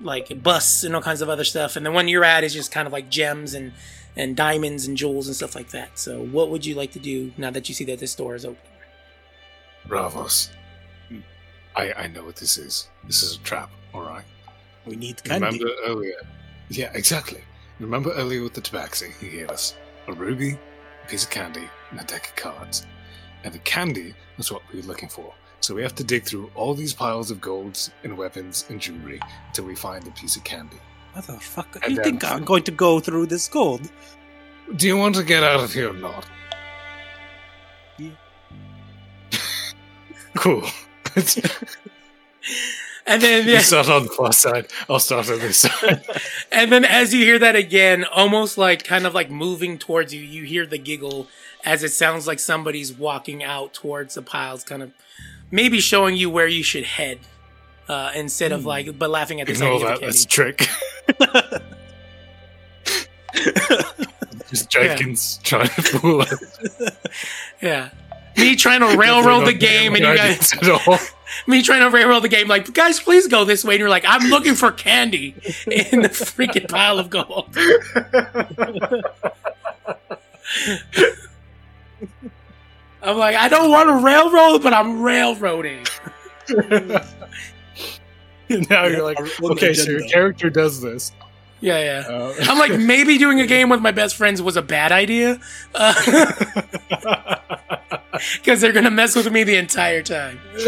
like 0.01 0.41
busts 0.41 0.83
and 0.83 0.95
all 0.95 1.01
kinds 1.01 1.21
of 1.21 1.29
other 1.29 1.43
stuff. 1.43 1.75
And 1.75 1.85
the 1.85 1.91
one 1.91 2.07
you're 2.07 2.25
at 2.25 2.43
is 2.43 2.53
just 2.53 2.71
kind 2.71 2.87
of 2.87 2.93
like 2.93 3.09
gems 3.09 3.53
and 3.53 3.73
and 4.15 4.35
diamonds 4.35 4.85
and 4.85 4.95
jewels 4.95 5.27
and 5.27 5.35
stuff 5.35 5.55
like 5.55 5.69
that. 5.69 5.97
So 5.97 6.23
what 6.23 6.49
would 6.49 6.65
you 6.65 6.75
like 6.75 6.91
to 6.91 6.99
do 6.99 7.31
now 7.37 7.51
that 7.51 7.69
you 7.69 7.75
see 7.75 7.85
that 7.85 7.99
this 7.99 8.13
door 8.15 8.35
is 8.35 8.45
open? 8.45 8.61
Bravos. 9.87 10.49
I 11.75 11.93
I 11.93 12.07
know 12.07 12.23
what 12.23 12.35
this 12.35 12.57
is. 12.57 12.89
This 13.05 13.23
is 13.23 13.37
a 13.37 13.39
trap. 13.39 13.71
All 13.93 14.01
right. 14.01 14.25
We 14.85 14.95
need 14.95 15.23
candy. 15.23 15.45
Remember 15.45 15.69
earlier? 15.85 16.15
Yeah, 16.69 16.91
exactly. 16.93 17.41
Remember 17.79 18.11
earlier 18.13 18.43
with 18.43 18.53
the 18.53 18.61
tabaxi, 18.61 19.13
he 19.19 19.29
gave 19.29 19.49
us 19.49 19.75
a 20.07 20.13
ruby, 20.13 20.57
a 21.03 21.07
piece 21.07 21.23
of 21.23 21.29
candy, 21.29 21.67
and 21.91 21.99
a 21.99 22.03
deck 22.03 22.27
of 22.29 22.35
cards. 22.35 22.85
And 23.43 23.53
the 23.53 23.59
candy 23.59 24.13
is 24.37 24.51
what 24.51 24.61
we 24.71 24.79
were 24.79 24.85
looking 24.87 25.09
for. 25.09 25.33
So 25.59 25.73
we 25.73 25.81
have 25.81 25.95
to 25.95 26.03
dig 26.03 26.23
through 26.25 26.51
all 26.55 26.73
these 26.73 26.93
piles 26.93 27.31
of 27.31 27.39
golds 27.39 27.91
and 28.03 28.17
weapons 28.17 28.65
and 28.69 28.79
jewelry 28.81 29.19
until 29.47 29.65
we 29.65 29.75
find 29.75 30.05
a 30.07 30.11
piece 30.11 30.35
of 30.35 30.43
candy. 30.43 30.77
Motherfucker, 31.15 31.81
And 31.83 31.91
you 31.91 31.95
then- 31.97 32.03
think 32.03 32.23
I'm 32.25 32.43
going 32.43 32.63
to 32.63 32.71
go 32.71 32.99
through 32.99 33.27
this 33.27 33.47
gold? 33.47 33.89
Do 34.75 34.87
you 34.87 34.97
want 34.97 35.15
to 35.15 35.23
get 35.23 35.43
out 35.43 35.59
of 35.61 35.73
here 35.73 35.89
or 35.91 35.93
not? 35.93 36.25
Yeah. 37.97 38.09
cool. 40.35 40.63
And 43.05 43.21
then 43.21 43.45
You 43.47 43.59
start 43.59 43.89
on 43.89 44.03
the 44.03 44.09
plus 44.09 44.39
side. 44.39 44.67
I'll 44.89 44.97
start 44.99 45.29
on 45.29 45.39
this 45.39 45.57
side. 45.57 46.03
and 46.53 46.71
then 46.71 46.85
as 46.85 47.13
you 47.13 47.25
hear 47.25 47.37
that 47.39 47.53
again, 47.55 48.05
almost 48.05 48.57
like 48.57 48.85
kind 48.85 49.05
of 49.05 49.13
like 49.13 49.29
moving 49.29 49.77
towards 49.77 50.13
you, 50.13 50.21
you 50.21 50.43
hear 50.43 50.65
the 50.65 50.77
giggle 50.77 51.27
as 51.65 51.83
it 51.83 51.91
sounds 51.91 52.27
like 52.27 52.39
somebody's 52.39 52.93
walking 52.93 53.43
out 53.43 53.73
towards 53.73 54.15
the 54.15 54.21
piles, 54.21 54.63
kind 54.63 54.81
of 54.81 54.91
maybe 55.51 55.81
showing 55.81 56.15
you 56.15 56.29
where 56.29 56.47
you 56.47 56.63
should 56.63 56.85
head. 56.85 57.19
Uh, 57.89 58.11
instead 58.15 58.53
of 58.53 58.65
like, 58.65 58.97
but 58.97 59.09
laughing 59.09 59.41
at 59.41 59.47
the 59.47 59.53
Ignore 59.53 59.73
idea 59.75 59.87
of 59.87 59.91
that. 59.91 59.99
the 59.99 60.05
That's 60.05 60.23
a 60.23 60.27
trick. 60.27 60.69
Just 64.49 64.69
Jenkins 64.69 65.39
trying 65.43 65.67
to 65.67 65.81
fool 65.81 66.21
us. 66.21 66.59
Yeah. 67.61 67.89
Me 68.37 68.55
trying 68.55 68.79
to 68.79 68.97
railroad 68.97 69.45
the 69.45 69.53
game, 69.53 69.95
and 69.95 70.05
you 70.05 70.15
guys, 70.15 70.53
me 71.47 71.61
trying 71.61 71.81
to 71.81 71.89
railroad 71.89 72.21
the 72.21 72.29
game, 72.29 72.47
like, 72.47 72.73
guys, 72.73 72.99
please 72.99 73.27
go 73.27 73.45
this 73.45 73.63
way. 73.63 73.75
And 73.75 73.79
you're 73.79 73.89
like, 73.89 74.05
I'm 74.07 74.29
looking 74.29 74.55
for 74.55 74.71
candy 74.71 75.35
in 75.65 76.01
the 76.01 76.09
freaking 76.09 76.67
pile 76.69 76.99
of 76.99 77.09
gold. 77.09 77.55
I'm 83.01 83.17
like, 83.17 83.35
I 83.35 83.49
don't 83.49 83.69
want 83.69 83.89
to 83.89 83.95
railroad, 84.05 84.63
but 84.63 84.73
I'm 84.73 85.01
railroading. 85.01 85.85
now 88.69 88.85
you're 88.85 89.03
like, 89.03 89.19
okay, 89.43 89.73
so 89.73 89.91
your 89.91 90.07
character 90.07 90.49
does 90.49 90.81
this. 90.81 91.11
Yeah, 91.59 91.79
yeah. 91.79 92.13
Uh, 92.13 92.33
I'm 92.41 92.57
like, 92.59 92.77
maybe 92.77 93.17
doing 93.17 93.39
a 93.39 93.47
game 93.47 93.69
with 93.69 93.79
my 93.79 93.91
best 93.91 94.17
friends 94.17 94.41
was 94.41 94.57
a 94.57 94.61
bad 94.61 94.91
idea. 94.91 95.39
Because 98.35 98.61
they're 98.61 98.71
going 98.71 98.85
to 98.85 98.91
mess 98.91 99.15
with 99.15 99.31
me 99.31 99.43
the 99.43 99.55
entire 99.55 100.03
time. 100.03 100.39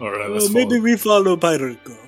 all 0.00 0.10
right, 0.10 0.26
Uh, 0.26 0.28
let's 0.28 0.50
maybe 0.50 0.70
follow. 0.76 0.82
we 0.82 0.96
follow 0.96 1.36
Pirate 1.36 1.82
Girl. 1.84 1.98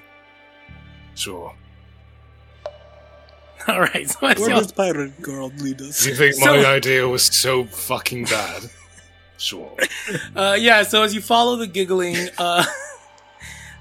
Sure. 1.15 1.55
All 3.69 3.81
right. 3.81 4.09
So 4.09 4.19
that's 4.23 4.41
Where 4.41 4.51
y'all- 4.51 4.61
does 4.61 4.73
Pirate 4.73 5.21
Girl 5.21 5.51
lead 5.59 5.81
us? 5.83 6.07
You 6.07 6.15
think 6.15 6.35
So- 6.35 6.63
my 6.63 6.67
idea 6.67 7.07
was 7.09 7.25
so 7.25 7.65
fucking 7.65 8.25
bad? 8.25 8.71
Sure. 9.37 9.73
Uh, 10.35 10.57
yeah, 10.59 10.83
so 10.83 11.03
as 11.03 11.15
you 11.15 11.21
follow 11.21 11.57
the 11.57 11.67
giggling, 11.67 12.17
uh, 12.39 12.65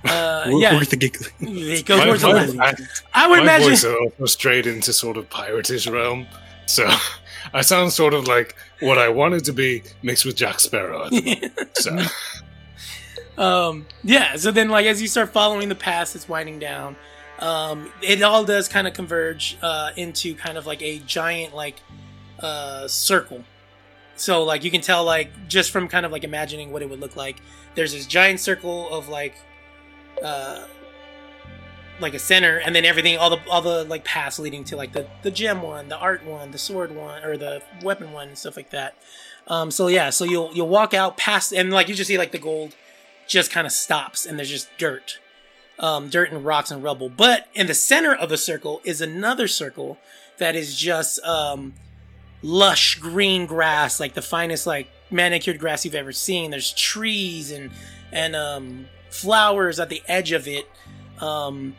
uh, 0.04 0.44
We're 0.48 0.60
yeah, 0.62 0.74
worth 0.76 0.90
the 0.90 0.98
giggling. 0.98 1.32
it 1.40 1.86
goes 1.86 2.00
My, 2.00 2.06
towards 2.06 2.22
the 2.22 2.28
my- 2.58 2.66
left. 2.66 3.04
I- 3.14 3.26
I 3.26 3.28
would 3.28 3.38
my 3.38 3.44
imagine. 3.44 3.70
voice 3.70 3.84
is 3.84 3.96
also 3.96 4.26
straight 4.26 4.68
into 4.68 4.92
sort 4.94 5.16
of 5.18 5.30
piratish 5.30 5.92
realm, 5.92 6.28
so 6.68 6.88
I 7.54 7.62
sound 7.62 7.94
sort 7.94 8.14
of 8.14 8.28
like 8.28 8.56
what 8.82 8.98
I 8.98 9.10
wanted 9.10 9.46
to 9.46 9.54
be 9.54 9.84
mixed 10.04 10.26
with 10.26 10.36
Jack 10.36 10.60
Sparrow. 10.60 11.06
at 11.06 11.12
the 11.12 11.22
moment. 11.22 11.78
so 11.78 11.98
um, 13.42 13.86
yeah, 14.04 14.36
so 14.36 14.52
then, 14.52 14.70
like, 14.70 14.86
as 14.86 15.02
you 15.02 15.08
start 15.08 15.30
following 15.30 15.70
the 15.70 15.76
path 15.76 16.14
that's 16.14 16.28
winding 16.28 16.60
down, 16.60 16.96
um, 17.40 17.92
it 18.02 18.22
all 18.22 18.44
does 18.44 18.68
kind 18.68 18.88
of 18.88 18.94
converge 18.94 19.58
uh, 19.62 19.92
into 19.96 20.36
kind 20.36 20.58
of 20.58 20.66
like 20.66 20.82
a 20.82 21.00
giant, 21.00 21.56
like, 21.56 21.76
uh, 22.40 22.88
circle. 22.88 23.44
So, 24.16 24.44
like, 24.44 24.64
you 24.64 24.72
can 24.72 24.82
tell, 24.82 25.04
like, 25.04 25.48
just 25.48 25.72
from 25.72 25.88
kind 25.88 26.06
of 26.06 26.12
like 26.12 26.24
imagining 26.24 26.72
what 26.72 26.82
it 26.82 26.90
would 26.90 27.00
look 27.00 27.16
like, 27.16 27.38
there's 27.76 27.94
this 27.94 28.08
giant 28.08 28.40
circle 28.40 28.90
of, 28.90 29.10
like, 29.10 29.36
uh, 30.24 30.66
like 32.00 32.14
a 32.14 32.20
center, 32.20 32.58
and 32.58 32.76
then 32.76 32.86
everything, 32.86 33.18
all 33.18 33.30
the 33.30 33.40
all 33.50 33.62
the 33.62 33.84
like 33.86 34.04
paths 34.04 34.40
leading 34.40 34.64
to 34.66 34.76
like 34.76 34.94
the 34.94 35.08
the 35.24 35.32
gem 35.32 35.62
one, 35.62 35.90
the 35.90 35.98
art 35.98 36.26
one, 36.26 36.52
the 36.52 36.58
sword 36.58 36.96
one, 36.96 37.24
or 37.24 37.38
the 37.38 37.62
weapon 37.82 38.12
one, 38.12 38.30
and 38.30 38.38
stuff 38.38 38.56
like 38.56 38.70
that. 38.72 38.96
Um, 39.48 39.72
so 39.72 39.88
yeah, 39.88 40.10
so 40.10 40.26
you'll 40.26 40.52
you'll 40.54 40.68
walk 40.70 40.94
out 40.94 41.18
past, 41.18 41.54
and 41.54 41.72
like 41.72 41.88
you 41.88 41.96
just 41.96 42.08
see 42.08 42.18
like 42.18 42.32
the 42.32 42.38
gold 42.38 42.76
just 43.28 43.52
kind 43.52 43.66
of 43.66 43.74
stops, 43.74 44.26
and 44.26 44.38
there's 44.38 44.50
just 44.50 44.70
dirt, 44.78 45.20
um, 45.80 46.10
dirt 46.10 46.32
and 46.32 46.46
rocks 46.46 46.72
and 46.72 46.84
rubble. 46.84 47.10
But 47.10 47.48
in 47.54 47.68
the 47.68 47.74
center 47.74 48.14
of 48.14 48.30
the 48.30 48.38
circle 48.38 48.82
is 48.84 49.02
another 49.02 49.48
circle 49.48 49.98
that 50.38 50.56
is 50.56 50.78
just 50.78 51.20
um, 51.24 51.74
lush 52.42 52.96
green 52.96 53.46
grass, 53.46 54.00
like 54.00 54.14
the 54.14 54.22
finest 54.22 54.68
like 54.68 54.88
manicured 55.10 55.60
grass 55.60 55.86
you've 55.86 55.96
ever 55.96 56.12
seen. 56.12 56.52
There's 56.52 56.74
trees 56.74 57.52
and 57.52 57.72
and 58.12 58.36
um, 58.36 58.88
flowers 59.10 59.80
at 59.80 59.90
the 59.90 60.02
edge 60.08 60.32
of 60.32 60.48
it. 60.48 60.70
Um, 61.20 61.76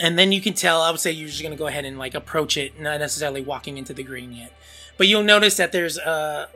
and 0.00 0.18
then 0.18 0.32
you 0.32 0.40
can 0.40 0.54
tell. 0.54 0.82
I 0.82 0.90
would 0.90 1.00
say 1.00 1.12
you're 1.12 1.28
just 1.28 1.42
gonna 1.42 1.56
go 1.56 1.66
ahead 1.66 1.84
and 1.84 1.98
like 1.98 2.14
approach 2.14 2.56
it, 2.56 2.80
not 2.80 3.00
necessarily 3.00 3.40
walking 3.40 3.78
into 3.78 3.92
the 3.92 4.02
green 4.02 4.32
yet. 4.32 4.52
But 4.96 5.08
you'll 5.08 5.24
notice 5.24 5.56
that 5.56 5.72
there's 5.72 5.98
uh, 5.98 6.46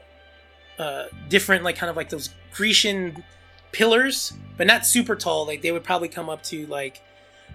uh, 0.78 1.04
different 1.28 1.64
like 1.64 1.76
kind 1.76 1.90
of 1.90 1.96
like 1.96 2.08
those 2.08 2.30
Grecian 2.52 3.24
pillars, 3.72 4.32
but 4.56 4.66
not 4.66 4.86
super 4.86 5.16
tall. 5.16 5.46
Like 5.46 5.62
they 5.62 5.72
would 5.72 5.84
probably 5.84 6.08
come 6.08 6.28
up 6.28 6.42
to 6.44 6.66
like 6.66 7.02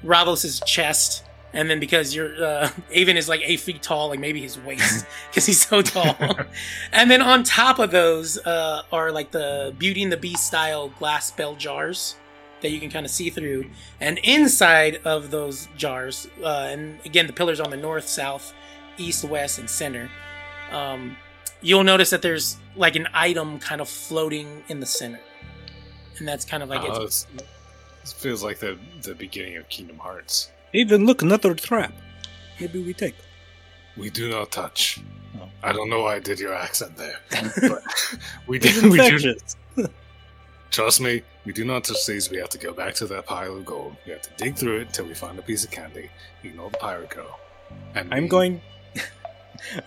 Ravos's 0.03 0.61
chest. 0.65 1.23
And 1.55 1.69
then 1.69 1.79
because 1.79 2.15
you're 2.15 2.43
uh, 2.43 2.69
Avon 2.91 3.15
is 3.15 3.29
like 3.29 3.41
eight 3.43 3.59
feet 3.59 3.81
tall, 3.81 4.09
like 4.09 4.19
maybe 4.19 4.41
his 4.41 4.59
waist 4.59 5.05
because 5.29 5.45
he's 5.45 5.65
so 5.65 5.81
tall. 5.81 6.15
and 6.91 7.09
then 7.09 7.21
on 7.21 7.43
top 7.43 7.79
of 7.79 7.91
those 7.91 8.37
uh, 8.39 8.83
are 8.91 9.11
like 9.11 9.31
the 9.31 9.73
Beauty 9.77 10.03
and 10.03 10.11
the 10.11 10.17
Beast 10.17 10.47
style 10.47 10.89
glass 10.99 11.31
bell 11.31 11.55
jars 11.55 12.15
that 12.63 12.71
you 12.71 12.79
can 12.79 12.89
kind 12.89 13.05
of 13.05 13.11
see 13.11 13.29
through. 13.29 13.65
And 14.01 14.17
inside 14.23 14.99
of 15.05 15.29
those 15.29 15.67
jars, 15.77 16.27
uh, 16.43 16.69
and 16.71 16.99
again 17.05 17.27
the 17.27 17.33
pillars 17.33 17.59
on 17.59 17.69
the 17.69 17.77
north, 17.77 18.07
south, 18.07 18.51
east, 18.97 19.23
west, 19.23 19.59
and 19.59 19.69
center, 19.69 20.09
um, 20.71 21.15
you'll 21.61 21.83
notice 21.83 22.09
that 22.09 22.23
there's 22.23 22.57
like 22.75 22.95
an 22.95 23.07
item 23.13 23.59
kind 23.59 23.79
of 23.81 23.87
floating 23.87 24.63
in 24.69 24.79
the 24.79 24.85
center, 24.87 25.19
and 26.17 26.27
that's 26.27 26.43
kind 26.45 26.63
of 26.63 26.69
like 26.69 26.81
Oh, 26.81 27.03
it's, 27.03 27.27
it's- 27.35 27.47
this 28.01 28.11
feels 28.11 28.43
like 28.43 28.59
the 28.59 28.77
the 29.03 29.15
beginning 29.15 29.55
of 29.57 29.69
Kingdom 29.69 29.97
Hearts. 29.99 30.51
Even 30.73 31.05
look, 31.05 31.21
another 31.21 31.53
trap. 31.53 31.93
Maybe 32.59 32.83
we 32.83 32.93
take. 32.93 33.15
We 33.95 34.09
do 34.09 34.29
not 34.29 34.51
touch. 34.51 34.99
Oh. 35.39 35.47
I 35.63 35.71
don't 35.71 35.89
know 35.89 36.01
why 36.01 36.15
I 36.15 36.19
did 36.19 36.39
your 36.39 36.53
accent 36.53 36.97
there, 36.97 37.19
but 37.61 37.81
we 38.47 38.57
It's 38.57 38.81
did. 38.81 38.91
We 38.91 38.97
do, 38.97 39.03
infectious. 39.05 39.55
Trust 40.73 40.99
me, 40.99 41.21
we 41.45 41.53
do 41.53 41.63
not 41.63 41.83
touch 41.85 42.05
these. 42.05 42.29
We 42.29 42.37
have 42.37 42.49
to 42.49 42.57
go 42.57 42.73
back 42.73 42.95
to 42.95 43.05
that 43.07 43.25
pile 43.25 43.55
of 43.55 43.65
gold. 43.65 43.95
We 44.05 44.11
have 44.11 44.23
to 44.23 44.29
dig 44.37 44.55
through 44.55 44.79
it 44.81 44.91
till 44.91 45.05
we 45.05 45.13
find 45.13 45.37
a 45.39 45.41
piece 45.41 45.63
of 45.63 45.71
candy. 45.71 46.09
Ignore 46.43 46.71
the 46.71 46.77
pirate 46.77 47.09
girl. 47.11 47.39
And 47.95 48.13
I'm 48.13 48.23
we- 48.23 48.29
going. 48.29 48.61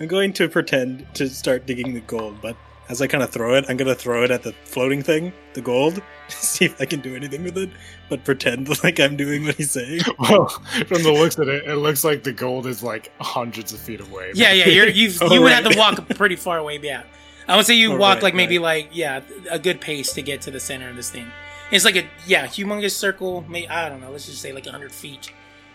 I'm 0.00 0.06
going 0.06 0.32
to 0.34 0.48
pretend 0.48 1.06
to 1.14 1.28
start 1.28 1.66
digging 1.66 1.92
the 1.92 2.00
gold, 2.00 2.40
but 2.40 2.56
as 2.88 3.02
I 3.02 3.08
kind 3.08 3.22
of 3.22 3.30
throw 3.30 3.54
it, 3.56 3.64
I'm 3.68 3.76
gonna 3.76 3.96
throw 3.96 4.22
it 4.22 4.30
at 4.30 4.42
the 4.44 4.52
floating 4.64 5.02
thing, 5.02 5.32
the 5.54 5.60
gold, 5.60 5.96
to 6.28 6.36
see 6.36 6.64
if 6.64 6.80
I 6.80 6.84
can 6.86 7.00
do 7.00 7.16
anything 7.16 7.42
with 7.42 7.58
it, 7.58 7.70
but 8.08 8.24
pretend 8.24 8.68
like 8.84 9.00
I'm 9.00 9.16
doing 9.16 9.44
what 9.44 9.56
he's 9.56 9.72
saying. 9.72 10.00
Well, 10.20 10.48
from 10.86 11.02
the 11.02 11.12
looks 11.12 11.36
of 11.36 11.48
it, 11.48 11.66
it 11.66 11.76
looks 11.76 12.04
like 12.04 12.22
the 12.22 12.32
gold 12.32 12.66
is 12.66 12.82
like 12.84 13.10
hundreds 13.20 13.72
of 13.72 13.80
feet 13.80 14.00
away. 14.00 14.30
Yeah, 14.34 14.52
yeah, 14.52 14.68
you're, 14.68 14.88
you 14.88 15.10
Oh, 15.20 15.32
you 15.34 15.42
would 15.42 15.50
right. 15.52 15.64
have 15.64 15.72
to 15.72 15.78
walk 15.78 16.08
pretty 16.10 16.36
far 16.36 16.58
away. 16.58 16.78
Yeah, 16.80 17.02
I 17.48 17.56
would 17.56 17.66
say 17.66 17.74
you 17.74 17.92
Oh, 17.92 17.96
walk 17.96 18.14
right, 18.16 18.22
like 18.24 18.34
maybe 18.34 18.58
right. 18.58 18.84
like 18.86 18.88
yeah 18.92 19.20
a 19.50 19.58
good 19.58 19.80
pace 19.80 20.12
to 20.14 20.22
get 20.22 20.40
to 20.42 20.50
the 20.50 20.60
center 20.60 20.88
of 20.90 20.96
this 20.96 21.10
thing. 21.10 21.26
It's 21.70 21.84
like 21.84 21.96
a 21.96 22.06
yeah 22.26 22.46
humongous 22.46 22.92
circle. 22.92 23.44
Maybe 23.48 23.68
I 23.68 23.88
don't 23.88 24.00
know. 24.00 24.10
Let's 24.10 24.26
just 24.26 24.40
say 24.42 24.52
like 24.52 24.66
hundred 24.66 24.92
feet, 24.92 25.32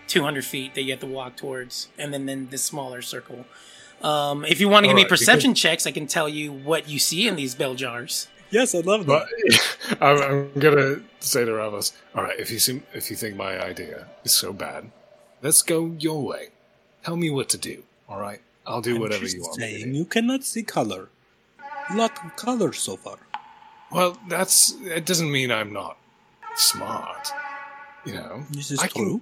two 0.08 0.24
hundred 0.24 0.46
feet 0.46 0.74
that 0.76 0.84
you 0.84 0.92
have 0.92 1.00
to 1.02 1.08
walk 1.08 1.36
towards, 1.38 1.90
and 1.98 2.14
then 2.14 2.26
then 2.26 2.48
this 2.50 2.64
smaller 2.64 3.02
circle. 3.02 3.46
Um, 4.02 4.46
if 4.46 4.60
you 4.60 4.68
want 4.68 4.84
to 4.86 4.88
give 4.88 4.96
me 4.96 5.02
Alright, 5.04 5.10
perception 5.10 5.54
checks, 5.54 5.86
I 5.86 5.92
can 5.92 6.08
tell 6.08 6.28
you 6.28 6.52
what 6.52 6.90
you 6.90 6.98
see 6.98 7.28
in 7.28 7.36
these 7.36 7.54
bell 7.56 7.76
jars. 7.76 8.28
Yes, 8.50 8.74
I'd 8.74 8.86
love 8.86 9.06
that. 9.06 9.28
But 9.88 10.02
I'm, 10.02 10.22
I'm 10.22 10.60
gonna 10.60 11.02
say 11.20 11.46
to 11.46 11.52
Ravos, 11.52 11.94
all 12.16 12.24
right, 12.24 12.38
if 12.40 12.50
you 12.52 12.58
seem, 12.60 12.84
if 12.94 13.10
you 13.10 13.16
think 13.16 13.36
my 13.38 13.62
idea 13.64 14.08
is 14.26 14.32
so 14.34 14.52
bad, 14.54 14.92
let's 15.44 15.62
go 15.62 15.96
your 16.00 16.22
way. 16.24 16.48
Tell 17.06 17.16
me 17.16 17.30
what 17.30 17.48
to 17.50 17.58
do. 17.58 17.84
All 18.10 18.20
right, 18.20 18.42
I'll 18.66 18.82
do 18.82 18.96
I'm 18.96 19.02
whatever 19.02 19.24
just 19.24 19.36
you 19.38 19.44
want. 19.44 19.58
me 19.60 19.66
to 19.68 19.72
saying 19.78 19.92
do. 19.94 19.98
you 20.00 20.06
cannot 20.06 20.44
see 20.44 20.64
color. 20.64 21.10
Lot 21.96 22.12
of 22.26 22.36
color 22.36 22.74
so 22.74 22.96
far. 22.98 23.18
Well, 23.92 24.18
that's 24.30 24.76
it. 24.84 25.06
Doesn't 25.06 25.32
mean 25.32 25.52
I'm 25.52 25.74
not 25.74 25.98
smart. 26.56 27.28
You 28.06 28.14
know, 28.14 28.46
This 28.52 28.72
is 28.72 28.80
I 28.80 28.88
can- 28.88 29.04
true. 29.04 29.22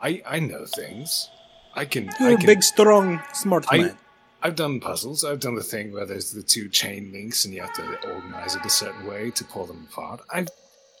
I 0.00 0.22
I 0.26 0.38
know 0.40 0.64
things. 0.66 1.28
I 1.74 1.84
can. 1.84 2.10
You're 2.18 2.30
I 2.30 2.32
a 2.32 2.36
can, 2.36 2.46
big, 2.46 2.62
strong, 2.62 3.20
smart 3.32 3.66
I- 3.70 3.78
man. 3.78 3.96
I've 4.42 4.56
done 4.56 4.80
puzzles. 4.80 5.22
I've 5.22 5.38
done 5.40 5.54
the 5.54 5.62
thing 5.62 5.92
where 5.92 6.06
there's 6.06 6.30
the 6.32 6.42
two 6.42 6.70
chain 6.70 7.12
links 7.12 7.44
and 7.44 7.52
you 7.52 7.60
have 7.60 7.74
to 7.74 7.84
organize 8.10 8.56
it 8.56 8.64
a 8.64 8.70
certain 8.70 9.06
way 9.06 9.30
to 9.32 9.44
pull 9.44 9.66
them 9.66 9.86
apart. 9.90 10.22
I 10.32 10.46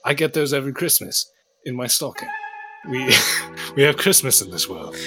I 0.04 0.12
get 0.14 0.34
those 0.34 0.52
every 0.52 0.72
Christmas 0.74 1.32
in 1.64 1.74
my 1.74 1.86
stocking. 1.86 2.28
We 2.86 2.98
we 3.76 3.82
have 3.84 3.96
Christmas 3.96 4.42
in 4.42 4.50
this 4.50 4.68
world. 4.68 4.94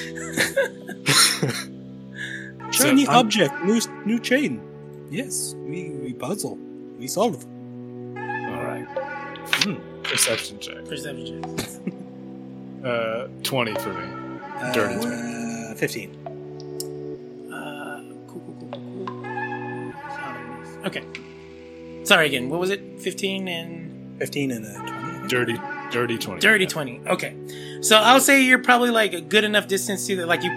Shiny 2.72 3.06
I'm- 3.08 3.18
object, 3.20 3.54
new 3.64 3.80
new 4.06 4.20
chain. 4.20 4.60
Yes, 5.14 5.54
we, 5.60 5.90
we 5.92 6.12
puzzle. 6.14 6.56
We 6.98 7.06
solve. 7.08 7.46
All 7.46 8.64
right. 8.64 8.86
Hmm. 9.62 9.76
Perception 10.02 10.60
check. 10.60 10.86
Perception 10.86 11.44
checks. 11.58 11.80
Uh, 12.84 13.30
twenty 13.44 13.74
for 13.76 13.94
me. 13.94 14.06
Dirty 14.74 14.96
Uh, 15.08 15.74
15. 15.76 16.28
Uh, 17.50 18.04
cool, 18.28 18.42
cool, 18.42 18.58
cool, 18.60 18.70
cool, 18.70 19.94
cool. 19.94 20.88
Okay. 20.88 21.04
Sorry 22.04 22.26
again. 22.28 22.50
What 22.50 22.60
was 22.60 22.72
it? 22.72 23.00
Fifteen 23.00 23.48
and 23.48 24.20
15 24.20 24.52
and 24.52 24.66
a 24.66 24.74
20. 25.22 25.28
Dirty, 25.30 25.58
dirty 25.92 26.18
twenty. 26.18 26.42
dirty 26.42 26.66
twenty. 26.68 27.00
Okay. 27.08 27.38
So 27.80 27.96
I'll 27.96 28.20
say 28.20 28.44
you're 28.44 28.60
probably 28.60 28.90
like 28.90 29.14
a 29.14 29.22
good 29.22 29.46
enough 29.46 29.68
distance 29.70 30.06
to 30.08 30.18
that. 30.18 30.28
Like 30.28 30.44
you, 30.44 30.52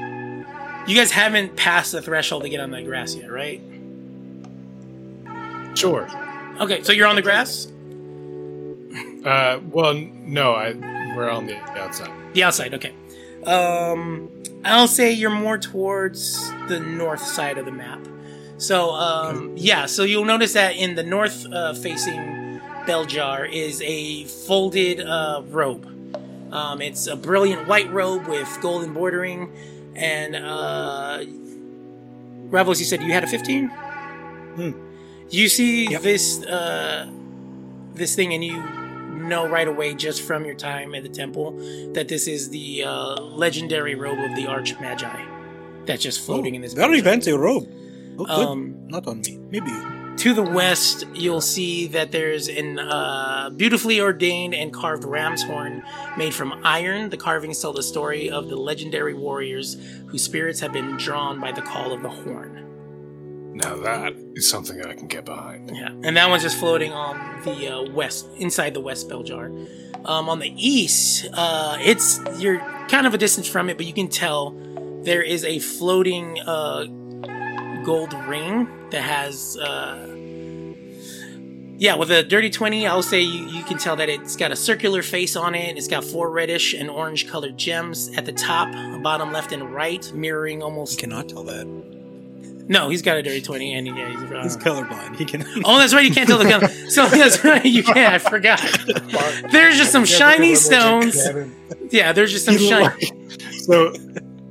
you 0.89 0.97
guys 0.97 1.13
haven't 1.13 1.55
passed 1.57 1.93
the 1.93 2.03
threshold 2.03 2.43
to 2.43 2.49
get 2.49 2.59
on 2.59 2.73
the 2.73 2.83
grass 2.83 3.15
yet, 3.15 3.31
right? 3.31 3.63
Sure. 5.77 6.09
Okay. 6.61 6.83
So 6.83 6.93
you're 6.93 7.07
on 7.07 7.17
the 7.17 7.23
grass. 7.23 7.67
Uh, 9.25 9.61
well, 9.71 9.95
no, 9.95 10.55
I 10.55 10.73
we're 11.17 11.31
on 11.31 11.47
the 11.47 11.57
outside. 11.81 12.13
The 12.35 12.45
outside, 12.45 12.75
okay. 12.75 12.95
Um, 13.45 14.31
I'll 14.65 14.89
say 14.89 15.13
you're 15.13 15.31
more 15.31 15.59
towards 15.59 16.51
the 16.69 16.79
north 16.79 17.23
side 17.23 17.59
of 17.59 17.65
the 17.65 17.73
map. 17.73 18.07
So, 18.59 18.91
um, 18.91 19.55
yeah, 19.57 19.87
so 19.87 20.03
you'll 20.05 20.25
notice 20.25 20.53
that 20.53 20.77
in 20.77 20.95
the 20.95 21.03
north 21.03 21.47
uh, 21.53 21.75
facing 21.75 22.61
bell 22.87 23.05
jar 23.05 23.45
is 23.45 23.83
a 23.83 24.25
folded 24.25 25.01
uh, 25.01 25.43
robe. 25.47 25.87
Um, 26.53 26.81
it's 26.81 27.07
a 27.07 27.17
brilliant 27.17 27.67
white 27.67 27.91
robe 27.91 28.27
with 28.27 28.59
golden 28.61 28.95
bordering. 28.95 29.53
And, 29.95 30.37
uh, 30.37 31.25
Ravos, 32.51 32.79
you 32.79 32.85
said 32.85 33.03
you 33.03 33.13
had 33.13 33.25
a 33.25 33.27
15? 33.27 33.69
Hmm. 33.69 34.86
You 35.31 35.49
see 35.49 35.89
Yep. 35.91 36.03
this, 36.03 36.43
uh, 36.45 37.09
this 37.95 38.15
thing 38.15 38.33
and 38.35 38.45
you 38.45 38.63
know 39.27 39.49
right 39.49 39.67
away 39.67 39.95
just 39.95 40.23
from 40.23 40.45
your 40.45 40.55
time 40.55 40.95
at 40.95 41.03
the 41.03 41.09
temple 41.09 41.53
that 41.95 42.09
this 42.09 42.29
is 42.29 42.51
the 42.51 42.85
uh, 42.85 43.21
legendary 43.21 43.95
robe 43.95 44.19
of 44.19 44.37
the 44.37 44.47
Arch 44.47 44.79
Magi 44.81 45.25
that's 45.87 46.03
just 46.03 46.21
floating 46.21 46.55
in 46.55 46.63
this. 46.63 46.75
Very 46.75 47.01
fancy 47.01 47.33
robe. 47.33 47.69
Oh. 48.19 48.53
Um, 48.53 48.87
Not 48.89 49.07
on 49.07 49.21
me. 49.21 49.39
Maybe 49.51 49.71
to 50.19 50.33
the 50.33 50.43
west, 50.43 51.05
you'll 51.15 51.43
see 51.43 51.87
that 51.89 52.11
there's 52.11 52.49
an 52.49 52.79
uh, 52.79 53.51
beautifully 53.55 54.01
ordained 54.01 54.55
and 54.55 54.73
carved 54.73 55.05
ram's 55.05 55.43
horn 55.43 55.83
made 56.17 56.33
from 56.35 56.59
iron. 56.65 57.11
The 57.11 57.19
carvings 57.19 57.61
tell 57.61 57.75
the 57.75 57.83
story 57.83 58.31
of 58.31 58.49
the 58.49 58.57
legendary 58.57 59.13
warriors 59.15 59.77
whose 60.07 60.23
spirits 60.23 60.61
have 60.61 60.73
been 60.73 60.97
drawn 60.97 61.39
by 61.39 61.53
the 61.53 61.61
call 61.63 61.93
of 61.93 62.03
the 62.03 62.09
horn. 62.09 62.66
Now 63.57 63.75
that 63.77 64.13
is 64.35 64.47
something 64.47 64.85
I 64.85 64.93
can 64.93 65.07
get 65.07 65.25
behind. 65.25 65.75
Yeah, 65.75 65.89
and 66.03 66.15
that 66.17 66.29
one's 66.29 66.43
just 66.43 66.59
floating 66.59 66.93
on 66.93 67.43
the 67.43 67.69
uh, 67.69 67.91
west, 67.91 68.27
inside 68.37 68.75
the 68.75 68.81
west 68.81 69.09
bell 69.09 69.23
jar. 69.23 69.47
Um, 70.05 70.29
on 70.29 70.41
the 70.41 70.53
east, 70.57 71.27
uh, 71.33 71.79
it's 71.81 72.21
you're 72.39 72.59
kind 72.89 73.07
of 73.07 73.15
a 73.15 73.19
distance 73.19 73.49
from 73.49 73.71
it, 73.71 73.79
but 73.79 73.87
you 73.87 73.95
can 73.95 74.09
tell 74.09 74.51
there 75.05 75.23
is 75.23 75.43
a 75.45 75.59
floating 75.59 76.39
uh, 76.41 76.85
gold 77.83 78.13
ring 78.29 78.69
that 78.91 79.03
has. 79.03 79.57
Uh, 79.57 80.13
yeah, 81.79 81.95
with 81.95 82.11
a 82.11 82.23
dirty 82.23 82.49
20, 82.49 82.87
I'll 82.87 83.03
say 83.03 83.21
you, 83.21 83.47
you 83.49 83.63
can 83.65 83.77
tell 83.77 83.97
that 83.97 84.09
it's 84.09 84.35
got 84.35 84.51
a 84.51 84.57
circular 84.57 85.03
face 85.03 85.37
on 85.37 85.55
it. 85.55 85.77
It's 85.77 85.89
got 85.89 86.05
four 86.05 86.31
reddish 86.31 86.73
and 86.73 86.89
orange 86.89 87.29
colored 87.29 87.59
gems 87.59 88.09
at 88.17 88.25
the 88.25 88.33
top, 88.33 88.73
bottom 89.03 89.31
left, 89.33 89.53
and 89.53 89.75
right, 89.75 90.11
mirroring 90.15 90.61
You 90.61 90.65
almost. 90.65 90.99
cannot 90.99 91.29
tell 91.29 91.45
that. 91.45 91.96
No, 92.69 92.89
he's 92.89 93.03
got 93.03 93.17
a 93.17 93.23
dirty 93.23 93.41
20, 93.41 93.75
and 93.75 93.87
yeah, 93.87 94.09
he's, 94.09 94.31
uh, 94.31 94.43
He's 94.43 94.57
colorblind. 94.57 95.17
He 95.17 95.25
can. 95.25 95.45
Oh, 95.65 95.79
that's 95.79 95.95
right. 95.95 96.05
You 96.05 96.13
can't 96.13 96.29
tell 96.29 96.39
the 96.39 96.45
color. 96.49 96.69
So 96.89 97.07
that's 97.07 97.45
right. 97.45 97.65
You 97.65 97.83
can't. 97.83 98.15
I 98.15 98.19
forgot. 98.19 98.61
There's 99.51 99.77
just 99.77 99.93
some 99.93 100.05
shiny 100.05 100.55
stones. 100.55 101.17
Yeah, 101.91 102.13
there's 102.13 102.33
just 102.33 102.45
some 102.45 102.59
shiny. 102.59 103.07
so, 103.59 103.93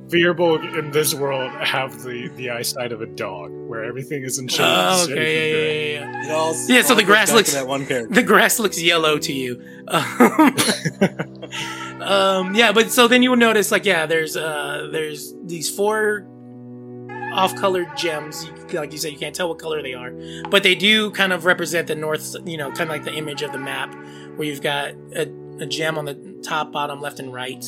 Firbolg 0.08 0.78
in 0.78 0.90
this 0.92 1.14
world 1.14 1.50
have 1.52 2.02
the 2.04 2.28
the 2.36 2.50
eyesight 2.50 2.92
of 2.92 3.00
a 3.00 3.06
dog, 3.06 3.50
where 3.50 3.84
everything 3.84 4.22
is 4.22 4.38
in 4.38 4.48
shape. 4.48 4.66
Oh, 4.66 4.98
shape 5.06 5.10
and 5.10 5.18
okay. 5.18 5.18
gray. 5.18 5.94
Yeah, 5.94 5.98
yeah, 5.98 6.04
yeah, 6.04 6.12
yeah. 6.22 6.26
It 6.26 6.30
all, 6.30 6.54
Yeah, 6.68 6.82
so 6.82 6.90
all 6.90 6.96
the 6.96 7.02
goes 7.02 7.06
grass 7.06 7.28
back 7.30 7.36
looks- 7.36 7.48
to 7.50 7.54
that 7.56 7.66
one 7.66 7.86
character. 7.86 8.14
The 8.14 8.22
grass 8.22 8.58
looks 8.58 8.80
yellow 8.80 9.18
to 9.18 9.32
you. 9.32 9.62
Um, 9.88 10.56
um, 12.02 12.54
yeah, 12.54 12.72
but 12.72 12.90
so 12.90 13.08
then 13.08 13.22
you 13.22 13.30
will 13.30 13.36
notice, 13.36 13.70
like, 13.70 13.84
yeah, 13.84 14.06
there's 14.06 14.36
uh, 14.36 14.88
there's 14.92 15.34
these 15.44 15.74
four 15.74 16.26
off-colored 17.36 17.96
gems. 17.96 18.48
Like 18.72 18.92
you 18.92 18.98
said, 18.98 19.12
you 19.12 19.18
can't 19.18 19.34
tell 19.34 19.48
what 19.48 19.58
color 19.58 19.82
they 19.82 19.94
are, 19.94 20.10
but 20.50 20.62
they 20.62 20.74
do 20.74 21.10
kind 21.10 21.32
of 21.32 21.44
represent 21.44 21.86
the 21.86 21.94
north. 21.94 22.34
You 22.44 22.56
know, 22.56 22.70
kind 22.70 22.82
of 22.82 22.88
like 22.88 23.04
the 23.04 23.14
image 23.14 23.42
of 23.42 23.52
the 23.52 23.58
map, 23.58 23.94
where 24.36 24.48
you've 24.48 24.62
got 24.62 24.94
a, 25.14 25.30
a 25.60 25.66
gem 25.66 25.98
on 25.98 26.04
the 26.06 26.40
top, 26.42 26.72
bottom, 26.72 27.00
left, 27.00 27.20
and 27.20 27.32
right. 27.32 27.64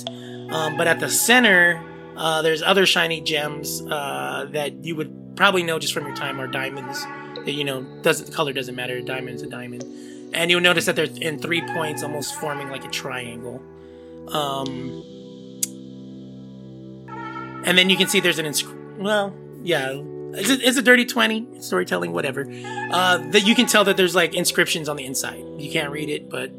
Um, 0.50 0.76
but 0.76 0.86
at 0.86 1.00
the 1.00 1.08
center, 1.08 1.82
uh, 2.16 2.42
there's 2.42 2.62
other 2.62 2.86
shiny 2.86 3.20
gems 3.20 3.82
uh, 3.82 4.47
that 4.52 4.84
you 4.84 4.97
would 4.97 5.36
probably 5.36 5.62
know 5.62 5.78
just 5.78 5.92
from 5.92 6.06
your 6.06 6.16
time 6.16 6.40
are 6.40 6.48
diamonds. 6.48 7.05
That 7.44 7.52
you 7.52 7.64
know 7.64 7.82
doesn't 8.02 8.26
the 8.26 8.32
color 8.32 8.52
doesn't 8.52 8.74
matter. 8.74 9.00
Diamond's 9.00 9.42
a 9.42 9.47
diamond, 9.47 9.84
and 10.34 10.50
you'll 10.50 10.60
notice 10.60 10.86
that 10.86 10.97
they're 10.97 11.08
in 11.20 11.38
three 11.38 11.62
points, 11.74 12.02
almost 12.02 12.34
forming 12.34 12.70
like 12.70 12.84
a 12.84 12.90
triangle. 12.90 13.62
Um, 14.28 15.05
and 17.64 17.76
then 17.76 17.90
you 17.90 17.97
can 17.97 18.08
see 18.08 18.20
there's 18.20 18.38
an 18.38 18.47
inscri- 18.47 18.98
well, 18.98 19.34
yeah, 19.62 20.03
it's 20.35 20.51
a, 20.51 20.55
it's 20.69 20.77
a 20.77 20.83
dirty 20.83 21.05
twenty 21.05 21.47
storytelling, 21.61 22.12
whatever. 22.12 22.47
Uh, 22.49 23.19
that 23.31 23.47
you 23.47 23.55
can 23.55 23.67
tell 23.67 23.85
that 23.85 23.97
there's 23.97 24.15
like 24.15 24.35
inscriptions 24.35 24.89
on 24.89 24.97
the 24.97 25.05
inside. 25.05 25.43
You 25.59 25.70
can't 25.70 25.91
read 25.91 26.09
it, 26.09 26.28
but 26.28 26.51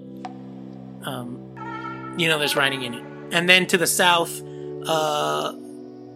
um, 1.07 2.15
you 2.17 2.27
know 2.27 2.39
there's 2.39 2.55
writing 2.55 2.83
in 2.83 2.93
it. 2.93 3.03
And 3.31 3.47
then 3.47 3.67
to 3.67 3.77
the 3.77 3.87
south, 3.87 4.41
uh, 4.87 5.53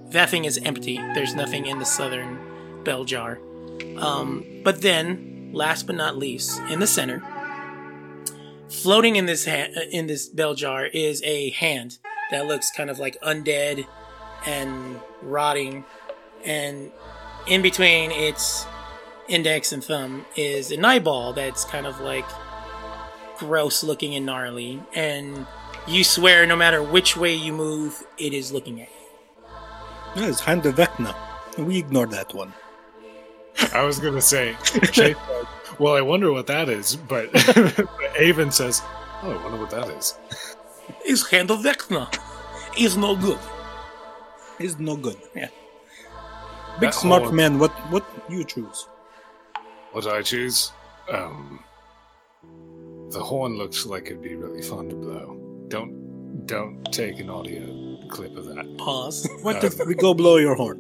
that 0.10 0.30
thing 0.30 0.46
is 0.46 0.58
empty. 0.58 0.98
There's 0.98 1.36
nothing 1.36 1.66
in 1.66 1.80
the 1.80 1.86
southern 1.86 2.84
bell 2.84 3.04
jar. 3.04 3.40
Um, 3.98 4.44
but 4.64 4.82
then, 4.82 5.52
last 5.54 5.88
but 5.88 5.96
not 5.96 6.18
least, 6.18 6.60
in 6.70 6.80
the 6.80 6.88
center, 6.88 7.22
floating 8.70 9.16
in 9.16 9.26
this 9.26 9.46
ha- 9.46 9.70
in 9.92 10.08
this 10.08 10.28
bell 10.28 10.56
jar 10.56 10.86
is 10.86 11.22
a 11.24 11.52
hand 11.52 12.00
that 12.32 12.48
looks 12.48 12.72
kind 12.72 12.90
of 12.90 13.00
like 13.00 13.20
undead 13.22 13.86
and 14.46 15.00
rotting, 15.22 15.86
and 16.46 16.92
in 17.48 17.62
between 17.62 18.12
its 18.12 18.66
index 19.28 19.72
and 19.72 19.84
thumb 19.84 20.26
is 20.36 20.72
an 20.72 20.84
eyeball 20.84 21.34
that's 21.34 21.66
kind 21.66 21.86
of 21.86 22.00
like 22.00 22.26
gross 23.38 23.84
looking 23.84 24.16
and 24.16 24.26
gnarly, 24.26 24.82
and 24.94 25.46
you 25.88 26.04
swear 26.04 26.46
no 26.46 26.56
matter 26.56 26.82
which 26.82 27.18
way 27.18 27.34
you 27.34 27.54
move, 27.54 28.04
it 28.18 28.34
is 28.34 28.52
looking 28.52 28.82
at 28.82 28.90
you. 28.90 30.22
No, 30.22 30.28
it's 30.28 30.40
Hand 30.40 30.66
of 30.66 30.76
Vecna. 30.76 31.16
We 31.58 31.78
ignore 31.80 32.08
that 32.08 32.34
one. 32.34 32.54
I 33.74 33.84
was 33.84 34.00
gonna 34.00 34.22
say, 34.22 34.56
Chase, 34.92 35.16
well, 35.80 35.96
I 35.96 36.02
wonder 36.02 36.32
what 36.32 36.48
that 36.48 36.70
is. 36.70 36.96
But 36.96 37.30
Avon 38.18 38.52
says, 38.52 38.82
oh, 39.22 39.32
I 39.32 39.44
wonder 39.44 39.58
what 39.58 39.70
that 39.72 39.90
is. 39.90 40.18
It's 41.06 41.30
hand 41.30 41.52
of 41.52 41.60
Vecna 41.60 42.14
is 42.78 42.98
no 42.98 43.16
good. 43.16 43.40
It's 44.60 44.78
no 44.80 44.96
good. 44.96 45.18
Yeah. 45.36 45.50
Big 46.80 46.92
That 46.92 46.96
smart 46.96 47.34
man, 47.34 47.60
what 47.60 47.72
what 47.92 48.06
you 48.30 48.44
choose? 48.44 48.88
What 49.92 50.08
I 50.08 50.22
choose? 50.24 50.72
Um, 51.10 51.64
the 53.12 53.20
horn 53.20 53.58
looks 53.58 53.86
like 53.86 54.08
it'd 54.08 54.22
be 54.22 54.36
really 54.36 54.64
fun 54.64 54.90
to 54.90 54.96
blow. 54.96 55.38
Don't 55.68 56.46
don't 56.48 56.84
take 56.92 57.20
an 57.20 57.30
audio 57.30 57.98
clip 58.10 58.36
of 58.36 58.46
that. 58.46 58.78
Pause. 58.78 59.30
What 59.44 59.64
if 59.64 59.80
we 59.86 59.96
go 59.96 60.14
blow 60.14 60.38
your 60.38 60.56
horn? 60.56 60.80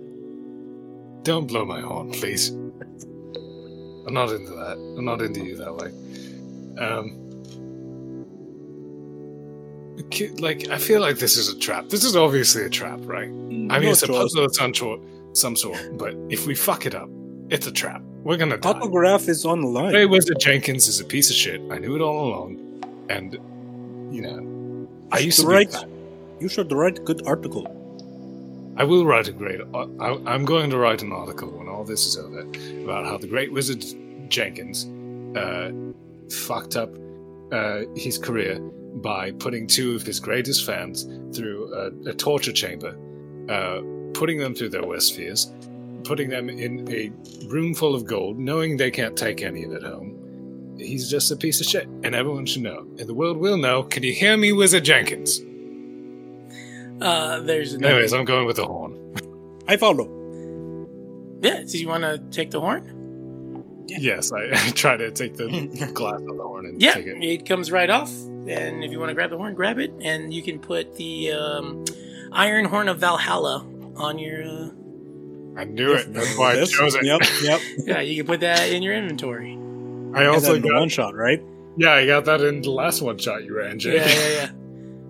Don't 1.24 1.48
blow 1.48 1.64
my 1.64 1.80
horn, 1.80 2.12
please. 2.12 2.50
I'm 2.50 4.14
not 4.14 4.30
into 4.32 4.52
that. 4.52 4.78
I'm 4.98 5.06
not 5.06 5.22
into 5.22 5.42
you 5.46 5.56
that 5.58 5.76
way. 5.76 5.90
Um, 6.84 7.20
like 10.40 10.70
I 10.70 10.78
feel 10.78 11.02
like 11.02 11.18
this 11.18 11.38
is 11.38 11.50
a 11.50 11.58
trap. 11.58 11.90
This 11.90 12.04
is 12.04 12.16
obviously 12.16 12.64
a 12.64 12.70
trap, 12.70 13.00
right? 13.04 13.28
I 13.28 13.30
mean, 13.30 13.70
No 13.70 13.92
it's 13.92 14.04
a 14.04 14.08
puzzle 14.08 14.50
some 14.50 14.74
sort, 14.74 15.00
some 15.34 15.56
sort. 15.56 15.98
But 15.98 16.16
if 16.30 16.48
we 16.48 16.56
fuck 16.56 16.86
it 16.86 16.95
up, 16.95 17.10
it's 17.50 17.68
a 17.68 17.72
trap. 17.72 18.02
We're 18.24 18.38
gonna 18.38 18.58
die. 18.58 18.70
Autograph 18.70 19.28
is 19.28 19.45
online. 19.45 19.94
Ray 19.94 20.06
Wizard 20.06 20.40
Jenkins 20.40 20.88
is 20.88 21.00
a 21.00 21.06
piece 21.06 21.30
of 21.30 21.36
shit. 21.36 21.62
I 21.70 21.78
knew 21.78 21.95
it 21.95 22.02
all 22.02 22.28
along, 22.28 22.58
and 23.10 23.34
you 24.14 24.22
know, 24.22 24.88
I 25.12 25.20
used 25.20 25.42
to 25.42 25.48
write. 25.48 25.76
You 26.40 26.50
should 26.50 26.72
write 26.72 27.00
a 27.00 27.02
good 27.02 27.26
article. 27.28 27.68
I 28.76 28.84
will 28.86 29.06
write 29.06 29.28
a 29.28 29.32
great. 29.32 29.62
I, 29.74 30.18
I'm 30.26 30.45
going 30.45 30.70
to 30.72 30.78
write 30.78 31.03
an 31.03 31.12
article 31.12 31.50
when 31.50 31.68
all 31.68 31.84
this 31.84 32.06
is 32.06 32.18
over 32.18 32.42
about 32.84 33.06
how 33.06 33.18
the 33.18 33.28
Great 33.28 33.52
Wizard 33.52 33.86
Jenkins 34.30 34.88
uh, 35.38 35.72
fucked 36.30 36.76
up 36.76 36.90
uh, 37.52 37.82
his 37.95 38.18
career 38.18 38.60
by 38.95 39.32
putting 39.32 39.68
two 39.68 39.95
of 39.95 40.03
his 40.03 40.20
greatest 40.20 40.66
fans 40.66 41.03
through 41.36 41.74
a, 41.74 42.10
a 42.10 42.14
torture 42.14 42.52
chamber, 42.52 42.98
uh, 43.50 43.82
putting 44.14 44.38
them 44.40 44.53
through 44.56 44.69
their 44.69 44.83
worst 44.83 45.16
fears, 45.16 45.51
putting 46.03 46.30
them 46.30 46.50
in 46.50 46.88
a 46.92 47.11
room 47.48 47.74
full 47.74 47.95
of 47.95 48.06
gold, 48.06 48.38
knowing 48.38 48.77
they 48.77 48.92
can't 48.92 49.17
take 49.17 49.42
any 49.42 49.64
of 49.64 49.72
it 49.72 49.83
home. 49.83 50.75
He's 50.77 51.09
just 51.09 51.32
a 51.32 51.35
piece 51.35 51.61
of 51.61 51.67
shit, 51.67 51.88
and 52.03 52.16
everyone 52.16 52.45
should 52.45 52.64
know. 52.64 52.80
And 52.98 53.08
the 53.08 53.14
world 53.14 53.38
will 53.38 53.58
know. 53.58 53.83
Can 53.83 54.03
you 54.03 54.11
hear 54.14 54.35
me, 54.38 54.51
Wizard 54.51 54.83
Jenkins? 54.83 55.40
Uh, 57.01 57.40
there's 57.42 57.77
no. 57.77 57.88
Anyways, 57.90 58.14
I'm 58.14 58.25
going 58.25 58.45
with 58.48 58.56
the 58.58 58.66
horn. 58.66 58.98
I 59.67 59.77
follow. 59.77 60.06
Yeah. 61.42 61.64
Do 61.64 61.77
you 61.77 61.88
want 61.88 62.03
to 62.03 62.17
take 62.32 62.51
the 62.51 62.59
horn? 62.61 62.90
Yes, 63.88 64.32
I, 64.32 64.50
I 64.51 64.69
try 64.75 64.95
to 64.98 65.11
take 65.11 65.35
the 65.35 65.48
glass 65.93 66.19
of 66.22 66.25
the 66.38 66.43
horn 66.43 66.66
and 66.66 66.82
Yeah. 66.82 66.93
take 66.93 67.06
it. 67.08 67.22
It 67.24 67.45
comes 67.45 67.72
right 67.72 67.90
off, 67.90 68.11
and 68.48 68.83
if 68.83 68.92
you 68.92 69.00
want 69.00 69.09
to 69.09 69.14
grab 69.14 69.30
the 69.30 69.38
horn, 69.38 69.53
grab 69.53 69.77
it, 69.80 69.93
and 70.01 70.33
you 70.33 70.42
can 70.42 70.59
put 70.59 70.95
the 70.95 71.32
um, 71.33 71.83
Iron 72.32 72.66
Horn 72.66 72.88
of 72.88 73.00
Valhalla 73.00 73.66
on 73.96 74.18
your. 74.20 74.44
Uh, 74.44 74.70
I 75.56 75.66
knew 75.66 75.94
it. 75.94 76.12
That's 76.14 76.36
why 76.38 76.54
I 76.54 76.56
This? 76.56 76.72
chose 76.72 76.96
it. 76.96 77.06
Yep, 77.06 77.22
yep. 77.44 77.62
yeah, 77.86 78.02
you 78.02 78.16
can 78.18 78.26
put 78.26 78.40
that 78.40 78.72
in 78.72 78.82
your 78.84 78.96
inventory. 78.96 79.54
I 80.16 80.26
also 80.26 80.54
then 80.54 80.62
the 80.64 80.70
got 80.70 80.80
one 80.80 80.90
shot, 80.90 81.16
right? 81.16 81.42
yeah, 81.78 81.94
I 81.94 82.06
got 82.06 82.26
that 82.26 82.42
in 82.42 82.62
the 82.62 82.72
last 82.72 83.02
one 83.02 83.18
shot 83.18 83.44
you 83.44 83.56
ran, 83.56 83.80
Jay. 83.80 83.96
Yeah, 83.96 84.08
yeah, 84.08 84.30
yeah. 84.42 84.50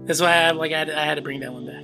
That's 0.06 0.20
why 0.22 0.34
I 0.44 0.52
like 0.52 0.72
I 0.74 0.80
had, 0.80 0.90
I 0.90 1.06
had 1.06 1.16
to 1.16 1.22
bring 1.22 1.40
that 1.42 1.54
one 1.54 1.66
back. 1.66 1.84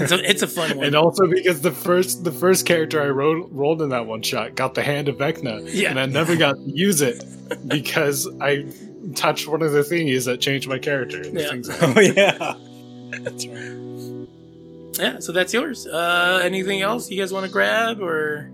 It's 0.00 0.12
a, 0.12 0.28
it's 0.30 0.42
a 0.42 0.46
fun 0.46 0.76
one. 0.76 0.86
and 0.86 0.94
also 0.94 1.26
because 1.26 1.62
the 1.62 1.70
first 1.72 2.22
the 2.24 2.30
first 2.32 2.66
character 2.66 3.00
I 3.02 3.06
rolled 3.08 3.48
rolled 3.50 3.80
in 3.80 3.88
that 3.88 4.04
one 4.06 4.20
shot 4.20 4.54
got 4.54 4.74
the 4.74 4.82
hand 4.82 5.08
of 5.08 5.16
Vecna, 5.16 5.66
Yeah. 5.72 5.88
and 5.90 5.98
I 5.98 6.04
never 6.04 6.36
got 6.36 6.56
to 6.56 6.62
use 6.66 7.00
it 7.00 7.24
because 7.66 8.28
I 8.42 8.66
touched 9.14 9.48
one 9.48 9.62
of 9.62 9.72
the 9.72 9.80
thingies 9.80 10.26
that 10.26 10.42
changed 10.42 10.68
my 10.68 10.78
character. 10.78 11.22
and 11.22 11.38
Yeah. 11.40 11.48
things 11.48 11.68
that- 11.78 11.96
Oh 11.96 12.00
yeah. 12.00 13.20
That's 13.22 13.46
right. 13.46 13.79
Yeah, 14.98 15.18
so 15.20 15.32
that's 15.32 15.52
yours. 15.52 15.86
Uh, 15.86 16.40
anything 16.42 16.82
else 16.82 17.10
you 17.10 17.20
guys 17.20 17.32
want 17.32 17.46
to 17.46 17.52
grab 17.52 18.00
or 18.00 18.50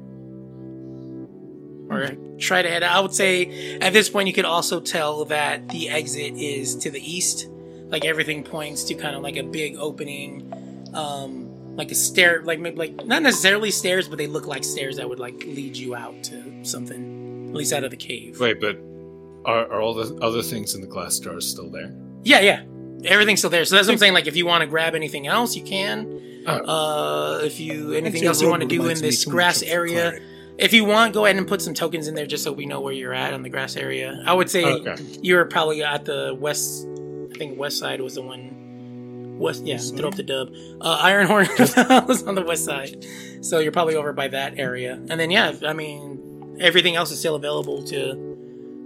or 1.89 2.11
try 2.39 2.63
to 2.63 2.69
head 2.69 2.83
out? 2.83 2.97
I 2.97 3.01
would 3.01 3.15
say 3.15 3.79
at 3.79 3.93
this 3.93 4.09
point 4.09 4.29
you 4.29 4.35
could 4.35 4.45
also 4.45 4.81
tell 4.81 5.25
that 5.27 5.69
the 5.69 5.89
exit 5.89 6.35
is 6.35 6.77
to 6.77 6.91
the 6.91 7.01
east. 7.01 7.49
Like 7.89 8.05
everything 8.05 8.43
points 8.43 8.85
to 8.85 8.95
kind 8.95 9.15
of 9.15 9.23
like 9.23 9.37
a 9.37 9.45
big 9.45 9.77
opening, 9.77 10.53
um, 10.93 11.77
like 11.77 11.93
a 11.93 11.95
stair, 11.95 12.43
like 12.43 12.59
maybe 12.59 12.77
like 12.77 13.07
not 13.07 13.23
necessarily 13.23 13.71
stairs, 13.71 14.09
but 14.09 14.19
they 14.19 14.27
look 14.27 14.47
like 14.47 14.65
stairs 14.65 14.97
that 14.97 15.09
would 15.09 15.21
like 15.21 15.37
lead 15.45 15.77
you 15.77 15.95
out 15.95 16.21
to 16.25 16.65
something, 16.65 17.49
at 17.49 17.55
least 17.55 17.73
out 17.73 17.85
of 17.85 17.93
the 17.93 17.97
cave. 17.97 18.41
Wait, 18.41 18.61
but 18.61 18.77
are, 19.45 19.71
are 19.73 19.81
all 19.81 19.95
the 19.95 20.17
other 20.17 20.43
things 20.43 20.75
in 20.75 20.81
the 20.81 20.87
glass 20.89 21.19
jars 21.21 21.49
still 21.49 21.71
there? 21.71 21.95
Yeah, 22.25 22.41
yeah. 22.41 22.65
Everything's 23.05 23.41
still 23.41 23.51
there. 23.51 23.65
So 23.65 23.77
that's 23.77 23.87
what 23.87 23.93
I'm 23.93 23.99
saying. 23.99 24.15
Like, 24.15 24.27
if 24.27 24.37
you 24.37 24.47
want 24.47 24.63
to 24.63 24.67
grab 24.67 24.95
anything 24.95 25.27
else, 25.27 25.55
you 25.57 25.63
can. 25.63 26.21
Oh. 26.47 26.53
Uh, 26.53 27.39
if 27.45 27.61
you 27.61 27.93
anything 27.93 28.25
else 28.25 28.41
you 28.41 28.49
want 28.49 28.63
to 28.63 28.69
do 28.69 28.89
in 28.89 29.01
this 29.01 29.25
grass 29.25 29.63
area, 29.63 30.21
if 30.59 30.73
you 30.73 30.85
want, 30.85 31.13
go 31.13 31.25
ahead 31.25 31.37
and 31.37 31.47
put 31.47 31.61
some 31.61 31.75
tokens 31.75 32.07
in 32.09 32.15
there 32.15 32.27
just 32.27 32.45
so 32.45 32.53
we 32.53 32.67
know 32.67 32.81
where 32.81 32.93
you're 32.93 33.13
at 33.15 33.35
on 33.35 33.43
the 33.43 33.49
grass 33.49 33.77
area. 33.77 34.23
I 34.25 34.33
would 34.33 34.51
say 34.51 34.65
Okay. 34.65 34.97
you're 35.21 35.45
probably 35.47 35.83
at 35.83 36.05
the 36.05 36.37
west. 36.39 36.87
I 37.35 37.37
think 37.39 37.59
west 37.59 37.79
side 37.79 38.01
was 38.01 38.15
the 38.15 38.23
one. 38.23 38.53
West, 39.39 39.67
yeah, 39.67 39.75
West 39.75 39.97
throw 39.99 40.09
up 40.09 40.15
the 40.15 40.23
dub. 40.23 40.49
Uh, 40.81 41.05
Ironhorn 41.05 41.47
was 42.09 42.23
on 42.23 42.37
the 42.37 42.43
west 42.43 42.65
side, 42.65 43.05
so 43.43 43.59
you're 43.59 43.71
probably 43.73 43.95
over 43.95 44.15
by 44.15 44.29
that 44.29 44.59
area. 44.59 44.95
And 44.95 45.21
then, 45.21 45.31
yeah, 45.31 45.53
I 45.67 45.75
mean, 45.75 46.57
everything 46.59 46.97
else 46.97 47.11
is 47.11 47.19
still 47.19 47.35
available 47.35 47.83
to 47.89 48.15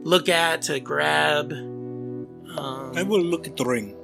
look 0.02 0.28
at, 0.28 0.62
to 0.62 0.80
grab. 0.80 1.52
Um, 1.52 2.92
I 2.96 3.04
will 3.04 3.22
look 3.22 3.46
at 3.46 3.56
the 3.56 3.64
ring. 3.64 3.94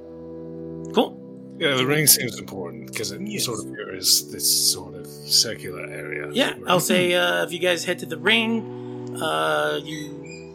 Cool. 0.93 1.15
Yeah, 1.59 1.75
the 1.75 1.85
ring 1.87 2.05
seems 2.05 2.37
important 2.37 2.87
because 2.87 3.11
it 3.11 3.19
Yes. 3.21 3.45
sort 3.45 3.59
of 3.59 3.65
mirrors 3.67 4.31
this 4.31 4.47
sort 4.73 4.93
of 4.93 5.07
circular 5.07 5.85
area. 5.87 6.29
Yeah, 6.31 6.53
I'll 6.67 6.79
say 6.79 7.13
uh, 7.15 7.43
if 7.45 7.51
you 7.51 7.59
guys 7.59 7.83
head 7.83 7.97
to 7.99 8.05
the 8.05 8.17
ring, 8.17 9.17
uh, 9.19 9.79
you, 9.83 10.53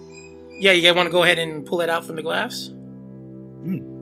yeah, 0.61 0.70
you 0.73 0.83
guys 0.83 0.94
want 0.94 1.09
to 1.09 1.12
go 1.12 1.25
ahead 1.25 1.39
and 1.41 1.67
pull 1.67 1.81
it 1.81 1.91
out 1.91 2.05
from 2.05 2.15
the 2.17 2.23
glass. 2.23 2.70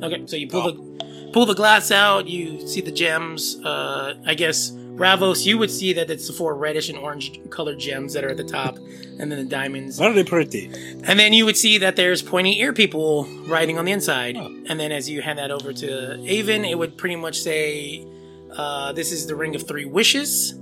Okay, 0.02 0.22
so 0.26 0.36
you 0.36 0.46
pull 0.48 0.62
the 0.72 1.30
pull 1.32 1.46
the 1.46 1.54
glass 1.54 1.90
out. 1.90 2.28
You 2.28 2.66
see 2.66 2.80
the 2.82 2.92
gems. 2.92 3.56
Uh, 3.64 4.14
I 4.26 4.34
guess 4.34 4.70
Ravos, 5.00 5.46
you 5.46 5.56
would 5.56 5.70
see 5.70 5.94
that 5.94 6.10
it's 6.10 6.26
the 6.26 6.34
four 6.34 6.54
reddish 6.54 6.90
and 6.90 6.98
orange 6.98 7.40
colored 7.48 7.78
gems 7.78 8.12
that 8.12 8.22
are 8.22 8.28
at 8.28 8.36
the 8.36 8.44
top, 8.44 8.76
and 8.76 9.32
then 9.32 9.38
the 9.38 9.44
diamonds. 9.44 9.98
Very 9.98 10.24
pretty. 10.24 10.66
And 11.04 11.18
then 11.18 11.32
you 11.32 11.46
would 11.46 11.56
see 11.56 11.78
that 11.78 11.96
there's 11.96 12.20
pointy 12.20 12.60
ear 12.60 12.74
people 12.74 13.24
writing 13.46 13.78
on 13.78 13.86
the 13.86 13.92
inside. 13.92 14.36
And 14.36 14.78
then 14.78 14.92
as 14.92 15.08
you 15.08 15.22
hand 15.22 15.38
that 15.38 15.50
over 15.50 15.72
to 15.72 16.22
Avon, 16.28 16.66
it 16.66 16.78
would 16.78 16.98
pretty 16.98 17.16
much 17.16 17.40
say, 17.40 18.06
uh, 18.54 18.92
"This 18.92 19.10
is 19.10 19.26
the 19.26 19.34
Ring 19.34 19.54
of 19.54 19.66
Three 19.66 19.86
Wishes." 19.86 20.52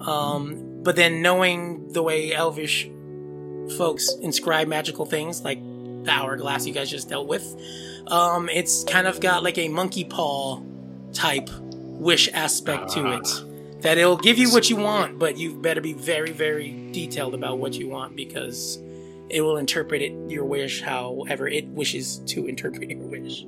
Um, 0.00 0.80
but 0.82 0.96
then 0.96 1.22
knowing 1.22 1.92
the 1.92 2.02
way 2.02 2.32
Elvish 2.32 2.90
folks 3.76 4.12
inscribe 4.20 4.66
magical 4.66 5.06
things, 5.06 5.42
like 5.42 5.60
the 6.02 6.10
hourglass 6.10 6.66
you 6.66 6.74
guys 6.74 6.90
just 6.90 7.08
dealt 7.08 7.28
with, 7.28 7.44
um, 8.08 8.48
it's 8.48 8.82
kind 8.82 9.06
of 9.06 9.20
got 9.20 9.44
like 9.44 9.56
a 9.56 9.68
monkey 9.68 10.02
paw 10.02 10.60
type 11.12 11.48
wish 11.60 12.28
aspect 12.32 12.90
to 12.90 13.12
it. 13.12 13.44
That 13.80 13.96
it'll 13.96 14.16
give 14.16 14.38
you 14.38 14.50
what 14.50 14.68
you 14.68 14.76
want, 14.76 15.18
but 15.18 15.36
you 15.36 15.54
better 15.54 15.80
be 15.80 15.92
very, 15.92 16.32
very 16.32 16.90
detailed 16.92 17.34
about 17.34 17.58
what 17.58 17.74
you 17.74 17.88
want 17.88 18.16
because 18.16 18.78
it 19.30 19.40
will 19.40 19.58
interpret 19.58 20.02
it 20.02 20.12
your 20.28 20.44
wish 20.44 20.82
however 20.82 21.46
it 21.48 21.66
wishes 21.68 22.18
to 22.26 22.46
interpret 22.46 22.90
your 22.90 23.06
wish. 23.06 23.46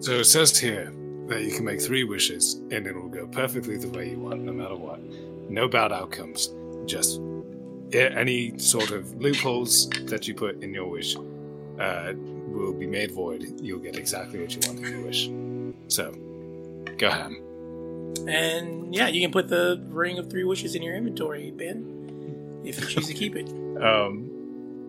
So 0.00 0.12
it 0.12 0.24
says 0.24 0.58
here 0.58 0.92
that 1.28 1.42
you 1.42 1.52
can 1.52 1.64
make 1.64 1.80
three 1.80 2.04
wishes 2.04 2.54
and 2.70 2.86
it 2.86 2.94
will 2.94 3.08
go 3.08 3.26
perfectly 3.26 3.76
the 3.76 3.88
way 3.88 4.10
you 4.10 4.18
want, 4.18 4.42
no 4.42 4.52
matter 4.52 4.76
what. 4.76 5.00
No 5.48 5.68
bad 5.68 5.92
outcomes. 5.92 6.50
Just 6.86 7.20
any 7.92 8.58
sort 8.58 8.90
of 8.90 9.14
loopholes 9.20 9.88
that 10.06 10.26
you 10.26 10.34
put 10.34 10.62
in 10.62 10.74
your 10.74 10.88
wish 10.88 11.16
uh, 11.78 12.12
will 12.48 12.72
be 12.72 12.86
made 12.86 13.12
void. 13.12 13.60
You'll 13.60 13.78
get 13.78 13.96
exactly 13.96 14.40
what 14.40 14.54
you 14.54 14.60
want 14.66 14.84
in 14.84 14.92
your 14.92 15.06
wish. 15.06 15.30
So, 15.88 16.12
go 16.98 17.08
ahead. 17.08 17.32
And 18.28 18.94
yeah, 18.94 19.08
you 19.08 19.20
can 19.20 19.32
put 19.32 19.48
the 19.48 19.84
ring 19.88 20.18
of 20.18 20.30
three 20.30 20.44
wishes 20.44 20.74
in 20.74 20.82
your 20.82 20.94
inventory, 20.94 21.50
Ben, 21.50 22.62
if 22.64 22.80
you 22.80 22.86
choose 22.86 23.06
to 23.08 23.14
keep 23.14 23.36
it. 23.36 23.48
Um, 23.82 24.30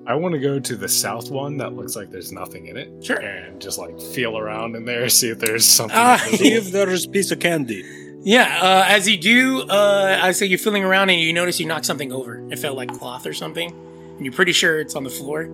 I 0.07 0.13
want 0.15 0.33
to 0.33 0.39
go 0.39 0.59
to 0.59 0.75
the 0.75 0.87
south 0.87 1.31
one 1.31 1.57
that 1.57 1.73
looks 1.73 1.95
like 1.95 2.11
there's 2.11 2.31
nothing 2.31 2.67
in 2.67 2.77
it. 2.77 3.03
Sure. 3.03 3.17
And 3.17 3.59
just 3.59 3.79
like 3.79 3.99
feel 3.99 4.37
around 4.37 4.75
in 4.75 4.85
there, 4.85 5.09
see 5.09 5.29
if 5.29 5.39
there's 5.39 5.65
something. 5.65 5.97
Ah. 5.97 6.17
See 6.17 6.53
if 6.53 6.71
there 6.71 6.89
is 6.89 7.05
a 7.05 7.09
piece 7.09 7.31
of 7.31 7.39
candy. 7.39 7.83
Yeah, 8.21 8.59
uh, 8.61 8.85
as 8.87 9.07
you 9.07 9.17
do, 9.17 9.61
uh, 9.69 10.19
I 10.21 10.31
say 10.31 10.47
you're 10.47 10.57
feeling 10.57 10.83
around 10.83 11.11
and 11.11 11.19
you 11.19 11.31
notice 11.31 11.59
you 11.59 11.67
knocked 11.67 11.85
something 11.85 12.11
over. 12.11 12.43
It 12.51 12.57
felt 12.57 12.75
like 12.75 12.91
cloth 12.91 13.27
or 13.27 13.33
something. 13.33 13.69
And 13.69 14.25
you're 14.25 14.33
pretty 14.33 14.51
sure 14.51 14.79
it's 14.79 14.95
on 14.95 15.03
the 15.03 15.09
floor. 15.11 15.47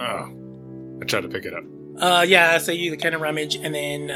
oh, 0.00 0.32
I 1.00 1.04
try 1.04 1.20
to 1.20 1.28
pick 1.28 1.44
it 1.46 1.54
up. 1.54 1.64
Uh, 1.98 2.22
yeah, 2.28 2.58
so 2.58 2.72
you 2.72 2.96
kind 2.96 3.14
of 3.14 3.20
rummage, 3.20 3.56
and 3.56 3.74
then, 3.74 4.10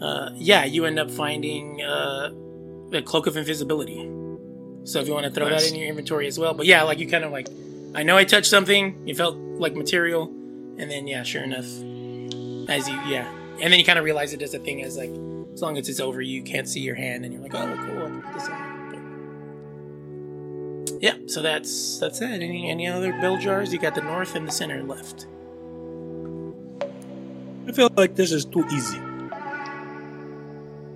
uh, 0.00 0.30
yeah, 0.34 0.64
you 0.64 0.84
end 0.84 0.98
up 0.98 1.10
finding 1.10 1.82
uh, 1.82 2.30
the 2.90 3.02
cloak 3.02 3.26
of 3.26 3.36
invisibility. 3.36 4.08
So 4.84 5.00
if 5.00 5.06
you 5.08 5.12
want 5.14 5.24
to 5.26 5.30
throw 5.30 5.48
Nice. 5.48 5.64
that 5.64 5.72
in 5.74 5.78
your 5.80 5.88
inventory 5.88 6.26
as 6.26 6.38
well, 6.38 6.54
but 6.54 6.66
yeah, 6.66 6.82
like 6.82 6.98
you 6.98 7.08
kind 7.08 7.24
of 7.24 7.32
like 7.32 7.48
I 7.94 8.02
know 8.02 8.16
I 8.16 8.24
touched 8.24 8.48
something. 8.48 9.08
It 9.08 9.16
felt 9.16 9.36
like 9.36 9.74
material, 9.74 10.28
and 10.78 10.90
then 10.90 11.06
yeah, 11.06 11.22
sure 11.24 11.42
enough, 11.42 11.66
as 12.70 12.88
you 12.88 12.94
yeah, 13.06 13.28
and 13.60 13.72
then 13.72 13.78
you 13.78 13.84
kind 13.84 13.98
of 13.98 14.04
realize 14.04 14.32
it 14.32 14.40
as 14.42 14.54
a 14.54 14.58
thing 14.58 14.82
as 14.82 14.96
like 14.96 15.10
as 15.52 15.62
long 15.62 15.76
as 15.76 15.88
it's 15.88 16.00
over, 16.00 16.20
you 16.22 16.42
can't 16.42 16.68
see 16.68 16.80
your 16.80 16.94
hand, 16.94 17.24
and 17.24 17.34
you're 17.34 17.42
like, 17.42 17.54
oh, 17.54 17.66
cool. 17.86 18.02
I 18.02 18.06
can 18.06 18.22
put 18.22 18.34
this 18.34 18.46
in. 18.46 18.54
But- 20.84 21.02
yeah, 21.02 21.14
so 21.26 21.42
that's 21.42 21.98
that's 21.98 22.20
it. 22.20 22.30
Any 22.42 22.70
any 22.70 22.86
other 22.86 23.12
bell 23.20 23.36
jars? 23.36 23.72
You 23.72 23.78
got 23.78 23.94
the 23.94 24.02
north 24.02 24.34
and 24.36 24.46
the 24.48 24.52
center 24.52 24.82
left. 24.82 25.26
I 27.66 27.72
feel 27.72 27.90
like 27.96 28.14
this 28.14 28.32
is 28.32 28.44
too 28.46 28.64
easy. 28.72 28.98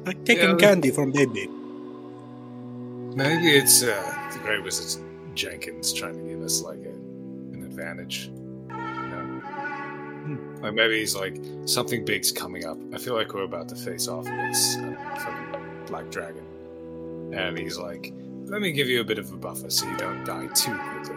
Like 0.06 0.24
taking 0.24 0.50
Yeah. 0.50 0.56
candy 0.56 0.90
from 0.90 1.12
baby. 1.12 1.48
Maybe 3.14 3.50
it's 3.56 3.82
uh, 3.82 4.28
the 4.32 4.38
Great 4.40 4.62
Wizard 4.64 5.02
Jenkins 5.34 5.92
trying 5.92 6.16
to 6.16 6.22
give 6.28 6.42
us 6.42 6.62
like 6.62 6.78
a, 6.84 6.88
an 7.54 7.62
advantage. 7.64 8.30
You 8.68 8.74
know? 8.74 9.40
Hmm. 10.24 10.62
Like 10.62 10.74
maybe 10.74 10.98
he's 11.00 11.14
like 11.14 11.36
something 11.66 12.04
big's 12.04 12.32
coming 12.32 12.64
up. 12.64 12.78
I 12.94 12.98
feel 12.98 13.14
like 13.14 13.34
we're 13.34 13.44
about 13.44 13.68
to 13.68 13.76
face 13.76 14.08
off 14.08 14.26
against 14.26 14.78
uh, 14.78 14.94
fucking 15.16 15.86
Black 15.86 16.10
Dragon, 16.10 16.44
and 17.34 17.58
he's 17.58 17.78
like, 17.78 18.12
"Let 18.46 18.60
me 18.62 18.72
give 18.72 18.88
you 18.88 19.00
a 19.00 19.04
bit 19.04 19.18
of 19.18 19.30
a 19.32 19.36
buffer 19.36 19.68
so 19.70 19.86
you 19.90 19.96
don't 19.98 20.24
die 20.24 20.46
too 20.54 20.74
quickly." 20.74 21.16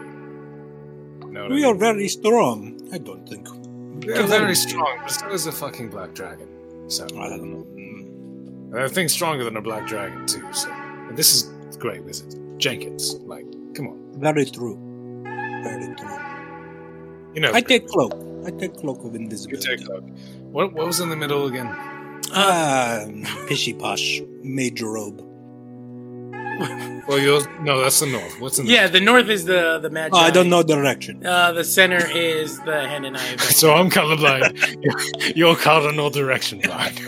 No, 1.30 1.48
We 1.48 1.64
are 1.64 1.74
very 1.74 2.08
strong. 2.08 2.88
I 2.92 2.98
don't 2.98 3.26
think. 3.28 3.48
We're 4.04 4.26
very 4.26 4.54
strong, 4.54 4.98
but 5.02 5.08
so 5.10 5.28
is 5.30 5.44
the 5.46 5.52
fucking 5.52 5.88
Black 5.88 6.12
Dragon. 6.14 6.48
So 6.88 7.04
I 7.18 7.28
don't 7.30 7.50
know. 7.52 7.66
And 8.72 8.78
I 8.80 8.88
think 8.88 9.10
stronger 9.10 9.44
than 9.44 9.56
a 9.56 9.62
Black 9.62 9.86
Dragon 9.86 10.26
too. 10.26 10.44
So 10.52 10.70
and 10.70 11.16
this 11.16 11.34
is 11.34 11.48
the 11.72 11.78
Great 11.78 12.02
Wizard 12.04 12.34
Jenkins. 12.58 13.14
Like, 13.20 13.46
come 13.74 13.88
on, 13.88 13.98
Very 14.20 14.44
true. 14.44 14.76
Very 15.62 15.94
true. 15.94 16.18
you 17.34 17.40
know. 17.40 17.52
I 17.52 17.60
take 17.60 17.86
Great 17.86 17.88
cloak. 17.88 18.12
I 18.46 18.50
take 18.50 18.76
cloak 18.76 18.98
of 18.98 19.04
Wizard. 19.12 19.14
You 19.20 19.24
invisibility. 19.24 19.76
take 19.76 19.86
cloak. 19.86 20.04
What 20.52 20.72
what 20.72 20.86
was 20.86 21.00
in 21.00 21.08
the 21.10 21.16
middle 21.16 21.46
again? 21.46 21.68
Ah, 22.32 23.04
pishy 23.48 23.78
posh 23.78 24.20
major 24.42 24.90
robe. 24.90 25.22
Well, 27.08 27.18
you're 27.18 27.42
no, 27.62 27.80
that's 27.82 28.00
the 28.00 28.06
north. 28.06 28.40
What's 28.40 28.58
in 28.58 28.66
the 28.66 28.72
Yeah, 28.72 28.88
the 28.88 29.00
north 29.00 29.28
is 29.28 29.44
the 29.44 29.78
the 29.80 29.90
magi. 29.90 30.16
Oh, 30.16 30.18
I 30.20 30.30
don't 30.30 30.48
know 30.48 30.62
direction. 30.62 31.24
Uh, 31.24 31.52
the 31.52 31.62
center 31.64 32.04
is 32.10 32.58
the 32.60 32.80
hand 32.88 33.06
and 33.06 33.16
eye. 33.16 33.36
So 33.62 33.74
I'm 33.74 33.90
colorblind. 33.90 34.52
You're- 34.82 35.32
You're 35.36 35.56
cardinal 35.56 36.10
direction 36.10 36.58
blind. 36.64 36.98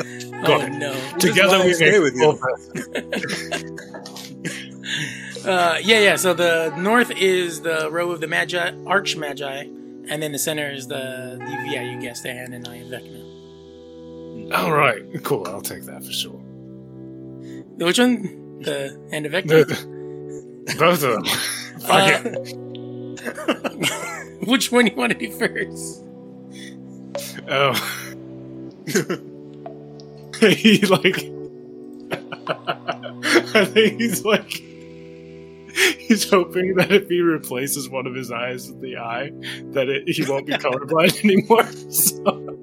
Got 0.47 0.51
oh 0.51 0.61
it. 0.67 0.71
no. 0.71 0.93
Together 1.19 1.65
we 1.65 1.75
stay 1.75 1.99
with 1.99 2.15
you. 2.15 2.39
Uh, 5.45 5.79
yeah, 5.83 6.01
yeah. 6.01 6.17
So 6.17 6.35
the 6.35 6.75
north 6.77 7.11
is 7.13 7.61
the 7.63 7.89
row 7.91 8.11
of 8.11 8.21
the 8.21 8.27
magi, 8.27 8.73
arch 8.87 9.17
magi, 9.17 9.63
and 10.09 10.23
then 10.23 10.33
the 10.33 10.39
center 10.39 10.69
is 10.71 10.89
the 10.89 11.39
yeah, 11.67 11.83
you 11.83 11.99
guessed 12.01 12.23
the 12.25 12.33
hand 12.35 12.53
and 12.53 12.67
of 12.67 12.73
Vecna. 12.75 14.53
All 14.55 14.73
right, 14.73 15.03
cool. 15.25 15.47
I'll 15.49 15.63
take 15.63 15.85
that 15.85 16.05
for 16.05 16.13
sure. 16.13 16.33
Which 17.79 17.99
one? 17.99 18.61
The 18.61 18.99
hand 19.11 19.27
of 19.27 19.33
The- 19.33 19.43
Vecna. 19.43 20.79
both 20.79 21.03
of 21.03 21.13
them. 21.15 21.25
Fuck 21.81 22.25
it. 22.27 22.57
Which 24.49 24.71
one 24.73 24.87
you 24.87 24.95
want 24.97 25.13
to 25.13 25.19
do 25.19 25.31
first? 25.31 26.03
Oh. 27.49 27.75
he 30.57 30.79
like. 30.87 31.31
I 33.55 33.65
think 33.65 34.01
he's 34.01 34.25
like. 34.25 34.63
He's 35.99 36.29
hoping 36.29 36.75
that 36.77 36.91
if 36.91 37.09
he 37.09 37.21
replaces 37.21 37.89
one 37.89 38.07
of 38.07 38.15
his 38.15 38.33
eyes 38.33 38.69
with 38.69 38.81
the 38.81 38.97
eye, 38.97 39.31
that 39.73 39.89
it, 39.89 40.09
he 40.09 40.25
won't 40.29 40.47
be 40.47 40.55
colorblind 40.55 41.25
anymore. 41.25 41.67
So, 41.91 42.59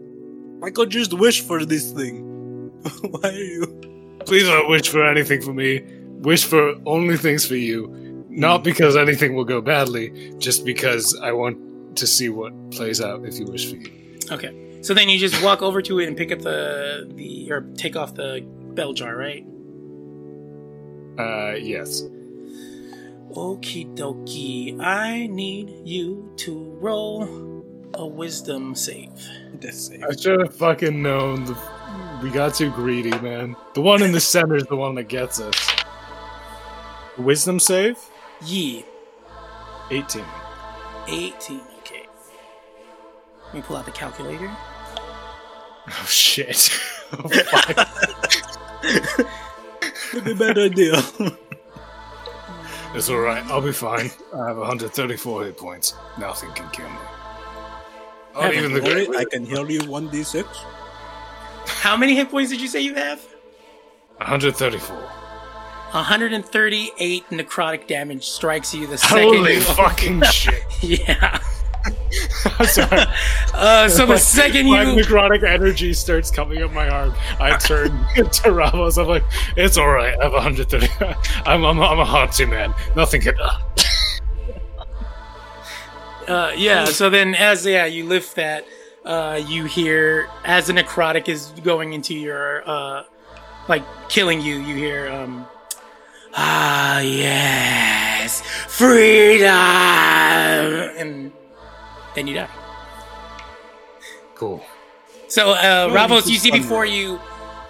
I 0.64 0.70
could 0.72 0.90
just 0.90 1.14
wish 1.14 1.42
for 1.42 1.64
this 1.64 1.92
thing. 1.92 2.72
Why 3.02 3.30
are 3.30 3.32
you? 3.32 3.86
please 4.26 4.48
don't 4.48 4.70
wish 4.70 4.90
for 4.90 5.06
anything 5.06 5.42
for 5.42 5.54
me. 5.54 5.84
Wish 6.22 6.44
for 6.46 6.76
only 6.86 7.18
things 7.18 7.46
for 7.46 7.56
you. 7.56 8.26
Not 8.30 8.58
hmm. 8.58 8.64
because 8.64 8.98
anything 8.98 9.36
will 9.36 9.46
go 9.46 9.62
badly, 9.62 10.34
just 10.38 10.66
because 10.66 11.18
I 11.22 11.32
want 11.32 11.96
to 11.98 12.08
see 12.08 12.30
what 12.30 12.54
plays 12.72 13.00
out 13.00 13.24
if 13.26 13.40
you 13.40 13.46
wish 13.46 13.70
for 13.70 13.78
you. 13.78 13.92
Okay. 14.32 14.65
So 14.86 14.94
then 14.94 15.10
you 15.10 15.18
just 15.18 15.42
walk 15.42 15.64
over 15.64 15.82
to 15.82 16.00
it 16.00 16.08
and 16.08 16.16
pick 16.16 16.32
up 16.32 16.44
the 16.44 17.12
the 17.16 17.52
or 17.52 17.62
take 17.76 17.96
off 17.96 18.14
the 18.14 18.46
bell 18.76 18.94
jar, 18.94 19.16
right? 19.16 19.44
Uh, 21.18 21.56
yes. 21.56 22.04
Okie 23.32 23.96
dokie. 23.96 24.80
I 24.80 25.26
need 25.26 25.72
you 25.84 26.32
to 26.38 26.78
roll 26.80 27.66
a 27.96 28.06
wisdom 28.06 28.76
save. 28.76 29.10
Death 29.58 29.74
save. 29.74 30.04
I 30.04 30.16
should 30.16 30.40
have 30.40 30.56
fucking 30.56 31.02
known. 31.02 31.46
The, 31.46 31.58
we 32.22 32.30
got 32.30 32.54
too 32.54 32.70
greedy, 32.70 33.10
man. 33.22 33.56
The 33.74 33.82
one 33.82 34.04
in 34.04 34.12
the 34.12 34.20
center 34.34 34.56
is 34.56 34.66
the 34.66 34.76
one 34.76 34.94
that 34.96 35.08
gets 35.08 35.40
us. 35.40 35.68
Wisdom 37.18 37.60
save? 37.60 37.98
Ye. 38.46 38.86
18. 39.90 40.24
18. 41.08 41.62
Okay. 41.80 42.06
Let 43.46 43.54
me 43.56 43.62
pull 43.64 43.78
out 43.78 43.86
the 43.86 43.92
calculator. 43.92 44.56
Oh, 45.88 46.06
shit. 46.08 46.72
oh, 47.14 47.28
fuck. 47.30 47.88
Maybe 50.16 50.32
a 50.32 50.36
bad 50.36 50.58
idea. 50.58 50.94
it's 52.96 53.08
alright. 53.10 53.44
I'll 53.46 53.62
be 53.62 53.72
fine. 53.72 54.10
I 54.34 54.48
have 54.48 54.58
134 54.58 55.46
hit 55.46 55.58
points. 55.58 55.94
Nothing 56.18 56.52
can 56.54 56.68
kill 56.72 56.90
me. 56.90 56.98
Oh, 58.36 58.42
Not 58.42 58.54
even 58.56 58.74
the 58.74 58.82
Worry, 58.82 59.06
great. 59.06 59.20
I 59.20 59.26
can 59.26 59.46
heal 59.46 59.70
you 59.70 59.82
1d6. 59.82 60.44
How 61.68 61.96
many 61.96 62.16
hit 62.16 62.32
points 62.32 62.50
did 62.52 62.60
you 62.62 62.68
say 62.68 62.82
you 62.82 62.96
have? 62.96 63.20
134. 64.18 64.96
138 64.96 67.30
necrotic 67.30 67.86
damage 67.88 68.24
strikes 68.26 68.74
you 68.74 68.88
the 68.88 68.98
second 68.98 69.24
Holy 69.36 69.54
you 69.56 69.62
fucking 69.62 70.22
shit. 70.32 70.64
Yeah. 70.82 71.40
I'm 72.60 72.66
sorry. 72.68 73.02
Uh, 73.54 73.88
so 73.88 74.06
the 74.06 74.18
second 74.18 74.68
My 74.68 74.84
you 74.84 75.02
necrotic 75.02 75.44
energy 75.44 75.94
starts 75.94 76.30
coming 76.30 76.62
up 76.62 76.74
my 76.74 76.90
arm. 76.90 77.14
I 77.40 77.56
turn 77.58 77.90
to 78.16 78.52
Ravos. 78.52 78.98
I'm 78.98 79.08
like, 79.08 79.24
it's 79.56 79.78
all 79.78 79.88
right. 79.88 80.14
I 80.20 80.24
have 80.26 80.34
130. 80.34 80.90
I'm, 81.46 81.64
I'm, 81.64 81.80
I'm 81.80 82.00
a 82.00 82.04
haunty 82.06 82.46
man. 82.46 82.74
Nothing 82.98 83.22
can. 83.22 83.36
Uh, 83.40 83.58
Uh, 86.28 86.52
yeah. 86.58 86.86
So 86.86 87.10
then, 87.10 87.36
as 87.36 87.66
yeah, 87.66 87.86
you 87.86 88.06
lift 88.06 88.36
that, 88.36 88.66
uh, 89.06 89.40
you 89.48 89.66
hear 89.66 90.28
as 90.44 90.68
the 90.68 90.74
necrotic 90.74 91.30
is 91.30 91.52
going 91.64 91.94
into 91.94 92.16
your, 92.16 92.68
uh, 92.68 93.04
like 93.68 93.84
killing 94.10 94.42
you. 94.42 94.56
You 94.56 94.76
hear, 94.76 95.08
um, 95.10 95.46
ah, 96.36 97.00
yes, 97.00 98.42
freedom, 98.42 99.48
and 100.98 101.32
then 102.16 102.28
you 102.28 102.36
die. 102.36 102.50
cool. 104.36 104.64
So, 105.28 105.52
uh, 105.52 105.90
Ravos, 105.90 106.28
you 106.28 106.38
see 106.38 106.52
before 106.52 106.86
you, 106.86 107.20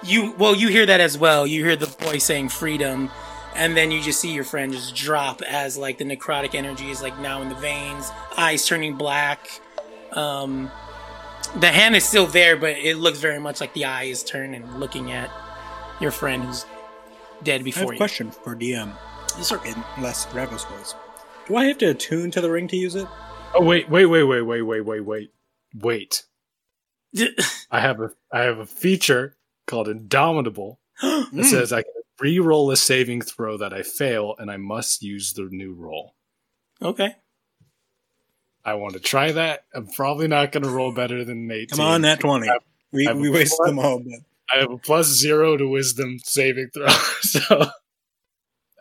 you 0.04 0.34
well, 0.38 0.56
you 0.56 0.68
hear 0.68 0.86
that 0.86 1.00
as 1.00 1.18
well. 1.18 1.48
You 1.48 1.64
hear 1.64 1.76
the 1.76 1.88
boy 1.88 2.18
saying 2.18 2.50
freedom, 2.50 3.10
and 3.56 3.76
then 3.76 3.92
you 3.92 4.02
just 4.02 4.20
see 4.20 4.34
your 4.34 4.44
friend 4.44 4.72
just 4.74 4.96
drop 4.96 5.42
as 5.42 5.78
like 5.78 5.98
the 5.98 6.04
necrotic 6.04 6.54
energy 6.54 6.90
is 6.90 7.02
like 7.02 7.18
now 7.20 7.42
in 7.42 7.50
the 7.50 7.56
veins, 7.56 8.12
eyes 8.38 8.68
turning 8.68 8.96
black. 8.96 9.62
Um, 10.12 10.70
the 11.60 11.68
hand 11.68 11.96
is 11.96 12.04
still 12.04 12.28
there, 12.28 12.58
but 12.58 12.72
it 12.78 12.98
looks 12.98 13.20
very 13.20 13.40
much 13.40 13.62
like 13.62 13.74
the 13.74 13.86
eye 13.86 14.04
is 14.04 14.24
turned 14.24 14.56
and 14.56 14.80
looking 14.80 15.12
at 15.12 15.32
your 16.00 16.12
friend 16.12 16.44
who's 16.44 16.66
dead 17.44 17.54
I 17.54 17.58
have 17.58 17.64
before 17.64 17.94
you. 17.94 17.98
question 17.98 18.32
for 18.32 18.56
DM. 18.56 18.94
Yes, 19.38 19.48
sir. 19.48 19.62
In 19.66 19.84
less 20.02 20.26
Ravos 20.28 20.66
voice. 20.66 20.96
Do 21.48 21.56
I 21.56 21.66
have 21.66 21.78
to 21.80 21.88
attune 21.88 22.32
to 22.32 22.42
the 22.42 22.50
ring 22.50 22.68
to 22.70 22.78
use 22.78 22.96
it? 22.96 23.08
Oh 23.56 23.64
wait, 23.64 23.90
wait, 23.90 24.06
wait, 24.06 24.24
wait, 24.24 24.42
wait, 24.42 24.62
wait, 24.62 24.82
wait, 24.82 25.02
wait, 25.02 25.32
wait. 25.74 26.24
I 27.72 27.80
have 27.80 28.02
a 28.02 28.12
I 28.32 28.42
have 28.42 28.60
a 28.60 28.66
feature 28.66 29.38
called 29.66 29.88
Indomitable 29.88 30.80
mm. 31.04 31.32
that 31.32 31.46
says 31.46 31.72
I 31.72 31.84
can 31.84 31.92
re-roll 32.20 32.72
a 32.72 32.78
saving 32.78 33.22
throw 33.22 33.58
that 33.58 33.74
I 33.74 33.84
fail, 33.84 34.36
and 34.38 34.52
I 34.52 34.58
must 34.58 35.02
use 35.04 35.34
the 35.34 35.48
new 35.50 35.74
roll. 35.74 36.16
okay. 36.82 37.16
I 38.64 38.74
want 38.74 38.94
to 38.94 39.00
try 39.00 39.32
that. 39.32 39.64
I'm 39.76 39.86
probably 39.86 40.28
not 40.28 40.52
going 40.52 40.64
to 40.64 40.70
roll 40.70 40.92
better 40.92 41.24
than 41.24 41.38
an 41.38 41.52
18. 41.52 41.68
Come 41.68 41.82
on, 41.82 42.02
that 42.02 42.20
20. 42.20 42.50
We, 42.92 43.06
I 43.06 43.12
have 43.12 43.20
we 43.20 43.30
a 43.30 43.32
wasted 43.32 43.58
plus- 43.58 43.70
them 43.70 43.78
all, 43.78 44.00
but 44.00 44.22
I 44.52 44.62
have 44.62 44.72
a 44.72 44.78
plus 44.80 45.06
zero 45.06 45.56
to 45.56 45.68
wisdom 45.68 46.18
saving 46.24 46.72
throw, 46.74 46.88
so 47.22 47.70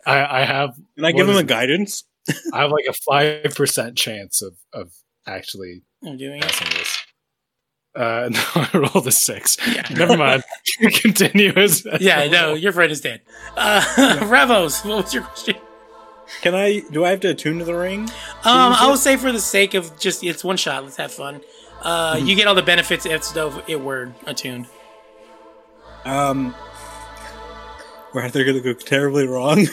I, 0.06 0.40
I 0.40 0.44
have 0.44 0.74
can 0.96 1.04
I 1.04 1.12
give 1.12 1.28
him 1.28 1.36
a 1.36 1.44
guidance? 1.44 2.04
I 2.52 2.62
have 2.62 2.70
like 2.70 2.86
a 2.88 2.92
five 2.92 3.54
percent 3.54 3.96
chance 3.96 4.40
of 4.42 4.54
of 4.72 4.92
actually 5.26 5.82
I'm 6.04 6.16
doing 6.16 6.38
it. 6.42 6.52
this. 6.76 6.98
Uh, 7.96 8.28
no, 8.32 8.40
I 8.56 8.70
rolled 8.92 9.06
a 9.06 9.12
six. 9.12 9.56
Yeah. 9.72 9.86
Never 9.90 10.16
mind. 10.16 10.42
Continue. 10.80 11.52
as- 11.56 11.86
Yeah, 12.00 12.26
no, 12.28 12.54
your 12.54 12.72
friend 12.72 12.90
is 12.90 13.00
dead. 13.00 13.20
Uh, 13.56 13.80
Ravos, 14.28 14.84
what 14.84 15.04
was 15.04 15.14
your 15.14 15.22
question? 15.24 15.56
Can 16.42 16.54
I? 16.54 16.80
Do 16.90 17.04
I 17.04 17.10
have 17.10 17.20
to 17.20 17.28
attune 17.30 17.58
to 17.60 17.64
the 17.64 17.74
ring? 17.76 18.00
Um, 18.02 18.10
I 18.44 18.86
it? 18.86 18.90
would 18.90 18.98
say 18.98 19.16
for 19.16 19.30
the 19.30 19.38
sake 19.40 19.74
of 19.74 19.96
just 20.00 20.24
it's 20.24 20.42
one 20.42 20.56
shot. 20.56 20.82
Let's 20.82 20.96
have 20.96 21.12
fun. 21.12 21.40
Uh, 21.82 22.14
Mm-hmm. 22.16 22.26
you 22.26 22.34
get 22.34 22.46
all 22.48 22.54
the 22.54 22.62
benefits 22.62 23.04
if 23.06 23.32
though 23.34 23.62
it 23.68 23.80
were 23.80 24.12
attuned. 24.26 24.66
Um, 26.04 26.54
we're 28.12 28.22
either 28.22 28.44
gonna 28.44 28.60
go 28.60 28.72
terribly 28.72 29.26
wrong. 29.26 29.66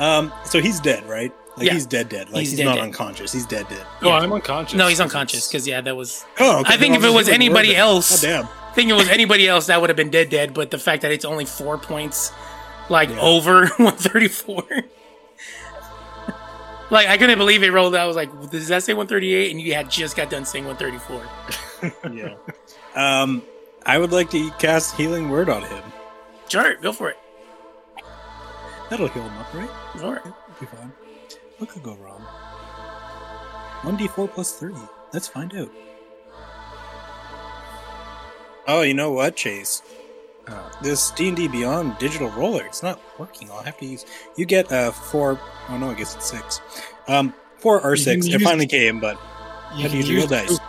Um, 0.00 0.32
so 0.44 0.60
he's 0.60 0.80
dead, 0.80 1.08
right? 1.08 1.32
Like 1.56 1.66
Yeah. 1.66 1.74
he's 1.74 1.86
dead, 1.86 2.08
dead. 2.08 2.30
Like 2.30 2.40
He's 2.40 2.50
he's, 2.50 2.58
dead, 2.60 2.64
not 2.64 2.74
dead. 2.76 2.84
unconscious. 2.84 3.32
He's 3.32 3.46
dead, 3.46 3.68
dead. 3.68 3.84
Oh, 4.02 4.10
I'm 4.10 4.32
unconscious. 4.32 4.76
No, 4.76 4.88
he's 4.88 5.00
unconscious 5.00 5.48
because 5.48 5.66
yeah, 5.66 5.80
that 5.80 5.96
was. 5.96 6.24
Oh, 6.38 6.60
okay, 6.60 6.74
I 6.74 6.76
think 6.76 6.94
then 6.94 7.02
if 7.02 7.08
it 7.08 7.12
was 7.14 7.28
anybody 7.28 7.70
word 7.70 7.76
else, 7.78 8.24
Oh, 8.24 8.26
damn. 8.26 8.46
I 8.46 8.72
think 8.72 8.90
it 8.90 8.94
was 8.94 9.08
anybody 9.08 9.48
else, 9.48 9.66
that 9.66 9.80
would 9.80 9.90
have 9.90 9.96
been 9.96 10.10
dead, 10.10 10.30
dead. 10.30 10.54
But 10.54 10.70
the 10.70 10.78
fact 10.78 11.02
that 11.02 11.10
it's 11.12 11.24
only 11.24 11.44
four 11.44 11.76
points, 11.76 12.32
like 12.88 13.10
over 13.18 13.66
134. 13.78 14.64
like 16.90 17.08
I 17.08 17.18
couldn't 17.18 17.38
believe 17.38 17.62
it 17.62 17.72
rolled. 17.72 17.94
out. 17.94 18.02
I 18.02 18.06
was 18.06 18.16
like, 18.16 18.30
does 18.50 18.68
that 18.68 18.82
say 18.84 18.94
138? 18.94 19.50
And 19.50 19.60
you 19.60 19.74
had 19.74 19.90
just 19.90 20.16
got 20.16 20.30
done 20.30 20.44
saying 20.44 20.64
134. 20.66 21.22
Yeah. 22.12 22.34
Um, 22.94 23.42
I 23.86 23.96
would 23.98 24.12
like 24.12 24.28
to 24.32 24.50
cast 24.58 24.96
healing 24.96 25.30
word 25.30 25.48
on 25.48 25.62
him. 25.62 25.82
Sure, 26.48 26.74
go 26.76 26.92
for 26.92 27.08
it. 27.08 27.16
That'll 28.90 29.08
heal 29.08 29.22
him 29.22 29.38
up, 29.38 29.54
right? 29.54 29.70
Go 29.94 30.00
for 30.00 30.16
it. 30.16 30.34
Be 30.60 30.66
fine. 30.66 30.92
What 31.58 31.70
could 31.70 31.82
go 31.82 31.94
wrong? 31.96 32.20
One 33.82 33.96
d 33.96 34.08
four 34.08 34.28
plus 34.28 34.52
three. 34.58 34.74
Let's 35.12 35.28
find 35.28 35.54
out. 35.54 35.70
Oh, 38.66 38.82
you 38.82 38.94
know 38.94 39.10
what, 39.12 39.36
Chase? 39.36 39.82
Oh. 40.48 40.70
This 40.82 41.10
D 41.12 41.28
and 41.28 41.36
D 41.36 41.48
Beyond 41.48 41.98
digital 41.98 42.30
roller, 42.30 42.64
it's 42.66 42.82
not 42.82 43.00
working. 43.18 43.50
I'll 43.50 43.62
have 43.62 43.78
to 43.78 43.86
use. 43.86 44.04
You 44.36 44.44
get 44.46 44.70
uh 44.72 44.90
four. 44.90 45.38
Oh 45.68 45.78
no, 45.78 45.90
I 45.90 45.94
guess 45.94 46.14
it's 46.16 46.26
six. 46.30 46.60
Um, 47.08 47.32
four 47.58 47.80
or 47.80 47.96
six. 47.96 48.26
can 48.26 48.34
It 48.40 48.42
finally 48.42 48.66
came, 48.66 49.00
but 49.00 49.16
You 49.76 49.82
Have 49.82 49.92
can 49.92 50.00
you 50.00 50.06
used 50.06 50.10
real 50.10 50.26
dice? 50.26 50.48
Google, 50.48 50.64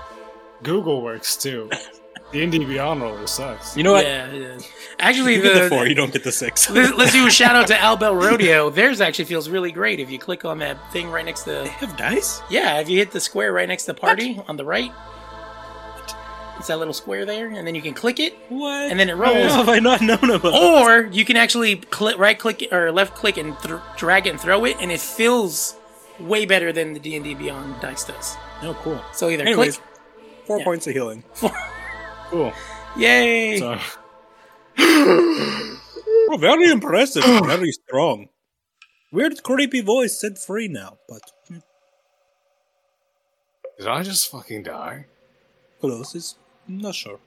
Google 0.64 1.02
works 1.02 1.36
too. 1.38 1.70
D 2.32 2.44
and 2.44 2.52
D 2.52 2.64
Beyond 2.64 3.02
roller 3.02 3.28
sucks. 3.28 3.76
you 3.76 3.84
know 3.84 3.94
what? 3.94 4.06
Yeah, 4.06 4.32
yeah. 4.32 4.58
Actually, 5.00 5.36
You 5.38 5.42
the, 5.42 5.50
get 5.50 5.64
the 5.64 5.70
four. 5.70 5.88
You 5.88 5.96
don't 5.96 6.14
get 6.14 6.24
the 6.24 6.32
six. 6.32 6.70
let's, 6.72 6.94
let's 6.98 7.12
do 7.12 7.28
a 7.28 7.32
shout 7.32 7.56
out 7.56 7.68
to 7.68 7.74
Owlbear 7.78 8.22
Rodeo. 8.22 8.70
Theirs 8.70 9.02
actually 9.02 9.26
feels 9.26 9.50
really 9.50 9.72
great 9.72 10.00
if 10.00 10.10
you 10.10 10.18
click 10.20 10.46
on 10.46 10.60
that 10.60 10.78
thing 10.94 11.10
right 11.10 11.26
next 11.26 11.44
to. 11.44 11.52
They 11.52 11.68
have 11.68 11.98
dice. 11.98 12.42
Yeah, 12.50 12.80
if 12.80 12.90
you 12.90 12.98
hit 12.98 13.12
the 13.12 13.20
square 13.20 13.52
right 13.52 13.68
next 13.68 13.86
to 13.86 13.94
party 13.94 14.40
on 14.48 14.56
the 14.58 14.66
right, 14.66 14.92
it's 16.58 16.68
that 16.68 16.78
little 16.78 16.94
square 16.94 17.26
there, 17.26 17.48
and 17.48 17.66
then 17.66 17.74
you 17.74 17.82
can 17.82 17.94
click 17.96 18.20
it, 18.20 18.38
What? 18.50 18.92
and 18.92 19.00
then 19.00 19.10
it 19.10 19.18
How 19.18 19.24
rolls. 19.34 19.52
have 19.52 19.68
I 19.68 19.80
not 19.80 20.00
known 20.02 20.30
about? 20.30 20.54
Or 20.54 21.06
you 21.12 21.26
can 21.26 21.36
actually 21.36 21.78
click 21.78 22.18
right 22.20 22.38
click 22.38 22.68
or 22.72 22.92
left 22.92 23.16
click 23.16 23.38
and 23.38 23.58
th- 23.60 23.80
drag 23.98 24.28
it 24.28 24.30
and 24.32 24.40
throw 24.40 24.64
it, 24.66 24.78
and 24.80 24.92
it 24.92 25.00
feels 25.00 25.76
way 26.20 26.46
better 26.46 26.72
than 26.72 26.94
the 26.94 27.00
D 27.00 27.16
and 27.16 27.26
D 27.26 27.34
Beyond 27.34 27.82
dice 27.82 28.04
does. 28.04 28.36
Oh, 28.62 28.78
cool. 28.84 29.02
So 29.12 29.30
either 29.30 29.44
Anyways, 29.44 29.78
click, 29.78 29.88
four 30.46 30.60
Yeah. 30.60 30.66
points 30.66 30.86
of 30.86 30.94
healing. 30.94 31.24
Cool. 32.32 32.54
yay! 32.98 33.58
So, 33.60 33.78
Oh, 36.34 36.38
very 36.40 36.72
impressive. 36.72 37.24
very 37.46 37.72
strong. 37.74 38.30
Weird, 39.12 39.44
creepy 39.44 39.82
voice 39.82 40.20
set 40.22 40.38
free 40.40 40.70
now, 40.70 40.98
but 41.10 41.22
did 43.78 43.88
I 43.88 44.04
just 44.04 44.32
fucking 44.32 44.64
die? 44.64 45.06
close 45.82 46.14
is 46.16 46.36
not 46.68 46.94
sure. 46.96 47.20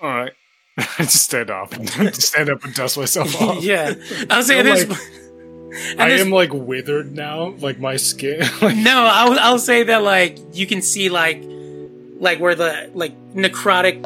All 0.00 0.10
right. 0.14 0.32
I 0.78 0.84
just 0.98 1.24
stand 1.24 1.50
up. 1.50 1.70
just 1.80 2.22
stand 2.22 2.50
up 2.50 2.62
and 2.64 2.74
dust 2.74 2.96
myself 2.98 3.34
off. 3.42 3.62
yeah, 3.64 3.94
I'll 4.30 4.42
say 4.42 4.60
I'm 4.60 4.64
this. 4.66 4.88
like- 4.88 5.98
I 5.98 6.10
am 6.10 6.28
like 6.30 6.50
withered 6.52 7.12
now, 7.12 7.54
like 7.58 7.78
my 7.80 7.96
skin. 7.96 8.40
like, 8.60 8.76
No, 8.76 9.04
I'll, 9.10 9.38
I'll 9.40 9.58
say 9.58 9.82
that 9.84 10.02
like 10.02 10.38
you 10.52 10.66
can 10.66 10.82
see 10.82 11.08
like 11.08 11.42
like 12.22 12.38
where 12.40 12.54
the 12.54 12.90
like 12.94 13.12
necrotic 13.34 14.00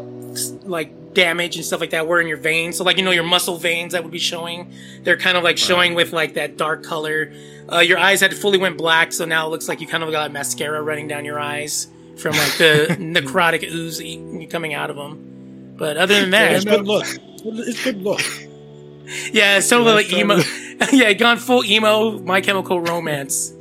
like 0.65 1.15
damage 1.15 1.57
and 1.57 1.65
stuff 1.65 1.81
like 1.81 1.91
that 1.91 2.07
were 2.09 2.21
in 2.21 2.27
your 2.27 2.37
veins. 2.39 2.77
So 2.79 2.85
like 2.85 2.97
you 2.97 3.05
know 3.05 3.11
your 3.11 3.25
muscle 3.25 3.57
veins 3.59 3.93
that 3.93 4.03
would 4.03 4.13
be 4.13 4.19
showing, 4.19 4.73
they're 5.03 5.17
kind 5.17 5.37
of 5.37 5.45
like 5.45 5.59
showing 5.59 5.95
with 5.95 6.13
like 6.13 6.35
that 6.35 6.57
dark 6.57 6.83
color. 6.83 7.33
Uh, 7.73 7.79
your 7.79 7.99
eyes 7.99 8.21
had 8.21 8.35
fully 8.35 8.59
went 8.59 8.77
black, 8.79 9.13
so 9.13 9.25
now 9.25 9.47
it 9.47 9.51
looks 9.51 9.69
like 9.69 9.81
you 9.81 9.87
kind 9.87 10.03
of 10.03 10.11
got 10.11 10.33
mascara 10.33 10.83
running 10.83 11.09
down 11.09 11.25
your 11.25 11.39
eyes 11.39 11.89
from 12.17 12.33
like 12.33 12.57
the 12.59 12.87
necrotic 12.99 13.63
ooze 13.71 14.01
e- 14.01 14.47
coming 14.47 14.73
out 14.75 14.89
of 14.91 14.97
them. 14.97 15.75
But 15.77 15.97
other 15.97 16.21
than 16.21 16.31
that, 16.31 16.53
It's 16.53 16.65
good 16.65 16.87
look. 16.87 17.07
It's 17.45 17.85
good 17.85 18.03
look. 18.03 18.21
yeah, 19.33 19.59
it's 19.59 19.69
totally 19.69 19.93
like 19.93 20.11
Yeah, 20.11 20.19
emo. 20.19 20.39
yeah, 20.93 21.13
gone 21.13 21.37
full 21.39 21.65
emo. 21.65 22.19
My 22.21 22.41
Chemical 22.41 22.81
Romance. 22.81 23.53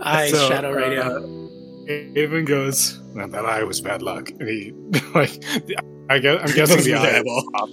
Eyes 0.00 0.30
So, 0.32 0.48
shadow 0.48 0.72
right 0.72 0.92
now. 0.98 1.10
uh, 1.16 1.43
Avon 1.88 2.44
goes, 2.44 2.98
"Now 3.14 3.26
that 3.26 3.44
eye 3.44 3.62
was 3.64 3.80
bad 3.80 4.02
luck," 4.02 4.30
and 4.30 4.48
he 4.48 4.72
like, 5.14 5.42
I 6.10 6.18
guess 6.18 6.40
I'm 6.48 6.54
guessing 6.54 6.84
the 6.84 6.94
eye, 6.98 7.18
Eyeball. 7.18 7.68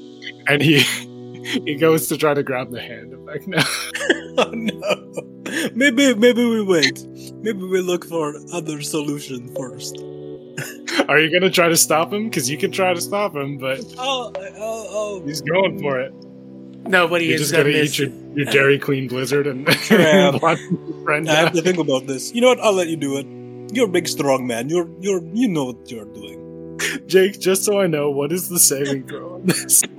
and 0.47 0.61
he 0.61 0.79
he 1.65 1.75
goes 1.75 2.07
to 2.07 2.17
try 2.17 2.33
to 2.33 2.43
grab 2.43 2.71
the 2.71 2.81
hand 2.81 3.13
of 3.13 3.19
Vecna. 3.21 3.63
Oh 4.37 4.49
no. 4.51 5.71
Maybe 5.75 6.13
maybe 6.15 6.45
we 6.45 6.61
wait. 6.63 7.05
Maybe 7.41 7.63
we 7.63 7.81
look 7.81 8.05
for 8.05 8.33
other 8.53 8.81
solution 8.81 9.53
first. 9.55 9.97
Are 11.09 11.19
you 11.19 11.31
gonna 11.31 11.51
try 11.51 11.67
to 11.69 11.77
stop 11.77 12.13
him? 12.13 12.25
Because 12.29 12.49
you 12.49 12.57
can 12.57 12.71
try 12.71 12.93
to 12.93 13.01
stop 13.01 13.35
him, 13.35 13.57
but 13.57 13.79
Oh 13.97 14.31
oh 14.37 14.87
oh. 14.89 15.23
he's 15.25 15.41
going 15.41 15.79
for 15.79 15.99
it. 15.99 16.13
Nobody 16.87 17.25
You're 17.25 17.35
is 17.35 17.41
just 17.41 17.51
gonna 17.51 17.65
gonna 17.65 17.75
miss. 17.83 17.99
eat 17.99 17.99
your, 17.99 18.09
your 18.35 18.45
Dairy 18.51 18.79
Queen 18.79 19.07
Blizzard 19.07 19.47
and 19.47 19.69
Sure 19.73 19.99
am. 19.99 20.39
watch 20.39 20.59
your 20.59 21.03
friend 21.03 21.29
I 21.29 21.35
have 21.35 21.53
to 21.53 21.61
think 21.61 21.77
about 21.77 22.07
this. 22.07 22.33
You 22.33 22.41
know 22.41 22.47
what? 22.49 22.59
I'll 22.61 22.73
let 22.73 22.87
you 22.87 22.97
do 22.97 23.17
it. 23.17 23.25
You're 23.71 23.85
a 23.85 23.91
big 23.91 24.07
strong 24.07 24.47
man. 24.47 24.69
You're 24.69 24.89
you're 24.99 25.23
you 25.33 25.47
know 25.47 25.65
what 25.65 25.89
you're 25.89 26.05
doing. 26.05 26.77
Jake, 27.07 27.39
just 27.39 27.63
so 27.63 27.79
I 27.79 27.87
know, 27.87 28.09
what 28.09 28.31
is 28.31 28.49
the 28.49 28.59
saving 28.59 29.07
throw 29.07 29.35
on 29.35 29.45
this? 29.45 29.83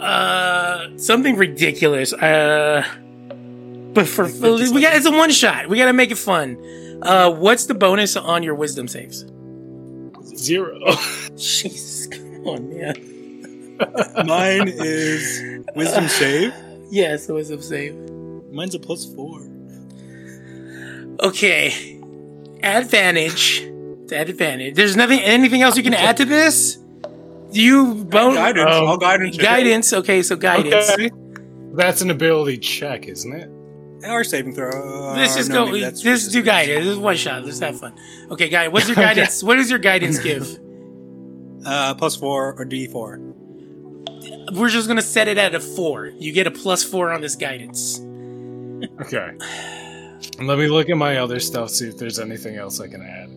Uh, 0.00 0.96
something 0.96 1.34
ridiculous. 1.34 2.12
Uh, 2.12 2.86
but 3.92 4.06
for 4.06 4.26
we 4.26 4.80
got 4.80 4.94
it's 4.94 5.06
a 5.06 5.10
one 5.10 5.30
shot. 5.32 5.68
We 5.68 5.76
got 5.76 5.86
to 5.86 5.92
make 5.92 6.12
it 6.12 6.18
fun. 6.18 6.56
Uh, 7.02 7.30
what's 7.30 7.66
the 7.66 7.74
bonus 7.74 8.16
on 8.16 8.44
your 8.44 8.54
wisdom 8.54 8.86
saves? 8.86 9.24
Zero. 10.36 10.78
Jesus, 11.36 12.06
come 12.06 12.46
on, 12.46 12.68
man. 12.68 13.76
Mine 14.24 14.68
is 14.68 15.64
wisdom 15.74 16.06
save. 16.06 16.54
Yes, 16.90 17.26
the 17.26 17.34
wisdom 17.34 17.60
save. 17.60 17.96
Mine's 18.52 18.76
a 18.76 18.78
plus 18.78 19.04
four. 19.14 19.40
Okay, 21.20 21.97
advantage. 22.62 23.60
It's 24.02 24.12
advantage. 24.12 24.74
There's 24.74 24.96
nothing. 24.96 25.20
Anything 25.20 25.62
else 25.62 25.76
you 25.76 25.82
can 25.82 25.94
add 25.94 26.16
to 26.18 26.24
this? 26.24 26.76
Do 27.52 27.62
you 27.62 28.04
bon- 28.04 28.34
Guidance. 28.34 28.70
I'll 28.70 28.96
guidance. 28.96 29.36
Guidance. 29.36 29.92
Okay, 29.92 30.22
so 30.22 30.36
guidance. 30.36 30.90
Okay. 30.90 31.10
That's 31.74 32.00
an 32.00 32.10
ability 32.10 32.58
check, 32.58 33.06
isn't 33.06 33.32
it? 33.32 33.50
Or 34.08 34.22
saving 34.24 34.54
throw. 34.54 35.12
Let's 35.14 35.34
Or 35.34 35.38
just 35.38 35.50
no, 35.50 35.64
go. 35.64 35.72
maybe 35.72 35.80
that's 35.80 36.02
This 36.02 36.28
do 36.28 36.42
guidance. 36.42 36.84
This 36.84 36.92
is 36.92 36.98
one 36.98 37.16
shot. 37.16 37.44
Let's 37.44 37.58
have 37.60 37.78
fun. 37.80 37.94
Okay, 38.30 38.48
guy. 38.48 38.68
What's 38.68 38.86
your 38.88 38.96
guidance? 38.96 39.42
What 39.42 39.56
does 39.56 39.70
your 39.70 39.78
guidance 39.78 40.18
give? 40.18 40.58
Uh, 41.66 41.94
plus 41.94 42.16
four 42.16 42.54
or 42.58 42.64
D 42.64 42.86
four. 42.86 43.18
We're 44.52 44.68
just 44.70 44.88
gonna 44.88 45.02
set 45.02 45.28
it 45.28 45.36
at 45.36 45.54
a 45.54 45.60
four. 45.60 46.06
You 46.06 46.32
get 46.32 46.46
a 46.46 46.50
plus 46.50 46.84
four 46.84 47.12
on 47.12 47.20
this 47.20 47.36
guidance. 47.36 48.00
Okay. 49.00 49.32
Let 50.40 50.58
me 50.58 50.68
look 50.68 50.88
at 50.88 50.96
my 50.96 51.16
other 51.18 51.40
stuff, 51.40 51.70
see 51.70 51.88
if 51.88 51.98
there's 51.98 52.18
anything 52.18 52.56
else 52.56 52.80
I 52.80 52.88
can 52.88 53.02
add. 53.02 53.28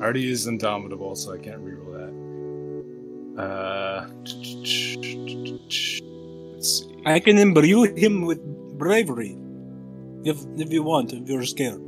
I 0.00 0.04
already 0.04 0.22
used 0.22 0.46
Indomitable, 0.48 1.14
so 1.14 1.32
I 1.32 1.38
can't 1.38 1.64
reroll 1.64 1.92
that. 3.36 3.42
Uh, 3.42 4.06
let's 6.54 6.68
see. 6.68 6.88
I 7.06 7.18
can 7.20 7.38
imbue 7.38 7.84
him 7.94 8.22
with 8.22 8.40
bravery. 8.78 9.36
If 10.24 10.38
if 10.56 10.72
you 10.72 10.82
want, 10.82 11.12
if 11.12 11.28
you're 11.28 11.44
scared. 11.44 11.80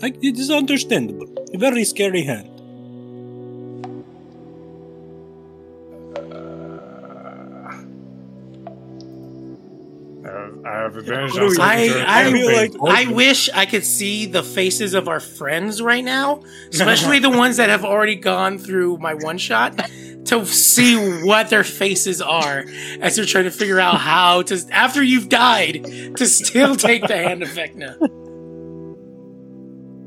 Like 0.00 0.16
it 0.22 0.38
is 0.38 0.50
understandable. 0.50 1.26
A 1.52 1.58
very 1.58 1.84
scary 1.84 2.22
hand. 2.22 2.57
I 10.68 10.82
have, 10.82 10.96
advantage 10.96 11.32
What 11.32 11.40
do 11.40 11.46
on 11.46 11.60
I. 11.60 11.88
I, 12.06 12.28
I 12.28 12.32
feel 12.32 12.52
like- 12.52 12.72
I 13.08 13.12
wish 13.12 13.48
I 13.50 13.64
could 13.66 13.84
see 13.84 14.26
the 14.26 14.42
faces 14.42 14.94
of 14.94 15.08
our 15.08 15.20
friends 15.20 15.80
right 15.80 16.04
now, 16.04 16.42
especially 16.70 17.18
the 17.20 17.30
ones 17.44 17.56
that 17.56 17.68
have 17.70 17.84
already 17.84 18.16
gone 18.16 18.58
through 18.58 18.98
my 18.98 19.14
one 19.14 19.38
shot, 19.38 19.78
to 20.26 20.44
see 20.44 21.22
what 21.24 21.48
their 21.48 21.64
faces 21.64 22.20
are 22.20 22.64
as 23.00 23.16
they're 23.16 23.24
trying 23.24 23.44
to 23.44 23.50
figure 23.50 23.80
out 23.80 23.96
how 23.98 24.42
to 24.42 24.60
after 24.70 25.02
you've 25.02 25.28
died 25.30 25.84
to 26.16 26.26
still 26.26 26.76
take 26.76 27.06
the 27.06 27.16
hand 27.16 27.42
of 27.42 27.48
Vecna. 27.48 27.96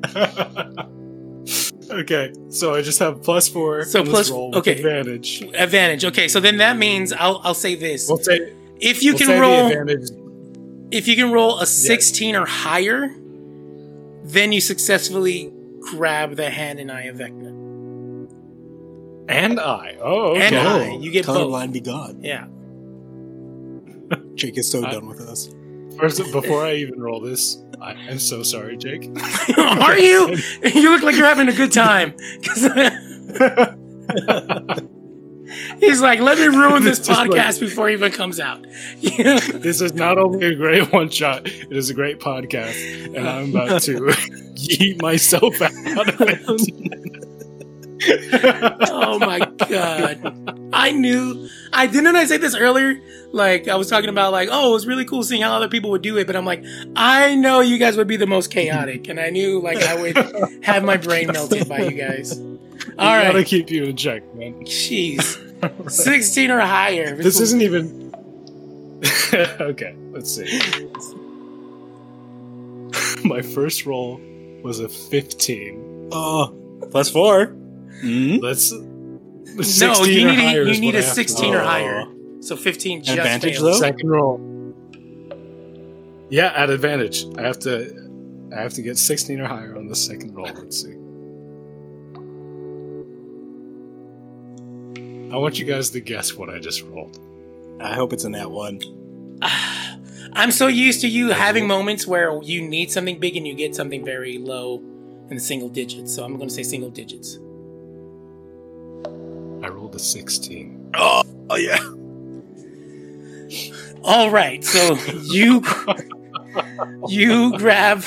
okay, 1.92 2.34
so 2.50 2.76
I 2.76 2.82
just 2.82 3.00
have 3.00 3.24
plus 3.24 3.48
four. 3.48 3.84
So 3.86 4.00
on 4.00 4.06
this 4.06 4.14
plus- 4.14 4.30
roll 4.32 4.50
with 4.52 4.60
okay. 4.60 4.74
advantage. 4.74 5.42
Advantage. 5.56 6.06
Okay, 6.06 6.28
so 6.28 6.40
then 6.40 6.58
that 6.58 6.78
means 6.78 7.14
I'll 7.14 7.42
I'll 7.44 7.54
say 7.54 7.76
this: 7.76 8.08
We'll 8.08 8.18
say 8.18 8.54
if 8.80 9.02
you 9.04 9.14
we'll 9.14 9.18
can 9.20 9.28
say 9.28 9.40
roll, 9.40 9.70
the 9.70 9.80
advantage. 9.80 10.21
If 10.92 11.08
you 11.08 11.16
can 11.16 11.32
roll 11.32 11.60
a 11.60 11.66
16 11.66 12.36
or 12.36 12.46
higher, 12.46 13.10
then 14.24 14.52
you 14.52 14.62
successfully 14.62 15.52
grab 15.80 16.36
the 16.36 16.50
hand 16.50 16.80
and 16.80 16.92
eye 16.92 17.04
of 17.04 17.18
Vecna. 17.18 17.50
And 19.28 19.60
I. 19.60 19.98
Oh, 20.02 20.32
okay. 20.32 20.42
And 20.42 20.56
I. 20.56 20.96
You 20.96 21.12
get 21.12 21.26
both. 21.26 21.38
Colorblind 21.38 21.72
be 21.72 21.80
gone. 21.80 22.24
Yeah. 22.24 22.48
Jake 24.36 24.58
is 24.58 24.70
so 24.70 24.86
I- 24.86 24.92
done 24.92 25.08
with 25.08 25.22
us. 25.22 25.50
First, 26.00 26.22
before 26.32 26.66
I 26.66 26.76
even 26.76 27.02
roll 27.02 27.20
this, 27.20 27.62
I, 27.82 27.92
I'm 27.92 28.18
so 28.18 28.44
sorry, 28.44 28.78
Jake. 28.78 29.10
Are 29.58 29.98
you? 29.98 30.38
You 30.64 30.92
look 30.92 31.04
like 31.04 31.16
you're 31.16 31.28
having 31.28 31.50
a 31.50 31.54
good 31.54 31.72
time. 31.72 32.14
He's 35.80 36.02
like, 36.02 36.20
let 36.20 36.38
me 36.38 36.48
ruin 36.48 36.84
this 36.84 37.00
just 37.06 37.10
like- 37.10 37.30
podcast 37.30 37.60
before 37.60 37.90
it 37.90 37.94
even 37.94 38.12
comes 38.12 38.40
out. 38.40 38.66
This 39.62 39.82
is 39.82 39.94
not 39.94 40.18
only 40.18 40.48
a 40.48 40.56
great 40.56 40.92
one 40.92 41.10
shot, 41.10 41.46
it 41.48 41.72
is 41.72 41.90
a 41.90 41.94
great 41.94 42.20
podcast, 42.20 43.16
and 43.16 43.28
I'm 43.28 43.50
about 43.56 43.82
to 43.84 43.94
yeet 44.56 45.02
myself 45.02 45.62
out 45.62 46.10
of 46.10 46.22
it. 46.22 47.28
oh 48.90 49.20
my 49.20 49.40
god. 49.70 50.60
I 50.74 50.92
knew 50.92 51.48
I 51.72 51.88
didn't 51.88 52.16
I 52.16 52.26
say 52.26 52.38
this 52.38 52.56
earlier? 52.56 53.00
Like 53.32 53.68
I 53.68 53.76
was 53.76 53.90
talking 53.90 54.10
about 54.10 54.32
like, 54.32 54.50
oh, 54.52 54.72
it 54.72 54.74
was 54.74 54.88
really 54.88 55.06
cool 55.06 55.24
seeing 55.24 55.42
how 55.42 55.54
other 55.54 55.70
people 55.70 55.92
would 55.92 56.02
do 56.02 56.18
it, 56.18 56.26
but 56.28 56.36
I'm 56.36 56.46
like, 56.46 56.64
I 56.96 57.36
know 57.36 57.60
you 57.60 57.78
guys 57.78 57.98
would 57.98 58.08
be 58.08 58.18
the 58.18 58.28
most 58.28 58.50
chaotic, 58.52 59.08
and 59.08 59.20
I 59.20 59.30
knew 59.30 59.62
like 59.62 59.78
I 59.84 59.96
would 60.02 60.18
have 60.64 60.84
my 60.84 60.98
brain 60.98 61.28
melted 61.28 61.70
by 61.70 61.80
you 61.82 61.92
guys. 61.92 62.40
All 62.98 63.08
I 63.08 63.24
gotta 63.24 63.44
keep 63.44 63.70
you 63.70 63.86
in 63.86 63.96
check, 63.96 64.24
man. 64.36 64.54
Jeez. 64.66 65.40
16 65.92 66.52
or 66.52 66.60
higher. 66.60 67.16
This 67.16 67.40
isn't 67.40 67.62
even. 67.62 68.14
okay, 69.34 69.96
let's 70.12 70.34
see. 70.36 70.60
My 73.28 73.42
first 73.42 73.86
roll 73.86 74.20
was 74.64 74.80
a 74.80 74.90
15. 74.90 76.10
Oh, 76.12 76.56
plus 76.92 77.10
four. 77.10 77.48
Hmm? 78.02 78.38
Let's. 78.38 78.72
No, 78.72 80.04
you 80.06 80.30
or 80.30 80.36
need 80.36 80.58
a, 80.58 80.74
you 80.74 80.80
need 80.80 80.96
what 80.96 80.96
a 80.96 81.00
I 81.00 81.02
to 81.02 81.08
16 81.08 81.54
or 81.54 81.60
higher. 81.60 82.06
So 82.42 82.56
15 82.56 83.04
just 83.04 83.18
Advantage, 83.18 83.56
failed. 83.58 83.68
though? 83.68 83.80
Second 83.80 84.10
roll. 84.10 84.40
Yeah, 86.30 86.54
at 86.56 86.70
advantage. 86.70 87.26
I 87.38 87.42
have 87.44 87.60
to. 87.60 88.10
I 88.56 88.62
have 88.62 88.74
to 88.74 88.82
get 88.82 88.98
16 88.98 89.40
or 89.40 89.48
higher 89.48 89.78
on 89.78 89.88
the 89.88 89.96
second 89.96 90.34
roll. 90.36 90.48
Let's 90.48 90.82
see. 90.82 90.96
I 95.32 95.38
want 95.38 95.58
you 95.58 95.66
guys 95.66 95.92
to 95.92 96.02
guess 96.02 96.34
what 96.34 96.50
I 96.50 96.60
just 96.60 96.82
rolled. 96.84 97.18
I 97.80 97.94
hope 97.94 98.12
it's 98.12 98.26
in 98.26 98.34
that 98.34 98.52
one. 98.52 98.82
I'm 100.34 100.52
so 100.52 100.68
used 100.68 101.02
to 101.02 101.08
you 101.08 101.30
having 101.30 101.68
moments 101.68 102.06
where 102.06 102.42
you 102.44 102.62
need 102.62 102.92
something 102.92 103.18
big 103.18 103.38
and 103.38 103.48
you 103.48 103.54
get 103.54 103.74
something 103.76 104.04
very 104.04 104.38
low 104.38 104.80
in 105.30 105.36
the 105.36 105.40
single 105.40 105.70
digits. 105.70 106.14
So 106.14 106.24
I'm 106.26 106.36
going 106.36 106.50
to 106.50 106.54
say 106.54 106.64
single 106.64 106.90
digits. 106.90 107.38
I 109.64 109.70
rolled 109.70 109.96
a 109.96 110.00
16. 110.00 110.92
Oh 110.96 111.24
yeah. 111.56 111.80
All 114.04 114.30
right. 114.32 114.64
So 114.64 114.96
you 115.24 115.64
you 117.08 117.58
grab 117.58 118.04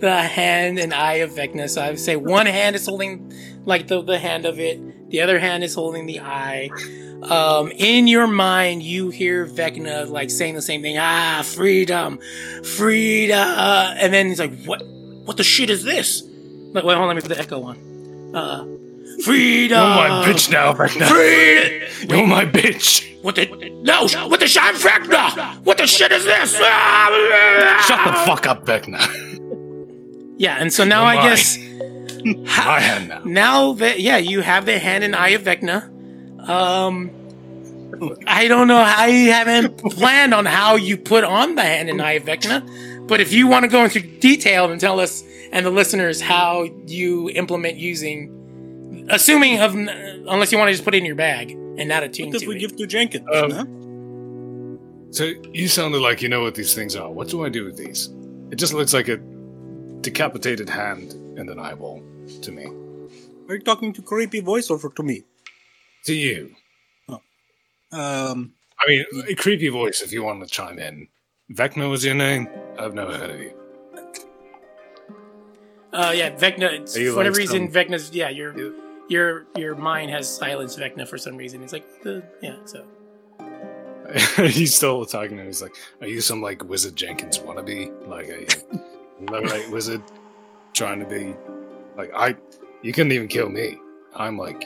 the 0.00 0.22
hand 0.22 0.78
and 0.78 0.92
eye 0.92 1.14
of 1.14 1.30
Vecna. 1.30 1.68
So 1.68 1.82
I 1.82 1.90
would 1.90 2.00
say 2.00 2.16
one 2.16 2.46
hand 2.46 2.74
is 2.74 2.86
holding 2.86 3.32
like 3.64 3.86
the, 3.86 4.02
the 4.02 4.18
hand 4.18 4.44
of 4.44 4.58
it. 4.58 4.80
The 5.14 5.20
other 5.20 5.38
hand 5.38 5.62
is 5.62 5.76
holding 5.76 6.06
the 6.06 6.18
eye. 6.18 6.70
Um, 7.22 7.70
in 7.70 8.08
your 8.08 8.26
mind, 8.26 8.82
you 8.82 9.10
hear 9.10 9.46
Vecna 9.46 10.10
like 10.10 10.28
saying 10.28 10.56
the 10.56 10.60
same 10.60 10.82
thing. 10.82 10.98
Ah, 10.98 11.42
freedom, 11.44 12.18
freedom. 12.76 13.38
And 13.38 14.12
then 14.12 14.26
he's 14.26 14.40
like, 14.40 14.64
what, 14.64 14.82
what 15.24 15.36
the 15.36 15.44
shit 15.44 15.70
is 15.70 15.84
this? 15.84 16.24
Like, 16.72 16.82
wait, 16.82 16.94
hold 16.94 17.02
on, 17.02 17.06
let 17.06 17.14
me 17.14 17.22
put 17.22 17.28
the 17.28 17.38
echo 17.38 17.62
on. 17.62 18.34
Uh, 18.34 18.64
freedom. 19.22 19.78
You're 19.78 19.94
my 19.94 20.24
bitch 20.26 20.50
now, 20.50 20.72
Vecna. 20.72 21.06
Freedom. 21.06 22.10
You're 22.10 22.26
my 22.26 22.44
bitch. 22.44 23.22
What 23.22 23.36
the? 23.36 23.46
No! 23.84 24.08
What 24.26 24.40
the 24.40 24.48
shit, 24.48 24.62
Vecna? 24.74 25.60
What 25.64 25.78
the 25.78 25.86
shit 25.86 26.10
is 26.10 26.24
this? 26.24 26.56
Shut 26.56 28.04
the 28.04 28.12
fuck 28.26 28.48
up, 28.48 28.66
Vecna. 28.66 28.98
Yeah, 30.38 30.56
and 30.58 30.72
so 30.72 30.82
now 30.84 31.04
Oh 31.04 31.06
I 31.06 31.22
guess 31.22 31.56
My 32.24 32.80
hand 32.80 33.08
now. 33.08 33.22
now 33.24 33.72
that 33.74 34.00
yeah, 34.00 34.16
you 34.16 34.40
have 34.40 34.66
the 34.66 34.78
hand 34.78 35.04
and 35.04 35.14
eye 35.14 35.30
of 35.30 35.42
Vecna. 35.42 35.90
Um, 36.48 37.10
I 38.26 38.48
don't 38.48 38.66
know. 38.68 38.78
I 38.78 39.08
haven't 39.10 39.78
planned 39.78 40.34
on 40.34 40.46
how 40.46 40.76
you 40.76 40.96
put 40.96 41.24
on 41.24 41.54
the 41.54 41.62
hand 41.62 41.88
and 41.88 42.00
eye 42.02 42.12
of 42.12 42.24
Vecna, 42.24 43.06
but 43.06 43.20
if 43.20 43.32
you 43.32 43.46
want 43.46 43.64
to 43.64 43.68
go 43.68 43.84
into 43.84 44.00
detail 44.00 44.70
and 44.70 44.80
tell 44.80 45.00
us 45.00 45.22
and 45.52 45.64
the 45.64 45.70
listeners 45.70 46.20
how 46.20 46.64
you 46.86 47.30
implement 47.30 47.76
using, 47.76 49.06
assuming 49.10 49.60
of 49.60 49.74
unless 49.74 50.50
you 50.52 50.58
want 50.58 50.68
to 50.68 50.72
just 50.72 50.84
put 50.84 50.94
it 50.94 50.98
in 50.98 51.04
your 51.04 51.14
bag 51.14 51.50
and 51.52 51.88
not 51.88 52.02
attune 52.02 52.28
What 52.28 52.36
if 52.36 52.42
to 52.42 52.48
we 52.48 52.56
it. 52.56 52.58
give 52.58 52.76
to 52.76 52.86
Jenkins? 52.86 53.28
Um, 53.32 53.50
huh? 53.50 53.64
So 55.12 55.30
you 55.52 55.68
sounded 55.68 56.00
like 56.00 56.22
you 56.22 56.28
know 56.28 56.42
what 56.42 56.56
these 56.56 56.74
things 56.74 56.96
are. 56.96 57.10
What 57.10 57.28
do 57.28 57.44
I 57.44 57.48
do 57.48 57.64
with 57.64 57.76
these? 57.76 58.08
It 58.50 58.56
just 58.56 58.74
looks 58.74 58.92
like 58.92 59.08
a 59.08 59.18
decapitated 60.00 60.68
hand 60.68 61.12
and 61.38 61.48
an 61.48 61.58
eyeball 61.58 62.02
to 62.42 62.52
me. 62.52 62.66
Are 63.48 63.54
you 63.56 63.60
talking 63.62 63.92
to 63.92 64.02
creepy 64.02 64.40
voice 64.40 64.70
or 64.70 64.78
to 64.78 65.02
me? 65.02 65.22
To 66.04 66.14
you. 66.14 66.54
Um, 67.92 68.54
I 68.80 68.88
mean, 68.88 69.04
a 69.28 69.34
creepy 69.34 69.68
voice 69.68 70.02
if 70.02 70.12
you 70.12 70.22
want 70.24 70.42
to 70.42 70.48
chime 70.48 70.78
in. 70.78 71.08
Vecna 71.52 71.88
was 71.88 72.04
your 72.04 72.14
name? 72.14 72.48
I've 72.78 72.94
never 72.94 73.16
heard 73.16 73.30
of 73.30 73.40
you. 73.40 73.52
Uh, 75.92 76.12
yeah, 76.14 76.30
Vecna. 76.30 76.72
it's- 76.74 76.96
Are 76.96 77.10
For 77.10 77.16
whatever 77.16 77.34
like 77.34 77.38
reason, 77.38 77.70
some- 77.72 77.82
Vecna's. 77.82 78.10
Yeah, 78.12 78.28
your 78.30 78.72
your 79.08 79.46
your 79.56 79.76
mind 79.76 80.10
has 80.10 80.28
silenced 80.28 80.78
Vecna 80.78 81.06
for 81.06 81.18
some 81.18 81.36
reason. 81.36 81.62
It's 81.62 81.72
like 81.72 82.02
the 82.02 82.24
yeah. 82.42 82.56
So 82.64 82.84
He's 84.48 84.74
still 84.74 85.04
talking 85.06 85.36
to 85.36 85.42
him. 85.42 85.46
He's 85.46 85.62
like, 85.62 85.74
Are 86.00 86.08
you 86.08 86.20
some 86.20 86.42
like 86.42 86.64
Wizard 86.64 86.96
Jenkins 86.96 87.38
wannabe? 87.38 87.92
Like 88.08 88.26
a 88.28 89.30
low 89.30 89.40
like 89.54 89.68
wizard 89.70 90.02
trying 90.72 90.98
to 90.98 91.06
be 91.06 91.34
like 91.96 92.10
I 92.14 92.36
you 92.82 92.92
couldn't 92.92 93.12
even 93.12 93.28
kill 93.28 93.48
me. 93.48 93.78
I'm 94.14 94.38
like 94.38 94.64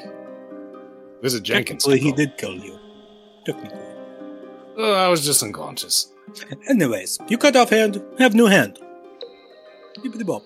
this 1.22 1.34
is 1.34 1.40
Jenkins. 1.40 1.84
technically, 1.84 1.98
he 2.10 2.12
did 2.12 2.36
kill 2.38 2.54
you. 2.54 2.78
Technically. 3.44 3.78
Oh, 4.76 4.92
I 4.94 5.08
was 5.08 5.24
just 5.24 5.42
unconscious. 5.42 6.12
Anyways, 6.68 7.18
you 7.28 7.38
cut 7.38 7.56
off 7.56 7.70
hand, 7.70 8.02
have 8.18 8.34
new 8.34 8.46
hand. 8.46 8.78
Bippity 9.98 10.24
bop. 10.26 10.42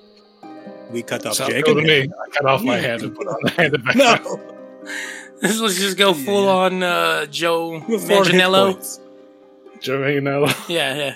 We 0.90 1.02
cut 1.02 1.26
off 1.26 1.34
Sounds 1.34 1.50
Jake. 1.52 1.64
good 1.64 1.74
to 1.74 1.78
and- 1.80 1.86
me. 1.86 2.02
I 2.24 2.28
cut 2.30 2.46
off 2.46 2.62
my 2.62 2.76
hand 2.88 3.02
and 3.02 3.14
put 3.14 3.26
on 3.26 3.38
the 3.42 3.50
hand 3.50 3.74
of 3.74 3.80
Vecna. 3.82 4.24
No. 4.24 4.40
let's 5.42 5.58
just 5.78 5.98
go 5.98 6.14
full 6.14 6.48
on 6.48 6.82
uh, 6.82 7.26
Joe 7.26 7.82
With 7.88 8.08
Manganiello. 8.08 9.00
Joe 9.80 9.98
Manganiello. 9.98 10.68
Yeah, 10.68 10.94
yeah. 10.94 11.14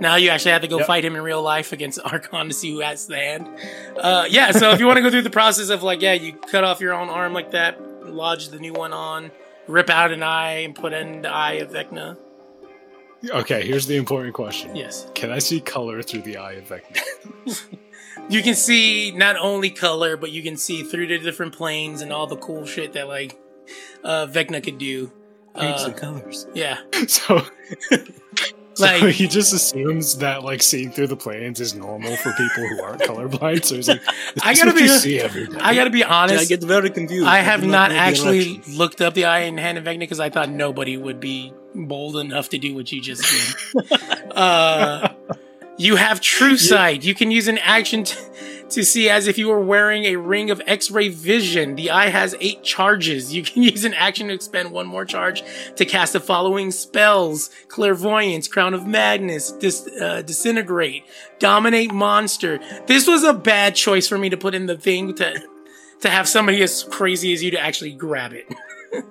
Now 0.00 0.16
you 0.16 0.30
actually 0.30 0.52
have 0.52 0.62
to 0.62 0.68
go 0.68 0.78
Yep. 0.78 0.86
fight 0.86 1.04
him 1.04 1.14
in 1.14 1.22
real 1.22 1.42
life 1.42 1.72
against 1.72 1.98
Arkhan 2.04 2.48
to 2.48 2.54
see 2.54 2.70
who 2.72 2.80
has 2.80 3.06
the 3.06 3.16
hand. 3.16 3.48
Uh, 3.96 4.26
yeah, 4.28 4.50
so 4.52 4.70
if 4.72 4.80
you 4.80 4.86
want 4.86 4.96
to 4.96 5.02
go 5.02 5.10
through 5.10 5.22
the 5.22 5.30
process 5.30 5.68
of 5.70 5.82
like, 5.82 6.00
yeah, 6.02 6.12
you 6.14 6.32
cut 6.32 6.64
off 6.64 6.80
your 6.80 6.92
own 6.94 7.08
arm 7.08 7.32
like 7.32 7.50
that, 7.52 7.80
lodge 8.06 8.48
the 8.48 8.58
new 8.58 8.72
one 8.72 8.92
on, 8.92 9.30
rip 9.68 9.88
out 9.90 10.10
an 10.12 10.22
eye, 10.22 10.60
and 10.64 10.74
put 10.74 10.92
in 10.92 11.22
the 11.22 11.28
eye 11.28 11.54
of 11.54 11.70
Vecna. 11.70 12.16
Okay, 13.30 13.64
here's 13.64 13.86
the 13.86 13.96
important 13.96 14.34
question. 14.34 14.74
Yes. 14.74 15.06
Can 15.14 15.30
I 15.30 15.38
see 15.38 15.60
color 15.60 16.02
through 16.02 16.22
the 16.22 16.38
eye 16.38 16.54
of 16.54 16.64
Vecna? 16.68 17.02
You 18.28 18.42
can 18.42 18.54
see 18.54 19.10
not 19.10 19.36
only 19.36 19.68
color, 19.70 20.16
but 20.16 20.30
you 20.30 20.42
can 20.42 20.56
see 20.56 20.84
through 20.84 21.08
the 21.08 21.18
different 21.18 21.54
planes 21.54 22.02
and 22.02 22.12
all 22.12 22.26
the 22.26 22.36
cool 22.36 22.64
shit 22.66 22.92
that 22.92 23.08
like 23.08 23.36
uh, 24.04 24.26
Vecna 24.26 24.62
could 24.62 24.78
do. 24.78 25.10
Shapes 25.58 25.82
Uh, 25.82 25.86
and 25.88 25.96
colors. 25.96 26.46
yeah, 26.54 26.78
So, 27.08 27.42
so 28.74 29.06
he 29.08 29.26
just 29.26 29.52
assumes 29.52 30.18
that 30.18 30.42
like 30.44 30.62
seeing 30.62 30.90
through 30.90 31.08
the 31.08 31.16
planes 31.16 31.60
is 31.60 31.74
normal 31.74 32.16
for 32.16 32.32
people 32.32 32.66
who 32.68 32.82
aren't 32.82 33.02
colorblind. 33.02 33.64
So 33.64 33.76
he's 33.76 33.88
like, 33.88 34.00
I 34.42 34.54
gotta 34.54 34.72
be- 34.72 34.88
see 34.88 35.20
every 35.20 35.46
day." 35.46 35.58
I 35.60 35.74
gotta 35.74 35.90
be 35.90 36.04
honest. 36.04 36.40
I 36.40 36.44
get 36.44 36.62
very 36.62 36.90
confused. 36.90 37.26
I 37.26 37.38
have 37.38 37.60
do 37.60 37.66
not 37.68 37.90
know 37.90 37.96
actually 37.98 38.44
directions. 38.44 38.78
looked 38.78 39.00
up 39.00 39.14
the 39.14 39.24
eye 39.26 39.40
in 39.40 39.58
hand 39.58 39.78
of 39.78 39.84
Vecna 39.84 40.00
because 40.00 40.20
I 40.20 40.30
thought 40.30 40.48
nobody 40.48 40.96
would 40.96 41.20
be 41.20 41.52
bold 41.74 42.16
enough 42.16 42.48
to 42.50 42.58
do 42.58 42.74
what 42.74 42.90
you 42.92 43.00
just 43.00 43.24
did. 43.72 43.92
uh, 44.32 45.08
you 45.78 45.96
have 45.96 46.20
true 46.20 46.56
sight. 46.56 47.02
You 47.04 47.14
can 47.14 47.30
use 47.30 47.48
an 47.48 47.58
action 47.58 48.04
t- 48.04 48.16
to 48.72 48.84
see 48.84 49.08
as 49.08 49.26
if 49.26 49.38
you 49.38 49.48
were 49.48 49.60
wearing 49.60 50.04
a 50.04 50.16
ring 50.16 50.50
of 50.50 50.60
X-ray 50.66 51.08
vision. 51.08 51.76
The 51.76 51.90
eye 51.90 52.08
has 52.08 52.34
eight 52.40 52.62
charges. 52.62 53.34
You 53.34 53.42
can 53.42 53.62
use 53.72 53.84
an 53.84 53.94
action 53.94 54.28
to 54.28 54.34
expend 54.34 54.72
one 54.72 54.86
more 54.86 55.04
charge 55.04 55.42
to 55.76 55.84
cast 55.84 56.12
the 56.12 56.20
following 56.20 56.70
spells: 56.70 57.50
Clairvoyance, 57.68 58.48
Crown 58.48 58.74
of 58.74 58.86
Madness, 58.86 59.52
dis- 59.52 59.88
uh, 60.00 60.22
Disintegrate, 60.22 61.04
Dominate 61.38 61.92
Monster. 61.92 62.60
This 62.86 63.06
was 63.06 63.24
a 63.24 63.32
bad 63.32 63.74
choice 63.74 64.08
for 64.08 64.18
me 64.18 64.28
to 64.30 64.36
put 64.36 64.54
in 64.54 64.66
the 64.66 64.76
thing 64.76 65.14
to 65.14 65.42
to 66.00 66.10
have 66.10 66.28
somebody 66.28 66.62
as 66.62 66.82
crazy 66.84 67.32
as 67.32 67.42
you 67.42 67.50
to 67.52 67.60
actually 67.60 67.92
grab 67.92 68.32
it. 68.32 68.46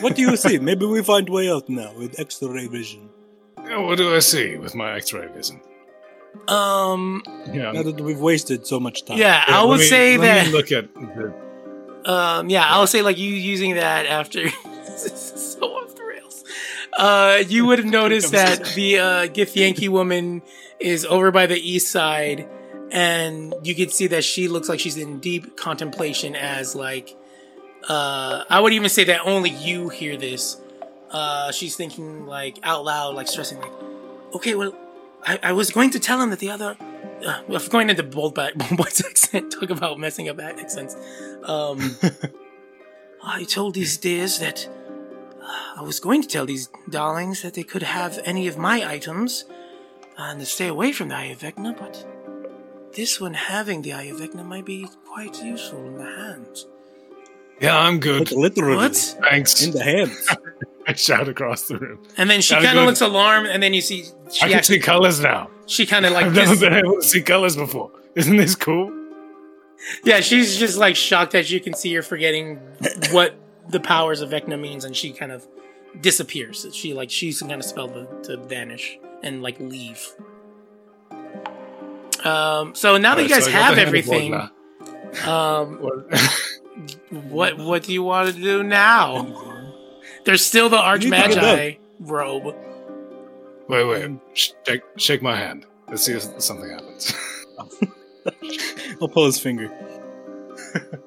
What 0.00 0.14
do 0.14 0.22
you 0.22 0.36
see? 0.36 0.58
Maybe 0.58 0.86
we 0.86 1.02
find 1.02 1.28
way 1.28 1.50
out 1.50 1.68
now 1.68 1.92
with 1.94 2.18
X-ray 2.20 2.68
vision. 2.68 3.08
What 3.56 3.98
do 3.98 4.14
I 4.14 4.20
see 4.20 4.56
with 4.56 4.74
my 4.74 4.92
X-ray 4.92 5.26
vision? 5.28 5.60
Um, 6.48 7.22
Yeah, 7.52 7.72
Now 7.72 7.82
that 7.82 8.00
we've 8.00 8.18
wasted 8.20 8.66
so 8.66 8.78
much 8.80 9.04
time. 9.04 9.18
yeah, 9.18 9.44
I 9.46 9.60
let 9.60 9.68
would 9.68 9.78
me- 9.80 9.86
say 9.86 10.18
let 10.18 10.26
that. 10.26 10.46
me 10.46 10.52
look 10.52 10.72
at 10.72 10.84
Um, 12.06 12.50
yeah, 12.50 12.64
I'll 12.68 12.86
say 12.86 13.02
like 13.02 13.16
you 13.18 13.30
using 13.30 13.74
that 13.76 14.06
after. 14.06 14.42
this 14.44 15.04
is 15.34 15.56
so 15.58 15.66
off 15.66 15.94
the 15.94 16.02
rails. 16.04 16.44
Uh, 16.98 17.42
you 17.48 17.64
would 17.66 17.78
have 17.78 17.88
noticed 17.88 18.32
that 18.40 18.64
the 18.74 18.98
uh, 18.98 19.26
Githyanki 19.26 19.88
woman 19.88 20.42
is 20.78 21.04
over 21.06 21.30
by 21.30 21.46
the 21.46 21.56
east 21.56 21.90
side, 21.90 22.46
and 22.90 23.54
you 23.62 23.74
can 23.74 23.88
see 23.88 24.06
that 24.08 24.22
she 24.24 24.48
looks 24.48 24.68
like 24.68 24.80
she's 24.80 24.98
in 24.98 25.18
deep 25.20 25.56
contemplation. 25.56 26.36
As 26.36 26.74
like, 26.74 27.16
uh, 27.88 28.44
I 28.50 28.60
would 28.60 28.74
even 28.74 28.90
say 28.90 29.04
that 29.04 29.20
only 29.24 29.50
you 29.50 29.88
hear 29.88 30.16
this. 30.18 30.58
Uh, 31.10 31.52
she's 31.52 31.74
thinking 31.76 32.26
like 32.26 32.58
out 32.64 32.84
loud, 32.84 33.14
like 33.14 33.28
stressing, 33.28 33.60
like, 33.60 33.72
okay, 34.34 34.54
well, 34.54 34.74
I, 35.24 35.38
I 35.42 35.52
was 35.52 35.70
going 35.70 35.90
to 35.90 36.00
tell 36.00 36.20
him 36.20 36.30
that 36.30 36.38
the 36.38 36.50
other. 36.50 36.76
Uh, 37.24 37.42
I'm 37.48 37.68
going 37.68 37.90
into 37.90 38.02
bold, 38.02 38.34
bold 38.34 38.54
boy's 38.76 39.04
accent. 39.04 39.52
Talk 39.52 39.70
about 39.70 39.98
messing 39.98 40.28
up 40.28 40.40
accents. 40.40 40.96
Um, 41.44 41.96
I 43.22 43.44
told 43.44 43.74
these 43.74 43.96
dears 43.96 44.38
that 44.40 44.68
uh, 45.40 45.80
I 45.80 45.82
was 45.82 46.00
going 46.00 46.22
to 46.22 46.28
tell 46.28 46.46
these 46.46 46.68
darlings 46.90 47.42
that 47.42 47.54
they 47.54 47.62
could 47.62 47.82
have 47.82 48.18
any 48.24 48.46
of 48.46 48.58
my 48.58 48.86
items 48.86 49.44
and 50.16 50.40
to 50.40 50.46
stay 50.46 50.68
away 50.68 50.92
from 50.92 51.08
the 51.08 51.16
Eye 51.16 51.24
of 51.24 51.38
Vecna, 51.38 51.76
but 51.76 52.06
this 52.94 53.20
one 53.20 53.34
having 53.34 53.82
the 53.82 53.92
Eye 53.92 54.04
of 54.04 54.18
Vecna 54.18 54.44
might 54.44 54.64
be 54.64 54.88
quite 55.06 55.42
useful 55.42 55.84
in 55.86 55.98
the 55.98 56.04
hands. 56.04 56.66
Yeah, 57.60 57.78
I'm 57.78 57.98
good. 58.00 58.30
Like, 58.30 58.56
literally. 58.56 58.76
What? 58.76 58.96
Thanks. 58.96 59.62
In 59.64 59.72
the 59.72 59.82
hands. 59.82 60.28
I 60.86 60.94
shout 60.94 61.28
across 61.28 61.68
the 61.68 61.78
room. 61.78 62.02
And 62.16 62.28
then 62.28 62.40
she 62.40 62.54
kind 62.54 62.78
of 62.78 62.86
looks 62.86 63.00
alarmed, 63.00 63.48
and 63.48 63.62
then 63.62 63.74
you 63.74 63.80
see 63.80 64.04
I 64.26 64.30
she 64.30 64.40
can 64.40 64.52
actually 64.52 64.76
see 64.76 64.82
colors 64.82 65.20
now. 65.20 65.50
she 65.66 65.86
kind 65.86 66.06
of 66.06 66.12
like 66.12 66.26
I've 66.26 66.34
never 66.34 66.56
been 66.56 66.74
able 66.74 66.96
to 66.96 67.02
see 67.02 67.22
colors 67.22 67.56
before. 67.56 67.90
Isn't 68.14 68.36
this 68.36 68.54
cool? 68.54 68.92
yeah 70.04 70.20
she's 70.20 70.56
just 70.56 70.78
like 70.78 70.96
shocked 70.96 71.32
that 71.32 71.50
you 71.50 71.60
can 71.60 71.74
see 71.74 71.90
you're 71.90 72.02
forgetting 72.02 72.56
what 73.10 73.34
the 73.68 73.80
powers 73.80 74.20
of 74.20 74.30
Vecna 74.30 74.60
means, 74.60 74.84
and 74.84 74.96
she 74.96 75.12
kind 75.12 75.32
of 75.32 75.46
disappears. 76.00 76.66
She 76.72 76.94
like 76.94 77.10
she's 77.10 77.40
kind 77.40 77.52
of 77.52 77.64
spelled 77.64 77.94
to, 77.94 78.36
to 78.36 78.36
vanish 78.44 78.98
and 79.22 79.42
like 79.42 79.58
leave. 79.60 80.06
Um, 82.24 82.74
so 82.74 82.96
now 82.96 83.14
that 83.14 83.22
you 83.22 83.28
guys 83.28 83.44
so 83.44 83.50
have 83.50 83.74
the 83.74 83.80
hand 83.80 83.80
of 83.80 83.86
everything, 83.86 84.34
um, 85.26 85.78
what 87.30 87.58
what 87.58 87.82
do 87.82 87.92
you 87.92 88.02
want 88.02 88.34
to 88.34 88.40
do 88.40 88.62
now? 88.62 89.53
There's 90.24 90.44
still 90.44 90.68
the 90.68 90.78
Arch 90.78 91.04
You 91.04 91.10
need 91.10 91.22
to 91.22 91.28
get 91.28 91.36
Magi 91.42 91.74
robe. 92.00 92.54
wait, 93.68 93.84
wait. 93.84 94.10
Shake, 94.34 94.82
shake 94.96 95.22
my 95.22 95.36
hand. 95.36 95.66
Let's 95.88 96.02
see 96.02 96.12
if 96.12 96.22
something 96.42 96.70
happens. 96.70 97.12
I'll 99.00 99.08
pull 99.08 99.26
his 99.26 99.38
finger. 99.38 99.70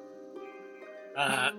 Uh, 1.16 1.50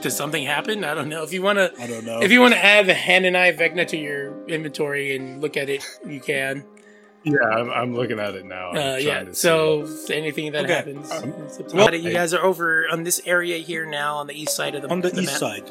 does 0.00 0.16
something 0.16 0.44
happen? 0.44 0.84
I 0.84 0.94
don't 0.94 1.08
know. 1.08 1.24
If 1.24 1.32
you 1.32 1.42
want 1.42 1.58
to, 1.58 1.72
I 1.80 1.88
don't 1.88 2.04
know. 2.04 2.20
if 2.22 2.30
you 2.30 2.40
want 2.40 2.54
to 2.54 2.64
add 2.64 2.86
the 2.86 2.94
hand 2.94 3.26
and 3.26 3.36
eye 3.36 3.52
Vecna 3.52 3.84
to 3.88 3.96
your 3.96 4.46
inventory 4.46 5.16
and 5.16 5.40
look 5.42 5.56
at 5.56 5.68
it, 5.68 5.84
you 6.06 6.20
can. 6.20 6.64
yeah, 7.24 7.34
I'm, 7.50 7.68
I'm 7.68 7.94
looking 7.96 8.20
at 8.20 8.36
it 8.36 8.44
now. 8.46 8.70
I'm 8.70 8.76
Uh, 8.76 8.96
yeah. 8.98 9.24
to 9.24 9.34
So 9.34 9.88
anything 10.08 10.52
that 10.52 10.66
Okay. 10.66 10.72
happens, 10.74 11.10
Um, 11.10 11.34
it's 11.46 11.58
up 11.58 11.66
to 11.70 11.76
well, 11.76 11.94
you. 11.96 12.08
You 12.08 12.12
guys 12.14 12.32
are 12.32 12.44
over 12.44 12.86
on 12.92 13.02
this 13.02 13.20
area 13.26 13.58
here 13.58 13.84
now 13.86 14.18
on 14.18 14.28
the 14.28 14.40
east 14.40 14.54
side 14.54 14.76
of 14.76 14.82
the 14.82 14.88
on 14.88 15.00
the, 15.00 15.10
the 15.10 15.22
east 15.22 15.32
map. 15.32 15.40
side. 15.40 15.70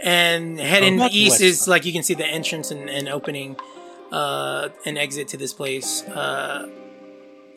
And 0.00 0.58
heading 0.58 0.96
not 0.96 1.12
east 1.12 1.32
west 1.32 1.42
is 1.42 1.68
like 1.68 1.84
you 1.84 1.92
can 1.92 2.02
see 2.02 2.14
the 2.14 2.26
entrance 2.26 2.70
and, 2.70 2.88
and 2.90 3.08
opening 3.08 3.56
uh 4.12 4.68
an 4.84 4.96
exit 4.96 5.28
to 5.28 5.36
this 5.36 5.52
place 5.52 6.02
uh 6.08 6.68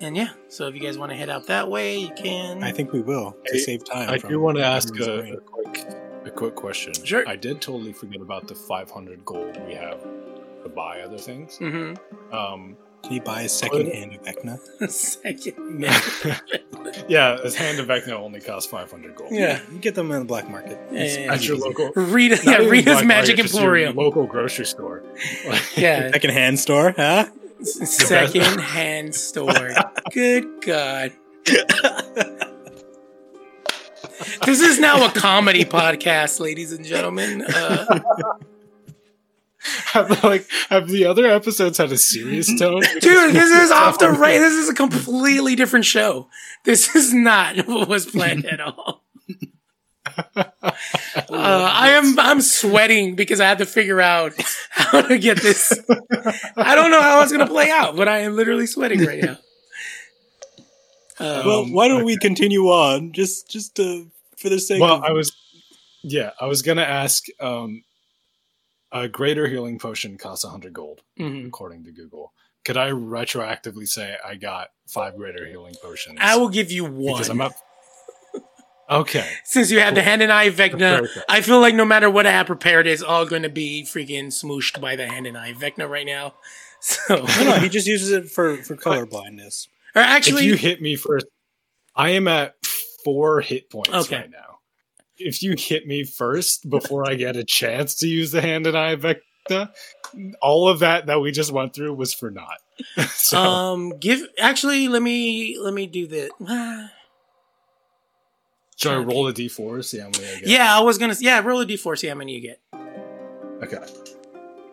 and 0.01 0.15
yeah 0.15 0.29
so 0.47 0.67
if 0.67 0.73
you 0.73 0.79
guys 0.81 0.97
want 0.97 1.11
to 1.11 1.15
head 1.15 1.29
out 1.29 1.47
that 1.47 1.69
way 1.69 1.97
you 1.97 2.11
can 2.15 2.63
I 2.63 2.71
think 2.71 2.91
we 2.91 3.01
will 3.01 3.31
to 3.45 3.53
Hey, 3.53 3.59
save 3.59 3.83
time. 3.83 4.09
I 4.09 4.17
from 4.17 4.29
do 4.31 4.39
want 4.39 4.57
to 4.57 4.63
ask 4.65 4.97
a, 4.99 5.33
a 5.33 5.37
quick 5.41 5.85
a 6.25 6.29
quick 6.31 6.55
question. 6.55 6.93
Sure. 6.93 7.27
I 7.27 7.35
did 7.35 7.61
totally 7.61 7.93
forget 7.93 8.21
about 8.21 8.47
the 8.47 8.55
500 8.55 9.23
gold 9.25 9.59
we 9.67 9.73
have 9.73 10.01
to 10.63 10.69
buy 10.69 11.01
other 11.01 11.17
things. 11.17 11.57
hmm 11.57 11.93
Um, 12.31 12.77
Can 13.03 13.13
you 13.13 13.21
buy 13.21 13.41
a 13.43 13.49
second 13.49 13.87
hand 13.91 14.13
of 14.13 14.21
Vecna? 14.23 14.89
second 14.91 15.81
yeah, 17.09 17.37
this 17.41 17.55
hand 17.55 17.79
of 17.79 17.87
Vecna 17.87 18.11
only 18.11 18.39
costs 18.41 18.69
500 18.69 19.15
gold. 19.15 19.31
yeah 19.31 19.61
You 19.71 19.79
get 19.79 19.95
them 19.95 20.11
in 20.11 20.19
the 20.19 20.25
black 20.25 20.49
market. 20.49 20.77
Yeah, 20.91 21.03
yeah, 21.05 21.17
yeah. 21.19 21.33
At 21.33 21.47
your 21.47 21.57
local, 21.57 21.91
Rita, 21.95 22.39
yeah, 22.43 22.55
even 22.55 22.69
Rita's 22.69 23.03
Magic 23.03 23.37
market, 23.37 23.41
just 23.43 23.53
your 23.55 23.63
Emporium. 23.63 23.95
local 23.95 24.25
grocery 24.27 24.65
store. 24.65 25.03
Yeah, 25.75 26.11
Second 26.11 26.31
hand 26.31 26.59
store, 26.59 26.93
huh? 26.95 27.27
second 27.63 28.59
hand 28.59 29.15
store. 29.15 29.71
Good 30.13 30.61
God. 30.61 31.11
This 34.45 34.61
is 34.61 34.79
now 34.79 35.05
a 35.05 35.11
comedy 35.11 35.65
podcast, 35.65 36.39
ladies 36.39 36.71
and 36.73 36.85
gentlemen. 36.85 37.41
Uh, 37.43 37.99
have, 39.87 40.23
like 40.23 40.47
have 40.69 40.87
the 40.87 41.05
other 41.05 41.25
episodes 41.25 41.77
had 41.77 41.91
a 41.91 41.97
serious 41.97 42.47
tone? 42.59 42.81
dude, 43.01 43.33
this 43.33 43.51
is 43.51 43.71
off 43.71 43.99
the 43.99 44.09
right. 44.09 44.39
This 44.39 44.53
is 44.53 44.69
a 44.69 44.73
completely 44.73 45.55
different 45.55 45.85
show. 45.85 46.29
This 46.65 46.95
is 46.95 47.13
not 47.13 47.57
what 47.67 47.87
was 47.89 48.05
planned 48.05 48.45
at 48.45 48.61
all. 48.61 49.03
Uh, 50.33 50.43
I 51.29 51.89
am 51.91 52.19
I'm 52.19 52.41
sweating 52.41 53.15
because 53.15 53.39
I 53.39 53.45
had 53.47 53.59
to 53.59 53.65
figure 53.65 54.01
out 54.01 54.33
how 54.71 55.01
to 55.01 55.17
get 55.17 55.41
this. 55.41 55.71
I 56.57 56.75
don't 56.75 56.91
know 56.91 57.01
how 57.01 57.21
it's 57.21 57.31
gonna 57.31 57.47
play 57.47 57.69
out, 57.69 57.95
but 57.95 58.07
I 58.07 58.19
am 58.19 58.35
literally 58.35 58.65
sweating 58.65 59.05
right 59.05 59.23
now. 59.23 59.37
Uh, 61.19 61.43
well, 61.45 61.59
Um, 61.63 61.73
why 61.73 61.87
don't 61.89 62.05
we 62.05 62.17
continue 62.17 62.67
on? 62.67 63.11
Just, 63.11 63.49
just 63.49 63.77
uh, 63.79 64.03
for 64.37 64.47
the 64.47 64.57
sake 64.57 64.81
Well, 64.81 64.95
of. 64.95 65.03
I 65.03 65.11
was, 65.11 65.33
yeah, 66.01 66.31
I 66.39 66.45
was 66.45 66.61
gonna 66.61 66.83
ask. 66.83 67.25
Um, 67.41 67.83
a 68.91 69.07
greater 69.07 69.47
healing 69.47 69.79
potion 69.79 70.17
costs 70.17 70.43
100 70.43 70.73
gold, 70.73 71.01
mhm. 71.19 71.47
according 71.47 71.83
to 71.85 71.91
Google. 71.91 72.33
Could 72.65 72.77
I 72.77 72.89
retroactively 72.89 73.87
say 73.87 74.17
I 74.25 74.35
got 74.35 74.69
five 74.87 75.15
greater 75.15 75.45
healing 75.45 75.75
potions? 75.81 76.17
I 76.21 76.37
will 76.37 76.49
give 76.49 76.71
you 76.71 76.87
because 76.89 77.29
I'm 77.29 77.37
one 77.39 77.47
up. 77.47 77.53
Okay. 78.89 79.27
since 79.43 79.69
you 79.71 79.79
have 79.79 79.95
the 79.95 80.01
hand 80.01 80.21
and 80.21 80.31
eye 80.31 80.49
Vecna. 80.49 81.07
I 81.29 81.41
feel 81.41 81.59
like 81.61 81.75
no 81.75 81.85
matter 81.85 82.09
what 82.09 82.25
I 82.25 82.31
have 82.31 82.47
prepared, 82.47 82.87
it's 82.87 83.01
all 83.03 83.25
going 83.25 83.43
to 83.43 83.49
be 83.49 83.83
freaking 83.83 84.27
smooshed 84.27 84.81
by 84.81 84.95
the 84.95 85.07
hand 85.07 85.27
and 85.27 85.37
eye 85.37 85.53
Vecna 85.53 85.89
right 85.89 86.05
now. 86.05 86.33
So, 86.81 87.17
no, 87.17 87.43
no, 87.43 87.55
he 87.59 87.67
just 87.67 87.87
uses 87.87 88.09
it 88.13 88.31
for 88.31 88.55
for 88.55 88.77
color 88.77 89.05
blindness. 89.05 89.67
or 89.95 90.01
if 90.01 90.07
actually, 90.07 90.45
you 90.45 90.55
hit 90.55 90.81
me 90.81 90.95
first, 90.95 91.25
I 91.93 92.11
am 92.11 92.25
at 92.29 92.55
four 93.03 93.41
hit 93.41 93.69
points 93.69 93.89
Okay. 93.89 94.15
right 94.15 94.31
now. 94.31 94.58
If 95.19 95.43
you 95.43 95.55
hit 95.57 95.85
me 95.85 96.03
first 96.03 96.69
before 96.69 97.09
I 97.09 97.15
get 97.15 97.35
a 97.35 97.43
chance 97.43 97.95
to 97.95 98.07
use 98.07 98.31
the 98.31 98.41
hand 98.41 98.65
and 98.67 98.77
eye 98.77 98.95
Vecna, 98.95 99.69
all 100.41 100.67
of 100.67 100.79
that 100.79 101.07
that 101.07 101.19
we 101.19 101.31
just 101.31 101.51
went 101.51 101.73
through 101.73 101.93
was 101.93 102.13
for 102.13 102.31
naught. 102.31 102.59
so 103.09 103.37
um, 103.37 103.97
give 103.99 104.21
actually 104.39 104.87
let 104.87 105.01
me 105.01 105.57
let 105.59 105.73
me 105.73 105.87
do 105.87 106.07
the. 106.07 106.29
should 108.77 108.91
I 108.93 108.97
roll 108.97 109.27
a 109.27 109.33
d4 109.33 109.83
see 109.83 109.99
how 109.99 110.05
many 110.05 110.25
I 110.25 110.39
get? 110.39 110.47
Yeah, 110.47 110.77
I 110.77 110.81
was 110.81 110.97
gonna. 110.97 111.15
Yeah, 111.19 111.39
roll 111.41 111.61
a 111.61 111.65
d4, 111.65 111.97
see 111.97 112.07
how 112.07 112.15
many 112.15 112.35
you 112.35 112.41
get. 112.41 112.59
Okay. 113.61 113.83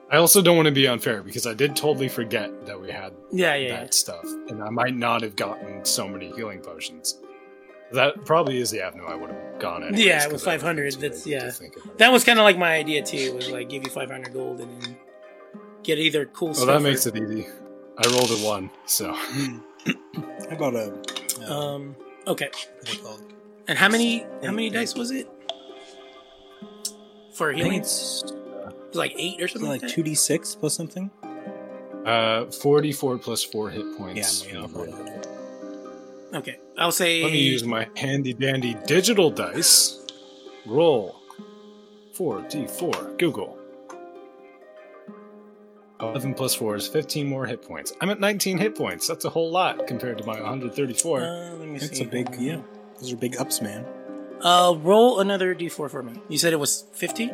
I 0.08 0.18
also 0.18 0.40
don't 0.40 0.54
want 0.54 0.66
to 0.66 0.72
be 0.72 0.86
unfair 0.86 1.22
because 1.22 1.48
I 1.48 1.54
did 1.54 1.74
totally 1.74 2.08
forget 2.08 2.64
that 2.66 2.80
we 2.80 2.92
had 2.92 3.12
Yeah, 3.32 3.56
yeah, 3.56 3.80
that 3.80 3.94
stuff, 3.94 4.24
and 4.48 4.62
I 4.62 4.70
might 4.70 4.94
not 4.94 5.22
have 5.22 5.34
gotten 5.34 5.84
so 5.84 6.06
many 6.06 6.30
healing 6.30 6.60
potions. 6.60 7.18
That 7.92 8.24
probably 8.24 8.58
is 8.58 8.70
the 8.70 8.80
avenue 8.82 9.04
I 9.06 9.14
would 9.14 9.30
have 9.30 9.58
gone 9.60 9.82
in. 9.84 9.94
Yeah, 9.96 10.26
with 10.28 10.42
500, 10.42 10.94
that's- 10.94 11.26
yeah. 11.26 11.44
That, 11.50 11.98
That 11.98 12.12
was 12.12 12.24
kind 12.24 12.38
of 12.38 12.42
like 12.44 12.58
my 12.58 12.74
idea 12.74 13.02
too. 13.02 13.34
Was 13.34 13.48
like 13.50 13.68
give 13.68 13.84
you 13.84 13.90
500 13.90 14.32
gold 14.32 14.60
and 14.60 14.82
then 14.82 14.96
get 15.82 15.98
either 15.98 16.26
cool 16.26 16.48
well, 16.48 16.54
stuff. 16.54 16.66
that 16.66 16.76
or- 16.76 16.80
makes 16.80 17.06
it 17.06 17.16
easy. 17.16 17.46
I 17.98 18.06
rolled 18.08 18.30
a 18.30 18.44
one, 18.44 18.70
so 18.86 19.12
How 19.14 19.60
about 20.50 20.74
a? 20.74 20.92
Uh, 21.42 21.54
Um. 21.54 21.96
Okay. 22.26 22.50
what 22.80 22.98
are 22.98 23.02
called? 23.02 23.32
And 23.68 23.78
how 23.78 23.88
many 23.88 24.26
how 24.44 24.50
many 24.52 24.68
dice 24.68 24.94
was 24.94 25.10
it 25.12 25.28
for 27.34 27.50
I 27.50 27.54
think 27.54 27.64
healing? 27.64 27.80
it's 27.80 28.22
It 28.26 28.34
was 28.88 28.96
like 28.96 29.14
eight 29.16 29.40
or 29.40 29.48
something 29.48 29.68
like 29.70 29.82
like 29.82 29.90
two 29.90 30.02
d 30.02 30.14
six 30.14 30.54
plus 30.54 30.74
something. 30.74 31.10
uh, 32.04 32.46
forty-four 32.46 33.18
plus 33.18 33.42
four 33.42 33.70
hit 33.70 33.84
Yeah, 33.86 33.96
points. 33.98 34.46
I'm 34.52 34.72
Okay, 36.34 36.58
I'll 36.76 36.92
say. 36.92 37.22
Let 37.22 37.32
me 37.32 37.38
use 37.40 37.64
my 37.64 37.88
handy 37.96 38.32
dandy 38.34 38.76
digital 38.86 39.30
dice. 39.30 40.04
Roll. 40.66 41.16
4d4. 42.14 43.18
Google. 43.18 43.58
11 46.00 46.34
plus 46.34 46.54
4 46.54 46.76
is 46.76 46.86
15 46.88 47.26
more 47.26 47.46
hit 47.46 47.62
points. 47.62 47.92
I'm 48.00 48.10
at 48.10 48.20
19 48.20 48.58
hit 48.58 48.74
points. 48.76 49.06
That's 49.06 49.24
a 49.24 49.30
whole 49.30 49.50
lot 49.50 49.86
compared 49.86 50.18
to 50.18 50.24
my 50.26 50.34
134. 50.34 51.20
Uh, 51.20 51.50
let 51.54 51.68
me 51.68 51.76
It's 51.76 51.96
see. 51.96 52.04
a 52.04 52.06
big, 52.06 52.34
yeah. 52.38 52.60
Those 53.00 53.12
are 53.12 53.16
big 53.16 53.36
ups, 53.38 53.62
man. 53.62 53.86
Uh, 54.42 54.74
roll 54.78 55.20
another 55.20 55.54
d4 55.54 55.90
for 55.90 56.02
me. 56.02 56.12
You 56.28 56.36
said 56.36 56.52
it 56.52 56.60
was 56.60 56.84
15? 56.92 57.30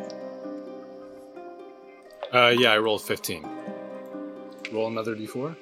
Uh, 2.33 2.53
yeah, 2.57 2.71
I 2.71 2.77
rolled 2.77 3.01
15. 3.01 3.45
roll 4.71 4.87
another 4.87 5.15
d4. 5.15 5.55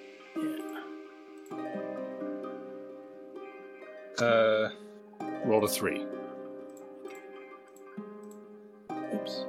Uh, 4.21 4.69
roll 5.45 5.63
a 5.65 5.67
three. 5.67 6.05
Oops. 9.13 9.45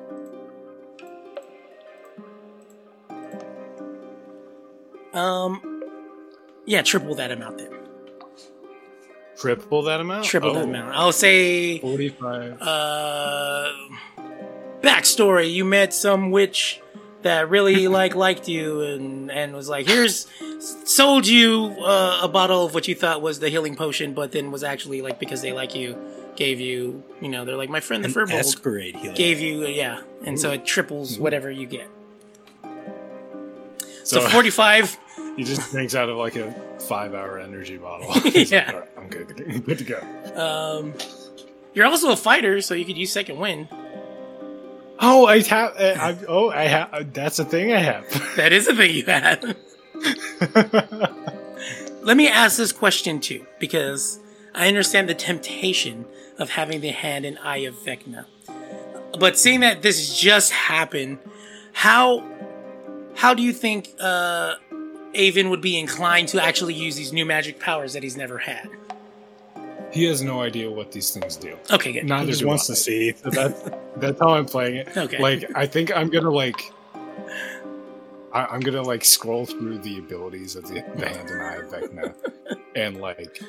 Um, 5.13 5.83
yeah, 6.67 6.83
triple 6.83 7.15
that 7.17 7.31
amount 7.31 7.59
then. 7.59 7.71
Triple 9.37 9.83
that 9.83 10.01
amount. 10.01 10.25
Triple 10.25 10.55
that 10.55 10.61
Oh, 10.61 10.69
amount. 10.69 10.95
I'll 10.95 11.13
say. 11.13 11.79
Forty-five. 11.81 12.59
Uh, 12.61 13.69
backstory: 14.81 15.53
You 15.53 15.65
met 15.65 15.93
some 15.93 16.31
witch 16.31 16.81
that 17.23 17.49
really 17.49 17.89
like 17.89 18.15
liked 18.15 18.49
you 18.49 18.81
and 18.83 19.31
and 19.31 19.55
was 19.55 19.69
like, 19.69 19.87
"Here's." 19.87 20.27
Sold 20.85 21.27
you 21.27 21.75
uh, 21.81 22.21
a 22.23 22.29
bottle 22.29 22.65
of 22.65 22.73
what 22.75 22.87
you 22.87 22.95
thought 22.95 23.21
was 23.21 23.41
the 23.41 23.49
healing 23.49 23.75
potion, 23.75 24.15
but 24.15 24.31
then 24.31 24.53
was 24.53 24.63
actually 24.63 25.03
like 25.03 25.19
because 25.19 25.43
they 25.43 25.53
like 25.53 25.75
you, 25.75 25.99
gave 26.37 26.61
you, 26.61 27.03
you 27.21 27.29
know, 27.29 27.45
they're 27.45 27.57
like 27.57 27.69
my 27.71 27.81
friend 27.81 28.05
the 28.05 28.09
An 28.09 28.15
Firbolg 28.15 29.15
gave 29.17 29.41
you, 29.41 29.67
yeah, 29.67 30.03
and 30.25 30.39
so 30.39 30.53
it 30.53 30.65
triples 30.65 31.19
whatever 31.19 31.51
you 31.51 31.67
get. 31.67 31.89
So, 34.05 34.21
So 34.21 34.29
forty 34.29 34.51
five. 34.51 34.97
he 35.37 35.43
just 35.45 35.71
drinks 35.73 35.95
out 35.97 36.09
of 36.09 36.17
like 36.17 36.37
a 36.37 36.53
five-hour 36.89 37.39
energy 37.41 37.77
bottle. 37.79 38.13
He's 38.23 38.35
like, 38.35 38.51
Yeah. 38.51 38.71
"All 38.73 38.81
right, 38.81 38.89
I'm 38.97 39.09
good. 39.09 39.29
to- 39.37 39.59
Good 39.67 39.79
to 39.79 39.85
go. 39.85 40.01
Um, 40.37 40.95
you're 41.75 41.87
also 41.87 42.13
a 42.13 42.17
fighter, 42.17 42.61
so 42.61 42.75
you 42.75 42.85
could 42.85 42.97
use 42.99 43.11
second 43.13 43.39
wind. 43.39 43.69
Oh, 45.05 45.27
I 45.27 45.43
have. 45.43 45.77
Uh, 45.77 45.95
I, 45.99 46.17
oh, 46.29 46.51
I 46.51 46.63
have. 46.63 47.13
That's 47.13 47.41
a 47.41 47.45
thing 47.45 47.73
I 47.73 47.79
have. 47.79 48.05
That 48.37 48.53
is 48.53 48.69
a 48.69 48.75
thing 48.75 48.95
you 48.95 49.05
have. 49.05 49.43
Let 52.03 52.17
me 52.17 52.29
ask 52.29 52.57
this 52.57 52.73
question 52.73 53.21
too, 53.21 53.45
because 53.59 54.21
I 54.55 54.69
understand 54.69 55.09
the 55.09 55.15
temptation 55.15 56.07
of 56.39 56.51
having 56.51 56.81
the 56.81 56.91
hand 56.91 57.25
and 57.25 57.39
eye 57.43 57.59
of 57.59 57.75
Vecna. 57.75 58.27
But 59.19 59.39
seeing 59.39 59.61
that 59.61 59.83
this 59.83 60.19
just 60.19 60.53
happened, 60.53 61.19
how 61.73 62.25
how 63.15 63.35
do 63.35 63.43
you 63.43 63.53
think 63.53 63.91
uh, 64.01 64.55
Avon 65.15 65.51
would 65.51 65.61
be 65.61 65.79
inclined 65.79 66.29
to 66.29 66.43
actually 66.43 66.75
use 66.75 66.97
these 66.97 67.13
new 67.13 67.27
magic 67.27 67.61
powers 67.61 67.93
that 67.93 68.03
he's 68.03 68.17
never 68.17 68.39
had? 68.39 68.69
He 69.93 70.05
has 70.05 70.23
no 70.23 70.41
idea 70.41 70.71
what 70.71 70.91
these 70.93 71.11
things 71.11 71.37
do. 71.37 71.57
Okay, 71.71 71.93
good. 71.93 72.05
Neither 72.07 72.27
He 72.27 72.31
just 72.33 72.45
wants 72.45 72.69
I. 72.71 72.75
to 72.75 72.77
see. 72.81 73.13
So 73.13 73.31
that's 73.31 73.71
that's 73.97 74.19
how 74.21 74.31
I'm 74.31 74.47
playing 74.47 74.77
it. 74.77 74.97
Okay. 74.97 75.19
Like 75.19 75.51
I 75.55 75.67
think 75.67 75.95
I'm 75.97 76.09
gonna 76.09 76.31
like 76.31 76.61
I, 78.33 78.47
I'm 78.47 78.61
gonna 78.61 78.83
like 78.83 79.05
scroll 79.05 79.45
through 79.47 79.79
the 79.79 79.99
abilities 79.99 80.57
of 80.57 80.65
the, 80.67 80.83
the 80.97 81.09
hand 81.09 81.29
and 81.31 81.43
eye 81.43 81.55
of 81.57 81.67
Vecna, 81.71 82.15
and 82.75 83.01
like 83.01 83.41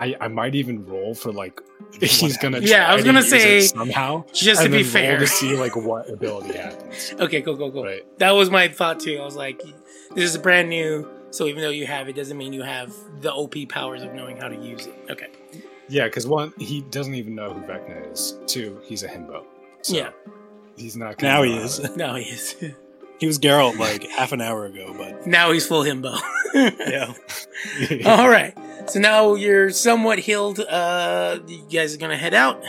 I 0.00 0.16
I 0.20 0.28
might 0.28 0.54
even 0.54 0.86
roll 0.86 1.14
for 1.14 1.32
like 1.32 1.60
he's 2.00 2.36
gonna 2.38 2.60
Yeah, 2.60 2.88
I 2.90 2.94
was 2.94 3.04
try 3.04 3.12
to 3.12 3.18
gonna 3.18 3.22
say, 3.28 3.60
somehow 3.62 4.24
just 4.32 4.62
to 4.62 4.68
be 4.68 4.82
then 4.82 4.84
roll 4.84 4.92
fair. 4.92 5.18
to 5.18 5.26
see 5.26 5.54
like 5.56 5.74
what 5.76 6.08
ability 6.08 6.56
happens. 6.56 7.14
Okay, 7.18 7.40
go 7.40 7.54
go 7.54 7.70
go. 7.70 7.84
Right. 7.84 8.18
That 8.18 8.30
was 8.32 8.50
my 8.50 8.68
thought 8.68 9.00
too. 9.00 9.18
I 9.20 9.24
was 9.24 9.36
like, 9.36 9.60
this 10.14 10.30
is 10.30 10.36
brand 10.38 10.68
new, 10.68 11.08
so 11.32 11.46
even 11.46 11.60
though 11.62 11.70
you 11.70 11.86
have 11.86 12.08
it, 12.08 12.14
doesn't 12.14 12.36
mean 12.38 12.52
you 12.52 12.62
have 12.62 12.94
the 13.20 13.32
OP 13.32 13.54
powers 13.68 14.02
of 14.02 14.14
knowing 14.14 14.36
how 14.36 14.46
to 14.48 14.56
use 14.56 14.86
it. 14.86 14.94
Okay. 15.10 15.28
Yeah, 15.88 16.04
because 16.04 16.26
one 16.26 16.52
he 16.58 16.82
doesn't 16.82 17.14
even 17.14 17.34
know 17.34 17.52
who 17.52 17.60
Vecna 17.62 18.10
is. 18.12 18.38
Two, 18.46 18.78
he's 18.84 19.02
a 19.02 19.08
himbo. 19.08 19.44
So 19.82 19.96
Yeah. 19.96 20.10
he's 20.76 20.96
not. 20.96 21.18
Gonna 21.18 21.32
Now 21.32 21.38
know 21.42 21.48
he 21.50 21.56
how 21.56 21.64
is. 21.64 21.78
to- 21.80 21.92
Now 21.96 22.14
he 22.14 22.24
is. 22.24 22.54
He 23.18 23.26
was 23.26 23.38
Geralt 23.38 23.78
like 23.78 24.04
half 24.08 24.32
an 24.32 24.40
hour 24.40 24.64
ago, 24.66 24.94
but 24.96 25.26
now 25.26 25.52
he's 25.52 25.66
full 25.66 25.82
himbo. 25.84 26.18
yeah. 26.54 27.12
All 28.06 28.28
right. 28.28 28.54
So 28.86 28.98
now 29.00 29.34
you're 29.34 29.70
somewhat 29.70 30.18
healed. 30.18 30.60
Uh, 30.60 31.38
you 31.46 31.62
guys 31.72 31.94
are 31.94 31.98
gonna 31.98 32.16
head 32.16 32.34
out. 32.34 32.62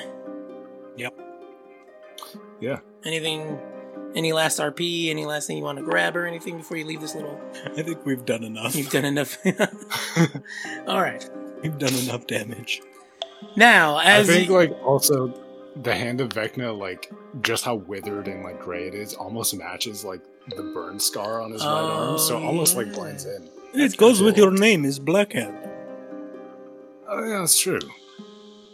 Yep. 0.97 1.13
Yeah. 2.59 2.79
Anything? 3.03 3.59
Any 4.15 4.31
last 4.33 4.59
RP? 4.59 5.09
Any 5.09 5.25
last 5.25 5.47
thing 5.47 5.57
you 5.57 5.63
want 5.63 5.79
to 5.79 5.83
grab 5.83 6.15
or 6.15 6.25
anything 6.25 6.57
before 6.57 6.77
you 6.77 6.85
leave 6.85 7.01
this 7.01 7.15
little? 7.15 7.39
I 7.65 7.81
think 7.81 8.05
we've 8.05 8.25
done 8.25 8.43
enough. 8.43 8.75
You've 8.75 8.91
done 8.91 9.05
enough. 9.05 9.37
All 10.87 11.01
right. 11.01 11.27
We've 11.61 11.77
done 11.77 11.93
enough 11.95 12.27
damage. 12.27 12.81
Now, 13.55 13.99
as 13.99 14.29
I 14.29 14.33
think 14.33 14.49
you- 14.49 14.55
like 14.55 14.71
also 14.83 15.33
the 15.81 15.95
hand 15.95 16.21
of 16.21 16.29
Vecna, 16.29 16.77
like 16.77 17.11
just 17.41 17.63
how 17.65 17.75
withered 17.75 18.27
and 18.27 18.43
like 18.43 18.59
gray 18.61 18.87
it 18.87 18.93
is, 18.93 19.13
almost 19.15 19.55
matches 19.55 20.03
like 20.05 20.21
the 20.55 20.61
burn 20.73 20.99
scar 20.99 21.41
on 21.41 21.51
his 21.51 21.63
right 21.63 21.69
arm, 21.71 22.17
so 22.19 22.37
it 22.37 22.43
almost 22.43 22.75
like 22.75 22.93
blends 22.93 23.25
in. 23.25 23.49
it 23.73 23.97
goes 23.97 24.21
with 24.21 24.37
your 24.37 24.51
name, 24.51 24.85
is 24.85 24.99
Blackhand. 24.99 25.57
Oh 27.07 27.23
yeah, 27.23 27.39
that's 27.39 27.59
true. 27.59 27.79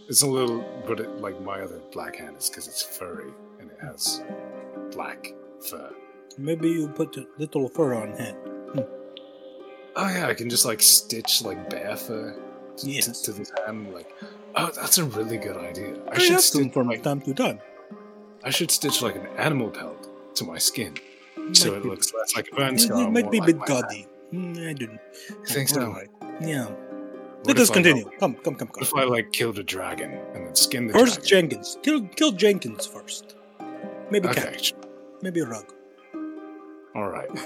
It's 0.07 0.23
a 0.23 0.27
little, 0.27 0.65
but 0.87 0.99
it, 0.99 1.09
like 1.21 1.39
my 1.41 1.61
other 1.61 1.79
black 1.91 2.15
hand 2.15 2.35
is 2.37 2.49
because 2.49 2.67
it's 2.67 2.81
furry 2.81 3.31
and 3.59 3.69
it 3.69 3.77
has 3.81 4.21
black 4.99 5.33
fur. 5.69 5.89
Maybe 6.37 6.69
you 6.77 6.87
put 6.89 7.15
a 7.17 7.25
little 7.37 7.67
fur 7.69 7.93
on 8.01 8.09
head. 8.21 8.35
Oh 9.95 10.07
yeah, 10.15 10.27
I 10.27 10.33
can 10.33 10.49
just 10.49 10.65
like 10.65 10.81
stitch 10.81 11.41
like 11.41 11.69
bear 11.69 11.95
fur 11.95 12.25
to, 12.77 12.89
Yes. 12.89 13.05
to, 13.21 13.31
to 13.31 13.31
this 13.39 13.51
hand. 13.65 13.93
Like, 13.93 14.09
oh, 14.55 14.71
that's 14.79 14.97
a 14.97 15.05
really 15.17 15.37
good 15.37 15.57
idea. 15.57 15.91
I 16.11 16.15
I 16.15 16.19
should 16.19 16.39
stitch 16.39 16.71
from 16.73 16.87
like 16.87 17.03
time 17.03 17.21
to 17.21 17.33
time. 17.33 17.59
I 18.43 18.51
should 18.51 18.71
stitch 18.71 19.01
like 19.01 19.15
an 19.15 19.27
animal 19.47 19.69
pelt 19.69 20.01
to 20.37 20.43
my 20.51 20.57
skin, 20.69 20.93
so 21.53 21.71
Might 21.71 21.77
it 21.77 21.83
be- 21.83 21.89
looks 21.89 22.13
less 22.17 22.35
like 22.37 22.47
a 22.51 22.55
burn 22.55 22.75
It, 22.75 22.79
scar. 22.81 23.01
it 23.07 23.11
might 23.11 23.29
be 23.31 23.39
a 23.39 23.43
bit 23.51 23.59
gaudy. 23.65 24.07
Mm, 24.33 24.69
I 24.69 24.73
didn't. 24.73 24.99
Think 25.47 25.67
so? 25.69 25.81
Alright. 25.81 26.09
Yeah. 26.39 26.65
What 27.45 27.47
Let 27.47 27.59
us 27.59 27.69
I, 27.71 27.73
continue. 27.73 28.05
like, 28.05 28.19
Come, 28.19 28.35
come, 28.45 28.55
come, 28.55 28.67
What 28.69 28.83
if 28.83 28.91
come. 28.91 28.99
I 28.99 29.05
like 29.15 29.31
killed 29.31 29.57
a 29.59 29.63
dragon 29.63 30.11
and 30.33 30.45
then 30.45 30.55
skinned 30.55 30.89
the 30.89 30.93
First, 30.93 31.15
dragon? 31.27 31.49
Jenkins. 31.49 31.77
Kill, 31.83 32.01
kill 32.19 32.31
Jenkins 32.43 32.85
first. 32.85 33.35
Maybe 34.11 34.27
Okay, 34.29 34.41
Cat. 34.41 34.73
Maybe 35.21 35.41
a 35.41 35.45
Rug. 35.45 35.65
all 36.95 37.09
right. 37.09 37.29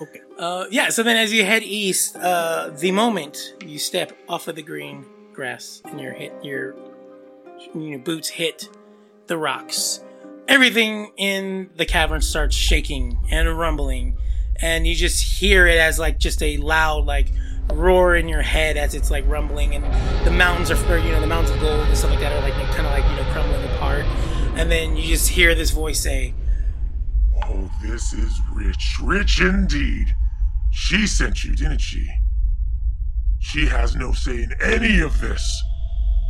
Okay. 0.00 0.20
Uh, 0.38 0.66
yeah, 0.70 0.90
so 0.90 1.02
then 1.02 1.16
as 1.16 1.32
you 1.32 1.44
head 1.44 1.62
east, 1.62 2.16
uh, 2.16 2.70
the 2.78 2.92
moment 2.92 3.54
you 3.64 3.78
step 3.78 4.12
off 4.28 4.46
of 4.46 4.54
the 4.54 4.62
green 4.62 5.06
grass 5.32 5.80
and 5.86 5.98
your 5.98 6.12
hit 6.12 6.34
your 6.42 6.76
you 7.74 7.92
know, 7.92 7.98
boots 7.98 8.28
hit 8.28 8.68
the 9.26 9.38
rocks, 9.38 10.00
everything 10.48 11.12
in 11.16 11.70
the 11.76 11.86
cavern 11.86 12.20
starts 12.20 12.54
shaking 12.54 13.18
and 13.30 13.58
rumbling, 13.58 14.18
and 14.60 14.86
you 14.86 14.94
just 14.94 15.22
hear 15.40 15.66
it 15.66 15.78
as 15.78 15.98
like 15.98 16.18
just 16.18 16.42
a 16.42 16.58
loud 16.58 17.06
like 17.06 17.28
roar 17.72 18.16
in 18.16 18.28
your 18.28 18.42
head 18.42 18.76
as 18.76 18.94
it's 18.94 19.10
like 19.10 19.24
rumbling, 19.26 19.74
and 19.74 20.26
the 20.26 20.30
mountains 20.30 20.70
are 20.70 20.98
you 20.98 21.10
know 21.10 21.22
the 21.22 21.26
mountains 21.26 21.54
of 21.54 21.60
gold 21.60 21.86
and 21.86 21.96
stuff 21.96 22.10
like 22.10 22.20
that 22.20 22.32
are 22.32 22.42
like 22.42 22.52
kind 22.76 22.86
of 22.86 22.92
like 22.92 23.04
you 23.04 23.16
know 23.16 23.32
crumbling 23.32 23.64
apart, 23.76 24.04
and 24.56 24.70
then 24.70 24.96
you 24.96 25.02
just 25.02 25.28
hear 25.28 25.54
this 25.54 25.70
voice 25.70 26.00
say. 26.00 26.34
Oh, 27.44 27.70
this 27.82 28.12
is 28.12 28.40
rich, 28.54 28.96
rich 29.02 29.40
indeed. 29.40 30.14
She 30.72 31.06
sent 31.06 31.44
you, 31.44 31.54
didn't 31.54 31.80
she? 31.80 32.08
She 33.38 33.66
has 33.66 33.94
no 33.94 34.12
say 34.12 34.42
in 34.42 34.52
any 34.60 35.00
of 35.00 35.20
this. 35.20 35.62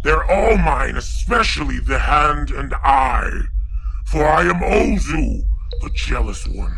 They're 0.03 0.31
all 0.31 0.57
mine, 0.57 0.97
especially 0.97 1.79
the 1.79 1.99
hand 1.99 2.51
and 2.51 2.75
eye. 2.75 3.43
For 4.07 4.25
I 4.25 4.43
am 4.43 4.61
Ozu, 4.61 5.43
the 5.81 5.91
jealous 5.95 6.47
one. 6.47 6.77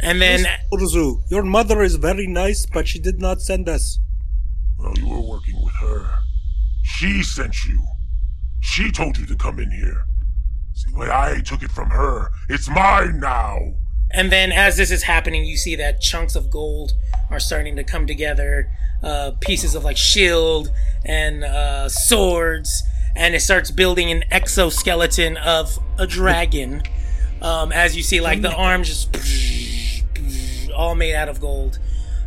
And 0.00 0.20
then 0.20 0.46
Ozu, 0.72 1.22
your 1.30 1.42
mother 1.42 1.82
is 1.82 1.96
very 1.96 2.26
nice, 2.26 2.66
but 2.66 2.88
she 2.88 2.98
did 2.98 3.20
not 3.20 3.40
send 3.40 3.68
us. 3.68 3.98
Well, 4.78 4.94
you 4.96 5.08
were 5.08 5.20
working 5.20 5.62
with 5.62 5.74
her. 5.74 6.10
She 6.82 7.22
sent 7.22 7.64
you. 7.64 7.82
She 8.60 8.90
told 8.90 9.18
you 9.18 9.26
to 9.26 9.36
come 9.36 9.58
in 9.58 9.70
here. 9.70 10.04
See, 10.74 10.90
but 10.96 11.10
I 11.10 11.40
took 11.40 11.62
it 11.62 11.70
from 11.70 11.90
her. 11.90 12.30
It's 12.48 12.68
mine 12.68 13.20
now. 13.20 13.74
And 14.12 14.32
then, 14.32 14.50
as 14.50 14.76
this 14.76 14.90
is 14.90 15.04
happening, 15.04 15.44
you 15.44 15.56
see 15.56 15.76
that 15.76 16.00
chunks 16.00 16.34
of 16.34 16.50
gold 16.50 16.92
are 17.30 17.38
starting 17.38 17.76
to 17.76 17.84
come 17.84 18.06
together, 18.06 18.70
uh, 19.02 19.32
pieces 19.40 19.74
of 19.74 19.84
like 19.84 19.96
shield 19.96 20.70
and 21.04 21.44
uh, 21.44 21.88
swords, 21.88 22.82
and 23.14 23.34
it 23.34 23.40
starts 23.40 23.70
building 23.70 24.10
an 24.10 24.24
exoskeleton 24.30 25.36
of 25.36 25.78
a 25.98 26.06
dragon. 26.06 26.82
Um, 27.40 27.72
as 27.72 27.96
you 27.96 28.02
see, 28.02 28.20
like 28.20 28.42
the 28.42 28.52
arms 28.52 28.88
just 28.88 29.16
all 30.74 30.94
made 30.94 31.14
out 31.14 31.28
of 31.28 31.40
gold. 31.40 31.78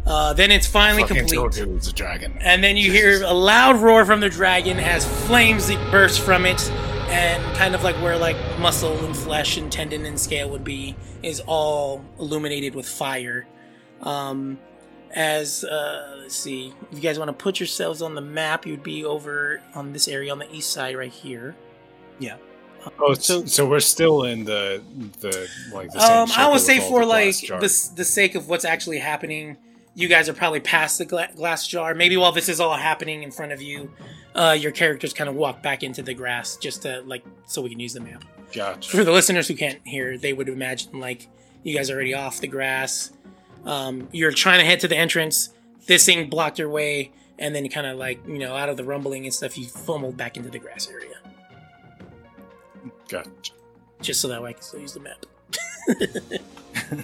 Uh, 0.05 0.33
then 0.33 0.51
it's 0.51 0.67
finally 0.67 1.03
complete. 1.05 1.35
told 1.37 1.55
you 1.55 1.75
it's 1.75 1.87
a 1.87 1.93
dragon. 1.93 2.37
And 2.41 2.63
then 2.63 2.75
you 2.75 2.91
hear 2.91 3.23
a 3.23 3.33
loud 3.33 3.77
roar 3.77 4.05
from 4.05 4.19
the 4.19 4.29
dragon 4.29 4.77
as 4.79 5.05
flames 5.27 5.69
burst 5.91 6.19
from 6.21 6.45
it, 6.45 6.61
and 7.09 7.41
kind 7.55 7.73
of 7.73 7.83
like 7.83 7.95
where 7.97 8.17
like 8.17 8.35
muscle 8.59 8.97
and 9.05 9.15
flesh 9.15 9.57
and 9.57 9.71
tendon 9.71 10.05
and 10.05 10.19
scale 10.19 10.49
would 10.49 10.63
be 10.65 10.95
is 11.21 11.39
all 11.47 12.03
illuminated 12.19 12.75
with 12.75 12.87
fire. 12.87 13.47
Um, 14.01 14.59
as 15.15 15.63
uh, 15.63 16.17
let's 16.21 16.35
see, 16.35 16.73
if 16.91 16.97
you 16.97 17.01
guys 17.01 17.17
want 17.17 17.29
to 17.29 17.33
put 17.33 17.59
yourselves 17.59 18.01
on 18.01 18.13
the 18.15 18.21
map, 18.21 18.65
you'd 18.65 18.83
be 18.83 19.05
over 19.05 19.61
on 19.73 19.93
this 19.93 20.07
area 20.09 20.31
on 20.33 20.39
the 20.39 20.53
east 20.53 20.71
side 20.71 20.97
right 20.97 21.11
here. 21.11 21.55
Yeah. 22.19 22.35
Oh, 22.99 23.13
so 23.13 23.41
So- 23.41 23.45
so 23.45 23.65
we're 23.69 23.79
still 23.79 24.23
in 24.23 24.43
the 24.43 24.81
the 25.21 25.47
like 25.73 25.91
the 25.91 25.99
Um, 26.03 26.29
I 26.35 26.49
would 26.49 26.59
say 26.59 26.79
for 26.81 27.05
like 27.05 27.39
the 27.39 27.91
the 27.95 28.03
sake 28.03 28.35
of 28.35 28.49
what's 28.49 28.65
actually 28.65 28.99
happening, 28.99 29.55
you 29.95 30.07
guys 30.07 30.27
are 30.27 30.33
probably 30.33 30.59
past 30.59 30.97
the 30.97 31.05
gla- 31.05 31.29
glass 31.35 31.67
jar. 31.67 31.93
Maybe 31.93 32.17
while 32.17 32.31
this 32.31 32.49
is 32.49 32.59
all 32.59 32.75
happening 32.75 33.23
in 33.23 33.31
front 33.31 33.51
of 33.51 33.61
you, 33.61 33.91
uh, 34.35 34.55
your 34.59 34.71
characters 34.71 35.13
kind 35.13 35.29
of 35.29 35.35
walk 35.35 35.61
back 35.61 35.83
into 35.83 36.01
the 36.01 36.13
grass 36.13 36.57
just 36.57 36.81
to 36.83 37.01
like 37.05 37.23
so 37.45 37.61
we 37.61 37.69
can 37.69 37.79
use 37.79 37.93
the 37.93 37.99
map. 37.99 38.23
Gotcha. 38.53 38.89
For 38.89 39.03
the 39.03 39.11
listeners 39.11 39.47
who 39.47 39.55
can't 39.55 39.79
hear, 39.85 40.17
they 40.17 40.33
would 40.33 40.49
imagine 40.49 40.99
like 40.99 41.27
you 41.63 41.75
guys 41.75 41.89
are 41.89 41.93
already 41.93 42.13
off 42.13 42.39
the 42.39 42.47
grass. 42.47 43.11
Um, 43.65 44.09
you're 44.11 44.31
trying 44.31 44.59
to 44.59 44.65
head 44.65 44.79
to 44.81 44.87
the 44.87 44.97
entrance. 44.97 45.49
This 45.85 46.05
thing 46.05 46.29
blocked 46.29 46.59
your 46.59 46.69
way, 46.69 47.11
and 47.39 47.55
then 47.55 47.67
kind 47.69 47.87
of 47.87 47.97
like 47.97 48.25
you 48.27 48.37
know 48.39 48.55
out 48.55 48.69
of 48.69 48.77
the 48.77 48.83
rumbling 48.83 49.25
and 49.25 49.33
stuff, 49.33 49.57
you 49.57 49.65
fumbled 49.65 50.17
back 50.17 50.37
into 50.37 50.49
the 50.49 50.59
grass 50.59 50.89
area 50.89 51.15
Gotcha. 53.09 53.53
just 54.01 54.21
so 54.21 54.27
that 54.29 54.41
way 54.41 54.51
I 54.51 54.53
can 54.53 54.61
still 54.61 54.79
use 54.79 54.93
the 54.93 54.99
map. 55.01 55.25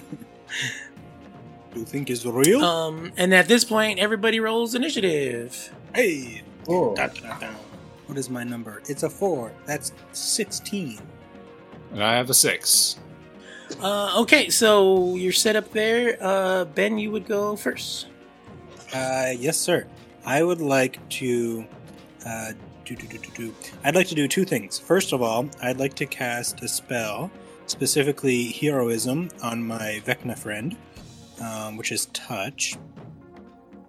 Do 1.72 1.80
you 1.80 1.86
think 1.86 2.10
is 2.10 2.26
real? 2.26 2.64
Um, 2.64 3.12
and 3.16 3.32
at 3.34 3.46
this 3.48 3.64
point, 3.64 3.98
everybody 3.98 4.40
rolls 4.40 4.74
initiative. 4.74 5.72
hey, 5.94 6.42
Oh. 6.68 6.94
da, 6.94 7.06
da, 7.08 7.38
da. 7.38 7.48
what 8.06 8.18
is 8.18 8.28
my 8.28 8.44
number? 8.44 8.82
It's 8.88 9.02
a 9.02 9.10
four. 9.10 9.52
That's 9.66 9.92
sixteen. 10.12 10.98
And 11.92 12.02
I 12.04 12.14
have 12.16 12.28
a 12.30 12.34
six. 12.34 12.96
Uh, 13.80 14.20
okay, 14.22 14.50
so 14.50 15.14
you're 15.14 15.32
set 15.32 15.56
up 15.56 15.72
there. 15.72 16.16
Uh, 16.20 16.64
ben, 16.64 16.98
you 16.98 17.10
would 17.12 17.26
go 17.26 17.56
first. 17.56 18.06
Uh, 18.92 19.30
yes, 19.38 19.56
sir. 19.56 19.86
I 20.26 20.42
would 20.42 20.60
like 20.60 20.98
to 21.10 21.64
uh, 22.26 22.52
do, 22.84 22.94
do, 22.96 23.06
do, 23.06 23.18
do, 23.18 23.30
do. 23.34 23.54
I'd 23.84 23.94
like 23.94 24.08
to 24.08 24.14
do 24.14 24.26
two 24.28 24.44
things. 24.44 24.78
First 24.78 25.12
of 25.12 25.22
all, 25.22 25.48
I'd 25.62 25.78
like 25.78 25.94
to 25.94 26.06
cast 26.06 26.62
a 26.62 26.68
spell, 26.68 27.30
specifically 27.66 28.48
heroism, 28.52 29.30
on 29.42 29.62
my 29.64 30.02
Vecna 30.04 30.36
friend, 30.38 30.76
um, 31.40 31.76
which 31.76 31.92
is 31.92 32.06
touch. 32.06 32.76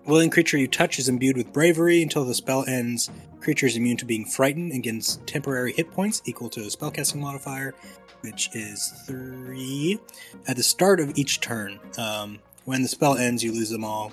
Willing 0.05 0.29
creature 0.29 0.57
you 0.57 0.67
touch 0.67 0.97
is 0.97 1.09
imbued 1.09 1.37
with 1.37 1.53
bravery 1.53 2.01
until 2.01 2.25
the 2.25 2.33
spell 2.33 2.65
ends. 2.67 3.09
Creature 3.39 3.67
is 3.67 3.77
immune 3.77 3.97
to 3.97 4.05
being 4.05 4.25
frightened 4.25 4.71
and 4.71 4.83
gains 4.83 5.17
temporary 5.25 5.73
hit 5.73 5.91
points 5.91 6.21
equal 6.25 6.49
to 6.49 6.61
a 6.61 6.65
spellcasting 6.65 7.17
modifier, 7.17 7.73
which 8.21 8.49
is 8.53 9.03
three. 9.05 9.99
At 10.47 10.57
the 10.57 10.63
start 10.63 10.99
of 10.99 11.17
each 11.17 11.39
turn, 11.39 11.79
um, 11.97 12.39
when 12.65 12.81
the 12.81 12.87
spell 12.87 13.15
ends, 13.15 13.43
you 13.43 13.51
lose 13.51 13.69
them 13.69 13.83
all. 13.83 14.11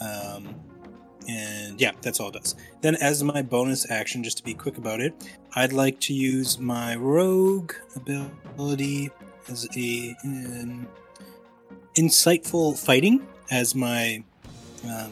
Um, 0.00 0.54
and 1.28 1.80
yeah, 1.80 1.92
that's 2.00 2.20
all 2.20 2.28
it 2.28 2.34
does. 2.34 2.56
Then, 2.80 2.94
as 2.96 3.22
my 3.22 3.42
bonus 3.42 3.90
action, 3.90 4.24
just 4.24 4.38
to 4.38 4.44
be 4.44 4.54
quick 4.54 4.78
about 4.78 5.00
it, 5.00 5.12
I'd 5.54 5.72
like 5.72 6.00
to 6.00 6.14
use 6.14 6.58
my 6.58 6.96
rogue 6.96 7.72
ability 7.96 9.10
as 9.48 9.68
a 9.76 10.16
um, 10.24 10.88
insightful 11.98 12.78
fighting 12.78 13.26
as 13.50 13.74
my 13.74 14.22
um, 14.88 15.10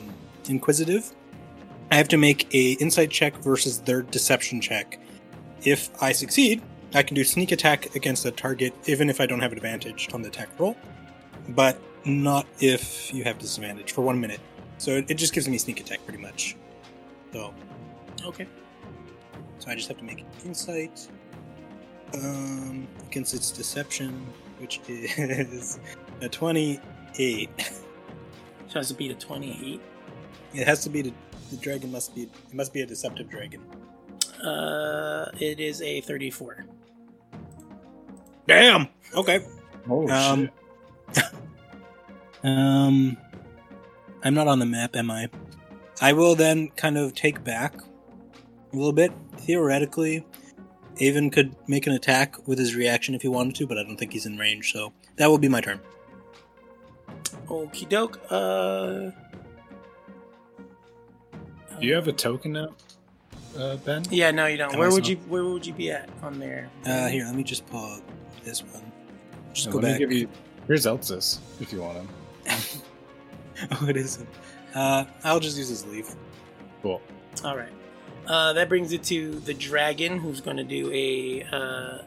inquisitive. 0.48 1.12
I 1.90 1.96
have 1.96 2.08
to 2.08 2.16
make 2.16 2.52
a 2.54 2.72
insight 2.72 3.10
check 3.10 3.36
versus 3.38 3.80
their 3.80 4.02
deception 4.02 4.60
check. 4.60 4.98
If 5.64 5.90
I 6.02 6.12
succeed, 6.12 6.62
I 6.94 7.02
can 7.02 7.14
do 7.16 7.24
sneak 7.24 7.52
attack 7.52 7.94
against 7.96 8.22
the 8.22 8.30
target, 8.30 8.72
even 8.86 9.10
if 9.10 9.20
I 9.20 9.26
don't 9.26 9.40
have 9.40 9.52
advantage 9.52 10.08
on 10.14 10.22
the 10.22 10.28
attack 10.28 10.48
roll, 10.58 10.76
but 11.50 11.80
not 12.04 12.46
if 12.60 13.12
you 13.12 13.24
have 13.24 13.38
disadvantage 13.38 13.92
for 13.92 14.02
one 14.02 14.20
minute. 14.20 14.40
So 14.78 14.92
it, 14.92 15.10
it 15.10 15.14
just 15.14 15.32
gives 15.32 15.48
me 15.48 15.58
sneak 15.58 15.80
attack 15.80 16.04
pretty 16.04 16.22
much. 16.22 16.56
So, 17.32 17.52
Okay. 18.24 18.46
so 19.58 19.70
I 19.70 19.74
just 19.74 19.88
have 19.88 19.98
to 19.98 20.04
make 20.04 20.24
insight 20.44 21.08
um, 22.14 22.86
against 23.06 23.34
its 23.34 23.50
deception, 23.50 24.26
which 24.58 24.80
is 24.88 25.80
a 26.20 26.28
twenty-eight. 26.28 27.50
So 28.68 28.80
has 28.80 28.88
to 28.88 28.94
beat 28.94 29.10
a 29.10 29.14
28. 29.14 29.80
It 30.52 30.66
has 30.66 30.82
to 30.82 30.90
be 30.90 31.00
the, 31.02 31.12
the 31.50 31.56
dragon 31.56 31.92
must 31.92 32.14
be 32.14 32.22
it 32.22 32.54
must 32.54 32.72
be 32.72 32.82
a 32.82 32.86
deceptive 32.86 33.30
dragon. 33.30 33.62
Uh, 34.44 35.30
it 35.38 35.60
is 35.60 35.80
a 35.82 36.00
34. 36.00 36.64
Damn. 38.48 38.88
Okay. 39.14 39.46
Oh 39.88 40.08
Um, 40.08 40.50
Um, 42.44 43.16
I'm 44.22 44.34
not 44.34 44.46
on 44.46 44.58
the 44.58 44.66
map, 44.66 44.94
am 44.94 45.10
I? 45.10 45.28
I 46.00 46.12
will 46.12 46.34
then 46.34 46.68
kind 46.76 46.98
of 46.98 47.14
take 47.14 47.42
back 47.42 47.74
a 47.80 48.76
little 48.76 48.92
bit. 48.92 49.12
Theoretically, 49.38 50.24
Avon 50.98 51.30
could 51.30 51.56
make 51.66 51.86
an 51.86 51.92
attack 51.94 52.46
with 52.46 52.58
his 52.58 52.74
reaction 52.76 53.14
if 53.14 53.22
he 53.22 53.28
wanted 53.28 53.54
to, 53.56 53.66
but 53.66 53.78
I 53.78 53.82
don't 53.82 53.96
think 53.96 54.12
he's 54.12 54.26
in 54.26 54.36
range, 54.36 54.72
so 54.72 54.92
that 55.16 55.28
will 55.28 55.38
be 55.38 55.48
my 55.48 55.60
turn. 55.60 55.80
Okie 57.48 57.88
doke. 57.88 58.20
Uh, 58.30 59.10
Do 61.80 61.86
you 61.86 61.94
have 61.94 62.08
a 62.08 62.12
token 62.12 62.52
now, 62.52 62.68
uh, 63.58 63.76
Ben? 63.76 64.02
yeah, 64.10 64.30
no, 64.30 64.46
you 64.46 64.56
don't. 64.56 64.72
Am 64.72 64.78
Where 64.78 64.90
would 64.90 65.04
so- 65.04 65.10
you 65.12 65.16
Where 65.28 65.44
would 65.44 65.66
you 65.66 65.72
be 65.74 65.90
at 65.90 66.08
on 66.22 66.38
there? 66.38 66.70
Uh, 66.84 67.08
here, 67.08 67.24
let 67.24 67.34
me 67.34 67.42
just 67.44 67.66
pull 67.66 67.84
up 67.84 68.02
this 68.44 68.62
one. 68.62 68.90
Just 69.52 69.66
Yeah, 69.66 69.72
go 69.72 69.78
let 69.78 69.84
me 69.84 69.90
back. 69.92 69.98
give 70.00 70.12
you. 70.12 70.28
Here's 70.66 70.86
Elpsis 70.86 71.38
if 71.60 71.72
you 71.72 71.80
want 71.82 71.98
him. 71.98 72.08
oh, 73.80 73.88
it 73.88 73.96
isn't. 73.96 74.28
Uh, 74.74 75.04
I'll 75.24 75.40
just 75.40 75.56
use 75.56 75.68
his 75.68 75.86
leaf. 75.86 76.14
Cool. 76.82 77.00
All 77.44 77.56
right. 77.56 77.72
Uh, 78.26 78.52
that 78.54 78.68
brings 78.68 78.92
it 78.92 79.02
to 79.04 79.38
the 79.40 79.54
dragon, 79.54 80.18
who's 80.18 80.40
going 80.40 80.56
to 80.56 80.64
do 80.64 80.90
a 80.92 81.44
uh, 81.52 81.98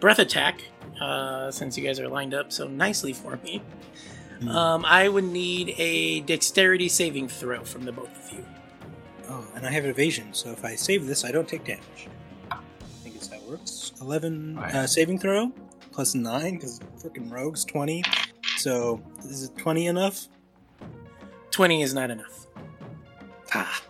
breath 0.00 0.18
attack. 0.20 0.60
Uh, 1.00 1.50
since 1.50 1.76
you 1.76 1.84
guys 1.84 1.98
are 1.98 2.08
lined 2.08 2.32
up 2.34 2.52
so 2.52 2.68
nicely 2.68 3.12
for 3.12 3.36
me, 3.42 3.60
Hmm. 4.44 4.56
um, 4.56 4.84
I 4.84 5.08
would 5.08 5.24
need 5.24 5.74
a 5.78 6.20
dexterity 6.20 6.88
saving 6.88 7.28
throw 7.28 7.64
from 7.64 7.84
the 7.84 7.92
both 7.92 8.10
of 8.26 8.32
you. 8.38 8.44
Oh, 9.28 9.44
and 9.54 9.66
I 9.66 9.70
have 9.70 9.84
evasion, 9.86 10.32
so 10.34 10.50
if 10.50 10.64
I 10.64 10.74
save 10.74 11.06
this, 11.06 11.24
I 11.24 11.30
don't 11.32 11.48
take 11.48 11.64
damage. 11.64 12.08
I 12.50 12.58
think 13.02 13.16
it's 13.16 13.28
how 13.28 13.36
it 13.36 13.42
works. 13.48 13.92
11 14.00 14.58
I- 14.58 14.70
uh, 14.80 14.86
saving 14.86 15.18
throw, 15.18 15.50
plus 15.92 16.14
9, 16.14 16.54
because 16.54 16.80
freaking 17.02 17.30
rogue's 17.30 17.64
20. 17.64 18.02
So, 18.58 19.00
is 19.24 19.44
it 19.44 19.56
20 19.56 19.86
enough? 19.86 20.28
Twenty 21.50 21.82
is 21.82 21.94
not 21.94 22.10
enough. 22.10 22.46
Ah. 23.54 23.80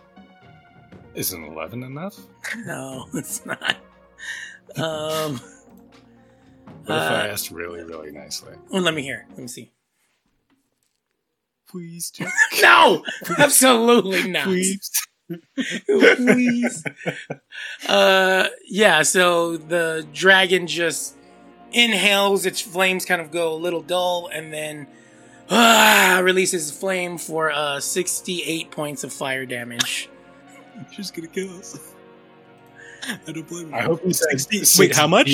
Isn't 1.15 1.43
eleven 1.45 1.81
enough? 1.83 2.15
No, 2.57 3.07
it's 3.15 3.43
not. 3.45 3.77
Um, 4.77 5.39
What 6.85 6.97
if 6.97 7.11
I 7.11 7.27
Uh, 7.27 7.27
asked 7.31 7.49
really, 7.51 7.83
really 7.83 8.11
nicely? 8.11 8.53
well, 8.69 8.83
let 8.83 8.93
me 8.93 9.01
hear. 9.01 9.25
Let 9.31 9.39
me 9.39 9.47
see. 9.47 9.71
Please, 11.75 12.09
Jack. 12.09 12.31
No, 12.61 13.03
absolutely 13.37 14.29
not. 14.29 14.45
Please. 14.45 14.89
Please. 15.85 16.85
Uh, 17.89 18.47
yeah. 18.65 19.01
So 19.01 19.57
the 19.57 20.07
dragon 20.13 20.67
just 20.67 21.17
inhales. 21.73 22.45
Its 22.45 22.61
flames 22.61 23.03
kind 23.03 23.19
of 23.19 23.29
go 23.29 23.53
a 23.53 23.57
little 23.57 23.81
dull, 23.81 24.29
and 24.31 24.53
then 24.53 24.87
ah, 25.49 26.21
releases 26.23 26.71
flame 26.71 27.17
for 27.17 27.51
uh 27.51 27.81
68 27.81 28.71
points 28.71 29.03
of 29.03 29.11
fire 29.11 29.45
damage. 29.45 30.09
She's 30.93 31.11
gonna 31.11 31.27
kill 31.27 31.57
us. 31.57 31.77
I 33.27 33.31
don't 33.33 33.45
blame 33.49 33.71
her. 33.71 33.77
I 33.77 33.81
hope 33.81 34.01
you 34.05 34.13
said 34.13 34.39
60 34.39 34.79
Wait, 34.81 34.95
how 34.95 35.07
much? 35.07 35.29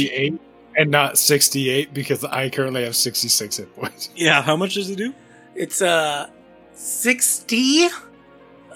And 0.76 0.90
not 0.90 1.20
68 1.20 1.94
because 1.94 2.24
I 2.24 2.50
currently 2.50 2.84
have 2.84 2.95
66 2.95 3.58
hit 3.58 3.76
points. 3.76 4.10
Yeah, 4.16 4.42
how 4.42 4.56
much 4.56 4.74
does 4.74 4.90
it 4.90 4.95
do? 4.95 5.14
It's 5.56 5.82
uh 5.82 6.30
60 6.74 7.88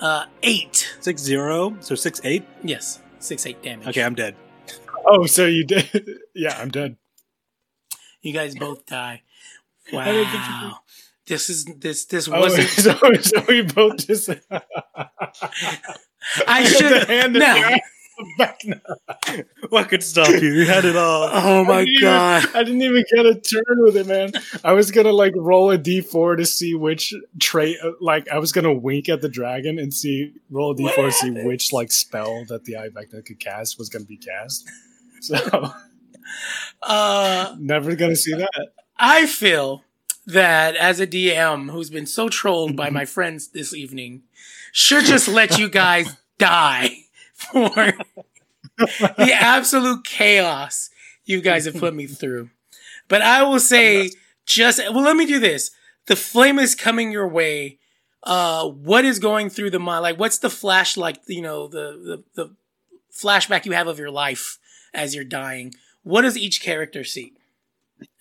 uh 0.02 0.26
8. 0.44 0.98
6 1.00 1.22
0, 1.22 1.78
so 1.80 1.96
6 1.96 2.22
8? 2.24 2.44
Yes, 2.64 3.02
6 3.20 3.46
8 3.46 3.64
damage. 3.64 3.88
Okay, 3.90 4.04
I'm 4.04 4.16
dead. 4.16 4.36
Oh, 5.06 5.26
so 5.26 5.46
you 5.46 5.66
did? 5.66 5.90
yeah, 6.34 6.58
I'm 6.60 6.70
dead. 6.70 6.98
You 8.22 8.34
guys 8.34 8.56
both 8.56 8.86
die. 8.86 9.22
I 9.94 10.06
didn't 10.12 10.34
Wow. 10.34 10.80
This 11.28 11.50
is 11.50 11.66
this 11.66 12.06
this 12.06 12.28
Oh, 12.28 12.40
wasn't 12.40 12.68
so, 12.70 12.94
so 13.22 13.44
we 13.48 13.62
both 13.64 14.06
just. 14.06 14.30
I 16.48 16.64
should 16.64 16.92
have 16.92 17.10
in 17.10 17.34
no. 17.34 17.78
The. 18.18 18.26
Back 18.38 18.62
now. 18.66 18.78
What 19.70 19.90
could 19.90 20.04
stop 20.04 20.30
you? 20.30 20.50
You 20.54 20.66
had 20.66 20.86
it 20.86 20.96
all. 20.96 21.30
Oh 21.34 21.64
my 21.64 21.80
didn't 21.80 21.90
even- 21.90 22.02
god. 22.02 22.50
I 22.56 22.64
didn't 22.64 22.82
even 22.82 23.04
get 23.14 23.26
a 23.26 23.36
turn 23.36 23.78
with 23.84 23.98
it, 23.98 24.08
man. 24.08 24.32
I 24.64 24.74
was 24.74 24.92
gonna 24.92 25.12
like 25.12 25.34
roll 25.36 25.72
a 25.72 25.78
d4 25.78 26.38
to 26.38 26.46
see 26.46 26.74
which 26.76 27.14
trait. 27.40 27.78
Like 28.02 28.28
I 28.30 28.38
was 28.40 28.52
gonna 28.52 28.74
wink 28.74 29.10
at 29.10 29.22
the 29.22 29.30
dragon 29.30 29.80
and 29.80 29.94
see 29.94 30.34
roll 30.50 30.72
a 30.72 30.76
d4 30.76 30.96
to 30.96 31.12
see 31.12 31.32
which 31.32 31.72
like 31.74 31.92
spell 31.92 32.46
that 32.50 32.66
the 32.66 32.74
Ivecna 32.74 33.26
could 33.26 33.40
cast 33.40 33.78
was 33.78 33.90
gonna 33.90 34.06
be 34.06 34.18
cast. 34.18 34.70
So 35.22 35.36
Uh 36.82 37.56
never 37.60 37.96
gonna 37.96 38.16
see 38.16 38.34
that. 38.34 38.68
I 38.98 39.26
feel 39.26 39.84
that 40.26 40.76
as 40.76 41.00
a 41.00 41.08
DM 41.08 41.70
who's 41.72 41.90
been 41.90 42.06
so 42.06 42.30
trolled 42.30 42.76
by 42.76 42.90
my 43.00 43.06
friends 43.06 43.50
this 43.50 43.74
evening, 43.74 44.24
should 44.72 45.06
just 45.06 45.28
let 45.28 45.58
you 45.60 45.70
guys 45.70 46.16
die 46.38 47.05
for 47.36 47.94
the 49.18 49.32
absolute 49.34 50.04
chaos 50.04 50.90
you 51.26 51.42
guys 51.42 51.66
have 51.66 51.76
put 51.76 51.94
me 51.94 52.08
through. 52.08 52.50
But 53.08 53.22
I 53.22 53.44
will 53.44 53.60
say, 53.60 54.10
just 54.46 54.80
well, 54.80 55.04
let 55.04 55.16
me 55.16 55.26
do 55.26 55.40
this. 55.40 55.72
The 56.08 56.16
flame 56.16 56.60
is 56.60 56.76
coming 56.76 57.12
your 57.12 57.28
way. 57.28 57.80
Uh, 58.24 58.68
what 58.68 59.06
is 59.06 59.20
going 59.20 59.50
through 59.50 59.70
the 59.70 59.80
mind? 59.80 60.02
Like, 60.02 60.20
what's 60.20 60.40
the 60.40 60.50
flash? 60.50 60.98
Like, 60.98 61.20
you 61.28 61.42
know, 61.42 61.68
the 61.68 62.24
the 62.36 62.44
the 62.44 62.56
flashback 63.16 63.66
you 63.66 63.74
have 63.74 63.88
of 63.88 64.00
your 64.00 64.12
life 64.12 64.58
as 64.94 65.14
you're 65.14 65.24
dying. 65.24 65.74
What 66.04 66.22
does 66.22 66.38
each 66.38 66.62
character 66.62 67.04
see 67.04 67.34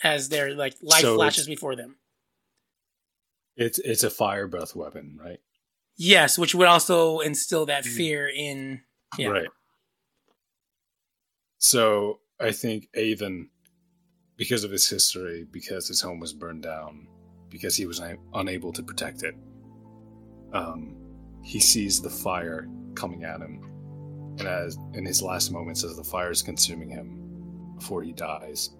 as 0.02 0.28
their 0.28 0.55
like 0.55 0.75
life 0.83 1.02
So 1.02 1.17
flashes 1.17 1.47
before 1.47 1.76
them? 1.76 1.97
It's 3.57 3.78
it's 3.78 4.02
a 4.02 4.10
fire 4.10 4.47
breath 4.47 4.75
weapon, 4.75 5.18
right? 5.23 5.41
Yes, 5.97 6.36
which 6.39 6.55
would 6.55 6.67
also 6.67 7.20
instill 7.20 7.67
that 7.67 7.84
fear 7.84 8.28
in. 8.28 8.83
Yeah. 9.18 9.28
Right. 9.28 9.49
So 11.59 12.20
I 12.41 12.52
think 12.52 12.89
Avon, 12.94 13.49
because 14.36 14.65
of 14.65 14.70
his 14.70 14.89
history, 14.89 15.47
because 15.51 15.89
his 15.89 16.01
home 16.01 16.20
was 16.20 16.33
burned 16.33 16.62
down, 16.62 17.09
because 17.49 17.76
he 17.76 17.86
was 17.86 18.01
un- 18.01 18.18
unable 18.34 18.73
to 18.73 18.83
protect 18.83 19.23
it, 19.23 19.34
um, 20.52 20.97
he 21.43 21.60
sees 21.60 22.01
the 22.01 22.10
fire 22.10 22.68
coming 22.94 23.25
at 23.25 23.41
him, 23.41 23.62
and 24.39 24.49
as 24.49 24.76
in 24.94 25.05
his 25.05 25.23
last 25.23 25.52
moments, 25.52 25.84
as 25.84 25.97
the 25.97 26.05
fire 26.05 26.31
is 26.31 26.43
consuming 26.43 26.91
him 26.91 27.75
before 27.76 28.02
he 28.02 28.12
dies, 28.12 28.70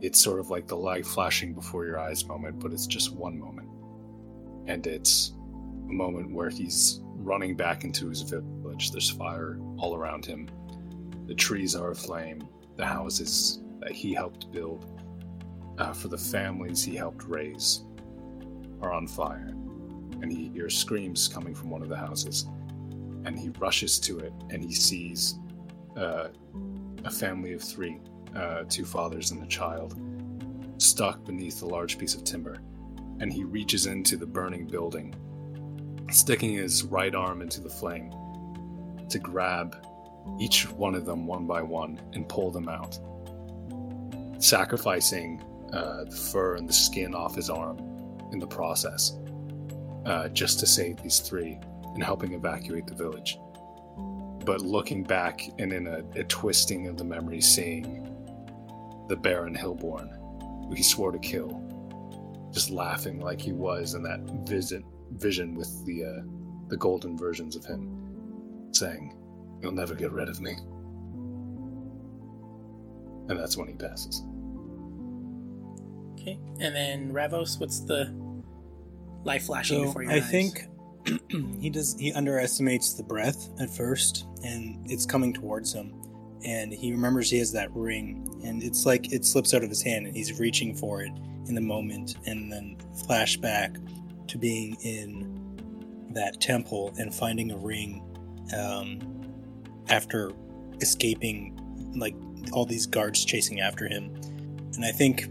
it's 0.00 0.20
sort 0.20 0.40
of 0.40 0.48
like 0.50 0.66
the 0.66 0.76
light 0.76 1.06
flashing 1.06 1.54
before 1.54 1.84
your 1.84 1.98
eyes 1.98 2.24
moment, 2.24 2.58
but 2.60 2.72
it's 2.72 2.86
just 2.86 3.14
one 3.14 3.38
moment, 3.38 3.68
and 4.66 4.86
it's 4.86 5.32
a 5.88 5.92
moment 5.92 6.32
where 6.32 6.50
he's 6.50 7.00
running 7.16 7.56
back 7.56 7.84
into 7.84 8.08
his 8.08 8.22
village. 8.80 8.92
There's 8.92 9.10
fire 9.10 9.58
all 9.78 9.94
around 9.94 10.24
him. 10.24 10.48
The 11.26 11.34
trees 11.34 11.74
are 11.74 11.90
aflame. 11.90 12.48
The 12.76 12.86
houses 12.86 13.60
that 13.80 13.92
he 13.92 14.14
helped 14.14 14.50
build 14.52 14.84
uh, 15.78 15.92
for 15.92 16.08
the 16.08 16.18
families 16.18 16.82
he 16.82 16.96
helped 16.96 17.24
raise 17.24 17.84
are 18.80 18.92
on 18.92 19.06
fire. 19.06 19.48
And 20.22 20.32
he 20.32 20.48
hears 20.48 20.76
screams 20.76 21.28
coming 21.28 21.54
from 21.54 21.70
one 21.70 21.82
of 21.82 21.88
the 21.88 21.96
houses. 21.96 22.46
And 23.24 23.38
he 23.38 23.50
rushes 23.58 23.98
to 24.00 24.18
it 24.18 24.32
and 24.50 24.62
he 24.62 24.72
sees 24.72 25.38
uh, 25.96 26.28
a 27.04 27.10
family 27.10 27.52
of 27.52 27.62
three 27.62 27.98
uh, 28.34 28.64
two 28.68 28.84
fathers 28.84 29.32
and 29.32 29.42
a 29.42 29.46
child 29.46 30.00
stuck 30.78 31.24
beneath 31.24 31.62
a 31.62 31.66
large 31.66 31.98
piece 31.98 32.14
of 32.14 32.24
timber. 32.24 32.60
And 33.20 33.30
he 33.32 33.44
reaches 33.44 33.86
into 33.86 34.16
the 34.16 34.26
burning 34.26 34.66
building 34.66 35.14
sticking 36.10 36.54
his 36.54 36.82
right 36.82 37.14
arm 37.14 37.40
into 37.40 37.60
the 37.60 37.68
flame 37.68 38.10
to 39.10 39.18
grab 39.18 39.86
each 40.38 40.70
one 40.70 40.94
of 40.94 41.04
them 41.04 41.26
one 41.26 41.46
by 41.46 41.62
one 41.62 42.00
and 42.12 42.28
pull 42.28 42.50
them 42.50 42.68
out, 42.68 42.98
sacrificing 44.42 45.42
uh, 45.72 46.04
the 46.04 46.16
fur 46.16 46.56
and 46.56 46.68
the 46.68 46.72
skin 46.72 47.14
off 47.14 47.34
his 47.34 47.50
arm 47.50 47.78
in 48.32 48.38
the 48.38 48.46
process, 48.46 49.18
uh, 50.06 50.28
just 50.28 50.60
to 50.60 50.66
save 50.66 51.02
these 51.02 51.20
three 51.20 51.58
and 51.94 52.02
helping 52.02 52.34
evacuate 52.34 52.86
the 52.86 52.94
village. 52.94 53.38
But 54.44 54.62
looking 54.62 55.02
back 55.02 55.42
and 55.58 55.72
in 55.72 55.86
a, 55.86 56.02
a 56.18 56.24
twisting 56.24 56.86
of 56.86 56.96
the 56.96 57.04
memory, 57.04 57.40
seeing 57.40 58.06
the 59.08 59.16
Baron 59.16 59.54
Hillborn, 59.54 60.08
who 60.68 60.74
he 60.74 60.82
swore 60.82 61.12
to 61.12 61.18
kill, 61.18 61.66
just 62.52 62.70
laughing 62.70 63.20
like 63.20 63.40
he 63.40 63.52
was 63.52 63.94
in 63.94 64.02
that 64.02 64.20
visit 64.48 64.82
vision 65.12 65.54
with 65.54 65.84
the 65.86 66.04
uh, 66.04 66.22
the 66.68 66.76
golden 66.76 67.18
versions 67.18 67.56
of 67.56 67.64
him, 67.64 68.09
saying, 68.72 69.16
"You'll 69.62 69.72
never 69.72 69.94
get 69.94 70.12
rid 70.12 70.28
of 70.28 70.40
me." 70.40 70.52
And 73.28 73.38
that's 73.38 73.56
when 73.56 73.68
he 73.68 73.74
passes. 73.74 74.22
Okay. 76.14 76.38
And 76.60 76.74
then 76.74 77.12
Ravos, 77.12 77.58
what's 77.60 77.80
the 77.80 78.12
life 79.24 79.44
flashing 79.44 79.80
So 79.82 79.86
before 79.86 80.02
your 80.02 80.12
I 80.12 80.16
eyes? 80.16 80.30
think 80.30 80.66
he 81.60 81.70
does. 81.70 81.96
He 81.98 82.12
underestimates 82.12 82.94
the 82.94 83.02
breath 83.04 83.48
at 83.60 83.70
first, 83.70 84.26
and 84.44 84.84
it's 84.90 85.06
coming 85.06 85.32
towards 85.32 85.72
him. 85.72 85.94
And 86.44 86.72
he 86.72 86.90
remembers 86.90 87.30
he 87.30 87.38
has 87.38 87.52
that 87.52 87.70
ring, 87.74 88.26
and 88.44 88.62
it's 88.62 88.86
like 88.86 89.12
it 89.12 89.24
slips 89.24 89.52
out 89.54 89.62
of 89.62 89.68
his 89.68 89.82
hand, 89.82 90.06
and 90.06 90.16
he's 90.16 90.38
reaching 90.40 90.74
for 90.74 91.02
it 91.02 91.12
in 91.46 91.54
the 91.54 91.60
moment, 91.60 92.16
and 92.26 92.50
then 92.50 92.76
flashback 93.06 93.76
to 94.28 94.38
being 94.38 94.74
in 94.82 96.10
that 96.14 96.40
temple 96.40 96.92
and 96.98 97.14
finding 97.14 97.50
a 97.50 97.56
ring 97.56 98.02
um, 98.54 99.00
after 99.88 100.32
escaping, 100.80 101.58
like 101.96 102.14
all 102.52 102.64
these 102.64 102.86
guards 102.86 103.24
chasing 103.24 103.60
after 103.60 103.86
him. 103.86 104.14
And 104.74 104.84
I 104.84 104.92
think 104.92 105.28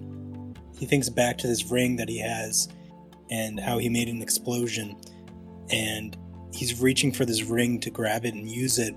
he 0.78 0.86
thinks 0.86 1.10
back 1.10 1.38
to 1.40 1.48
this 1.48 1.72
ring 1.72 1.96
that 1.98 2.10
he 2.10 2.20
has 2.20 2.68
and 3.30 3.60
how 3.60 3.78
he 3.78 3.90
made 3.90 4.10
an 4.10 4.22
explosion 4.22 4.96
and 5.72 6.18
he's 6.54 6.82
reaching 6.82 7.12
for 7.12 7.26
this 7.26 7.44
ring 7.44 7.80
to 7.80 7.90
grab 7.90 8.26
it 8.26 8.34
and 8.34 8.50
use 8.50 8.80
it 8.80 8.96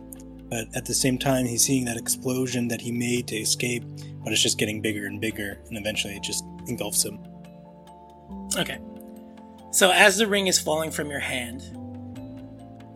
but 0.49 0.67
at 0.75 0.85
the 0.87 0.95
same 0.95 1.19
time 1.19 1.45
he's 1.45 1.63
seeing 1.63 1.85
that 1.85 1.99
explosion 1.99 2.67
that 2.69 2.81
he 2.81 2.91
made 2.91 3.27
to 3.29 3.37
escape 3.37 3.85
but 4.25 4.33
it's 4.33 4.43
just 4.43 4.59
getting 4.59 4.81
bigger 4.81 5.07
and 5.07 5.21
bigger 5.21 5.61
and 5.69 5.77
eventually 5.77 6.15
it 6.15 6.23
just 6.23 6.45
engulfs 6.67 7.05
him 7.05 7.19
Okay. 8.57 8.79
So 9.71 9.91
as 9.91 10.19
the 10.19 10.27
ring 10.27 10.47
is 10.47 10.59
falling 10.59 10.91
from 10.91 11.11
your 11.11 11.21
hand, 11.21 11.63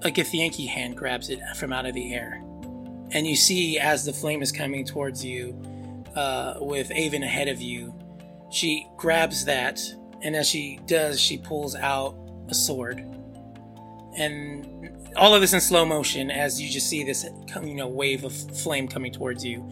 a 0.06 0.10
Githyanki 0.10 0.68
hand 0.68 0.96
grabs 0.96 1.30
it 1.30 1.40
from 1.56 1.72
out 1.72 1.84
of 1.84 1.94
the 1.94 2.14
air. 2.14 2.40
And 3.10 3.26
you 3.26 3.36
see 3.36 3.78
as 3.78 4.04
the 4.04 4.12
flame 4.12 4.42
is 4.42 4.52
coming 4.52 4.84
towards 4.84 5.24
you, 5.24 5.60
uh, 6.14 6.54
with 6.60 6.90
Avon 6.92 7.22
ahead 7.22 7.48
of 7.48 7.60
you, 7.60 7.94
she 8.50 8.86
grabs 8.96 9.44
that, 9.44 9.80
and 10.22 10.34
as 10.34 10.48
she 10.48 10.80
does, 10.86 11.20
she 11.20 11.36
pulls 11.36 11.74
out 11.74 12.16
a 12.48 12.54
sword. 12.54 13.04
And 14.16 15.12
all 15.16 15.34
of 15.34 15.40
this 15.40 15.52
in 15.52 15.60
slow 15.60 15.84
motion 15.84 16.30
as 16.30 16.60
you 16.60 16.70
just 16.70 16.88
see 16.88 17.04
this, 17.04 17.26
you 17.62 17.74
know, 17.74 17.88
wave 17.88 18.24
of 18.24 18.32
flame 18.32 18.88
coming 18.88 19.12
towards 19.12 19.44
you. 19.44 19.68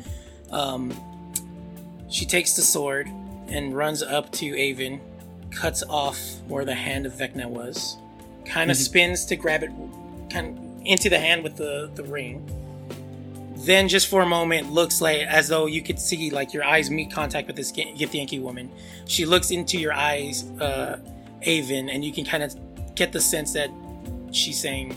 Um, 0.51 0.93
she 2.11 2.27
takes 2.27 2.55
the 2.55 2.63
sword 2.63 3.09
and 3.49 3.75
runs 3.75 4.03
up 4.03 4.31
to 4.33 4.57
Avon, 4.57 5.01
cuts 5.51 5.83
off 5.89 6.21
where 6.47 6.65
the 6.65 6.75
hand 6.75 7.07
of 7.07 7.13
Vecna 7.15 7.47
was, 7.47 7.97
kind 8.45 8.71
of 8.71 8.77
spins 8.77 9.25
to 9.27 9.37
grab 9.37 9.63
it 9.63 9.71
kind 10.35 10.59
of 10.59 10.65
into 10.85 11.09
the 11.09 11.19
hand 11.19 11.43
with 11.43 11.57
the, 11.57 11.91
the 11.95 12.05
ring. 12.05 12.47
Then 13.57 13.89
just 13.89 14.09
for 14.09 14.21
a 14.21 14.27
moment 14.27 14.73
looks 14.73 15.01
like 15.01 15.21
as 15.21 15.49
though 15.49 15.67
you 15.67 15.81
could 15.81 15.99
see 15.99 16.31
like 16.31 16.53
your 16.53 16.65
eyes 16.65 16.91
meet 16.91 17.11
contact 17.11 17.47
with 17.47 17.57
this 17.57 17.73
Gi- 17.73 17.95
Githyanki 17.97 18.43
woman. 18.43 18.71
She 19.07 19.25
looks 19.25 19.51
into 19.51 19.79
your 19.79 19.95
eyes, 19.95 20.45
uh, 20.61 20.99
Avon, 21.43 21.89
and 21.89 22.05
you 22.05 22.13
can 22.13 22.27
kind 22.27 22.43
of 22.43 22.55
get 22.95 23.13
the 23.13 23.21
sense 23.21 23.55
that 23.55 23.71
she's 24.33 24.61
saying, 24.61 24.95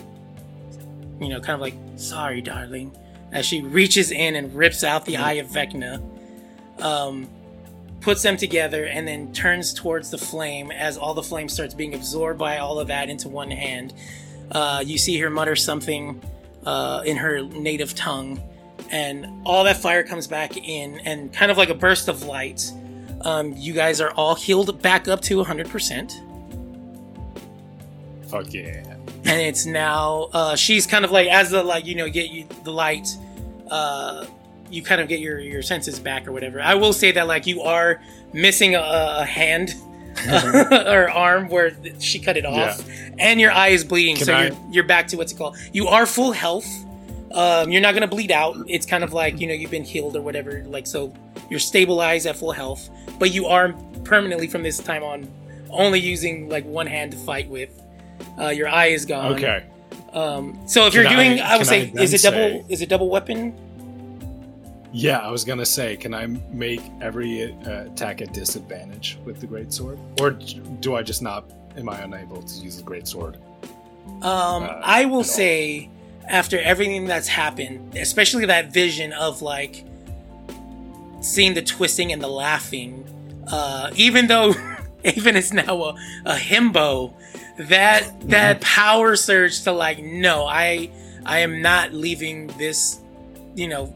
you 1.22 1.30
know, 1.30 1.40
kind 1.40 1.54
of 1.56 1.62
like, 1.62 1.76
sorry, 1.96 2.42
darling, 2.42 2.92
as 3.32 3.46
she 3.46 3.62
reaches 3.62 4.12
in 4.12 4.36
and 4.36 4.54
rips 4.54 4.84
out 4.84 5.06
the 5.06 5.18
eye 5.18 5.34
of 5.34 5.48
Vecna. 5.48 6.02
Um, 6.82 7.30
puts 8.02 8.22
them 8.22 8.38
together 8.38 8.86
and 8.86 9.08
then 9.08 9.34
turns 9.34 9.74
towards 9.74 10.12
the 10.12 10.18
flame 10.18 10.72
as 10.72 10.98
all 10.98 11.14
the 11.14 11.24
flame 11.24 11.50
starts 11.50 11.74
being 11.74 11.96
absorbed 11.96 12.38
by 12.38 12.58
all 12.58 12.80
of 12.80 12.88
that 12.88 13.10
into 13.10 13.28
one 13.28 13.50
hand. 13.52 13.94
Uh, 14.52 14.84
you 14.86 14.98
see 14.98 15.18
her 15.20 15.30
mutter 15.30 15.56
something 15.56 16.22
uh, 16.66 17.02
in 17.06 17.18
her 17.18 17.42
native 17.42 17.96
tongue, 17.96 18.42
and 18.92 19.28
all 19.46 19.64
that 19.64 19.78
fire 19.78 20.04
comes 20.04 20.28
back 20.28 20.58
in, 20.58 21.00
and 21.02 21.34
kind 21.34 21.52
of 21.52 21.58
like 21.58 21.70
a 21.70 21.76
burst 21.76 22.08
of 22.08 22.24
light. 22.24 22.72
Um, 23.22 23.54
you 23.58 23.74
guys 23.74 24.00
are 24.00 24.12
all 24.12 24.36
healed 24.36 24.82
back 24.82 25.08
up 25.08 25.22
to 25.22 25.44
100%. 25.44 26.24
Fuck 28.30 28.54
yeah. 28.54 28.84
and 29.24 29.42
it's 29.42 29.66
now 29.66 30.30
uh, 30.34 30.56
she's 30.56 30.86
kind 30.86 31.06
of 31.06 31.12
like 31.12 31.28
as 31.28 31.52
the 31.52 31.64
like 31.64 31.86
you 31.86 31.96
know 31.96 32.10
get 32.10 32.30
you 32.30 32.46
the 32.64 32.72
light 32.72 33.08
uh, 33.72 34.26
you 34.70 34.82
kind 34.82 35.00
of 35.00 35.08
get 35.08 35.20
your 35.20 35.40
your 35.40 35.62
senses 35.62 35.98
back 36.00 36.28
or 36.28 36.34
whatever 36.34 36.62
i 36.62 36.76
will 36.76 36.92
say 36.92 37.12
that 37.12 37.26
like 37.28 37.48
you 37.48 37.62
are 37.62 38.02
missing 38.34 38.76
a, 38.76 38.82
a 39.20 39.26
hand 39.26 39.76
or 40.88 41.10
arm 41.10 41.50
where 41.50 41.72
she 42.00 42.20
cut 42.20 42.38
it 42.38 42.46
off. 42.46 42.84
And 43.20 43.40
your 43.40 43.52
eye 43.52 43.70
is 43.70 43.84
bleeding 43.84 44.16
Can 44.18 44.26
so 44.26 44.34
I- 44.34 44.46
you're, 44.48 44.58
you're 44.72 44.84
back 44.84 45.08
to 45.10 45.18
what's 45.18 45.32
it 45.32 45.38
called. 45.38 45.58
You 45.74 45.88
are 45.88 46.06
full 46.06 46.32
health. 46.32 46.68
Um, 47.34 47.72
you're 47.72 47.82
not 47.82 47.94
gonna 47.94 48.08
bleed 48.08 48.32
out. 48.32 48.56
It's 48.68 48.86
kind 48.86 49.04
of 49.04 49.12
like 49.14 49.40
you 49.42 49.48
know 49.48 49.54
you've 49.54 49.70
been 49.72 49.84
healed 49.84 50.16
or 50.16 50.22
whatever 50.22 50.64
like 50.68 50.88
so 50.88 51.14
you're 51.50 51.60
stabilized 51.60 52.26
at 52.26 52.38
full 52.38 52.54
health. 52.54 52.90
But 53.20 53.32
you 53.34 53.48
are 53.48 53.74
permanently 54.06 54.48
from 54.48 54.64
this 54.64 54.78
time 54.80 55.04
on 55.04 55.28
only 55.70 56.00
using 56.00 56.48
like 56.50 56.66
one 56.66 56.88
hand 56.88 57.12
to 57.12 57.18
fight 57.18 57.50
with. 57.50 57.70
Uh, 58.40 58.48
your 58.48 58.68
eye 58.70 58.88
is 58.88 59.06
gone. 59.06 59.34
Okay. 59.34 59.64
um, 60.14 60.58
so 60.68 60.86
if 60.88 60.94
Can 60.94 61.02
you're 61.04 61.12
doing, 61.12 61.40
I- 61.42 61.54
I, 61.56 61.58
would 61.58 61.68
say, 61.68 61.92
I 61.96 62.02
is 62.02 62.14
it 62.14 62.22
double? 62.24 62.38
say- 62.38 62.66
Is 62.70 62.82
it 62.82 62.90
double 62.90 63.10
weapon? 63.10 63.54
Yeah, 64.98 65.20
I 65.20 65.30
was 65.30 65.44
gonna 65.44 65.64
say, 65.66 65.96
can 65.96 66.16
I 66.16 66.26
make 66.52 66.82
every 67.02 67.54
uh, 67.54 67.84
attack 67.86 68.20
at 68.24 68.34
disadvantage 68.34 69.20
with 69.26 69.40
the 69.40 69.46
great 69.46 69.72
sword, 69.72 70.00
or 70.20 70.32
do 70.32 70.96
I 70.96 71.04
just 71.04 71.22
not? 71.22 71.46
Am 71.78 71.88
I 71.88 72.00
unable 72.00 72.42
to 72.42 72.56
use 72.64 72.78
the 72.78 72.84
great 72.84 73.08
sword? 73.08 73.38
Um, 74.24 74.64
Uh, 74.64 74.82
I 74.82 75.06
will 75.06 75.24
say, 75.24 75.92
after 76.28 76.60
everything 76.60 77.06
that's 77.06 77.28
happened, 77.28 77.96
especially 77.96 78.48
that 78.48 78.74
vision 78.74 79.14
of 79.14 79.44
like 79.44 79.86
seeing 81.22 81.54
the 81.54 81.62
twisting 81.62 82.12
and 82.12 82.20
the 82.20 82.28
laughing, 82.28 83.06
uh, 83.52 83.92
even 83.96 84.26
though 84.26 84.56
Avon 85.04 85.36
is 85.36 85.54
now 85.54 85.76
a, 85.84 85.96
a 86.26 86.36
himbo, 86.36 87.14
that 87.60 88.02
that 88.30 88.62
power 88.62 89.16
surge 89.16 89.62
to 89.62 89.72
like, 89.72 90.00
no, 90.00 90.48
I 90.48 90.90
I 91.24 91.40
am 91.42 91.62
not 91.62 91.94
leaving 91.94 92.48
this, 92.58 93.00
you 93.54 93.68
know, 93.68 93.94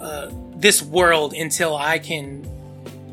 uh, 0.00 0.30
this 0.56 0.82
world 0.82 1.34
until 1.34 1.76
I 1.76 1.98
can 1.98 2.46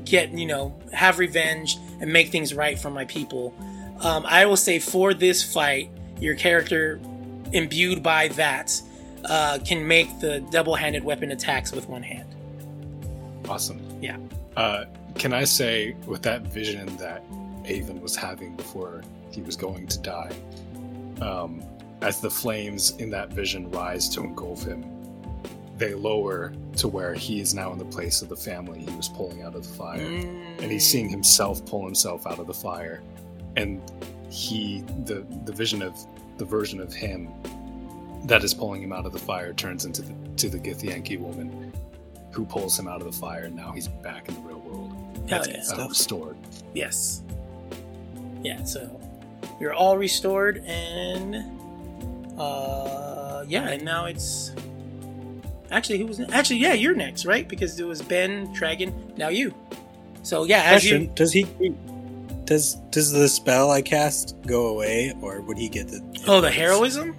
get, 0.05 0.31
you 0.31 0.45
know, 0.45 0.77
have 0.93 1.19
revenge 1.19 1.77
and 1.99 2.11
make 2.11 2.29
things 2.29 2.53
right 2.53 2.79
for 2.79 2.89
my 2.89 3.05
people. 3.05 3.53
Um, 3.99 4.25
I 4.27 4.45
will 4.45 4.57
say 4.57 4.79
for 4.79 5.13
this 5.13 5.43
fight, 5.43 5.89
your 6.19 6.35
character 6.35 6.99
imbued 7.51 8.03
by 8.03 8.29
that 8.29 8.81
uh, 9.25 9.59
can 9.65 9.87
make 9.87 10.19
the 10.19 10.39
double-handed 10.51 11.03
weapon 11.03 11.31
attacks 11.31 11.71
with 11.71 11.89
one 11.89 12.03
hand. 12.03 12.27
Awesome. 13.49 13.81
Yeah. 14.01 14.17
Uh, 14.55 14.85
can 15.15 15.33
I 15.33 15.43
say, 15.43 15.95
with 16.05 16.21
that 16.23 16.41
vision 16.43 16.95
that 16.97 17.23
Avon 17.65 18.01
was 18.01 18.15
having 18.15 18.55
before 18.55 19.03
he 19.31 19.41
was 19.41 19.55
going 19.55 19.87
to 19.87 19.99
die, 19.99 20.31
um, 21.21 21.63
as 22.01 22.21
the 22.21 22.29
flames 22.29 22.91
in 22.97 23.09
that 23.11 23.33
vision 23.33 23.69
rise 23.71 24.07
to 24.09 24.21
engulf 24.21 24.63
him, 24.63 24.83
they 25.77 25.93
lower 25.93 26.53
to 26.77 26.87
where 26.87 27.13
he 27.13 27.39
is 27.39 27.53
now 27.53 27.71
in 27.71 27.77
the 27.77 27.85
place 27.85 28.21
of 28.21 28.29
the 28.29 28.35
family 28.35 28.79
he 28.79 28.95
was 28.95 29.09
pulling 29.09 29.43
out 29.43 29.55
of 29.55 29.63
the 29.63 29.73
fire. 29.73 29.99
And 29.99 30.71
he's 30.71 30.85
seeing 30.85 31.09
himself 31.09 31.65
pull 31.65 31.85
himself 31.85 32.25
out 32.25 32.39
of 32.39 32.47
the 32.47 32.53
fire. 32.53 33.01
And 33.55 33.81
he, 34.29 34.83
the, 35.05 35.25
the 35.45 35.53
vision 35.53 35.81
of 35.81 35.97
the 36.37 36.45
version 36.45 36.79
of 36.79 36.93
him 36.93 37.29
that 38.25 38.43
is 38.43 38.53
pulling 38.53 38.81
him 38.81 38.91
out 38.91 39.05
of 39.05 39.13
the 39.13 39.19
fire 39.19 39.53
turns 39.53 39.85
into 39.85 40.01
the, 40.01 40.13
to 40.37 40.49
the 40.49 40.59
Githyanki 40.59 41.19
woman 41.19 41.71
who 42.31 42.45
pulls 42.45 42.77
him 42.77 42.87
out 42.87 43.01
of 43.01 43.05
the 43.05 43.17
fire. 43.17 43.43
And 43.43 43.55
now 43.55 43.71
he's 43.71 43.87
back 43.87 44.27
in 44.29 44.35
the 44.35 44.41
real 44.41 44.59
world. 44.59 44.93
Hell 45.29 45.47
yeah. 45.47 45.63
Uh, 45.71 45.87
restored. 45.87 46.37
Yes. 46.73 47.21
Yeah, 48.43 48.63
so 48.63 48.99
you're 49.59 49.73
all 49.73 49.97
restored 49.97 50.57
and 50.65 51.35
uh 52.37 53.43
yeah, 53.47 53.69
and 53.69 53.83
now 53.83 54.05
it's 54.05 54.51
actually 55.71 55.99
who 55.99 56.05
was 56.07 56.19
actually 56.19 56.57
yeah, 56.57 56.73
you're 56.73 56.95
next, 56.95 57.25
right? 57.25 57.47
Because 57.47 57.79
it 57.79 57.85
was 57.87 58.01
Ben, 58.01 58.51
Dragon, 58.53 59.13
now 59.17 59.29
you. 59.29 59.53
So 60.23 60.43
yeah, 60.43 60.63
as 60.63 60.81
Question: 60.83 61.01
you 61.03 61.07
Does 61.15 61.31
he? 61.33 61.45
Does 62.45 62.75
does 62.91 63.11
the 63.11 63.27
spell 63.27 63.71
I 63.71 63.81
cast 63.81 64.35
go 64.45 64.67
away, 64.67 65.13
or 65.21 65.41
would 65.41 65.57
he 65.57 65.67
get 65.69 65.89
the? 65.89 66.01
Oh, 66.27 66.39
the 66.41 66.49
heroism? 66.51 67.15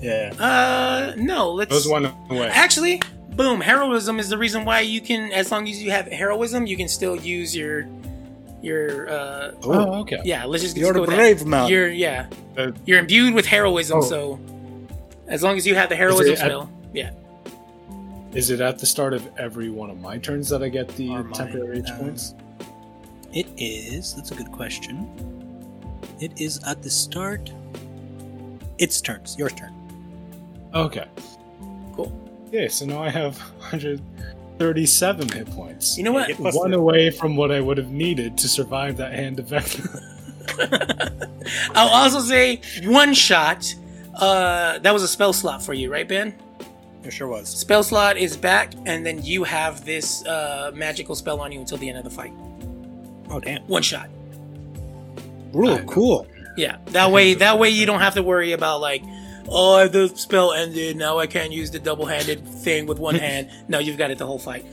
Yeah. 0.00 0.32
Uh 0.38 1.14
no, 1.16 1.52
let's 1.52 1.70
Those 1.70 1.86
one 1.88 2.06
away. 2.30 2.48
Actually, 2.48 3.00
boom, 3.36 3.60
heroism 3.60 4.18
is 4.18 4.28
the 4.28 4.38
reason 4.38 4.64
why 4.64 4.80
you 4.80 5.00
can 5.00 5.30
as 5.32 5.52
long 5.52 5.68
as 5.68 5.82
you 5.82 5.90
have 5.90 6.06
heroism, 6.06 6.66
you 6.66 6.76
can 6.76 6.88
still 6.88 7.14
use 7.16 7.54
your 7.54 7.86
your 8.62 9.08
uh 9.10 9.52
Oh, 9.62 10.00
okay. 10.00 10.20
yeah, 10.24 10.44
let's 10.46 10.62
just 10.62 10.76
You're 10.76 10.92
go 10.94 11.04
a 11.04 11.06
brave 11.06 11.44
man. 11.46 11.68
You're 11.68 11.88
yeah. 11.88 12.26
Uh, 12.56 12.72
You're 12.86 12.98
imbued 12.98 13.34
with 13.34 13.46
heroism, 13.46 13.98
Oh. 13.98 14.02
so 14.02 14.40
as 15.28 15.42
long 15.42 15.56
as 15.56 15.66
you 15.66 15.74
have 15.76 15.88
the 15.90 15.96
heroism 15.96 16.32
at- 16.32 16.38
spell, 16.38 16.70
yeah. 16.92 17.10
Is 18.32 18.50
it 18.50 18.60
at 18.60 18.78
the 18.78 18.86
start 18.86 19.12
of 19.12 19.28
every 19.38 19.70
one 19.70 19.90
of 19.90 19.98
my 20.00 20.18
turns 20.18 20.48
that 20.50 20.62
I 20.62 20.68
get 20.68 20.88
the 20.96 21.08
Or 21.10 21.24
mine, 21.24 21.32
temporary 21.32 21.76
hit 21.78 21.90
um, 21.90 21.98
points? 21.98 22.34
It 23.32 23.46
is. 23.56 24.14
That's 24.14 24.30
a 24.30 24.34
good 24.34 24.52
question. 24.52 25.08
It 26.20 26.40
is 26.40 26.62
at 26.64 26.82
the 26.82 26.90
start. 26.90 27.52
Its 28.78 29.00
turns. 29.00 29.36
Your 29.38 29.50
turn. 29.50 29.74
Okay. 30.74 31.06
Cool. 31.94 32.12
Yeah, 32.52 32.68
so 32.68 32.86
now 32.86 33.02
I 33.02 33.10
have 33.10 33.36
137 33.58 35.28
hit 35.28 35.50
points. 35.50 35.98
You 35.98 36.04
know 36.04 36.12
what? 36.12 36.30
plus 36.32 36.54
One 36.56 36.70
the- 36.70 36.78
away 36.78 37.10
from 37.10 37.36
what 37.36 37.50
I 37.50 37.60
would 37.60 37.78
have 37.78 37.90
needed 37.90 38.38
to 38.38 38.48
survive 38.48 38.96
that 38.98 39.12
hand 39.12 39.38
of 39.40 39.46
Vecna. 39.46 40.06
I'll 41.74 41.88
also 41.88 42.20
say 42.20 42.60
one 42.84 43.12
shot. 43.14 43.74
Uh, 44.14 44.78
that 44.80 44.92
was 44.92 45.02
a 45.02 45.08
spell 45.08 45.32
slot 45.32 45.62
for 45.62 45.72
you, 45.74 45.90
right, 45.90 46.06
Ben? 46.06 46.34
It 47.02 47.12
sure 47.12 47.28
was. 47.28 47.48
Spell 47.48 47.82
slot 47.82 48.18
is 48.18 48.36
back, 48.36 48.74
and 48.84 49.04
then 49.06 49.22
you 49.24 49.44
have 49.44 49.84
this 49.84 50.24
uh, 50.26 50.70
magical 50.74 51.14
spell 51.14 51.40
on 51.40 51.50
you 51.50 51.60
until 51.60 51.78
the 51.78 51.88
end 51.88 51.98
of 51.98 52.04
the 52.04 52.10
fight. 52.10 52.32
Oh 53.30 53.40
damn. 53.40 53.62
One 53.62 53.82
shot. 53.82 54.08
Rule. 55.52 55.76
I. 55.78 55.82
Cool. 55.84 56.26
Yeah. 56.56 56.76
That 56.86 57.10
way, 57.10 57.34
that 57.34 57.58
way 57.58 57.70
you 57.70 57.86
don't 57.86 58.00
have 58.00 58.14
to 58.14 58.22
worry 58.22 58.52
about 58.52 58.80
like, 58.80 59.02
oh, 59.48 59.88
the 59.88 60.08
spell 60.08 60.52
ended. 60.52 60.96
Now 60.96 61.18
I 61.18 61.26
can't 61.26 61.52
use 61.52 61.70
the 61.70 61.78
double-handed 61.78 62.46
thing 62.46 62.86
with 62.86 62.98
one 62.98 63.14
hand. 63.16 63.50
No, 63.68 63.78
you've 63.78 63.98
got 63.98 64.10
it 64.10 64.18
the 64.18 64.26
whole 64.26 64.38
fight. 64.38 64.66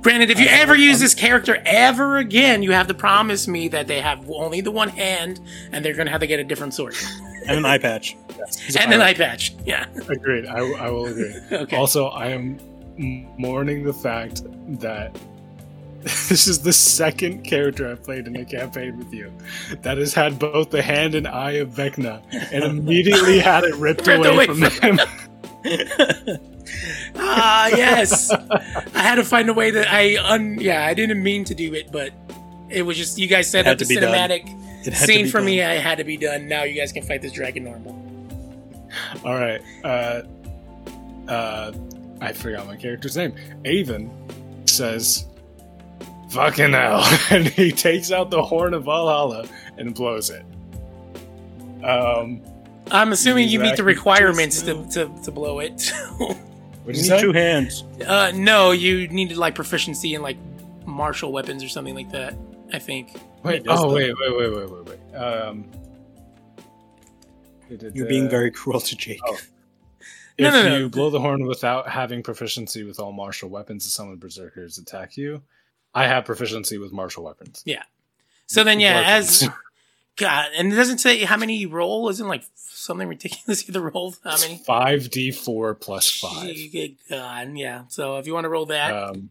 Granted, 0.00 0.30
if 0.30 0.38
you 0.38 0.46
ever 0.46 0.76
use 0.76 1.00
this 1.00 1.12
character 1.12 1.60
ever 1.66 2.18
again, 2.18 2.62
you 2.62 2.70
have 2.70 2.86
to 2.86 2.94
promise 2.94 3.48
me 3.48 3.68
that 3.68 3.88
they 3.88 4.00
have 4.00 4.30
only 4.30 4.60
the 4.60 4.70
one 4.70 4.88
hand, 4.88 5.40
and 5.72 5.84
they're 5.84 5.92
gonna 5.92 6.10
have 6.10 6.20
to 6.20 6.26
get 6.26 6.38
a 6.38 6.44
different 6.44 6.72
sword 6.72 6.94
And 7.48 7.58
an 7.58 7.64
eye 7.64 7.78
patch. 7.78 8.16
He's 8.64 8.76
a 8.76 8.82
and 8.82 8.92
an 8.94 9.00
eye 9.00 9.14
patch. 9.14 9.54
Yeah. 9.64 9.86
Agreed. 10.08 10.46
I, 10.46 10.58
I 10.58 10.90
will 10.90 11.06
agree. 11.06 11.34
Okay. 11.52 11.76
Also, 11.76 12.06
I 12.08 12.28
am 12.28 12.58
mourning 13.38 13.84
the 13.84 13.92
fact 13.92 14.42
that 14.80 15.16
this 16.02 16.46
is 16.46 16.60
the 16.62 16.72
second 16.72 17.42
character 17.44 17.90
I've 17.90 18.02
played 18.04 18.26
in 18.26 18.36
a 18.36 18.44
campaign 18.44 18.98
with 18.98 19.12
you 19.12 19.32
that 19.82 19.98
has 19.98 20.14
had 20.14 20.38
both 20.38 20.70
the 20.70 20.82
hand 20.82 21.14
and 21.14 21.26
eye 21.26 21.52
of 21.52 21.70
Vecna 21.70 22.22
and 22.52 22.64
immediately 22.64 23.38
had 23.50 23.64
it 23.64 23.74
ripped, 23.76 24.06
Ripped 24.06 24.24
away, 24.26 24.34
away 24.34 24.46
from 24.46 24.60
from 24.70 24.98
him. 24.98 26.38
Ah, 27.16 27.68
yes. 27.68 28.30
I 28.30 29.02
had 29.02 29.16
to 29.16 29.24
find 29.24 29.48
a 29.48 29.54
way 29.54 29.70
that 29.70 29.90
I 29.90 30.16
un. 30.18 30.58
Yeah, 30.60 30.86
I 30.86 30.94
didn't 30.94 31.22
mean 31.22 31.44
to 31.44 31.54
do 31.54 31.74
it, 31.74 31.90
but 31.90 32.12
it 32.68 32.82
was 32.82 32.96
just 32.96 33.18
you 33.18 33.26
guys 33.26 33.50
set 33.50 33.66
It 33.66 33.70
up 33.70 33.78
the 33.78 33.84
cinematic 33.84 34.46
done. 34.46 34.67
Cinematic 34.88 34.92
It 34.92 34.94
had 34.94 35.06
to 35.06 35.12
scene 35.12 35.24
be 35.26 35.30
for 35.30 35.40
me. 35.40 35.56
done. 35.58 35.70
I 35.70 35.74
had 35.74 35.98
to 35.98 36.04
be 36.04 36.16
done. 36.16 36.48
Now 36.48 36.62
you 36.64 36.74
guys 36.78 36.92
can 36.92 37.02
fight 37.02 37.22
this 37.22 37.32
dragon 37.32 37.64
normal. 37.64 37.92
All 39.24 39.34
right. 39.34 39.60
Uh, 39.84 40.22
uh, 41.30 41.72
I 42.20 42.32
forgot 42.32 42.66
my 42.66 42.76
character's 42.76 43.16
name. 43.16 43.34
Avon 43.64 44.10
says, 44.66 45.26
"Fucking 46.30 46.72
hell!" 46.72 47.02
and 47.30 47.46
he 47.46 47.70
takes 47.70 48.10
out 48.10 48.30
the 48.30 48.42
horn 48.42 48.74
of 48.74 48.84
Valhalla 48.84 49.46
and 49.76 49.94
blows 49.94 50.30
it. 50.30 50.44
Um, 51.84 52.42
I'm 52.90 53.12
assuming 53.12 53.48
you 53.48 53.60
meet 53.60 53.76
the 53.76 53.84
requirements 53.84 54.62
to, 54.62 54.84
to, 54.90 55.10
to 55.24 55.30
blow 55.30 55.60
it. 55.60 55.92
what 56.18 56.36
You 56.86 56.94
did 56.94 57.02
need 57.02 57.10
you 57.12 57.20
two 57.20 57.32
hands. 57.32 57.84
uh, 58.06 58.32
no, 58.34 58.72
you 58.72 59.06
needed 59.08 59.36
like 59.36 59.54
proficiency 59.54 60.14
in 60.14 60.22
like 60.22 60.38
martial 60.86 61.30
weapons 61.32 61.62
or 61.62 61.68
something 61.68 61.94
like 61.94 62.10
that. 62.12 62.34
I 62.72 62.78
think. 62.78 63.12
Wait. 63.42 63.62
Oh, 63.68 63.88
that? 63.88 63.94
wait, 63.94 64.14
wait, 64.18 64.36
wait, 64.36 64.52
wait, 64.56 64.70
wait, 64.70 64.84
wait. 65.12 65.16
Um, 65.16 65.64
You're 67.94 68.06
being 68.06 68.28
very 68.28 68.50
cruel 68.50 68.80
to 68.80 68.96
Jake. 68.96 69.20
Oh. 69.26 69.38
No, 70.40 70.46
If 70.46 70.54
no, 70.54 70.68
no. 70.68 70.76
you 70.78 70.88
blow 70.88 71.10
the 71.10 71.18
horn 71.18 71.46
without 71.46 71.88
having 71.88 72.22
proficiency 72.22 72.84
with 72.84 73.00
all 73.00 73.10
martial 73.10 73.48
weapons, 73.48 73.84
if 73.84 73.90
some 73.90 74.04
of 74.12 74.20
the 74.20 74.30
summon 74.30 74.46
berserkers 74.52 74.78
attack 74.78 75.16
you. 75.16 75.42
I 75.92 76.06
have 76.06 76.26
proficiency 76.26 76.78
with 76.78 76.92
martial 76.92 77.24
weapons. 77.24 77.60
Yeah. 77.66 77.82
So 78.46 78.62
then, 78.62 78.78
yeah, 78.78 79.00
Weapons. 79.00 79.42
as 79.42 79.48
God, 80.16 80.50
and 80.56 80.72
it 80.72 80.76
doesn't 80.76 80.98
say 80.98 81.24
how 81.24 81.36
many 81.36 81.56
you 81.56 81.70
roll. 81.70 82.08
Isn't 82.08 82.28
like 82.28 82.44
something 82.54 83.08
ridiculous? 83.08 83.66
You 83.66 83.74
have 83.74 83.82
to 83.82 83.90
roll 83.90 84.14
how 84.22 84.36
many? 84.38 84.58
five 84.64 85.10
d 85.10 85.32
four 85.32 85.74
plus 85.74 86.08
five. 86.08 86.54
Good 86.70 86.94
God, 87.10 87.56
yeah. 87.56 87.86
So 87.88 88.18
if 88.18 88.28
you 88.28 88.32
want 88.32 88.44
to 88.44 88.48
roll 88.48 88.66
that, 88.66 88.92
Um, 88.94 89.30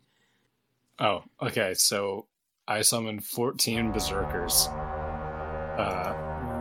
oh, 0.99 1.23
okay. 1.41 1.73
So 1.73 2.25
I 2.67 2.81
summoned 2.81 3.23
14 3.23 3.91
berserkers. 3.91 4.67
Uh, 4.67 6.13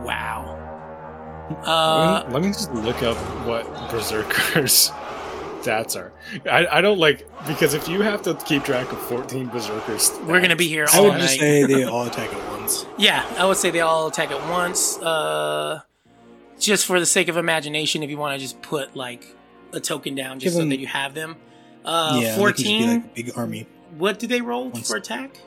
wow. 0.05 0.55
let, 1.49 1.67
Uh, 1.67 2.25
me, 2.27 2.33
let 2.33 2.43
me 2.43 2.47
just 2.49 2.71
look 2.73 3.03
up 3.03 3.17
what 3.45 3.65
berserkers 3.91 4.91
stats 5.61 5.95
are. 5.97 6.13
I, 6.49 6.67
I 6.77 6.81
don't 6.81 6.99
like 6.99 7.27
because 7.47 7.73
if 7.73 7.87
you 7.89 8.01
have 8.01 8.21
to 8.23 8.35
keep 8.35 8.63
track 8.63 8.89
of 8.91 8.99
14 9.03 9.47
berserkers, 9.47 10.11
we're 10.23 10.39
gonna 10.41 10.55
be 10.55 10.67
here 10.67 10.85
I 10.93 10.97
all 10.97 11.03
would 11.05 11.13
night. 11.13 11.21
just 11.21 11.39
say 11.39 11.65
they 11.65 11.83
all 11.85 12.05
attack 12.07 12.33
at 12.33 12.51
once. 12.51 12.85
Yeah, 12.97 13.25
I 13.37 13.45
would 13.45 13.57
say 13.57 13.69
they 13.71 13.81
all 13.81 14.07
attack 14.07 14.31
at 14.31 14.49
once. 14.49 14.97
Uh, 14.99 15.81
just 16.59 16.85
for 16.85 16.99
the 16.99 17.05
sake 17.05 17.27
of 17.27 17.37
imagination, 17.37 18.01
if 18.03 18.09
you 18.09 18.17
want 18.17 18.33
to 18.35 18.39
just 18.39 18.61
put 18.61 18.95
like 18.95 19.25
a 19.73 19.79
token 19.81 20.15
down, 20.15 20.39
just 20.39 20.45
Give 20.45 20.53
so 20.53 20.59
them- 20.59 20.69
that 20.69 20.79
you 20.79 20.87
have 20.87 21.13
them. 21.13 21.35
Uh, 21.83 22.19
yeah, 22.21 22.35
they 22.35 22.43
could 22.43 22.57
just 22.57 22.63
be 22.67 22.77
fourteen. 22.79 22.89
like 22.89 23.03
a 23.05 23.07
big 23.23 23.37
army. 23.37 23.67
What 23.97 24.19
do 24.19 24.27
they 24.27 24.41
roll 24.41 24.69
Once- 24.69 24.87
for 24.89 24.95
attack? 24.97 25.37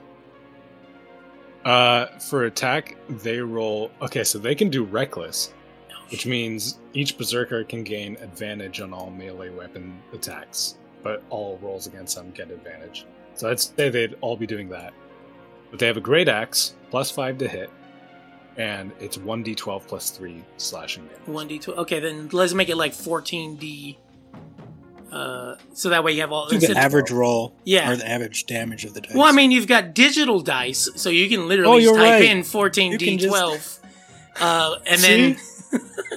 Uh, 1.64 2.06
for 2.18 2.44
attack, 2.44 2.97
they 3.08 3.39
roll. 3.39 3.90
Okay, 4.00 4.24
so 4.24 4.39
they 4.39 4.55
can 4.55 4.70
do 4.70 4.84
reckless, 4.84 5.52
which 6.10 6.26
means 6.26 6.78
each 6.94 7.18
berserker 7.18 7.64
can 7.64 7.84
gain 7.84 8.16
advantage 8.22 8.80
on 8.80 8.92
all 8.94 9.10
melee 9.10 9.50
weapon 9.50 10.00
attacks, 10.12 10.78
but 11.02 11.22
all 11.28 11.58
rolls 11.62 11.86
against 11.86 12.16
them 12.16 12.30
get 12.30 12.50
advantage. 12.50 13.06
So 13.34 13.50
I'd 13.50 13.60
say 13.60 13.90
they'd 13.90 14.16
all 14.20 14.36
be 14.36 14.47
doing 14.47 14.68
that. 14.70 14.92
But 15.70 15.78
they 15.78 15.86
have 15.86 15.97
a 15.97 16.00
great 16.00 16.28
axe, 16.28 16.74
plus 16.90 17.10
five 17.10 17.39
to 17.39 17.48
hit, 17.48 17.70
and 18.56 18.90
it's 18.98 19.16
one 19.18 19.44
d12 19.44 19.86
plus 19.86 20.10
three 20.10 20.42
slashing 20.56 21.05
damage. 21.06 21.26
One 21.26 21.47
d 21.47 21.58
twelve. 21.58 21.78
Okay, 21.80 22.00
then 22.00 22.28
let's 22.32 22.55
make 22.55 22.68
it 22.68 22.76
like 22.76 22.92
fourteen 22.92 23.56
d. 23.56 23.98
Uh, 25.12 25.56
so 25.74 25.89
that 25.89 26.05
way 26.05 26.12
you 26.12 26.20
have 26.20 26.30
all 26.32 26.44
Do 26.47 26.50
the 26.50 26.55
instead 26.56 26.70
of- 26.72 26.76
average 26.84 27.10
roll, 27.10 27.55
Yeah. 27.64 27.90
or 27.90 27.97
the 27.97 28.08
average 28.08 28.47
damage 28.47 28.84
of 28.84 28.94
the 28.94 29.00
dice. 29.00 29.12
Well, 29.14 29.24
I 29.26 29.32
mean, 29.32 29.50
you've 29.50 29.66
got 29.66 29.92
digital 29.94 30.40
dice, 30.40 30.89
so 30.97 31.08
you 31.10 31.28
can 31.28 31.48
literally 31.48 31.78
Oh, 31.78 31.80
just 31.80 31.94
type 31.97 32.20
right. 32.20 32.22
in 32.24 32.42
14 32.44 32.92
You 32.92 32.98
can 32.98 33.18
d12, 33.18 33.78
uh, 34.40 34.76
and 34.86 35.00
then 35.00 35.36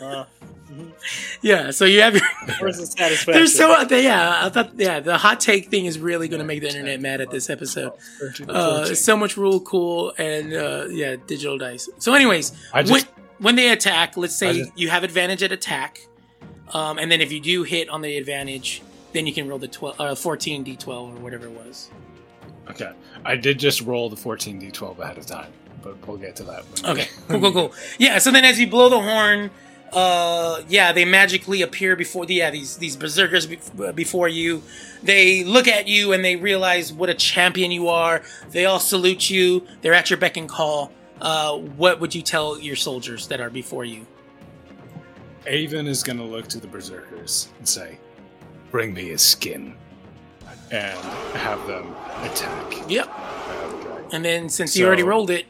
Uh, 0.01 0.25
yeah, 1.41 1.72
so 1.72 1.85
you 1.85 2.01
have 2.01 2.15
your. 2.15 2.23
where's 2.59 2.77
the 2.77 2.85
satisfaction? 2.85 3.33
There's 3.33 3.55
so 3.55 3.80
yeah, 3.95 4.45
I 4.45 4.49
thought 4.49 4.72
yeah, 4.77 4.99
the 4.99 5.17
hot 5.17 5.39
take 5.39 5.69
thing 5.69 5.85
is 5.85 5.99
really 5.99 6.27
going 6.27 6.39
to 6.39 6.45
make 6.45 6.61
the 6.61 6.67
internet 6.67 6.99
mad 7.01 7.22
at 7.22 7.30
this 7.31 7.49
episode. 7.49 7.93
Uh, 8.47 8.85
so 8.93 9.15
much 9.17 9.38
rule 9.38 9.59
cool 9.59 10.13
and 10.17 10.53
uh, 10.53 10.85
yeah, 10.89 11.15
digital 11.27 11.57
dice. 11.57 11.89
So, 11.99 12.13
anyways, 12.13 12.51
I 12.73 12.77
when, 12.77 12.85
just- 12.88 13.07
when 13.39 13.55
they 13.55 13.69
attack, 13.69 14.17
let's 14.17 14.35
say 14.38 14.59
just- 14.59 14.72
you 14.77 14.89
have 14.89 15.03
advantage 15.03 15.43
at 15.43 15.51
attack, 15.51 15.99
um, 16.74 16.98
and 16.98 17.11
then 17.11 17.22
if 17.22 17.32
you 17.32 17.40
do 17.40 17.64
hit 17.64 17.90
on 17.90 18.02
the 18.02 18.18
advantage, 18.18 18.82
then 19.14 19.27
you 19.27 19.34
can 19.34 19.48
roll 19.48 19.60
the 19.60 19.68
12, 19.68 20.00
uh, 20.00 20.16
14 20.16 20.66
d12 20.66 20.88
or 20.90 21.19
whatever 21.22 21.45
it 21.45 21.52
was. 21.52 21.90
Okay. 22.69 22.92
I 23.26 23.35
did 23.35 23.60
just 23.60 23.82
roll 23.82 24.10
the 24.10 24.16
14d12 24.16 25.00
ahead 25.00 25.18
of 25.18 25.26
time, 25.26 25.52
but 25.82 26.06
we'll 26.08 26.18
get 26.18 26.35
to 26.38 26.43
that. 26.43 26.66
Okay, 26.85 27.08
cool, 27.27 27.40
cool, 27.40 27.52
cool. 27.52 27.74
Yeah, 27.98 28.18
so 28.18 28.32
then 28.32 28.43
as 28.43 28.60
you 28.60 28.68
blow 28.68 28.90
the 28.90 29.00
horn, 29.00 29.52
uh, 29.93 30.64
yeah, 30.68 30.92
they 30.92 31.06
magically 31.06 31.61
appear 31.61 31.95
before 31.95 32.26
the 32.26 32.34
yeah 32.35 32.50
these 32.50 32.77
these 32.77 32.95
berserkers 32.95 33.45
be- 33.45 33.60
before 33.93 34.27
you. 34.27 34.64
They 35.03 35.43
look 35.43 35.68
at 35.68 35.88
you 35.88 36.14
and 36.14 36.26
they 36.26 36.35
realize 36.35 36.92
what 36.92 37.10
a 37.10 37.14
champion 37.14 37.72
you 37.72 37.90
are. 37.90 38.24
They 38.50 38.66
all 38.66 38.80
salute 38.80 39.30
you. 39.30 39.68
They're 39.82 39.93
at 39.93 40.10
your 40.10 40.18
beck 40.18 40.35
and 40.35 40.50
call. 40.50 40.92
Uh, 41.22 41.58
what 41.58 42.00
would 42.00 42.16
you 42.16 42.24
tell 42.24 42.60
your 42.60 42.76
soldiers 42.76 43.27
that 43.27 43.40
are 43.40 43.52
before 43.52 43.85
you? 43.85 44.08
Avon 45.45 45.88
is 45.88 46.03
going 46.03 46.17
to 46.17 46.23
look 46.23 46.47
to 46.49 46.59
the 46.59 46.67
berserkers 46.67 47.49
and 47.59 47.67
say, 47.67 47.97
"Bring 48.72 48.93
me 48.93 49.09
his 49.09 49.22
skin," 49.22 49.75
and 50.72 50.97
have 51.35 51.65
them 51.67 51.93
attack. 52.23 52.89
Yep. 52.89 53.05
the 53.07 53.83
dragon. 53.83 54.05
And 54.11 54.25
then 54.25 54.49
since 54.49 54.75
you 54.75 54.85
already 54.85 55.03
rolled 55.03 55.30
it, 55.30 55.45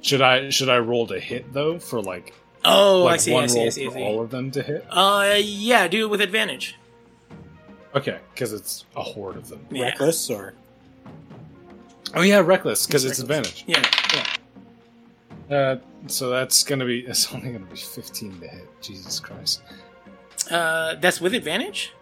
Should 0.00 0.22
I 0.22 0.50
should 0.50 0.68
I 0.68 0.78
roll 0.78 1.06
to 1.08 1.18
hit 1.20 1.52
though 1.52 1.78
for 1.78 2.00
like 2.02 2.34
oh, 2.64 3.02
like 3.04 3.14
I 3.14 3.16
see, 3.18 3.32
one 3.32 3.44
I 3.44 3.46
see, 3.48 3.58
I 3.60 3.62
roll 3.62 3.70
see, 3.70 3.84
I 3.86 3.88
for 3.88 3.94
see. 3.94 4.02
all 4.02 4.20
of 4.22 4.30
them 4.30 4.50
to 4.52 4.62
hit? 4.62 4.84
Uh, 4.90 5.34
yeah, 5.40 5.86
do 5.88 6.04
it 6.06 6.10
with 6.10 6.20
advantage. 6.20 6.76
Okay, 7.94 8.18
because 8.34 8.52
it's 8.54 8.84
a 8.96 9.02
horde 9.02 9.36
of 9.36 9.48
them. 9.48 9.66
Yeah. 9.70 9.84
reckless 9.86 10.30
or 10.30 10.54
Oh 12.14 12.22
yeah, 12.22 12.40
reckless 12.40 12.86
because 12.86 13.04
it's 13.04 13.20
Reckless. 13.20 13.62
advantage. 13.62 13.64
Yeah. 15.50 15.56
Uh, 15.56 15.76
so 16.06 16.30
that's 16.30 16.62
gonna 16.64 16.84
be 16.84 17.00
it's 17.06 17.32
only 17.34 17.52
gonna 17.52 17.64
be 17.66 17.76
15 17.76 18.40
to 18.40 18.48
hit. 18.48 18.68
Jesus 18.82 19.20
Christ. 19.20 19.62
Uh, 20.50 20.96
that's 20.96 21.20
with 21.20 21.34
advantage. 21.34 21.92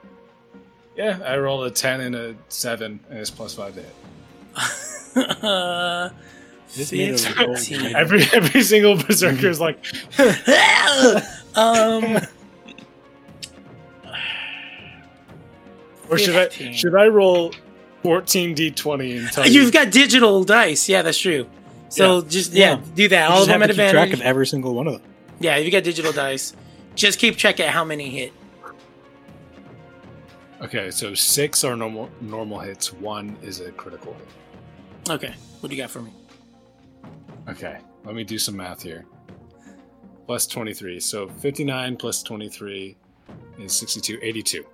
Yeah, 0.97 1.19
I 1.25 1.37
rolled 1.39 1.67
a 1.67 1.71
10 1.71 2.01
and 2.01 2.15
a 2.17 2.35
7, 2.49 3.01
and 3.09 3.19
it's 3.19 3.31
plus 3.31 3.55
5 3.55 3.75
to 3.75 3.83
hit. 3.83 5.45
uh, 5.45 6.11
This 6.77 6.93
made 6.93 7.15
of 7.15 7.37
gold. 7.37 7.59
15. 7.59 7.97
Every 7.97 8.23
every 8.33 8.63
single 8.63 8.97
berserker 8.97 9.49
is 9.49 9.59
like, 9.61 9.85
um, 11.57 12.19
or 16.09 16.17
should 16.17 16.37
I 16.37 16.49
should 16.73 16.95
I 16.95 17.09
roll 17.09 17.53
14 18.05 18.55
d20 18.55 19.19
and 19.19 19.33
tell 19.33 19.47
you've 19.49 19.67
you? 19.67 19.73
got 19.73 19.91
digital 19.91 20.45
dice. 20.45 20.89
Yeah, 20.89 21.03
that's 21.03 21.19
true. 21.19 21.49
So 21.91 22.19
Yeah. 22.23 22.29
just 22.29 22.53
yeah, 22.53 22.71
Yeah. 22.71 22.81
do 22.95 23.09
that. 23.09 23.27
You 23.29 23.33
All 23.33 23.33
of 23.33 23.39
just 23.41 23.49
them 23.49 23.61
have 23.61 23.71
at 23.71 23.77
to 23.77 23.83
keep 23.83 23.91
track 23.91 24.13
of 24.13 24.21
every 24.23 24.47
single 24.47 24.75
one 24.75 24.87
of 24.87 24.95
them. 24.95 25.03
Yeah, 25.41 25.57
if 25.57 25.65
you 25.67 25.71
got 25.73 25.85
digital 25.85 26.13
dice, 26.13 26.55
just 26.95 27.19
keep 27.19 27.37
track 27.37 27.61
at 27.61 27.69
how 27.71 27.85
many 27.85 28.09
hit. 28.11 28.33
Okay, 30.63 30.91
so 30.91 31.15
six 31.15 31.65
are 31.65 31.75
normal 31.77 32.11
normal 32.21 32.59
hits. 32.61 32.93
One 32.93 33.37
is 33.43 33.61
a 33.61 33.73
critical 33.73 34.15
hit. 34.15 34.29
Okay, 35.09 35.35
what 35.61 35.71
do 35.71 35.77
you 35.77 35.83
got 35.83 35.91
for 35.91 36.03
me? 36.03 36.13
Okay, 37.49 37.79
let 38.05 38.15
me 38.15 38.25
do 38.25 38.39
some 38.39 38.57
math 38.57 38.83
here. 38.83 39.07
Plus 40.27 40.47
23, 40.47 41.01
so 41.01 41.29
59 41.29 41.97
plus 41.97 42.23
23 42.23 42.97
is 43.59 43.73
62, 43.77 44.19
82. 44.23 44.65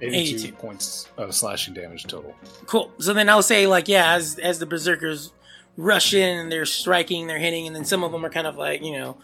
82, 0.00 0.36
82. 0.36 0.52
points 0.54 1.08
of 1.16 1.32
slashing 1.34 1.74
damage 1.74 2.04
total. 2.04 2.34
Cool. 2.66 2.90
So 2.98 3.12
then 3.12 3.28
I'll 3.28 3.42
say 3.42 3.66
like 3.66 3.88
yeah, 3.88 4.14
as 4.14 4.38
as 4.38 4.58
the 4.58 4.66
berserkers 4.66 5.32
rush 5.76 6.14
in 6.14 6.38
and 6.38 6.52
they're 6.52 6.66
striking, 6.66 7.26
they're 7.26 7.38
hitting, 7.38 7.66
and 7.66 7.74
then 7.74 7.84
some 7.84 8.02
of 8.04 8.12
them 8.12 8.24
are 8.24 8.30
kind 8.30 8.46
of 8.46 8.56
like 8.56 8.82
you 8.82 8.92
know, 8.92 9.16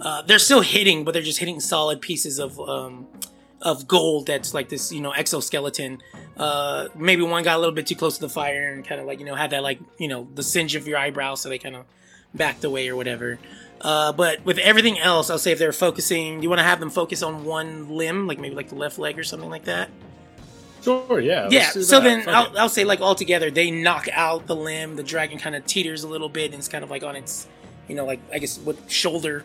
uh, 0.00 0.22
they're 0.22 0.38
still 0.38 0.60
hitting, 0.60 1.04
but 1.04 1.12
they're 1.12 1.22
just 1.22 1.38
hitting 1.38 1.60
solid 1.60 2.00
pieces 2.00 2.38
of 2.38 2.58
um, 2.60 3.06
of 3.62 3.86
gold 3.86 4.26
that's 4.26 4.54
like 4.54 4.68
this 4.68 4.92
you 4.92 5.00
know 5.00 5.12
exoskeleton. 5.12 6.02
Uh, 6.36 6.88
maybe 6.94 7.22
one 7.22 7.42
got 7.42 7.56
a 7.56 7.58
little 7.58 7.74
bit 7.74 7.86
too 7.86 7.94
close 7.94 8.14
to 8.16 8.20
the 8.20 8.28
fire 8.28 8.72
and 8.72 8.86
kind 8.86 9.00
of 9.00 9.06
like 9.06 9.18
you 9.18 9.26
know 9.26 9.34
had 9.34 9.50
that 9.50 9.62
like 9.62 9.78
you 9.98 10.08
know 10.08 10.28
the 10.34 10.42
singe 10.42 10.74
of 10.74 10.86
your 10.86 10.98
eyebrow, 10.98 11.34
so 11.34 11.48
they 11.48 11.58
kind 11.58 11.76
of 11.76 11.84
backed 12.34 12.64
away 12.64 12.88
or 12.88 12.96
whatever. 12.96 13.38
Uh, 13.80 14.12
but 14.12 14.44
with 14.44 14.58
everything 14.58 14.98
else, 14.98 15.30
I'll 15.30 15.38
say 15.38 15.52
if 15.52 15.58
they're 15.58 15.72
focusing, 15.72 16.42
you 16.42 16.50
want 16.50 16.58
to 16.58 16.64
have 16.64 16.80
them 16.80 16.90
focus 16.90 17.22
on 17.22 17.44
one 17.44 17.88
limb, 17.88 18.26
like 18.26 18.38
maybe 18.38 18.54
like 18.54 18.68
the 18.68 18.74
left 18.74 18.98
leg 18.98 19.18
or 19.18 19.24
something 19.24 19.48
like 19.48 19.64
that. 19.64 19.88
Sure, 20.82 21.20
yeah. 21.20 21.48
Yeah, 21.50 21.70
so 21.70 21.80
that. 22.00 22.04
then 22.04 22.22
Fuck 22.22 22.34
I'll, 22.34 22.46
it. 22.52 22.58
I'll 22.58 22.68
say 22.68 22.84
like 22.84 23.00
all 23.00 23.14
together 23.14 23.50
they 23.50 23.70
knock 23.70 24.08
out 24.12 24.46
the 24.46 24.56
limb. 24.56 24.96
The 24.96 25.02
dragon 25.02 25.38
kind 25.38 25.54
of 25.54 25.66
teeters 25.66 26.04
a 26.04 26.08
little 26.08 26.28
bit 26.28 26.46
and 26.52 26.54
it's 26.54 26.68
kind 26.68 26.82
of 26.84 26.90
like 26.90 27.02
on 27.02 27.16
its, 27.16 27.48
you 27.88 27.94
know, 27.94 28.04
like 28.04 28.20
I 28.32 28.38
guess 28.38 28.58
what 28.58 28.76
shoulder 28.90 29.44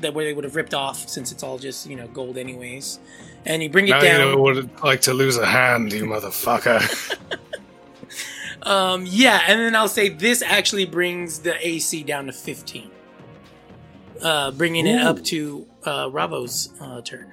that 0.00 0.12
where 0.14 0.24
they 0.24 0.32
would 0.34 0.44
have 0.44 0.54
ripped 0.56 0.74
off 0.74 1.08
since 1.08 1.32
it's 1.32 1.42
all 1.42 1.58
just 1.58 1.86
you 1.86 1.96
know 1.96 2.06
gold 2.08 2.36
anyways. 2.38 2.98
And 3.44 3.62
you 3.62 3.70
bring 3.70 3.86
it 3.86 3.90
Now 3.90 3.96
you 4.02 4.08
down. 4.08 4.20
know 4.32 4.38
what 4.38 4.56
it's 4.56 4.82
like 4.82 5.00
to 5.02 5.14
lose 5.14 5.38
a 5.38 5.46
hand, 5.46 5.92
you 5.92 6.04
motherfucker. 6.04 7.16
Um, 8.62 9.04
yeah, 9.06 9.42
and 9.46 9.60
then 9.60 9.76
I'll 9.76 9.86
say 9.86 10.08
this 10.08 10.42
actually 10.42 10.86
brings 10.86 11.38
the 11.38 11.54
AC 11.64 12.02
down 12.02 12.26
to 12.26 12.32
fifteen, 12.32 12.90
uh, 14.20 14.50
bringing 14.50 14.88
it 14.88 15.00
up 15.00 15.22
to 15.26 15.68
uh, 15.84 16.06
Ravo's 16.08 16.70
uh, 16.80 17.00
turn. 17.02 17.32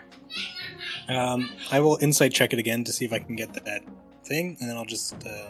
Um, 1.10 1.50
I 1.72 1.80
will 1.80 1.98
insight 2.02 2.34
check 2.34 2.54
it 2.54 2.60
again 2.60 2.84
to 2.86 2.94
see 2.94 3.06
if 3.06 3.14
I 3.14 3.20
can 3.20 3.36
get 3.36 3.54
that 3.54 3.84
thing, 4.24 4.58
and 4.60 4.70
then 4.70 4.78
I'll 4.78 4.86
just 4.86 5.16
uh, 5.26 5.50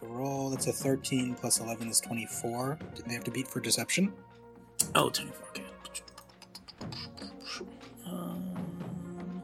roll. 0.00 0.50
That's 0.50 0.66
a 0.66 0.72
13 0.72 1.34
plus 1.34 1.60
11 1.60 1.88
is 1.88 2.00
24. 2.00 2.78
Do 2.94 3.02
they 3.06 3.14
have 3.14 3.24
to 3.24 3.30
beat 3.30 3.48
for 3.48 3.60
deception? 3.60 4.12
Oh, 4.94 5.10
24, 5.10 5.48
okay. 5.48 5.62
Um, 8.06 9.42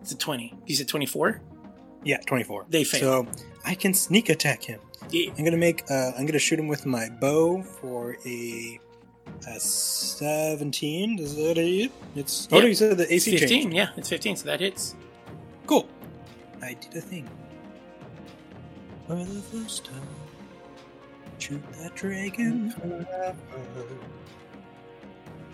it's 0.00 0.12
a 0.12 0.16
20. 0.16 0.54
You 0.66 0.76
said 0.76 0.88
24? 0.88 1.40
Yeah, 2.04 2.18
24. 2.26 2.66
They 2.68 2.84
fail. 2.84 3.00
So 3.00 3.26
I 3.64 3.74
can 3.74 3.92
sneak 3.92 4.28
attack 4.28 4.62
him. 4.62 4.80
Yeah. 5.10 5.32
I'm 5.36 5.44
gonna 5.44 5.56
make. 5.56 5.84
Uh, 5.90 6.12
I'm 6.16 6.26
gonna 6.26 6.38
shoot 6.38 6.58
him 6.58 6.68
with 6.68 6.86
my 6.86 7.08
bow 7.08 7.62
for 7.62 8.16
a, 8.26 8.78
a 9.46 9.58
17. 9.60 11.16
Does 11.16 11.36
that 11.36 11.56
hit? 11.56 11.92
It's. 12.14 12.48
Oh, 12.50 12.56
Yeah. 12.56 12.62
no, 12.62 12.68
you 12.68 12.74
said 12.74 12.96
the 12.98 13.12
AC 13.12 13.30
15, 13.38 13.48
changed. 13.48 13.76
yeah, 13.76 13.88
it's 13.96 14.08
15, 14.08 14.36
so 14.36 14.44
that 14.46 14.60
hits. 14.60 14.94
Cool. 15.66 15.88
I 16.62 16.74
did 16.74 16.96
a 16.96 17.00
thing. 17.00 17.28
For 19.06 19.14
the 19.14 19.40
first 19.42 19.84
time, 19.86 20.02
shoot 21.38 21.62
that 21.80 21.94
dragon 21.94 22.70
forever. 22.72 23.34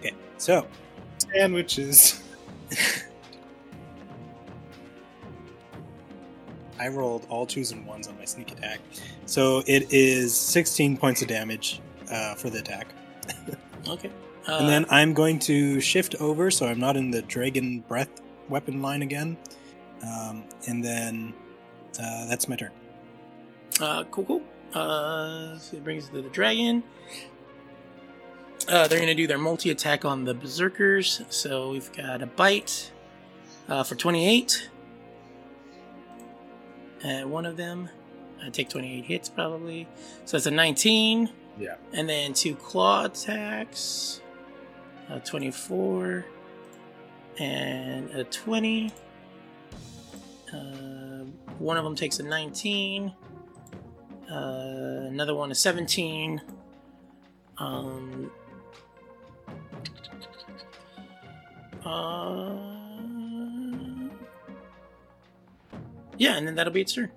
Okay, 0.00 0.14
so 0.38 0.66
Sandwiches. 1.32 2.20
I 6.80 6.88
rolled 6.88 7.26
all 7.30 7.46
twos 7.46 7.70
and 7.70 7.86
ones 7.86 8.08
on 8.08 8.18
my 8.18 8.24
sneak 8.24 8.50
attack. 8.52 8.80
So 9.26 9.62
it 9.66 9.92
is 9.92 10.34
16 10.36 10.96
points 10.96 11.22
of 11.22 11.28
damage 11.28 11.80
uh, 12.10 12.34
for 12.34 12.50
the 12.50 12.58
attack. 12.58 12.88
Okay. 13.88 14.10
Uh, 14.46 14.58
and 14.58 14.68
then 14.68 14.86
I'm 14.90 15.14
going 15.14 15.38
to 15.40 15.80
shift 15.80 16.14
over 16.20 16.50
so 16.50 16.66
I'm 16.66 16.80
not 16.80 16.96
in 16.96 17.10
the 17.10 17.22
dragon 17.22 17.80
breath 17.80 18.20
weapon 18.48 18.82
line 18.82 19.02
again. 19.02 19.36
Um, 20.02 20.44
and 20.66 20.84
then 20.84 21.34
uh, 21.98 22.26
that's 22.26 22.48
my 22.48 22.56
turn. 22.56 22.70
Uh, 23.80 24.04
cool, 24.04 24.24
cool. 24.24 24.42
Uh, 24.74 25.56
so 25.58 25.76
it 25.76 25.84
brings 25.84 26.08
to 26.08 26.20
the 26.20 26.28
dragon. 26.28 26.82
Uh, 28.68 28.88
they're 28.88 28.98
going 28.98 29.08
to 29.08 29.14
do 29.14 29.26
their 29.26 29.38
multi 29.38 29.70
attack 29.70 30.04
on 30.04 30.24
the 30.24 30.34
berserkers. 30.34 31.22
So 31.28 31.70
we've 31.70 31.92
got 31.92 32.22
a 32.22 32.26
bite 32.26 32.90
uh, 33.68 33.82
for 33.82 33.94
28. 33.94 34.70
And 37.02 37.30
one 37.30 37.44
of 37.44 37.56
them, 37.56 37.88
I 38.42 38.50
take 38.50 38.70
28 38.70 39.04
hits 39.04 39.28
probably. 39.28 39.86
So 40.24 40.36
it's 40.36 40.46
a 40.46 40.50
19. 40.50 41.30
Yeah. 41.58 41.76
And 41.92 42.08
then 42.08 42.32
two 42.32 42.54
claw 42.56 43.04
attacks. 43.04 44.20
Uh, 45.08 45.18
24. 45.20 46.24
And 47.38 48.10
a 48.10 48.24
20. 48.24 48.92
Uh, 50.52 50.56
one 51.58 51.76
of 51.76 51.84
them 51.84 51.94
takes 51.94 52.18
a 52.20 52.22
19. 52.22 53.12
Uh, 54.30 54.34
another 54.34 55.34
one 55.34 55.50
is 55.50 55.58
17. 55.58 56.40
Um, 57.58 58.30
uh, 61.84 62.74
Yeah, 66.16 66.36
and 66.36 66.46
then 66.46 66.54
that'll 66.54 66.72
be 66.72 66.82
its 66.82 66.92
turn. 66.94 67.10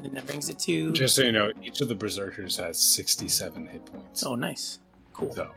And 0.00 0.06
then 0.06 0.14
that 0.14 0.26
brings 0.26 0.48
it 0.48 0.58
to. 0.60 0.92
Just 0.92 1.14
so 1.14 1.22
you 1.22 1.32
know, 1.32 1.52
each 1.62 1.82
of 1.82 1.88
the 1.88 1.94
berserkers 1.94 2.56
has 2.56 2.80
67 2.80 3.66
hit 3.66 3.84
points. 3.84 4.24
oh, 4.24 4.34
nice. 4.34 4.78
Cool. 5.12 5.34
So, 5.34 5.50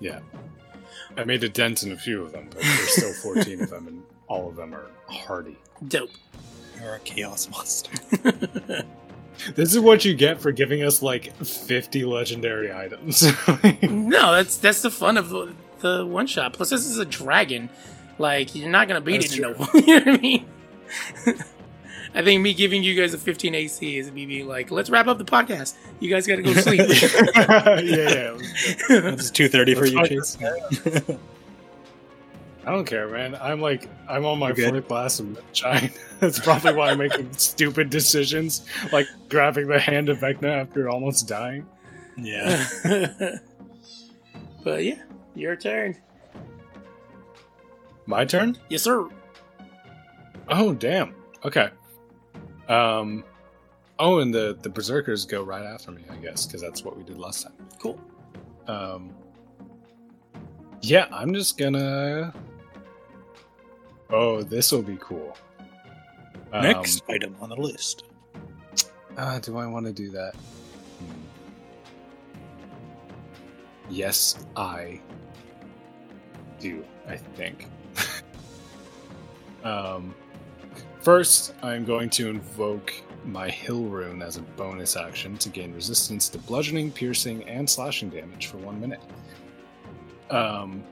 yeah. 0.00 0.20
I 1.16 1.24
made 1.24 1.42
a 1.42 1.48
dent 1.48 1.82
in 1.82 1.92
a 1.92 1.96
few 1.96 2.20
of 2.20 2.32
them, 2.32 2.48
but 2.50 2.60
there's 2.60 2.90
still 2.90 3.12
14 3.34 3.62
of 3.62 3.70
them, 3.70 3.88
and 3.88 4.02
all 4.28 4.50
of 4.50 4.56
them 4.56 4.74
are 4.74 4.90
hardy. 5.08 5.56
Dope. 5.88 6.10
You're 6.78 6.96
a 6.96 7.00
chaos 7.00 7.48
monster. 7.50 7.90
This 9.54 9.74
is 9.74 9.80
what 9.80 10.02
you 10.06 10.14
get 10.14 10.40
for 10.40 10.50
giving 10.50 10.82
us 10.82 11.02
like 11.02 11.34
50 11.44 12.06
legendary 12.06 12.72
items. 12.72 13.22
No, 13.82 14.32
that's 14.32 14.56
that's 14.56 14.80
the 14.80 14.90
fun 14.90 15.18
of 15.18 15.28
the, 15.28 15.52
the 15.80 16.06
one 16.06 16.26
shot. 16.26 16.54
Plus, 16.54 16.70
this 16.70 16.86
is 16.86 16.96
a 16.96 17.04
dragon. 17.04 17.68
Like 18.18 18.54
you're 18.54 18.70
not 18.70 18.88
gonna 18.88 19.02
beat 19.02 19.20
That's 19.20 19.32
it 19.34 19.40
in 19.40 19.44
you 19.44 19.50
know 19.50 19.58
what 19.58 20.08
I 20.08 20.16
mean? 20.16 20.46
I 22.16 22.22
think 22.22 22.40
me 22.40 22.54
giving 22.54 22.82
you 22.82 22.94
guys 22.94 23.12
a 23.12 23.18
15 23.18 23.54
AC 23.54 23.98
is 23.98 24.10
me 24.10 24.24
being 24.24 24.48
like, 24.48 24.70
let's 24.70 24.88
wrap 24.88 25.06
up 25.06 25.18
the 25.18 25.24
podcast. 25.24 25.74
You 26.00 26.08
guys 26.08 26.26
gotta 26.26 26.40
go 26.40 26.54
sleep. 26.54 26.80
yeah, 27.36 27.80
yeah. 27.82 28.36
That's 28.88 29.30
two 29.30 29.48
thirty 29.50 29.74
for 29.74 29.84
you, 29.84 30.02
Chase. 30.06 30.38
I 32.66 32.72
don't 32.72 32.86
care, 32.86 33.06
man. 33.06 33.36
I'm 33.36 33.60
like, 33.60 33.88
I'm 34.08 34.24
on 34.24 34.38
my 34.38 34.48
You 34.48 34.70
fourth 34.70 34.88
glass 34.88 35.20
of 35.20 35.38
China. 35.52 35.90
That's 36.20 36.38
probably 36.38 36.72
why 36.72 36.90
I'm 36.90 36.98
making 36.98 37.32
stupid 37.36 37.90
decisions, 37.90 38.66
like 38.92 39.06
grabbing 39.28 39.68
the 39.68 39.78
hand 39.78 40.08
of 40.08 40.18
Vecna 40.18 40.62
after 40.62 40.88
almost 40.88 41.28
dying. 41.28 41.66
Yeah. 42.16 42.66
but 44.64 44.84
yeah, 44.84 45.02
your 45.34 45.54
turn. 45.54 45.96
My 48.06 48.24
turn? 48.24 48.56
Yes, 48.70 48.82
sir. 48.82 49.06
Oh, 50.48 50.72
damn. 50.72 51.14
Okay. 51.44 51.68
Um. 52.68 53.24
Oh, 53.98 54.18
and 54.18 54.32
the 54.34 54.58
the 54.60 54.68
berserkers 54.68 55.24
go 55.24 55.42
right 55.42 55.64
after 55.64 55.90
me, 55.90 56.02
I 56.10 56.16
guess, 56.16 56.46
because 56.46 56.60
that's 56.60 56.84
what 56.84 56.96
we 56.96 57.02
did 57.02 57.18
last 57.18 57.44
time. 57.44 57.54
Cool. 57.80 57.98
Um. 58.66 59.14
Yeah, 60.82 61.06
I'm 61.10 61.32
just 61.34 61.56
gonna. 61.58 62.34
Oh, 64.10 64.42
this 64.42 64.70
will 64.70 64.82
be 64.82 64.98
cool. 65.00 65.36
Um, 66.52 66.62
Next 66.62 67.02
item 67.08 67.36
on 67.40 67.48
the 67.48 67.56
list. 67.56 68.04
Uh, 69.16 69.38
do 69.40 69.56
I 69.56 69.66
want 69.66 69.86
to 69.86 69.92
do 69.92 70.10
that? 70.10 70.34
Hmm. 70.34 71.12
Yes, 73.90 74.46
I 74.54 75.00
do, 76.60 76.84
I 77.08 77.16
think. 77.16 77.66
um, 79.64 80.14
first, 81.06 81.54
I'm 81.62 81.84
going 81.84 82.10
to 82.10 82.28
invoke 82.28 82.92
my 83.24 83.48
Hill 83.48 83.84
Rune 83.84 84.22
as 84.22 84.38
a 84.38 84.42
bonus 84.42 84.96
action 84.96 85.38
to 85.38 85.48
gain 85.48 85.72
resistance 85.72 86.28
to 86.30 86.38
bludgeoning, 86.38 86.90
piercing, 86.90 87.44
and 87.44 87.70
slashing 87.70 88.10
damage 88.10 88.46
for 88.48 88.56
one 88.56 88.80
minute. 88.80 88.98
Um, 90.30 90.82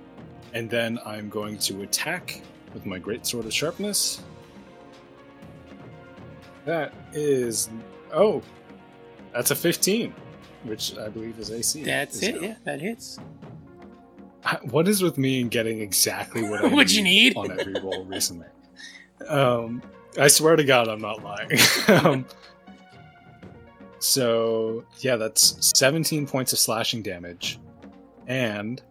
and 0.52 0.70
then 0.70 1.01
I'm 1.05 1.28
going 1.28 1.59
to 1.59 1.83
attack 1.83 2.43
with 2.73 2.86
my 2.86 2.97
Great 2.97 3.26
Sword 3.26 3.47
of 3.47 3.52
Sharpness. 3.52 4.23
That 6.65 6.94
is 7.12 7.68
Oh, 8.12 8.41
that's 9.33 9.51
a 9.51 9.57
15, 9.57 10.15
which 10.62 10.97
I 10.97 11.09
believe 11.09 11.41
is 11.41 11.51
AC. 11.51 11.83
That's 11.83 12.15
is 12.18 12.23
it. 12.23 12.34
now. 12.36 12.41
Yeah, 12.41 12.55
that 12.62 12.81
hits. 12.81 13.18
What 14.70 14.86
is 14.86 15.02
with 15.02 15.18
me 15.18 15.41
and 15.41 15.51
getting 15.51 15.81
exactly 15.81 16.49
what 16.49 16.65
I 16.65 16.68
What 16.73 16.93
you 16.93 17.02
need. 17.02 17.36
on 17.36 17.51
every 17.59 17.75
roll 17.81 18.05
recently? 18.05 18.47
Um, 19.26 19.83
I 20.18 20.28
swear 20.28 20.57
to 20.57 20.65
God, 20.65 20.89
I'm 20.89 21.01
not 21.01 21.23
lying. 21.23 21.51
um, 21.89 22.26
so 23.99 24.84
yeah, 24.99 25.17
that's 25.17 25.70
17 25.78 26.26
points 26.26 26.52
of 26.52 26.59
slashing 26.59 27.02
damage, 27.02 27.59
and 28.26 28.83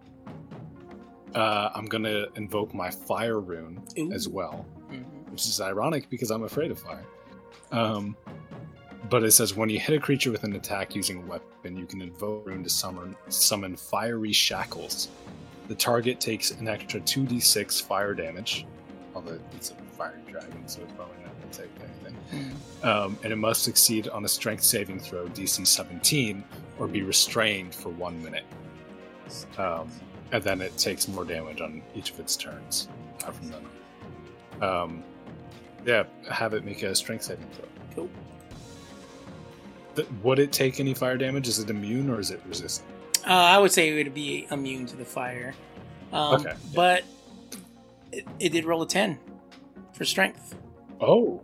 uh, 1.35 1.69
I'm 1.73 1.85
gonna 1.85 2.25
invoke 2.35 2.73
my 2.73 2.89
fire 2.89 3.39
rune 3.39 3.81
Ooh. 3.97 4.11
as 4.11 4.27
well. 4.27 4.65
Mhm. 4.91 5.31
which 5.31 5.45
is 5.45 5.59
ironic 5.61 6.09
because 6.09 6.29
I'm 6.29 6.43
afraid 6.43 6.69
of 6.71 6.79
fire. 6.79 7.05
Um, 7.71 8.15
but 9.09 9.23
it 9.23 9.31
says 9.31 9.55
when 9.55 9.69
you 9.69 9.79
hit 9.79 9.95
a 9.95 9.99
creature 9.99 10.31
with 10.31 10.43
an 10.43 10.53
attack 10.55 10.95
using 10.95 11.23
a 11.23 11.25
weapon, 11.25 11.75
you 11.75 11.85
can 11.85 12.01
invoke 12.01 12.45
rune 12.45 12.63
to 12.63 12.69
summon 12.69 13.15
summon 13.29 13.75
fiery 13.75 14.31
shackles. 14.31 15.09
The 15.67 15.75
target 15.75 16.19
takes 16.19 16.51
an 16.51 16.67
extra 16.67 16.99
2d6 16.99 17.81
fire 17.81 18.13
damage. 18.13 18.65
Although 19.15 19.39
it's 19.55 19.71
a 19.71 19.75
fire 20.03 20.19
dragon, 20.29 20.67
so 20.67 20.81
it's 20.81 20.93
probably 20.93 21.15
not 21.23 21.39
going 21.39 21.51
to 21.51 21.61
take 21.61 21.69
anything. 21.79 22.55
Um, 22.83 23.17
and 23.23 23.31
it 23.31 23.35
must 23.37 23.63
succeed 23.63 24.07
on 24.09 24.25
a 24.25 24.27
strength 24.27 24.63
saving 24.63 24.99
throw 24.99 25.27
DC 25.27 25.65
17 25.65 26.43
or 26.79 26.87
be 26.87 27.01
restrained 27.03 27.73
for 27.73 27.89
one 27.89 28.21
minute. 28.23 28.45
Um, 29.57 29.89
and 30.31 30.43
then 30.43 30.61
it 30.61 30.77
takes 30.77 31.07
more 31.07 31.23
damage 31.25 31.61
on 31.61 31.81
each 31.95 32.11
of 32.11 32.19
its 32.19 32.35
turns 32.35 32.87
uh, 33.25 33.31
from 33.31 33.51
then. 33.51 34.69
Um, 34.69 35.03
yeah, 35.85 36.03
have 36.29 36.53
it 36.53 36.63
make 36.65 36.83
a 36.83 36.93
strength 36.95 37.23
saving 37.23 37.47
throw. 37.53 37.67
Cool. 37.95 38.09
Th- 39.95 40.07
would 40.23 40.39
it 40.39 40.51
take 40.51 40.79
any 40.79 40.93
fire 40.93 41.17
damage? 41.17 41.47
Is 41.47 41.59
it 41.59 41.69
immune 41.69 42.09
or 42.09 42.19
is 42.19 42.31
it 42.31 42.41
resistant? 42.47 42.89
Uh, 43.25 43.31
I 43.33 43.57
would 43.57 43.71
say 43.71 43.89
it 43.89 44.03
would 44.03 44.13
be 44.13 44.47
immune 44.51 44.85
to 44.87 44.95
the 44.95 45.05
fire. 45.05 45.53
Um, 46.11 46.41
Okay. 46.41 46.53
But 46.75 47.03
it, 48.11 48.25
it 48.39 48.49
did 48.49 48.65
roll 48.65 48.81
a 48.81 48.87
10 48.87 49.17
for 49.93 50.05
strength. 50.05 50.55
Oh. 51.01 51.41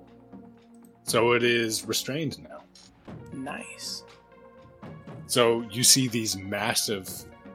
So 1.04 1.34
it 1.34 1.44
is 1.44 1.86
restrained 1.86 2.42
now. 2.44 2.62
Nice. 3.34 4.04
So 5.28 5.62
you 5.72 5.84
see 5.84 6.08
these 6.08 6.38
massive, 6.38 7.10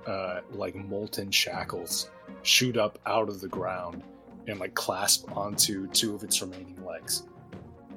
uh, 0.07 0.41
like 0.53 0.75
molten 0.75 1.31
shackles 1.31 2.11
shoot 2.43 2.77
up 2.77 2.99
out 3.07 3.29
of 3.29 3.41
the 3.41 3.49
ground 3.49 4.03
and 4.47 4.61
like 4.61 4.75
clasp 4.75 5.31
onto 5.37 5.87
two 5.89 6.15
of 6.15 6.23
its 6.23 6.41
remaining 6.43 6.79
legs 6.85 7.25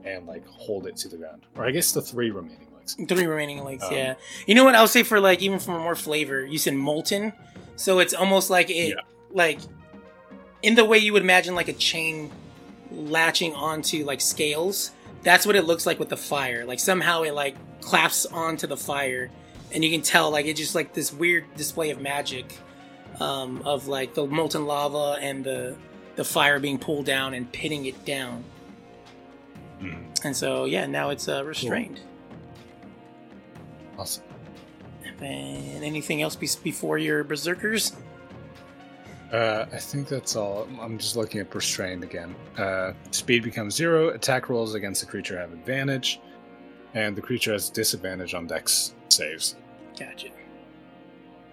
and 0.05 0.25
like 0.25 0.47
hold 0.47 0.87
it 0.87 0.95
to 0.97 1.09
the 1.09 1.17
ground. 1.17 1.45
Or 1.55 1.65
I 1.65 1.71
guess 1.71 1.91
the 1.91 2.01
three 2.01 2.31
remaining 2.31 2.67
legs. 2.75 2.95
Three 3.07 3.25
remaining 3.25 3.63
legs, 3.63 3.83
Um, 3.83 3.93
yeah. 3.93 4.13
You 4.45 4.55
know 4.55 4.63
what? 4.63 4.73
I'll 4.75 4.87
say 4.87 5.03
for 5.03 5.19
like, 5.19 5.41
even 5.41 5.59
for 5.59 5.77
more 5.79 5.95
flavor, 5.95 6.45
you 6.45 6.57
said 6.57 6.73
molten. 6.75 7.33
So 7.75 7.99
it's 7.99 8.13
almost 8.13 8.49
like 8.49 8.69
it, 8.69 8.89
Yeah. 8.89 9.01
like, 9.31 9.59
in 10.61 10.75
the 10.75 10.85
way 10.85 10.97
you 10.97 11.13
would 11.13 11.21
imagine 11.21 11.53
like 11.53 11.67
a 11.67 11.73
chain 11.73 12.31
latching 12.97 13.53
onto 13.53 14.03
like 14.03 14.19
scales. 14.21 14.91
That's 15.23 15.45
what 15.45 15.55
it 15.55 15.63
looks 15.63 15.85
like 15.85 15.99
with 15.99 16.09
the 16.09 16.17
fire. 16.17 16.65
Like 16.65 16.79
somehow 16.79 17.23
it 17.23 17.33
like 17.33 17.55
claps 17.81 18.25
onto 18.25 18.67
the 18.67 18.77
fire, 18.77 19.29
and 19.71 19.83
you 19.83 19.91
can 19.91 20.01
tell 20.01 20.31
like 20.31 20.45
it's 20.45 20.59
just 20.59 20.75
like 20.75 20.93
this 20.93 21.13
weird 21.13 21.45
display 21.55 21.89
of 21.91 22.01
magic, 22.01 22.57
um, 23.19 23.61
of 23.65 23.87
like 23.87 24.13
the 24.13 24.25
molten 24.25 24.65
lava 24.65 25.17
and 25.21 25.43
the 25.43 25.75
the 26.15 26.23
fire 26.23 26.59
being 26.59 26.79
pulled 26.79 27.05
down 27.05 27.33
and 27.33 27.51
pitting 27.51 27.85
it 27.85 28.03
down. 28.05 28.43
Mhm. 29.81 30.25
And 30.25 30.35
so 30.35 30.65
yeah, 30.65 30.85
now 30.87 31.09
it's 31.09 31.27
uh, 31.27 31.43
restrained. 31.45 31.99
Awesome. 33.97 34.23
And 35.21 35.83
anything 35.83 36.21
else 36.21 36.35
be- 36.35 36.49
before 36.63 36.97
your 36.99 37.23
berserkers? 37.23 37.93
Uh, 39.31 39.65
I 39.73 39.77
think 39.77 40.07
that's 40.07 40.35
all. 40.35 40.67
I'm 40.79 40.97
just 40.97 41.15
looking 41.17 41.41
at 41.41 41.53
restrained 41.53 42.03
again. 42.03 42.33
Uh, 42.57 42.93
speed 43.11 43.43
becomes 43.43 43.75
zero. 43.75 44.09
Attack 44.09 44.49
rolls 44.49 44.73
against 44.73 45.01
the 45.01 45.07
creature 45.07 45.37
have 45.37 45.51
advantage, 45.51 46.21
and 46.93 47.15
the 47.15 47.21
creature 47.21 47.51
has 47.51 47.69
disadvantage 47.69 48.33
on 48.33 48.47
dex 48.47 48.95
saves. 49.09 49.57
Gotcha. 49.99 50.29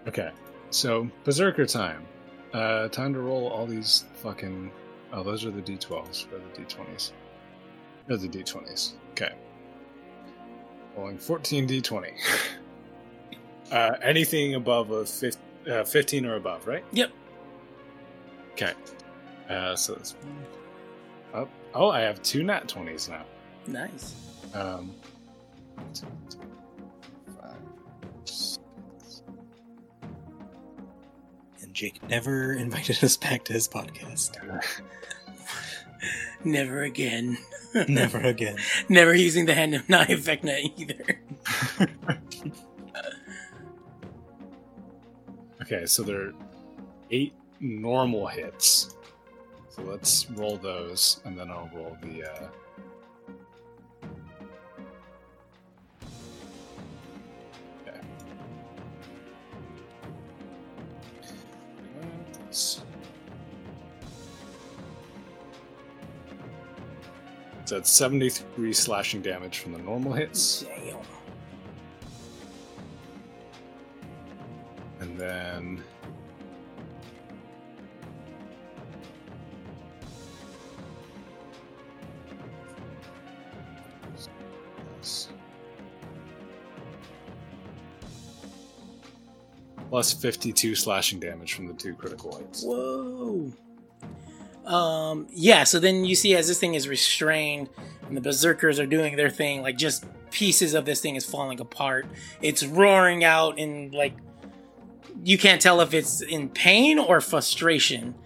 Okay, 0.07 0.31
so 0.71 1.09
berserker 1.25 1.67
time. 1.67 2.07
Uh, 2.53 2.89
time 2.89 3.13
to 3.13 3.21
roll 3.21 3.49
all 3.49 3.67
these 3.67 4.05
fucking. 4.23 4.71
Oh, 5.13 5.25
those 5.25 5.45
are 5.45 5.51
the 5.51 5.63
d12s. 5.63 6.27
Or 6.33 6.39
the 6.39 6.63
d20s. 6.63 7.13
Those 8.07 8.25
are 8.25 8.29
the 8.29 8.39
d20s. 8.39 8.93
Okay. 9.11 9.33
Rolling 10.97 11.19
14 11.19 11.67
d20. 11.67 12.13
uh, 13.73 13.97
anything 14.03 14.55
above 14.55 14.91
a 14.91 15.05
fif- 15.05 15.37
uh, 15.69 15.83
15 15.83 16.27
or 16.27 16.37
above, 16.37 16.67
right? 16.67 16.85
Yep. 16.93 17.11
Okay. 18.55 18.73
Uh, 19.51 19.75
so 19.75 19.95
that's. 19.95 20.15
Oh, 21.35 21.49
oh, 21.75 21.91
I 21.91 22.01
have 22.01 22.23
two 22.23 22.45
nat 22.45 22.69
20s 22.69 23.09
now. 23.09 23.25
Nice. 23.67 24.15
Um, 24.55 24.95
two, 25.93 26.07
two, 26.31 26.39
five, 27.41 27.57
six. 28.25 28.59
And 31.63 31.75
Jake 31.75 32.01
never 32.09 32.53
invited 32.59 33.03
us 33.03 33.17
back 33.17 33.45
to 33.47 33.53
his 33.53 33.67
podcast. 33.67 34.39
Never 36.45 36.83
again. 36.83 37.39
Never 37.89 38.19
again. 38.19 38.57
Never 38.89 39.15
using 39.15 39.47
the 39.47 39.55
hand 39.55 39.75
of 39.75 39.89
knife 39.89 40.11
Vecna 40.11 40.71
either. 40.77 41.21
Okay, 45.63 45.87
so 45.87 46.03
there 46.03 46.21
are 46.21 46.33
eight 47.11 47.33
normal 47.65 48.27
hits. 48.27 48.97
So 49.71 49.83
let's 49.83 50.31
roll 50.31 50.57
those, 50.57 51.21
and 51.25 51.37
then 51.37 51.51
I'll 51.51 51.71
roll 51.75 51.97
the. 52.03 52.25
Uh... 52.25 52.49
Okay. 57.83 58.01
So 62.51 62.83
that's 67.77 67.91
73 67.91 68.73
slashing 68.75 69.23
damage 69.23 69.59
from 69.59 69.73
the 69.73 69.79
normal 69.79 70.13
hits. 70.13 70.63
Damn. 70.63 70.99
And 75.01 75.19
then. 75.19 75.83
Plus 89.95 90.13
52 90.13 90.75
slashing 90.75 91.21
damage 91.21 91.55
from 91.55 91.69
the 91.69 91.73
two 91.73 91.95
critical 91.95 92.37
hits. 92.37 92.65
Whoa. 92.65 93.53
Um, 94.65 95.29
yeah, 95.31 95.63
so 95.63 95.79
then 95.79 96.05
you 96.05 96.17
see 96.17 96.35
as 96.35 96.49
this 96.49 96.59
thing 96.59 96.75
is 96.75 96.89
restrained 96.89 97.69
and 98.09 98.17
the 98.17 98.21
berserkers 98.21 98.81
are 98.81 98.87
doing 98.87 99.15
their 99.15 99.31
thing, 99.31 99.63
like 99.63 99.77
just 99.77 100.05
pieces 100.33 100.75
of 100.75 100.85
this 100.85 101.01
thing 101.01 101.15
is 101.15 101.25
falling 101.25 101.61
apart. 101.61 102.07
It's 102.43 102.65
roaring 102.65 103.23
out 103.23 103.61
and 103.61 103.95
like 103.95 104.15
you 105.23 105.39
can't 105.39 105.61
tell 105.63 105.81
if 105.81 105.95
it's 105.95 106.23
in 106.23 106.49
pain 106.49 106.99
or 106.99 107.21
frustration. 107.21 108.17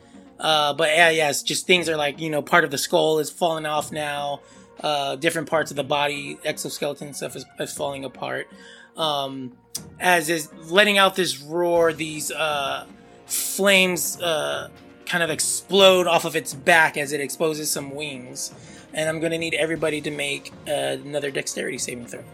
Uh, 0.40 0.72
but 0.72 0.88
yeah, 0.88 1.10
yes, 1.10 1.42
just 1.42 1.66
things 1.66 1.86
are 1.90 1.98
like, 1.98 2.18
you 2.18 2.30
know, 2.30 2.40
part 2.40 2.64
of 2.64 2.70
the 2.70 2.78
skull 2.78 3.18
is 3.18 3.28
falling 3.28 3.66
off 3.66 3.92
now. 3.92 4.40
Uh, 4.80 5.16
different 5.16 5.50
parts 5.50 5.70
of 5.70 5.76
the 5.76 5.84
body, 5.84 6.38
exoskeleton 6.46 7.12
stuff 7.12 7.36
is, 7.36 7.44
is 7.60 7.74
falling 7.74 8.06
apart. 8.06 8.48
Um, 8.96 9.52
as 10.00 10.28
is 10.28 10.52
letting 10.70 10.98
out 10.98 11.16
this 11.16 11.40
roar, 11.40 11.92
these 11.92 12.30
uh, 12.30 12.86
flames 13.26 14.20
uh, 14.20 14.68
kind 15.06 15.22
of 15.22 15.30
explode 15.30 16.06
off 16.06 16.24
of 16.24 16.36
its 16.36 16.54
back 16.54 16.96
as 16.96 17.12
it 17.12 17.20
exposes 17.20 17.70
some 17.70 17.94
wings. 17.94 18.52
And 18.94 19.08
I'm 19.08 19.20
going 19.20 19.32
to 19.32 19.38
need 19.38 19.54
everybody 19.54 20.00
to 20.00 20.10
make 20.10 20.52
uh, 20.66 20.96
another 21.04 21.30
dexterity 21.30 21.78
saving 21.78 22.06
throw. 22.06 22.24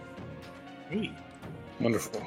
Wonderful. 1.80 2.22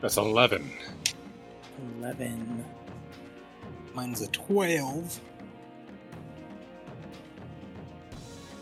That's 0.00 0.18
11. 0.18 0.70
11. 1.98 2.64
Mine's 3.94 4.20
a 4.20 4.26
12. 4.28 5.20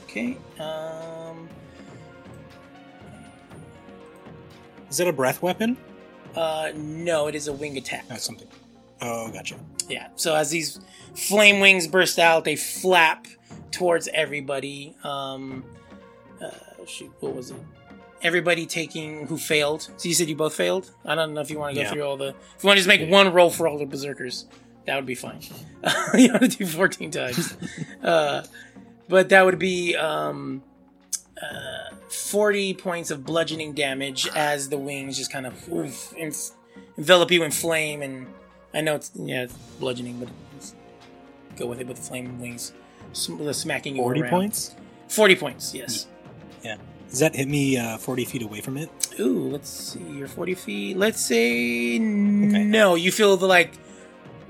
Okay. 0.04 0.36
Um, 0.60 1.48
Is 4.92 4.98
that 4.98 5.08
a 5.08 5.12
breath 5.12 5.40
weapon? 5.40 5.78
uh, 6.36 6.70
no, 6.76 7.28
it 7.28 7.34
is 7.34 7.48
a 7.48 7.52
wing 7.52 7.78
attack. 7.78 8.04
Oh, 8.10 8.16
something. 8.16 8.46
Oh, 9.00 9.30
gotcha. 9.32 9.56
Yeah. 9.88 10.08
So 10.16 10.34
as 10.34 10.50
these 10.50 10.80
flame 11.14 11.60
wings 11.60 11.86
burst 11.88 12.18
out, 12.18 12.44
they 12.44 12.56
flap 12.56 13.26
towards 13.70 14.06
everybody. 14.12 14.94
Um, 15.02 15.64
uh, 16.42 16.50
shoot, 16.86 17.10
what 17.20 17.34
was 17.34 17.50
it? 17.52 17.56
Everybody 18.20 18.66
taking 18.66 19.26
who 19.28 19.38
failed. 19.38 19.88
So 19.96 20.08
you 20.10 20.14
said 20.14 20.28
you 20.28 20.36
both 20.36 20.54
failed. 20.54 20.90
I 21.06 21.14
don't 21.14 21.32
know 21.32 21.40
if 21.40 21.50
you 21.50 21.58
want 21.58 21.74
to 21.74 21.80
go 21.80 21.86
Yeah. 21.86 21.92
through 21.92 22.02
all 22.02 22.18
the. 22.18 22.28
If 22.28 22.62
you 22.62 22.66
want 22.66 22.76
to 22.76 22.84
just 22.84 22.88
make 22.88 23.10
one 23.10 23.32
roll 23.32 23.48
for 23.48 23.66
all 23.66 23.78
the 23.78 23.86
berserkers, 23.86 24.44
that 24.84 24.94
would 24.96 25.06
be 25.06 25.14
fine. 25.14 25.40
you 26.14 26.28
don't 26.28 26.40
to 26.40 26.48
do 26.48 26.66
fourteen 26.66 27.10
times. 27.10 27.56
uh, 28.02 28.44
but 29.08 29.30
that 29.30 29.44
would 29.46 29.58
be 29.58 29.96
um, 29.96 30.62
uh, 31.42 31.94
forty 32.08 32.72
points 32.74 33.10
of 33.10 33.24
bludgeoning 33.24 33.72
damage 33.74 34.28
as 34.34 34.68
the 34.68 34.78
wings 34.78 35.16
just 35.18 35.32
kind 35.32 35.46
of 35.46 35.54
oof, 35.72 36.14
enf- 36.18 36.52
envelop 36.96 37.30
you 37.30 37.42
in 37.42 37.50
flame 37.50 38.02
and 38.02 38.26
I 38.74 38.80
know 38.80 38.94
it's 38.94 39.10
yeah, 39.14 39.42
it's 39.42 39.54
bludgeoning, 39.80 40.18
but 40.18 40.28
it's, 40.56 40.74
go 41.56 41.66
with 41.66 41.80
it 41.80 41.86
with 41.86 41.98
the 41.98 42.02
flame 42.02 42.40
wings, 42.40 42.72
sm- 43.12 43.36
the 43.44 43.52
smacking 43.54 43.96
you 43.96 44.02
40 44.02 44.20
around. 44.22 44.30
points? 44.30 44.74
Forty 45.08 45.36
points, 45.36 45.74
yes. 45.74 46.06
Yeah. 46.64 46.76
Does 47.10 47.18
that 47.18 47.36
hit 47.36 47.46
me 47.48 47.76
uh, 47.76 47.98
40 47.98 48.24
feet 48.24 48.42
away 48.42 48.62
from 48.62 48.78
it? 48.78 48.88
Ooh, 49.20 49.50
let's 49.50 49.68
see. 49.68 50.00
You're 50.00 50.28
forty 50.28 50.54
feet. 50.54 50.96
Let's 50.96 51.20
say 51.20 51.98
no. 51.98 52.94
You 52.94 53.12
feel 53.12 53.36
the 53.36 53.46
like, 53.46 53.72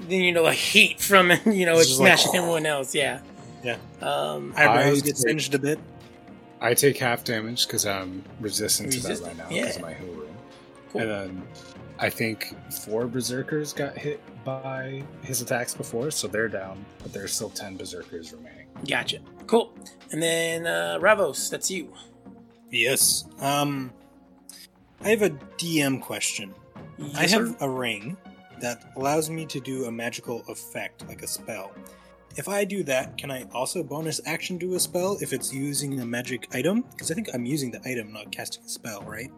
then 0.01 0.21
you 0.21 0.31
know, 0.31 0.47
a 0.47 0.53
heat 0.53 1.01
from 1.01 1.33
it 1.33 1.45
you 1.47 1.67
know, 1.67 1.73
It's 1.73 1.81
it's 1.83 1.89
just 1.91 2.01
like- 2.01 2.19
smashing 2.19 2.37
everyone 2.39 2.65
else. 2.67 2.95
Yeah. 2.95 3.21
Yeah. 3.65 3.79
Um. 4.01 4.53
Eyebrows 4.57 5.03
I 5.03 5.07
get 5.07 5.17
take- 5.17 5.17
singed 5.17 5.55
a 5.55 5.59
bit. 5.59 5.81
I 6.62 6.74
take 6.74 6.97
half 6.97 7.24
damage 7.24 7.66
because 7.66 7.84
I'm 7.86 8.23
resistant 8.41 8.92
to 8.92 9.00
that 9.00 9.20
right 9.20 9.36
now 9.36 9.49
because 9.49 9.52
yeah. 9.52 9.76
of 9.76 9.82
my 9.82 9.92
Hill 9.92 10.15
Rune. 10.15 10.36
Cool. 10.92 11.00
And 11.00 11.10
then 11.10 11.42
I 11.99 12.08
think 12.08 12.55
four 12.70 13.08
berserkers 13.08 13.73
got 13.73 13.99
hit 13.99 14.20
by 14.44 15.02
his 15.23 15.42
attacks 15.42 15.74
before, 15.74 16.12
so 16.12 16.28
they're 16.28 16.49
down, 16.49 16.84
but 17.02 17.12
there's 17.12 17.32
still 17.32 17.50
ten 17.50 17.76
berserkers 17.76 18.32
remaining. 18.32 18.68
Gotcha. 18.89 19.18
Cool. 19.49 19.76
And 20.12 20.23
then 20.23 20.66
uh, 20.66 20.99
Ravos, 21.00 21.50
that's 21.50 21.68
you. 21.68 21.92
Yes. 22.70 23.24
Um, 23.41 23.92
I 25.00 25.08
have 25.08 25.23
a 25.23 25.31
DM 25.31 26.00
question. 26.00 26.55
Yes, 26.97 27.16
I 27.16 27.20
have 27.23 27.49
sir. 27.49 27.57
a 27.60 27.68
ring 27.68 28.16
that 28.60 28.92
allows 28.97 29.28
me 29.28 29.47
to 29.47 29.60
do 29.60 29.86
a 29.86 29.92
magical 29.92 30.44
effect, 30.49 31.07
like 31.08 31.23
a 31.23 31.26
spell. 31.26 31.73
If 32.36 32.49
I 32.49 32.65
do 32.65 32.83
that, 32.85 33.19
can 33.19 33.31
I 33.31 33.44
also 33.52 33.83
bonus 33.83 34.20
action 34.25 34.57
do 34.57 34.75
a 34.75 34.81
spell 34.81 35.19
if 35.20 35.33
it's 35.33 35.52
using 35.52 36.01
a 36.01 36.07
magic 36.07 36.49
item? 36.55 36.83
Because 36.91 37.11
I 37.11 37.15
think 37.15 37.28
I'm 37.35 37.44
using 37.44 37.70
the 37.70 37.81
item, 37.89 38.12
not 38.12 38.33
casting 38.33 38.65
a 38.65 38.69
spell, 38.69 39.02
right? 39.02 39.31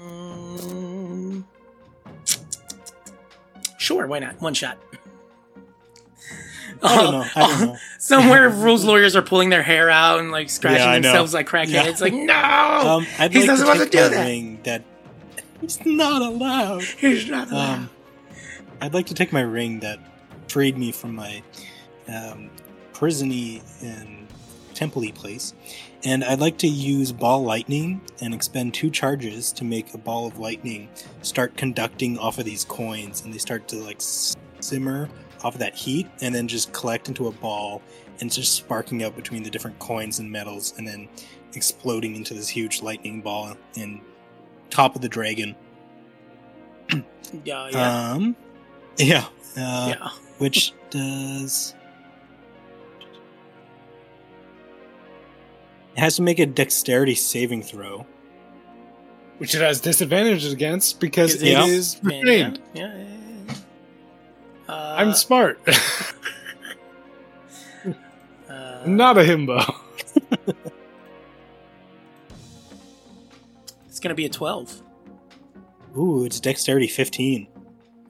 Mm, 0.00 1.44
sure, 3.78 4.06
why 4.08 4.18
not? 4.18 4.40
One 4.40 4.54
shot. 4.54 4.78
I 6.82 6.96
don't 6.96 7.12
know. 7.12 7.24
I 7.36 7.40
don't 7.48 7.60
know. 7.68 7.76
Somewhere 7.98 8.48
rules 8.48 8.84
lawyers 8.84 9.14
are 9.14 9.22
pulling 9.22 9.50
their 9.50 9.62
hair 9.62 9.88
out 9.88 10.18
and 10.18 10.32
like 10.32 10.50
scratching 10.50 10.80
Yeah, 10.80 10.94
themselves 10.94 11.32
like 11.32 11.48
crackheads. 11.48 11.70
Yeah. 11.70 11.86
It's 11.88 12.00
like, 12.00 12.12
no! 12.12 12.34
Um, 12.34 13.06
I'd 13.20 13.32
He's 13.32 13.46
like 13.46 13.46
not 13.46 13.52
to 13.52 13.58
supposed 13.58 13.78
to 13.78 13.84
take 13.84 13.92
do 13.92 14.16
that 14.16 14.24
ring 14.26 14.60
that 14.64 14.82
it's 15.62 15.84
not 15.86 16.22
allowed. 16.22 16.82
He's 16.82 17.30
not 17.30 17.52
allowed. 17.52 17.74
Um, 17.78 17.90
I'd 18.80 18.94
like 18.94 19.06
to 19.06 19.14
take 19.14 19.32
my 19.32 19.42
ring 19.42 19.78
that 19.80 20.00
freed 20.48 20.76
me 20.76 20.92
from 20.92 21.14
my 21.14 21.42
um, 22.08 22.50
prisony 22.92 23.62
and 23.82 24.26
temple 24.74 25.04
place, 25.12 25.54
and 26.04 26.24
I'd 26.24 26.40
like 26.40 26.58
to 26.58 26.68
use 26.68 27.12
ball 27.12 27.42
lightning 27.42 28.00
and 28.20 28.34
expend 28.34 28.74
two 28.74 28.90
charges 28.90 29.52
to 29.52 29.64
make 29.64 29.94
a 29.94 29.98
ball 29.98 30.26
of 30.26 30.38
lightning 30.38 30.88
start 31.22 31.56
conducting 31.56 32.18
off 32.18 32.38
of 32.38 32.44
these 32.44 32.64
coins, 32.64 33.22
and 33.22 33.32
they 33.32 33.38
start 33.38 33.68
to 33.68 33.76
like 33.76 33.98
simmer 34.00 35.08
off 35.44 35.54
of 35.54 35.58
that 35.60 35.74
heat, 35.74 36.08
and 36.20 36.34
then 36.34 36.48
just 36.48 36.72
collect 36.72 37.08
into 37.08 37.26
a 37.28 37.32
ball 37.32 37.82
and 38.20 38.30
just 38.30 38.54
sparking 38.54 39.02
out 39.02 39.16
between 39.16 39.42
the 39.42 39.50
different 39.50 39.78
coins 39.78 40.18
and 40.18 40.30
metals, 40.30 40.74
and 40.78 40.86
then 40.86 41.08
exploding 41.54 42.16
into 42.16 42.34
this 42.34 42.48
huge 42.48 42.82
lightning 42.82 43.20
ball 43.20 43.56
in 43.74 44.00
top 44.70 44.94
of 44.94 45.02
the 45.02 45.08
dragon. 45.08 45.54
yeah, 47.44 47.68
yeah. 47.70 48.12
Um, 48.12 48.36
yeah. 48.98 49.26
Uh, 49.56 49.94
yeah. 49.94 50.08
Which 50.42 50.74
does. 50.90 51.72
It 55.94 56.00
has 56.00 56.16
to 56.16 56.22
make 56.22 56.40
a 56.40 56.46
dexterity 56.46 57.14
saving 57.14 57.62
throw. 57.62 58.04
Which 59.38 59.54
it 59.54 59.60
has 59.60 59.80
disadvantages 59.80 60.52
against 60.52 60.98
because 60.98 61.36
it 61.36 61.42
it- 61.46 61.68
is 61.68 62.00
Yeah, 62.02 62.08
restrained. 62.10 62.60
yeah, 62.74 62.96
yeah, 62.96 63.04
yeah. 63.46 63.54
Uh, 64.68 64.94
I'm 64.98 65.12
smart. 65.12 65.60
uh, 68.48 68.82
not 68.84 69.16
a 69.18 69.20
himbo. 69.22 69.62
It's 73.86 74.00
gonna 74.00 74.16
be 74.16 74.24
a 74.26 74.28
twelve. 74.28 74.82
Ooh, 75.96 76.24
it's 76.24 76.40
dexterity 76.40 76.88
15. 76.88 77.46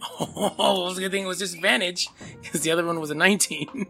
Oh, 0.18 0.92
the 0.94 1.00
good 1.00 1.10
thing 1.10 1.24
it 1.24 1.28
was 1.28 1.38
disadvantage 1.38 2.08
because 2.42 2.62
the 2.62 2.70
other 2.70 2.84
one 2.84 3.00
was 3.00 3.10
a 3.10 3.14
nineteen. 3.14 3.86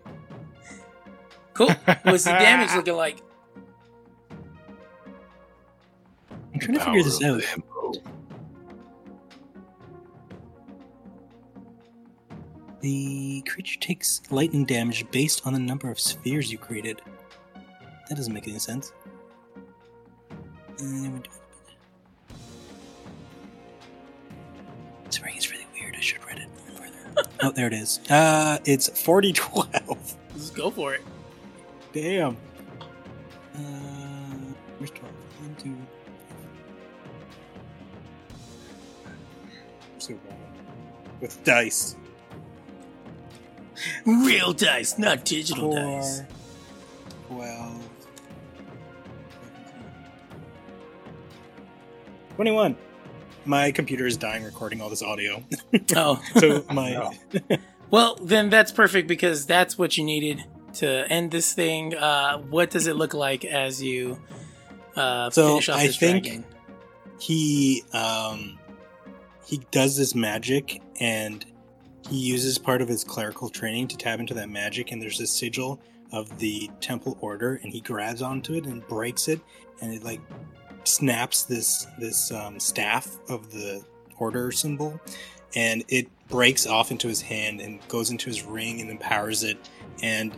cool. 1.55 1.70
What's 2.02 2.24
the 2.24 2.31
damage 2.32 2.74
looking 2.74 2.94
like? 2.97 3.23
I'm 6.55 6.60
trying 6.60 6.78
to 6.78 6.84
figure 6.84 7.02
this 7.02 7.23
out. 7.23 7.42
The 12.81 13.42
creature 13.49 13.78
takes 13.78 14.20
lightning 14.31 14.65
damage 14.65 15.08
based 15.12 15.47
on 15.47 15.52
the 15.52 15.58
number 15.60 15.91
of 15.91 16.00
spheres 16.00 16.50
you 16.50 16.58
created. 16.58 17.00
That 18.08 18.16
doesn't 18.16 18.32
make 18.34 18.49
any 18.49 18.58
sense. 18.58 18.92
Uh, 20.81 21.10
This 25.07 25.23
ring 25.23 25.51
Oh, 27.42 27.50
there 27.50 27.66
it 27.66 27.72
is. 27.72 27.98
Uh, 28.08 28.58
it's 28.64 28.88
forty 29.02 29.32
twelve. 29.32 30.16
Let's 30.34 30.50
go 30.50 30.70
for 30.70 30.94
it. 30.94 31.02
Damn. 31.92 32.36
Uh, 33.54 33.58
where's 34.78 34.90
12? 34.90 35.12
One, 35.40 35.56
two. 35.62 35.76
So 39.98 40.14
With 41.20 41.44
dice. 41.44 41.96
Real 44.06 44.52
dice, 44.52 44.96
not 44.96 45.24
digital 45.24 45.72
dice. 45.72 46.22
Four, 47.28 47.38
12. 47.44 47.88
21. 52.36 52.76
My 53.44 53.70
computer 53.72 54.06
is 54.06 54.16
dying 54.16 54.44
recording 54.44 54.80
all 54.80 54.88
this 54.90 55.02
audio. 55.02 55.42
Oh, 55.96 56.22
so 56.38 56.64
my. 56.70 57.16
well, 57.90 58.16
then 58.22 58.50
that's 58.50 58.72
perfect 58.72 59.08
because 59.08 59.46
that's 59.46 59.76
what 59.76 59.96
you 59.98 60.04
needed 60.04 60.44
to 60.74 60.88
end 61.10 61.30
this 61.30 61.52
thing. 61.52 61.94
Uh, 61.94 62.38
what 62.38 62.70
does 62.70 62.86
it 62.86 62.96
look 62.96 63.14
like 63.14 63.44
as 63.44 63.82
you 63.82 64.20
uh, 64.96 65.28
So, 65.30 65.48
finish 65.48 65.68
off 65.68 65.78
I 65.80 65.86
this 65.88 65.96
think- 65.98 66.24
dragon? 66.24 66.44
he 67.20 67.84
um 67.92 68.58
he 69.46 69.58
does 69.70 69.96
this 69.96 70.12
magic 70.12 70.82
and 70.98 71.44
he 72.10 72.16
uses 72.18 72.58
part 72.58 72.82
of 72.82 72.88
his 72.88 73.04
clerical 73.04 73.48
training 73.48 73.86
to 73.86 73.96
tap 73.96 74.18
into 74.18 74.34
that 74.34 74.48
magic 74.48 74.90
and 74.90 75.00
there's 75.00 75.18
this 75.18 75.30
sigil 75.30 75.80
of 76.10 76.36
the 76.40 76.68
temple 76.80 77.16
order 77.20 77.60
and 77.62 77.72
he 77.72 77.80
grabs 77.80 78.22
onto 78.22 78.54
it 78.54 78.64
and 78.66 78.84
breaks 78.88 79.28
it 79.28 79.40
and 79.80 79.94
it 79.94 80.02
like 80.02 80.20
snaps 80.84 81.44
this 81.44 81.86
this 81.98 82.30
um, 82.32 82.58
staff 82.58 83.16
of 83.28 83.50
the 83.52 83.84
order 84.18 84.52
symbol 84.52 85.00
and 85.54 85.84
it 85.88 86.08
breaks 86.28 86.66
off 86.66 86.90
into 86.90 87.08
his 87.08 87.20
hand 87.20 87.60
and 87.60 87.86
goes 87.88 88.10
into 88.10 88.26
his 88.26 88.42
ring 88.42 88.80
and 88.80 88.90
empowers 88.90 89.42
it 89.42 89.58
and 90.02 90.36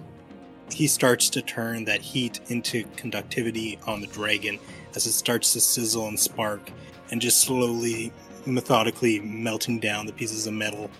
he 0.72 0.86
starts 0.86 1.28
to 1.28 1.42
turn 1.42 1.84
that 1.84 2.00
heat 2.00 2.40
into 2.48 2.84
conductivity 2.96 3.78
on 3.86 4.00
the 4.00 4.06
dragon 4.08 4.58
as 4.94 5.06
it 5.06 5.12
starts 5.12 5.52
to 5.52 5.60
sizzle 5.60 6.08
and 6.08 6.18
spark 6.18 6.70
and 7.10 7.20
just 7.20 7.40
slowly 7.42 8.12
methodically 8.46 9.20
melting 9.20 9.78
down 9.78 10.06
the 10.06 10.12
pieces 10.12 10.46
of 10.46 10.54
metal 10.54 10.90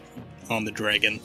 on 0.50 0.64
the 0.64 0.70
dragon 0.70 1.20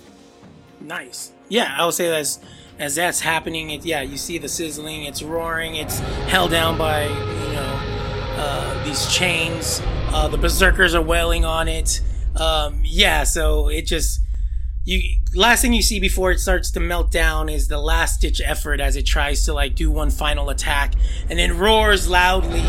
Nice. 0.82 1.32
Yeah, 1.50 1.76
I 1.78 1.86
would 1.86 1.94
say 1.94 2.14
as 2.16 2.40
as 2.78 2.96
that's 2.96 3.20
happening, 3.20 3.72
it 3.72 3.86
yeah, 3.86 4.02
you 4.02 4.18
see 4.18 4.38
the 4.38 4.48
sizzling, 4.48 5.04
it's 5.04 5.22
roaring, 5.22 5.76
it's 5.76 6.00
held 6.30 6.52
down 6.52 6.78
by 6.78 7.04
you 7.04 7.54
know 7.54 7.79
uh, 8.40 8.84
these 8.86 9.06
chains. 9.14 9.82
Uh, 10.14 10.30
the 10.30 10.38
berserkers 10.38 10.96
are 10.96 11.02
wailing 11.02 11.44
on 11.44 11.68
it. 11.68 12.02
Um, 12.38 12.82
yeah, 12.86 13.24
so 13.24 13.68
it 13.68 13.86
just 13.86 14.22
you 14.86 15.20
last 15.36 15.62
thing 15.62 15.74
you 15.74 15.82
see 15.82 16.00
before 16.00 16.32
it 16.32 16.40
starts 16.40 16.72
to 16.72 16.80
melt 16.80 17.12
down 17.12 17.50
is 17.50 17.68
the 17.68 17.78
last 17.78 18.22
ditch 18.22 18.42
effort 18.44 18.80
as 18.80 18.96
it 18.96 19.06
tries 19.06 19.44
to 19.46 19.54
like 19.54 19.76
do 19.76 19.92
one 19.92 20.10
final 20.10 20.50
attack 20.50 20.94
and 21.30 21.38
then 21.38 21.58
roars 21.58 22.10
loudly 22.10 22.62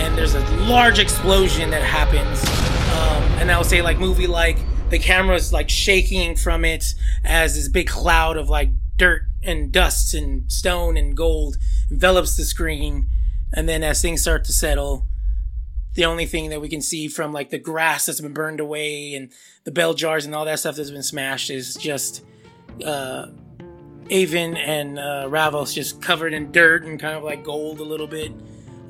and 0.00 0.16
there's 0.16 0.34
a 0.34 0.40
large 0.66 0.98
explosion 0.98 1.70
that 1.70 1.82
happens 1.82 2.42
um, 2.98 3.22
and 3.38 3.50
I 3.50 3.58
would 3.58 3.66
say 3.66 3.82
like 3.82 3.98
movie 3.98 4.26
like 4.26 4.58
the 4.88 4.98
camera's 4.98 5.52
like 5.52 5.68
shaking 5.68 6.34
from 6.34 6.64
it 6.64 6.94
as 7.22 7.54
this 7.54 7.68
big 7.68 7.86
cloud 7.86 8.36
of 8.36 8.48
like 8.48 8.70
dirt 8.96 9.22
and 9.44 9.70
dust 9.70 10.14
and 10.14 10.50
stone 10.50 10.96
and 10.96 11.16
gold 11.16 11.58
envelops 11.90 12.36
the 12.36 12.44
screen 12.44 13.06
and 13.52 13.68
then 13.68 13.84
as 13.84 14.02
things 14.02 14.22
start 14.22 14.44
to 14.46 14.52
settle 14.52 15.06
the 15.98 16.04
only 16.04 16.26
thing 16.26 16.50
that 16.50 16.60
we 16.60 16.68
can 16.68 16.80
see 16.80 17.08
from 17.08 17.32
like 17.32 17.50
the 17.50 17.58
grass 17.58 18.06
that's 18.06 18.20
been 18.20 18.32
burned 18.32 18.60
away 18.60 19.14
and 19.14 19.32
the 19.64 19.72
bell 19.72 19.94
jars 19.94 20.24
and 20.24 20.32
all 20.32 20.44
that 20.44 20.60
stuff 20.60 20.76
that's 20.76 20.92
been 20.92 21.02
smashed 21.02 21.50
is 21.50 21.74
just 21.74 22.24
uh 22.86 23.26
Avon 24.08 24.56
and 24.56 24.96
uh, 24.96 25.26
Ravos 25.28 25.74
just 25.74 26.00
covered 26.00 26.32
in 26.32 26.52
dirt 26.52 26.84
and 26.84 27.00
kind 27.00 27.16
of 27.16 27.24
like 27.24 27.42
gold 27.42 27.80
a 27.80 27.82
little 27.82 28.06
bit 28.06 28.32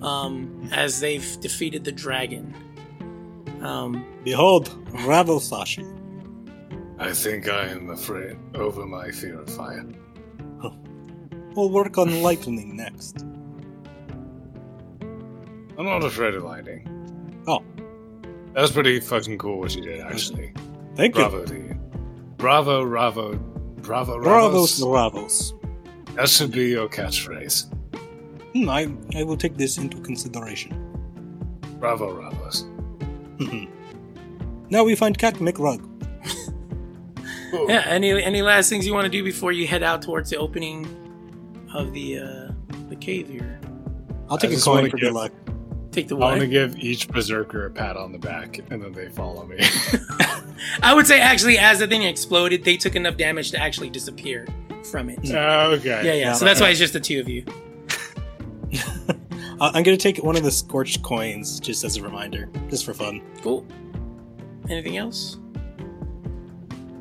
um, 0.02 0.68
as 0.70 1.00
they've 1.00 1.40
defeated 1.40 1.82
the 1.82 1.90
dragon. 1.90 2.54
Um, 3.62 4.04
behold 4.22 4.68
Ravosashi 4.92 5.86
I 6.98 7.14
think 7.14 7.48
I 7.48 7.68
am 7.68 7.88
afraid 7.88 8.36
over 8.54 8.84
my 8.84 9.10
fear 9.12 9.40
of 9.40 9.48
fire. 9.48 9.86
we'll 11.54 11.70
work 11.70 11.96
on 11.96 12.22
lightning 12.22 12.76
next 12.76 13.24
I'm 15.78 15.84
not 15.84 16.02
afraid 16.02 16.34
of 16.34 16.42
lightning. 16.42 16.97
Oh. 17.48 17.64
That 18.52 18.60
was 18.60 18.70
pretty 18.72 19.00
fucking 19.00 19.38
cool 19.38 19.58
what 19.58 19.74
you 19.74 19.80
did, 19.82 20.00
actually. 20.00 20.52
thank 20.94 21.14
Bravo 21.14 21.46
to 21.46 21.54
you. 21.54 21.80
Bravo, 22.36 22.84
bravo, 22.84 23.36
bravo, 23.80 24.16
you 24.16 24.22
bravos 24.22 24.80
bravos. 24.80 25.52
bravos 25.52 25.54
That 26.14 26.28
should 26.28 26.52
be 26.52 26.70
your 26.70 26.88
catchphrase. 26.88 27.72
Hmm, 28.52 28.68
I, 28.68 28.92
I 29.16 29.24
will 29.24 29.36
take 29.36 29.56
this 29.56 29.78
into 29.78 29.98
consideration 30.02 30.72
Bravo, 31.80 32.14
bravos. 32.14 32.66
now 34.70 34.84
we 34.84 34.94
find 34.94 35.16
cat 35.16 35.34
mcrug 35.36 35.82
yeah. 37.68 37.84
Any 37.86 38.22
any 38.22 38.42
last 38.42 38.68
things 38.68 38.86
you 38.86 38.92
want 38.92 39.06
to 39.06 39.10
do 39.10 39.24
before 39.24 39.52
you 39.52 39.66
head 39.66 39.82
out 39.82 40.02
towards 40.02 40.28
the 40.28 40.36
opening 40.36 40.86
of 41.74 41.92
the 41.92 42.18
uh, 42.18 42.52
the 42.88 42.96
cave 42.96 43.28
here? 43.28 43.60
i'll 44.28 44.36
take 44.38 44.50
I 44.50 44.54
a 44.54 44.60
coin 44.60 44.90
for 44.90 44.98
good 44.98 45.12
luck 45.12 45.32
Take 45.98 46.06
the 46.06 46.16
I 46.16 46.20
want 46.20 46.40
to 46.42 46.46
give 46.46 46.78
each 46.78 47.08
berserker 47.08 47.66
a 47.66 47.70
pat 47.70 47.96
on 47.96 48.12
the 48.12 48.18
back, 48.18 48.58
and 48.70 48.80
then 48.80 48.92
they 48.92 49.08
follow 49.08 49.44
me. 49.44 49.56
I 50.82 50.94
would 50.94 51.08
say 51.08 51.18
actually, 51.20 51.58
as 51.58 51.80
the 51.80 51.88
thing 51.88 52.02
exploded, 52.04 52.62
they 52.62 52.76
took 52.76 52.94
enough 52.94 53.16
damage 53.16 53.50
to 53.50 53.60
actually 53.60 53.90
disappear 53.90 54.46
from 54.92 55.08
it. 55.10 55.18
okay. 55.28 55.88
Yeah, 55.88 56.02
yeah. 56.02 56.14
Yeah, 56.14 56.32
So 56.34 56.44
that's 56.44 56.60
why 56.60 56.68
it's 56.70 56.78
just 56.78 56.92
the 56.92 57.00
two 57.00 57.18
of 57.18 57.28
you. 57.28 57.44
I'm 59.60 59.82
gonna 59.82 59.96
take 59.96 60.18
one 60.22 60.36
of 60.36 60.44
the 60.44 60.52
scorched 60.52 61.02
coins 61.02 61.58
just 61.58 61.82
as 61.82 61.96
a 61.96 62.02
reminder 62.02 62.48
just 62.70 62.84
for 62.84 62.94
fun 62.94 63.20
Cool. 63.42 63.66
Anything 64.70 64.98
else? 64.98 65.38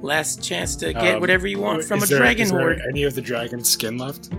Last 0.02 0.44
chance 0.44 0.76
to 0.78 0.92
get 0.94 1.16
Um, 1.16 1.22
whatever 1.22 1.46
you 1.46 1.60
want 1.60 1.84
from 1.84 2.02
a 2.02 2.08
there- 2.08 2.18
dragon 2.18 2.44
is 2.46 2.52
there 2.52 2.60
horde. 2.60 2.82
Any 2.90 3.04
of 3.04 3.14
the 3.14 3.22
dragon 3.22 3.64
skin 3.64 4.00
left? 4.00 4.32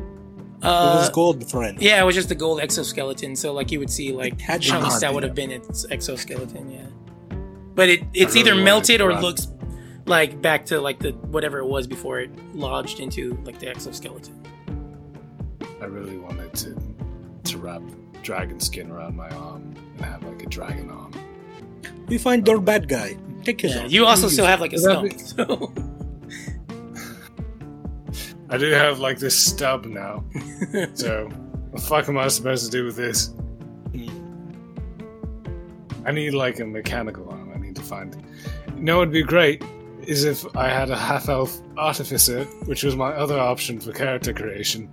It 0.60 0.64
was 0.64 1.08
Uh, 1.08 1.12
gold 1.12 1.50
friend 1.50 1.80
yeah, 1.80 2.00
it 2.02 2.04
was 2.04 2.14
just 2.14 2.30
a 2.30 2.34
gold 2.34 2.60
exoskeleton. 2.60 3.36
So 3.36 3.52
like 3.52 3.70
you 3.70 3.78
would 3.78 3.90
see 3.90 4.12
like 4.12 4.40
had 4.40 4.60
chunks 4.60 5.00
that 5.00 5.12
would 5.14 5.22
have 5.22 5.34
been 5.34 5.50
its 5.50 5.86
exoskeleton. 5.90 6.70
Yeah, 6.70 6.86
but 7.74 7.88
it 7.88 8.00
it's 8.12 8.34
really 8.34 8.40
either 8.40 8.50
wanted 8.52 8.64
melted 8.64 9.00
or 9.00 9.20
looks 9.20 9.46
like 10.06 10.40
back 10.42 10.66
to 10.66 10.80
like 10.80 10.98
the 10.98 11.12
whatever 11.30 11.58
it 11.58 11.66
was 11.66 11.86
before 11.86 12.18
it 12.20 12.30
lodged 12.54 12.98
into 12.98 13.38
like 13.44 13.58
the 13.60 13.68
exoskeleton. 13.68 14.34
I 15.80 15.84
really 15.84 16.18
wanted 16.18 16.52
to 16.54 16.74
to 17.52 17.58
wrap 17.58 17.82
dragon 18.22 18.58
skin 18.60 18.90
around 18.90 19.16
my 19.16 19.28
arm 19.30 19.74
and 19.96 20.04
have 20.04 20.22
like 20.24 20.42
a 20.42 20.46
dragon 20.46 20.90
arm. 20.90 21.12
we 22.08 22.18
find 22.18 22.46
your 22.46 22.60
bad 22.60 22.88
guy 22.88 23.16
take 23.44 23.60
his 23.60 23.74
Yeah, 23.74 23.82
arm. 23.82 23.90
you 23.90 24.04
also 24.06 24.28
still 24.28 24.46
have 24.46 24.60
like 24.60 24.72
a 24.72 24.78
Would 24.80 25.20
stump. 25.20 25.48
So. 25.48 25.72
I 28.50 28.56
do 28.56 28.70
have 28.70 28.98
like 28.98 29.18
this 29.18 29.36
stub 29.36 29.84
now, 29.84 30.24
so 30.94 31.28
what 31.28 31.72
the 31.72 31.86
fuck 31.86 32.08
am 32.08 32.18
I 32.18 32.28
supposed 32.28 32.64
to 32.64 32.70
do 32.70 32.84
with 32.84 32.96
this? 32.96 33.34
I 36.04 36.12
need 36.12 36.32
like 36.32 36.58
a 36.58 36.64
mechanical 36.64 37.28
arm. 37.28 37.52
I 37.54 37.58
need 37.58 37.76
to 37.76 37.82
find. 37.82 38.16
You 38.74 38.82
know, 38.82 38.98
what'd 38.98 39.12
be 39.12 39.22
great 39.22 39.62
is 40.02 40.24
if 40.24 40.56
I 40.56 40.68
had 40.68 40.88
a 40.88 40.96
half 40.96 41.28
elf 41.28 41.60
artificer, 41.76 42.44
which 42.64 42.82
was 42.82 42.96
my 42.96 43.10
other 43.12 43.38
option 43.38 43.78
for 43.78 43.92
character 43.92 44.32
creation, 44.32 44.88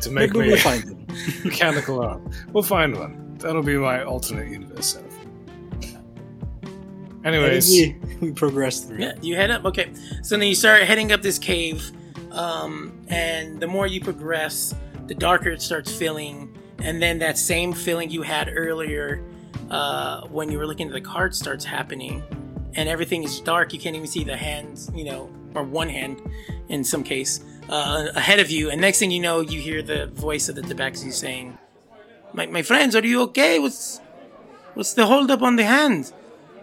to 0.00 0.10
make 0.10 0.32
me 0.34 0.48
we'll 0.48 0.56
find 0.58 0.82
him 0.82 1.06
a 1.08 1.46
mechanical 1.46 2.04
arm. 2.04 2.28
We'll 2.52 2.64
find 2.64 2.98
one. 2.98 3.36
That'll 3.38 3.62
be 3.62 3.76
my 3.76 4.02
alternate 4.02 4.48
universe 4.48 4.94
self. 4.94 5.04
Anyways, 7.24 7.70
we, 7.70 7.96
we 8.20 8.32
progress 8.32 8.80
through 8.80 8.98
Yeah, 8.98 9.12
you 9.20 9.36
head 9.36 9.52
up. 9.52 9.64
Okay, 9.64 9.92
so 10.22 10.36
then 10.36 10.48
you 10.48 10.54
start 10.54 10.82
heading 10.82 11.12
up 11.12 11.22
this 11.22 11.38
cave, 11.38 11.92
um, 12.38 12.92
and 13.08 13.58
the 13.58 13.66
more 13.66 13.88
you 13.88 14.00
progress, 14.00 14.72
the 15.08 15.14
darker 15.14 15.50
it 15.50 15.60
starts 15.60 15.92
feeling, 15.92 16.56
and 16.78 17.02
then 17.02 17.18
that 17.18 17.36
same 17.36 17.72
feeling 17.72 18.10
you 18.10 18.22
had 18.22 18.48
earlier 18.54 19.24
uh, 19.70 20.22
when 20.28 20.48
you 20.48 20.56
were 20.56 20.66
looking 20.66 20.86
at 20.86 20.92
the 20.92 21.00
card 21.00 21.34
starts 21.34 21.64
happening, 21.64 22.22
and 22.74 22.88
everything 22.88 23.24
is 23.24 23.40
dark. 23.40 23.72
You 23.72 23.80
can't 23.80 23.96
even 23.96 24.06
see 24.06 24.22
the 24.22 24.36
hands, 24.36 24.88
you 24.94 25.02
know, 25.02 25.28
or 25.56 25.64
one 25.64 25.88
hand 25.88 26.22
in 26.68 26.84
some 26.84 27.02
case 27.02 27.40
uh, 27.68 28.06
ahead 28.14 28.38
of 28.38 28.52
you, 28.52 28.70
and 28.70 28.80
next 28.80 29.00
thing 29.00 29.10
you 29.10 29.20
know, 29.20 29.40
you 29.40 29.60
hear 29.60 29.82
the 29.82 30.06
voice 30.06 30.48
of 30.48 30.54
the 30.54 30.62
tabaxi 30.62 31.12
saying, 31.12 31.58
"My 32.32 32.46
my 32.46 32.62
friends, 32.62 32.94
are 32.94 33.04
you 33.04 33.20
okay? 33.22 33.58
What's 33.58 34.00
what's 34.74 34.94
the 34.94 35.06
holdup 35.06 35.42
on 35.42 35.56
the 35.56 35.64
hand?" 35.64 36.12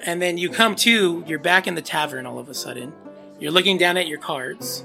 and 0.06 0.22
then 0.22 0.38
you 0.38 0.50
come 0.50 0.76
to 0.76 1.24
you're 1.26 1.40
back 1.40 1.68
in 1.68 1.74
the 1.74 1.82
tavern 1.82 2.26
all 2.26 2.38
of 2.38 2.50
a 2.50 2.54
sudden 2.54 2.92
you're 3.40 3.52
looking 3.52 3.78
down 3.78 3.96
at 3.96 4.08
your 4.08 4.20
cards 4.20 4.84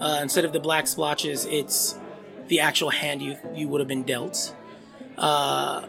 uh, 0.00 0.18
instead 0.22 0.44
of 0.44 0.52
the 0.52 0.60
black 0.60 0.86
splotches 0.86 1.44
it's 1.46 1.98
the 2.48 2.60
actual 2.60 2.90
hand 2.90 3.22
you 3.22 3.36
you 3.54 3.68
would 3.68 3.80
have 3.80 3.88
been 3.88 4.02
dealt 4.02 4.54
uh 5.18 5.84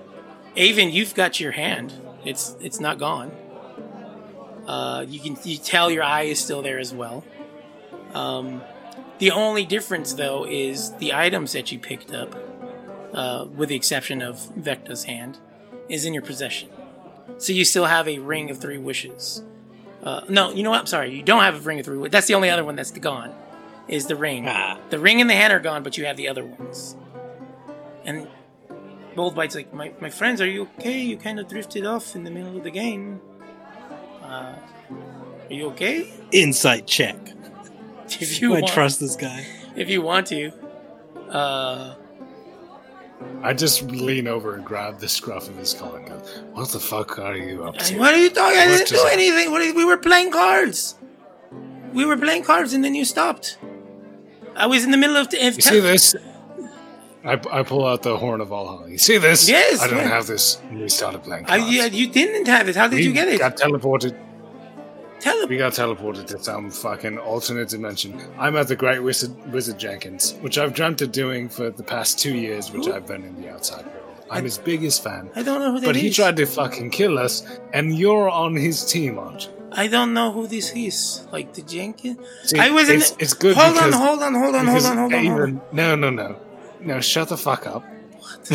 avon 0.55 0.89
you've 0.91 1.15
got 1.15 1.39
your 1.39 1.51
hand 1.53 1.93
it's 2.25 2.55
it's 2.61 2.79
not 2.79 2.99
gone 2.99 3.31
uh 4.67 5.03
you 5.07 5.19
can 5.19 5.35
you 5.43 5.57
tell 5.57 5.89
your 5.89 6.03
eye 6.03 6.23
is 6.23 6.39
still 6.39 6.61
there 6.61 6.79
as 6.79 6.93
well 6.93 7.23
Um, 8.13 8.61
the 9.19 9.31
only 9.31 9.65
difference, 9.65 10.13
though, 10.13 10.45
is 10.45 10.91
the 10.97 11.13
items 11.13 11.53
that 11.53 11.71
you 11.71 11.79
picked 11.79 12.11
up, 12.13 12.35
uh, 13.13 13.45
with 13.55 13.69
the 13.69 13.75
exception 13.75 14.21
of 14.21 14.35
Vecna's 14.57 15.05
hand, 15.05 15.37
is 15.87 16.03
in 16.03 16.13
your 16.13 16.23
possession. 16.23 16.67
So 17.37 17.53
you 17.53 17.63
still 17.63 17.85
have 17.85 18.07
a 18.09 18.19
ring 18.19 18.49
of 18.51 18.57
three 18.59 18.77
wishes. 18.77 19.43
Uh, 20.03 20.21
no, 20.27 20.51
you 20.51 20.63
know 20.63 20.71
what? 20.71 20.81
I'm 20.81 20.87
sorry. 20.87 21.15
You 21.15 21.23
don't 21.23 21.43
have 21.43 21.55
a 21.55 21.59
ring 21.59 21.79
of 21.79 21.85
three 21.85 21.97
wishes. 21.97 22.11
That's 22.11 22.27
the 22.27 22.33
only 22.33 22.49
other 22.49 22.65
one 22.65 22.75
that's 22.75 22.91
gone, 22.91 23.31
is 23.91 24.07
the 24.07 24.15
ring. 24.15 24.45
Ah. 24.47 24.79
The 24.89 24.97
ring 24.97 25.21
and 25.21 25.29
the 25.29 25.35
hand 25.35 25.53
are 25.53 25.59
gone, 25.59 25.83
but 25.83 25.97
you 25.97 26.05
have 26.05 26.17
the 26.17 26.27
other 26.27 26.43
ones. 26.45 26.95
And 28.05 28.27
Bold 29.15 29.35
Bite's 29.35 29.53
like, 29.53 29.73
my, 29.73 29.91
my 29.99 30.09
friends, 30.09 30.41
are 30.41 30.47
you 30.47 30.63
okay? 30.79 30.99
You 31.01 31.17
kind 31.17 31.39
of 31.39 31.47
drifted 31.47 31.85
off 31.85 32.15
in 32.15 32.23
the 32.23 32.31
middle 32.31 32.57
of 32.57 32.63
the 32.63 32.71
game. 32.71 33.21
Uh, 34.23 34.55
are 35.49 35.53
you 35.53 35.67
okay? 35.67 36.11
Insight 36.31 36.87
check. 36.87 37.17
If 38.19 38.41
you 38.41 38.49
Do 38.49 38.55
I 38.55 38.59
want, 38.61 38.73
trust 38.73 38.99
this 38.99 39.15
guy? 39.15 39.45
if 39.77 39.89
you 39.89 40.01
want 40.01 40.27
to. 40.27 40.51
Uh, 41.29 41.95
I 43.41 43.53
just 43.53 43.83
lean 43.83 44.27
over 44.27 44.55
and 44.55 44.65
grab 44.65 44.99
the 44.99 45.07
scruff 45.07 45.47
of 45.47 45.55
his 45.55 45.73
collar 45.73 45.99
and 45.99 46.07
go, 46.07 46.15
What 46.51 46.67
the 46.69 46.79
fuck 46.81 47.17
are 47.19 47.37
you 47.37 47.63
up 47.63 47.77
to? 47.77 47.97
what 47.97 48.13
are 48.13 48.17
you 48.19 48.29
talking? 48.29 48.59
I 48.59 48.65
didn't 48.67 48.89
do 48.89 49.07
anything. 49.09 49.49
What 49.51 49.61
are, 49.61 49.73
we 49.73 49.85
were 49.85 49.95
playing 49.95 50.31
cards. 50.31 50.95
We 51.93 52.03
were 52.03 52.17
playing 52.17 52.43
cards, 52.43 52.73
and 52.73 52.83
then 52.83 52.95
you 52.95 53.05
stopped. 53.05 53.57
I 54.55 54.67
was 54.67 54.83
in 54.83 54.91
the 54.91 54.97
middle 54.97 55.17
of. 55.17 55.29
The, 55.29 55.37
You 55.37 55.51
see 55.53 55.79
this? 55.79 56.15
I, 57.23 57.33
I 57.51 57.63
pull 57.63 57.85
out 57.85 58.01
the 58.01 58.17
horn 58.17 58.41
of 58.41 58.47
Valhalla. 58.47 58.89
You 58.89 58.97
see 58.97 59.17
this? 59.17 59.47
Yes, 59.47 59.81
I 59.81 59.87
don't 59.87 59.97
yeah. 59.97 60.07
have 60.07 60.25
this 60.25 60.57
when 60.69 60.79
we 60.79 60.89
started 60.89 61.21
playing 61.23 61.45
I, 61.45 61.59
cards. 61.59 61.95
you, 61.95 62.07
didn't 62.07 62.47
have 62.47 62.67
it. 62.67 62.75
How 62.75 62.87
did 62.87 62.95
we 62.95 63.03
you 63.03 63.13
get 63.13 63.27
it? 63.27 63.37
got 63.39 63.57
teleported. 63.57 64.17
Tell 65.19 65.47
We 65.47 65.57
got 65.57 65.73
teleported 65.73 66.25
to 66.27 66.43
some 66.43 66.71
fucking 66.71 67.19
alternate 67.19 67.69
dimension. 67.69 68.19
I'm 68.39 68.55
at 68.55 68.67
the 68.67 68.75
Great 68.75 69.03
Wizard, 69.03 69.31
Wizard 69.53 69.77
Jenkins, 69.77 70.33
which 70.41 70.57
I've 70.57 70.73
dreamt 70.73 70.99
of 71.03 71.11
doing 71.11 71.47
for 71.47 71.69
the 71.69 71.83
past 71.83 72.17
two 72.17 72.35
years, 72.35 72.71
which 72.71 72.87
Who? 72.87 72.93
I've 72.93 73.05
been 73.05 73.23
in 73.23 73.39
the 73.39 73.51
outside 73.53 73.85
world. 73.85 74.25
I'm 74.31 74.45
his 74.45 74.57
biggest 74.57 75.03
fan. 75.03 75.29
I 75.35 75.43
don't 75.43 75.59
know 75.59 75.73
who 75.73 75.79
that 75.81 75.85
But 75.85 75.95
he 75.95 76.09
tried 76.09 76.37
to 76.37 76.47
fucking 76.47 76.89
kill 76.89 77.19
us, 77.19 77.45
and 77.73 77.95
you're 77.95 78.29
on 78.31 78.55
his 78.55 78.83
team, 78.83 79.19
aren't 79.19 79.45
you? 79.45 79.60
I 79.71 79.87
don't 79.87 80.13
know 80.13 80.31
who 80.31 80.47
this 80.47 80.71
is. 80.75 81.25
Like 81.31 81.53
the 81.53 81.61
Jenkins. 81.61 82.17
See, 82.43 82.59
I 82.59 82.69
was 82.71 82.89
in. 82.89 82.97
it's, 82.97 83.15
it's 83.19 83.33
good 83.33 83.55
hold 83.55 83.77
on, 83.77 83.91
hold 83.91 84.21
on, 84.21 84.33
hold 84.33 84.55
on, 84.55 84.67
hold 84.67 84.85
on, 84.85 84.97
hold 84.97 85.13
on, 85.13 85.25
hold 85.25 85.41
on. 85.41 85.61
No, 85.71 85.95
no, 85.95 86.09
no. 86.09 86.35
No, 86.81 86.99
shut 86.99 87.29
the 87.29 87.37
fuck 87.37 87.65
up. 87.67 87.83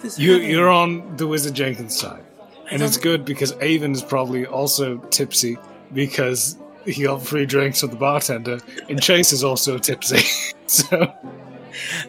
This 0.00 0.16
You, 0.16 0.36
you're 0.36 0.68
on 0.68 1.16
the 1.16 1.26
Wizard 1.26 1.54
Jenkins 1.54 1.98
side. 1.98 2.22
And 2.70 2.82
it's 2.82 2.96
good 2.96 3.24
because 3.24 3.52
Avon 3.60 3.92
is 3.92 4.02
probably 4.02 4.46
also 4.46 4.98
tipsy 5.10 5.58
because 5.92 6.56
he 6.84 7.02
got 7.02 7.22
free 7.22 7.46
drinks 7.46 7.80
from 7.80 7.90
the 7.90 7.96
bartender, 7.96 8.60
and 8.88 9.02
Chase 9.02 9.32
is 9.32 9.42
also 9.42 9.76
tipsy. 9.78 10.20
so, 10.66 11.12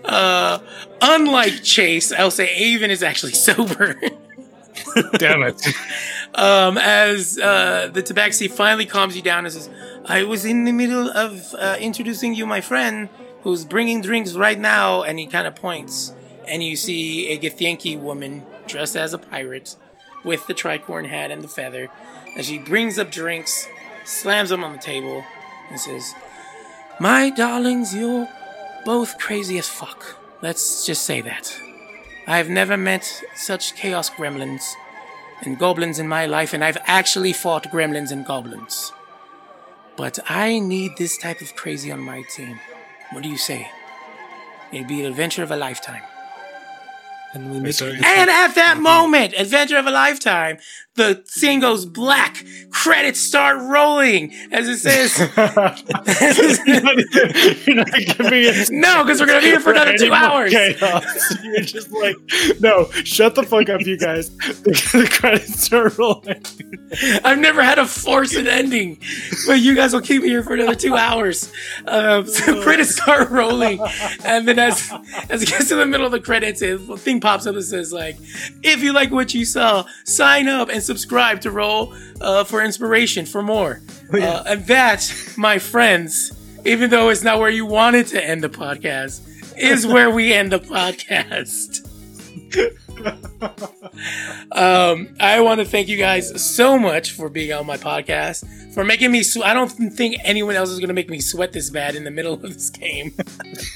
Uh, 0.06 0.60
unlike 1.02 1.64
Chase, 1.64 2.11
I'll 2.11 2.30
say 2.32 2.50
Avon 2.50 2.92
is 2.92 3.02
actually 3.02 3.32
sober. 3.48 4.00
Damn 5.18 5.43
it. 5.43 5.66
um, 6.35 6.77
as 6.77 7.38
uh, 7.38 7.90
the 7.92 8.03
tabaxi 8.03 8.50
finally 8.50 8.85
calms 8.85 9.16
you 9.16 9.22
down 9.22 9.45
and 9.45 9.53
says, 9.53 9.69
I 10.06 10.24
was 10.24 10.45
in 10.45 10.64
the 10.66 10.72
middle 10.72 11.09
of 11.09 11.53
uh, 11.58 11.77
introducing 11.80 12.34
you 12.34 12.45
my 12.45 12.61
friend 12.61 13.09
who's 13.43 13.66
bringing 13.66 14.01
drinks 14.01 14.34
right 14.34 14.59
now. 14.59 15.03
And 15.03 15.19
he 15.19 15.27
kind 15.27 15.48
of 15.48 15.56
points. 15.56 16.14
And 16.48 16.64
you 16.64 16.76
see 16.76 17.30
a 17.30 17.38
Githyanki 17.38 18.00
woman 18.00 18.45
dressed 18.68 18.95
as 18.95 19.14
a 19.14 19.18
pirate 19.18 19.76
with 20.24 20.48
the 20.48 20.53
tricorn 20.53 21.08
hat 21.08 21.32
and 21.32 21.43
the 21.43 21.48
feather. 21.48 21.90
And 22.35 22.45
she 22.45 22.58
brings 22.58 22.98
up 22.98 23.11
drinks, 23.11 23.68
slams 24.06 24.50
them 24.50 24.64
on 24.64 24.74
the 24.74 24.80
table, 24.80 25.24
and 25.69 25.80
says, 25.80 26.14
My 27.00 27.30
darlings, 27.30 27.93
you're 27.93 28.27
both 28.85 29.18
crazy 29.18 29.58
as 29.58 29.68
fuck. 29.68 30.18
Let's 30.42 30.85
just 30.85 31.03
say 31.03 31.22
that. 31.22 31.69
I've 32.30 32.48
never 32.48 32.77
met 32.77 33.24
such 33.33 33.75
chaos 33.75 34.11
gremlins 34.11 34.75
and 35.41 35.58
goblins 35.58 35.98
in 35.98 36.08
my 36.08 36.27
life, 36.27 36.53
and 36.53 36.64
I've 36.64 36.77
actually 36.85 37.33
fought 37.33 37.72
gremlins 37.72 38.11
and 38.11 38.24
goblins. 38.24 38.93
But 39.98 40.19
I 40.30 40.59
need 40.59 40.91
this 40.95 41.17
type 41.17 41.41
of 41.41 41.56
crazy 41.56 41.91
on 41.91 42.01
my 42.01 42.22
team. 42.35 42.59
What 43.11 43.24
do 43.24 43.30
you 43.30 43.38
say? 43.38 43.72
It'd 44.72 44.88
be 44.88 44.99
an 45.01 45.08
adventure 45.08 45.41
of 45.41 45.49
a 45.49 45.56
lifetime. 45.56 46.03
And 47.33 47.51
we 47.51 47.59
make. 47.59 47.82
And 47.82 48.30
at 48.30 48.53
that 48.53 48.74
mm-hmm. 48.75 48.83
moment, 48.83 49.33
adventure 49.35 49.77
of 49.77 49.88
a 49.88 49.91
lifetime, 49.91 50.59
the 51.00 51.24
scene 51.26 51.61
goes 51.61 51.86
black. 51.86 52.44
Credits 52.72 53.19
start 53.19 53.58
rolling 53.61 54.34
as 54.52 54.68
it 54.68 54.78
says. 54.78 55.18
You're 56.68 57.76
not 57.76 57.88
giving 57.88 58.44
it 58.44 58.69
no, 58.69 59.03
because 59.03 59.19
we're 59.19 59.28
gonna 59.28 59.40
be 59.40 59.48
here 59.48 59.60
for 59.61 59.72
another 59.72 59.98
two 59.98 60.14
hours. 60.14 60.52
Chaos. 60.52 61.38
You're 61.44 61.61
just 61.61 61.92
like, 61.92 62.16
no, 62.60 62.90
shut 62.92 63.36
the 63.36 63.44
fuck 63.44 63.69
up, 63.69 63.82
you 63.82 63.98
guys. 63.98 64.30
The, 64.38 64.72
the 64.94 65.08
credits 65.10 65.72
are 65.72 65.90
rolling. 65.98 66.44
I've 67.24 67.40
never 67.40 67.64
had 67.64 67.80
a 67.80 67.86
forced 67.86 68.36
ending, 68.36 69.00
but 69.48 69.60
you 69.60 69.76
guys 69.76 69.94
will 69.94 70.02
keep 70.02 70.22
me 70.22 70.30
here 70.30 70.44
for 70.44 70.53
another 70.53 70.76
two 70.76 70.95
hours. 70.95 71.52
Um, 71.88 72.28
so 72.28 72.61
credits 72.64 72.95
start 72.95 73.30
rolling, 73.30 73.80
and 74.26 74.48
then 74.48 74.60
as 74.60 74.92
as 75.30 75.42
it 75.42 75.50
gets 75.50 75.69
to 75.69 75.76
the 75.76 75.86
middle 75.86 76.06
of 76.06 76.11
the 76.11 76.19
credits, 76.19 76.61
a 76.61 76.78
thing 76.98 77.22
pops 77.22 77.48
up 77.48 77.56
that 77.56 77.64
says 77.64 77.94
like, 77.94 78.18
"If 78.64 78.84
you 78.84 78.94
like 78.94 79.11
what 79.11 79.34
you 79.34 79.45
saw, 79.45 79.86
sign 80.03 80.48
up 80.48 80.69
and 80.69 80.84
subscribe 80.90 81.42
to 81.42 81.51
Roll 81.51 81.93
uh, 82.19 82.43
for 82.43 82.64
inspiration 82.64 83.26
for 83.26 83.42
more." 83.43 83.82
uh, 84.11 84.43
and 84.48 84.66
that, 84.66 85.00
my 85.38 85.59
friends, 85.59 86.34
even 86.66 86.90
though 86.90 87.09
it's 87.09 87.24
not 87.24 87.40
where 87.40 87.50
you 87.51 87.66
wanted 87.66 88.08
to 88.08 88.19
end 88.24 88.43
the 88.43 88.50
podcast, 88.50 89.22
is 89.56 89.85
where 89.85 90.09
we 90.09 90.34
end 90.34 90.51
the 90.51 90.59
podcast. 90.59 91.85
Um, 94.52 95.16
I 95.19 95.42
want 95.42 95.60
to 95.60 95.66
thank 95.66 95.88
you 95.88 95.98
guys 95.98 96.44
so 96.44 96.78
much 96.78 97.11
for 97.11 97.30
being 97.30 97.53
on 97.53 97.66
my 97.66 97.78
podcast, 97.78 98.74
for 98.74 98.84
making 98.84 99.11
me. 99.11 99.24
Sw- 99.24 99.44
I 99.44 99.53
don't 99.53 99.69
think 99.69 100.16
anyone 100.24 100.56
else 100.56 100.69
is 100.69 100.80
going 100.80 100.90
to 100.90 100.94
make 100.94 101.10
me 101.10 101.19
sweat 101.19 101.53
this 101.53 101.69
bad 101.69 101.95
in 101.95 102.03
the 102.03 102.11
middle 102.11 102.34
of 102.34 102.42
this 102.42 102.69
game. 102.69 103.14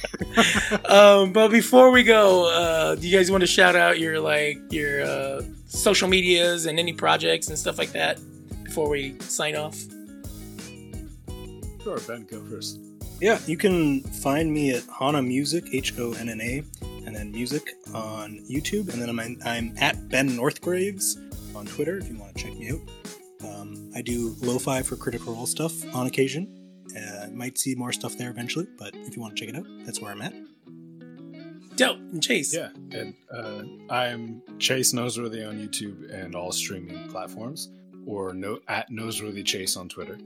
um, 0.85 1.31
but 1.31 1.49
before 1.49 1.91
we 1.91 2.03
go, 2.03 2.49
uh, 2.51 2.95
do 2.95 3.07
you 3.07 3.15
guys 3.15 3.29
want 3.29 3.41
to 3.41 3.47
shout 3.47 3.75
out 3.75 3.99
your 3.99 4.19
like 4.19 4.57
your 4.71 5.03
uh, 5.03 5.41
social 5.67 6.07
medias 6.07 6.65
and 6.65 6.79
any 6.79 6.93
projects 6.93 7.49
and 7.49 7.57
stuff 7.57 7.77
like 7.77 7.91
that 7.91 8.19
before 8.63 8.89
we 8.89 9.17
sign 9.19 9.55
off? 9.55 9.77
Sure, 11.83 11.99
Ben, 12.07 12.25
go 12.29 12.41
first. 12.45 12.79
Yeah, 13.23 13.39
you 13.47 13.55
can 13.55 14.01
find 14.01 14.53
me 14.53 14.71
at 14.71 14.83
Honna 14.83 15.25
Music, 15.25 15.63
H 15.71 15.97
O 15.97 16.11
N 16.11 16.27
N 16.27 16.41
A, 16.41 16.61
and 17.05 17.15
then 17.15 17.31
music 17.31 17.71
on 17.93 18.39
YouTube. 18.51 18.91
And 18.91 19.01
then 19.01 19.07
I'm, 19.07 19.39
I'm 19.45 19.73
at 19.77 20.09
Ben 20.09 20.31
Northgraves 20.31 21.15
on 21.55 21.65
Twitter 21.65 21.97
if 21.97 22.09
you 22.09 22.17
want 22.17 22.35
to 22.35 22.43
check 22.43 22.53
me 22.57 22.71
out. 22.71 22.81
Um, 23.47 23.89
I 23.95 24.01
do 24.01 24.35
lo 24.41 24.59
fi 24.59 24.81
for 24.81 24.97
Critical 24.97 25.33
Role 25.33 25.45
stuff 25.45 25.71
on 25.95 26.05
occasion. 26.05 26.83
Uh, 26.97 27.27
might 27.31 27.57
see 27.57 27.75
more 27.75 27.93
stuff 27.93 28.17
there 28.17 28.29
eventually, 28.29 28.67
but 28.77 28.93
if 28.93 29.15
you 29.15 29.21
want 29.21 29.37
to 29.37 29.39
check 29.39 29.55
it 29.55 29.57
out, 29.57 29.65
that's 29.85 30.01
where 30.01 30.11
I'm 30.11 30.21
at. 30.21 30.33
Dope, 31.77 31.99
and 31.99 32.21
Chase. 32.21 32.53
Yeah, 32.53 32.71
and 32.91 33.13
uh, 33.33 33.63
I'm 33.89 34.41
Chase 34.59 34.91
Noseworthy 34.91 35.47
on 35.47 35.65
YouTube 35.65 36.13
and 36.13 36.35
all 36.35 36.51
streaming 36.51 37.07
platforms, 37.07 37.69
or 38.05 38.33
no 38.33 38.59
at 38.67 38.91
Noseworthy 38.91 39.45
Chase 39.45 39.77
on 39.77 39.87
Twitter. 39.87 40.17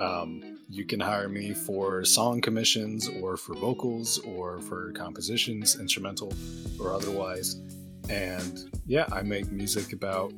Um, 0.00 0.55
you 0.68 0.84
can 0.84 1.00
hire 1.00 1.28
me 1.28 1.52
for 1.54 2.04
song 2.04 2.40
commissions, 2.40 3.08
or 3.20 3.36
for 3.36 3.54
vocals, 3.54 4.18
or 4.20 4.60
for 4.60 4.92
compositions, 4.92 5.78
instrumental 5.78 6.32
or 6.80 6.92
otherwise. 6.92 7.60
And 8.08 8.58
yeah, 8.86 9.06
I 9.12 9.22
make 9.22 9.50
music 9.50 9.92
about 9.92 10.32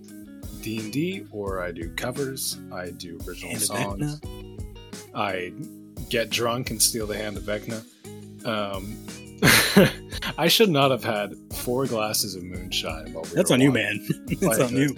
D 0.62 0.78
and 0.78 0.92
D, 0.92 1.26
or 1.30 1.62
I 1.62 1.72
do 1.72 1.90
covers. 1.94 2.58
I 2.72 2.90
do 2.90 3.18
original 3.26 3.52
And 3.52 3.60
songs. 3.60 4.20
I 5.14 5.52
get 6.08 6.30
drunk 6.30 6.70
and 6.70 6.80
steal 6.80 7.06
the 7.06 7.16
hand 7.16 7.36
of 7.36 7.44
Vecna. 7.44 7.84
Um, 8.46 8.96
I 10.38 10.48
should 10.48 10.70
not 10.70 10.90
have 10.90 11.04
had 11.04 11.34
four 11.52 11.86
glasses 11.86 12.34
of 12.34 12.42
moonshine. 12.42 13.12
While 13.12 13.24
we 13.24 13.30
That's 13.30 13.50
on 13.50 13.60
you, 13.60 13.72
man. 13.72 14.06
that's 14.26 14.42
Like 14.42 14.60
on 14.60 14.76
you. 14.76 14.94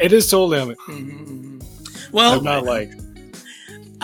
It 0.00 0.12
is 0.12 0.28
totally 0.30 0.58
on 0.58 0.68
me. 0.68 0.74
Mhm, 0.88 1.26
mhm. 1.60 2.12
Well, 2.12 2.38
I'm 2.38 2.44
not 2.44 2.64
like 2.64 2.90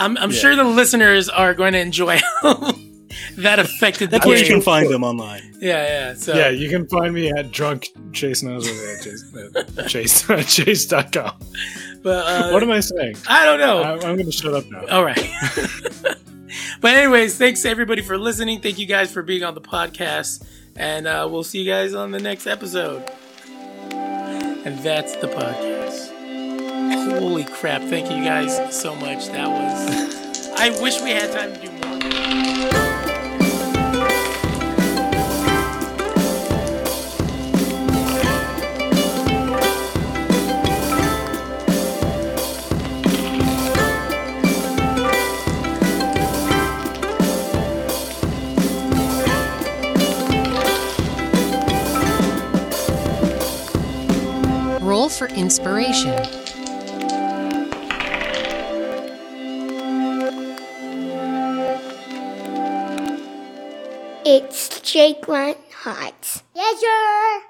I'm, 0.01 0.17
I'm 0.19 0.31
Yeah. 0.31 0.37
sure 0.39 0.57
the 0.57 0.65
listeners 0.65 1.29
are 1.29 1.55
going 1.55 1.73
to 1.75 1.79
enjoy 1.81 2.19
how 2.43 2.55
that 3.39 3.59
affected 3.59 4.07
the 4.11 4.17
That's 4.19 4.27
where 4.27 4.39
you 4.39 4.47
can 4.47 4.61
find 4.63 4.89
them 4.91 5.05
online. 5.05 5.43
Yeah, 5.61 5.83
yeah. 5.87 6.15
So 6.15 6.35
yeah. 6.35 6.49
You 6.49 6.69
can 6.69 6.87
find 6.89 7.13
me 7.15 7.31
at 7.31 7.51
drunk 7.53 7.89
Chase 8.13 8.43
knows 8.43 8.67
at 8.67 9.03
Chase 9.03 9.33
at 9.79 9.89
Chase 9.89 10.27
Chase.com. 10.55 11.33
but 12.03 12.27
uh, 12.27 12.51
What 12.51 12.63
am 12.63 12.71
I 12.71 12.81
saying? 12.81 13.17
I 13.29 13.45
don't 13.45 13.61
know. 13.61 13.83
I, 13.83 13.93
I'm 13.93 14.17
going 14.17 14.25
to 14.25 14.33
shut 14.33 14.55
up 14.55 14.65
now. 14.71 14.87
All 14.91 15.05
right. 15.05 15.19
but 16.81 16.95
anyways, 16.95 17.37
thanks 17.39 17.65
everybody 17.65 18.03
for 18.03 18.17
listening. 18.19 18.61
Thank 18.61 18.79
you 18.79 18.87
guys 18.87 19.13
for 19.13 19.23
being 19.23 19.45
on 19.45 19.55
the 19.55 19.61
podcast, 19.61 20.45
and 20.77 21.07
uh, 21.07 21.29
we'll 21.31 21.45
see 21.45 21.63
you 21.63 21.71
guys 21.71 21.95
on 21.95 22.11
the 22.11 22.21
next 22.21 22.47
episode. 22.47 23.05
And 23.93 24.79
that's 24.81 25.17
the 25.17 25.27
podcast. 25.29 26.10
Holy 27.19 27.45
crap! 27.45 27.83
Thank 27.83 28.11
you 28.11 28.25
guys 28.25 28.75
so 28.75 28.95
much. 28.95 29.29
That 29.29 29.49
was. 29.49 30.51
I 30.59 30.71
wish 30.81 31.01
we 31.01 31.11
had 31.11 31.33
time 31.33 31.55
to 31.55 31.61
do 31.61 31.71
more. 31.73 31.81
For 55.19 55.29
inspiration. 55.29 56.40
It's 64.25 64.81
Jake 64.83 65.27
Lionheart. 65.29 66.43
Yes, 66.55 66.81
sir. 66.81 67.50